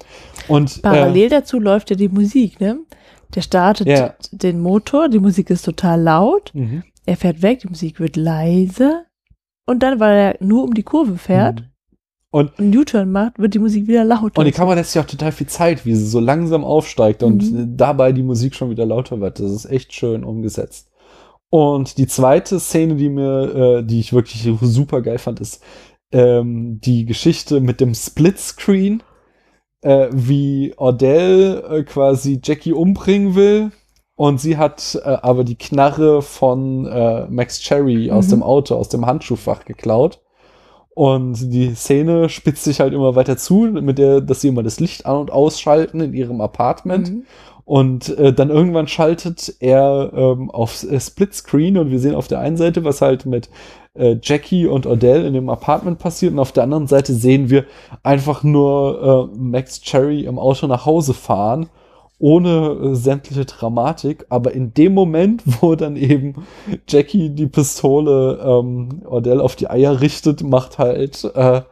Und 0.49 0.83
Parallel 0.83 1.29
dazu 1.31 1.59
läuft 1.59 1.91
ja 1.91 1.97
die 1.97 2.09
Musik, 2.09 2.61
ne? 2.61 2.79
Der 3.35 3.43
startet 3.43 3.89
Ja. 3.89 4.15
den 4.33 4.61
Motor, 4.61 5.09
die 5.09 5.19
Musik 5.19 5.51
ist 5.51 5.65
total 5.65 6.01
laut, 6.01 6.53
Äh, 6.55 6.59
mhm. 6.59 6.83
er 7.07 7.17
fährt 7.17 7.43
weg, 7.43 7.61
die 7.61 7.69
Musik 7.69 8.01
wird 8.01 8.17
leise 8.17 9.05
und 9.67 9.83
dann, 9.83 10.01
weil 10.01 10.17
er 10.19 10.37
nur 10.41 10.65
um 10.65 10.75
die 10.75 10.83
Kurve 10.83 11.17
fährt 11.19 11.63
Und 12.31 12.59
und 12.59 12.77
U-Turn 12.77 13.11
macht, 13.11 13.39
wird 13.39 13.55
die 13.55 13.59
Musik 13.59 13.87
wieder 13.87 14.05
lauter. 14.05 14.39
Und 14.39 14.45
die 14.45 14.53
Kamera 14.53 14.75
lässt 14.75 14.93
sich 14.93 15.01
auch 15.01 15.07
total 15.07 15.33
viel 15.33 15.47
Zeit, 15.47 15.87
wie 15.87 15.95
sie 15.95 16.07
so 16.07 16.21
langsam 16.21 16.63
aufsteigt 16.65 17.23
und 17.23 17.51
Mhm. 17.51 17.59
äh, 17.59 17.67
dabei 17.69 18.13
die 18.13 18.23
Musik 18.23 18.55
schon 18.55 18.69
wieder 18.71 18.85
lauter 18.85 19.21
wird. 19.21 19.41
Das 19.41 19.51
ist 19.51 19.65
echt 19.65 19.95
schön 19.95 20.25
umgesetzt. 20.25 20.91
Und 21.51 21.97
die 21.97 22.07
zweite 22.07 22.61
Szene, 22.61 22.97
die 22.97 23.09
mir, 23.09 23.79
äh, 23.79 23.83
die 23.85 24.01
ich 24.01 24.13
wirklich 24.13 24.47
super 24.61 25.01
geil 25.01 25.19
fand, 25.19 25.41
ist 25.41 25.63
ähm, 26.13 26.81
die 26.83 27.07
Geschichte 27.07 27.61
mit 27.61 27.81
dem 27.81 27.95
Splitscreen, 27.95 29.03
äh, 29.83 30.09
wie 30.13 30.75
Ordell 30.77 31.65
äh, 31.71 31.83
quasi 31.85 32.41
Jackie 32.45 32.73
umbringen 32.75 33.35
will. 33.35 33.71
Und 34.17 34.41
sie 34.41 34.57
hat 34.59 35.01
äh, 35.03 35.09
aber 35.23 35.45
die 35.45 35.57
Knarre 35.57 36.21
von 36.23 36.85
äh, 36.87 37.27
Max 37.31 37.61
Cherry 37.61 38.11
aus 38.11 38.27
Mhm. 38.27 38.31
dem 38.31 38.43
Auto, 38.43 38.75
aus 38.75 38.89
dem 38.91 39.07
Handschuhfach 39.07 39.65
geklaut. 39.65 40.21
Und 40.99 41.53
die 41.53 41.77
Szene 41.77 42.29
spitzt 42.29 42.65
sich 42.65 42.81
halt 42.81 42.93
immer 42.93 43.15
weiter 43.15 43.37
zu, 43.37 43.69
mit 43.71 43.99
der, 43.99 44.21
dass 44.21 44.41
sie 44.41 44.49
immer 44.49 44.65
das 44.65 44.81
Licht 44.81 45.07
an- 45.07 45.19
und 45.19 45.31
ausschalten 45.31 46.01
in 46.01 46.13
ihrem 46.13 46.41
Apartment. 46.41 47.13
Mhm. 47.13 47.23
Und 47.65 48.19
äh, 48.19 48.33
dann 48.33 48.51
irgendwann 48.51 48.89
schaltet 48.89 49.55
er 49.61 50.11
ähm, 50.13 50.51
auf 50.51 50.83
äh, 50.83 50.99
Splitscreen 50.99 51.79
und 51.79 51.93
wir 51.93 52.01
sehen 52.01 52.17
auf 52.17 52.27
der 52.27 52.41
einen 52.41 52.57
Seite, 52.57 52.83
was 52.83 53.01
halt 53.01 53.27
mit 53.27 53.49
äh, 53.95 54.17
Jackie 54.21 54.67
und 54.67 54.87
Odell 54.87 55.25
in 55.25 55.35
dem 55.35 55.51
Apartment 55.51 56.01
passiert 56.01 56.33
und 56.33 56.41
auf 56.41 56.51
der 56.51 56.65
anderen 56.65 56.89
Seite 56.89 57.15
sehen 57.15 57.49
wir 57.49 57.67
einfach 58.03 58.43
nur 58.43 59.31
äh, 59.33 59.39
Max 59.39 59.81
Cherry 59.81 60.25
im 60.25 60.41
Auto 60.41 60.67
nach 60.67 60.85
Hause 60.85 61.15
fahren, 61.15 61.69
ohne 62.19 62.91
äh, 62.91 62.95
sämtliche 62.95 63.45
Dramatik. 63.45 64.27
Aber 64.29 64.53
in 64.53 64.75
dem 64.75 64.95
Moment, 64.95 65.43
wo 65.63 65.75
dann 65.75 65.97
eben 65.97 66.35
Jackie 66.89 67.31
die 67.31 67.47
Pistole 67.47 68.39
ähm, 68.43 69.03
Odell 69.07 69.41
auf 69.41 69.57
die 69.57 69.71
Eier 69.71 70.01
richtet, 70.01 70.43
macht 70.43 70.79
halt 70.79 71.25
äh, 71.35 71.63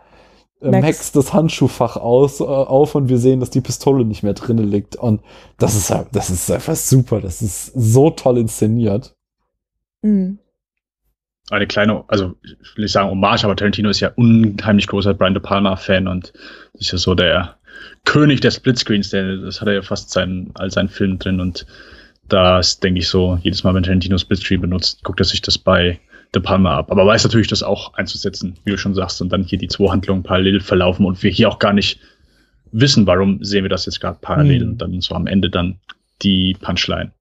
äh, 0.62 0.70
Max. 0.70 0.83
Max. 0.83 1.12
das 1.12 1.33
Handschuhfach 1.33 1.97
aus, 1.97 2.41
äh, 2.41 2.44
auf 2.44 2.94
und 2.94 3.08
wir 3.08 3.18
sehen, 3.18 3.41
dass 3.41 3.50
die 3.50 3.60
Pistole 3.60 4.05
nicht 4.05 4.23
mehr 4.23 4.34
drinne 4.34 4.62
liegt. 4.62 4.97
Und 4.97 5.20
das 5.58 5.75
ist, 5.76 5.91
halt- 5.91 6.08
das 6.12 6.31
ist 6.31 6.50
einfach 6.50 6.76
super. 6.76 7.20
Das 7.20 7.42
ist 7.42 7.66
so 7.75 8.10
toll 8.10 8.39
inszeniert. 8.39 9.15
Mhm. 10.02 10.39
Eine 11.50 11.66
kleine, 11.68 12.02
also 12.08 12.33
ich 12.42 12.76
will 12.76 12.84
nicht 12.84 12.92
sagen 12.92 13.08
Hommage, 13.10 13.44
aber 13.44 13.55
Tarantino 13.55 13.89
ist 13.89 14.00
ja 14.00 14.10
unheimlich 14.16 14.89
großer 14.89 15.15
Brian 15.15 15.34
De 15.34 15.42
Palma-Fan 15.42 16.08
und 16.08 16.33
ist 16.73 16.91
ja 16.91 16.99
so 16.99 17.15
der 17.15 17.57
König 18.06 18.40
der 18.40 18.50
Splitscreens, 18.50 19.10
der, 19.10 19.36
das 19.36 19.60
hat 19.60 19.68
er 19.68 19.74
ja 19.74 19.82
fast 19.82 20.10
sein, 20.10 20.50
all 20.54 20.70
seinen 20.70 20.88
Filmen 20.88 21.18
drin 21.18 21.40
und 21.40 21.66
das 22.28 22.80
denke 22.80 23.00
ich 23.00 23.08
so, 23.08 23.38
jedes 23.42 23.62
Mal, 23.62 23.74
wenn 23.74 23.82
Tarantino 23.82 24.16
Splitscreen 24.18 24.60
benutzt, 24.60 25.04
guckt 25.04 25.20
er 25.20 25.24
sich 25.24 25.42
das 25.42 25.58
bei 25.58 26.00
De 26.34 26.42
Palma 26.42 26.76
ab. 26.76 26.90
Aber 26.90 27.06
weiß 27.06 27.22
natürlich, 27.24 27.46
das 27.46 27.62
auch 27.62 27.94
einzusetzen, 27.94 28.56
wie 28.64 28.72
du 28.72 28.78
schon 28.78 28.94
sagst, 28.94 29.20
und 29.22 29.28
dann 29.30 29.44
hier 29.44 29.58
die 29.58 29.68
zwei 29.68 29.90
Handlungen 29.90 30.22
parallel 30.24 30.60
verlaufen 30.60 31.06
und 31.06 31.22
wir 31.22 31.30
hier 31.30 31.48
auch 31.48 31.58
gar 31.60 31.72
nicht 31.72 32.00
wissen, 32.72 33.06
warum 33.06 33.44
sehen 33.44 33.62
wir 33.64 33.68
das 33.68 33.86
jetzt 33.86 34.00
gerade 34.00 34.18
parallel 34.20 34.64
Mhm. 34.64 34.70
und 34.72 34.78
dann 34.78 35.00
so 35.00 35.14
am 35.14 35.26
Ende 35.28 35.50
dann 35.50 35.78
die 36.22 36.56
Punchline. 36.60 37.12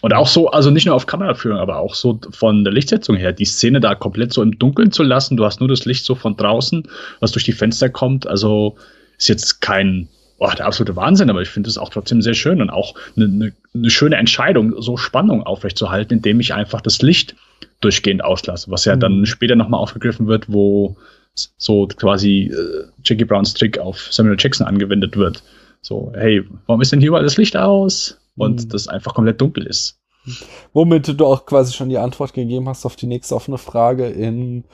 Und 0.00 0.14
auch 0.14 0.26
so, 0.26 0.50
also 0.50 0.70
nicht 0.70 0.86
nur 0.86 0.94
auf 0.94 1.06
Kameraführung, 1.06 1.58
aber 1.58 1.78
auch 1.78 1.94
so 1.94 2.20
von 2.30 2.64
der 2.64 2.72
Lichtsetzung 2.72 3.16
her, 3.16 3.32
die 3.32 3.44
Szene 3.44 3.80
da 3.80 3.94
komplett 3.94 4.32
so 4.32 4.42
im 4.42 4.58
Dunkeln 4.58 4.92
zu 4.92 5.02
lassen. 5.02 5.36
Du 5.36 5.44
hast 5.44 5.60
nur 5.60 5.68
das 5.68 5.84
Licht 5.84 6.04
so 6.04 6.14
von 6.14 6.36
draußen, 6.36 6.88
was 7.20 7.32
durch 7.32 7.44
die 7.44 7.52
Fenster 7.52 7.88
kommt. 7.88 8.26
Also 8.26 8.76
ist 9.18 9.28
jetzt 9.28 9.60
kein, 9.60 10.08
boah, 10.38 10.54
der 10.54 10.66
absolute 10.66 10.96
Wahnsinn, 10.96 11.30
aber 11.30 11.42
ich 11.42 11.48
finde 11.48 11.68
es 11.70 11.78
auch 11.78 11.88
trotzdem 11.90 12.20
sehr 12.22 12.34
schön 12.34 12.60
und 12.60 12.70
auch 12.70 12.94
eine, 13.16 13.24
eine, 13.26 13.52
eine 13.74 13.90
schöne 13.90 14.16
Entscheidung, 14.16 14.74
so 14.80 14.96
Spannung 14.96 15.42
aufrechtzuerhalten, 15.42 16.14
indem 16.18 16.40
ich 16.40 16.52
einfach 16.54 16.80
das 16.80 17.00
Licht 17.02 17.34
durchgehend 17.80 18.22
auslasse, 18.24 18.70
was 18.70 18.84
ja 18.84 18.96
Mhm. 18.96 19.00
dann 19.00 19.26
später 19.26 19.56
nochmal 19.56 19.80
aufgegriffen 19.80 20.26
wird, 20.26 20.52
wo 20.52 20.96
so 21.34 21.86
quasi 21.86 22.50
äh, 22.52 22.84
Jackie 23.04 23.24
Browns 23.24 23.52
Trick 23.54 23.78
auf 23.78 24.08
Samuel 24.10 24.36
Jackson 24.38 24.66
angewendet 24.66 25.16
wird. 25.16 25.42
So, 25.82 26.12
hey, 26.16 26.42
warum 26.66 26.80
ist 26.80 26.92
denn 26.92 27.00
hier 27.00 27.08
überall 27.08 27.24
das 27.24 27.36
Licht 27.36 27.56
aus? 27.56 28.18
Und 28.38 28.64
Mhm. 28.64 28.68
das 28.68 28.88
einfach 28.88 29.14
komplett 29.14 29.40
dunkel 29.40 29.66
ist. 29.66 29.98
Womit 30.72 31.18
du 31.18 31.24
auch 31.26 31.46
quasi 31.46 31.72
schon 31.72 31.88
die 31.88 31.98
Antwort 31.98 32.34
gegeben 32.34 32.68
hast 32.68 32.84
auf 32.84 32.96
die 32.96 33.06
nächste 33.06 33.34
offene 33.34 33.56
Frage 33.58 34.06
in. 34.08 34.64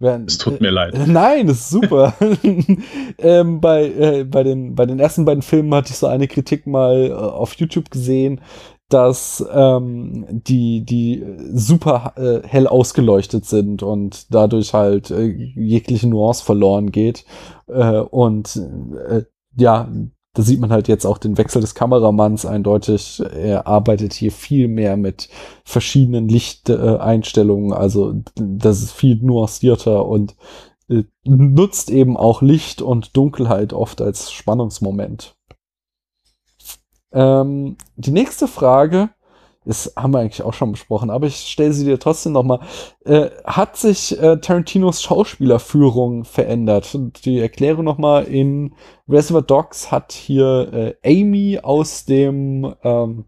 Es 0.00 0.38
tut 0.38 0.60
mir 0.60 0.70
leid. 0.70 0.94
Äh, 0.94 1.06
Nein, 1.06 1.46
das 1.46 1.60
ist 1.60 1.70
super. 1.70 2.14
ähm, 3.18 3.60
bei, 3.60 3.84
äh, 3.86 4.24
bei, 4.24 4.42
den, 4.42 4.74
bei 4.74 4.86
den 4.86 4.98
ersten 4.98 5.24
beiden 5.24 5.42
Filmen 5.42 5.74
hatte 5.74 5.90
ich 5.90 5.98
so 5.98 6.06
eine 6.06 6.26
Kritik 6.26 6.66
mal 6.66 7.08
äh, 7.08 7.12
auf 7.12 7.54
YouTube 7.54 7.90
gesehen, 7.90 8.40
dass 8.88 9.44
ähm, 9.52 10.26
die, 10.28 10.84
die 10.84 11.24
super 11.52 12.14
äh, 12.16 12.46
hell 12.46 12.66
ausgeleuchtet 12.66 13.44
sind 13.44 13.82
und 13.82 14.34
dadurch 14.34 14.74
halt 14.74 15.10
äh, 15.10 15.26
jegliche 15.26 16.08
Nuance 16.08 16.44
verloren 16.44 16.90
geht. 16.90 17.24
Äh, 17.68 17.98
und 18.00 18.56
äh, 19.08 19.22
ja, 19.56 19.88
da 20.34 20.42
sieht 20.42 20.60
man 20.60 20.70
halt 20.70 20.86
jetzt 20.86 21.06
auch 21.06 21.18
den 21.18 21.38
Wechsel 21.38 21.60
des 21.60 21.74
Kameramanns 21.74 22.46
eindeutig. 22.46 23.20
Er 23.20 23.66
arbeitet 23.66 24.12
hier 24.12 24.30
viel 24.30 24.68
mehr 24.68 24.96
mit 24.96 25.28
verschiedenen 25.64 26.28
Lichteinstellungen. 26.28 27.72
also 27.72 28.14
das 28.36 28.82
ist 28.82 28.92
viel 28.92 29.16
nuancierter 29.16 30.06
und 30.06 30.36
äh, 30.88 31.02
nutzt 31.24 31.90
eben 31.90 32.16
auch 32.16 32.42
Licht 32.42 32.80
und 32.80 33.16
Dunkelheit 33.16 33.72
oft 33.72 34.00
als 34.00 34.30
Spannungsmoment. 34.30 35.34
Ähm, 37.12 37.76
die 37.96 38.12
nächste 38.12 38.46
Frage 38.46 39.10
ist, 39.64 39.94
haben 39.96 40.14
wir 40.14 40.20
eigentlich 40.20 40.42
auch 40.42 40.54
schon 40.54 40.72
besprochen, 40.72 41.10
aber 41.10 41.26
ich 41.26 41.36
stelle 41.36 41.72
sie 41.72 41.84
dir 41.84 41.98
trotzdem 41.98 42.32
noch 42.32 42.42
mal. 42.42 42.60
Äh, 43.04 43.30
hat 43.44 43.76
sich 43.76 44.18
äh, 44.18 44.38
Tarantinos 44.38 45.02
Schauspielerführung 45.02 46.24
verändert? 46.24 46.94
Und 46.94 47.24
die 47.26 47.38
Erklärung 47.38 47.84
noch 47.84 47.98
mal 47.98 48.24
in 48.24 48.74
Reservoir 49.08 49.42
Dogs 49.42 49.92
hat 49.92 50.12
hier 50.12 50.96
äh, 51.04 51.22
Amy 51.22 51.58
aus 51.62 52.04
dem 52.06 52.74
ähm, 52.82 53.26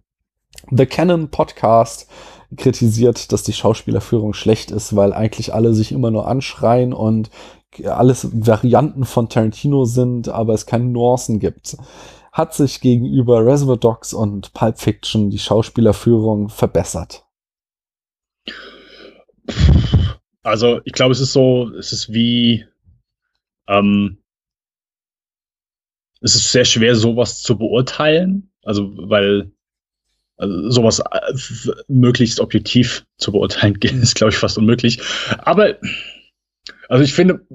The 0.71 0.87
Canon 0.87 1.29
Podcast 1.29 2.09
kritisiert, 2.57 3.33
dass 3.33 3.43
die 3.43 3.53
Schauspielerführung 3.53 4.35
schlecht 4.35 4.71
ist, 4.71 4.95
weil 4.97 5.13
eigentlich 5.13 5.55
alle 5.55 5.75
sich 5.75 5.93
immer 5.93 6.11
nur 6.11 6.29
anschreien 6.29 6.93
und 6.93 7.31
alles 7.85 8.29
Varianten 8.33 9.05
von 9.05 9.29
Tarantino 9.29 9.85
sind, 9.85 10.29
aber 10.29 10.53
es 10.53 10.67
keine 10.67 10.85
Nuancen 10.85 11.41
gibt. 11.41 11.77
Hat 12.33 12.55
sich 12.55 12.81
gegenüber 12.81 13.45
Reservoir 13.45 13.77
Dogs 13.77 14.15
und 14.15 14.55
Pulp 14.55 14.79
Fiction 14.79 15.29
die 15.29 15.39
Schauspielerführung 15.39 16.49
verbessert? 16.49 17.27
Also, 20.43 20.81
ich 20.85 20.95
glaube, 20.95 21.13
es 21.13 21.21
ist 21.21 21.35
so, 21.35 21.71
es 21.77 21.93
ist 21.93 22.13
wie, 22.13 22.67
ähm, 23.69 24.23
es 26.23 26.35
ist 26.35 26.51
sehr 26.53 26.65
schwer, 26.65 26.97
sowas 26.97 27.43
zu 27.43 27.59
beurteilen. 27.59 28.51
Also, 28.65 28.93
weil 28.97 29.53
also 30.39 30.71
sowas 30.71 31.01
äh, 31.01 31.73
möglichst 31.89 32.41
objektiv 32.41 33.07
zu 33.19 33.33
beurteilen 33.33 33.77
ist, 33.83 34.15
glaube 34.15 34.33
ich, 34.33 34.39
fast 34.39 34.57
unmöglich. 34.57 35.01
Aber, 35.39 35.77
also 36.89 37.05
ich 37.05 37.13
finde, 37.13 37.47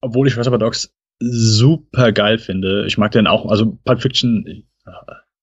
obwohl 0.00 0.28
ich 0.28 0.36
Reservoir 0.36 0.60
Dogs 0.60 0.94
super 1.20 2.12
geil 2.12 2.38
finde, 2.38 2.84
ich 2.86 2.98
mag 2.98 3.12
den 3.12 3.26
auch, 3.26 3.46
also 3.50 3.78
Pulp 3.84 4.02
Fiction, 4.02 4.64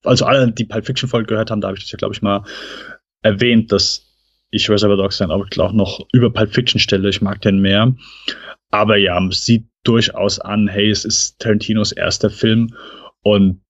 also 0.04 0.26
alle, 0.26 0.52
die 0.52 0.66
Pulp 0.66 0.86
Fiction 0.86 1.10
Folge 1.10 1.28
gehört 1.28 1.52
haben, 1.52 1.62
da 1.62 1.68
habe 1.68 1.78
ich 1.78 1.84
das 1.84 1.92
ja, 1.92 1.98
glaube 1.98 2.14
ich, 2.14 2.22
mal 2.22 2.44
erwähnt, 3.22 3.72
dass 3.72 4.08
ich 4.52 4.70
Reservoir 4.70 4.98
Dogs 4.98 5.18
dann 5.18 5.32
auch 5.32 5.48
auch 5.58 5.74
noch 5.74 6.06
über 6.12 6.32
Pulp 6.32 6.54
Fiction 6.54 6.80
stelle. 6.80 7.10
Ich 7.10 7.22
mag 7.22 7.42
den 7.42 7.60
mehr. 7.60 7.96
Aber 8.70 8.98
ja, 8.98 9.26
es 9.28 9.46
sieht 9.46 9.68
durchaus 9.84 10.40
an, 10.40 10.68
hey, 10.68 10.90
es 10.90 11.06
ist 11.06 11.40
Tarantinos 11.40 11.92
erster 11.92 12.30
Film. 12.30 12.76
Und 13.22 13.62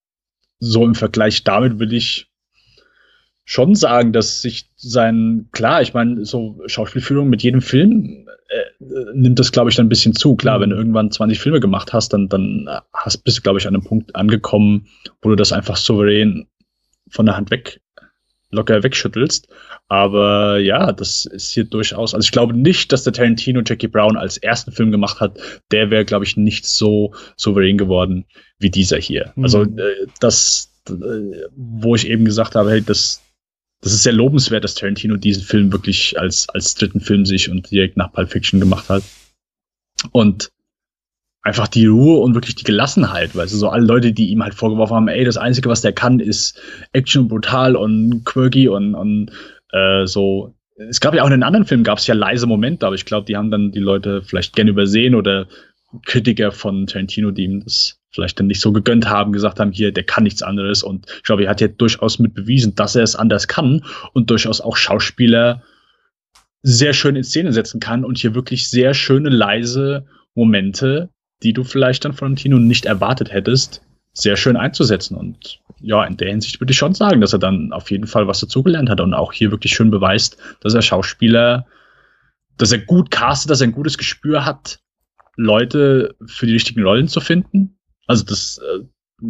so 0.60 0.86
im 0.86 0.96
Vergleich 0.96 1.44
damit 1.44 1.80
will 1.80 1.94
ich 1.94 2.32
schon 3.46 3.76
sagen, 3.76 4.14
dass 4.14 4.42
sich 4.42 4.70
sein, 4.76 5.50
klar, 5.52 5.82
ich 5.82 5.94
meine, 5.94 6.26
so 6.26 6.62
Schauspielführung 6.66 7.30
mit 7.30 7.44
jedem 7.44 7.62
Film 7.62 8.28
nimmt 9.14 9.40
das, 9.40 9.52
glaube 9.52 9.70
ich, 9.70 9.76
dann 9.76 9.86
ein 9.86 9.90
bisschen 9.90 10.14
zu. 10.14 10.36
Klar, 10.36 10.60
wenn 10.60 10.72
du 10.72 10.76
irgendwann 10.76 11.12
20 11.12 11.40
Filme 11.40 11.60
gemacht 11.60 11.94
hast, 11.94 12.10
dann, 12.14 12.28
dann 12.28 12.70
hast, 12.94 13.24
bist 13.24 13.38
du, 13.38 13.42
glaube 13.42 13.60
ich, 13.60 13.68
an 13.68 13.76
einem 13.76 13.84
Punkt 13.84 14.16
angekommen, 14.16 14.88
wo 15.22 15.30
du 15.30 15.36
das 15.36 15.54
einfach 15.54 15.78
souverän 15.78 16.48
von 17.10 17.26
der 17.26 17.38
Hand 17.38 17.52
weg, 17.52 17.82
locker 18.50 18.84
wegschüttelst. 18.84 19.48
Aber 19.88 20.58
ja, 20.60 20.92
das 20.92 21.26
ist 21.26 21.52
hier 21.52 21.66
durchaus, 21.66 22.14
also 22.14 22.26
ich 22.26 22.32
glaube 22.32 22.54
nicht, 22.54 22.92
dass 22.92 23.04
der 23.04 23.14
Tarantino 23.14 23.62
Jackie 23.66 23.88
Brown 23.88 24.18
als 24.18 24.38
ersten 24.38 24.72
Film 24.72 24.92
gemacht 24.92 25.20
hat. 25.20 25.38
Der 25.72 25.90
wäre, 25.90 26.06
glaube 26.06 26.26
ich, 26.26 26.38
nicht 26.38 26.66
so 26.66 27.14
souverän 27.36 27.78
geworden 27.78 28.26
wie 28.60 28.70
dieser 28.70 28.98
hier. 28.98 29.34
Mhm. 29.36 29.44
Also 29.44 29.64
äh, 29.64 30.08
das, 30.20 30.72
äh, 30.90 30.94
wo 31.56 31.96
ich 31.96 32.08
eben 32.08 32.26
gesagt 32.26 32.56
habe, 32.56 32.72
hey, 32.72 32.82
das, 32.82 33.22
das 33.82 33.94
ist 33.94 34.04
sehr 34.04 34.14
lobenswert, 34.14 34.64
dass 34.64 34.76
Tarantino 34.76 35.18
diesen 35.18 35.44
Film 35.44 35.72
wirklich 35.72 36.20
als, 36.20 36.48
als 36.50 36.76
dritten 36.76 37.00
Film 37.00 37.26
sich 37.26 37.50
und 37.50 37.70
direkt 37.72 37.98
nach 37.98 38.14
Pulp 38.14 38.32
Fiction 38.32 38.60
gemacht 38.60 38.90
hat. 38.90 39.04
Und 40.12 40.52
einfach 41.42 41.68
die 41.68 41.88
Ruhe 41.88 42.20
und 42.20 42.36
wirklich 42.36 42.56
die 42.56 42.64
Gelassenheit, 42.64 43.36
weißt 43.36 43.54
du, 43.54 43.58
so 43.58 43.70
alle 43.70 43.86
Leute, 43.86 44.14
die 44.14 44.30
ihm 44.30 44.44
halt 44.44 44.54
vorgeworfen 44.54 44.96
haben, 44.96 45.08
ey, 45.08 45.26
das 45.26 45.38
Einzige, 45.38 45.70
was 45.70 45.82
der 45.82 45.94
kann, 45.94 46.20
ist 46.20 46.62
Action 46.94 47.28
brutal 47.28 47.76
und 47.76 48.24
quirky 48.26 48.68
und, 48.68 48.94
und 48.94 49.32
äh, 49.72 50.06
so. 50.06 50.54
Es 50.78 51.00
gab 51.00 51.14
ja 51.14 51.22
auch 51.22 51.28
in 51.28 51.32
den 51.32 51.44
anderen 51.44 51.66
Filmen 51.66 51.84
gab 51.84 52.00
es 52.00 52.08
ja 52.08 52.16
leise 52.16 52.48
Momente, 52.48 52.86
aber 52.88 52.96
ich 52.96 53.06
glaube, 53.06 53.26
die 53.26 53.38
haben 53.38 53.52
dann 53.52 53.72
die 53.72 53.80
Leute 53.80 54.24
vielleicht 54.24 54.56
gerne 54.56 54.72
übersehen 54.72 55.14
oder 55.14 55.48
Kritiker 56.06 56.52
von 56.52 56.88
Tarantino, 56.88 57.32
die 57.32 57.44
ihm 57.44 57.64
das 57.64 58.01
vielleicht 58.12 58.40
dann 58.40 58.48
nicht 58.48 58.62
so 58.62 58.72
gegönnt 58.72 59.08
haben, 59.08 59.32
gesagt 59.32 59.60
haben, 59.60 59.72
hier, 59.72 59.92
der 59.92 60.04
kann 60.04 60.24
nichts 60.24 60.42
anderes. 60.42 60.84
Und 60.84 61.06
ich 61.18 61.24
glaube, 61.24 61.46
er 61.46 61.50
hat 61.50 61.62
ja 61.62 61.68
durchaus 61.68 62.20
mit 62.20 62.34
bewiesen, 62.34 62.76
dass 62.76 62.96
er 62.96 63.04
es 63.04 63.16
anders 63.16 63.48
kann 63.48 63.84
und 64.14 64.30
durchaus 64.30 64.62
auch 64.62 64.76
Schauspieler 64.78 65.64
sehr 66.64 66.94
schön 66.94 67.16
in 67.16 67.24
Szene 67.24 67.54
setzen 67.54 67.80
kann 67.80 68.06
und 68.06 68.18
hier 68.18 68.36
wirklich 68.36 68.70
sehr 68.70 68.94
schöne, 68.94 69.30
leise 69.30 70.06
Momente, 70.36 71.10
die 71.44 71.54
du 71.54 71.64
vielleicht 71.64 72.06
dann 72.06 72.14
von 72.14 72.36
Tino 72.36 72.60
nicht 72.60 72.86
erwartet 72.86 73.32
hättest, 73.32 73.82
sehr 74.14 74.36
schön 74.36 74.58
einzusetzen. 74.58 75.16
Und 75.16 75.62
ja, 75.80 76.04
in 76.06 76.18
der 76.18 76.30
Hinsicht 76.30 76.60
würde 76.60 76.72
ich 76.72 76.78
schon 76.78 76.94
sagen, 76.94 77.22
dass 77.22 77.34
er 77.34 77.40
dann 77.40 77.72
auf 77.72 77.90
jeden 77.90 78.08
Fall 78.08 78.28
was 78.28 78.42
dazugelernt 78.42 78.90
hat 78.90 79.02
und 79.02 79.14
auch 79.14 79.34
hier 79.34 79.52
wirklich 79.52 79.74
schön 79.74 79.90
beweist, 79.90 80.38
dass 80.62 80.74
er 80.74 80.82
Schauspieler, 80.82 81.66
dass 82.58 82.72
er 82.72 82.80
gut 82.80 83.10
castet, 83.10 83.50
dass 83.50 83.62
er 83.62 83.68
ein 83.68 83.74
gutes 83.74 83.98
Gespür 83.98 84.46
hat, 84.46 84.80
Leute 85.38 86.16
für 86.26 86.46
die 86.46 86.54
richtigen 86.54 86.84
Rollen 86.84 87.08
zu 87.08 87.22
finden. 87.22 87.78
Also 88.08 88.24
das, 88.26 88.60
äh, 88.60 89.26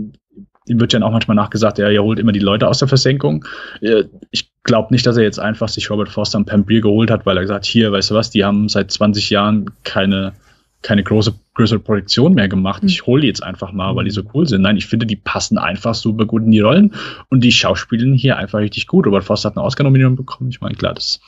ihm 0.67 0.79
wird 0.79 0.93
ja 0.93 1.01
auch 1.01 1.11
manchmal 1.11 1.35
nachgesagt, 1.35 1.79
er, 1.79 1.89
er 1.89 2.03
holt 2.03 2.19
immer 2.19 2.31
die 2.31 2.39
Leute 2.39 2.67
aus 2.67 2.79
der 2.79 2.87
Versenkung. 2.87 3.45
Äh, 3.81 4.05
ich 4.31 4.51
glaube 4.63 4.93
nicht, 4.93 5.05
dass 5.05 5.17
er 5.17 5.23
jetzt 5.23 5.39
einfach 5.39 5.69
sich 5.69 5.89
Robert 5.89 6.09
Foster 6.09 6.37
und 6.37 6.45
Pam 6.45 6.65
Beer 6.65 6.81
geholt 6.81 7.11
hat, 7.11 7.25
weil 7.25 7.37
er 7.37 7.41
gesagt, 7.41 7.65
hier, 7.65 7.91
weißt 7.91 8.11
du 8.11 8.15
was, 8.15 8.29
die 8.29 8.43
haben 8.43 8.69
seit 8.69 8.91
20 8.91 9.29
Jahren 9.29 9.71
keine 9.83 10.33
keine 10.81 11.03
große, 11.03 11.33
größere 11.53 11.79
Produktion 11.79 12.33
mehr 12.33 12.49
gemacht. 12.49 12.83
Ich 12.83 13.05
hole 13.05 13.21
die 13.21 13.27
jetzt 13.27 13.43
einfach 13.43 13.71
mal, 13.71 13.95
weil 13.95 14.05
die 14.05 14.11
so 14.11 14.23
cool 14.33 14.47
sind. 14.47 14.63
Nein, 14.63 14.77
ich 14.77 14.87
finde, 14.87 15.05
die 15.05 15.15
passen 15.15 15.57
einfach 15.57 15.93
super 15.93 16.25
gut 16.25 16.43
in 16.43 16.51
die 16.51 16.59
Rollen 16.59 16.95
und 17.29 17.43
die 17.43 17.51
schauspielen 17.51 18.13
hier 18.13 18.37
einfach 18.37 18.59
richtig 18.59 18.87
gut. 18.87 19.05
Robert 19.05 19.23
Foster 19.23 19.49
hat 19.49 19.57
eine 19.57 19.65
Oscar-Nominierung 19.65 20.15
bekommen. 20.15 20.49
Ich 20.49 20.61
meine, 20.61 20.75
klar, 20.75 20.93
das 20.95 21.19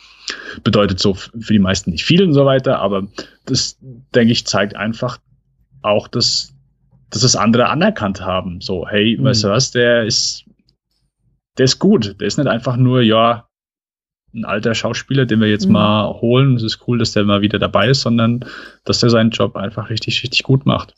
bedeutet 0.63 0.99
so 0.99 1.13
für 1.13 1.53
die 1.53 1.59
meisten 1.59 1.91
nicht 1.91 2.03
viel 2.03 2.23
und 2.23 2.33
so 2.33 2.45
weiter, 2.45 2.79
aber 2.79 3.07
das, 3.45 3.77
denke 4.15 4.31
ich, 4.31 4.47
zeigt 4.47 4.75
einfach 4.75 5.19
auch, 5.81 6.07
dass, 6.07 6.52
dass 7.13 7.23
es 7.23 7.35
andere 7.35 7.69
anerkannt 7.69 8.21
haben. 8.21 8.59
So, 8.59 8.87
hey, 8.87 9.17
mhm. 9.17 9.25
weißt 9.25 9.43
du 9.43 9.49
was, 9.49 9.71
der 9.71 10.03
ist, 10.03 10.45
der 11.57 11.65
ist 11.65 11.79
gut. 11.79 12.19
Der 12.19 12.27
ist 12.27 12.37
nicht 12.37 12.47
einfach 12.47 12.75
nur, 12.75 13.01
ja, 13.01 13.47
ein 14.33 14.45
alter 14.45 14.73
Schauspieler, 14.73 15.27
den 15.27 15.39
wir 15.39 15.47
jetzt 15.47 15.67
mhm. 15.67 15.73
mal 15.73 16.21
holen. 16.21 16.55
Es 16.55 16.63
ist 16.63 16.87
cool, 16.87 16.97
dass 16.97 17.11
der 17.11 17.23
mal 17.23 17.41
wieder 17.41 17.59
dabei 17.59 17.89
ist, 17.89 18.01
sondern 18.01 18.43
dass 18.83 18.99
der 18.99 19.11
seinen 19.11 19.29
Job 19.29 19.55
einfach 19.55 19.91
richtig, 19.91 20.23
richtig 20.23 20.41
gut 20.41 20.65
macht. 20.65 20.95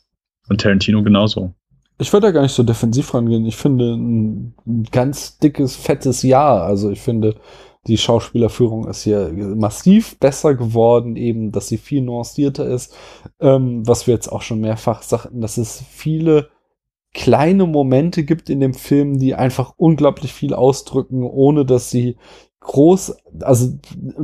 Und 0.48 0.60
Tarantino 0.60 1.02
genauso. 1.02 1.52
Ich 1.98 2.12
würde 2.12 2.28
da 2.28 2.30
gar 2.30 2.42
nicht 2.42 2.52
so 2.52 2.62
defensiv 2.62 3.12
rangehen. 3.12 3.44
Ich 3.44 3.56
finde 3.56 3.94
ein, 3.94 4.54
ein 4.66 4.84
ganz 4.90 5.38
dickes, 5.38 5.76
fettes 5.76 6.22
Ja. 6.22 6.62
Also 6.62 6.90
ich 6.90 7.00
finde, 7.00 7.34
die 7.86 7.98
Schauspielerführung 7.98 8.88
ist 8.88 9.02
hier 9.02 9.30
massiv 9.32 10.18
besser 10.18 10.54
geworden, 10.54 11.16
eben, 11.16 11.52
dass 11.52 11.68
sie 11.68 11.78
viel 11.78 12.02
nuancierter 12.02 12.66
ist. 12.66 12.94
Ähm, 13.40 13.86
was 13.86 14.06
wir 14.06 14.14
jetzt 14.14 14.28
auch 14.28 14.42
schon 14.42 14.60
mehrfach 14.60 15.02
sagten, 15.02 15.40
dass 15.40 15.56
es 15.56 15.82
viele 15.90 16.48
kleine 17.14 17.66
Momente 17.66 18.24
gibt 18.24 18.50
in 18.50 18.60
dem 18.60 18.74
Film, 18.74 19.18
die 19.18 19.34
einfach 19.34 19.74
unglaublich 19.76 20.32
viel 20.32 20.52
ausdrücken, 20.52 21.22
ohne 21.22 21.64
dass 21.64 21.90
sie 21.90 22.16
groß, 22.60 23.16
also 23.40 23.78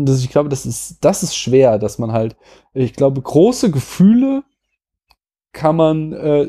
ich 0.07 0.31
glaube, 0.31 0.49
das 0.49 0.67
ist, 0.67 0.99
das 1.01 1.23
ist 1.23 1.37
schwer, 1.37 1.79
dass 1.79 1.99
man 1.99 2.13
halt, 2.13 2.37
ich 2.75 2.93
glaube, 2.93 3.23
große 3.23 3.71
Gefühle 3.71 4.43
kann 5.53 5.77
man 5.77 6.13
äh, 6.13 6.47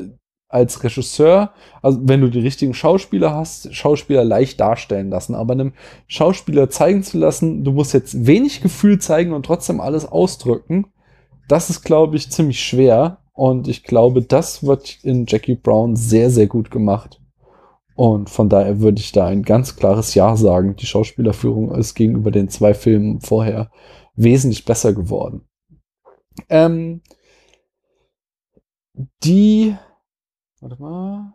als 0.54 0.84
Regisseur, 0.84 1.50
also 1.82 1.98
wenn 2.04 2.20
du 2.20 2.28
die 2.28 2.38
richtigen 2.38 2.74
Schauspieler 2.74 3.34
hast, 3.34 3.74
Schauspieler 3.74 4.24
leicht 4.24 4.60
darstellen 4.60 5.10
lassen, 5.10 5.34
aber 5.34 5.52
einem 5.52 5.72
Schauspieler 6.06 6.70
zeigen 6.70 7.02
zu 7.02 7.18
lassen, 7.18 7.64
du 7.64 7.72
musst 7.72 7.92
jetzt 7.92 8.26
wenig 8.26 8.60
Gefühl 8.60 9.00
zeigen 9.00 9.32
und 9.32 9.44
trotzdem 9.44 9.80
alles 9.80 10.06
ausdrücken, 10.06 10.86
das 11.48 11.70
ist, 11.70 11.82
glaube 11.82 12.16
ich, 12.16 12.30
ziemlich 12.30 12.62
schwer. 12.62 13.18
Und 13.32 13.66
ich 13.66 13.82
glaube, 13.82 14.22
das 14.22 14.64
wird 14.64 14.98
in 15.02 15.26
Jackie 15.26 15.56
Brown 15.56 15.96
sehr, 15.96 16.30
sehr 16.30 16.46
gut 16.46 16.70
gemacht. 16.70 17.20
Und 17.96 18.30
von 18.30 18.48
daher 18.48 18.80
würde 18.80 19.00
ich 19.00 19.10
da 19.10 19.26
ein 19.26 19.42
ganz 19.42 19.74
klares 19.74 20.14
Ja 20.14 20.36
sagen. 20.36 20.76
Die 20.76 20.86
Schauspielerführung 20.86 21.74
ist 21.74 21.94
gegenüber 21.94 22.30
den 22.30 22.48
zwei 22.48 22.74
Filmen 22.74 23.20
vorher 23.20 23.70
wesentlich 24.14 24.64
besser 24.64 24.92
geworden. 24.92 25.42
Ähm, 26.48 27.02
die, 29.24 29.74
warte 30.64 30.82
mal. 30.82 31.34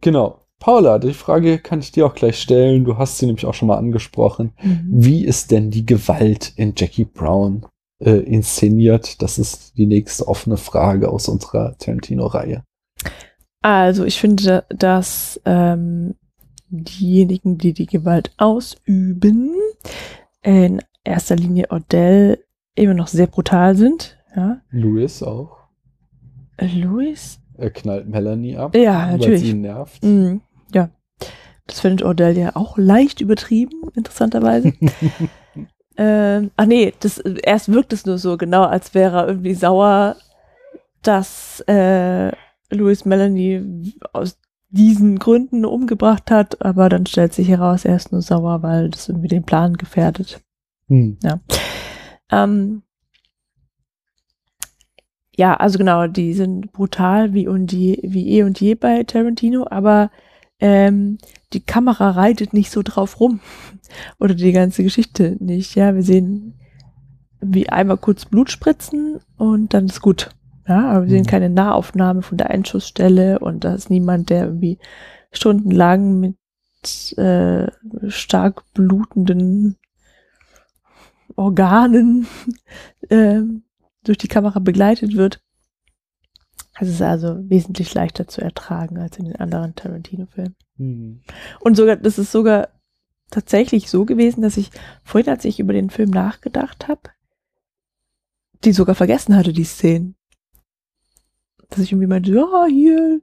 Genau. 0.00 0.42
Paula, 0.58 0.98
die 0.98 1.12
Frage 1.12 1.58
kann 1.58 1.80
ich 1.80 1.92
dir 1.92 2.06
auch 2.06 2.14
gleich 2.14 2.40
stellen. 2.40 2.84
Du 2.84 2.98
hast 2.98 3.18
sie 3.18 3.26
nämlich 3.26 3.46
auch 3.46 3.54
schon 3.54 3.68
mal 3.68 3.76
angesprochen. 3.76 4.52
Mhm. 4.62 4.86
Wie 4.90 5.24
ist 5.24 5.50
denn 5.50 5.70
die 5.70 5.86
Gewalt 5.86 6.52
in 6.56 6.72
Jackie 6.76 7.04
Brown 7.04 7.66
äh, 7.98 8.10
inszeniert? 8.10 9.22
Das 9.22 9.38
ist 9.38 9.76
die 9.76 9.86
nächste 9.86 10.26
offene 10.26 10.56
Frage 10.56 11.10
aus 11.10 11.28
unserer 11.28 11.76
Tarantino-Reihe. 11.78 12.64
Also 13.62 14.04
ich 14.04 14.18
finde, 14.18 14.64
dass 14.70 15.40
ähm, 15.44 16.14
diejenigen, 16.68 17.58
die 17.58 17.74
die 17.74 17.86
Gewalt 17.86 18.32
ausüben, 18.38 19.54
in 20.42 20.82
erster 21.04 21.36
Linie 21.36 21.66
Odell 21.70 22.44
immer 22.74 22.94
noch 22.94 23.08
sehr 23.08 23.26
brutal 23.26 23.76
sind. 23.76 24.18
Ja. 24.34 24.60
Louis 24.70 25.22
auch. 25.22 25.65
Louis? 26.60 27.40
Er 27.58 27.70
knallt 27.70 28.08
Melanie 28.08 28.56
ab, 28.56 28.74
ja, 28.74 29.06
natürlich. 29.12 29.28
weil 29.28 29.38
sie 29.38 29.50
ihn 29.50 29.60
nervt. 29.62 30.04
Mm, 30.04 30.40
ja. 30.72 30.90
Das 31.66 31.80
findet 31.80 32.06
Odell 32.06 32.36
ja 32.36 32.54
auch 32.54 32.78
leicht 32.78 33.20
übertrieben, 33.20 33.88
interessanterweise. 33.94 34.72
ähm, 35.96 36.50
ach 36.56 36.66
nee, 36.66 36.92
das, 37.00 37.18
erst 37.18 37.72
wirkt 37.72 37.92
es 37.92 38.06
nur 38.06 38.18
so 38.18 38.36
genau, 38.36 38.64
als 38.64 38.94
wäre 38.94 39.18
er 39.18 39.28
irgendwie 39.28 39.54
sauer, 39.54 40.16
dass 41.02 41.60
äh, 41.66 42.30
Louis 42.70 43.04
Melanie 43.04 43.94
aus 44.12 44.38
diesen 44.68 45.18
Gründen 45.18 45.64
umgebracht 45.64 46.30
hat, 46.30 46.64
aber 46.64 46.88
dann 46.88 47.06
stellt 47.06 47.32
sich 47.32 47.48
heraus, 47.48 47.84
er 47.84 47.96
ist 47.96 48.12
nur 48.12 48.22
sauer, 48.22 48.62
weil 48.62 48.90
das 48.90 49.08
irgendwie 49.08 49.28
den 49.28 49.44
Plan 49.44 49.74
gefährdet. 49.74 50.40
Hm. 50.88 51.18
Ja. 51.22 51.40
Ähm, 52.30 52.82
ja, 55.36 55.54
also 55.54 55.78
genau, 55.78 56.06
die 56.06 56.32
sind 56.32 56.72
brutal 56.72 57.34
wie 57.34 57.46
und 57.46 57.72
je, 57.72 57.98
wie 58.02 58.38
eh 58.38 58.42
und 58.42 58.60
je 58.60 58.74
bei 58.74 59.04
Tarantino, 59.04 59.66
aber 59.70 60.10
ähm, 60.58 61.18
die 61.52 61.60
Kamera 61.60 62.10
reitet 62.10 62.54
nicht 62.54 62.70
so 62.70 62.82
drauf 62.82 63.20
rum. 63.20 63.40
Oder 64.18 64.34
die 64.34 64.52
ganze 64.52 64.82
Geschichte 64.82 65.36
nicht. 65.38 65.74
Ja, 65.74 65.94
wir 65.94 66.02
sehen 66.02 66.54
wie 67.40 67.68
einmal 67.68 67.98
kurz 67.98 68.24
Blut 68.24 68.50
spritzen 68.50 69.20
und 69.36 69.74
dann 69.74 69.86
ist 69.86 70.00
gut. 70.00 70.30
Ja, 70.66 70.90
aber 70.90 71.04
wir 71.04 71.10
sehen 71.10 71.22
mhm. 71.22 71.26
keine 71.26 71.50
Nahaufnahme 71.50 72.22
von 72.22 72.38
der 72.38 72.50
Einschussstelle 72.50 73.38
und 73.38 73.64
da 73.64 73.74
ist 73.74 73.90
niemand, 73.90 74.30
der 74.30 74.46
irgendwie 74.46 74.78
stundenlang 75.30 76.18
mit 76.18 76.36
äh, 77.18 77.66
stark 78.08 78.64
blutenden 78.72 79.76
Organen 81.36 82.26
äh, 83.10 83.42
durch 84.06 84.18
die 84.18 84.28
Kamera 84.28 84.58
begleitet 84.58 85.16
wird. 85.16 85.40
Es 86.78 86.88
ist 86.88 87.02
also 87.02 87.38
wesentlich 87.48 87.94
leichter 87.94 88.28
zu 88.28 88.40
ertragen 88.40 88.98
als 88.98 89.18
in 89.18 89.24
den 89.24 89.36
anderen 89.36 89.74
Tarantino-Filmen. 89.74 90.56
Mhm. 90.76 91.20
Und 91.60 91.76
sogar, 91.76 91.96
das 91.96 92.18
ist 92.18 92.32
sogar 92.32 92.68
tatsächlich 93.30 93.90
so 93.90 94.04
gewesen, 94.04 94.42
dass 94.42 94.56
ich 94.56 94.70
vorhin, 95.02 95.30
als 95.30 95.44
ich 95.44 95.58
über 95.58 95.72
den 95.72 95.90
Film 95.90 96.10
nachgedacht 96.10 96.86
habe, 96.88 97.00
die 98.64 98.72
sogar 98.72 98.94
vergessen 98.94 99.34
hatte, 99.36 99.52
die 99.52 99.64
Szenen 99.64 100.16
dass 101.70 101.80
ich 101.80 101.92
irgendwie 101.92 102.06
meinte, 102.06 102.32
ja, 102.32 102.66
hier 102.68 103.20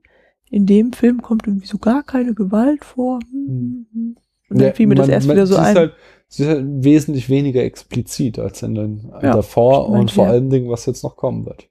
in 0.50 0.66
dem 0.66 0.94
Film 0.94 1.22
kommt 1.22 1.48
irgendwie 1.48 1.68
so 1.68 1.78
gar 1.78 2.04
keine 2.04 2.34
Gewalt 2.34 2.86
vor. 2.86 3.20
Hm, 3.32 3.48
hm, 3.48 3.88
hm. 3.92 4.16
Und 4.50 4.60
dann 4.60 4.68
ja, 4.68 4.74
fiel 4.74 4.88
mir 4.88 4.96
man, 4.96 5.08
das 5.08 5.10
erst 5.10 5.28
man, 5.28 5.36
wieder 5.36 5.48
so 5.48 5.56
ein. 5.56 5.76
Halt, 5.76 5.94
sie 6.34 6.44
ist 6.44 6.50
halt 6.50 6.66
wesentlich 6.66 7.30
weniger 7.30 7.64
explizit 7.64 8.40
als 8.40 8.64
in 8.64 8.74
den 8.74 9.14
ja, 9.22 9.34
davor 9.34 9.90
und 9.90 10.12
vor 10.12 10.26
ja. 10.26 10.32
allen 10.32 10.50
Dingen, 10.50 10.70
was 10.70 10.88
jetzt 10.88 11.04
noch 11.04 11.16
kommen 11.16 11.46
wird. 11.46 11.68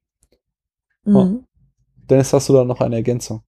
Mhm. 1.04 1.16
Oh. 1.16 1.44
Dennis, 2.08 2.32
hast 2.32 2.48
du 2.48 2.52
da 2.52 2.64
noch 2.64 2.80
eine 2.80 2.96
Ergänzung? 2.96 3.42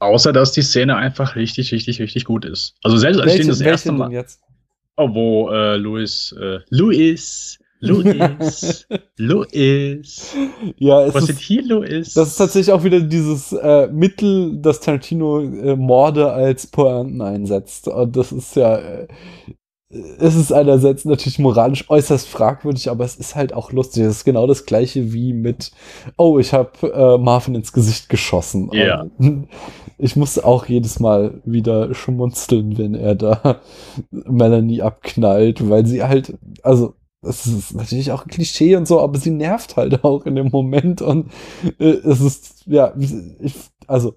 Außer, 0.00 0.32
dass 0.32 0.50
die 0.50 0.62
Szene 0.62 0.96
einfach 0.96 1.36
richtig, 1.36 1.72
richtig, 1.72 2.00
richtig 2.00 2.24
gut 2.24 2.44
ist. 2.44 2.74
Also 2.82 2.96
selbst 2.96 3.20
als 3.20 3.34
ich 3.34 3.40
den 3.40 3.48
das 3.48 3.60
erste 3.60 3.92
Mal. 3.92 4.12
Jetzt? 4.12 4.40
Oh, 4.96 5.14
wo 5.14 5.50
äh, 5.50 5.76
Louis, 5.76 6.34
äh, 6.40 6.58
Louis 6.70 7.58
Louis, 7.84 8.86
Louis. 9.18 10.36
Ja, 10.78 11.04
es 11.04 11.14
Was 11.14 11.28
ist, 11.28 11.40
hier 11.40 11.62
Louis? 11.62 12.14
Das 12.14 12.28
ist 12.28 12.36
tatsächlich 12.36 12.72
auch 12.72 12.82
wieder 12.82 13.00
dieses 13.00 13.52
äh, 13.52 13.88
Mittel, 13.88 14.56
das 14.60 14.80
Tarantino 14.80 15.40
äh, 15.40 15.76
Morde 15.76 16.32
als 16.32 16.66
Pointen 16.66 17.20
einsetzt. 17.20 17.88
Und 17.88 18.16
das 18.16 18.32
ist 18.32 18.56
ja, 18.56 18.78
äh, 18.78 19.08
es 20.18 20.34
ist 20.34 20.52
einerseits 20.52 21.04
natürlich 21.04 21.38
moralisch 21.38 21.88
äußerst 21.88 22.28
fragwürdig, 22.28 22.90
aber 22.90 23.04
es 23.04 23.16
ist 23.16 23.36
halt 23.36 23.52
auch 23.52 23.72
lustig. 23.72 24.02
Es 24.02 24.16
ist 24.16 24.24
genau 24.24 24.46
das 24.46 24.66
gleiche 24.66 25.12
wie 25.12 25.32
mit, 25.32 25.72
oh, 26.16 26.38
ich 26.38 26.52
habe 26.52 26.70
äh, 26.82 27.18
Marvin 27.18 27.54
ins 27.54 27.72
Gesicht 27.72 28.08
geschossen. 28.08 28.70
Ja. 28.72 29.06
Ich 29.96 30.16
musste 30.16 30.44
auch 30.44 30.66
jedes 30.66 30.98
Mal 30.98 31.40
wieder 31.44 31.94
schmunzeln, 31.94 32.76
wenn 32.78 32.96
er 32.96 33.14
da 33.14 33.60
Melanie 34.10 34.82
abknallt, 34.82 35.70
weil 35.70 35.86
sie 35.86 36.02
halt, 36.02 36.36
also 36.64 36.94
das 37.22 37.46
ist 37.46 37.74
natürlich 37.74 38.10
auch 38.10 38.24
ein 38.24 38.30
Klischee 38.30 38.74
und 38.74 38.88
so, 38.88 39.00
aber 39.00 39.18
sie 39.18 39.30
nervt 39.30 39.76
halt 39.76 40.04
auch 40.04 40.26
in 40.26 40.34
dem 40.34 40.48
Moment 40.48 41.00
und 41.00 41.30
äh, 41.78 41.84
es 41.84 42.20
ist, 42.20 42.64
ja, 42.66 42.92
ich, 42.98 43.54
also. 43.86 44.14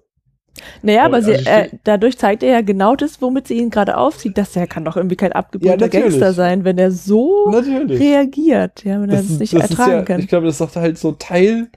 Naja, 0.82 1.04
aber 1.04 1.22
sie, 1.22 1.34
also 1.34 1.50
äh, 1.50 1.68
dadurch 1.84 2.18
zeigt 2.18 2.42
er 2.42 2.50
ja 2.50 2.60
genau 2.60 2.96
das, 2.96 3.20
womit 3.22 3.48
sie 3.48 3.54
ihn 3.54 3.70
gerade 3.70 3.96
aufzieht, 3.96 4.38
dass 4.38 4.56
er 4.56 4.66
kann 4.66 4.84
doch 4.84 4.96
irgendwie 4.96 5.16
kein 5.16 5.32
abgebrühter 5.32 5.90
ja, 5.92 6.00
Gangster 6.00 6.32
sein, 6.32 6.64
wenn 6.64 6.78
er 6.78 6.90
so 6.90 7.50
natürlich. 7.50 8.00
reagiert, 8.00 8.84
ja, 8.84 9.00
wenn 9.00 9.10
er 9.10 9.16
das, 9.16 9.28
das 9.28 9.38
nicht 9.38 9.54
das 9.54 9.70
ertragen 9.70 9.92
ja, 9.92 10.02
kann. 10.02 10.20
Ich 10.20 10.28
glaube, 10.28 10.46
das 10.46 10.60
ist 10.60 10.76
doch 10.76 10.80
halt 10.80 10.98
so 10.98 11.12
Teil 11.12 11.68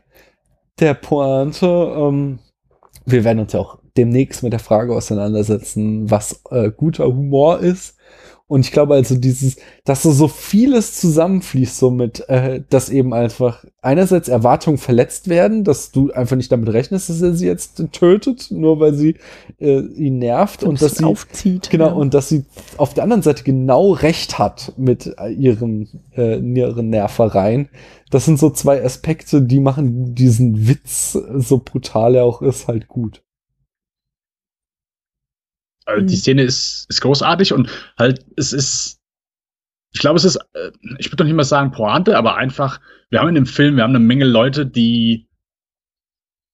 der 0.80 0.94
Pointe. 0.94 1.68
Ähm, 1.68 2.40
wir 3.06 3.24
werden 3.24 3.40
uns 3.40 3.54
ja 3.54 3.60
auch 3.60 3.80
demnächst 3.98 4.44
mit 4.44 4.54
der 4.54 4.60
Frage 4.60 4.96
auseinandersetzen, 4.96 6.10
was 6.10 6.42
äh, 6.50 6.72
guter 6.72 7.08
Humor 7.08 7.60
ist. 7.60 7.98
Und 8.52 8.66
ich 8.66 8.74
glaube 8.74 8.96
also 8.96 9.16
dieses, 9.16 9.56
dass 9.86 10.04
so, 10.04 10.12
so 10.12 10.28
vieles 10.28 11.00
zusammenfließt, 11.00 11.78
so 11.78 11.90
mit, 11.90 12.28
äh, 12.28 12.62
dass 12.70 12.90
eben 12.90 13.14
einfach 13.14 13.64
einerseits 13.82 14.28
Erwartungen 14.28 14.78
verletzt 14.78 15.30
werden, 15.30 15.64
dass 15.64 15.94
du 15.94 16.12
einfach 16.12 16.36
nicht 16.36 16.52
damit 16.52 16.68
rechnest, 16.68 17.10
dass 17.10 17.22
er 17.22 17.34
sie 17.34 17.46
jetzt 17.46 17.82
tötet, 17.94 18.52
nur 18.52 18.82
weil 18.82 18.94
sie 18.94 19.16
äh, 19.62 19.80
ihn 19.80 20.20
nervt 20.20 20.66
und 20.66 20.82
dass 20.82 20.98
sie 20.98 21.06
aufzieht. 21.06 21.70
genau 21.70 21.88
ja. 21.88 21.94
und 21.94 22.14
dass 22.14 22.28
sie 22.28 22.44
auf 22.76 22.94
der 22.94 23.06
anderen 23.06 23.22
Seite 23.22 23.46
genau 23.46 23.94
recht 23.94 24.38
hat 24.38 24.74
mit 24.76 25.16
äh, 25.18 25.30
ihren 25.32 25.88
äh, 26.18 26.38
ihren 26.38 26.90
Nervereien. 26.90 27.70
Das 28.10 28.26
sind 28.26 28.38
so 28.38 28.50
zwei 28.50 28.84
Aspekte, 28.84 29.42
die 29.42 29.62
machen 29.62 30.14
diesen 30.14 30.68
Witz, 30.68 31.18
so 31.36 31.62
brutal 31.64 32.16
er 32.16 32.26
auch 32.26 32.42
ist, 32.42 32.68
halt 32.68 32.90
gut. 32.90 33.24
Also 35.92 36.06
die 36.06 36.14
Mhm. 36.16 36.20
Szene 36.20 36.44
ist, 36.44 36.86
ist 36.90 37.02
großartig 37.02 37.54
und 37.54 37.70
halt, 37.98 38.26
es 38.38 38.54
ist, 38.54 39.00
ich 39.94 40.00
glaube, 40.00 40.18
es 40.18 40.26
ist, 40.26 40.38
äh, 40.54 40.72
ich 41.00 41.08
würde 41.08 41.18
doch 41.18 41.26
nicht 41.26 41.34
mal 41.36 41.44
sagen 41.44 41.72
Pointe, 41.72 42.18
aber 42.18 42.36
einfach, 42.36 42.80
wir 43.10 43.20
haben 43.20 43.30
in 43.30 43.36
dem 43.36 43.46
Film, 43.46 43.76
wir 43.76 43.84
haben 43.84 43.92
eine 43.96 44.00
Menge 44.04 44.26
Leute, 44.26 44.66
die, 44.66 45.28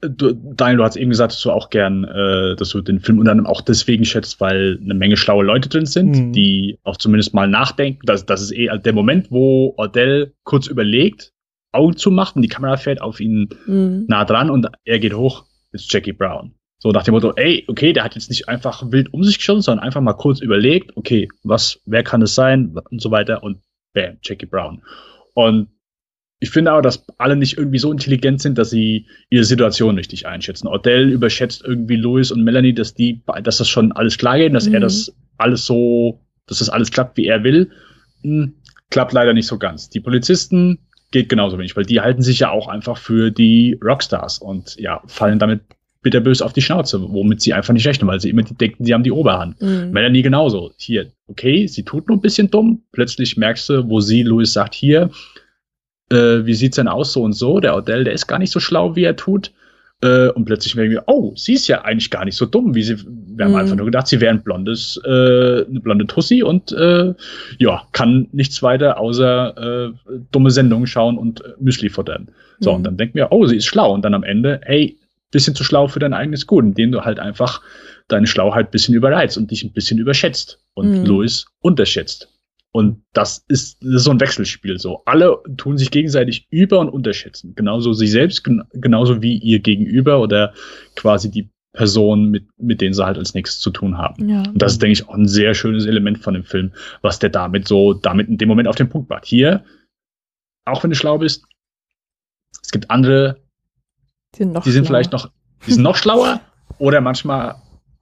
äh, 0.01 0.09
du, 0.09 0.33
Daniel, 0.33 0.77
du 0.77 0.83
hast 0.83 0.95
eben 0.95 1.09
gesagt, 1.11 1.33
dass 1.33 1.41
du 1.41 1.51
auch 1.51 1.69
gern, 1.69 2.03
äh, 2.03 2.55
dass 2.55 2.69
du 2.69 2.81
den 2.81 2.99
Film 2.99 3.19
unter 3.19 3.31
anderem 3.31 3.47
auch 3.47 3.61
deswegen 3.61 4.05
schätzt, 4.05 4.39
weil 4.41 4.79
eine 4.83 4.93
Menge 4.93 5.17
schlaue 5.17 5.43
Leute 5.45 5.69
drin 5.69 5.85
sind, 5.85 6.15
Mhm. 6.17 6.33
die 6.33 6.79
auch 6.83 6.97
zumindest 6.97 7.33
mal 7.33 7.47
nachdenken. 7.47 7.99
Das, 8.05 8.25
das 8.25 8.41
ist 8.41 8.51
eh 8.51 8.69
der 8.83 8.93
Moment, 8.93 9.29
wo 9.31 9.73
Ordell 9.77 10.33
kurz 10.43 10.67
überlegt, 10.67 11.31
Augen 11.73 11.95
zumacht 11.97 12.35
und 12.35 12.41
die 12.41 12.47
Kamera 12.47 12.77
fährt 12.77 13.01
auf 13.01 13.19
ihn 13.19 13.49
Mhm. 13.67 14.05
nah 14.07 14.25
dran 14.25 14.49
und 14.49 14.67
er 14.83 14.99
geht 14.99 15.13
hoch, 15.13 15.45
ist 15.73 15.91
Jackie 15.93 16.13
Brown. 16.13 16.53
So 16.79 16.91
nach 16.91 17.03
dem 17.03 17.13
Motto, 17.13 17.33
ey, 17.35 17.65
okay, 17.67 17.91
der 17.91 18.03
hat 18.03 18.15
jetzt 18.15 18.29
nicht 18.29 18.47
einfach 18.47 18.83
wild 18.91 19.11
um 19.13 19.23
sich 19.23 19.37
geschossen, 19.37 19.61
sondern 19.61 19.83
einfach 19.85 20.01
mal 20.01 20.13
kurz 20.13 20.41
überlegt, 20.41 20.95
okay, 20.95 21.27
was, 21.43 21.79
wer 21.85 22.03
kann 22.03 22.21
es 22.21 22.35
sein 22.35 22.75
und 22.91 23.01
so 23.01 23.09
weiter 23.09 23.41
und 23.43 23.61
bam, 23.93 24.17
Jackie 24.21 24.45
Brown. 24.45 24.83
Und 25.33 25.69
ich 26.39 26.51
finde 26.51 26.71
aber, 26.71 26.83
dass 26.83 27.03
alle 27.17 27.35
nicht 27.35 27.57
irgendwie 27.57 27.79
so 27.79 27.91
intelligent 27.91 28.41
sind, 28.41 28.59
dass 28.59 28.69
sie 28.69 29.07
ihre 29.31 29.43
Situation 29.43 29.95
richtig 29.95 30.27
einschätzen. 30.27 30.67
Odell 30.67 31.09
überschätzt 31.09 31.63
irgendwie 31.65 31.95
Louis 31.95 32.31
und 32.31 32.43
Melanie, 32.43 32.73
dass 32.73 32.93
die, 32.93 33.23
dass 33.43 33.57
das 33.57 33.67
schon 33.67 33.91
alles 33.91 34.19
klar 34.19 34.37
geht, 34.37 34.53
dass 34.53 34.67
er 34.67 34.79
Mhm. 34.79 34.83
das 34.83 35.15
alles 35.37 35.65
so, 35.65 36.21
dass 36.45 36.59
das 36.59 36.69
alles 36.69 36.91
klappt, 36.91 37.17
wie 37.17 37.25
er 37.25 37.43
will. 37.43 37.71
Hm, 38.21 38.53
klappt 38.91 39.13
leider 39.13 39.33
nicht 39.33 39.47
so 39.47 39.57
ganz. 39.57 39.89
Die 39.89 39.99
Polizisten 39.99 40.77
geht 41.11 41.27
genauso 41.29 41.57
wenig, 41.57 41.75
weil 41.75 41.85
die 41.85 42.01
halten 42.01 42.21
sich 42.21 42.39
ja 42.39 42.51
auch 42.51 42.67
einfach 42.67 42.97
für 42.97 43.31
die 43.31 43.79
Rockstars 43.83 44.37
und 44.37 44.75
ja, 44.79 45.01
fallen 45.07 45.39
damit 45.39 45.61
bitterbös 46.07 46.41
auf 46.41 46.53
die 46.53 46.61
Schnauze, 46.61 47.01
womit 47.01 47.41
sie 47.41 47.53
einfach 47.53 47.73
nicht 47.73 47.85
rechnen, 47.85 48.07
weil 48.07 48.19
sie 48.21 48.29
immer 48.29 48.43
denken, 48.43 48.85
sie 48.85 48.93
haben 48.93 49.03
die 49.03 49.11
Oberhand. 49.11 49.61
Mhm. 49.61 49.91
Melanie 49.91 50.21
genauso. 50.21 50.71
Hier, 50.77 51.07
okay, 51.27 51.67
sie 51.67 51.83
tut 51.83 52.07
nur 52.07 52.17
ein 52.17 52.21
bisschen 52.21 52.49
dumm. 52.49 52.83
Plötzlich 52.93 53.35
merkst 53.35 53.69
du, 53.69 53.89
wo 53.89 53.99
sie, 53.99 54.23
Louis 54.23 54.53
sagt, 54.53 54.73
hier, 54.73 55.09
äh, 56.11 56.45
wie 56.45 56.53
sieht's 56.53 56.77
denn 56.77 56.87
aus, 56.87 57.13
so 57.13 57.23
und 57.23 57.33
so. 57.33 57.59
Der 57.59 57.75
Odell, 57.75 58.03
der 58.05 58.13
ist 58.13 58.27
gar 58.27 58.39
nicht 58.39 58.51
so 58.51 58.59
schlau, 58.59 58.95
wie 58.95 59.03
er 59.03 59.15
tut. 59.15 59.51
Äh, 60.03 60.29
und 60.29 60.45
plötzlich 60.45 60.75
merken 60.75 60.91
wir, 60.91 61.03
oh, 61.07 61.33
sie 61.35 61.53
ist 61.53 61.67
ja 61.67 61.81
eigentlich 61.83 62.11
gar 62.11 62.23
nicht 62.23 62.35
so 62.37 62.45
dumm, 62.45 62.75
wie 62.75 62.83
sie. 62.83 62.97
Wir 62.99 63.45
haben 63.45 63.51
Mhm. 63.53 63.57
einfach 63.57 63.75
nur 63.75 63.85
gedacht, 63.87 64.07
sie 64.07 64.21
wäre 64.21 64.31
ein 64.33 64.43
blondes, 64.43 65.01
äh, 65.03 65.09
eine 65.09 65.79
blonde 65.81 66.05
Tussi 66.05 66.43
und 66.43 66.71
äh, 66.71 67.13
ja, 67.57 67.81
kann 67.93 68.27
nichts 68.31 68.61
weiter 68.61 68.99
außer 68.99 69.87
äh, 69.87 69.91
dumme 70.31 70.51
Sendungen 70.51 70.85
schauen 70.87 71.17
und 71.17 71.43
Müsli 71.59 71.89
futtern. 71.89 72.29
So, 72.59 72.69
Mhm. 72.71 72.75
und 72.77 72.83
dann 72.83 72.97
denken 72.97 73.15
wir, 73.15 73.31
oh, 73.31 73.45
sie 73.47 73.57
ist 73.57 73.65
schlau. 73.65 73.91
Und 73.93 74.03
dann 74.05 74.13
am 74.13 74.23
Ende, 74.23 74.61
hey, 74.63 74.97
bisschen 75.31 75.55
zu 75.55 75.63
schlau 75.63 75.87
für 75.87 75.99
dein 75.99 76.13
eigenes 76.13 76.47
Gut, 76.47 76.63
indem 76.63 76.91
du 76.91 77.01
halt 77.01 77.19
einfach 77.19 77.61
deine 78.07 78.27
Schlauheit 78.27 78.71
bisschen 78.71 78.95
überreizt 78.95 79.37
und 79.37 79.51
dich 79.51 79.63
ein 79.63 79.73
bisschen 79.73 79.99
überschätzt 79.99 80.63
und 80.73 81.01
Mhm. 81.01 81.05
Louis 81.05 81.45
unterschätzt. 81.59 82.33
Und 82.71 83.03
das 83.13 83.43
ist, 83.47 83.81
das 83.81 83.95
ist 83.95 84.03
so 84.03 84.11
ein 84.11 84.19
Wechselspiel 84.19 84.77
so. 84.77 85.01
Alle 85.05 85.37
tun 85.57 85.77
sich 85.77 85.89
gegenseitig 85.89 86.47
über- 86.51 86.79
und 86.79 86.89
unterschätzen. 86.89 87.55
Genauso 87.55 87.93
sie 87.93 88.07
selbst, 88.07 88.43
gen 88.43 88.63
genauso 88.73 89.21
wie 89.21 89.37
ihr 89.37 89.59
Gegenüber 89.59 90.21
oder 90.21 90.53
quasi 90.95 91.31
die 91.31 91.49
Person, 91.73 92.29
mit, 92.29 92.47
mit 92.57 92.81
denen 92.81 92.93
sie 92.93 93.05
halt 93.05 93.17
als 93.17 93.33
nächstes 93.33 93.61
zu 93.61 93.69
tun 93.71 93.97
haben. 93.97 94.29
Ja. 94.29 94.43
Und 94.43 94.61
das 94.61 94.73
ist, 94.73 94.81
denke 94.81 94.93
ich, 94.93 95.07
auch 95.07 95.13
ein 95.13 95.27
sehr 95.27 95.53
schönes 95.53 95.85
Element 95.85 96.19
von 96.19 96.33
dem 96.33 96.43
Film, 96.43 96.71
was 97.01 97.19
der 97.19 97.29
damit 97.29 97.67
so, 97.67 97.93
damit 97.93 98.27
in 98.29 98.37
dem 98.37 98.47
Moment 98.47 98.67
auf 98.67 98.75
den 98.75 98.89
Punkt 98.89 99.09
macht. 99.09 99.25
Hier, 99.25 99.63
auch 100.65 100.83
wenn 100.83 100.89
du 100.89 100.95
schlau 100.95 101.17
bist, 101.17 101.45
es 102.61 102.71
gibt 102.71 102.89
andere, 102.89 103.37
Die 104.37 104.43
sind, 104.43 104.53
noch 104.53 104.63
die 104.63 104.71
sind 104.71 104.85
schlauer. 104.85 104.87
vielleicht 104.97 105.11
noch, 105.11 105.29
die 105.65 105.73
sind 105.73 105.83
noch 105.83 105.95
schlauer 105.95 106.41
oder 106.77 107.01
manchmal 107.01 107.55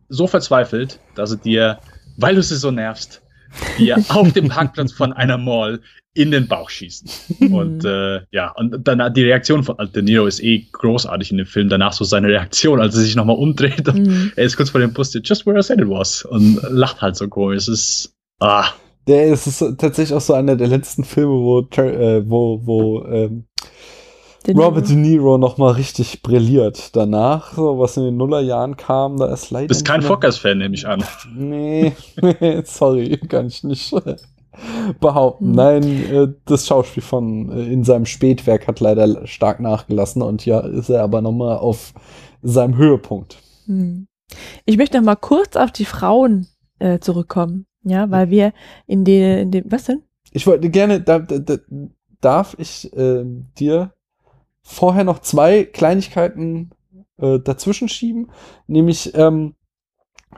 so 0.09 0.27
verzweifelt, 0.27 0.99
dass 1.15 1.31
sie 1.31 1.37
dir, 1.37 1.79
weil 2.17 2.35
du 2.35 2.43
sie 2.43 2.55
so 2.57 2.71
nervst, 2.71 3.21
dir 3.77 3.97
auf 4.09 4.33
dem 4.33 4.49
Parkplatz 4.49 4.91
von 4.91 5.13
einer 5.13 5.37
Mall 5.37 5.81
in 6.13 6.31
den 6.31 6.47
Bauch 6.47 6.69
schießen. 6.69 7.09
Und 7.51 7.83
äh, 7.83 8.21
ja, 8.31 8.51
und 8.51 8.87
dann 8.87 9.13
die 9.13 9.23
Reaktion 9.23 9.63
von 9.63 9.75
De 9.93 10.01
Niro 10.01 10.25
ist 10.27 10.41
eh 10.41 10.65
großartig 10.71 11.31
in 11.31 11.37
dem 11.37 11.45
Film. 11.45 11.67
Danach 11.67 11.91
so 11.91 12.05
seine 12.05 12.27
Reaktion, 12.29 12.79
als 12.79 12.95
er 12.95 13.01
sich 13.01 13.15
nochmal 13.17 13.35
umdreht 13.35 13.87
und 13.89 14.07
Mhm. 14.07 14.31
er 14.35 14.45
ist 14.45 14.55
kurz 14.55 14.69
vor 14.69 14.79
dem 14.79 14.93
Bus, 14.93 15.13
just 15.23 15.45
where 15.45 15.59
I 15.59 15.61
said 15.61 15.79
it 15.81 15.89
was 15.89 16.23
und 16.23 16.59
lacht 16.69 17.01
halt 17.01 17.15
so 17.17 17.27
komisch. 17.27 17.57
Es 17.63 17.67
ist, 17.67 18.13
ah, 18.39 18.65
Der 19.07 19.25
ist 19.27 19.59
tatsächlich 19.77 20.13
auch 20.13 20.21
so 20.21 20.33
einer 20.33 20.55
der 20.55 20.67
letzten 20.69 21.03
Filme, 21.03 21.33
wo, 21.33 21.59
äh, 21.61 22.23
wo, 22.29 22.61
wo 22.65 23.05
ähm, 23.05 23.45
Den- 24.47 24.57
Robert 24.59 24.87
De 24.87 24.95
Niro 24.95 25.37
noch 25.37 25.57
mal 25.57 25.71
richtig 25.71 26.21
brilliert. 26.21 26.95
Danach, 26.95 27.53
so 27.53 27.79
was 27.79 27.97
in 27.97 28.03
den 28.03 28.17
Nullerjahren 28.17 28.77
kam, 28.77 29.17
da 29.17 29.33
ist 29.33 29.49
leider. 29.51 29.67
bist 29.67 29.85
kein 29.85 30.01
Fockers-Fan, 30.01 30.57
nehme 30.59 30.75
ich 30.75 30.87
an. 30.87 31.03
Nee, 31.35 31.93
sorry, 32.65 33.17
kann 33.17 33.47
ich 33.47 33.63
nicht 33.63 33.93
behaupten. 34.99 35.45
Hm. 35.47 35.51
Nein, 35.55 35.83
äh, 36.11 36.27
das 36.45 36.67
Schauspiel 36.67 37.03
von 37.03 37.51
äh, 37.51 37.65
in 37.71 37.83
seinem 37.83 38.05
Spätwerk 38.05 38.67
hat 38.67 38.79
leider 38.79 39.25
stark 39.27 39.59
nachgelassen 39.59 40.21
und 40.21 40.41
hier 40.41 40.63
ist 40.63 40.89
er 40.89 41.01
aber 41.03 41.21
nochmal 41.21 41.57
auf 41.57 41.93
seinem 42.41 42.77
Höhepunkt. 42.77 43.37
Hm. 43.65 44.07
Ich 44.65 44.77
möchte 44.77 44.97
noch 44.97 45.05
mal 45.05 45.15
kurz 45.15 45.55
auf 45.55 45.71
die 45.71 45.85
Frauen 45.85 46.47
äh, 46.79 46.99
zurückkommen. 46.99 47.65
Ja, 47.83 48.09
weil 48.09 48.29
wir 48.31 48.51
in 48.87 49.05
den, 49.05 49.39
in 49.39 49.51
dem, 49.51 49.63
was 49.67 49.85
denn? 49.85 50.01
Ich 50.31 50.47
wollte 50.47 50.69
gerne, 50.69 51.01
da, 51.01 51.19
da, 51.19 51.37
da, 51.37 51.57
darf 52.19 52.55
ich 52.57 52.91
äh, 52.97 53.23
dir 53.59 53.91
vorher 54.65 55.03
noch 55.03 55.19
zwei 55.19 55.63
Kleinigkeiten 55.63 56.71
äh, 57.17 57.39
dazwischen 57.39 57.87
schieben, 57.87 58.31
nämlich 58.67 59.13
ähm, 59.15 59.53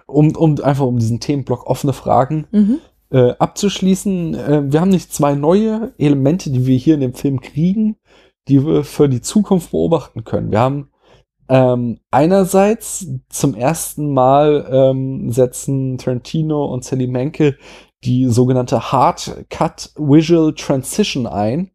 um, 0.05 0.35
um 0.35 0.61
einfach 0.61 0.85
um 0.85 0.99
diesen 0.99 1.19
Themenblock 1.19 1.65
offene 1.65 1.93
Fragen 1.93 2.45
Mhm. 2.51 2.79
äh, 3.09 3.31
abzuschließen. 3.39 4.35
Äh, 4.35 4.71
wir 4.71 4.81
haben 4.81 4.89
nicht 4.89 5.13
zwei 5.13 5.33
neue 5.33 5.93
Elemente, 5.97 6.51
die 6.51 6.65
wir 6.65 6.77
hier 6.77 6.95
in 6.95 7.01
dem 7.01 7.13
Film 7.13 7.39
kriegen, 7.39 7.95
die 8.49 8.63
wir 8.65 8.83
für 8.83 9.07
die 9.09 9.21
Zukunft 9.21 9.71
beobachten 9.71 10.23
können. 10.25 10.51
Wir 10.51 10.59
haben 10.59 10.89
ähm, 11.49 11.99
einerseits 12.11 13.07
zum 13.29 13.55
ersten 13.55 14.13
Mal 14.13 14.67
ähm, 14.69 15.31
setzen 15.31 15.97
Tarantino 15.97 16.65
und 16.65 16.83
Sally 16.83 17.07
Menke 17.07 17.55
die 18.03 18.25
sogenannte 18.25 18.91
Hard 18.91 19.45
Cut 19.49 19.91
Visual 19.97 20.53
Transition 20.53 21.25
ein. 21.25 21.71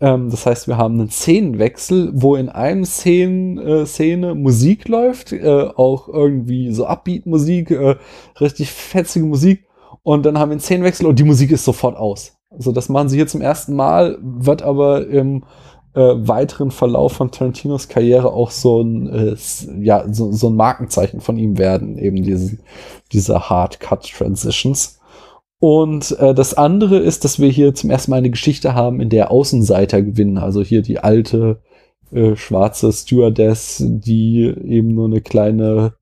Ähm, 0.00 0.30
das 0.30 0.46
heißt, 0.46 0.68
wir 0.68 0.76
haben 0.76 0.98
einen 0.98 1.10
Szenenwechsel, 1.10 2.10
wo 2.14 2.36
in 2.36 2.48
einem 2.48 2.84
Szenen, 2.84 3.58
äh, 3.58 3.86
Szene 3.86 4.34
Musik 4.34 4.88
läuft, 4.88 5.32
äh, 5.32 5.68
auch 5.76 6.08
irgendwie 6.08 6.72
so 6.72 6.86
Upbeat-Musik, 6.86 7.70
äh, 7.70 7.96
richtig 8.40 8.70
fetzige 8.70 9.26
Musik. 9.26 9.66
Und 10.02 10.24
dann 10.24 10.38
haben 10.38 10.50
wir 10.50 10.54
einen 10.54 10.60
Szenenwechsel 10.60 11.06
und 11.06 11.18
die 11.18 11.24
Musik 11.24 11.50
ist 11.50 11.64
sofort 11.64 11.96
aus. 11.96 12.36
Also 12.50 12.72
das 12.72 12.88
machen 12.88 13.08
sie 13.08 13.16
hier 13.16 13.26
zum 13.26 13.42
ersten 13.42 13.76
Mal, 13.76 14.18
wird 14.22 14.62
aber 14.62 15.06
im 15.06 15.44
äh, 15.94 16.00
weiteren 16.00 16.70
Verlauf 16.70 17.12
von 17.12 17.30
Tarantinos 17.30 17.88
Karriere 17.88 18.32
auch 18.32 18.50
so 18.50 18.80
ein, 18.80 19.08
äh, 19.08 19.36
ja, 19.80 20.04
so, 20.12 20.32
so 20.32 20.48
ein 20.48 20.56
Markenzeichen 20.56 21.20
von 21.20 21.36
ihm 21.36 21.58
werden, 21.58 21.98
eben 21.98 22.22
diese, 22.22 22.58
diese 23.12 23.50
Hard 23.50 23.80
Cut 23.80 24.10
Transitions. 24.10 24.99
Und 25.60 26.18
äh, 26.18 26.34
das 26.34 26.54
andere 26.54 26.98
ist, 26.98 27.24
dass 27.24 27.38
wir 27.38 27.48
hier 27.48 27.74
zum 27.74 27.90
ersten 27.90 28.10
Mal 28.10 28.16
eine 28.16 28.30
Geschichte 28.30 28.74
haben, 28.74 29.00
in 29.00 29.10
der 29.10 29.30
Außenseiter 29.30 30.02
gewinnen. 30.02 30.38
Also 30.38 30.62
hier 30.62 30.82
die 30.82 30.98
alte 30.98 31.60
äh, 32.12 32.34
schwarze 32.34 32.90
Stewardess, 32.92 33.84
die 33.86 34.42
eben 34.42 34.94
nur 34.94 35.06
eine 35.06 35.20
kleine 35.20 35.92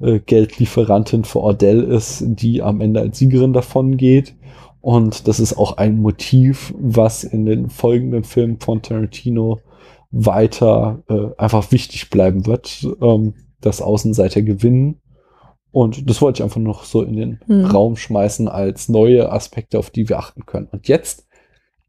äh, 0.00 0.20
Geldlieferantin 0.20 1.24
für 1.24 1.40
Ordell 1.40 1.82
ist, 1.82 2.22
die 2.24 2.62
am 2.62 2.80
Ende 2.80 3.00
als 3.00 3.18
Siegerin 3.18 3.52
davon 3.52 3.96
geht. 3.96 4.36
Und 4.80 5.28
das 5.28 5.40
ist 5.40 5.58
auch 5.58 5.76
ein 5.76 6.00
Motiv, 6.00 6.72
was 6.78 7.24
in 7.24 7.44
den 7.44 7.70
folgenden 7.70 8.24
Filmen 8.24 8.60
von 8.60 8.82
Tarantino 8.82 9.60
weiter 10.12 11.02
äh, 11.08 11.28
einfach 11.38 11.72
wichtig 11.72 12.08
bleiben 12.10 12.46
wird, 12.46 12.86
ähm, 13.00 13.34
dass 13.60 13.82
Außenseiter 13.82 14.42
gewinnen. 14.42 15.01
Und 15.72 16.08
das 16.08 16.20
wollte 16.20 16.38
ich 16.38 16.44
einfach 16.44 16.60
noch 16.60 16.84
so 16.84 17.02
in 17.02 17.16
den 17.16 17.40
Hm. 17.46 17.64
Raum 17.64 17.96
schmeißen 17.96 18.46
als 18.48 18.88
neue 18.88 19.32
Aspekte, 19.32 19.78
auf 19.78 19.90
die 19.90 20.08
wir 20.08 20.18
achten 20.18 20.44
können. 20.46 20.68
Und 20.70 20.86
jetzt 20.86 21.26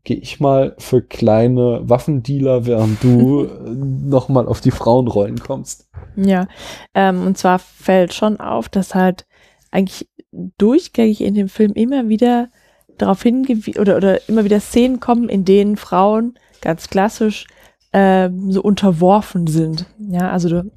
gehe 0.06 0.18
ich 0.18 0.40
mal 0.40 0.76
für 0.80 1.02
kleine 1.02 1.82
Waffendealer, 1.84 2.66
während 2.66 3.04
du 3.04 3.44
äh, 3.66 3.70
noch 3.70 4.30
mal 4.30 4.48
auf 4.48 4.62
die 4.62 4.72
Frauenrollen 4.72 5.40
kommst. 5.40 5.90
Ja, 6.16 6.48
ähm, 6.94 7.26
und 7.26 7.38
zwar 7.38 7.60
fällt 7.60 8.14
schon 8.14 8.40
auf, 8.40 8.70
dass 8.70 8.96
halt 8.96 9.26
eigentlich 9.72 10.10
durchgängig 10.58 11.22
in 11.22 11.36
dem 11.36 11.50
Film 11.50 11.74
immer 11.74 12.10
wieder 12.10 12.50
darauf 12.98 13.24
hingewiesen 13.24 13.80
oder, 13.80 13.98
oder 13.98 14.28
immer 14.30 14.46
wieder 14.46 14.60
Szenen 14.60 15.00
kommen, 15.00 15.30
in 15.30 15.46
denen 15.46 15.78
Frauen 15.78 16.38
ganz 16.62 16.90
klassisch 16.90 17.48
ähm, 17.92 18.52
so 18.52 18.62
unterworfen 18.62 19.48
sind. 19.48 19.86
Ja, 19.98 20.32
also 20.32 20.50
du 20.50 20.72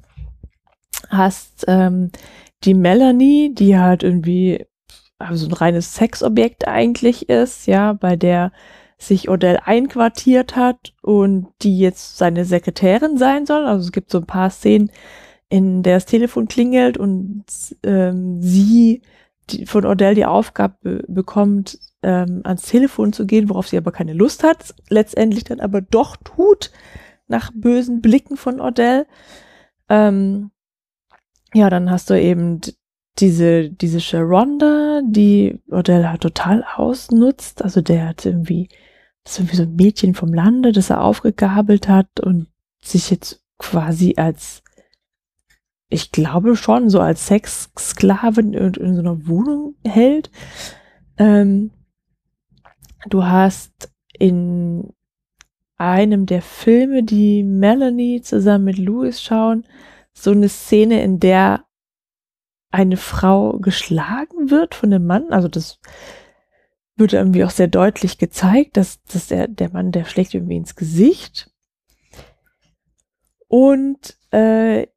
hast 1.09 1.65
ähm, 1.67 2.11
die 2.63 2.73
Melanie, 2.73 3.53
die 3.53 3.77
halt 3.77 4.03
irgendwie 4.03 4.65
also 5.19 5.47
ein 5.47 5.53
reines 5.53 5.95
Sexobjekt 5.95 6.67
eigentlich 6.67 7.29
ist, 7.29 7.67
ja, 7.67 7.93
bei 7.93 8.15
der 8.15 8.51
sich 8.97 9.29
Odell 9.29 9.59
einquartiert 9.63 10.55
hat 10.55 10.93
und 11.01 11.47
die 11.61 11.77
jetzt 11.77 12.17
seine 12.17 12.45
Sekretärin 12.45 13.17
sein 13.17 13.45
soll. 13.45 13.65
Also 13.65 13.85
es 13.85 13.91
gibt 13.91 14.11
so 14.11 14.19
ein 14.19 14.25
paar 14.25 14.49
Szenen, 14.49 14.91
in 15.49 15.83
der 15.83 15.97
das 15.97 16.05
Telefon 16.05 16.47
klingelt 16.47 16.97
und 16.97 17.45
ähm, 17.83 18.41
sie 18.41 19.01
die, 19.49 19.65
von 19.65 19.85
Odell 19.85 20.15
die 20.15 20.25
Aufgabe 20.25 21.03
bekommt, 21.07 21.79
ähm, 22.03 22.41
ans 22.43 22.63
Telefon 22.63 23.13
zu 23.13 23.25
gehen, 23.25 23.49
worauf 23.49 23.67
sie 23.67 23.77
aber 23.77 23.91
keine 23.91 24.13
Lust 24.13 24.43
hat, 24.43 24.75
letztendlich 24.89 25.45
dann 25.45 25.59
aber 25.59 25.81
doch 25.81 26.17
tut, 26.17 26.71
nach 27.27 27.51
bösen 27.53 28.01
Blicken 28.01 28.35
von 28.35 28.59
Odell. 28.59 29.05
Ähm, 29.89 30.51
ja, 31.57 31.69
dann 31.69 31.89
hast 31.89 32.09
du 32.09 32.19
eben 32.19 32.61
diese, 33.19 33.69
diese 33.69 33.99
Sharonda, 33.99 35.01
die 35.03 35.59
Odell 35.69 36.07
halt 36.07 36.21
total 36.21 36.63
ausnutzt. 36.75 37.63
Also 37.63 37.81
der 37.81 38.07
hat 38.07 38.25
irgendwie, 38.25 38.69
das 39.23 39.33
ist 39.33 39.39
irgendwie 39.39 39.55
so 39.55 39.63
ein 39.63 39.75
Mädchen 39.75 40.13
vom 40.13 40.33
Lande, 40.33 40.71
das 40.71 40.89
er 40.89 41.03
aufgegabelt 41.03 41.87
hat 41.87 42.19
und 42.19 42.47
sich 42.81 43.09
jetzt 43.09 43.43
quasi 43.57 44.13
als, 44.17 44.63
ich 45.89 46.11
glaube 46.11 46.55
schon, 46.55 46.89
so 46.89 46.99
als 46.99 47.27
Sexsklavin 47.27 48.53
in, 48.53 48.73
in 48.75 48.95
so 48.95 49.01
einer 49.01 49.27
Wohnung 49.27 49.75
hält. 49.83 50.29
Ähm, 51.17 51.71
du 53.09 53.25
hast 53.25 53.91
in 54.19 54.93
einem 55.77 56.25
der 56.25 56.41
Filme, 56.41 57.03
die 57.03 57.43
Melanie 57.43 58.21
zusammen 58.21 58.65
mit 58.65 58.77
Louis 58.77 59.21
schauen, 59.21 59.65
so 60.21 60.31
eine 60.31 60.49
Szene, 60.49 61.03
in 61.03 61.19
der 61.19 61.65
eine 62.71 62.97
Frau 62.97 63.59
geschlagen 63.59 64.49
wird 64.49 64.75
von 64.75 64.91
dem 64.91 65.05
Mann. 65.05 65.31
Also 65.31 65.47
das 65.47 65.79
wird 66.95 67.13
irgendwie 67.13 67.43
auch 67.43 67.51
sehr 67.51 67.67
deutlich 67.67 68.17
gezeigt, 68.17 68.77
dass, 68.77 69.01
dass 69.03 69.27
der, 69.27 69.47
der 69.47 69.71
Mann, 69.71 69.91
der 69.91 70.05
schlägt 70.05 70.33
irgendwie 70.33 70.57
ins 70.57 70.75
Gesicht. 70.75 71.51
Und 73.47 74.17
äh, 74.31 74.87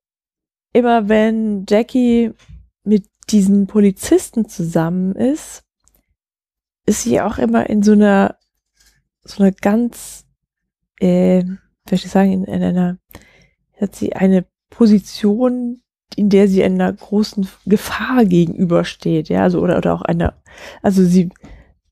immer 0.73 1.09
wenn 1.09 1.67
Jackie 1.69 2.33
mit 2.83 3.07
diesen 3.29 3.67
Polizisten 3.67 4.49
zusammen 4.49 5.15
ist, 5.15 5.65
ist 6.87 7.03
sie 7.03 7.21
auch 7.21 7.39
immer 7.39 7.69
in 7.69 7.83
so 7.83 7.93
einer, 7.93 8.39
so 9.23 9.43
einer 9.43 9.53
ganz, 9.53 10.27
äh, 10.99 11.45
wie 11.45 11.97
soll 11.97 12.07
ich 12.07 12.11
sagen, 12.11 12.33
in, 12.33 12.45
in 12.45 12.63
einer, 12.63 12.99
hat 13.79 13.95
sie 13.95 14.15
eine 14.15 14.50
Position, 14.71 15.83
in 16.17 16.29
der 16.29 16.49
sie 16.49 16.63
einer 16.65 16.93
großen 16.93 17.49
Gefahr 17.67 18.25
gegenübersteht, 18.25 19.29
ja, 19.29 19.43
also 19.43 19.61
oder, 19.61 19.79
oder 19.79 19.95
auch 19.95 20.03
einer, 20.03 20.35
also 20.83 21.05
sie, 21.05 21.31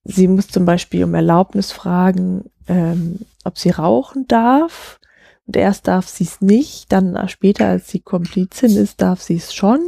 sie 0.05 0.29
muss 0.29 0.49
zum 0.49 0.65
Beispiel 0.65 1.05
um 1.05 1.15
Erlaubnis 1.15 1.73
fragen, 1.73 2.51
ähm, 2.69 3.21
ob 3.45 3.59
sie 3.59 3.71
rauchen 3.71 4.27
darf. 4.29 4.99
Und 5.47 5.57
erst 5.57 5.89
darf 5.89 6.07
sie 6.07 6.25
es 6.25 6.41
nicht, 6.43 6.93
dann 6.93 7.29
später, 7.29 7.67
als 7.67 7.89
sie 7.89 8.01
Komplizin 8.01 8.77
ist, 8.77 9.01
darf 9.01 9.23
sie 9.23 9.37
es 9.37 9.55
schon. 9.55 9.81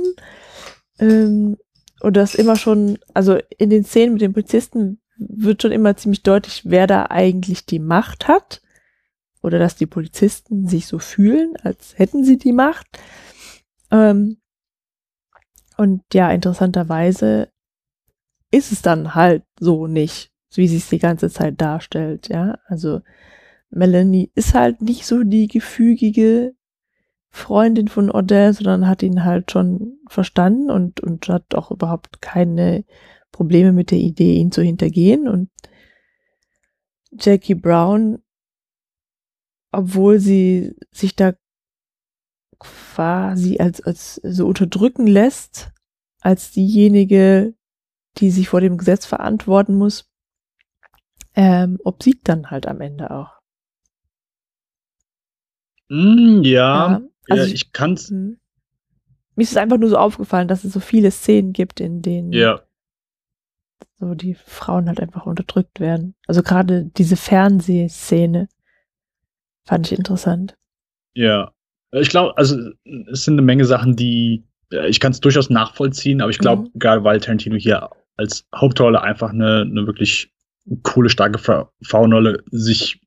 Ähm, 0.98 1.58
und 2.00 2.16
das 2.16 2.34
immer 2.34 2.56
schon, 2.56 2.98
also 3.12 3.38
in 3.58 3.68
den 3.68 3.84
Szenen 3.84 4.14
mit 4.14 4.22
den 4.22 4.32
Polizisten 4.32 5.00
wird 5.18 5.60
schon 5.60 5.72
immer 5.72 5.96
ziemlich 5.96 6.22
deutlich, 6.22 6.62
wer 6.64 6.86
da 6.86 7.06
eigentlich 7.10 7.66
die 7.66 7.78
Macht 7.78 8.26
hat. 8.26 8.62
Oder 9.42 9.58
dass 9.58 9.76
die 9.76 9.86
Polizisten 9.86 10.68
sich 10.68 10.86
so 10.86 10.98
fühlen, 10.98 11.54
als 11.62 11.98
hätten 11.98 12.24
sie 12.24 12.38
die 12.38 12.52
Macht. 12.52 12.86
Ähm, 13.90 14.38
und 15.76 16.02
ja, 16.12 16.30
interessanterweise 16.30 17.48
ist 18.50 18.72
es 18.72 18.82
dann 18.82 19.14
halt 19.14 19.44
so 19.58 19.86
nicht, 19.86 20.30
wie 20.54 20.68
sie 20.68 20.76
es 20.76 20.88
die 20.88 20.98
ganze 20.98 21.30
Zeit 21.30 21.60
darstellt, 21.60 22.28
ja. 22.28 22.58
Also 22.66 23.00
Melanie 23.70 24.30
ist 24.34 24.54
halt 24.54 24.82
nicht 24.82 25.06
so 25.06 25.22
die 25.22 25.46
gefügige 25.46 26.54
Freundin 27.30 27.88
von 27.88 28.10
Odell, 28.10 28.52
sondern 28.52 28.88
hat 28.88 29.02
ihn 29.02 29.24
halt 29.24 29.52
schon 29.52 29.98
verstanden 30.08 30.70
und, 30.70 31.00
und 31.00 31.28
hat 31.28 31.54
auch 31.54 31.70
überhaupt 31.70 32.20
keine 32.20 32.84
Probleme 33.30 33.72
mit 33.72 33.92
der 33.92 33.98
Idee, 33.98 34.34
ihn 34.34 34.50
zu 34.50 34.62
hintergehen. 34.62 35.28
Und 35.28 35.48
Jackie 37.12 37.54
Brown, 37.54 38.18
obwohl 39.72 40.18
sie 40.18 40.74
sich 40.90 41.16
da 41.16 41.34
quasi 42.58 43.58
als, 43.58 43.80
als 43.80 44.16
so 44.16 44.46
unterdrücken 44.46 45.06
lässt, 45.06 45.72
als 46.20 46.52
diejenige, 46.52 47.54
die 48.18 48.30
sich 48.30 48.48
vor 48.48 48.60
dem 48.60 48.76
Gesetz 48.76 49.06
verantworten 49.06 49.74
muss, 49.74 50.10
ähm, 51.34 51.78
obsiegt 51.84 52.28
dann 52.28 52.50
halt 52.50 52.66
am 52.66 52.80
Ende 52.80 53.10
auch. 53.10 53.40
Mm, 55.88 56.42
ja, 56.42 56.90
ja, 56.90 57.02
also 57.28 57.46
ja, 57.46 57.54
ich 57.54 57.72
kann's. 57.72 58.10
Mh. 58.10 58.36
Mir 59.36 59.42
ist 59.42 59.52
es 59.52 59.56
einfach 59.56 59.78
nur 59.78 59.88
so 59.88 59.96
aufgefallen, 59.96 60.48
dass 60.48 60.64
es 60.64 60.72
so 60.72 60.80
viele 60.80 61.10
Szenen 61.10 61.52
gibt, 61.52 61.80
in 61.80 62.02
denen 62.02 62.32
ja. 62.32 62.60
so 63.98 64.14
die 64.14 64.34
Frauen 64.34 64.88
halt 64.88 65.00
einfach 65.00 65.24
unterdrückt 65.24 65.80
werden. 65.80 66.14
Also 66.26 66.42
gerade 66.42 66.84
diese 66.84 67.16
Fernsehszene 67.16 68.48
fand 69.64 69.90
ich 69.90 69.98
interessant. 69.98 70.54
Ja, 71.14 71.52
ich 71.92 72.08
glaube, 72.08 72.36
also 72.36 72.56
es 73.10 73.24
sind 73.24 73.34
eine 73.34 73.42
Menge 73.42 73.64
Sachen, 73.64 73.96
die 73.96 74.44
ich 74.88 75.00
kann 75.00 75.12
es 75.12 75.20
durchaus 75.20 75.50
nachvollziehen, 75.50 76.20
aber 76.20 76.30
ich 76.30 76.38
glaube, 76.38 76.62
mhm. 76.62 76.78
gerade 76.78 77.02
weil 77.04 77.20
Tarantino 77.20 77.56
hier 77.56 77.90
als 78.16 78.46
Hauptrolle 78.54 79.02
einfach 79.02 79.30
eine, 79.30 79.62
eine 79.62 79.86
wirklich 79.86 80.32
coole, 80.82 81.10
starke 81.10 81.38
Frauenrolle 81.82 82.44
sich 82.50 83.00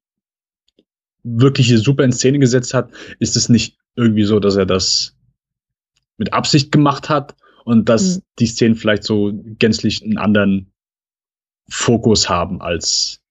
wirklich 1.24 1.70
super 1.80 2.04
in 2.04 2.12
Szene 2.12 2.40
gesetzt 2.40 2.74
hat, 2.74 2.92
ist 3.20 3.38
es 3.38 3.48
nicht 3.48 3.78
irgendwie 3.96 4.24
so, 4.24 4.40
dass 4.40 4.56
er 4.56 4.66
das 4.66 5.16
mit 6.18 6.34
Absicht 6.34 6.72
gemacht 6.72 7.10
hat 7.10 7.36
und 7.64 7.88
dass 7.88 8.18
mhm. 8.18 8.22
die 8.40 8.48
Szenen 8.48 8.76
vielleicht 8.76 9.04
so 9.04 9.32
gänzlich 9.34 10.04
einen 10.04 10.18
anderen 10.18 10.74
Fokus 11.70 12.28
haben 12.28 12.62
als 12.62 13.22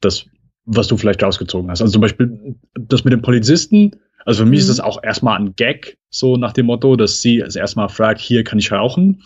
das, 0.00 0.26
was 0.66 0.88
du 0.88 0.96
vielleicht 0.96 1.22
rausgezogen 1.22 1.70
hast. 1.70 1.80
Also 1.80 1.92
zum 1.92 2.02
Beispiel 2.02 2.56
das 2.74 3.04
mit 3.04 3.12
dem 3.12 3.22
Polizisten, 3.22 3.92
also 4.24 4.42
für 4.42 4.50
mich 4.50 4.58
mhm. 4.58 4.62
ist 4.62 4.68
das 4.68 4.80
auch 4.80 5.02
erstmal 5.02 5.38
ein 5.38 5.54
Gag, 5.54 5.98
so 6.10 6.36
nach 6.36 6.52
dem 6.52 6.66
Motto, 6.66 6.96
dass 6.96 7.22
sie 7.22 7.42
als 7.42 7.56
erstmal 7.56 7.88
fragt, 7.88 8.20
hier 8.20 8.44
kann 8.44 8.58
ich 8.58 8.72
rauchen. 8.72 9.22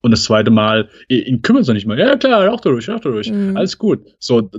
Und 0.00 0.12
das 0.12 0.24
zweite 0.24 0.50
Mal, 0.50 0.88
ihn 1.08 1.42
kümmert 1.42 1.62
es 1.62 1.68
nicht 1.68 1.86
mehr. 1.86 1.98
Ja, 1.98 2.16
klar, 2.16 2.46
rauch 2.46 2.60
durch, 2.60 2.88
rauch 2.88 3.00
durch. 3.00 3.30
Mhm. 3.30 3.56
Alles 3.56 3.76
gut. 3.78 4.06
So, 4.18 4.50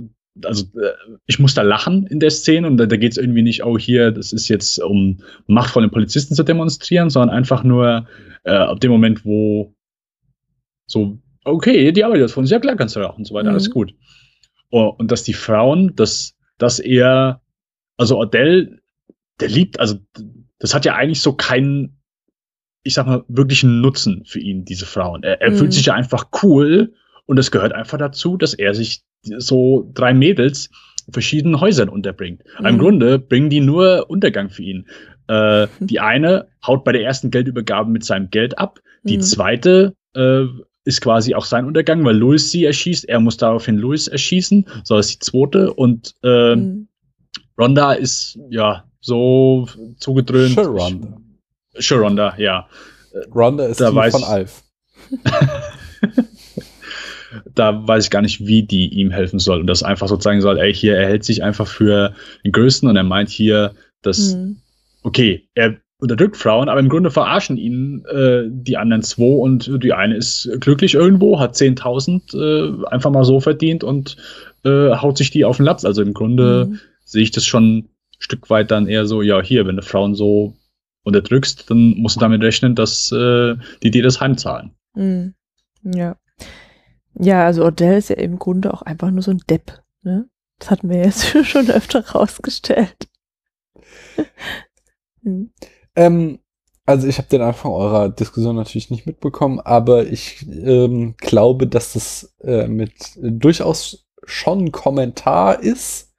also 0.44 0.64
äh, 0.78 1.16
ich 1.26 1.38
muss 1.38 1.54
da 1.54 1.62
lachen 1.62 2.06
in 2.06 2.20
der 2.20 2.30
Szene 2.30 2.66
und 2.66 2.76
da, 2.76 2.86
da 2.86 2.96
geht 2.96 3.12
es 3.12 3.18
irgendwie 3.18 3.42
nicht, 3.42 3.64
oh 3.64 3.78
hier, 3.78 4.12
das 4.12 4.32
ist 4.32 4.48
jetzt 4.48 4.78
um 4.78 5.18
Macht 5.46 5.72
von 5.72 5.82
den 5.82 5.90
Polizisten 5.90 6.34
zu 6.34 6.44
demonstrieren, 6.44 7.10
sondern 7.10 7.36
einfach 7.36 7.64
nur 7.64 8.06
äh, 8.44 8.52
ab 8.52 8.80
dem 8.80 8.92
Moment, 8.92 9.24
wo 9.24 9.74
so, 10.86 11.18
okay, 11.44 11.90
die 11.92 12.04
arbeitet 12.04 12.30
von 12.30 12.44
uns, 12.44 12.50
ja 12.50 12.60
klar 12.60 12.76
kannst 12.76 12.96
du 12.96 13.00
rauchen 13.00 13.18
und 13.18 13.26
so 13.26 13.34
weiter, 13.34 13.48
mhm. 13.48 13.54
alles 13.54 13.70
gut. 13.70 13.94
Oh, 14.70 14.94
und 14.96 15.10
dass 15.10 15.24
die 15.24 15.34
Frauen, 15.34 15.94
dass, 15.96 16.34
dass 16.58 16.78
er, 16.78 17.42
also 17.96 18.18
Odell 18.18 18.80
der 19.40 19.48
liebt, 19.48 19.80
also 19.80 19.98
das 20.58 20.74
hat 20.74 20.84
ja 20.84 20.94
eigentlich 20.94 21.22
so 21.22 21.32
keinen, 21.32 21.98
ich 22.82 22.94
sag 22.94 23.06
mal, 23.06 23.24
wirklichen 23.28 23.80
Nutzen 23.80 24.24
für 24.24 24.38
ihn, 24.38 24.64
diese 24.64 24.86
Frauen. 24.86 25.22
Er, 25.22 25.40
er 25.40 25.50
mhm. 25.50 25.56
fühlt 25.56 25.72
sich 25.72 25.86
ja 25.86 25.94
einfach 25.94 26.28
cool 26.42 26.94
und 27.26 27.38
es 27.38 27.50
gehört 27.50 27.72
einfach 27.72 27.98
dazu, 27.98 28.36
dass 28.36 28.54
er 28.54 28.74
sich 28.74 29.02
so 29.22 29.90
drei 29.94 30.14
Mädels 30.14 30.70
in 31.06 31.12
verschiedenen 31.12 31.60
Häusern 31.60 31.88
unterbringt. 31.88 32.42
Mhm. 32.58 32.66
Im 32.66 32.78
Grunde 32.78 33.18
bringen 33.18 33.50
die 33.50 33.60
nur 33.60 34.08
Untergang 34.08 34.50
für 34.50 34.62
ihn. 34.62 34.86
Äh, 35.26 35.68
die 35.80 36.00
eine 36.00 36.48
haut 36.66 36.84
bei 36.84 36.92
der 36.92 37.02
ersten 37.02 37.30
Geldübergabe 37.30 37.90
mit 37.90 38.04
seinem 38.04 38.30
Geld 38.30 38.58
ab. 38.58 38.80
Die 39.04 39.16
mhm. 39.16 39.22
zweite 39.22 39.94
äh, 40.14 40.44
ist 40.84 41.00
quasi 41.00 41.34
auch 41.34 41.44
sein 41.44 41.66
Untergang, 41.66 42.04
weil 42.04 42.16
Louis 42.16 42.50
sie 42.50 42.64
erschießt. 42.64 43.08
Er 43.08 43.20
muss 43.20 43.36
daraufhin 43.36 43.76
Louis 43.76 44.08
erschießen. 44.08 44.66
So 44.84 44.98
ist 44.98 45.12
die 45.12 45.18
zweite. 45.18 45.74
Und 45.74 46.14
äh, 46.22 46.56
mhm. 46.56 46.88
Rhonda 47.58 47.92
ist, 47.92 48.38
ja, 48.48 48.84
so 49.00 49.68
zugedröhnt. 49.98 50.54
Sharonda. 50.54 51.20
Sharonda, 51.78 52.34
ja. 52.38 52.68
Ronda 53.34 53.66
ist 53.66 53.80
da 53.80 53.90
die 53.90 53.96
weiß, 53.96 54.12
von 54.12 54.24
Alf. 54.24 54.62
da 57.54 57.86
weiß 57.86 58.04
ich 58.04 58.10
gar 58.10 58.22
nicht, 58.22 58.46
wie 58.46 58.62
die 58.62 58.88
ihm 58.88 59.10
helfen 59.10 59.38
soll. 59.38 59.60
Und 59.60 59.66
das 59.66 59.82
einfach 59.82 60.08
so 60.08 60.16
zeigen 60.16 60.40
soll, 60.40 60.58
ey, 60.58 60.72
hier, 60.72 60.96
er 60.96 61.08
hält 61.08 61.24
sich 61.24 61.42
einfach 61.42 61.66
für 61.66 62.14
den 62.44 62.52
Größten 62.52 62.88
und 62.88 62.96
er 62.96 63.04
meint 63.04 63.28
hier, 63.28 63.74
dass, 64.02 64.34
mhm. 64.34 64.56
okay, 65.02 65.48
er 65.54 65.76
unterdrückt 66.00 66.36
Frauen, 66.36 66.68
aber 66.68 66.80
im 66.80 66.88
Grunde 66.88 67.10
verarschen 67.10 67.56
ihn 67.56 68.04
äh, 68.06 68.44
die 68.48 68.76
anderen 68.76 69.02
zwei 69.02 69.38
und 69.38 69.82
die 69.82 69.92
eine 69.92 70.16
ist 70.16 70.48
glücklich 70.60 70.94
irgendwo, 70.94 71.38
hat 71.38 71.54
10.000 71.54 72.36
äh, 72.36 72.86
einfach 72.86 73.10
mal 73.10 73.24
so 73.24 73.40
verdient 73.40 73.84
und 73.84 74.16
äh, 74.64 74.90
haut 74.96 75.18
sich 75.18 75.30
die 75.30 75.44
auf 75.44 75.58
den 75.58 75.66
Latz. 75.66 75.84
Also 75.84 76.02
im 76.02 76.14
Grunde 76.14 76.66
mhm. 76.68 76.80
sehe 77.04 77.22
ich 77.22 77.30
das 77.30 77.46
schon 77.46 77.78
ein 77.78 77.88
Stück 78.18 78.50
weit 78.50 78.70
dann 78.70 78.88
eher 78.88 79.06
so, 79.06 79.22
ja, 79.22 79.42
hier, 79.42 79.66
wenn 79.66 79.76
du 79.76 79.82
Frauen 79.82 80.14
so 80.14 80.54
unterdrückst, 81.04 81.70
dann 81.70 81.94
musst 81.96 82.16
du 82.16 82.20
damit 82.20 82.42
rechnen, 82.42 82.74
dass 82.74 83.12
äh, 83.12 83.54
die 83.82 83.90
dir 83.90 84.02
das 84.02 84.20
heimzahlen. 84.20 84.72
Mhm. 84.94 85.34
Ja. 85.82 86.16
Ja, 87.14 87.46
also 87.46 87.64
Odell 87.64 87.98
ist 87.98 88.10
ja 88.10 88.16
im 88.16 88.38
Grunde 88.38 88.72
auch 88.72 88.82
einfach 88.82 89.10
nur 89.10 89.22
so 89.22 89.30
ein 89.30 89.42
Depp. 89.48 89.82
Ne? 90.02 90.28
Das 90.58 90.70
hatten 90.70 90.88
wir 90.88 90.98
jetzt 90.98 91.36
schon 91.46 91.70
öfter 91.70 92.06
rausgestellt. 92.06 93.08
hm. 95.22 95.50
Ähm, 95.96 96.38
also 96.86 97.06
ich 97.06 97.18
habe 97.18 97.28
den 97.28 97.42
Anfang 97.42 97.72
eurer 97.72 98.08
Diskussion 98.08 98.56
natürlich 98.56 98.90
nicht 98.90 99.06
mitbekommen, 99.06 99.60
aber 99.60 100.06
ich 100.06 100.44
ähm, 100.48 101.14
glaube, 101.18 101.66
dass 101.66 101.92
das 101.92 102.34
äh, 102.42 102.66
mit 102.66 103.16
äh, 103.22 103.30
durchaus 103.30 104.08
schon 104.24 104.72
Kommentar 104.72 105.62
ist, 105.62 106.12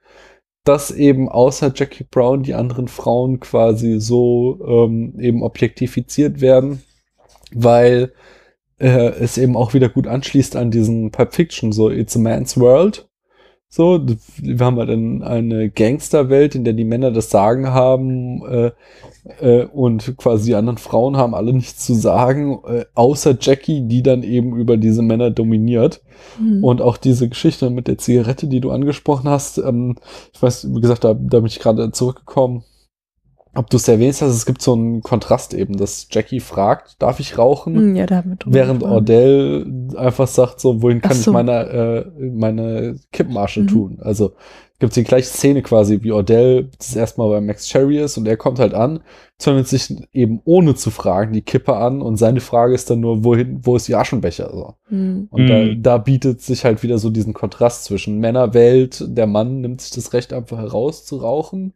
dass 0.63 0.91
eben 0.91 1.27
außer 1.27 1.73
Jackie 1.75 2.05
Brown 2.09 2.43
die 2.43 2.53
anderen 2.53 2.87
Frauen 2.87 3.39
quasi 3.39 3.99
so 3.99 4.59
ähm, 4.65 5.19
eben 5.19 5.43
objektifiziert 5.43 6.39
werden, 6.39 6.83
weil 7.53 8.13
äh, 8.79 9.09
es 9.09 9.37
eben 9.37 9.57
auch 9.57 9.73
wieder 9.73 9.89
gut 9.89 10.07
anschließt 10.07 10.55
an 10.55 10.71
diesen 10.71 11.11
Pulp 11.11 11.33
Fiction, 11.33 11.71
so 11.71 11.89
It's 11.89 12.15
a 12.15 12.19
Man's 12.19 12.57
World. 12.57 13.10
So, 13.73 14.01
wir 14.37 14.65
haben 14.65 14.77
halt 14.79 14.89
eine 14.89 15.69
Gangsterwelt, 15.69 16.55
in 16.55 16.65
der 16.65 16.73
die 16.73 16.83
Männer 16.83 17.09
das 17.09 17.29
Sagen 17.29 17.69
haben 17.69 18.45
äh, 18.45 18.71
äh, 19.39 19.63
und 19.63 20.17
quasi 20.17 20.47
die 20.47 20.55
anderen 20.55 20.77
Frauen 20.77 21.15
haben 21.15 21.33
alle 21.33 21.53
nichts 21.53 21.85
zu 21.85 21.93
sagen, 21.93 22.59
äh, 22.67 22.83
außer 22.95 23.37
Jackie, 23.39 23.87
die 23.87 24.03
dann 24.03 24.23
eben 24.23 24.57
über 24.57 24.75
diese 24.75 25.01
Männer 25.01 25.31
dominiert. 25.31 26.01
Mhm. 26.37 26.61
Und 26.61 26.81
auch 26.81 26.97
diese 26.97 27.29
Geschichte 27.29 27.69
mit 27.69 27.87
der 27.87 27.97
Zigarette, 27.97 28.47
die 28.47 28.59
du 28.59 28.71
angesprochen 28.71 29.29
hast, 29.29 29.57
ähm, 29.57 29.95
ich 30.33 30.43
weiß, 30.43 30.67
wie 30.75 30.81
gesagt, 30.81 31.05
da, 31.05 31.13
da 31.13 31.39
bin 31.39 31.47
ich 31.47 31.59
gerade 31.59 31.93
zurückgekommen 31.93 32.65
ob 33.53 33.69
du 33.69 33.77
es 33.77 33.87
erwähnst 33.87 34.21
hast, 34.21 34.31
es 34.31 34.45
gibt 34.45 34.61
so 34.61 34.73
einen 34.73 35.01
Kontrast 35.01 35.53
eben, 35.53 35.75
dass 35.75 36.07
Jackie 36.09 36.39
fragt, 36.39 37.01
darf 37.01 37.19
ich 37.19 37.37
rauchen? 37.37 37.75
Hm, 37.75 37.95
ja, 37.95 38.05
da 38.05 38.23
während 38.45 38.83
Ordell 38.83 39.65
einfach 39.97 40.27
sagt 40.27 40.61
so, 40.61 40.81
wohin 40.81 41.01
kann 41.01 41.17
so. 41.17 41.31
ich 41.31 41.33
meine, 41.33 42.05
äh, 42.19 42.29
meine 42.29 42.95
Kippmarsche 43.11 43.61
mhm. 43.61 43.67
tun? 43.67 43.99
Also 44.01 44.33
gibt 44.79 44.91
es 44.91 44.95
die 44.95 45.03
gleiche 45.03 45.27
Szene 45.27 45.61
quasi, 45.61 46.01
wie 46.01 46.13
Ordell 46.13 46.69
das 46.77 46.95
erstmal 46.95 47.29
bei 47.29 47.41
Max 47.41 47.67
Cherry 47.67 47.99
ist 47.99 48.17
und 48.17 48.25
er 48.25 48.37
kommt 48.37 48.57
halt 48.57 48.73
an, 48.73 49.01
zündet 49.37 49.67
sich 49.67 49.95
eben 50.13 50.39
ohne 50.45 50.73
zu 50.73 50.89
fragen 50.89 51.33
die 51.33 51.41
Kippe 51.41 51.75
an 51.75 52.01
und 52.01 52.15
seine 52.15 52.39
Frage 52.39 52.73
ist 52.73 52.89
dann 52.89 53.01
nur, 53.01 53.25
wohin, 53.25 53.59
wo 53.63 53.75
ist 53.75 53.87
die 53.87 53.95
Aschenbecher? 53.95 54.49
So. 54.51 54.75
Mhm. 54.89 55.27
Und 55.29 55.47
da, 55.47 55.55
hm. 55.55 55.83
da 55.83 55.97
bietet 55.97 56.41
sich 56.41 56.63
halt 56.63 56.83
wieder 56.83 56.97
so 56.99 57.09
diesen 57.09 57.33
Kontrast 57.33 57.83
zwischen 57.83 58.19
Männerwelt, 58.19 59.03
der 59.07 59.27
Mann 59.27 59.59
nimmt 59.59 59.81
sich 59.81 59.91
das 59.91 60.13
Recht 60.13 60.31
einfach 60.31 60.57
heraus 60.57 61.05
zu 61.05 61.17
rauchen 61.17 61.73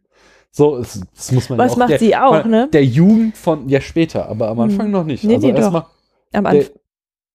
so, 0.56 0.78
das, 0.78 1.02
das 1.14 1.32
muss 1.32 1.50
man 1.50 1.58
Was 1.58 1.72
ja 1.72 1.74
auch, 1.74 1.76
macht 1.76 1.90
der, 1.90 1.98
sie 1.98 2.16
auch, 2.16 2.44
ne? 2.46 2.70
Der 2.72 2.82
Jugend 2.82 3.36
von, 3.36 3.68
ja 3.68 3.82
später, 3.82 4.26
aber 4.26 4.48
am 4.48 4.58
Anfang 4.60 4.86
hm. 4.86 4.92
noch 4.92 5.04
nicht. 5.04 5.22
Nee, 5.22 5.34
also 5.34 5.48
nee, 5.48 5.52
erstmal. 5.52 5.84
Am 6.32 6.46
Anfang. 6.46 6.72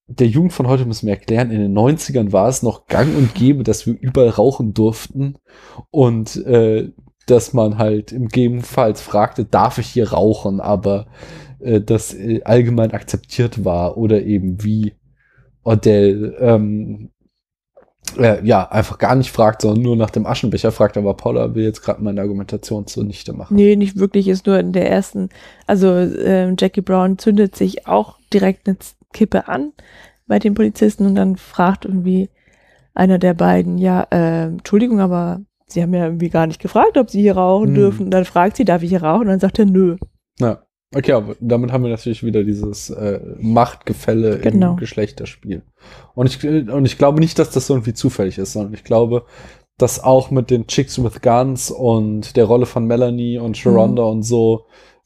Der, 0.08 0.16
der 0.16 0.27
Jugend 0.27 0.53
von 0.53 0.67
heute 0.67 0.85
müssen 0.85 1.06
wir 1.06 1.14
erklären, 1.14 1.51
in 1.51 1.59
den 1.59 1.77
90ern 1.77 2.32
war 2.32 2.50
es 2.50 2.64
noch 2.64 2.88
gang 2.88 3.16
und 3.16 3.35
gäbe, 3.35 3.61
dass 3.61 3.85
wir 3.85 3.95
überall 4.01 4.30
rauchen 4.30 4.74
durften 4.74 5.35
und 5.91 6.35
äh, 6.48 6.90
dass 7.27 7.53
man 7.53 7.77
halt 7.77 8.11
im 8.11 8.27
gegebenenfalls 8.27 9.01
fragte, 9.01 9.45
darf 9.45 9.77
ich 9.77 9.85
hier 9.85 10.14
rauchen, 10.14 10.59
aber 10.59 11.06
äh, 11.59 11.80
das 11.80 12.16
äh, 12.16 12.41
allgemein 12.43 12.90
akzeptiert 12.90 13.64
war 13.64 13.98
oder 13.98 14.24
eben 14.24 14.64
wie 14.64 14.93
Odell 15.64 16.35
ähm, 16.40 17.11
äh, 18.17 18.43
ja, 18.45 18.69
einfach 18.69 18.98
gar 18.98 19.15
nicht 19.15 19.31
fragt, 19.31 19.61
sondern 19.61 19.83
nur 19.83 19.95
nach 19.95 20.09
dem 20.09 20.25
Aschenbecher 20.25 20.72
fragt, 20.72 20.98
aber 20.98 21.15
Paula 21.15 21.56
will 21.56 21.64
jetzt 21.64 21.81
gerade 21.81 22.03
meine 22.03 22.22
Argumentation 22.22 22.88
zunichte 22.88 23.33
machen. 23.33 23.56
Nee, 23.56 23.75
nicht 23.75 23.98
wirklich, 23.98 24.27
ist 24.27 24.45
nur 24.45 24.59
in 24.59 24.73
der 24.73 24.90
ersten, 24.90 25.30
also 25.67 25.88
äh, 25.88 26.53
Jackie 26.57 26.81
Brown 26.81 27.17
zündet 27.17 27.56
sich 27.56 27.88
auch 27.88 28.17
direkt 28.33 28.67
eine 28.67 28.77
Kippe 29.14 29.48
an 29.48 29.73
bei 30.27 30.40
den 30.40 30.53
Polizisten 30.53 31.06
und 31.06 31.15
dann 31.15 31.35
fragt 31.35 31.85
irgendwie 31.85 32.30
einer 32.93 33.19
der 33.19 33.33
beiden, 33.33 33.77
ja, 33.77 34.07
äh, 34.11 34.43
Entschuldigung, 34.43 34.99
aber 34.99 35.41
sie 35.67 35.81
haben 35.81 35.93
ja 35.93 36.06
irgendwie 36.06 36.30
gar 36.30 36.48
nicht 36.48 36.61
gefragt, 36.61 36.98
ob 36.98 37.09
sie 37.09 37.22
hier 37.22 37.35
rauchen 37.38 37.69
hm. 37.69 37.75
dürfen. 37.75 38.06
Und 38.06 38.11
dann 38.11 38.25
fragt 38.25 38.57
sie, 38.57 38.65
darf 38.65 38.83
ich 38.83 38.90
hier 38.90 39.03
rauchen? 39.03 39.22
Und 39.22 39.27
dann 39.27 39.40
sagt 39.40 39.59
er, 39.59 39.65
nö. 39.65 39.98
Ja. 40.40 40.64
Okay, 40.93 41.13
aber 41.13 41.35
damit 41.39 41.71
haben 41.71 41.83
wir 41.83 41.89
natürlich 41.89 42.23
wieder 42.23 42.43
dieses 42.43 42.89
äh, 42.89 43.21
Machtgefälle 43.39 44.39
genau. 44.39 44.71
im 44.71 44.77
Geschlechterspiel. 44.77 45.61
Und 46.15 46.27
ich, 46.27 46.43
und 46.45 46.85
ich 46.85 46.97
glaube 46.97 47.21
nicht, 47.21 47.39
dass 47.39 47.49
das 47.51 47.69
irgendwie 47.69 47.93
zufällig 47.93 48.37
ist, 48.37 48.53
sondern 48.53 48.73
ich 48.73 48.83
glaube, 48.83 49.23
dass 49.77 50.03
auch 50.03 50.31
mit 50.31 50.51
den 50.51 50.67
Chicks 50.67 51.01
with 51.01 51.21
Guns 51.21 51.71
und 51.71 52.35
der 52.35 52.45
Rolle 52.45 52.65
von 52.65 52.85
Melanie 52.85 53.39
und 53.39 53.57
Sharonda 53.57 54.03
mhm. 54.03 54.09
und 54.09 54.23
so, 54.23 54.65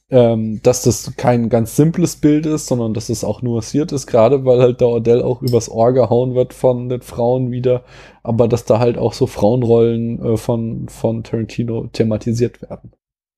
ähm, 0.09 0.59
dass 0.64 0.83
das 0.83 1.15
kein 1.17 1.49
ganz 1.49 1.75
simples 1.75 2.15
Bild 2.15 2.45
ist, 2.45 2.67
sondern 2.67 2.93
dass 2.93 3.09
es 3.09 3.23
auch 3.23 3.41
nuanciert 3.41 3.91
ist, 3.91 4.07
gerade 4.07 4.43
weil 4.43 4.61
halt 4.61 4.81
der 4.81 4.89
Odell 4.89 5.22
auch 5.22 5.41
übers 5.41 5.69
Ohr 5.69 5.93
gehauen 5.93 6.35
wird 6.35 6.53
von 6.53 6.89
den 6.89 7.01
Frauen 7.01 7.51
wieder, 7.51 7.83
aber 8.23 8.47
dass 8.47 8.65
da 8.65 8.80
halt 8.80 8.97
auch 8.97 9.14
so 9.14 9.27
Frauenrollen 9.27 10.23
äh, 10.23 10.38
von, 10.38 10.89
von 10.89 11.23
Tarantino 11.23 11.88
thematisiert 11.88 12.61
werden. 12.61 12.91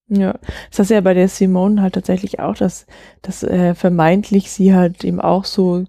Ja, 0.10 0.40
das 0.70 0.80
ist 0.80 0.92
ja 0.92 1.02
bei 1.02 1.14
der 1.14 1.28
Simone 1.28 1.82
halt 1.82 1.96
tatsächlich 1.96 2.40
auch, 2.40 2.56
dass, 2.56 2.86
dass 3.22 3.44
äh, 3.44 3.76
vermeintlich 3.76 4.50
sie 4.52 4.74
halt 4.74 5.04
eben 5.04 5.20
auch 5.20 5.44
so 5.46 5.84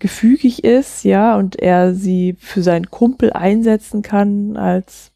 gefügig 0.00 0.64
ist, 0.64 1.04
ja, 1.04 1.36
und 1.36 1.56
er 1.56 1.94
sie 1.94 2.34
für 2.38 2.62
seinen 2.62 2.90
Kumpel 2.90 3.32
einsetzen 3.32 4.02
kann 4.02 4.56
als 4.56 5.12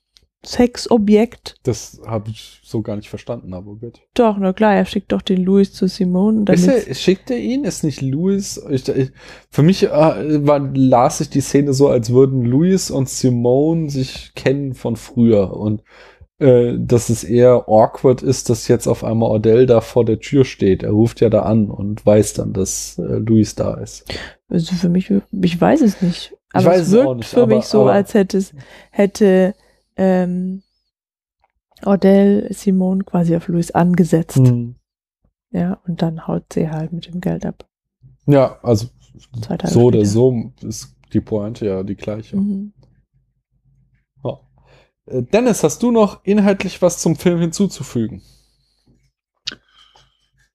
Sexobjekt. 0.47 1.57
Das 1.65 2.01
habe 2.07 2.31
ich 2.31 2.61
so 2.63 2.83
gar 2.83 2.95
nicht 2.95 3.09
verstanden, 3.09 3.53
aber 3.53 3.75
gut. 3.75 4.01
Doch, 4.15 4.39
na 4.39 4.53
klar, 4.53 4.75
er 4.75 4.85
schickt 4.85 5.11
doch 5.11 5.23
den 5.23 5.43
Louis 5.43 5.73
zu 5.73 5.89
Simone. 5.89 6.45
Ist 6.53 6.69
er, 6.69 6.95
schickt 6.95 7.31
er 7.31 7.39
ihn? 7.39 7.65
Ist 7.65 7.83
nicht 7.83 8.01
Louis? 8.01 8.63
Ich, 8.71 8.89
ich, 8.89 9.11
für 9.51 9.63
mich 9.65 9.83
äh, 9.83 10.47
war, 10.47 10.61
las 10.61 11.21
ich 11.21 11.31
die 11.31 11.41
Szene 11.41 11.73
so, 11.73 11.89
als 11.89 12.11
würden 12.11 12.45
Louis 12.45 12.93
und 12.93 13.09
Simone 13.09 13.91
sich 13.91 14.33
kennen 14.35 14.75
von 14.75 14.95
früher 14.95 15.53
und 15.57 15.83
äh, 16.39 16.75
dass 16.79 17.09
es 17.09 17.25
eher 17.25 17.69
awkward 17.69 18.23
ist, 18.23 18.51
dass 18.51 18.69
jetzt 18.69 18.87
auf 18.87 19.05
einmal 19.05 19.31
Odell 19.31 19.67
da 19.67 19.81
vor 19.81 20.05
der 20.05 20.21
Tür 20.21 20.45
steht. 20.45 20.83
Er 20.83 20.91
ruft 20.91 21.21
ja 21.21 21.31
da 21.31 21.43
an 21.43 21.71
und 21.71 22.05
weiß 22.05 22.35
dann, 22.35 22.53
dass 22.53 22.99
äh, 22.99 23.03
Luis 23.03 23.55
da 23.55 23.75
ist. 23.75 24.05
Also 24.49 24.75
für 24.75 24.89
mich, 24.89 25.11
ich 25.33 25.61
weiß 25.61 25.81
es 25.81 26.03
nicht. 26.03 26.37
Aber 26.53 26.75
es 26.75 26.91
wirkt 26.91 27.17
nicht, 27.17 27.29
für 27.29 27.43
aber, 27.43 27.57
mich 27.57 27.65
so, 27.65 27.83
aber, 27.83 27.93
als 27.93 28.15
hätte 28.15 28.39
es, 28.39 28.55
hätte 28.91 29.55
ähm, 29.97 30.63
Odell 31.85 32.49
Simone 32.53 33.05
quasi 33.05 33.37
auf 33.37 33.49
Luis 33.49 33.71
angesetzt. 33.71 34.39
Mhm. 34.39 34.77
Ja, 35.51 35.81
und 35.87 36.03
dann 36.03 36.27
haut 36.27 36.53
sie 36.53 36.71
halt 36.71 36.93
mit 36.93 37.07
dem 37.07 37.21
Geld 37.21 37.47
ab. 37.47 37.67
Ja, 38.27 38.59
also 38.63 38.89
so 39.65 39.85
oder 39.85 40.05
so 40.05 40.53
ist 40.63 40.97
die 41.13 41.21
Pointe 41.21 41.67
ja 41.67 41.83
die 41.83 41.95
gleiche. 41.95 42.37
Mhm. 42.37 42.73
Äh, 45.07 45.23
Dennis, 45.23 45.63
hast 45.63 45.83
du 45.83 45.91
noch 45.91 46.21
inhaltlich 46.25 46.83
was 46.83 46.99
zum 46.99 47.17
Film 47.17 47.41
hinzuzufügen? 47.41 48.23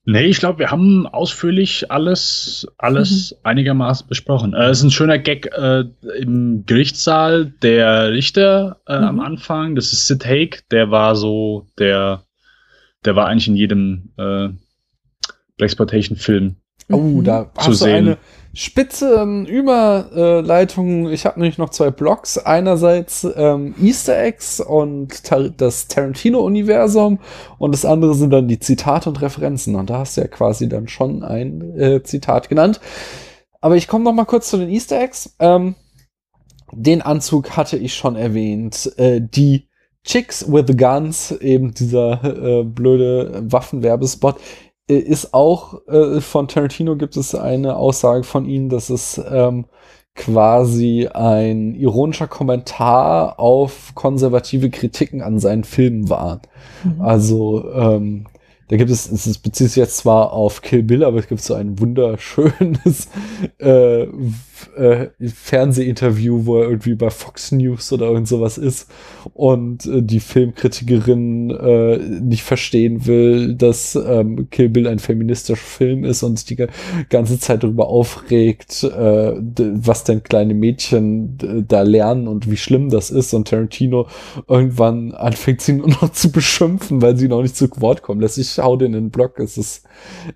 Nee, 0.04 0.26
ich 0.26 0.40
glaube, 0.40 0.60
wir 0.60 0.72
haben 0.72 1.06
ausführlich 1.06 1.92
alles, 1.92 2.68
alles 2.78 3.32
mhm. 3.32 3.38
einigermaßen 3.44 4.08
besprochen. 4.08 4.54
Äh, 4.54 4.70
es 4.70 4.80
ist 4.80 4.86
ein 4.86 4.92
schöner 4.92 5.20
Gag 5.20 5.46
äh, 5.56 5.84
im 6.18 6.66
Gerichtssaal. 6.66 7.54
Der 7.62 8.12
Richter 8.12 8.82
äh, 8.88 8.98
mhm. 8.98 9.04
am 9.06 9.20
Anfang, 9.20 9.76
das 9.76 9.94
ist 9.94 10.08
Sid 10.08 10.26
Haig, 10.26 10.64
der 10.72 10.90
war 10.90 11.16
so, 11.16 11.68
der, 11.78 12.24
der 13.06 13.16
war 13.16 13.28
eigentlich 13.28 13.48
in 13.48 13.56
jedem 13.56 14.14
äh, 14.18 14.50
Blaxploitation-Film. 15.58 16.56
Oh, 16.90 17.22
da 17.22 17.52
hast 17.56 17.82
du 17.82 17.86
eine, 17.86 18.18
spitze 18.54 19.16
ähm, 19.16 19.46
Überleitung. 19.46 21.10
Ich 21.10 21.26
habe 21.26 21.40
nämlich 21.40 21.58
noch 21.58 21.70
zwei 21.70 21.92
Blogs. 21.92 22.38
Einerseits 22.38 23.28
ähm, 23.36 23.76
Easter 23.82 24.22
Eggs 24.22 24.60
und 24.60 25.24
tar 25.24 25.50
das 25.50 25.88
Tarantino-Universum 25.88 27.20
und 27.58 27.72
das 27.74 27.86
andere 27.86 28.16
sind 28.16 28.32
dann 28.32 28.48
die 28.48 28.60
Zitate 28.60 29.10
und 29.10 29.22
Referenzen. 29.22 29.76
Und 29.76 29.90
da 29.90 30.00
hast 30.00 30.18
du 30.18 30.22
ja 30.22 30.28
quasi 30.28 30.68
dann 30.68 30.88
schon 30.88 31.24
ein 31.24 31.78
äh, 31.78 32.04
Zitat 32.04 32.50
genannt. 32.50 32.82
Aber 33.62 33.76
ich 33.78 33.88
komme 33.88 34.04
noch 34.04 34.14
mal 34.14 34.26
kurz 34.26 34.50
zu 34.50 34.58
den 34.58 34.70
Easter 34.70 35.00
Eggs. 35.00 35.36
Ähm, 35.40 35.76
den 36.74 37.02
Anzug 37.02 37.56
hatte 37.58 37.78
ich 37.78 37.94
schon 37.94 38.16
erwähnt. 38.16 38.92
Äh, 38.98 39.22
die 39.22 39.68
Chicks 40.04 40.52
with 40.52 40.76
Guns, 40.78 41.32
eben 41.32 41.74
dieser 41.74 42.24
äh, 42.24 42.64
blöde 42.64 43.44
Waffenwerbespot, 43.52 44.40
ist 44.98 45.34
auch 45.34 45.86
äh, 45.88 46.22
von 46.22 46.48
Tarantino 46.48 46.95
gibt 46.95 47.18
es 47.18 47.36
eine 47.36 47.76
Aussage 47.76 48.24
von 48.24 48.45
ihm, 48.45 48.70
dass 48.70 48.90
es 48.90 49.22
ähm, 49.30 49.66
quasi 50.16 51.08
ein 51.08 51.74
ironischer 51.76 52.28
Kommentar 52.28 53.40
auf 53.40 53.94
konservative 53.95 54.70
Kritiken 54.70 55.22
an 55.22 55.40
seinen 55.40 55.64
Filmen 55.64 56.10
war. 56.10 56.42
Mhm. 56.84 57.02
Also 57.02 57.72
ähm, 57.74 58.26
da 58.72 58.77
gibt 58.77 58.90
es, 58.90 59.11
es 59.11 59.38
bezieht 59.38 59.67
sich 59.67 59.75
jetzt 59.75 59.98
zwar 59.98 60.32
auf 60.32 60.61
Kill 60.61 60.82
Bill, 60.82 61.03
aber 61.03 61.19
es 61.19 61.27
gibt 61.27 61.41
so 61.41 61.56
ein 61.56 61.77
wunderschönes 61.77 63.09
äh, 63.59 64.03
äh, 64.77 65.09
Fernsehinterview, 65.19 66.45
wo 66.45 66.59
er 66.59 66.69
irgendwie 66.69 66.95
bei 66.95 67.09
Fox 67.09 67.51
News 67.51 67.91
oder 67.91 68.06
irgend 68.06 68.30
sowas 68.30 68.58
ist 68.58 68.90
und 69.33 69.85
äh, 69.88 70.01
die 70.01 70.22
Filmkritikerin 70.22 71.50
äh, 71.50 71.98
nicht 71.98 72.43
verstehen 72.43 73.06
will, 73.06 73.56
dass 73.56 73.95
ähm, 73.95 74.50
Kill 74.50 74.69
Bill 74.69 74.88
ein 74.88 75.00
feministischer 75.00 75.58
Film 75.58 76.06
ist 76.06 76.24
und 76.24 76.40
sich 76.40 76.45
die 76.45 76.67
ganze 77.09 77.40
Zeit 77.40 77.64
darüber 77.64 77.88
aufregt, 77.90 78.83
äh, 78.83 79.33
was 79.35 80.06
denn 80.06 80.24
kleine 80.24 80.53
Mädchen 80.53 81.66
da 81.67 81.82
lernen 81.82 82.30
und 82.30 82.50
wie 82.50 82.58
schlimm 82.58 82.90
das 82.90 83.11
ist 83.11 83.33
und 83.33 83.50
Tarantino 83.50 84.08
irgendwann 84.48 85.11
anfängt 85.11 85.59
sie 85.59 85.74
nur 85.74 85.90
noch 85.90 86.14
zu 86.14 86.32
beschimpfen, 86.32 87.01
weil 87.01 87.17
sie 87.17 87.27
noch 87.27 87.41
nicht 87.41 87.58
zu 87.58 87.69
Wort 87.82 88.01
kommen 88.01 88.22
lässt. 88.22 88.38
Ich 88.38 88.61
hau 88.62 88.76
den 88.76 88.94
in 88.94 89.06
den 89.06 89.12
Blog, 89.12 89.40
es 89.40 89.58
ist, 89.58 89.86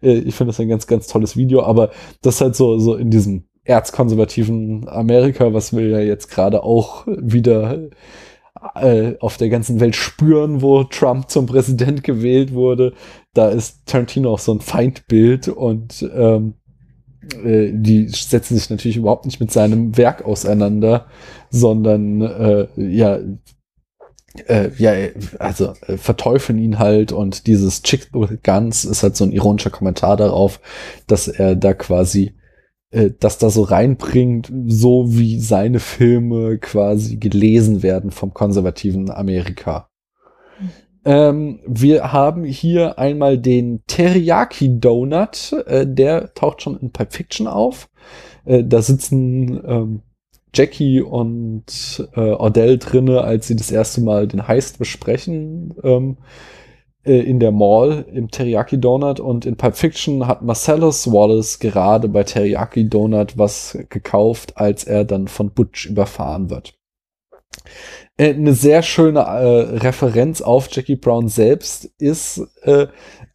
äh, 0.02 0.14
ich 0.14 0.36
finde 0.36 0.52
das 0.52 0.60
ein 0.60 0.68
ganz, 0.68 0.88
ganz 0.88 1.08
tolles 1.08 1.38
Video, 1.38 1.64
aber 1.64 1.92
das 2.22 2.42
halt 2.42 2.56
so, 2.56 2.78
so 2.80 2.96
in 2.96 3.12
diesem 3.12 3.46
erzkonservativen 3.64 4.88
Amerika, 4.88 5.54
was 5.54 5.76
wir 5.76 5.88
ja 5.88 6.00
jetzt 6.00 6.30
gerade 6.30 6.64
auch 6.64 7.06
wieder 7.08 7.90
äh, 8.76 9.14
auf 9.20 9.38
der 9.38 9.50
ganzen 9.50 9.80
Welt 9.80 9.96
spüren, 9.96 10.62
wo 10.62 10.84
Trump 10.84 11.30
zum 11.30 11.46
Präsident 11.46 12.04
gewählt 12.04 12.54
wurde. 12.54 12.94
Da 13.34 13.50
ist 13.50 13.86
Tarantino 13.86 14.34
auch 14.34 14.40
so 14.40 14.54
ein 14.54 14.62
Feindbild 14.62 15.48
und 15.48 16.10
ähm, 16.16 16.54
äh, 17.44 17.72
die 17.74 18.08
setzen 18.08 18.56
sich 18.56 18.70
natürlich 18.70 18.98
überhaupt 18.98 19.26
nicht 19.26 19.40
mit 19.40 19.52
seinem 19.52 19.98
Werk 19.98 20.26
auseinander, 20.26 21.08
sondern 21.50 22.22
äh, 22.22 22.68
ja, 22.78 23.20
äh, 24.48 24.72
ja, 24.78 24.94
also 25.40 25.74
äh, 25.88 25.98
verteufeln 25.98 26.60
ihn 26.60 26.80
halt 26.80 27.12
und 27.12 27.48
dieses 27.48 27.82
Chick 27.84 28.10
Guns 28.44 28.86
ist 28.86 29.04
halt 29.04 29.16
so 29.16 29.24
ein 29.24 29.32
ironischer 29.32 29.70
Kommentar 29.70 30.18
darauf, 30.18 30.60
dass 31.08 31.28
er 31.28 31.56
da 31.56 31.74
quasi 31.74 32.36
äh, 32.92 33.12
das 33.20 33.38
da 33.38 33.50
so 33.50 33.64
reinbringt, 33.64 34.52
so 34.68 35.06
wie 35.10 35.40
seine 35.40 35.80
Filme 35.80 36.58
quasi 36.58 37.18
gelesen 37.18 37.84
werden 37.84 38.12
vom 38.12 38.34
konservativen 38.34 39.12
Amerika. 39.12 39.90
Ähm, 41.04 41.60
wir 41.68 42.12
haben 42.12 42.44
hier 42.44 42.98
einmal 42.98 43.38
den 43.38 43.84
Teriyaki 43.86 44.80
Donut, 44.80 45.54
äh, 45.68 45.86
der 45.86 46.34
taucht 46.34 46.64
schon 46.64 46.80
in 46.80 46.92
Pulp 46.92 47.14
Fiction 47.14 47.48
auf. 47.48 47.90
Äh, 48.46 48.64
da 48.64 48.82
sitzen 48.82 49.62
ähm, 49.66 50.02
Jackie 50.56 51.02
und 51.02 52.08
äh, 52.16 52.32
Odell 52.32 52.78
drinne, 52.78 53.22
als 53.22 53.48
sie 53.48 53.56
das 53.56 53.72
erste 53.72 54.02
Mal 54.02 54.28
den 54.28 54.48
Heist 54.48 54.80
besprechen. 54.80 55.76
Ähm, 55.84 56.18
äh, 57.06 57.20
in 57.20 57.40
der 57.40 57.52
Mall 57.52 58.06
im 58.12 58.32
Teriyaki 58.32 58.80
Donut 58.80 59.20
und 59.20 59.46
in 59.46 59.58
Pulp 59.58 59.76
Fiction 59.76 60.28
hat 60.28 60.42
Marcellus 60.42 61.12
Wallace 61.12 61.60
gerade 61.60 62.08
bei 62.08 62.24
Teriyaki 62.24 62.90
Donut 62.90 63.38
was 63.38 63.78
gekauft, 63.90 64.58
als 64.58 64.84
er 64.84 65.06
dann 65.06 65.28
von 65.28 65.52
Butch 65.52 65.86
überfahren 65.86 66.50
wird. 66.50 66.74
Äh, 68.18 68.34
eine 68.34 68.54
sehr 68.54 68.82
schöne 68.82 69.20
äh, 69.20 69.78
Referenz 69.78 70.42
auf 70.42 70.68
Jackie 70.72 70.96
Brown 70.96 71.28
selbst 71.28 71.86
ist, 72.00 72.42
äh, 72.64 72.88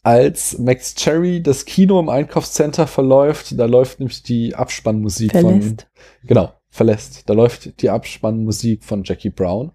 als 0.02 0.58
Max 0.58 0.94
Cherry 0.94 1.42
das 1.42 1.64
Kino 1.64 2.00
im 2.00 2.08
Einkaufscenter 2.08 2.86
verläuft, 2.86 3.58
da 3.58 3.66
läuft 3.66 4.00
nämlich 4.00 4.22
die 4.22 4.54
Abspannmusik 4.54 5.32
Verlässt. 5.32 5.86
von, 5.92 6.26
genau, 6.26 6.52
verlässt, 6.70 7.28
da 7.28 7.34
läuft 7.34 7.82
die 7.82 7.90
Abspannmusik 7.90 8.84
von 8.84 9.02
Jackie 9.04 9.30
Brown. 9.30 9.72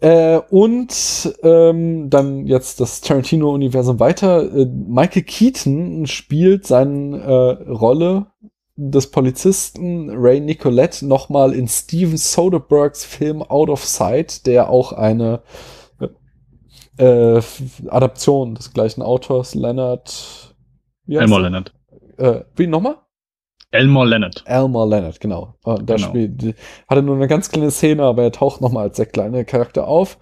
Äh, 0.00 0.40
und 0.50 1.32
ähm, 1.44 2.10
dann 2.10 2.46
jetzt 2.48 2.80
das 2.80 3.00
Tarantino-Universum 3.02 4.00
weiter. 4.00 4.52
Äh, 4.52 4.66
Michael 4.66 5.22
Keaton 5.22 6.06
spielt 6.06 6.66
seine 6.66 7.18
äh, 7.20 7.70
Rolle 7.70 8.26
des 8.74 9.12
Polizisten 9.12 10.10
Ray 10.10 10.40
Nicolette 10.40 11.06
nochmal 11.06 11.52
in 11.52 11.68
Steven 11.68 12.16
Soderberghs 12.16 13.04
Film 13.04 13.42
Out 13.42 13.70
of 13.70 13.84
Sight, 13.84 14.46
der 14.46 14.70
auch 14.70 14.92
eine 14.92 15.42
äh, 16.96 17.40
Adaption 17.88 18.54
des 18.54 18.72
gleichen 18.72 19.02
Autors 19.02 19.54
Leonard. 19.54 20.54
Elmore 21.06 21.42
Leonard. 21.42 21.72
Äh, 22.18 22.40
wie 22.56 22.66
nochmal? 22.66 22.96
Elmore 23.72 24.06
Leonard. 24.08 24.42
Elmore 24.46 24.88
Leonard, 24.88 25.18
genau. 25.20 25.54
Und 25.64 25.88
da 25.90 25.96
Genau. 25.96 26.08
spielt, 26.08 26.54
hatte 26.88 27.02
nur 27.02 27.16
eine 27.16 27.26
ganz 27.26 27.50
kleine 27.50 27.70
Szene, 27.70 28.02
aber 28.04 28.22
er 28.22 28.32
taucht 28.32 28.60
nochmal 28.60 28.84
als 28.84 28.96
sehr 28.96 29.06
kleiner 29.06 29.44
Charakter 29.44 29.86
auf. 29.88 30.18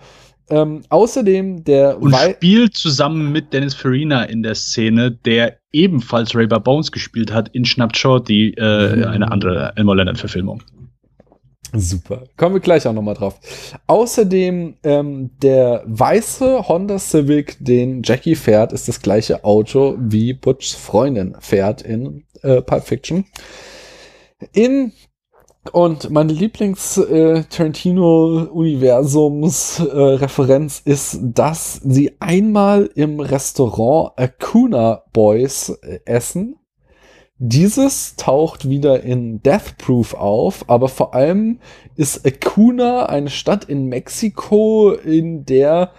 Ähm, 0.48 0.82
außerdem 0.88 1.62
der 1.62 2.00
Und 2.02 2.12
Wei- 2.12 2.32
spielt 2.32 2.74
zusammen 2.76 3.30
mit 3.30 3.52
Dennis 3.52 3.74
Farina 3.74 4.24
in 4.24 4.42
der 4.42 4.56
Szene, 4.56 5.12
der 5.12 5.58
ebenfalls 5.72 6.34
Ray 6.34 6.46
Bones 6.48 6.90
gespielt 6.90 7.32
hat 7.32 7.48
in 7.50 7.64
Schnapped 7.64 7.96
Shorty, 7.96 8.54
äh, 8.58 8.96
Mhm. 8.96 9.04
eine 9.04 9.30
andere 9.30 9.72
Elmore 9.76 9.98
Leonard-Verfilmung. 9.98 10.62
Super. 11.72 12.24
Kommen 12.36 12.56
wir 12.56 12.60
gleich 12.60 12.86
auch 12.86 12.92
nochmal 12.92 13.14
drauf. 13.14 13.38
Außerdem 13.86 14.74
ähm, 14.82 15.30
der 15.40 15.84
weiße 15.86 16.68
Honda 16.68 16.98
Civic, 16.98 17.56
den 17.60 18.02
Jackie 18.02 18.34
fährt, 18.34 18.72
ist 18.72 18.88
das 18.88 19.00
gleiche 19.00 19.44
Auto 19.44 19.96
wie 19.98 20.32
Butchs 20.32 20.72
Freundin 20.72 21.36
fährt 21.38 21.82
in 21.82 22.24
äh, 22.42 22.60
Pulp 22.62 22.84
Fiction. 22.84 23.24
In 24.52 24.92
und 25.72 26.10
meine 26.10 26.32
Lieblings 26.32 26.96
äh, 26.96 27.44
äh, 29.78 30.14
ist, 30.84 31.18
dass 31.22 31.74
sie 31.84 32.16
einmal 32.18 32.90
im 32.94 33.20
Restaurant 33.20 34.12
Acuna 34.18 35.02
Boys 35.12 35.68
äh, 35.82 36.00
essen. 36.06 36.56
Dieses 37.42 38.16
taucht 38.16 38.68
wieder 38.68 39.02
in 39.02 39.42
Death 39.42 39.78
Proof 39.78 40.12
auf, 40.12 40.68
aber 40.68 40.88
vor 40.88 41.14
allem 41.14 41.58
ist 41.96 42.26
Acuna 42.26 43.06
eine 43.06 43.30
Stadt 43.30 43.64
in 43.64 43.86
Mexiko, 43.86 44.92
in 44.92 45.46
der 45.46 45.92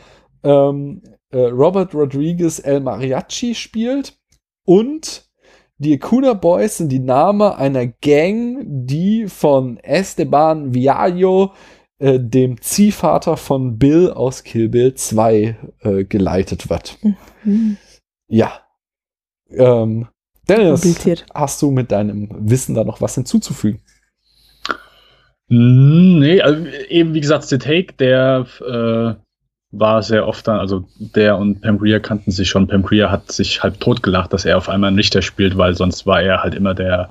ähm, 0.44 1.02
äh, 1.32 1.40
Robert 1.40 1.95
Rodriguez 1.95 2.60
El 2.60 2.82
Mariachi 2.82 3.56
spielt 3.56 4.20
und 4.68 5.32
die 5.80 5.95
Acuna 5.95 6.34
Boys 6.34 6.78
sind 6.78 6.92
die 6.92 7.00
Name 7.00 7.58
einer 7.58 7.88
Gang, 7.88 8.64
die 8.68 9.28
von 9.28 9.78
Esteban 9.78 10.76
Viallo, 10.76 11.53
äh, 11.98 12.20
dem 12.20 12.61
Ziehvater 12.61 13.36
von 13.36 13.80
Bill 13.80 14.11
aus 14.11 14.44
Kill 14.44 14.70
Bill 14.70 14.94
2, 14.94 15.58
äh, 15.80 16.03
geleitet 16.03 16.70
wird. 16.70 17.00
Hm, 17.42 17.78
Ja. 18.28 18.61
Ähm, 19.50 20.08
Dennis, 20.58 20.82
kompliziert. 20.82 21.26
hast 21.34 21.62
du 21.62 21.72
mit 21.72 21.92
deinem 21.92 22.30
Wissen 22.32 22.76
da 22.76 22.84
noch 22.84 23.02
was 23.02 23.16
hinzuzufügen? 23.16 23.80
Mm, 25.50 26.20
Nee, 26.20 26.42
also 26.42 26.66
eben 26.90 27.14
wie 27.14 27.22
gesagt, 27.22 27.44
The 27.46 27.58
Take, 27.58 27.94
der 28.00 28.46
äh, 28.62 29.16
war 29.72 30.04
sehr 30.04 30.28
oft 30.28 30.48
dann, 30.48 30.60
also 30.60 30.86
der 31.00 31.38
und 31.38 31.62
Pam 31.62 31.78
Grier 31.80 32.00
kannten 32.00 32.32
sich 32.32 32.50
schon. 32.50 32.68
Pam 32.68 32.84
Grier 32.84 33.10
hat 33.10 33.32
sich 33.32 33.64
halb 33.64 33.80
tot 33.80 34.04
gelacht, 34.04 34.34
dass 34.34 34.46
er 34.46 34.58
auf 34.58 34.70
einmal 34.70 34.90
einen 34.90 34.98
Richter 34.98 35.22
spielt, 35.22 35.58
weil 35.58 35.76
sonst 35.76 36.06
war 36.06 36.22
er 36.22 36.44
halt 36.44 36.56
immer 36.56 36.74
der 36.74 37.10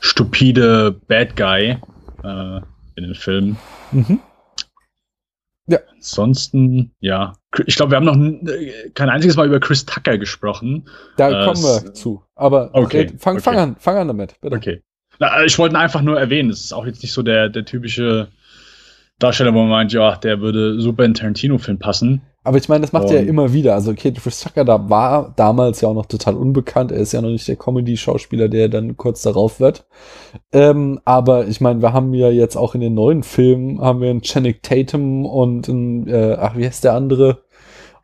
stupide 0.00 0.96
Bad 1.08 1.36
Guy 1.36 1.76
äh, 2.24 2.60
in 2.96 3.04
den 3.04 3.14
Filmen. 3.14 3.56
Mhm. 3.92 4.20
Ansonsten, 6.00 6.92
ja, 7.00 7.34
ich 7.66 7.76
glaube, 7.76 7.92
wir 7.92 7.96
haben 7.96 8.04
noch 8.04 8.50
äh, 8.50 8.90
kein 8.94 9.10
einziges 9.10 9.36
Mal 9.36 9.46
über 9.46 9.60
Chris 9.60 9.84
Tucker 9.84 10.16
gesprochen. 10.16 10.88
Da 11.16 11.28
Äh, 11.28 11.44
kommen 11.44 11.62
wir 11.62 11.92
zu. 11.92 12.22
Aber 12.34 12.70
Okay, 12.72 13.02
red, 13.02 13.20
fang, 13.20 13.34
okay. 13.34 13.42
fang 13.42 13.56
an, 13.58 13.76
fang 13.78 13.96
an 13.98 14.08
damit, 14.08 14.40
bitte. 14.40 14.56
Okay. 14.56 14.82
Na, 15.18 15.40
äh, 15.40 15.46
ich 15.46 15.58
wollte 15.58 15.74
ihn 15.74 15.80
einfach 15.80 16.00
nur 16.00 16.18
erwähnen. 16.18 16.50
Es 16.50 16.64
ist 16.64 16.72
auch 16.72 16.86
jetzt 16.86 17.02
nicht 17.02 17.12
so 17.12 17.22
der, 17.22 17.50
der 17.50 17.66
typische 17.66 18.28
Darsteller, 19.18 19.52
wo 19.52 19.60
man 19.60 19.68
meint, 19.68 19.92
ja, 19.92 20.16
der 20.16 20.40
würde 20.40 20.80
super 20.80 21.04
in 21.04 21.12
Tarantino-Film 21.12 21.78
passen. 21.78 22.22
Aber 22.42 22.56
ich 22.56 22.68
meine, 22.70 22.80
das 22.80 22.92
macht 22.92 23.08
er 23.10 23.16
ja 23.16 23.20
Und- 23.20 23.28
immer 23.28 23.52
wieder. 23.52 23.74
Also 23.74 23.92
Kate 23.94 24.18
Chris 24.20 24.40
Tucker 24.40 24.64
da 24.64 24.88
war 24.88 25.34
damals 25.36 25.82
ja 25.82 25.88
auch 25.88 25.94
noch 25.94 26.06
total 26.06 26.36
unbekannt. 26.36 26.90
Er 26.90 26.98
ist 26.98 27.12
ja 27.12 27.20
noch 27.20 27.28
nicht 27.28 27.46
der 27.46 27.56
Comedy-Schauspieler, 27.56 28.48
der 28.48 28.68
dann 28.70 28.96
kurz 28.96 29.20
darauf 29.22 29.60
wird. 29.60 29.86
Ähm, 30.52 31.00
aber 31.04 31.48
ich 31.48 31.60
meine, 31.60 31.82
wir 31.82 31.92
haben 31.92 32.14
ja 32.14 32.30
jetzt 32.30 32.56
auch 32.56 32.74
in 32.74 32.80
den 32.80 32.94
neuen 32.94 33.22
Filmen 33.24 33.80
haben 33.80 34.00
wir 34.00 34.08
einen 34.10 34.22
Channing 34.22 34.56
Tatum 34.62 35.26
und 35.26 35.68
einen, 35.68 36.06
äh, 36.08 36.36
ach, 36.40 36.56
wie 36.56 36.64
heißt 36.66 36.84
der 36.84 36.94
andere 36.94 37.42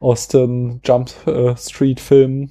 aus 0.00 0.28
dem 0.28 0.80
Jump 0.84 1.10
äh, 1.26 1.56
Street-Film? 1.56 2.50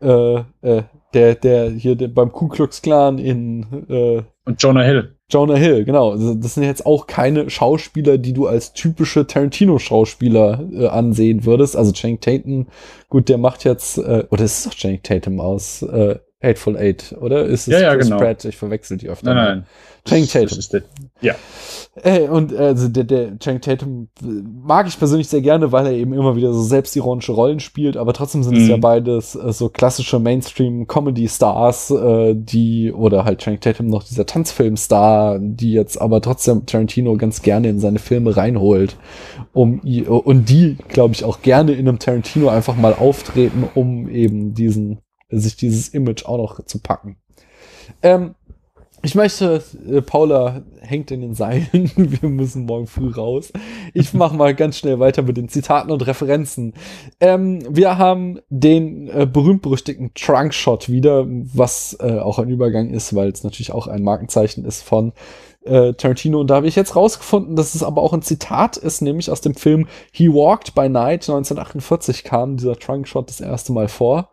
Äh, 0.00 0.36
äh, 0.62 0.82
der, 1.14 1.34
der 1.34 1.70
hier 1.70 1.94
der, 1.96 2.08
beim 2.08 2.32
Ku 2.32 2.48
Klux 2.48 2.80
Klan 2.80 3.18
in 3.18 3.66
äh, 3.90 4.22
Und 4.46 4.62
Jonah 4.62 4.82
Hill. 4.82 5.16
Jonah 5.32 5.56
Hill, 5.56 5.84
genau. 5.84 6.16
Das 6.34 6.54
sind 6.54 6.64
jetzt 6.64 6.84
auch 6.84 7.06
keine 7.06 7.48
Schauspieler, 7.48 8.18
die 8.18 8.32
du 8.32 8.46
als 8.46 8.72
typische 8.72 9.26
Tarantino-Schauspieler 9.26 10.68
äh, 10.72 10.86
ansehen 10.88 11.44
würdest. 11.44 11.76
Also 11.76 11.92
Channing 11.92 12.20
Tatum, 12.20 12.66
gut, 13.08 13.28
der 13.28 13.38
macht 13.38 13.64
jetzt, 13.64 13.98
äh, 13.98 14.24
oder 14.30 14.44
ist 14.44 14.58
es 14.58 14.64
doch 14.64 14.74
Channing 14.74 15.02
Tatum 15.02 15.40
aus 15.40 15.82
äh, 15.82 16.18
Hateful 16.42 16.76
Eight, 16.76 17.14
oder? 17.20 17.44
Ist 17.44 17.68
es 17.68 17.74
Ja, 17.74 17.80
ja, 17.80 17.94
Chris 17.94 18.06
genau. 18.06 18.18
Pratt? 18.18 18.44
Ich 18.44 18.56
verwechsel 18.56 18.96
die 18.98 19.08
öfter. 19.08 19.34
Nein, 19.34 19.44
nein. 19.58 19.66
Channing 20.04 20.24
Das- 20.32 20.32
Tatum. 20.32 20.58
der- 20.72 20.82
Ja. 21.20 21.34
Äh, 22.02 22.22
und 22.28 22.52
also 22.56 22.88
der, 22.88 23.04
der 23.04 23.38
Channing 23.38 23.60
Tatum 23.60 24.08
äh, 24.20 24.26
mag 24.64 24.88
ich 24.88 24.98
persönlich 24.98 25.28
sehr 25.28 25.42
gerne, 25.42 25.70
weil 25.70 25.86
er 25.86 25.92
eben 25.92 26.12
immer 26.12 26.34
wieder 26.34 26.52
so 26.52 26.62
selbstironische 26.62 27.30
Rollen 27.32 27.60
spielt, 27.60 27.96
aber 27.96 28.12
trotzdem 28.12 28.42
sind 28.42 28.56
es 28.56 28.64
Mhm. 28.64 28.70
ja 28.70 28.76
beides 28.78 29.34
äh, 29.36 29.52
so 29.52 29.68
klassische 29.68 30.18
Mainstream-Comedy-Stars, 30.18 31.90
äh, 31.90 32.34
die, 32.34 32.92
oder 32.92 33.24
halt 33.24 33.40
Channing 33.42 33.60
Tatum 33.60 33.86
noch 33.86 34.02
dieser 34.04 34.26
Tanzfilm-Star, 34.26 35.38
die 35.40 35.72
jetzt 35.72 36.00
aber 36.00 36.20
trotzdem 36.20 36.66
Tarantino 36.66 37.16
ganz 37.16 37.42
gerne 37.42 37.68
in 37.68 37.78
seine 37.80 37.98
Filme 37.98 38.36
reinholt, 38.36 38.96
um 39.52 39.80
und 39.80 40.48
die, 40.48 40.76
glaube 40.88 41.14
ich, 41.14 41.24
auch 41.24 41.42
gerne 41.42 41.72
in 41.72 41.88
einem 41.88 41.98
Tarantino 41.98 42.48
einfach 42.48 42.76
mal 42.76 42.94
auftreten, 42.94 43.68
um 43.74 44.08
eben 44.08 44.54
diesen, 44.54 44.98
sich 45.32 45.56
dieses 45.56 45.88
Image 45.88 46.24
auch 46.24 46.38
noch 46.38 46.64
zu 46.64 46.78
packen. 46.80 47.16
Ähm, 48.02 48.34
ich 49.04 49.16
möchte, 49.16 49.64
äh, 49.90 50.00
Paula 50.00 50.62
hängt 50.80 51.10
in 51.10 51.20
den 51.20 51.34
Seilen. 51.34 51.90
Wir 51.96 52.28
müssen 52.28 52.66
morgen 52.66 52.86
früh 52.86 53.10
raus. 53.10 53.52
Ich 53.94 54.14
mache 54.14 54.36
mal 54.36 54.54
ganz 54.54 54.78
schnell 54.78 55.00
weiter 55.00 55.22
mit 55.22 55.36
den 55.36 55.48
Zitaten 55.48 55.90
und 55.90 56.06
Referenzen. 56.06 56.74
Ähm, 57.18 57.62
wir 57.68 57.98
haben 57.98 58.38
den 58.48 59.08
äh, 59.08 59.26
berühmt-berüchtigten 59.26 60.12
Trunk-Shot 60.14 60.88
wieder, 60.88 61.26
was 61.26 61.96
äh, 62.00 62.18
auch 62.18 62.38
ein 62.38 62.48
Übergang 62.48 62.90
ist, 62.90 63.14
weil 63.14 63.30
es 63.30 63.42
natürlich 63.42 63.72
auch 63.72 63.88
ein 63.88 64.04
Markenzeichen 64.04 64.64
ist 64.64 64.82
von 64.82 65.12
äh, 65.64 65.94
Tarantino. 65.94 66.40
Und 66.40 66.48
da 66.48 66.56
habe 66.56 66.68
ich 66.68 66.76
jetzt 66.76 66.94
rausgefunden, 66.94 67.56
dass 67.56 67.74
es 67.74 67.82
aber 67.82 68.02
auch 68.02 68.12
ein 68.12 68.22
Zitat 68.22 68.76
ist, 68.76 69.02
nämlich 69.02 69.30
aus 69.30 69.40
dem 69.40 69.54
Film 69.54 69.88
He 70.12 70.28
Walked 70.28 70.76
by 70.76 70.88
Night 70.88 71.28
1948 71.28 72.22
kam 72.22 72.56
dieser 72.56 72.76
Trunk-Shot 72.76 73.28
das 73.28 73.40
erste 73.40 73.72
Mal 73.72 73.88
vor. 73.88 74.30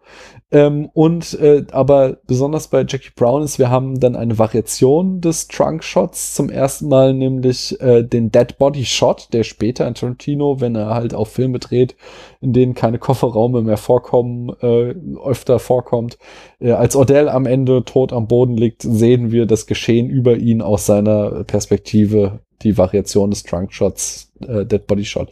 Ähm, 0.51 0.89
und 0.93 1.39
äh, 1.39 1.65
aber 1.71 2.17
besonders 2.25 2.69
bei 2.69 2.79
Jackie 2.87 3.11
Brown 3.15 3.43
ist, 3.43 3.59
wir 3.59 3.69
haben 3.69 3.99
dann 3.99 4.15
eine 4.15 4.39
Variation 4.39 5.21
des 5.21 5.47
Trunk 5.47 5.83
Shots 5.83 6.33
zum 6.33 6.49
ersten 6.49 6.87
Mal, 6.87 7.13
nämlich 7.13 7.79
äh, 7.81 8.03
den 8.03 8.31
Dead 8.31 8.57
Body 8.57 8.83
Shot, 8.83 9.27
der 9.31 9.43
später 9.43 9.87
in 9.87 9.93
Tarantino, 9.93 10.59
wenn 10.59 10.75
er 10.75 10.95
halt 10.95 11.13
auch 11.13 11.27
Filme 11.27 11.59
dreht, 11.59 11.95
in 12.41 12.51
denen 12.51 12.73
keine 12.73 12.97
Kofferraume 12.97 13.61
mehr 13.61 13.77
vorkommen, 13.77 14.49
äh, 14.61 14.95
öfter 15.23 15.59
vorkommt. 15.59 16.17
Äh, 16.59 16.71
als 16.71 16.95
Odell 16.95 17.29
am 17.29 17.45
Ende 17.45 17.85
tot 17.85 18.11
am 18.11 18.27
Boden 18.27 18.57
liegt, 18.57 18.81
sehen 18.81 19.31
wir 19.31 19.45
das 19.45 19.67
Geschehen 19.67 20.09
über 20.09 20.35
ihn 20.35 20.63
aus 20.63 20.87
seiner 20.87 21.43
Perspektive, 21.43 22.39
die 22.61 22.77
Variation 22.77 23.29
des 23.29 23.43
Trunk 23.43 23.73
Shots, 23.73 24.31
äh, 24.41 24.65
Dead 24.65 24.85
Body 24.85 25.05
Shot. 25.05 25.31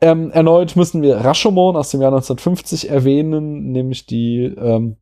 Ähm, 0.00 0.30
erneut 0.30 0.76
müssen 0.76 1.02
wir 1.02 1.16
Rashomon 1.16 1.76
aus 1.76 1.90
dem 1.90 2.00
Jahr 2.00 2.12
1950 2.12 2.90
erwähnen, 2.90 3.72
nämlich 3.72 4.06
die 4.06 4.44
ähm, 4.44 4.96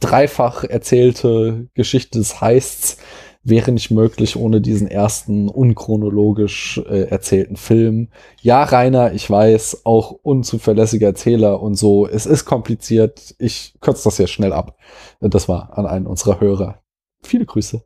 dreifach 0.00 0.64
erzählte 0.64 1.68
Geschichte 1.74 2.18
des 2.18 2.40
Heists 2.40 2.98
wäre 3.48 3.72
nicht 3.72 3.90
möglich 3.90 4.36
ohne 4.36 4.60
diesen 4.60 4.88
ersten 4.88 5.48
unchronologisch 5.48 6.78
äh, 6.88 7.08
erzählten 7.08 7.56
Film. 7.56 8.08
Ja, 8.40 8.62
Rainer, 8.62 9.12
ich 9.12 9.28
weiß, 9.30 9.82
auch 9.84 10.12
unzuverlässiger 10.22 11.08
Erzähler 11.08 11.62
und 11.62 11.74
so. 11.74 12.06
Es 12.06 12.26
ist 12.26 12.44
kompliziert. 12.44 13.34
Ich 13.38 13.74
kürze 13.80 14.04
das 14.04 14.18
jetzt 14.18 14.32
schnell 14.32 14.52
ab. 14.52 14.76
Das 15.20 15.48
war 15.48 15.76
an 15.76 15.86
einen 15.86 16.06
unserer 16.06 16.40
Hörer. 16.40 16.80
Viele 17.22 17.46
Grüße. 17.46 17.84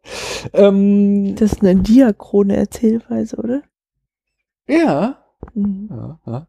Ähm, 0.52 1.35
Das 1.36 1.52
ist 1.52 1.62
eine 1.62 1.77
diachrone 1.77 2.57
Erzählweise, 2.57 3.36
oder? 3.36 3.62
ja, 4.69 5.23
Mhm. 5.55 5.89
Ja, 5.91 6.19
ja. 6.27 6.47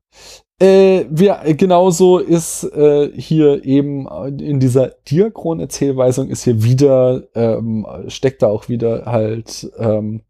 Äh, 0.59 1.05
wir, 1.09 1.39
äh, 1.43 1.55
genauso 1.55 2.19
ist 2.19 2.63
äh, 2.63 3.11
hier 3.13 3.65
eben 3.65 4.07
äh, 4.07 4.27
in 4.27 4.59
dieser 4.59 4.89
Diachron-Erzählweisung 5.09 6.29
ist 6.29 6.43
hier 6.43 6.63
wieder, 6.63 7.23
ähm, 7.35 7.85
steckt 8.07 8.43
da 8.43 8.47
auch 8.47 8.69
wieder 8.69 9.05
halt 9.05 9.71
ähm, 9.77 10.21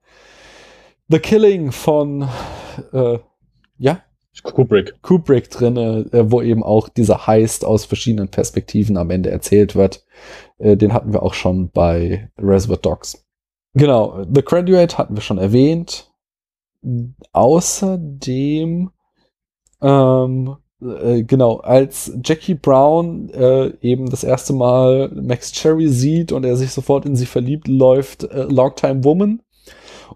The 1.10 1.20
Killing 1.20 1.72
von 1.72 2.28
äh, 2.94 3.20
ja, 3.78 4.02
Kubrick. 4.42 5.02
Kubrick 5.02 5.52
drinne, 5.52 6.06
äh, 6.12 6.32
wo 6.32 6.42
eben 6.42 6.64
auch 6.64 6.90
dieser 6.90 7.28
Heist 7.28 7.66
aus 7.66 7.86
verschiedenen 7.86 8.30
Perspektiven 8.30 8.98
am 8.98 9.12
Ende 9.12 9.30
erzählt 9.30 9.76
wird. 9.76 10.04
Äh, 10.58 10.76
den 10.76 10.94
hatten 10.94 11.14
wir 11.14 11.22
auch 11.22 11.36
schon 11.36 11.70
bei 11.70 12.32
Reservoir 12.40 12.78
Dogs. 12.78 13.24
Genau, 13.76 14.24
The 14.32 14.44
Graduate 14.44 14.98
hatten 14.98 15.16
wir 15.16 15.22
schon 15.22 15.38
erwähnt. 15.38 16.12
Außerdem, 17.32 18.92
ähm, 19.82 20.56
äh, 20.82 21.24
genau, 21.24 21.58
als 21.58 22.12
Jackie 22.24 22.56
Brown 22.56 23.30
äh, 23.30 23.74
eben 23.82 24.10
das 24.10 24.24
erste 24.24 24.54
Mal 24.54 25.10
Max 25.14 25.52
Cherry 25.52 25.88
sieht 25.88 26.32
und 26.32 26.44
er 26.44 26.58
sich 26.58 26.72
sofort 26.72 27.06
in 27.06 27.16
sie 27.16 27.26
verliebt, 27.26 27.68
läuft 27.68 28.24
äh, 28.24 28.44
Long 28.44 28.76
Time 28.76 29.04
Woman. 29.04 29.42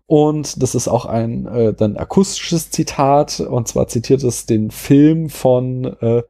Und 0.07 0.63
das 0.63 0.73
ist 0.73 0.87
auch 0.87 1.05
ein 1.05 1.45
äh, 1.47 1.73
dann 1.73 1.97
akustisches 1.97 2.71
Zitat, 2.71 3.41
und 3.41 3.67
zwar 3.67 3.87
zitiert 3.89 4.23
es 4.23 4.45
den 4.45 4.71
Film 4.71 5.29
von, 5.29 5.97
äh, 5.99 6.23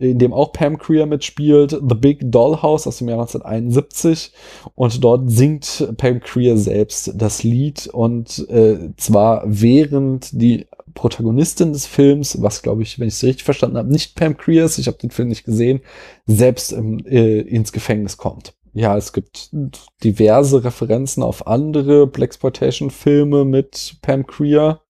in 0.00 0.18
dem 0.18 0.32
auch 0.32 0.52
Pam 0.52 0.76
Creer 0.76 1.06
mitspielt, 1.06 1.70
The 1.70 1.94
Big 1.94 2.32
Dollhouse 2.32 2.88
aus 2.88 2.98
dem 2.98 3.08
Jahr 3.08 3.20
1971. 3.20 4.32
Und 4.74 5.04
dort 5.04 5.30
singt 5.30 5.94
Pam 5.96 6.18
Creer 6.18 6.56
selbst 6.56 7.12
das 7.14 7.44
Lied 7.44 7.86
und 7.86 8.44
äh, 8.50 8.90
zwar 8.96 9.44
während 9.46 10.30
die 10.32 10.66
Protagonistin 10.94 11.72
des 11.72 11.86
Films, 11.86 12.42
was 12.42 12.62
glaube 12.62 12.82
ich, 12.82 12.98
wenn 12.98 13.06
ich 13.06 13.14
es 13.14 13.22
richtig 13.22 13.44
verstanden 13.44 13.78
habe, 13.78 13.92
nicht 13.92 14.16
Pam 14.16 14.36
Creer 14.36 14.64
ist, 14.64 14.78
ich 14.78 14.88
habe 14.88 14.98
den 14.98 15.12
Film 15.12 15.28
nicht 15.28 15.44
gesehen, 15.44 15.80
selbst 16.26 16.72
im, 16.72 17.06
äh, 17.06 17.40
ins 17.40 17.70
Gefängnis 17.70 18.16
kommt. 18.16 18.52
Ja, 18.74 18.96
es 18.96 19.12
gibt 19.12 19.50
diverse 20.02 20.64
Referenzen 20.64 21.22
auf 21.22 21.46
andere 21.46 22.06
Blaxploitation-Filme 22.06 23.44
mit 23.44 23.98
Pam 24.00 24.26
Creer, 24.26 24.80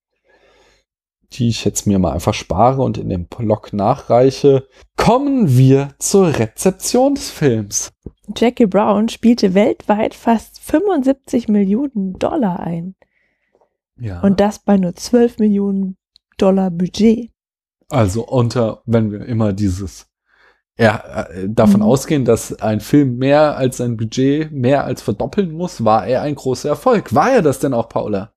die 1.33 1.49
ich 1.49 1.65
jetzt 1.65 1.87
mir 1.87 1.99
mal 1.99 2.13
einfach 2.13 2.35
spare 2.35 2.83
und 2.83 2.97
in 2.97 3.09
dem 3.09 3.27
Blog 3.27 3.73
nachreiche. 3.73 4.69
Kommen 4.97 5.57
wir 5.57 5.95
zur 5.99 6.39
Rezeption 6.39 7.17
des 7.17 7.31
Films. 7.31 7.93
Jackie 8.37 8.67
Brown 8.67 9.09
spielte 9.09 9.55
weltweit 9.55 10.15
fast 10.15 10.61
75 10.61 11.49
Millionen 11.49 12.13
Dollar 12.15 12.61
ein. 12.61 12.95
Ja. 13.99 14.21
Und 14.21 14.39
das 14.39 14.61
bei 14.61 14.77
nur 14.77 14.95
12 14.95 15.39
Millionen 15.39 15.97
Dollar 16.39 16.71
Budget. 16.71 17.31
Also 17.89 18.27
unter, 18.27 18.83
wenn 18.87 19.11
wir 19.11 19.27
immer 19.27 19.53
dieses 19.53 20.12
ja, 20.79 21.27
äh, 21.31 21.49
davon 21.49 21.81
Mhm. 21.81 21.87
ausgehen, 21.87 22.25
dass 22.25 22.61
ein 22.61 22.81
Film 22.81 23.19
mehr 23.19 23.57
als 23.57 23.77
sein 23.77 23.97
Budget 23.97 24.51
mehr 24.53 24.85
als 24.85 25.03
verdoppeln 25.03 25.53
muss, 25.53 25.85
war 25.85 26.07
er 26.07 26.23
ein 26.23 26.35
großer 26.35 26.69
Erfolg. 26.71 27.15
War 27.15 27.33
er 27.33 27.43
das 27.43 27.59
denn 27.59 27.75
auch, 27.75 27.89
Paula? 27.89 28.33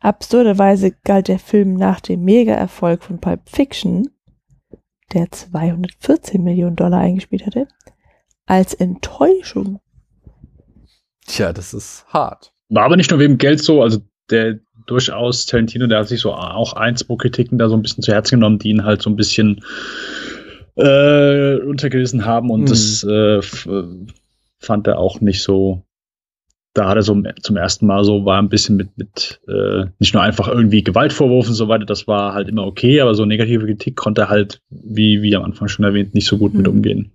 Absurderweise 0.00 0.92
galt 1.04 1.28
der 1.28 1.38
Film 1.38 1.74
nach 1.74 2.00
dem 2.00 2.22
Mega-Erfolg 2.22 3.02
von 3.02 3.20
Pulp 3.20 3.40
Fiction, 3.48 4.08
der 5.14 5.30
214 5.30 6.42
Millionen 6.42 6.76
Dollar 6.76 7.00
eingespielt 7.00 7.46
hatte, 7.46 7.66
als 8.46 8.74
Enttäuschung. 8.74 9.80
Tja, 11.26 11.52
das 11.52 11.74
ist 11.74 12.04
hart. 12.08 12.52
War 12.68 12.84
aber 12.84 12.96
nicht 12.96 13.10
nur 13.10 13.18
wegen 13.18 13.38
Geld 13.38 13.62
so, 13.62 13.82
also 13.82 13.98
der 14.30 14.58
durchaus 14.86 15.46
Tarantino, 15.46 15.88
der 15.88 16.00
hat 16.00 16.08
sich 16.08 16.20
so 16.20 16.32
auch 16.32 16.74
ein, 16.74 16.96
zwei 16.96 17.16
Kritiken 17.16 17.58
da 17.58 17.68
so 17.68 17.74
ein 17.76 17.82
bisschen 17.82 18.04
zu 18.04 18.12
Herzen 18.12 18.36
genommen, 18.36 18.58
die 18.60 18.68
ihn 18.70 18.84
halt 18.84 19.02
so 19.02 19.10
ein 19.10 19.16
bisschen 19.16 19.64
äh, 20.76 21.56
untergerissen 21.56 22.24
haben 22.24 22.50
und 22.50 22.62
Mhm. 22.62 22.66
das 22.66 23.04
äh, 23.08 23.38
äh, 23.38 23.84
fand 24.58 24.86
er 24.86 24.98
auch 24.98 25.20
nicht 25.20 25.42
so. 25.42 25.82
Da 26.74 26.88
hat 26.88 26.96
er 26.96 27.02
so 27.02 27.18
zum 27.40 27.56
ersten 27.56 27.86
Mal 27.86 28.04
so, 28.04 28.26
war 28.26 28.38
ein 28.38 28.50
bisschen 28.50 28.76
mit, 28.76 28.98
mit 28.98 29.40
äh, 29.48 29.86
nicht 29.98 30.12
nur 30.12 30.22
einfach 30.22 30.46
irgendwie 30.48 30.84
Gewaltvorwurf 30.84 31.48
und 31.48 31.54
so 31.54 31.68
weiter, 31.68 31.86
das 31.86 32.06
war 32.06 32.34
halt 32.34 32.48
immer 32.50 32.66
okay, 32.66 33.00
aber 33.00 33.14
so 33.14 33.24
negative 33.24 33.64
Kritik 33.64 33.96
konnte 33.96 34.22
er 34.22 34.28
halt, 34.28 34.60
wie, 34.68 35.22
wie 35.22 35.34
am 35.34 35.44
Anfang 35.44 35.68
schon 35.68 35.86
erwähnt, 35.86 36.14
nicht 36.14 36.26
so 36.26 36.36
gut 36.36 36.52
mit 36.52 36.66
Mhm. 36.66 36.72
umgehen. 36.74 37.10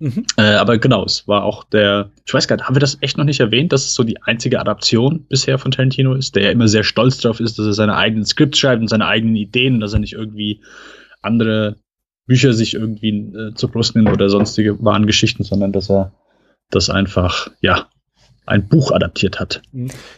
Mhm. 0.00 0.26
Äh, 0.36 0.54
aber 0.54 0.76
genau, 0.78 1.04
es 1.04 1.28
war 1.28 1.44
auch 1.44 1.64
der, 1.64 2.10
ich 2.26 2.32
weiß 2.34 2.46
gar 2.46 2.56
nicht, 2.56 2.66
haben 2.66 2.74
wir 2.74 2.80
das 2.80 2.98
echt 3.00 3.16
noch 3.16 3.24
nicht 3.24 3.40
erwähnt, 3.40 3.72
dass 3.72 3.84
es 3.86 3.94
so 3.94 4.02
die 4.04 4.22
einzige 4.22 4.60
Adaption 4.60 5.24
bisher 5.28 5.58
von 5.58 5.70
Tarantino 5.70 6.14
ist, 6.14 6.36
der 6.36 6.44
ja 6.44 6.50
immer 6.50 6.68
sehr 6.68 6.84
stolz 6.84 7.18
darauf 7.18 7.40
ist, 7.40 7.58
dass 7.58 7.66
er 7.66 7.72
seine 7.74 7.96
eigenen 7.96 8.24
Skripts 8.26 8.58
schreibt 8.58 8.80
und 8.82 8.88
seine 8.88 9.06
eigenen 9.06 9.36
Ideen, 9.36 9.80
dass 9.80 9.92
er 9.94 9.98
nicht 9.98 10.14
irgendwie 10.14 10.60
andere 11.22 11.76
Bücher 12.30 12.52
sich 12.52 12.74
irgendwie 12.74 13.08
äh, 13.08 13.54
zur 13.54 13.72
Brust 13.72 13.96
nimmt 13.96 14.08
oder 14.08 14.28
sonstige 14.28 14.80
wahren 14.84 15.08
Geschichten, 15.08 15.42
sondern 15.42 15.72
dass 15.72 15.90
er 15.90 16.12
das 16.70 16.88
einfach, 16.88 17.50
ja, 17.60 17.88
ein 18.46 18.68
Buch 18.68 18.92
adaptiert 18.92 19.40
hat. 19.40 19.62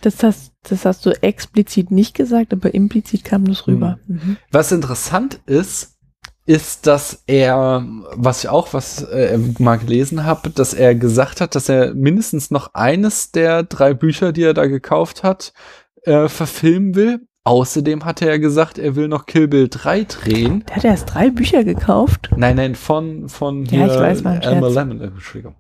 Das 0.03 0.23
hast, 0.23 0.53
das 0.69 0.85
hast 0.85 1.07
du 1.07 1.23
explizit 1.23 1.91
nicht 1.91 2.15
gesagt, 2.15 2.53
aber 2.53 2.75
implizit 2.75 3.25
kam 3.25 3.47
das 3.47 3.67
rüber. 3.67 3.99
Mhm. 4.07 4.37
Was 4.51 4.73
interessant 4.73 5.41
ist, 5.47 5.97
ist, 6.45 6.87
dass 6.87 7.23
er, 7.27 7.83
was 8.15 8.45
ich 8.45 8.51
auch 8.51 8.75
was 8.75 9.05
äh, 9.05 9.39
mal 9.59 9.77
gelesen 9.77 10.25
habe, 10.25 10.51
dass 10.51 10.75
er 10.75 10.95
gesagt 10.95 11.41
hat, 11.41 11.55
dass 11.55 11.71
er 11.71 11.95
mindestens 11.95 12.51
noch 12.51 12.75
eines 12.75 13.33
der 13.33 13.63
drei 13.63 13.95
Bücher, 13.95 14.33
die 14.33 14.43
er 14.43 14.53
da 14.55 14.67
gekauft 14.67 15.23
hat, 15.23 15.55
äh, 16.03 16.29
verfilmen 16.29 16.95
will. 16.95 17.21
Außerdem 17.45 18.05
hat 18.05 18.23
er 18.23 18.29
ja 18.29 18.37
gesagt, 18.37 18.79
er 18.79 18.95
will 18.95 19.09
noch 19.09 19.27
Kill 19.27 19.49
Bill 19.49 19.69
3 19.69 20.05
drehen. 20.05 20.65
Der 20.69 20.77
hat 20.77 20.85
erst 20.85 21.13
drei 21.13 21.31
Bücher 21.31 21.65
gekauft. 21.65 22.31
Nein, 22.37 22.55
nein, 22.57 22.75
von, 22.77 23.29
von 23.29 23.65
Ja, 23.67 23.87
ich 23.87 23.99
weiß, 23.99 24.23
war 24.25 24.33
ein 24.33 24.43
Elmer 24.43 24.71
Scherz. 24.71 24.75
Lemon. 24.77 25.01
Äh, 25.01 25.05
Entschuldigung. 25.07 25.55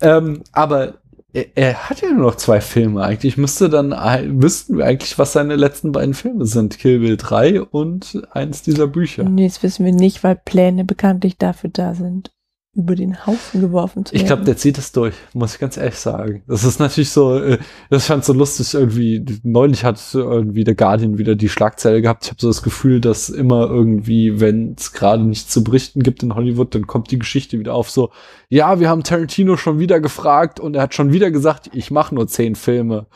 Ähm, 0.00 0.42
aber 0.52 0.94
er, 1.32 1.46
er 1.56 1.90
hat 1.90 2.00
ja 2.00 2.10
nur 2.10 2.26
noch 2.26 2.36
zwei 2.36 2.60
Filme 2.60 3.02
eigentlich. 3.02 3.36
Müsste 3.36 3.68
dann, 3.68 3.90
wüssten 4.40 4.78
wir 4.78 4.86
eigentlich, 4.86 5.18
was 5.18 5.32
seine 5.32 5.56
letzten 5.56 5.90
beiden 5.90 6.14
Filme 6.14 6.46
sind. 6.46 6.78
Kill 6.78 7.00
Bill 7.00 7.16
3 7.16 7.60
und 7.62 8.22
eins 8.30 8.62
dieser 8.62 8.86
Bücher. 8.86 9.24
Nee, 9.24 9.48
das 9.48 9.62
wissen 9.64 9.84
wir 9.84 9.92
nicht, 9.92 10.22
weil 10.22 10.36
Pläne 10.36 10.84
bekanntlich 10.84 11.38
dafür 11.38 11.70
da 11.72 11.94
sind, 11.94 12.30
über 12.76 12.94
den 12.94 13.26
Haufen 13.26 13.62
geworfen 13.62 14.04
zu 14.04 14.12
werden. 14.12 14.22
Ich 14.22 14.26
glaube, 14.26 14.44
der 14.44 14.56
zieht 14.56 14.76
es 14.76 14.92
durch, 14.92 15.14
muss 15.32 15.54
ich 15.54 15.60
ganz 15.60 15.78
ehrlich 15.78 15.96
sagen. 15.96 16.42
Das 16.46 16.62
ist 16.62 16.78
natürlich 16.78 17.10
so, 17.10 17.38
äh, 17.38 17.58
das 17.88 18.06
fand 18.06 18.24
so 18.24 18.34
lustig 18.34 18.74
irgendwie. 18.74 19.24
Neulich 19.42 19.84
hat 19.84 19.98
irgendwie 20.12 20.62
der 20.62 20.74
Guardian 20.74 21.16
wieder 21.16 21.34
die 21.34 21.48
Schlagzeile 21.48 22.02
gehabt. 22.02 22.24
Ich 22.24 22.30
habe 22.30 22.40
so 22.40 22.48
das 22.48 22.62
Gefühl, 22.62 23.00
dass 23.00 23.30
immer 23.30 23.66
irgendwie, 23.66 24.40
wenn 24.40 24.74
es 24.78 24.92
gerade 24.92 25.22
nichts 25.22 25.50
zu 25.50 25.64
berichten 25.64 26.02
gibt 26.02 26.22
in 26.22 26.34
Hollywood, 26.34 26.74
dann 26.74 26.86
kommt 26.86 27.10
die 27.10 27.18
Geschichte 27.18 27.58
wieder 27.58 27.74
auf 27.74 27.88
so, 27.88 28.10
ja, 28.48 28.78
wir 28.78 28.90
haben 28.90 29.02
Tarantino 29.02 29.56
schon 29.56 29.78
wieder 29.78 29.98
gefragt 29.98 30.60
und 30.60 30.76
er 30.76 30.82
hat 30.82 30.94
schon 30.94 31.12
wieder 31.12 31.30
gesagt, 31.30 31.70
ich 31.72 31.90
mache 31.90 32.14
nur 32.14 32.28
zehn 32.28 32.54
Filme. 32.54 33.06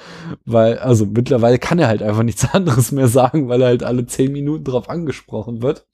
Weil, 0.46 0.78
also 0.78 1.04
mittlerweile 1.04 1.58
kann 1.58 1.78
er 1.78 1.88
halt 1.88 2.02
einfach 2.02 2.22
nichts 2.22 2.48
anderes 2.52 2.92
mehr 2.92 3.08
sagen, 3.08 3.48
weil 3.48 3.60
er 3.60 3.68
halt 3.68 3.82
alle 3.82 4.06
zehn 4.06 4.32
Minuten 4.32 4.64
drauf 4.64 4.88
angesprochen 4.88 5.60
wird. 5.60 5.86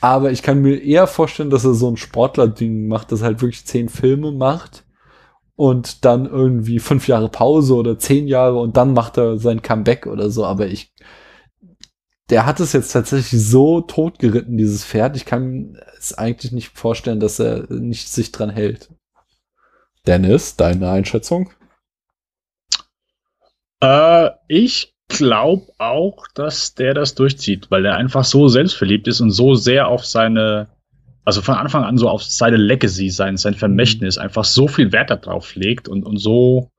Aber 0.00 0.30
ich 0.30 0.42
kann 0.42 0.60
mir 0.60 0.80
eher 0.80 1.06
vorstellen, 1.06 1.50
dass 1.50 1.64
er 1.64 1.74
so 1.74 1.90
ein 1.90 1.96
Sportler-Ding 1.96 2.86
macht, 2.86 3.10
dass 3.10 3.20
er 3.20 3.26
halt 3.26 3.42
wirklich 3.42 3.64
zehn 3.64 3.88
Filme 3.88 4.32
macht 4.32 4.84
und 5.56 6.04
dann 6.04 6.26
irgendwie 6.26 6.78
fünf 6.78 7.08
Jahre 7.08 7.28
Pause 7.28 7.74
oder 7.74 7.98
zehn 7.98 8.28
Jahre 8.28 8.60
und 8.60 8.76
dann 8.76 8.92
macht 8.92 9.18
er 9.18 9.38
sein 9.38 9.60
Comeback 9.60 10.06
oder 10.06 10.30
so. 10.30 10.44
Aber 10.44 10.68
ich, 10.68 10.94
der 12.30 12.46
hat 12.46 12.60
es 12.60 12.72
jetzt 12.72 12.92
tatsächlich 12.92 13.44
so 13.44 13.80
totgeritten, 13.80 14.56
dieses 14.56 14.84
Pferd. 14.84 15.16
Ich 15.16 15.24
kann 15.24 15.76
es 15.98 16.16
eigentlich 16.16 16.52
nicht 16.52 16.78
vorstellen, 16.78 17.18
dass 17.18 17.40
er 17.40 17.66
nicht 17.72 18.08
sich 18.08 18.30
dran 18.30 18.50
hält. 18.50 18.90
Dennis, 20.06 20.54
deine 20.54 20.90
Einschätzung? 20.90 21.50
Äh, 23.80 24.30
ich 24.46 24.94
glaube 25.08 25.66
auch, 25.78 26.26
dass 26.34 26.74
der 26.74 26.94
das 26.94 27.14
durchzieht, 27.14 27.70
weil 27.70 27.84
er 27.84 27.96
einfach 27.96 28.24
so 28.24 28.48
selbstverliebt 28.48 29.08
ist 29.08 29.20
und 29.20 29.30
so 29.30 29.54
sehr 29.54 29.88
auf 29.88 30.04
seine, 30.04 30.68
also 31.24 31.42
von 31.42 31.54
Anfang 31.54 31.84
an 31.84 31.98
so 31.98 32.08
auf 32.08 32.22
seine 32.22 32.56
Legacy, 32.56 33.10
sein, 33.10 33.36
sein 33.36 33.54
Vermächtnis, 33.54 34.18
einfach 34.18 34.44
so 34.44 34.68
viel 34.68 34.92
Wert 34.92 35.10
darauf 35.10 35.54
legt 35.54 35.88
und, 35.88 36.04
und 36.04 36.18
so, 36.18 36.70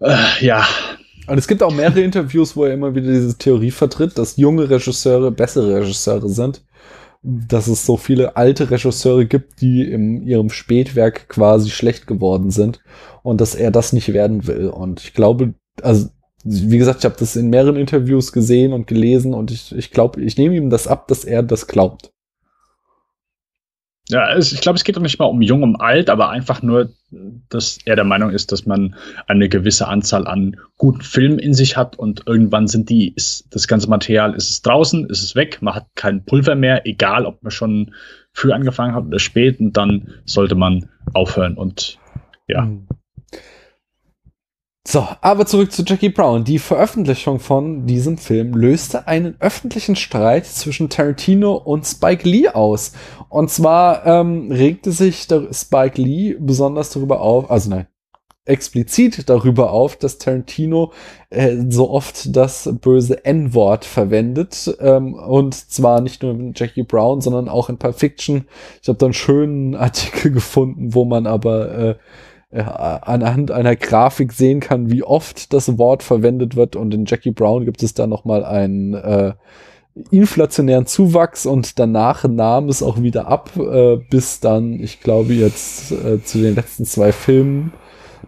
äh, 0.00 0.16
ja, 0.40 0.66
Und 1.26 1.38
es 1.38 1.48
gibt 1.48 1.62
auch 1.62 1.72
mehrere 1.72 2.00
Interviews, 2.00 2.56
wo 2.56 2.64
er 2.64 2.74
immer 2.74 2.94
wieder 2.94 3.10
diese 3.10 3.38
Theorie 3.38 3.70
vertritt, 3.70 4.18
dass 4.18 4.36
junge 4.36 4.68
Regisseure 4.68 5.30
bessere 5.30 5.76
Regisseure 5.76 6.28
sind. 6.28 6.64
Dass 7.22 7.68
es 7.68 7.86
so 7.86 7.96
viele 7.96 8.36
alte 8.36 8.70
Regisseure 8.70 9.24
gibt, 9.24 9.62
die 9.62 9.82
in 9.82 10.26
ihrem 10.26 10.50
Spätwerk 10.50 11.28
quasi 11.28 11.70
schlecht 11.70 12.06
geworden 12.06 12.50
sind 12.50 12.80
und 13.22 13.40
dass 13.40 13.54
er 13.54 13.70
das 13.70 13.94
nicht 13.94 14.12
werden 14.12 14.46
will. 14.46 14.68
Und 14.68 15.02
ich 15.02 15.14
glaube, 15.14 15.54
also 15.82 16.10
wie 16.44 16.78
gesagt, 16.78 17.00
ich 17.00 17.04
habe 17.06 17.16
das 17.18 17.36
in 17.36 17.48
mehreren 17.48 17.76
Interviews 17.76 18.32
gesehen 18.32 18.72
und 18.72 18.86
gelesen 18.86 19.32
und 19.34 19.50
ich, 19.50 19.74
ich 19.74 19.90
glaube, 19.90 20.22
ich 20.22 20.36
nehme 20.36 20.54
ihm 20.54 20.70
das 20.70 20.86
ab, 20.86 21.08
dass 21.08 21.24
er 21.24 21.42
das 21.42 21.66
glaubt. 21.66 22.12
Ja, 24.10 24.34
es, 24.34 24.52
ich 24.52 24.60
glaube, 24.60 24.76
es 24.76 24.84
geht 24.84 24.96
doch 24.96 25.02
nicht 25.02 25.18
mal 25.18 25.24
um 25.24 25.40
jung, 25.40 25.62
um 25.62 25.80
alt, 25.80 26.10
aber 26.10 26.28
einfach 26.28 26.60
nur, 26.60 26.92
dass 27.48 27.78
er 27.86 27.96
der 27.96 28.04
Meinung 28.04 28.30
ist, 28.30 28.52
dass 28.52 28.66
man 28.66 28.96
eine 29.26 29.48
gewisse 29.48 29.88
Anzahl 29.88 30.26
an 30.26 30.56
guten 30.76 31.00
Filmen 31.00 31.38
in 31.38 31.54
sich 31.54 31.78
hat 31.78 31.98
und 31.98 32.24
irgendwann 32.26 32.66
sind 32.66 32.90
die, 32.90 33.14
ist 33.14 33.46
das 33.50 33.66
ganze 33.66 33.88
Material, 33.88 34.34
ist 34.34 34.50
es 34.50 34.60
draußen, 34.60 35.08
ist 35.08 35.22
es 35.22 35.34
weg, 35.34 35.62
man 35.62 35.74
hat 35.74 35.86
kein 35.94 36.22
Pulver 36.26 36.54
mehr, 36.54 36.86
egal 36.86 37.24
ob 37.24 37.42
man 37.42 37.50
schon 37.50 37.94
früh 38.32 38.52
angefangen 38.52 38.94
hat 38.94 39.06
oder 39.06 39.18
spät 39.18 39.58
und 39.60 39.74
dann 39.74 40.12
sollte 40.26 40.54
man 40.54 40.90
aufhören 41.14 41.54
und 41.54 41.98
ja. 42.46 42.66
Mhm. 42.66 42.86
So, 44.86 45.08
aber 45.22 45.46
zurück 45.46 45.72
zu 45.72 45.82
Jackie 45.82 46.10
Brown. 46.10 46.44
Die 46.44 46.58
Veröffentlichung 46.58 47.40
von 47.40 47.86
diesem 47.86 48.18
Film 48.18 48.52
löste 48.52 49.08
einen 49.08 49.34
öffentlichen 49.40 49.96
Streit 49.96 50.44
zwischen 50.44 50.90
Tarantino 50.90 51.54
und 51.54 51.86
Spike 51.86 52.28
Lee 52.28 52.48
aus. 52.48 52.92
Und 53.30 53.50
zwar 53.50 54.06
ähm, 54.06 54.52
regte 54.52 54.92
sich 54.92 55.26
Spike 55.52 56.00
Lee 56.00 56.36
besonders 56.38 56.90
darüber 56.90 57.22
auf, 57.22 57.50
also 57.50 57.70
nein, 57.70 57.86
explizit 58.44 59.28
darüber 59.30 59.72
auf, 59.72 59.96
dass 59.96 60.18
Tarantino 60.18 60.92
äh, 61.30 61.56
so 61.70 61.90
oft 61.90 62.36
das 62.36 62.68
böse 62.82 63.24
N-Wort 63.24 63.86
verwendet. 63.86 64.76
Ähm, 64.80 65.14
und 65.14 65.54
zwar 65.54 66.02
nicht 66.02 66.22
nur 66.22 66.32
in 66.32 66.52
Jackie 66.54 66.82
Brown, 66.82 67.22
sondern 67.22 67.48
auch 67.48 67.70
in 67.70 67.78
Pulp 67.78 67.98
Fiction. 67.98 68.46
Ich 68.82 68.88
habe 68.88 68.98
da 68.98 69.06
einen 69.06 69.14
schönen 69.14 69.74
Artikel 69.74 70.30
gefunden, 70.32 70.94
wo 70.94 71.06
man 71.06 71.26
aber 71.26 71.78
äh, 71.78 71.94
anhand 72.60 73.50
einer 73.50 73.76
Grafik 73.76 74.32
sehen 74.32 74.60
kann, 74.60 74.90
wie 74.90 75.02
oft 75.02 75.52
das 75.52 75.78
Wort 75.78 76.02
verwendet 76.02 76.56
wird. 76.56 76.76
Und 76.76 76.94
in 76.94 77.04
Jackie 77.04 77.32
Brown 77.32 77.64
gibt 77.64 77.82
es 77.82 77.94
da 77.94 78.06
noch 78.06 78.24
mal 78.24 78.44
einen 78.44 78.94
äh, 78.94 79.32
inflationären 80.10 80.86
Zuwachs 80.86 81.46
und 81.46 81.78
danach 81.78 82.24
nahm 82.24 82.68
es 82.68 82.82
auch 82.82 83.00
wieder 83.00 83.28
ab, 83.28 83.50
äh, 83.56 83.96
bis 84.10 84.40
dann, 84.40 84.80
ich 84.80 85.00
glaube, 85.00 85.34
jetzt 85.34 85.92
äh, 85.92 86.22
zu 86.22 86.38
den 86.38 86.54
letzten 86.54 86.84
zwei 86.84 87.12
Filmen, 87.12 87.72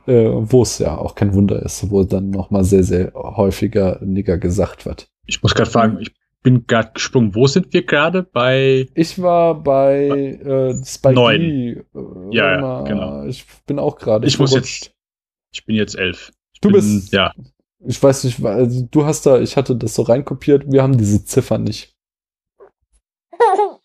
äh, 0.06 0.28
wo 0.30 0.62
es 0.62 0.78
ja 0.78 0.96
auch 0.96 1.14
kein 1.14 1.34
Wunder 1.34 1.62
ist, 1.62 1.90
wo 1.90 2.04
dann 2.04 2.30
noch 2.30 2.50
mal 2.50 2.64
sehr, 2.64 2.84
sehr 2.84 3.12
häufiger 3.14 3.98
Nigger 4.02 4.38
gesagt 4.38 4.86
wird. 4.86 5.08
Ich 5.26 5.42
muss 5.42 5.54
gerade 5.54 5.70
fragen, 5.70 5.98
ich 6.00 6.12
bin 6.46 6.64
gerade 6.68 6.92
gesprungen, 6.94 7.34
wo 7.34 7.48
sind 7.48 7.72
wir 7.72 7.84
gerade 7.84 8.22
bei 8.22 8.88
Ich 8.94 9.20
war 9.20 9.54
bei 9.62 10.06
äh, 10.08 10.84
Spike 10.84 11.14
Neun. 11.14 11.40
Lee. 11.40 11.70
Äh, 11.72 11.84
Ja, 12.30 12.60
ja, 12.60 12.82
genau. 12.82 13.24
Ich 13.24 13.44
bin 13.66 13.80
auch 13.80 13.96
gerade. 13.98 14.26
Ich 14.28 14.38
muss 14.38 14.50
verrutscht. 14.52 14.84
jetzt, 14.84 14.94
ich 15.52 15.64
bin 15.66 15.74
jetzt 15.74 15.96
elf. 15.98 16.30
Ich 16.54 16.60
Du 16.60 16.68
bin, 16.68 16.76
bist- 16.80 17.12
ja. 17.12 17.32
Ich 17.84 18.00
weiß 18.00 18.22
nicht, 18.24 18.40
weil- 18.42 18.54
also 18.54 18.86
du 18.88 19.04
hast 19.04 19.26
da, 19.26 19.40
ich 19.40 19.56
hatte 19.56 19.74
das 19.74 19.94
so 19.96 20.02
reinkopiert, 20.02 20.70
wir 20.70 20.82
haben 20.84 20.96
diese 20.96 21.24
Ziffern 21.24 21.64
nicht. 21.64 21.94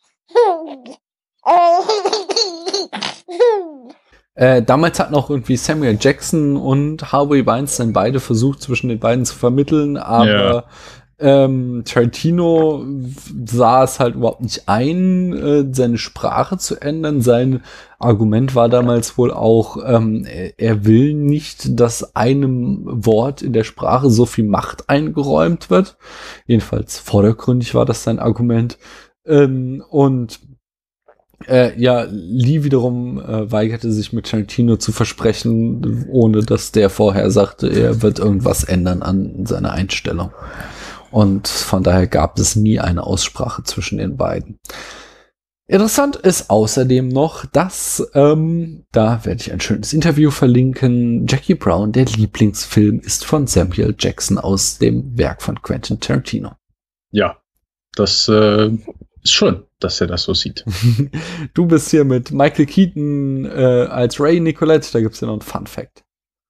Äh, 4.33 4.61
damals 4.63 4.97
hatten 4.99 5.13
auch 5.13 5.29
irgendwie 5.29 5.57
Samuel 5.57 5.97
Jackson 5.99 6.55
und 6.55 7.11
Harvey 7.11 7.45
Weinstein 7.45 7.91
beide 7.91 8.19
versucht, 8.21 8.61
zwischen 8.61 8.87
den 8.87 8.99
beiden 8.99 9.25
zu 9.25 9.35
vermitteln, 9.35 9.97
aber 9.97 10.65
ähm, 11.21 11.83
Tarantino 11.85 12.83
sah 13.45 13.83
es 13.83 13.99
halt 13.99 14.15
überhaupt 14.15 14.41
nicht 14.41 14.67
ein, 14.67 15.33
äh, 15.33 15.65
seine 15.71 15.97
Sprache 15.97 16.57
zu 16.57 16.81
ändern. 16.81 17.21
Sein 17.21 17.61
Argument 17.99 18.55
war 18.55 18.69
damals 18.69 19.17
wohl 19.17 19.31
auch, 19.31 19.77
ähm, 19.85 20.25
er, 20.57 20.85
will 20.85 21.13
nicht, 21.13 21.79
dass 21.79 22.15
einem 22.15 22.81
Wort 22.85 23.41
in 23.43 23.53
der 23.53 23.63
Sprache 23.63 24.09
so 24.09 24.25
viel 24.25 24.45
Macht 24.45 24.89
eingeräumt 24.89 25.69
wird. 25.69 25.97
Jedenfalls 26.47 26.97
vordergründig 26.97 27.75
war 27.75 27.85
das 27.85 28.03
sein 28.03 28.19
Argument. 28.19 28.79
Ähm, 29.25 29.83
und 29.89 30.39
äh, 31.47 31.79
ja, 31.79 32.05
Lee 32.09 32.63
wiederum 32.63 33.19
äh, 33.19 33.51
weigerte 33.51 33.91
sich 33.91 34.13
mit 34.13 34.29
Tarantino 34.29 34.77
zu 34.77 34.91
versprechen, 34.91 36.07
ohne 36.09 36.41
dass 36.41 36.71
der 36.71 36.89
vorher 36.89 37.29
sagte, 37.29 37.67
er 37.67 38.01
wird 38.01 38.19
irgendwas 38.19 38.63
ändern 38.63 39.01
an 39.03 39.45
seiner 39.45 39.71
Einstellung. 39.71 40.31
Und 41.11 41.47
von 41.47 41.83
daher 41.83 42.07
gab 42.07 42.39
es 42.39 42.55
nie 42.55 42.79
eine 42.79 43.03
Aussprache 43.03 43.63
zwischen 43.63 43.97
den 43.97 44.17
beiden. 44.17 44.59
Interessant 45.67 46.17
ist 46.17 46.49
außerdem 46.49 47.07
noch, 47.07 47.45
dass, 47.45 48.05
ähm, 48.13 48.85
da 48.91 49.23
werde 49.23 49.41
ich 49.41 49.53
ein 49.53 49.61
schönes 49.61 49.93
Interview 49.93 50.29
verlinken, 50.29 51.27
Jackie 51.27 51.55
Brown, 51.55 51.93
der 51.93 52.05
Lieblingsfilm 52.05 52.99
ist 52.99 53.23
von 53.23 53.47
Samuel 53.47 53.95
Jackson 53.97 54.37
aus 54.37 54.79
dem 54.79 55.17
Werk 55.17 55.41
von 55.41 55.61
Quentin 55.61 56.01
Tarantino. 56.01 56.55
Ja, 57.11 57.37
das 57.95 58.27
äh, 58.27 58.69
ist 59.23 59.31
schön, 59.31 59.63
dass 59.79 60.01
er 60.01 60.07
das 60.07 60.23
so 60.23 60.33
sieht. 60.33 60.65
du 61.53 61.67
bist 61.67 61.89
hier 61.89 62.03
mit 62.03 62.31
Michael 62.31 62.65
Keaton 62.65 63.45
äh, 63.45 63.87
als 63.89 64.19
Ray 64.19 64.41
Nicolette, 64.41 64.91
da 64.91 64.99
gibt's 64.99 65.21
ja 65.21 65.27
noch 65.27 65.35
einen 65.35 65.41
Fun 65.41 65.67
Fact. 65.67 66.03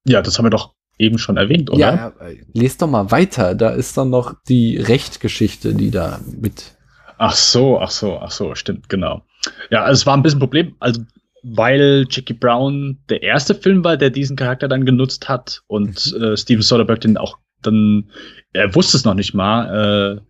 Ja, 0.04 0.20
das 0.20 0.36
haben 0.36 0.46
wir 0.46 0.50
doch 0.50 0.74
eben 0.98 1.18
schon 1.18 1.36
erwähnt, 1.36 1.70
oder? 1.70 1.78
Ja, 1.78 2.12
äh, 2.20 2.38
lest 2.52 2.82
doch 2.82 2.88
mal 2.88 3.10
weiter, 3.10 3.54
da 3.54 3.70
ist 3.70 3.96
dann 3.96 4.10
noch 4.10 4.34
die 4.48 4.76
Rechtgeschichte, 4.76 5.74
die 5.74 5.90
da 5.90 6.20
mit 6.40 6.76
Ach 7.18 7.34
so, 7.34 7.78
ach 7.80 7.90
so, 7.90 8.18
ach 8.18 8.30
so, 8.32 8.54
stimmt, 8.54 8.88
genau. 8.88 9.22
Ja, 9.70 9.82
also 9.82 10.00
es 10.00 10.06
war 10.06 10.16
ein 10.16 10.22
bisschen 10.22 10.38
ein 10.38 10.40
Problem, 10.40 10.74
also 10.80 11.02
weil 11.42 12.06
Jackie 12.08 12.34
Brown 12.34 12.98
der 13.08 13.22
erste 13.22 13.54
Film 13.54 13.84
war, 13.84 13.96
der 13.96 14.10
diesen 14.10 14.36
Charakter 14.36 14.68
dann 14.68 14.84
genutzt 14.84 15.28
hat 15.28 15.62
und 15.66 16.14
äh, 16.20 16.36
Steven 16.36 16.62
Soderbergh 16.62 17.00
den 17.00 17.16
auch 17.16 17.38
dann, 17.62 18.10
er 18.52 18.74
wusste 18.74 18.96
es 18.96 19.04
noch 19.04 19.14
nicht 19.14 19.34
mal, 19.34 20.18
äh, 20.18 20.20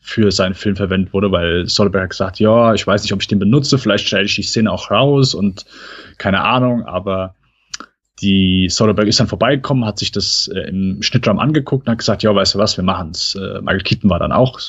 für 0.00 0.32
seinen 0.32 0.54
Film 0.54 0.76
verwendet 0.76 1.12
wurde, 1.12 1.32
weil 1.32 1.66
Soderbergh 1.66 2.08
gesagt, 2.08 2.40
ja, 2.40 2.72
ich 2.72 2.86
weiß 2.86 3.02
nicht, 3.02 3.12
ob 3.12 3.20
ich 3.20 3.28
den 3.28 3.38
benutze, 3.38 3.78
vielleicht 3.78 4.08
schneide 4.08 4.24
ich 4.24 4.36
die 4.36 4.42
Szene 4.42 4.72
auch 4.72 4.90
raus 4.90 5.34
und 5.34 5.66
keine 6.16 6.42
Ahnung, 6.42 6.84
aber 6.84 7.34
die 8.20 8.68
Soderbergh 8.68 9.08
ist 9.08 9.20
dann 9.20 9.28
vorbeigekommen, 9.28 9.84
hat 9.84 9.98
sich 9.98 10.12
das 10.12 10.48
äh, 10.48 10.68
im 10.68 11.02
Schnittraum 11.02 11.38
angeguckt 11.38 11.86
und 11.86 11.92
hat 11.92 11.98
gesagt, 11.98 12.22
ja, 12.22 12.34
weißt 12.34 12.54
du 12.54 12.58
was, 12.58 12.76
wir 12.76 12.84
machen's. 12.84 13.34
Äh, 13.34 13.60
Michael 13.60 13.82
Keaton 13.82 14.10
war 14.10 14.18
dann 14.18 14.32
auch 14.32 14.60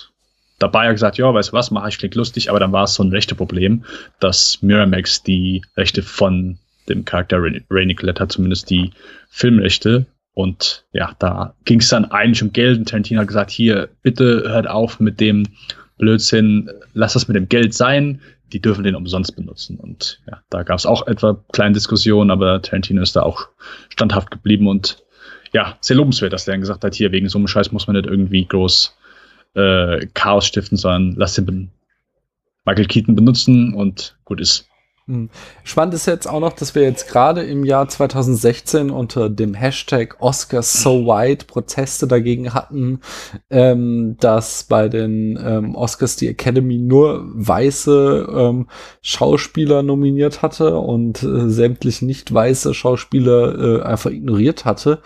dabei, 0.60 0.88
hat 0.88 0.96
gesagt, 0.96 1.18
ja, 1.18 1.34
weißt 1.34 1.50
du 1.50 1.54
was, 1.54 1.72
mache 1.72 1.90
ich, 1.90 1.98
klingt 1.98 2.16
lustig, 2.16 2.50
aber 2.50 2.60
dann 2.60 2.72
war 2.72 2.84
es 2.84 2.96
so 2.96 3.04
ein 3.04 3.12
rechte 3.12 3.36
Problem, 3.36 3.84
dass 4.20 4.62
Miramax 4.62 5.24
die 5.24 5.64
Rechte 5.78 6.04
von 6.04 6.58
dem 6.88 7.06
Charakter 7.06 7.42
Ray 7.42 7.86
Nicolette 7.86 8.22
hat 8.22 8.32
zumindest 8.32 8.70
die 8.70 8.92
Filmrechte 9.30 10.06
und 10.34 10.86
ja, 10.92 11.16
da 11.20 11.54
ging 11.66 11.80
es 11.80 11.90
dann 11.90 12.06
eigentlich 12.06 12.42
um 12.42 12.52
Geld 12.52 12.78
und 12.78 12.90
Tarantino 12.90 13.22
hat 13.22 13.28
gesagt, 13.28 13.52
hier, 13.52 13.90
bitte 14.02 14.44
hört 14.48 14.68
auf 14.68 15.00
mit 15.00 15.20
dem 15.20 15.48
Blödsinn, 15.98 16.70
lass 16.94 17.14
das 17.14 17.28
mit 17.28 17.36
dem 17.36 17.50
Geld 17.50 17.74
sein, 17.74 18.22
die 18.50 18.62
dürfen 18.62 18.84
den 18.84 18.96
umsonst 18.96 19.36
benutzen. 19.36 19.78
Und 19.78 20.22
ja, 20.28 20.42
da 20.50 20.64
gab 20.64 20.80
es 20.80 20.86
auch 20.86 21.08
etwa 21.08 21.44
kleine 21.52 21.74
Diskussionen, 21.74 22.32
aber 22.32 22.62
Tarantino 22.62 23.02
ist 23.02 23.16
da 23.16 23.22
auch 23.24 23.48
standhaft 23.90 24.32
geblieben 24.32 24.68
und 24.68 25.04
ja, 25.52 25.78
sehr 25.82 25.98
lobenswert, 25.98 26.34
dass 26.34 26.46
der 26.46 26.54
dann 26.54 26.62
gesagt 26.62 26.84
hat, 26.84 26.94
hier 26.94 27.12
wegen 27.12 27.30
so 27.30 27.38
einem 27.38 27.48
Scheiß 27.48 27.72
muss 27.72 27.88
man 27.88 27.96
nicht 27.96 28.08
irgendwie 28.08 28.46
groß 28.46 28.96
äh, 29.56 30.06
Chaos 30.14 30.46
stiften, 30.46 30.78
sondern 30.78 31.16
lass 31.18 31.36
den 31.36 31.72
Michael 32.66 32.86
Keaton 32.86 33.16
benutzen 33.16 33.74
und 33.74 34.16
gut 34.26 34.40
ist. 34.40 34.69
Hm. 35.10 35.32
Spannend 35.64 35.96
ist 35.96 36.06
jetzt 36.06 36.28
auch 36.30 36.40
noch, 36.40 36.54
dass 36.54 36.76
wir 36.76 36.84
jetzt 36.84 37.08
gerade 37.08 37.42
im 37.42 37.66
Jahr 37.66 37.88
2016 37.88 38.92
unter 38.92 39.28
dem 39.32 39.56
Hashtag 39.56 40.18
Oscars 40.20 40.84
so 40.84 41.08
white 41.08 41.46
Proteste 41.48 42.06
dagegen 42.06 42.54
hatten, 42.54 43.00
ähm, 43.50 44.18
dass 44.20 44.66
bei 44.66 44.88
den 44.88 45.40
ähm, 45.44 45.74
Oscars 45.74 46.16
die 46.16 46.28
Academy 46.28 46.78
nur 46.78 47.24
weiße 47.26 48.28
ähm, 48.32 48.68
Schauspieler 49.02 49.82
nominiert 49.82 50.44
hatte 50.44 50.78
und 50.78 51.24
äh, 51.24 51.50
sämtlich 51.50 52.04
nicht 52.04 52.32
weiße 52.32 52.76
Schauspieler 52.76 53.80
äh, 53.80 53.82
einfach 53.82 54.12
ignoriert 54.12 54.66
hatte. 54.66 55.00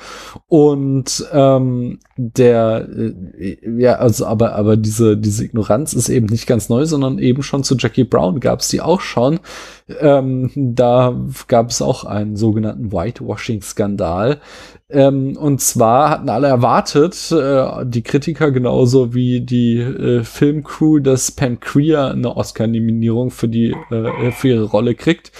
Und 0.47 1.25
ähm, 1.31 1.99
der, 2.17 2.89
äh, 2.89 3.57
ja, 3.77 3.95
also 3.95 4.25
aber, 4.25 4.55
aber 4.55 4.75
diese, 4.75 5.15
diese 5.15 5.45
Ignoranz 5.45 5.93
ist 5.93 6.09
eben 6.09 6.25
nicht 6.25 6.45
ganz 6.45 6.67
neu, 6.67 6.85
sondern 6.85 7.19
eben 7.19 7.41
schon 7.41 7.63
zu 7.63 7.77
Jackie 7.77 8.03
Brown 8.03 8.41
gab 8.41 8.59
es 8.59 8.67
die 8.67 8.81
auch 8.81 8.99
schon. 8.99 9.39
Ähm, 9.99 10.51
da 10.55 11.19
gab 11.47 11.69
es 11.69 11.81
auch 11.81 12.05
einen 12.05 12.35
sogenannten 12.35 12.91
Whitewashing-Skandal. 12.91 14.39
Ähm, 14.89 15.35
und 15.37 15.59
zwar 15.59 16.09
hatten 16.09 16.29
alle 16.29 16.47
erwartet, 16.47 17.31
äh, 17.31 17.85
die 17.85 18.03
Kritiker 18.03 18.51
genauso 18.51 19.13
wie 19.13 19.41
die 19.41 19.77
äh, 19.79 20.23
Filmcrew, 20.23 20.99
dass 20.99 21.31
Pam 21.31 21.59
Creer 21.59 22.11
eine 22.11 22.35
Oscar-Nominierung 22.35 23.31
für 23.31 23.47
äh, 23.47 24.31
für 24.31 24.47
ihre 24.47 24.65
Rolle 24.65 24.95
kriegt. 24.95 25.31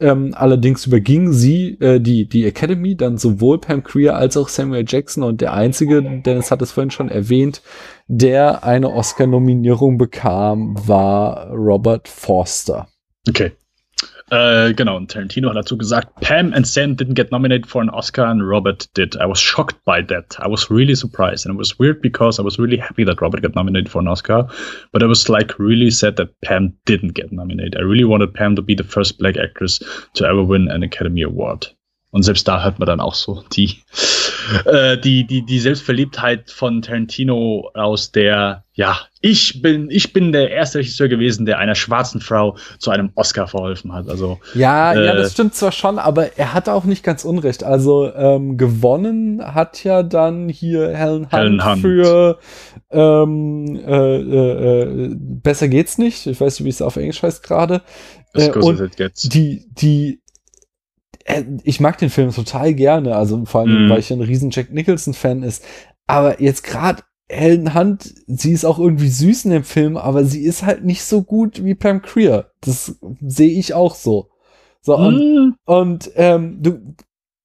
Ähm, 0.00 0.34
allerdings 0.34 0.86
überging 0.86 1.32
sie, 1.32 1.78
äh, 1.80 2.00
die, 2.00 2.28
die 2.28 2.44
Academy, 2.44 2.96
dann 2.96 3.18
sowohl 3.18 3.60
Pam 3.60 3.84
Creer 3.84 4.16
als 4.16 4.36
auch 4.36 4.48
Samuel 4.48 4.84
Jackson 4.86 5.22
und 5.22 5.40
der 5.40 5.52
einzige, 5.52 6.02
Dennis 6.02 6.50
hat 6.50 6.60
es 6.60 6.72
vorhin 6.72 6.90
schon 6.90 7.08
erwähnt, 7.08 7.62
der 8.08 8.64
eine 8.64 8.90
Oscar-Nominierung 8.90 9.98
bekam, 9.98 10.74
war 10.88 11.50
Robert 11.50 12.08
Forster. 12.08 12.88
Okay. 13.28 13.52
Äh, 14.32 14.72
genau, 14.72 14.96
und 14.96 15.10
Tarantino 15.10 15.50
hat 15.50 15.56
dazu 15.56 15.76
gesagt, 15.76 16.08
Pam 16.22 16.54
and 16.54 16.66
Sam 16.66 16.96
didn't 16.96 17.16
get 17.16 17.30
nominated 17.30 17.66
for 17.66 17.82
an 17.82 17.90
Oscar 17.90 18.24
and 18.24 18.40
Robert 18.40 18.88
did. 18.96 19.14
I 19.16 19.26
was 19.26 19.38
shocked 19.38 19.84
by 19.84 20.00
that. 20.08 20.38
I 20.40 20.48
was 20.48 20.70
really 20.70 20.94
surprised. 20.94 21.44
And 21.44 21.54
it 21.54 21.58
was 21.58 21.78
weird 21.78 22.00
because 22.00 22.40
I 22.40 22.42
was 22.42 22.58
really 22.58 22.78
happy 22.78 23.04
that 23.04 23.20
Robert 23.20 23.42
got 23.42 23.54
nominated 23.54 23.90
for 23.90 24.00
an 24.00 24.08
Oscar. 24.08 24.48
But 24.90 25.02
I 25.02 25.06
was 25.06 25.28
like 25.28 25.58
really 25.58 25.90
sad 25.90 26.16
that 26.16 26.40
Pam 26.40 26.72
didn't 26.86 27.12
get 27.12 27.30
nominated. 27.30 27.76
I 27.76 27.82
really 27.82 28.04
wanted 28.04 28.32
Pam 28.32 28.56
to 28.56 28.62
be 28.62 28.74
the 28.74 28.84
first 28.84 29.18
black 29.18 29.36
actress 29.36 29.82
to 30.14 30.24
ever 30.24 30.42
win 30.42 30.68
an 30.68 30.82
Academy 30.82 31.20
Award. 31.20 31.66
Und 32.10 32.22
selbst 32.22 32.48
da 32.48 32.64
hört 32.64 32.78
man 32.78 32.86
dann 32.86 33.00
auch 33.00 33.14
so 33.14 33.44
die, 33.52 33.82
äh, 34.64 34.98
die, 34.98 35.26
die, 35.26 35.44
die 35.44 35.58
Selbstverliebtheit 35.58 36.50
von 36.50 36.82
Tarantino 36.82 37.70
aus 37.74 38.12
der, 38.12 38.64
ja, 38.74 38.98
ich 39.20 39.62
bin, 39.62 39.88
ich 39.90 40.12
bin 40.12 40.32
der 40.32 40.50
erste 40.50 40.78
Regisseur 40.78 41.08
gewesen, 41.08 41.46
der 41.46 41.58
einer 41.58 41.74
schwarzen 41.74 42.20
Frau 42.20 42.56
zu 42.78 42.90
einem 42.90 43.10
Oscar 43.14 43.46
verholfen 43.46 43.92
hat. 43.92 44.08
Also 44.08 44.40
ja, 44.54 44.92
äh, 44.92 45.06
ja, 45.06 45.14
das 45.14 45.32
stimmt 45.32 45.54
zwar 45.54 45.72
schon, 45.72 45.98
aber 45.98 46.38
er 46.38 46.54
hat 46.54 46.68
auch 46.68 46.84
nicht 46.84 47.04
ganz 47.04 47.24
unrecht. 47.24 47.64
Also 47.64 48.12
ähm, 48.14 48.56
gewonnen 48.56 49.42
hat 49.54 49.84
ja 49.84 50.02
dann 50.02 50.48
hier 50.48 50.88
Helen 50.96 51.24
Hunt, 51.24 51.32
Helen 51.32 51.64
Hunt. 51.64 51.82
für 51.82 52.38
ähm, 52.90 53.80
äh, 53.86 54.16
äh, 54.16 54.82
äh 54.82 55.14
besser 55.16 55.68
geht's 55.68 55.98
nicht. 55.98 56.26
Ich 56.26 56.40
weiß 56.40 56.58
nicht, 56.58 56.64
wie 56.64 56.70
es 56.70 56.82
auf 56.82 56.96
Englisch 56.96 57.22
heißt 57.22 57.42
gerade. 57.42 57.82
Äh, 58.34 58.50
und 58.50 58.90
die, 59.24 59.66
die 59.70 60.21
ich 61.64 61.80
mag 61.80 61.98
den 61.98 62.10
Film 62.10 62.30
total 62.30 62.74
gerne, 62.74 63.16
also 63.16 63.44
vor 63.44 63.62
allem, 63.62 63.86
mm. 63.86 63.90
weil 63.90 64.00
ich 64.00 64.12
ein 64.12 64.20
riesen 64.20 64.50
Jack 64.50 64.72
Nicholson-Fan 64.72 65.42
ist. 65.42 65.64
Aber 66.06 66.42
jetzt 66.42 66.64
gerade 66.64 67.02
Helen 67.28 67.74
Hunt, 67.74 68.14
sie 68.26 68.52
ist 68.52 68.64
auch 68.64 68.78
irgendwie 68.78 69.08
süß 69.08 69.46
in 69.46 69.52
dem 69.52 69.64
Film, 69.64 69.96
aber 69.96 70.24
sie 70.24 70.42
ist 70.42 70.64
halt 70.64 70.84
nicht 70.84 71.04
so 71.04 71.22
gut 71.22 71.64
wie 71.64 71.74
Pam 71.74 72.02
Creer. 72.02 72.50
Das 72.60 72.98
sehe 73.20 73.58
ich 73.58 73.74
auch 73.74 73.94
so. 73.94 74.30
So, 74.80 74.98
mm. 74.98 75.06
und, 75.06 75.56
und 75.64 76.10
ähm, 76.16 76.58
du, 76.60 76.94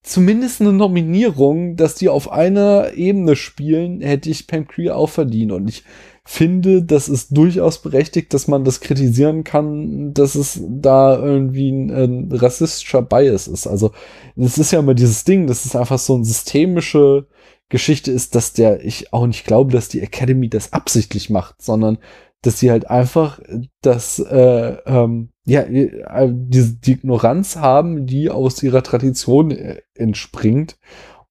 zumindest 0.02 0.62
eine 0.62 0.74
Nominierung, 0.74 1.76
dass 1.76 1.96
die 1.96 2.10
auf 2.10 2.32
einer 2.32 2.94
Ebene 2.96 3.36
spielen, 3.36 4.02
hätte 4.02 4.30
ich 4.30 4.48
Pam 4.48 4.68
Creer 4.68 4.96
auch 4.96 5.10
verdient. 5.10 5.52
Und 5.52 5.70
ich 5.70 5.84
finde, 6.30 6.84
das 6.84 7.08
ist 7.08 7.36
durchaus 7.36 7.82
berechtigt, 7.82 8.34
dass 8.34 8.48
man 8.48 8.66
das 8.66 8.82
kritisieren 8.82 9.44
kann, 9.46 10.14
dass 10.14 10.36
es 10.36 10.62
da 10.68 11.18
irgendwie 11.18 11.72
ein, 11.72 11.90
ein 11.90 12.32
rassistischer 12.32 13.02
Bias 13.02 13.48
ist. 13.48 13.66
Also, 13.66 13.92
es 14.36 14.58
ist 14.58 14.72
ja 14.72 14.80
immer 14.80 14.94
dieses 14.94 15.24
Ding, 15.24 15.48
das 15.48 15.66
ist 15.66 15.76
einfach 15.76 15.98
so 15.98 16.16
eine 16.16 16.26
systemische 16.26 17.28
Geschichte 17.70 18.12
ist, 18.12 18.36
dass 18.36 18.54
der, 18.54 18.84
ich 18.84 19.14
auch 19.14 19.26
nicht 19.26 19.46
glaube, 19.46 19.72
dass 19.72 19.90
die 19.90 20.02
Academy 20.02 20.50
das 20.50 20.74
absichtlich 20.74 21.30
macht, 21.30 21.62
sondern 21.62 21.98
dass 22.42 22.60
sie 22.60 22.72
halt 22.72 22.90
einfach 22.90 23.40
das, 23.82 24.20
äh, 24.20 24.78
ähm, 24.86 25.30
ja, 25.46 25.62
äh, 25.62 26.30
die, 26.30 26.80
die 26.80 26.92
Ignoranz 26.92 27.56
haben, 27.56 28.06
die 28.06 28.30
aus 28.30 28.62
ihrer 28.62 28.84
Tradition 28.84 29.52
äh, 29.52 29.82
entspringt. 29.96 30.78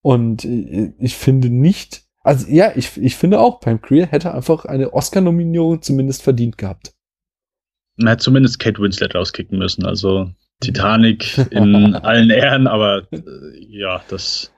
Und 0.00 0.44
äh, 0.44 0.92
ich 0.99 1.16
finde 1.16 1.50
nicht, 1.50 2.06
also 2.26 2.48
ja, 2.48 2.72
ich, 2.74 2.96
ich 2.96 3.14
finde 3.14 3.38
auch, 3.38 3.60
Pam 3.60 3.80
Creer 3.80 4.08
hätte 4.08 4.34
einfach 4.34 4.64
eine 4.64 4.92
Oscar-Nominierung 4.92 5.80
zumindest 5.80 6.24
verdient 6.24 6.58
gehabt. 6.58 6.92
Man 7.96 8.08
hätte 8.08 8.24
zumindest 8.24 8.58
Kate 8.58 8.82
Winslet 8.82 9.14
rauskicken 9.14 9.58
müssen. 9.58 9.86
Also 9.86 10.32
Titanic 10.60 11.38
in 11.52 11.94
allen 11.94 12.30
Ehren, 12.30 12.66
aber 12.66 13.06
äh, 13.12 13.20
ja, 13.68 14.02
das. 14.08 14.52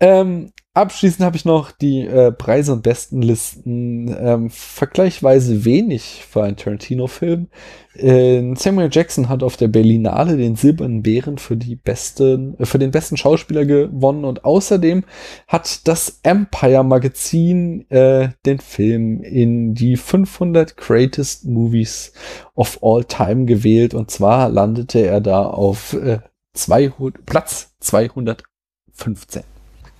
Ähm, 0.00 0.52
abschließend 0.72 1.24
habe 1.24 1.36
ich 1.36 1.44
noch 1.44 1.72
die 1.72 2.06
äh, 2.06 2.32
Preise 2.32 2.72
und 2.72 2.82
Bestenlisten. 2.82 4.16
Ähm, 4.18 4.50
vergleichsweise 4.50 5.64
wenig 5.64 6.24
für 6.28 6.44
einen 6.44 6.56
Tarantino-Film. 6.56 7.48
Äh, 7.94 8.54
Samuel 8.54 8.88
Jackson 8.90 9.28
hat 9.28 9.42
auf 9.42 9.56
der 9.56 9.68
Berlinale 9.68 10.36
den 10.36 10.56
Silbernen 10.56 11.02
Bären 11.02 11.38
für, 11.38 11.56
die 11.56 11.76
besten, 11.76 12.58
äh, 12.58 12.66
für 12.66 12.78
den 12.78 12.92
besten 12.92 13.16
Schauspieler 13.16 13.64
gewonnen 13.64 14.24
und 14.24 14.44
außerdem 14.44 15.04
hat 15.48 15.88
das 15.88 16.20
Empire 16.22 16.84
Magazin 16.84 17.90
äh, 17.90 18.30
den 18.46 18.60
Film 18.60 19.22
in 19.22 19.74
die 19.74 19.96
500 19.96 20.76
Greatest 20.76 21.46
Movies 21.46 22.12
of 22.54 22.78
All 22.82 23.04
Time 23.04 23.44
gewählt 23.44 23.92
und 23.92 24.10
zwar 24.10 24.48
landete 24.48 25.00
er 25.00 25.20
da 25.20 25.44
auf 25.44 25.94
äh, 25.94 26.20
200, 26.54 27.26
Platz 27.26 27.74
215. 27.80 29.42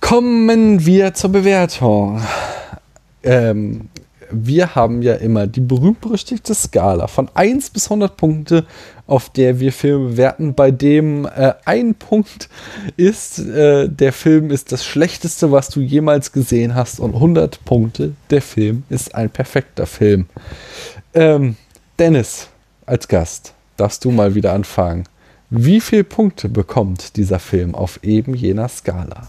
Kommen 0.01 0.85
wir 0.85 1.13
zur 1.13 1.31
Bewertung. 1.31 2.21
Ähm, 3.23 3.89
wir 4.31 4.75
haben 4.75 5.01
ja 5.01 5.15
immer 5.15 5.47
die 5.47 5.61
berühmt-berüchtigte 5.61 6.53
Skala 6.53 7.07
von 7.07 7.29
1 7.33 7.69
bis 7.69 7.85
100 7.85 8.17
Punkte, 8.17 8.65
auf 9.07 9.29
der 9.29 9.59
wir 9.59 9.71
Filme 9.71 10.09
bewerten, 10.09 10.53
bei 10.53 10.71
dem 10.71 11.25
äh, 11.25 11.53
ein 11.65 11.95
Punkt 11.95 12.49
ist, 12.97 13.39
äh, 13.39 13.87
der 13.89 14.13
Film 14.13 14.51
ist 14.51 14.71
das 14.71 14.85
Schlechteste, 14.85 15.51
was 15.51 15.69
du 15.69 15.81
jemals 15.81 16.31
gesehen 16.31 16.75
hast 16.75 16.99
und 16.99 17.13
100 17.13 17.63
Punkte, 17.65 18.13
der 18.29 18.41
Film 18.41 18.83
ist 18.89 19.15
ein 19.15 19.29
perfekter 19.29 19.85
Film. 19.85 20.27
Ähm, 21.13 21.55
Dennis, 21.99 22.47
als 22.85 23.07
Gast, 23.07 23.53
darfst 23.77 24.03
du 24.05 24.11
mal 24.11 24.33
wieder 24.33 24.53
anfangen. 24.53 25.03
Wie 25.49 25.81
viele 25.81 26.05
Punkte 26.05 26.47
bekommt 26.47 27.17
dieser 27.17 27.39
Film 27.39 27.75
auf 27.75 27.99
eben 28.03 28.33
jener 28.33 28.69
Skala? 28.69 29.27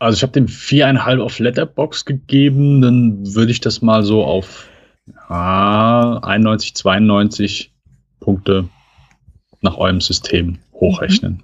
Also 0.00 0.16
ich 0.16 0.22
habe 0.22 0.32
dem 0.32 0.48
viereinhalb 0.48 1.20
auf 1.20 1.38
Letterbox 1.38 2.06
gegeben, 2.06 2.80
dann 2.80 3.34
würde 3.34 3.52
ich 3.52 3.60
das 3.60 3.82
mal 3.82 4.02
so 4.02 4.24
auf 4.24 4.66
ja, 5.28 6.18
91, 6.22 6.74
92 6.74 7.74
Punkte 8.18 8.68
nach 9.60 9.76
eurem 9.76 10.00
System 10.00 10.58
hochrechnen. 10.72 11.42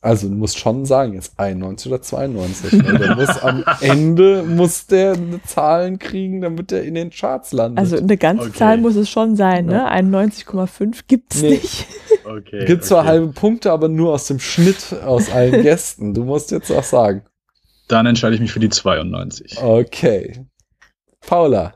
Also 0.00 0.28
du 0.28 0.34
musst 0.34 0.58
schon 0.58 0.86
sagen, 0.86 1.14
jetzt 1.14 1.38
91 1.38 1.92
oder 1.92 2.00
92. 2.00 2.72
Ne? 2.72 2.98
Der 3.00 3.16
muss 3.16 3.36
am 3.42 3.64
Ende 3.80 4.44
muss 4.44 4.86
der 4.86 5.14
eine 5.14 5.42
Zahlen 5.42 5.98
kriegen, 5.98 6.40
damit 6.40 6.70
er 6.70 6.84
in 6.84 6.94
den 6.94 7.10
Charts 7.10 7.52
landet. 7.52 7.80
Also 7.80 7.98
eine 7.98 8.16
ganze 8.16 8.48
okay. 8.48 8.58
Zahl 8.58 8.78
muss 8.78 8.94
es 8.94 9.10
schon 9.10 9.34
sein, 9.34 9.66
ne? 9.66 9.92
91,5 9.92 11.00
gibt's 11.08 11.42
nee. 11.42 11.50
nicht. 11.50 11.86
Okay. 12.24 12.64
Gibt 12.64 12.84
zwar 12.84 13.00
okay. 13.00 13.08
halbe 13.08 13.26
Punkte, 13.28 13.72
aber 13.72 13.88
nur 13.88 14.12
aus 14.12 14.26
dem 14.26 14.38
Schnitt 14.38 14.94
aus 15.04 15.30
allen 15.30 15.62
Gästen. 15.64 16.14
Du 16.14 16.24
musst 16.24 16.50
jetzt 16.52 16.70
auch 16.70 16.84
sagen. 16.84 17.22
Dann 17.90 18.06
entscheide 18.06 18.36
ich 18.36 18.40
mich 18.40 18.52
für 18.52 18.60
die 18.60 18.68
92. 18.68 19.60
Okay. 19.60 20.46
Paula. 21.26 21.74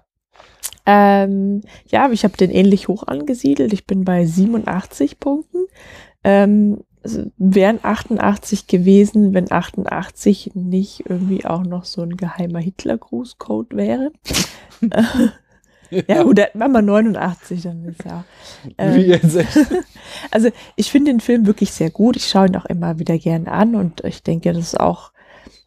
Ähm, 0.87 1.63
ja, 1.87 2.09
ich 2.11 2.25
habe 2.25 2.37
den 2.37 2.51
ähnlich 2.51 2.89
hoch 2.89 3.05
angesiedelt. 3.05 3.73
Ich 3.73 3.85
bin 3.87 4.05
bei 4.05 4.25
87 4.25 5.19
Punkten. 5.19 5.67
Ähm, 6.23 6.85
es 7.03 7.21
wären 7.37 7.81
88 7.83 8.69
gewesen, 8.69 9.35
wenn 9.35 9.51
88 9.51 10.53
nicht 10.55 11.05
irgendwie 11.09 11.45
auch 11.45 11.65
noch 11.65 11.85
so 11.85 12.03
ein 12.03 12.17
geheimer 12.17 12.61
Hitler-Grußcode 12.61 13.75
wäre. 13.77 14.13
ja, 15.91 16.23
gut, 16.23 16.41
machen 16.55 16.73
wir 16.73 16.83
89, 16.83 17.63
dann 17.63 17.85
ist 17.87 18.05
ja. 18.05 18.25
Ähm, 18.79 18.95
Wie 18.95 19.07
jetzt? 19.07 19.37
also, 20.31 20.51
ich 20.77 20.93
finde 20.93 21.11
den 21.11 21.21
Film 21.21 21.47
wirklich 21.47 21.73
sehr 21.73 21.91
gut. 21.91 22.17
Ich 22.17 22.29
schaue 22.29 22.47
ihn 22.47 22.57
auch 22.57 22.67
immer 22.67 23.01
wieder 23.01 23.19
gerne 23.19 23.51
an 23.51 23.75
und 23.75 24.05
ich 24.05 24.23
denke, 24.23 24.53
das 24.53 24.63
ist 24.63 24.81
auch, 24.81 25.13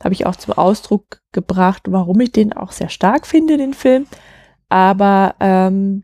habe 0.04 0.14
ich 0.14 0.26
auch 0.26 0.36
zum 0.36 0.54
Ausdruck 0.54 1.22
gebracht, 1.32 1.84
warum 1.88 2.20
ich 2.22 2.32
den 2.32 2.54
auch 2.54 2.72
sehr 2.72 2.90
stark 2.90 3.26
finde, 3.28 3.58
den 3.58 3.74
Film. 3.74 4.08
Aber 4.70 5.36
ähm, 5.40 6.04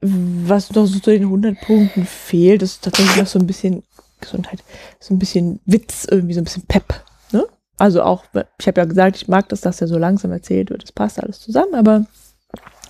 was 0.00 0.70
noch 0.72 0.86
so 0.86 0.98
zu 0.98 1.10
den 1.10 1.24
100 1.24 1.60
Punkten 1.60 2.04
fehlt, 2.04 2.62
ist 2.62 2.84
tatsächlich 2.84 3.16
noch 3.16 3.26
so 3.26 3.38
ein 3.38 3.46
bisschen 3.46 3.82
Gesundheit, 4.20 4.62
so 4.98 5.14
ein 5.14 5.18
bisschen 5.18 5.60
Witz, 5.64 6.06
irgendwie 6.10 6.34
so 6.34 6.40
ein 6.40 6.44
bisschen 6.44 6.66
Pep. 6.66 7.04
Ne? 7.32 7.46
Also 7.78 8.02
auch, 8.02 8.24
ich 8.58 8.66
habe 8.66 8.80
ja 8.80 8.84
gesagt, 8.84 9.16
ich 9.16 9.28
mag 9.28 9.48
das, 9.48 9.60
dass 9.60 9.80
er 9.80 9.88
so 9.88 9.98
langsam 9.98 10.32
erzählt 10.32 10.70
wird, 10.70 10.82
das 10.82 10.92
passt 10.92 11.22
alles 11.22 11.40
zusammen, 11.40 11.74
aber 11.74 12.06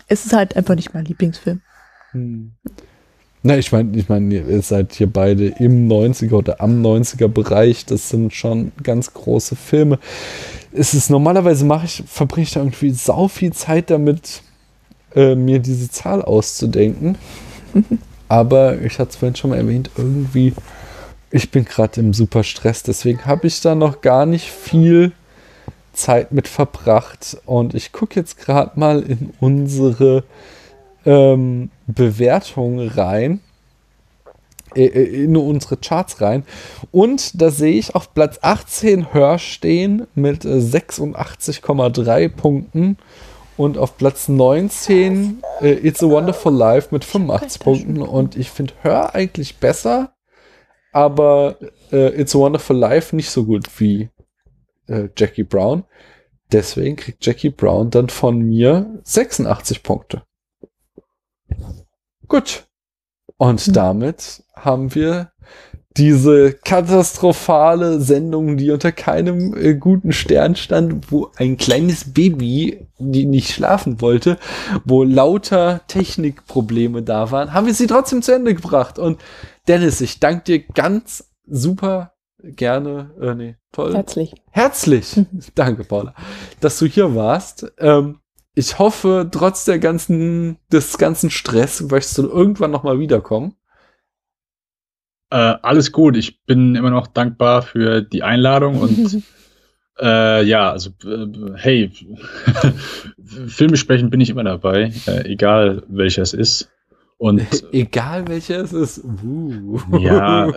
es 0.08 0.26
ist 0.26 0.32
halt 0.32 0.56
einfach 0.56 0.74
nicht 0.74 0.94
mein 0.94 1.04
Lieblingsfilm. 1.04 1.62
Hm. 2.12 2.54
Na, 3.42 3.56
ich 3.56 3.72
meine, 3.72 3.96
ich 3.96 4.08
meine, 4.08 4.34
ihr 4.34 4.62
seid 4.62 4.92
hier 4.92 5.06
beide 5.06 5.46
im 5.46 5.88
90er 5.88 6.34
oder 6.34 6.60
am 6.60 6.82
90er 6.82 7.28
Bereich. 7.28 7.86
Das 7.86 8.10
sind 8.10 8.34
schon 8.34 8.72
ganz 8.82 9.14
große 9.14 9.56
Filme. 9.56 9.98
Es 10.72 10.92
ist 10.92 11.08
normalerweise 11.08 11.64
mache 11.64 11.86
ich, 11.86 12.04
verbringe 12.06 12.44
ich 12.44 12.52
da 12.52 12.60
irgendwie 12.60 12.90
sau 12.90 13.28
viel 13.28 13.52
Zeit 13.52 13.88
damit, 13.90 14.42
äh, 15.14 15.34
mir 15.34 15.58
diese 15.58 15.90
Zahl 15.90 16.20
auszudenken. 16.22 17.16
Aber 18.28 18.80
ich 18.82 18.98
hatte 18.98 19.10
es 19.10 19.16
vorhin 19.16 19.36
schon 19.36 19.50
mal 19.50 19.56
erwähnt, 19.56 19.90
irgendwie, 19.96 20.52
ich 21.30 21.50
bin 21.50 21.64
gerade 21.64 22.00
im 22.00 22.12
super 22.12 22.44
Stress, 22.44 22.84
deswegen 22.84 23.24
habe 23.26 23.48
ich 23.48 23.60
da 23.60 23.74
noch 23.74 24.02
gar 24.02 24.26
nicht 24.26 24.50
viel 24.50 25.12
Zeit 25.92 26.30
mit 26.30 26.46
verbracht. 26.46 27.38
Und 27.46 27.74
ich 27.74 27.90
gucke 27.90 28.20
jetzt 28.20 28.38
gerade 28.38 28.78
mal 28.78 29.02
in 29.02 29.32
unsere 29.40 30.24
ähm, 31.10 31.70
Bewertung 31.86 32.80
rein. 32.88 33.40
Äh, 34.74 34.86
äh, 34.86 35.24
in 35.24 35.36
unsere 35.36 35.76
Charts 35.76 36.20
rein. 36.20 36.44
Und 36.92 37.40
da 37.40 37.50
sehe 37.50 37.72
ich 37.72 37.94
auf 37.96 38.14
Platz 38.14 38.38
18 38.40 39.12
Hör 39.12 39.38
stehen 39.38 40.06
mit 40.14 40.44
86,3 40.44 42.28
Punkten 42.28 42.96
und 43.56 43.78
auf 43.78 43.96
Platz 43.96 44.28
19 44.28 45.42
äh, 45.60 45.72
It's 45.72 46.04
a 46.04 46.06
Wonderful 46.06 46.54
Life 46.54 46.88
mit 46.92 47.04
85 47.04 47.60
Punkten. 47.60 48.02
Und 48.02 48.36
ich 48.36 48.50
finde 48.50 48.74
Hör 48.82 49.14
eigentlich 49.14 49.56
besser, 49.56 50.14
aber 50.92 51.56
äh, 51.90 52.20
It's 52.20 52.36
a 52.36 52.38
Wonderful 52.38 52.76
Life 52.76 53.16
nicht 53.16 53.30
so 53.30 53.44
gut 53.44 53.66
wie 53.80 54.08
äh, 54.86 55.08
Jackie 55.16 55.44
Brown. 55.44 55.84
Deswegen 56.52 56.94
kriegt 56.94 57.26
Jackie 57.26 57.50
Brown 57.50 57.90
dann 57.90 58.08
von 58.08 58.38
mir 58.38 59.00
86 59.02 59.82
Punkte. 59.82 60.22
Gut. 62.30 62.64
Und 63.36 63.66
mhm. 63.68 63.72
damit 63.72 64.44
haben 64.54 64.94
wir 64.94 65.32
diese 65.96 66.52
katastrophale 66.52 68.00
Sendung, 68.00 68.56
die 68.56 68.70
unter 68.70 68.92
keinem 68.92 69.56
äh, 69.56 69.74
guten 69.74 70.12
Stern 70.12 70.54
stand, 70.54 71.10
wo 71.10 71.30
ein 71.36 71.56
kleines 71.56 72.14
Baby, 72.14 72.86
die 72.98 73.26
nicht 73.26 73.50
schlafen 73.50 74.00
wollte, 74.00 74.38
wo 74.84 75.02
lauter 75.02 75.80
Technikprobleme 75.88 77.02
da 77.02 77.32
waren, 77.32 77.52
haben 77.52 77.66
wir 77.66 77.74
sie 77.74 77.88
trotzdem 77.88 78.22
zu 78.22 78.32
Ende 78.32 78.54
gebracht. 78.54 79.00
Und 79.00 79.20
Dennis, 79.66 80.00
ich 80.00 80.20
danke 80.20 80.44
dir 80.44 80.60
ganz 80.60 81.32
super 81.44 82.12
gerne, 82.42 83.10
äh, 83.20 83.34
nee, 83.34 83.56
toll. 83.72 83.92
Herzlich. 83.92 84.32
Herzlich. 84.52 85.20
danke, 85.56 85.82
Paula, 85.82 86.14
dass 86.60 86.78
du 86.78 86.86
hier 86.86 87.16
warst. 87.16 87.70
Ähm, 87.78 88.20
ich 88.60 88.78
hoffe, 88.78 89.26
trotz 89.30 89.64
der 89.64 89.78
ganzen, 89.78 90.58
des 90.70 90.98
ganzen 90.98 91.30
Stress, 91.30 91.80
möchtest 91.80 92.18
du 92.18 92.28
irgendwann 92.28 92.70
nochmal 92.70 92.98
wiederkommen. 93.00 93.54
Äh, 95.30 95.54
alles 95.62 95.92
gut. 95.92 96.16
Ich 96.16 96.44
bin 96.44 96.74
immer 96.74 96.90
noch 96.90 97.06
dankbar 97.06 97.62
für 97.62 98.02
die 98.02 98.22
Einladung 98.22 98.78
und 98.78 99.22
äh, 100.00 100.44
ja, 100.44 100.70
also 100.70 100.90
äh, 101.04 101.26
hey, 101.56 101.90
Filme 103.46 103.78
sprechen 103.78 104.10
bin 104.10 104.20
ich 104.20 104.28
immer 104.28 104.44
dabei, 104.44 104.92
äh, 105.06 105.24
egal 105.26 105.82
welcher 105.88 106.22
es 106.22 106.34
ist. 106.34 106.70
Und 107.16 107.42
egal 107.72 108.28
welcher 108.28 108.60
es 108.60 108.74
ist. 108.74 109.02
Uh. 109.04 109.80
Ja. 109.98 110.52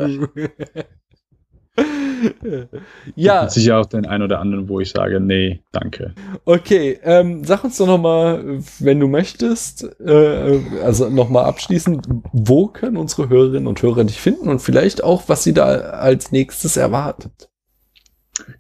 ja. 3.16 3.50
Sicher 3.50 3.80
auch 3.80 3.86
den 3.86 4.06
einen 4.06 4.24
oder 4.24 4.40
anderen, 4.40 4.70
wo 4.70 4.80
ich 4.80 4.92
sage, 4.92 5.20
nee, 5.20 5.62
danke. 5.72 6.14
Okay, 6.46 7.00
ähm, 7.04 7.44
sag 7.44 7.64
uns 7.64 7.78
doch 7.78 7.88
nochmal, 7.88 8.62
wenn 8.80 9.00
du 9.00 9.08
möchtest, 9.08 9.84
äh, 10.00 10.60
also 10.84 11.10
nochmal 11.10 11.46
abschließend, 11.46 12.08
wo 12.32 12.68
können 12.68 12.98
unsere 12.98 13.30
Hörerinnen 13.30 13.68
und 13.68 13.82
Hörer 13.82 14.04
dich 14.04 14.20
finden 14.20 14.50
und 14.50 14.60
vielleicht 14.60 15.04
auch, 15.04 15.24
was 15.28 15.44
sie 15.44 15.54
da 15.54 15.66
als 15.66 16.32
nächstes 16.32 16.78
erwartet? 16.78 17.50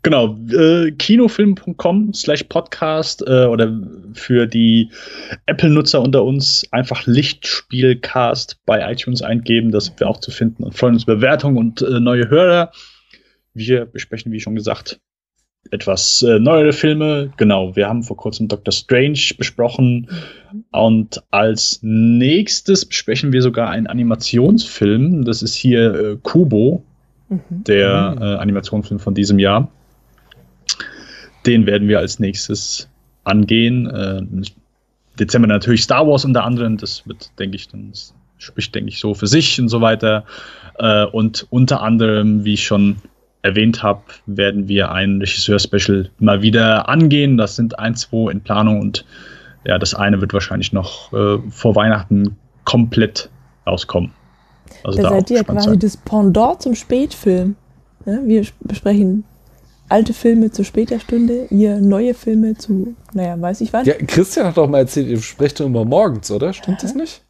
Genau, 0.04 0.38
äh, 0.52 0.92
kinofilm.com 0.92 2.14
slash 2.14 2.44
podcast 2.44 3.24
äh, 3.26 3.46
oder 3.46 3.76
für 4.14 4.46
die 4.46 4.92
Apple-Nutzer 5.48 6.00
unter 6.02 6.24
uns 6.24 6.64
einfach 6.72 7.08
Lichtspielcast 7.08 8.60
bei 8.68 8.92
iTunes 8.92 9.24
eingeben, 9.24 9.72
das 9.72 9.86
sind 9.86 10.00
wir 10.00 10.08
auch 10.08 10.20
zu 10.20 10.30
finden 10.30 10.64
und 10.64 10.78
freuen 10.78 10.94
uns 10.94 11.04
über 11.04 11.16
Bewertungen 11.16 11.58
und 11.58 11.82
äh, 11.82 12.00
neue 12.00 12.30
Hörer. 12.30 12.72
Wir 13.54 13.86
besprechen, 13.86 14.32
wie 14.32 14.40
schon 14.40 14.56
gesagt, 14.56 15.00
etwas 15.72 16.22
äh, 16.24 16.40
neuere 16.40 16.74
Filme. 16.74 17.32
Genau, 17.38 17.76
wir 17.76 17.88
haben 17.88 18.04
vor 18.04 18.18
kurzem 18.18 18.48
Doctor 18.48 18.72
Strange 18.72 19.20
besprochen. 19.38 20.10
Und 20.72 21.24
als 21.32 21.80
nächstes 21.82 22.86
besprechen 22.86 23.32
wir 23.32 23.42
sogar 23.42 23.70
einen 23.70 23.88
Animationsfilm. 23.88 25.24
Das 25.24 25.42
ist 25.42 25.56
hier 25.56 25.94
äh, 25.94 26.18
Kubo, 26.22 26.84
mhm. 27.30 27.40
der 27.50 28.18
äh, 28.20 28.24
Animationsfilm 28.36 29.00
von 29.00 29.14
diesem 29.14 29.40
Jahr. 29.40 29.72
Den 31.46 31.66
werden 31.66 31.88
wir 31.88 32.00
als 32.00 32.20
nächstes 32.20 32.90
angehen. 33.24 33.88
Äh, 33.88 34.22
Dezember 35.20 35.48
natürlich 35.48 35.84
Star 35.84 36.08
Wars 36.08 36.26
unter 36.26 36.44
anderem. 36.44 36.78
Das 36.78 37.08
wird, 37.08 37.32
denke 37.40 37.56
ich, 37.56 37.68
dann 37.68 37.94
spricht, 38.38 38.76
denke 38.76 38.90
ich, 38.90 39.00
so 39.00 39.14
für 39.14 39.28
sich 39.28 39.60
und 39.60 39.70
so 39.70 39.82
weiter. 39.82 40.26
Äh, 40.78 41.06
und 41.06 41.48
unter 41.50 41.82
anderem, 41.82 42.44
wie 42.44 42.54
ich 42.54 42.66
schon 42.66 42.98
erwähnt 43.44 43.84
habe, 43.84 44.02
werden 44.26 44.68
wir 44.68 44.92
ein 44.92 45.20
Regisseur-Special 45.20 46.10
mal 46.20 46.42
wieder 46.42 46.90
angehen. 46.90 47.38
Das 47.38 47.56
sind 47.56 47.78
ein, 47.78 47.96
zwei 47.96 48.32
in 48.32 48.42
Planung 48.42 48.80
und 48.80 49.06
ja, 49.66 49.78
das 49.78 49.94
eine 49.94 50.20
wird 50.20 50.34
wahrscheinlich 50.34 50.74
noch 50.74 51.14
äh, 51.14 51.38
vor 51.50 51.76
Weihnachten 51.76 52.38
komplett 52.66 53.30
rauskommen. 53.68 54.12
Also 54.84 55.02
da, 55.02 55.10
da 55.10 55.16
seid 55.16 55.30
ihr 55.30 55.44
quasi 55.44 55.70
sein. 55.70 55.80
das 55.80 55.98
Pendant 55.98 56.62
zum 56.62 56.76
Spätfilm. 56.76 57.56
Ja, 58.06 58.20
wir 58.26 58.46
besprechen 58.62 59.24
alte 59.90 60.14
Filme 60.14 60.52
zu 60.52 60.64
später 60.64 61.00
Stunde, 61.00 61.48
ihr 61.50 61.80
neue 61.80 62.14
Filme 62.14 62.56
zu, 62.56 62.96
naja, 63.14 63.40
weiß 63.40 63.62
ich 63.62 63.72
was. 63.74 63.86
Ja, 63.86 63.94
Christian 63.96 64.48
hat 64.48 64.58
doch 64.58 64.68
mal 64.68 64.80
erzählt, 64.80 65.08
ihr 65.08 65.22
sprecht 65.22 65.60
immer 65.60 65.86
morgens, 65.86 66.32
oder? 66.32 66.52
Stimmt 66.54 66.82
ja. 66.82 66.88
das 66.88 66.96
nicht? 66.96 67.22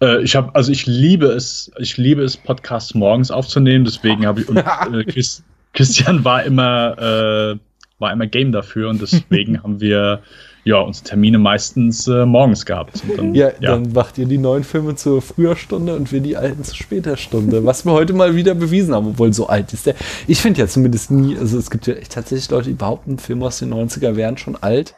Äh, 0.00 0.22
ich 0.22 0.36
habe, 0.36 0.54
also 0.54 0.72
ich 0.72 0.86
liebe 0.86 1.26
es, 1.26 1.70
ich 1.78 1.96
liebe 1.96 2.22
es, 2.22 2.36
Podcasts 2.36 2.94
morgens 2.94 3.30
aufzunehmen. 3.30 3.84
Deswegen 3.84 4.26
habe 4.26 4.40
ich 4.40 4.48
und 4.48 4.56
äh, 4.92 5.04
Chris, 5.04 5.42
Christian 5.72 6.24
war 6.24 6.42
immer, 6.44 7.56
äh, 7.56 7.58
war 7.98 8.12
immer 8.12 8.26
Game 8.26 8.52
dafür 8.52 8.90
und 8.90 9.00
deswegen 9.00 9.62
haben 9.62 9.80
wir 9.80 10.22
ja 10.64 10.80
unsere 10.80 11.08
Termine 11.08 11.38
meistens 11.38 12.06
äh, 12.08 12.26
morgens 12.26 12.66
gehabt. 12.66 13.02
Dann, 13.16 13.34
ja, 13.34 13.48
ja, 13.60 13.72
dann 13.72 13.92
macht 13.92 14.18
ihr 14.18 14.26
die 14.26 14.38
neuen 14.38 14.64
Filme 14.64 14.96
zur 14.96 15.22
früher 15.22 15.56
Stunde 15.56 15.96
und 15.96 16.12
wir 16.12 16.20
die 16.20 16.36
alten 16.36 16.62
zur 16.62 16.76
später 16.76 17.16
Stunde, 17.16 17.64
was 17.64 17.86
wir 17.86 17.92
heute 17.92 18.12
mal 18.12 18.36
wieder 18.36 18.54
bewiesen 18.54 18.94
haben, 18.94 19.08
obwohl 19.08 19.32
so 19.32 19.46
alt 19.46 19.72
ist 19.72 19.86
der. 19.86 19.94
Ich 20.26 20.40
finde 20.40 20.60
ja 20.60 20.66
zumindest 20.66 21.10
nie, 21.10 21.38
also 21.38 21.58
es 21.58 21.70
gibt 21.70 21.86
ja 21.86 21.94
tatsächlich 22.08 22.50
Leute, 22.50 22.68
die 22.68 22.74
behaupten, 22.74 23.18
Filme 23.18 23.46
aus 23.46 23.60
den 23.60 23.72
90er 23.72 24.16
wären 24.16 24.36
schon 24.36 24.56
alt. 24.56 24.94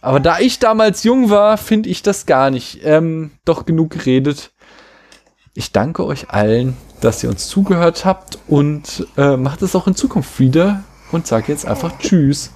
Aber 0.00 0.20
da 0.20 0.38
ich 0.38 0.58
damals 0.58 1.04
jung 1.04 1.30
war, 1.30 1.58
finde 1.58 1.88
ich 1.88 2.02
das 2.02 2.26
gar 2.26 2.50
nicht. 2.50 2.80
Ähm, 2.84 3.32
doch 3.44 3.66
genug 3.66 3.90
geredet. 3.90 4.52
Ich 5.54 5.72
danke 5.72 6.04
euch 6.04 6.30
allen, 6.30 6.76
dass 7.00 7.22
ihr 7.22 7.30
uns 7.30 7.48
zugehört 7.48 8.04
habt 8.04 8.38
und 8.46 9.06
äh, 9.16 9.36
macht 9.36 9.62
es 9.62 9.74
auch 9.74 9.86
in 9.86 9.94
Zukunft 9.94 10.38
wieder 10.38 10.84
und 11.12 11.26
sage 11.26 11.52
jetzt 11.52 11.66
einfach 11.66 11.98
Tschüss. 11.98 12.50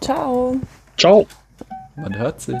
Ciao. 0.00 0.56
Ciao. 0.96 1.26
Man 1.96 2.16
hört 2.16 2.40
sich. 2.40 2.56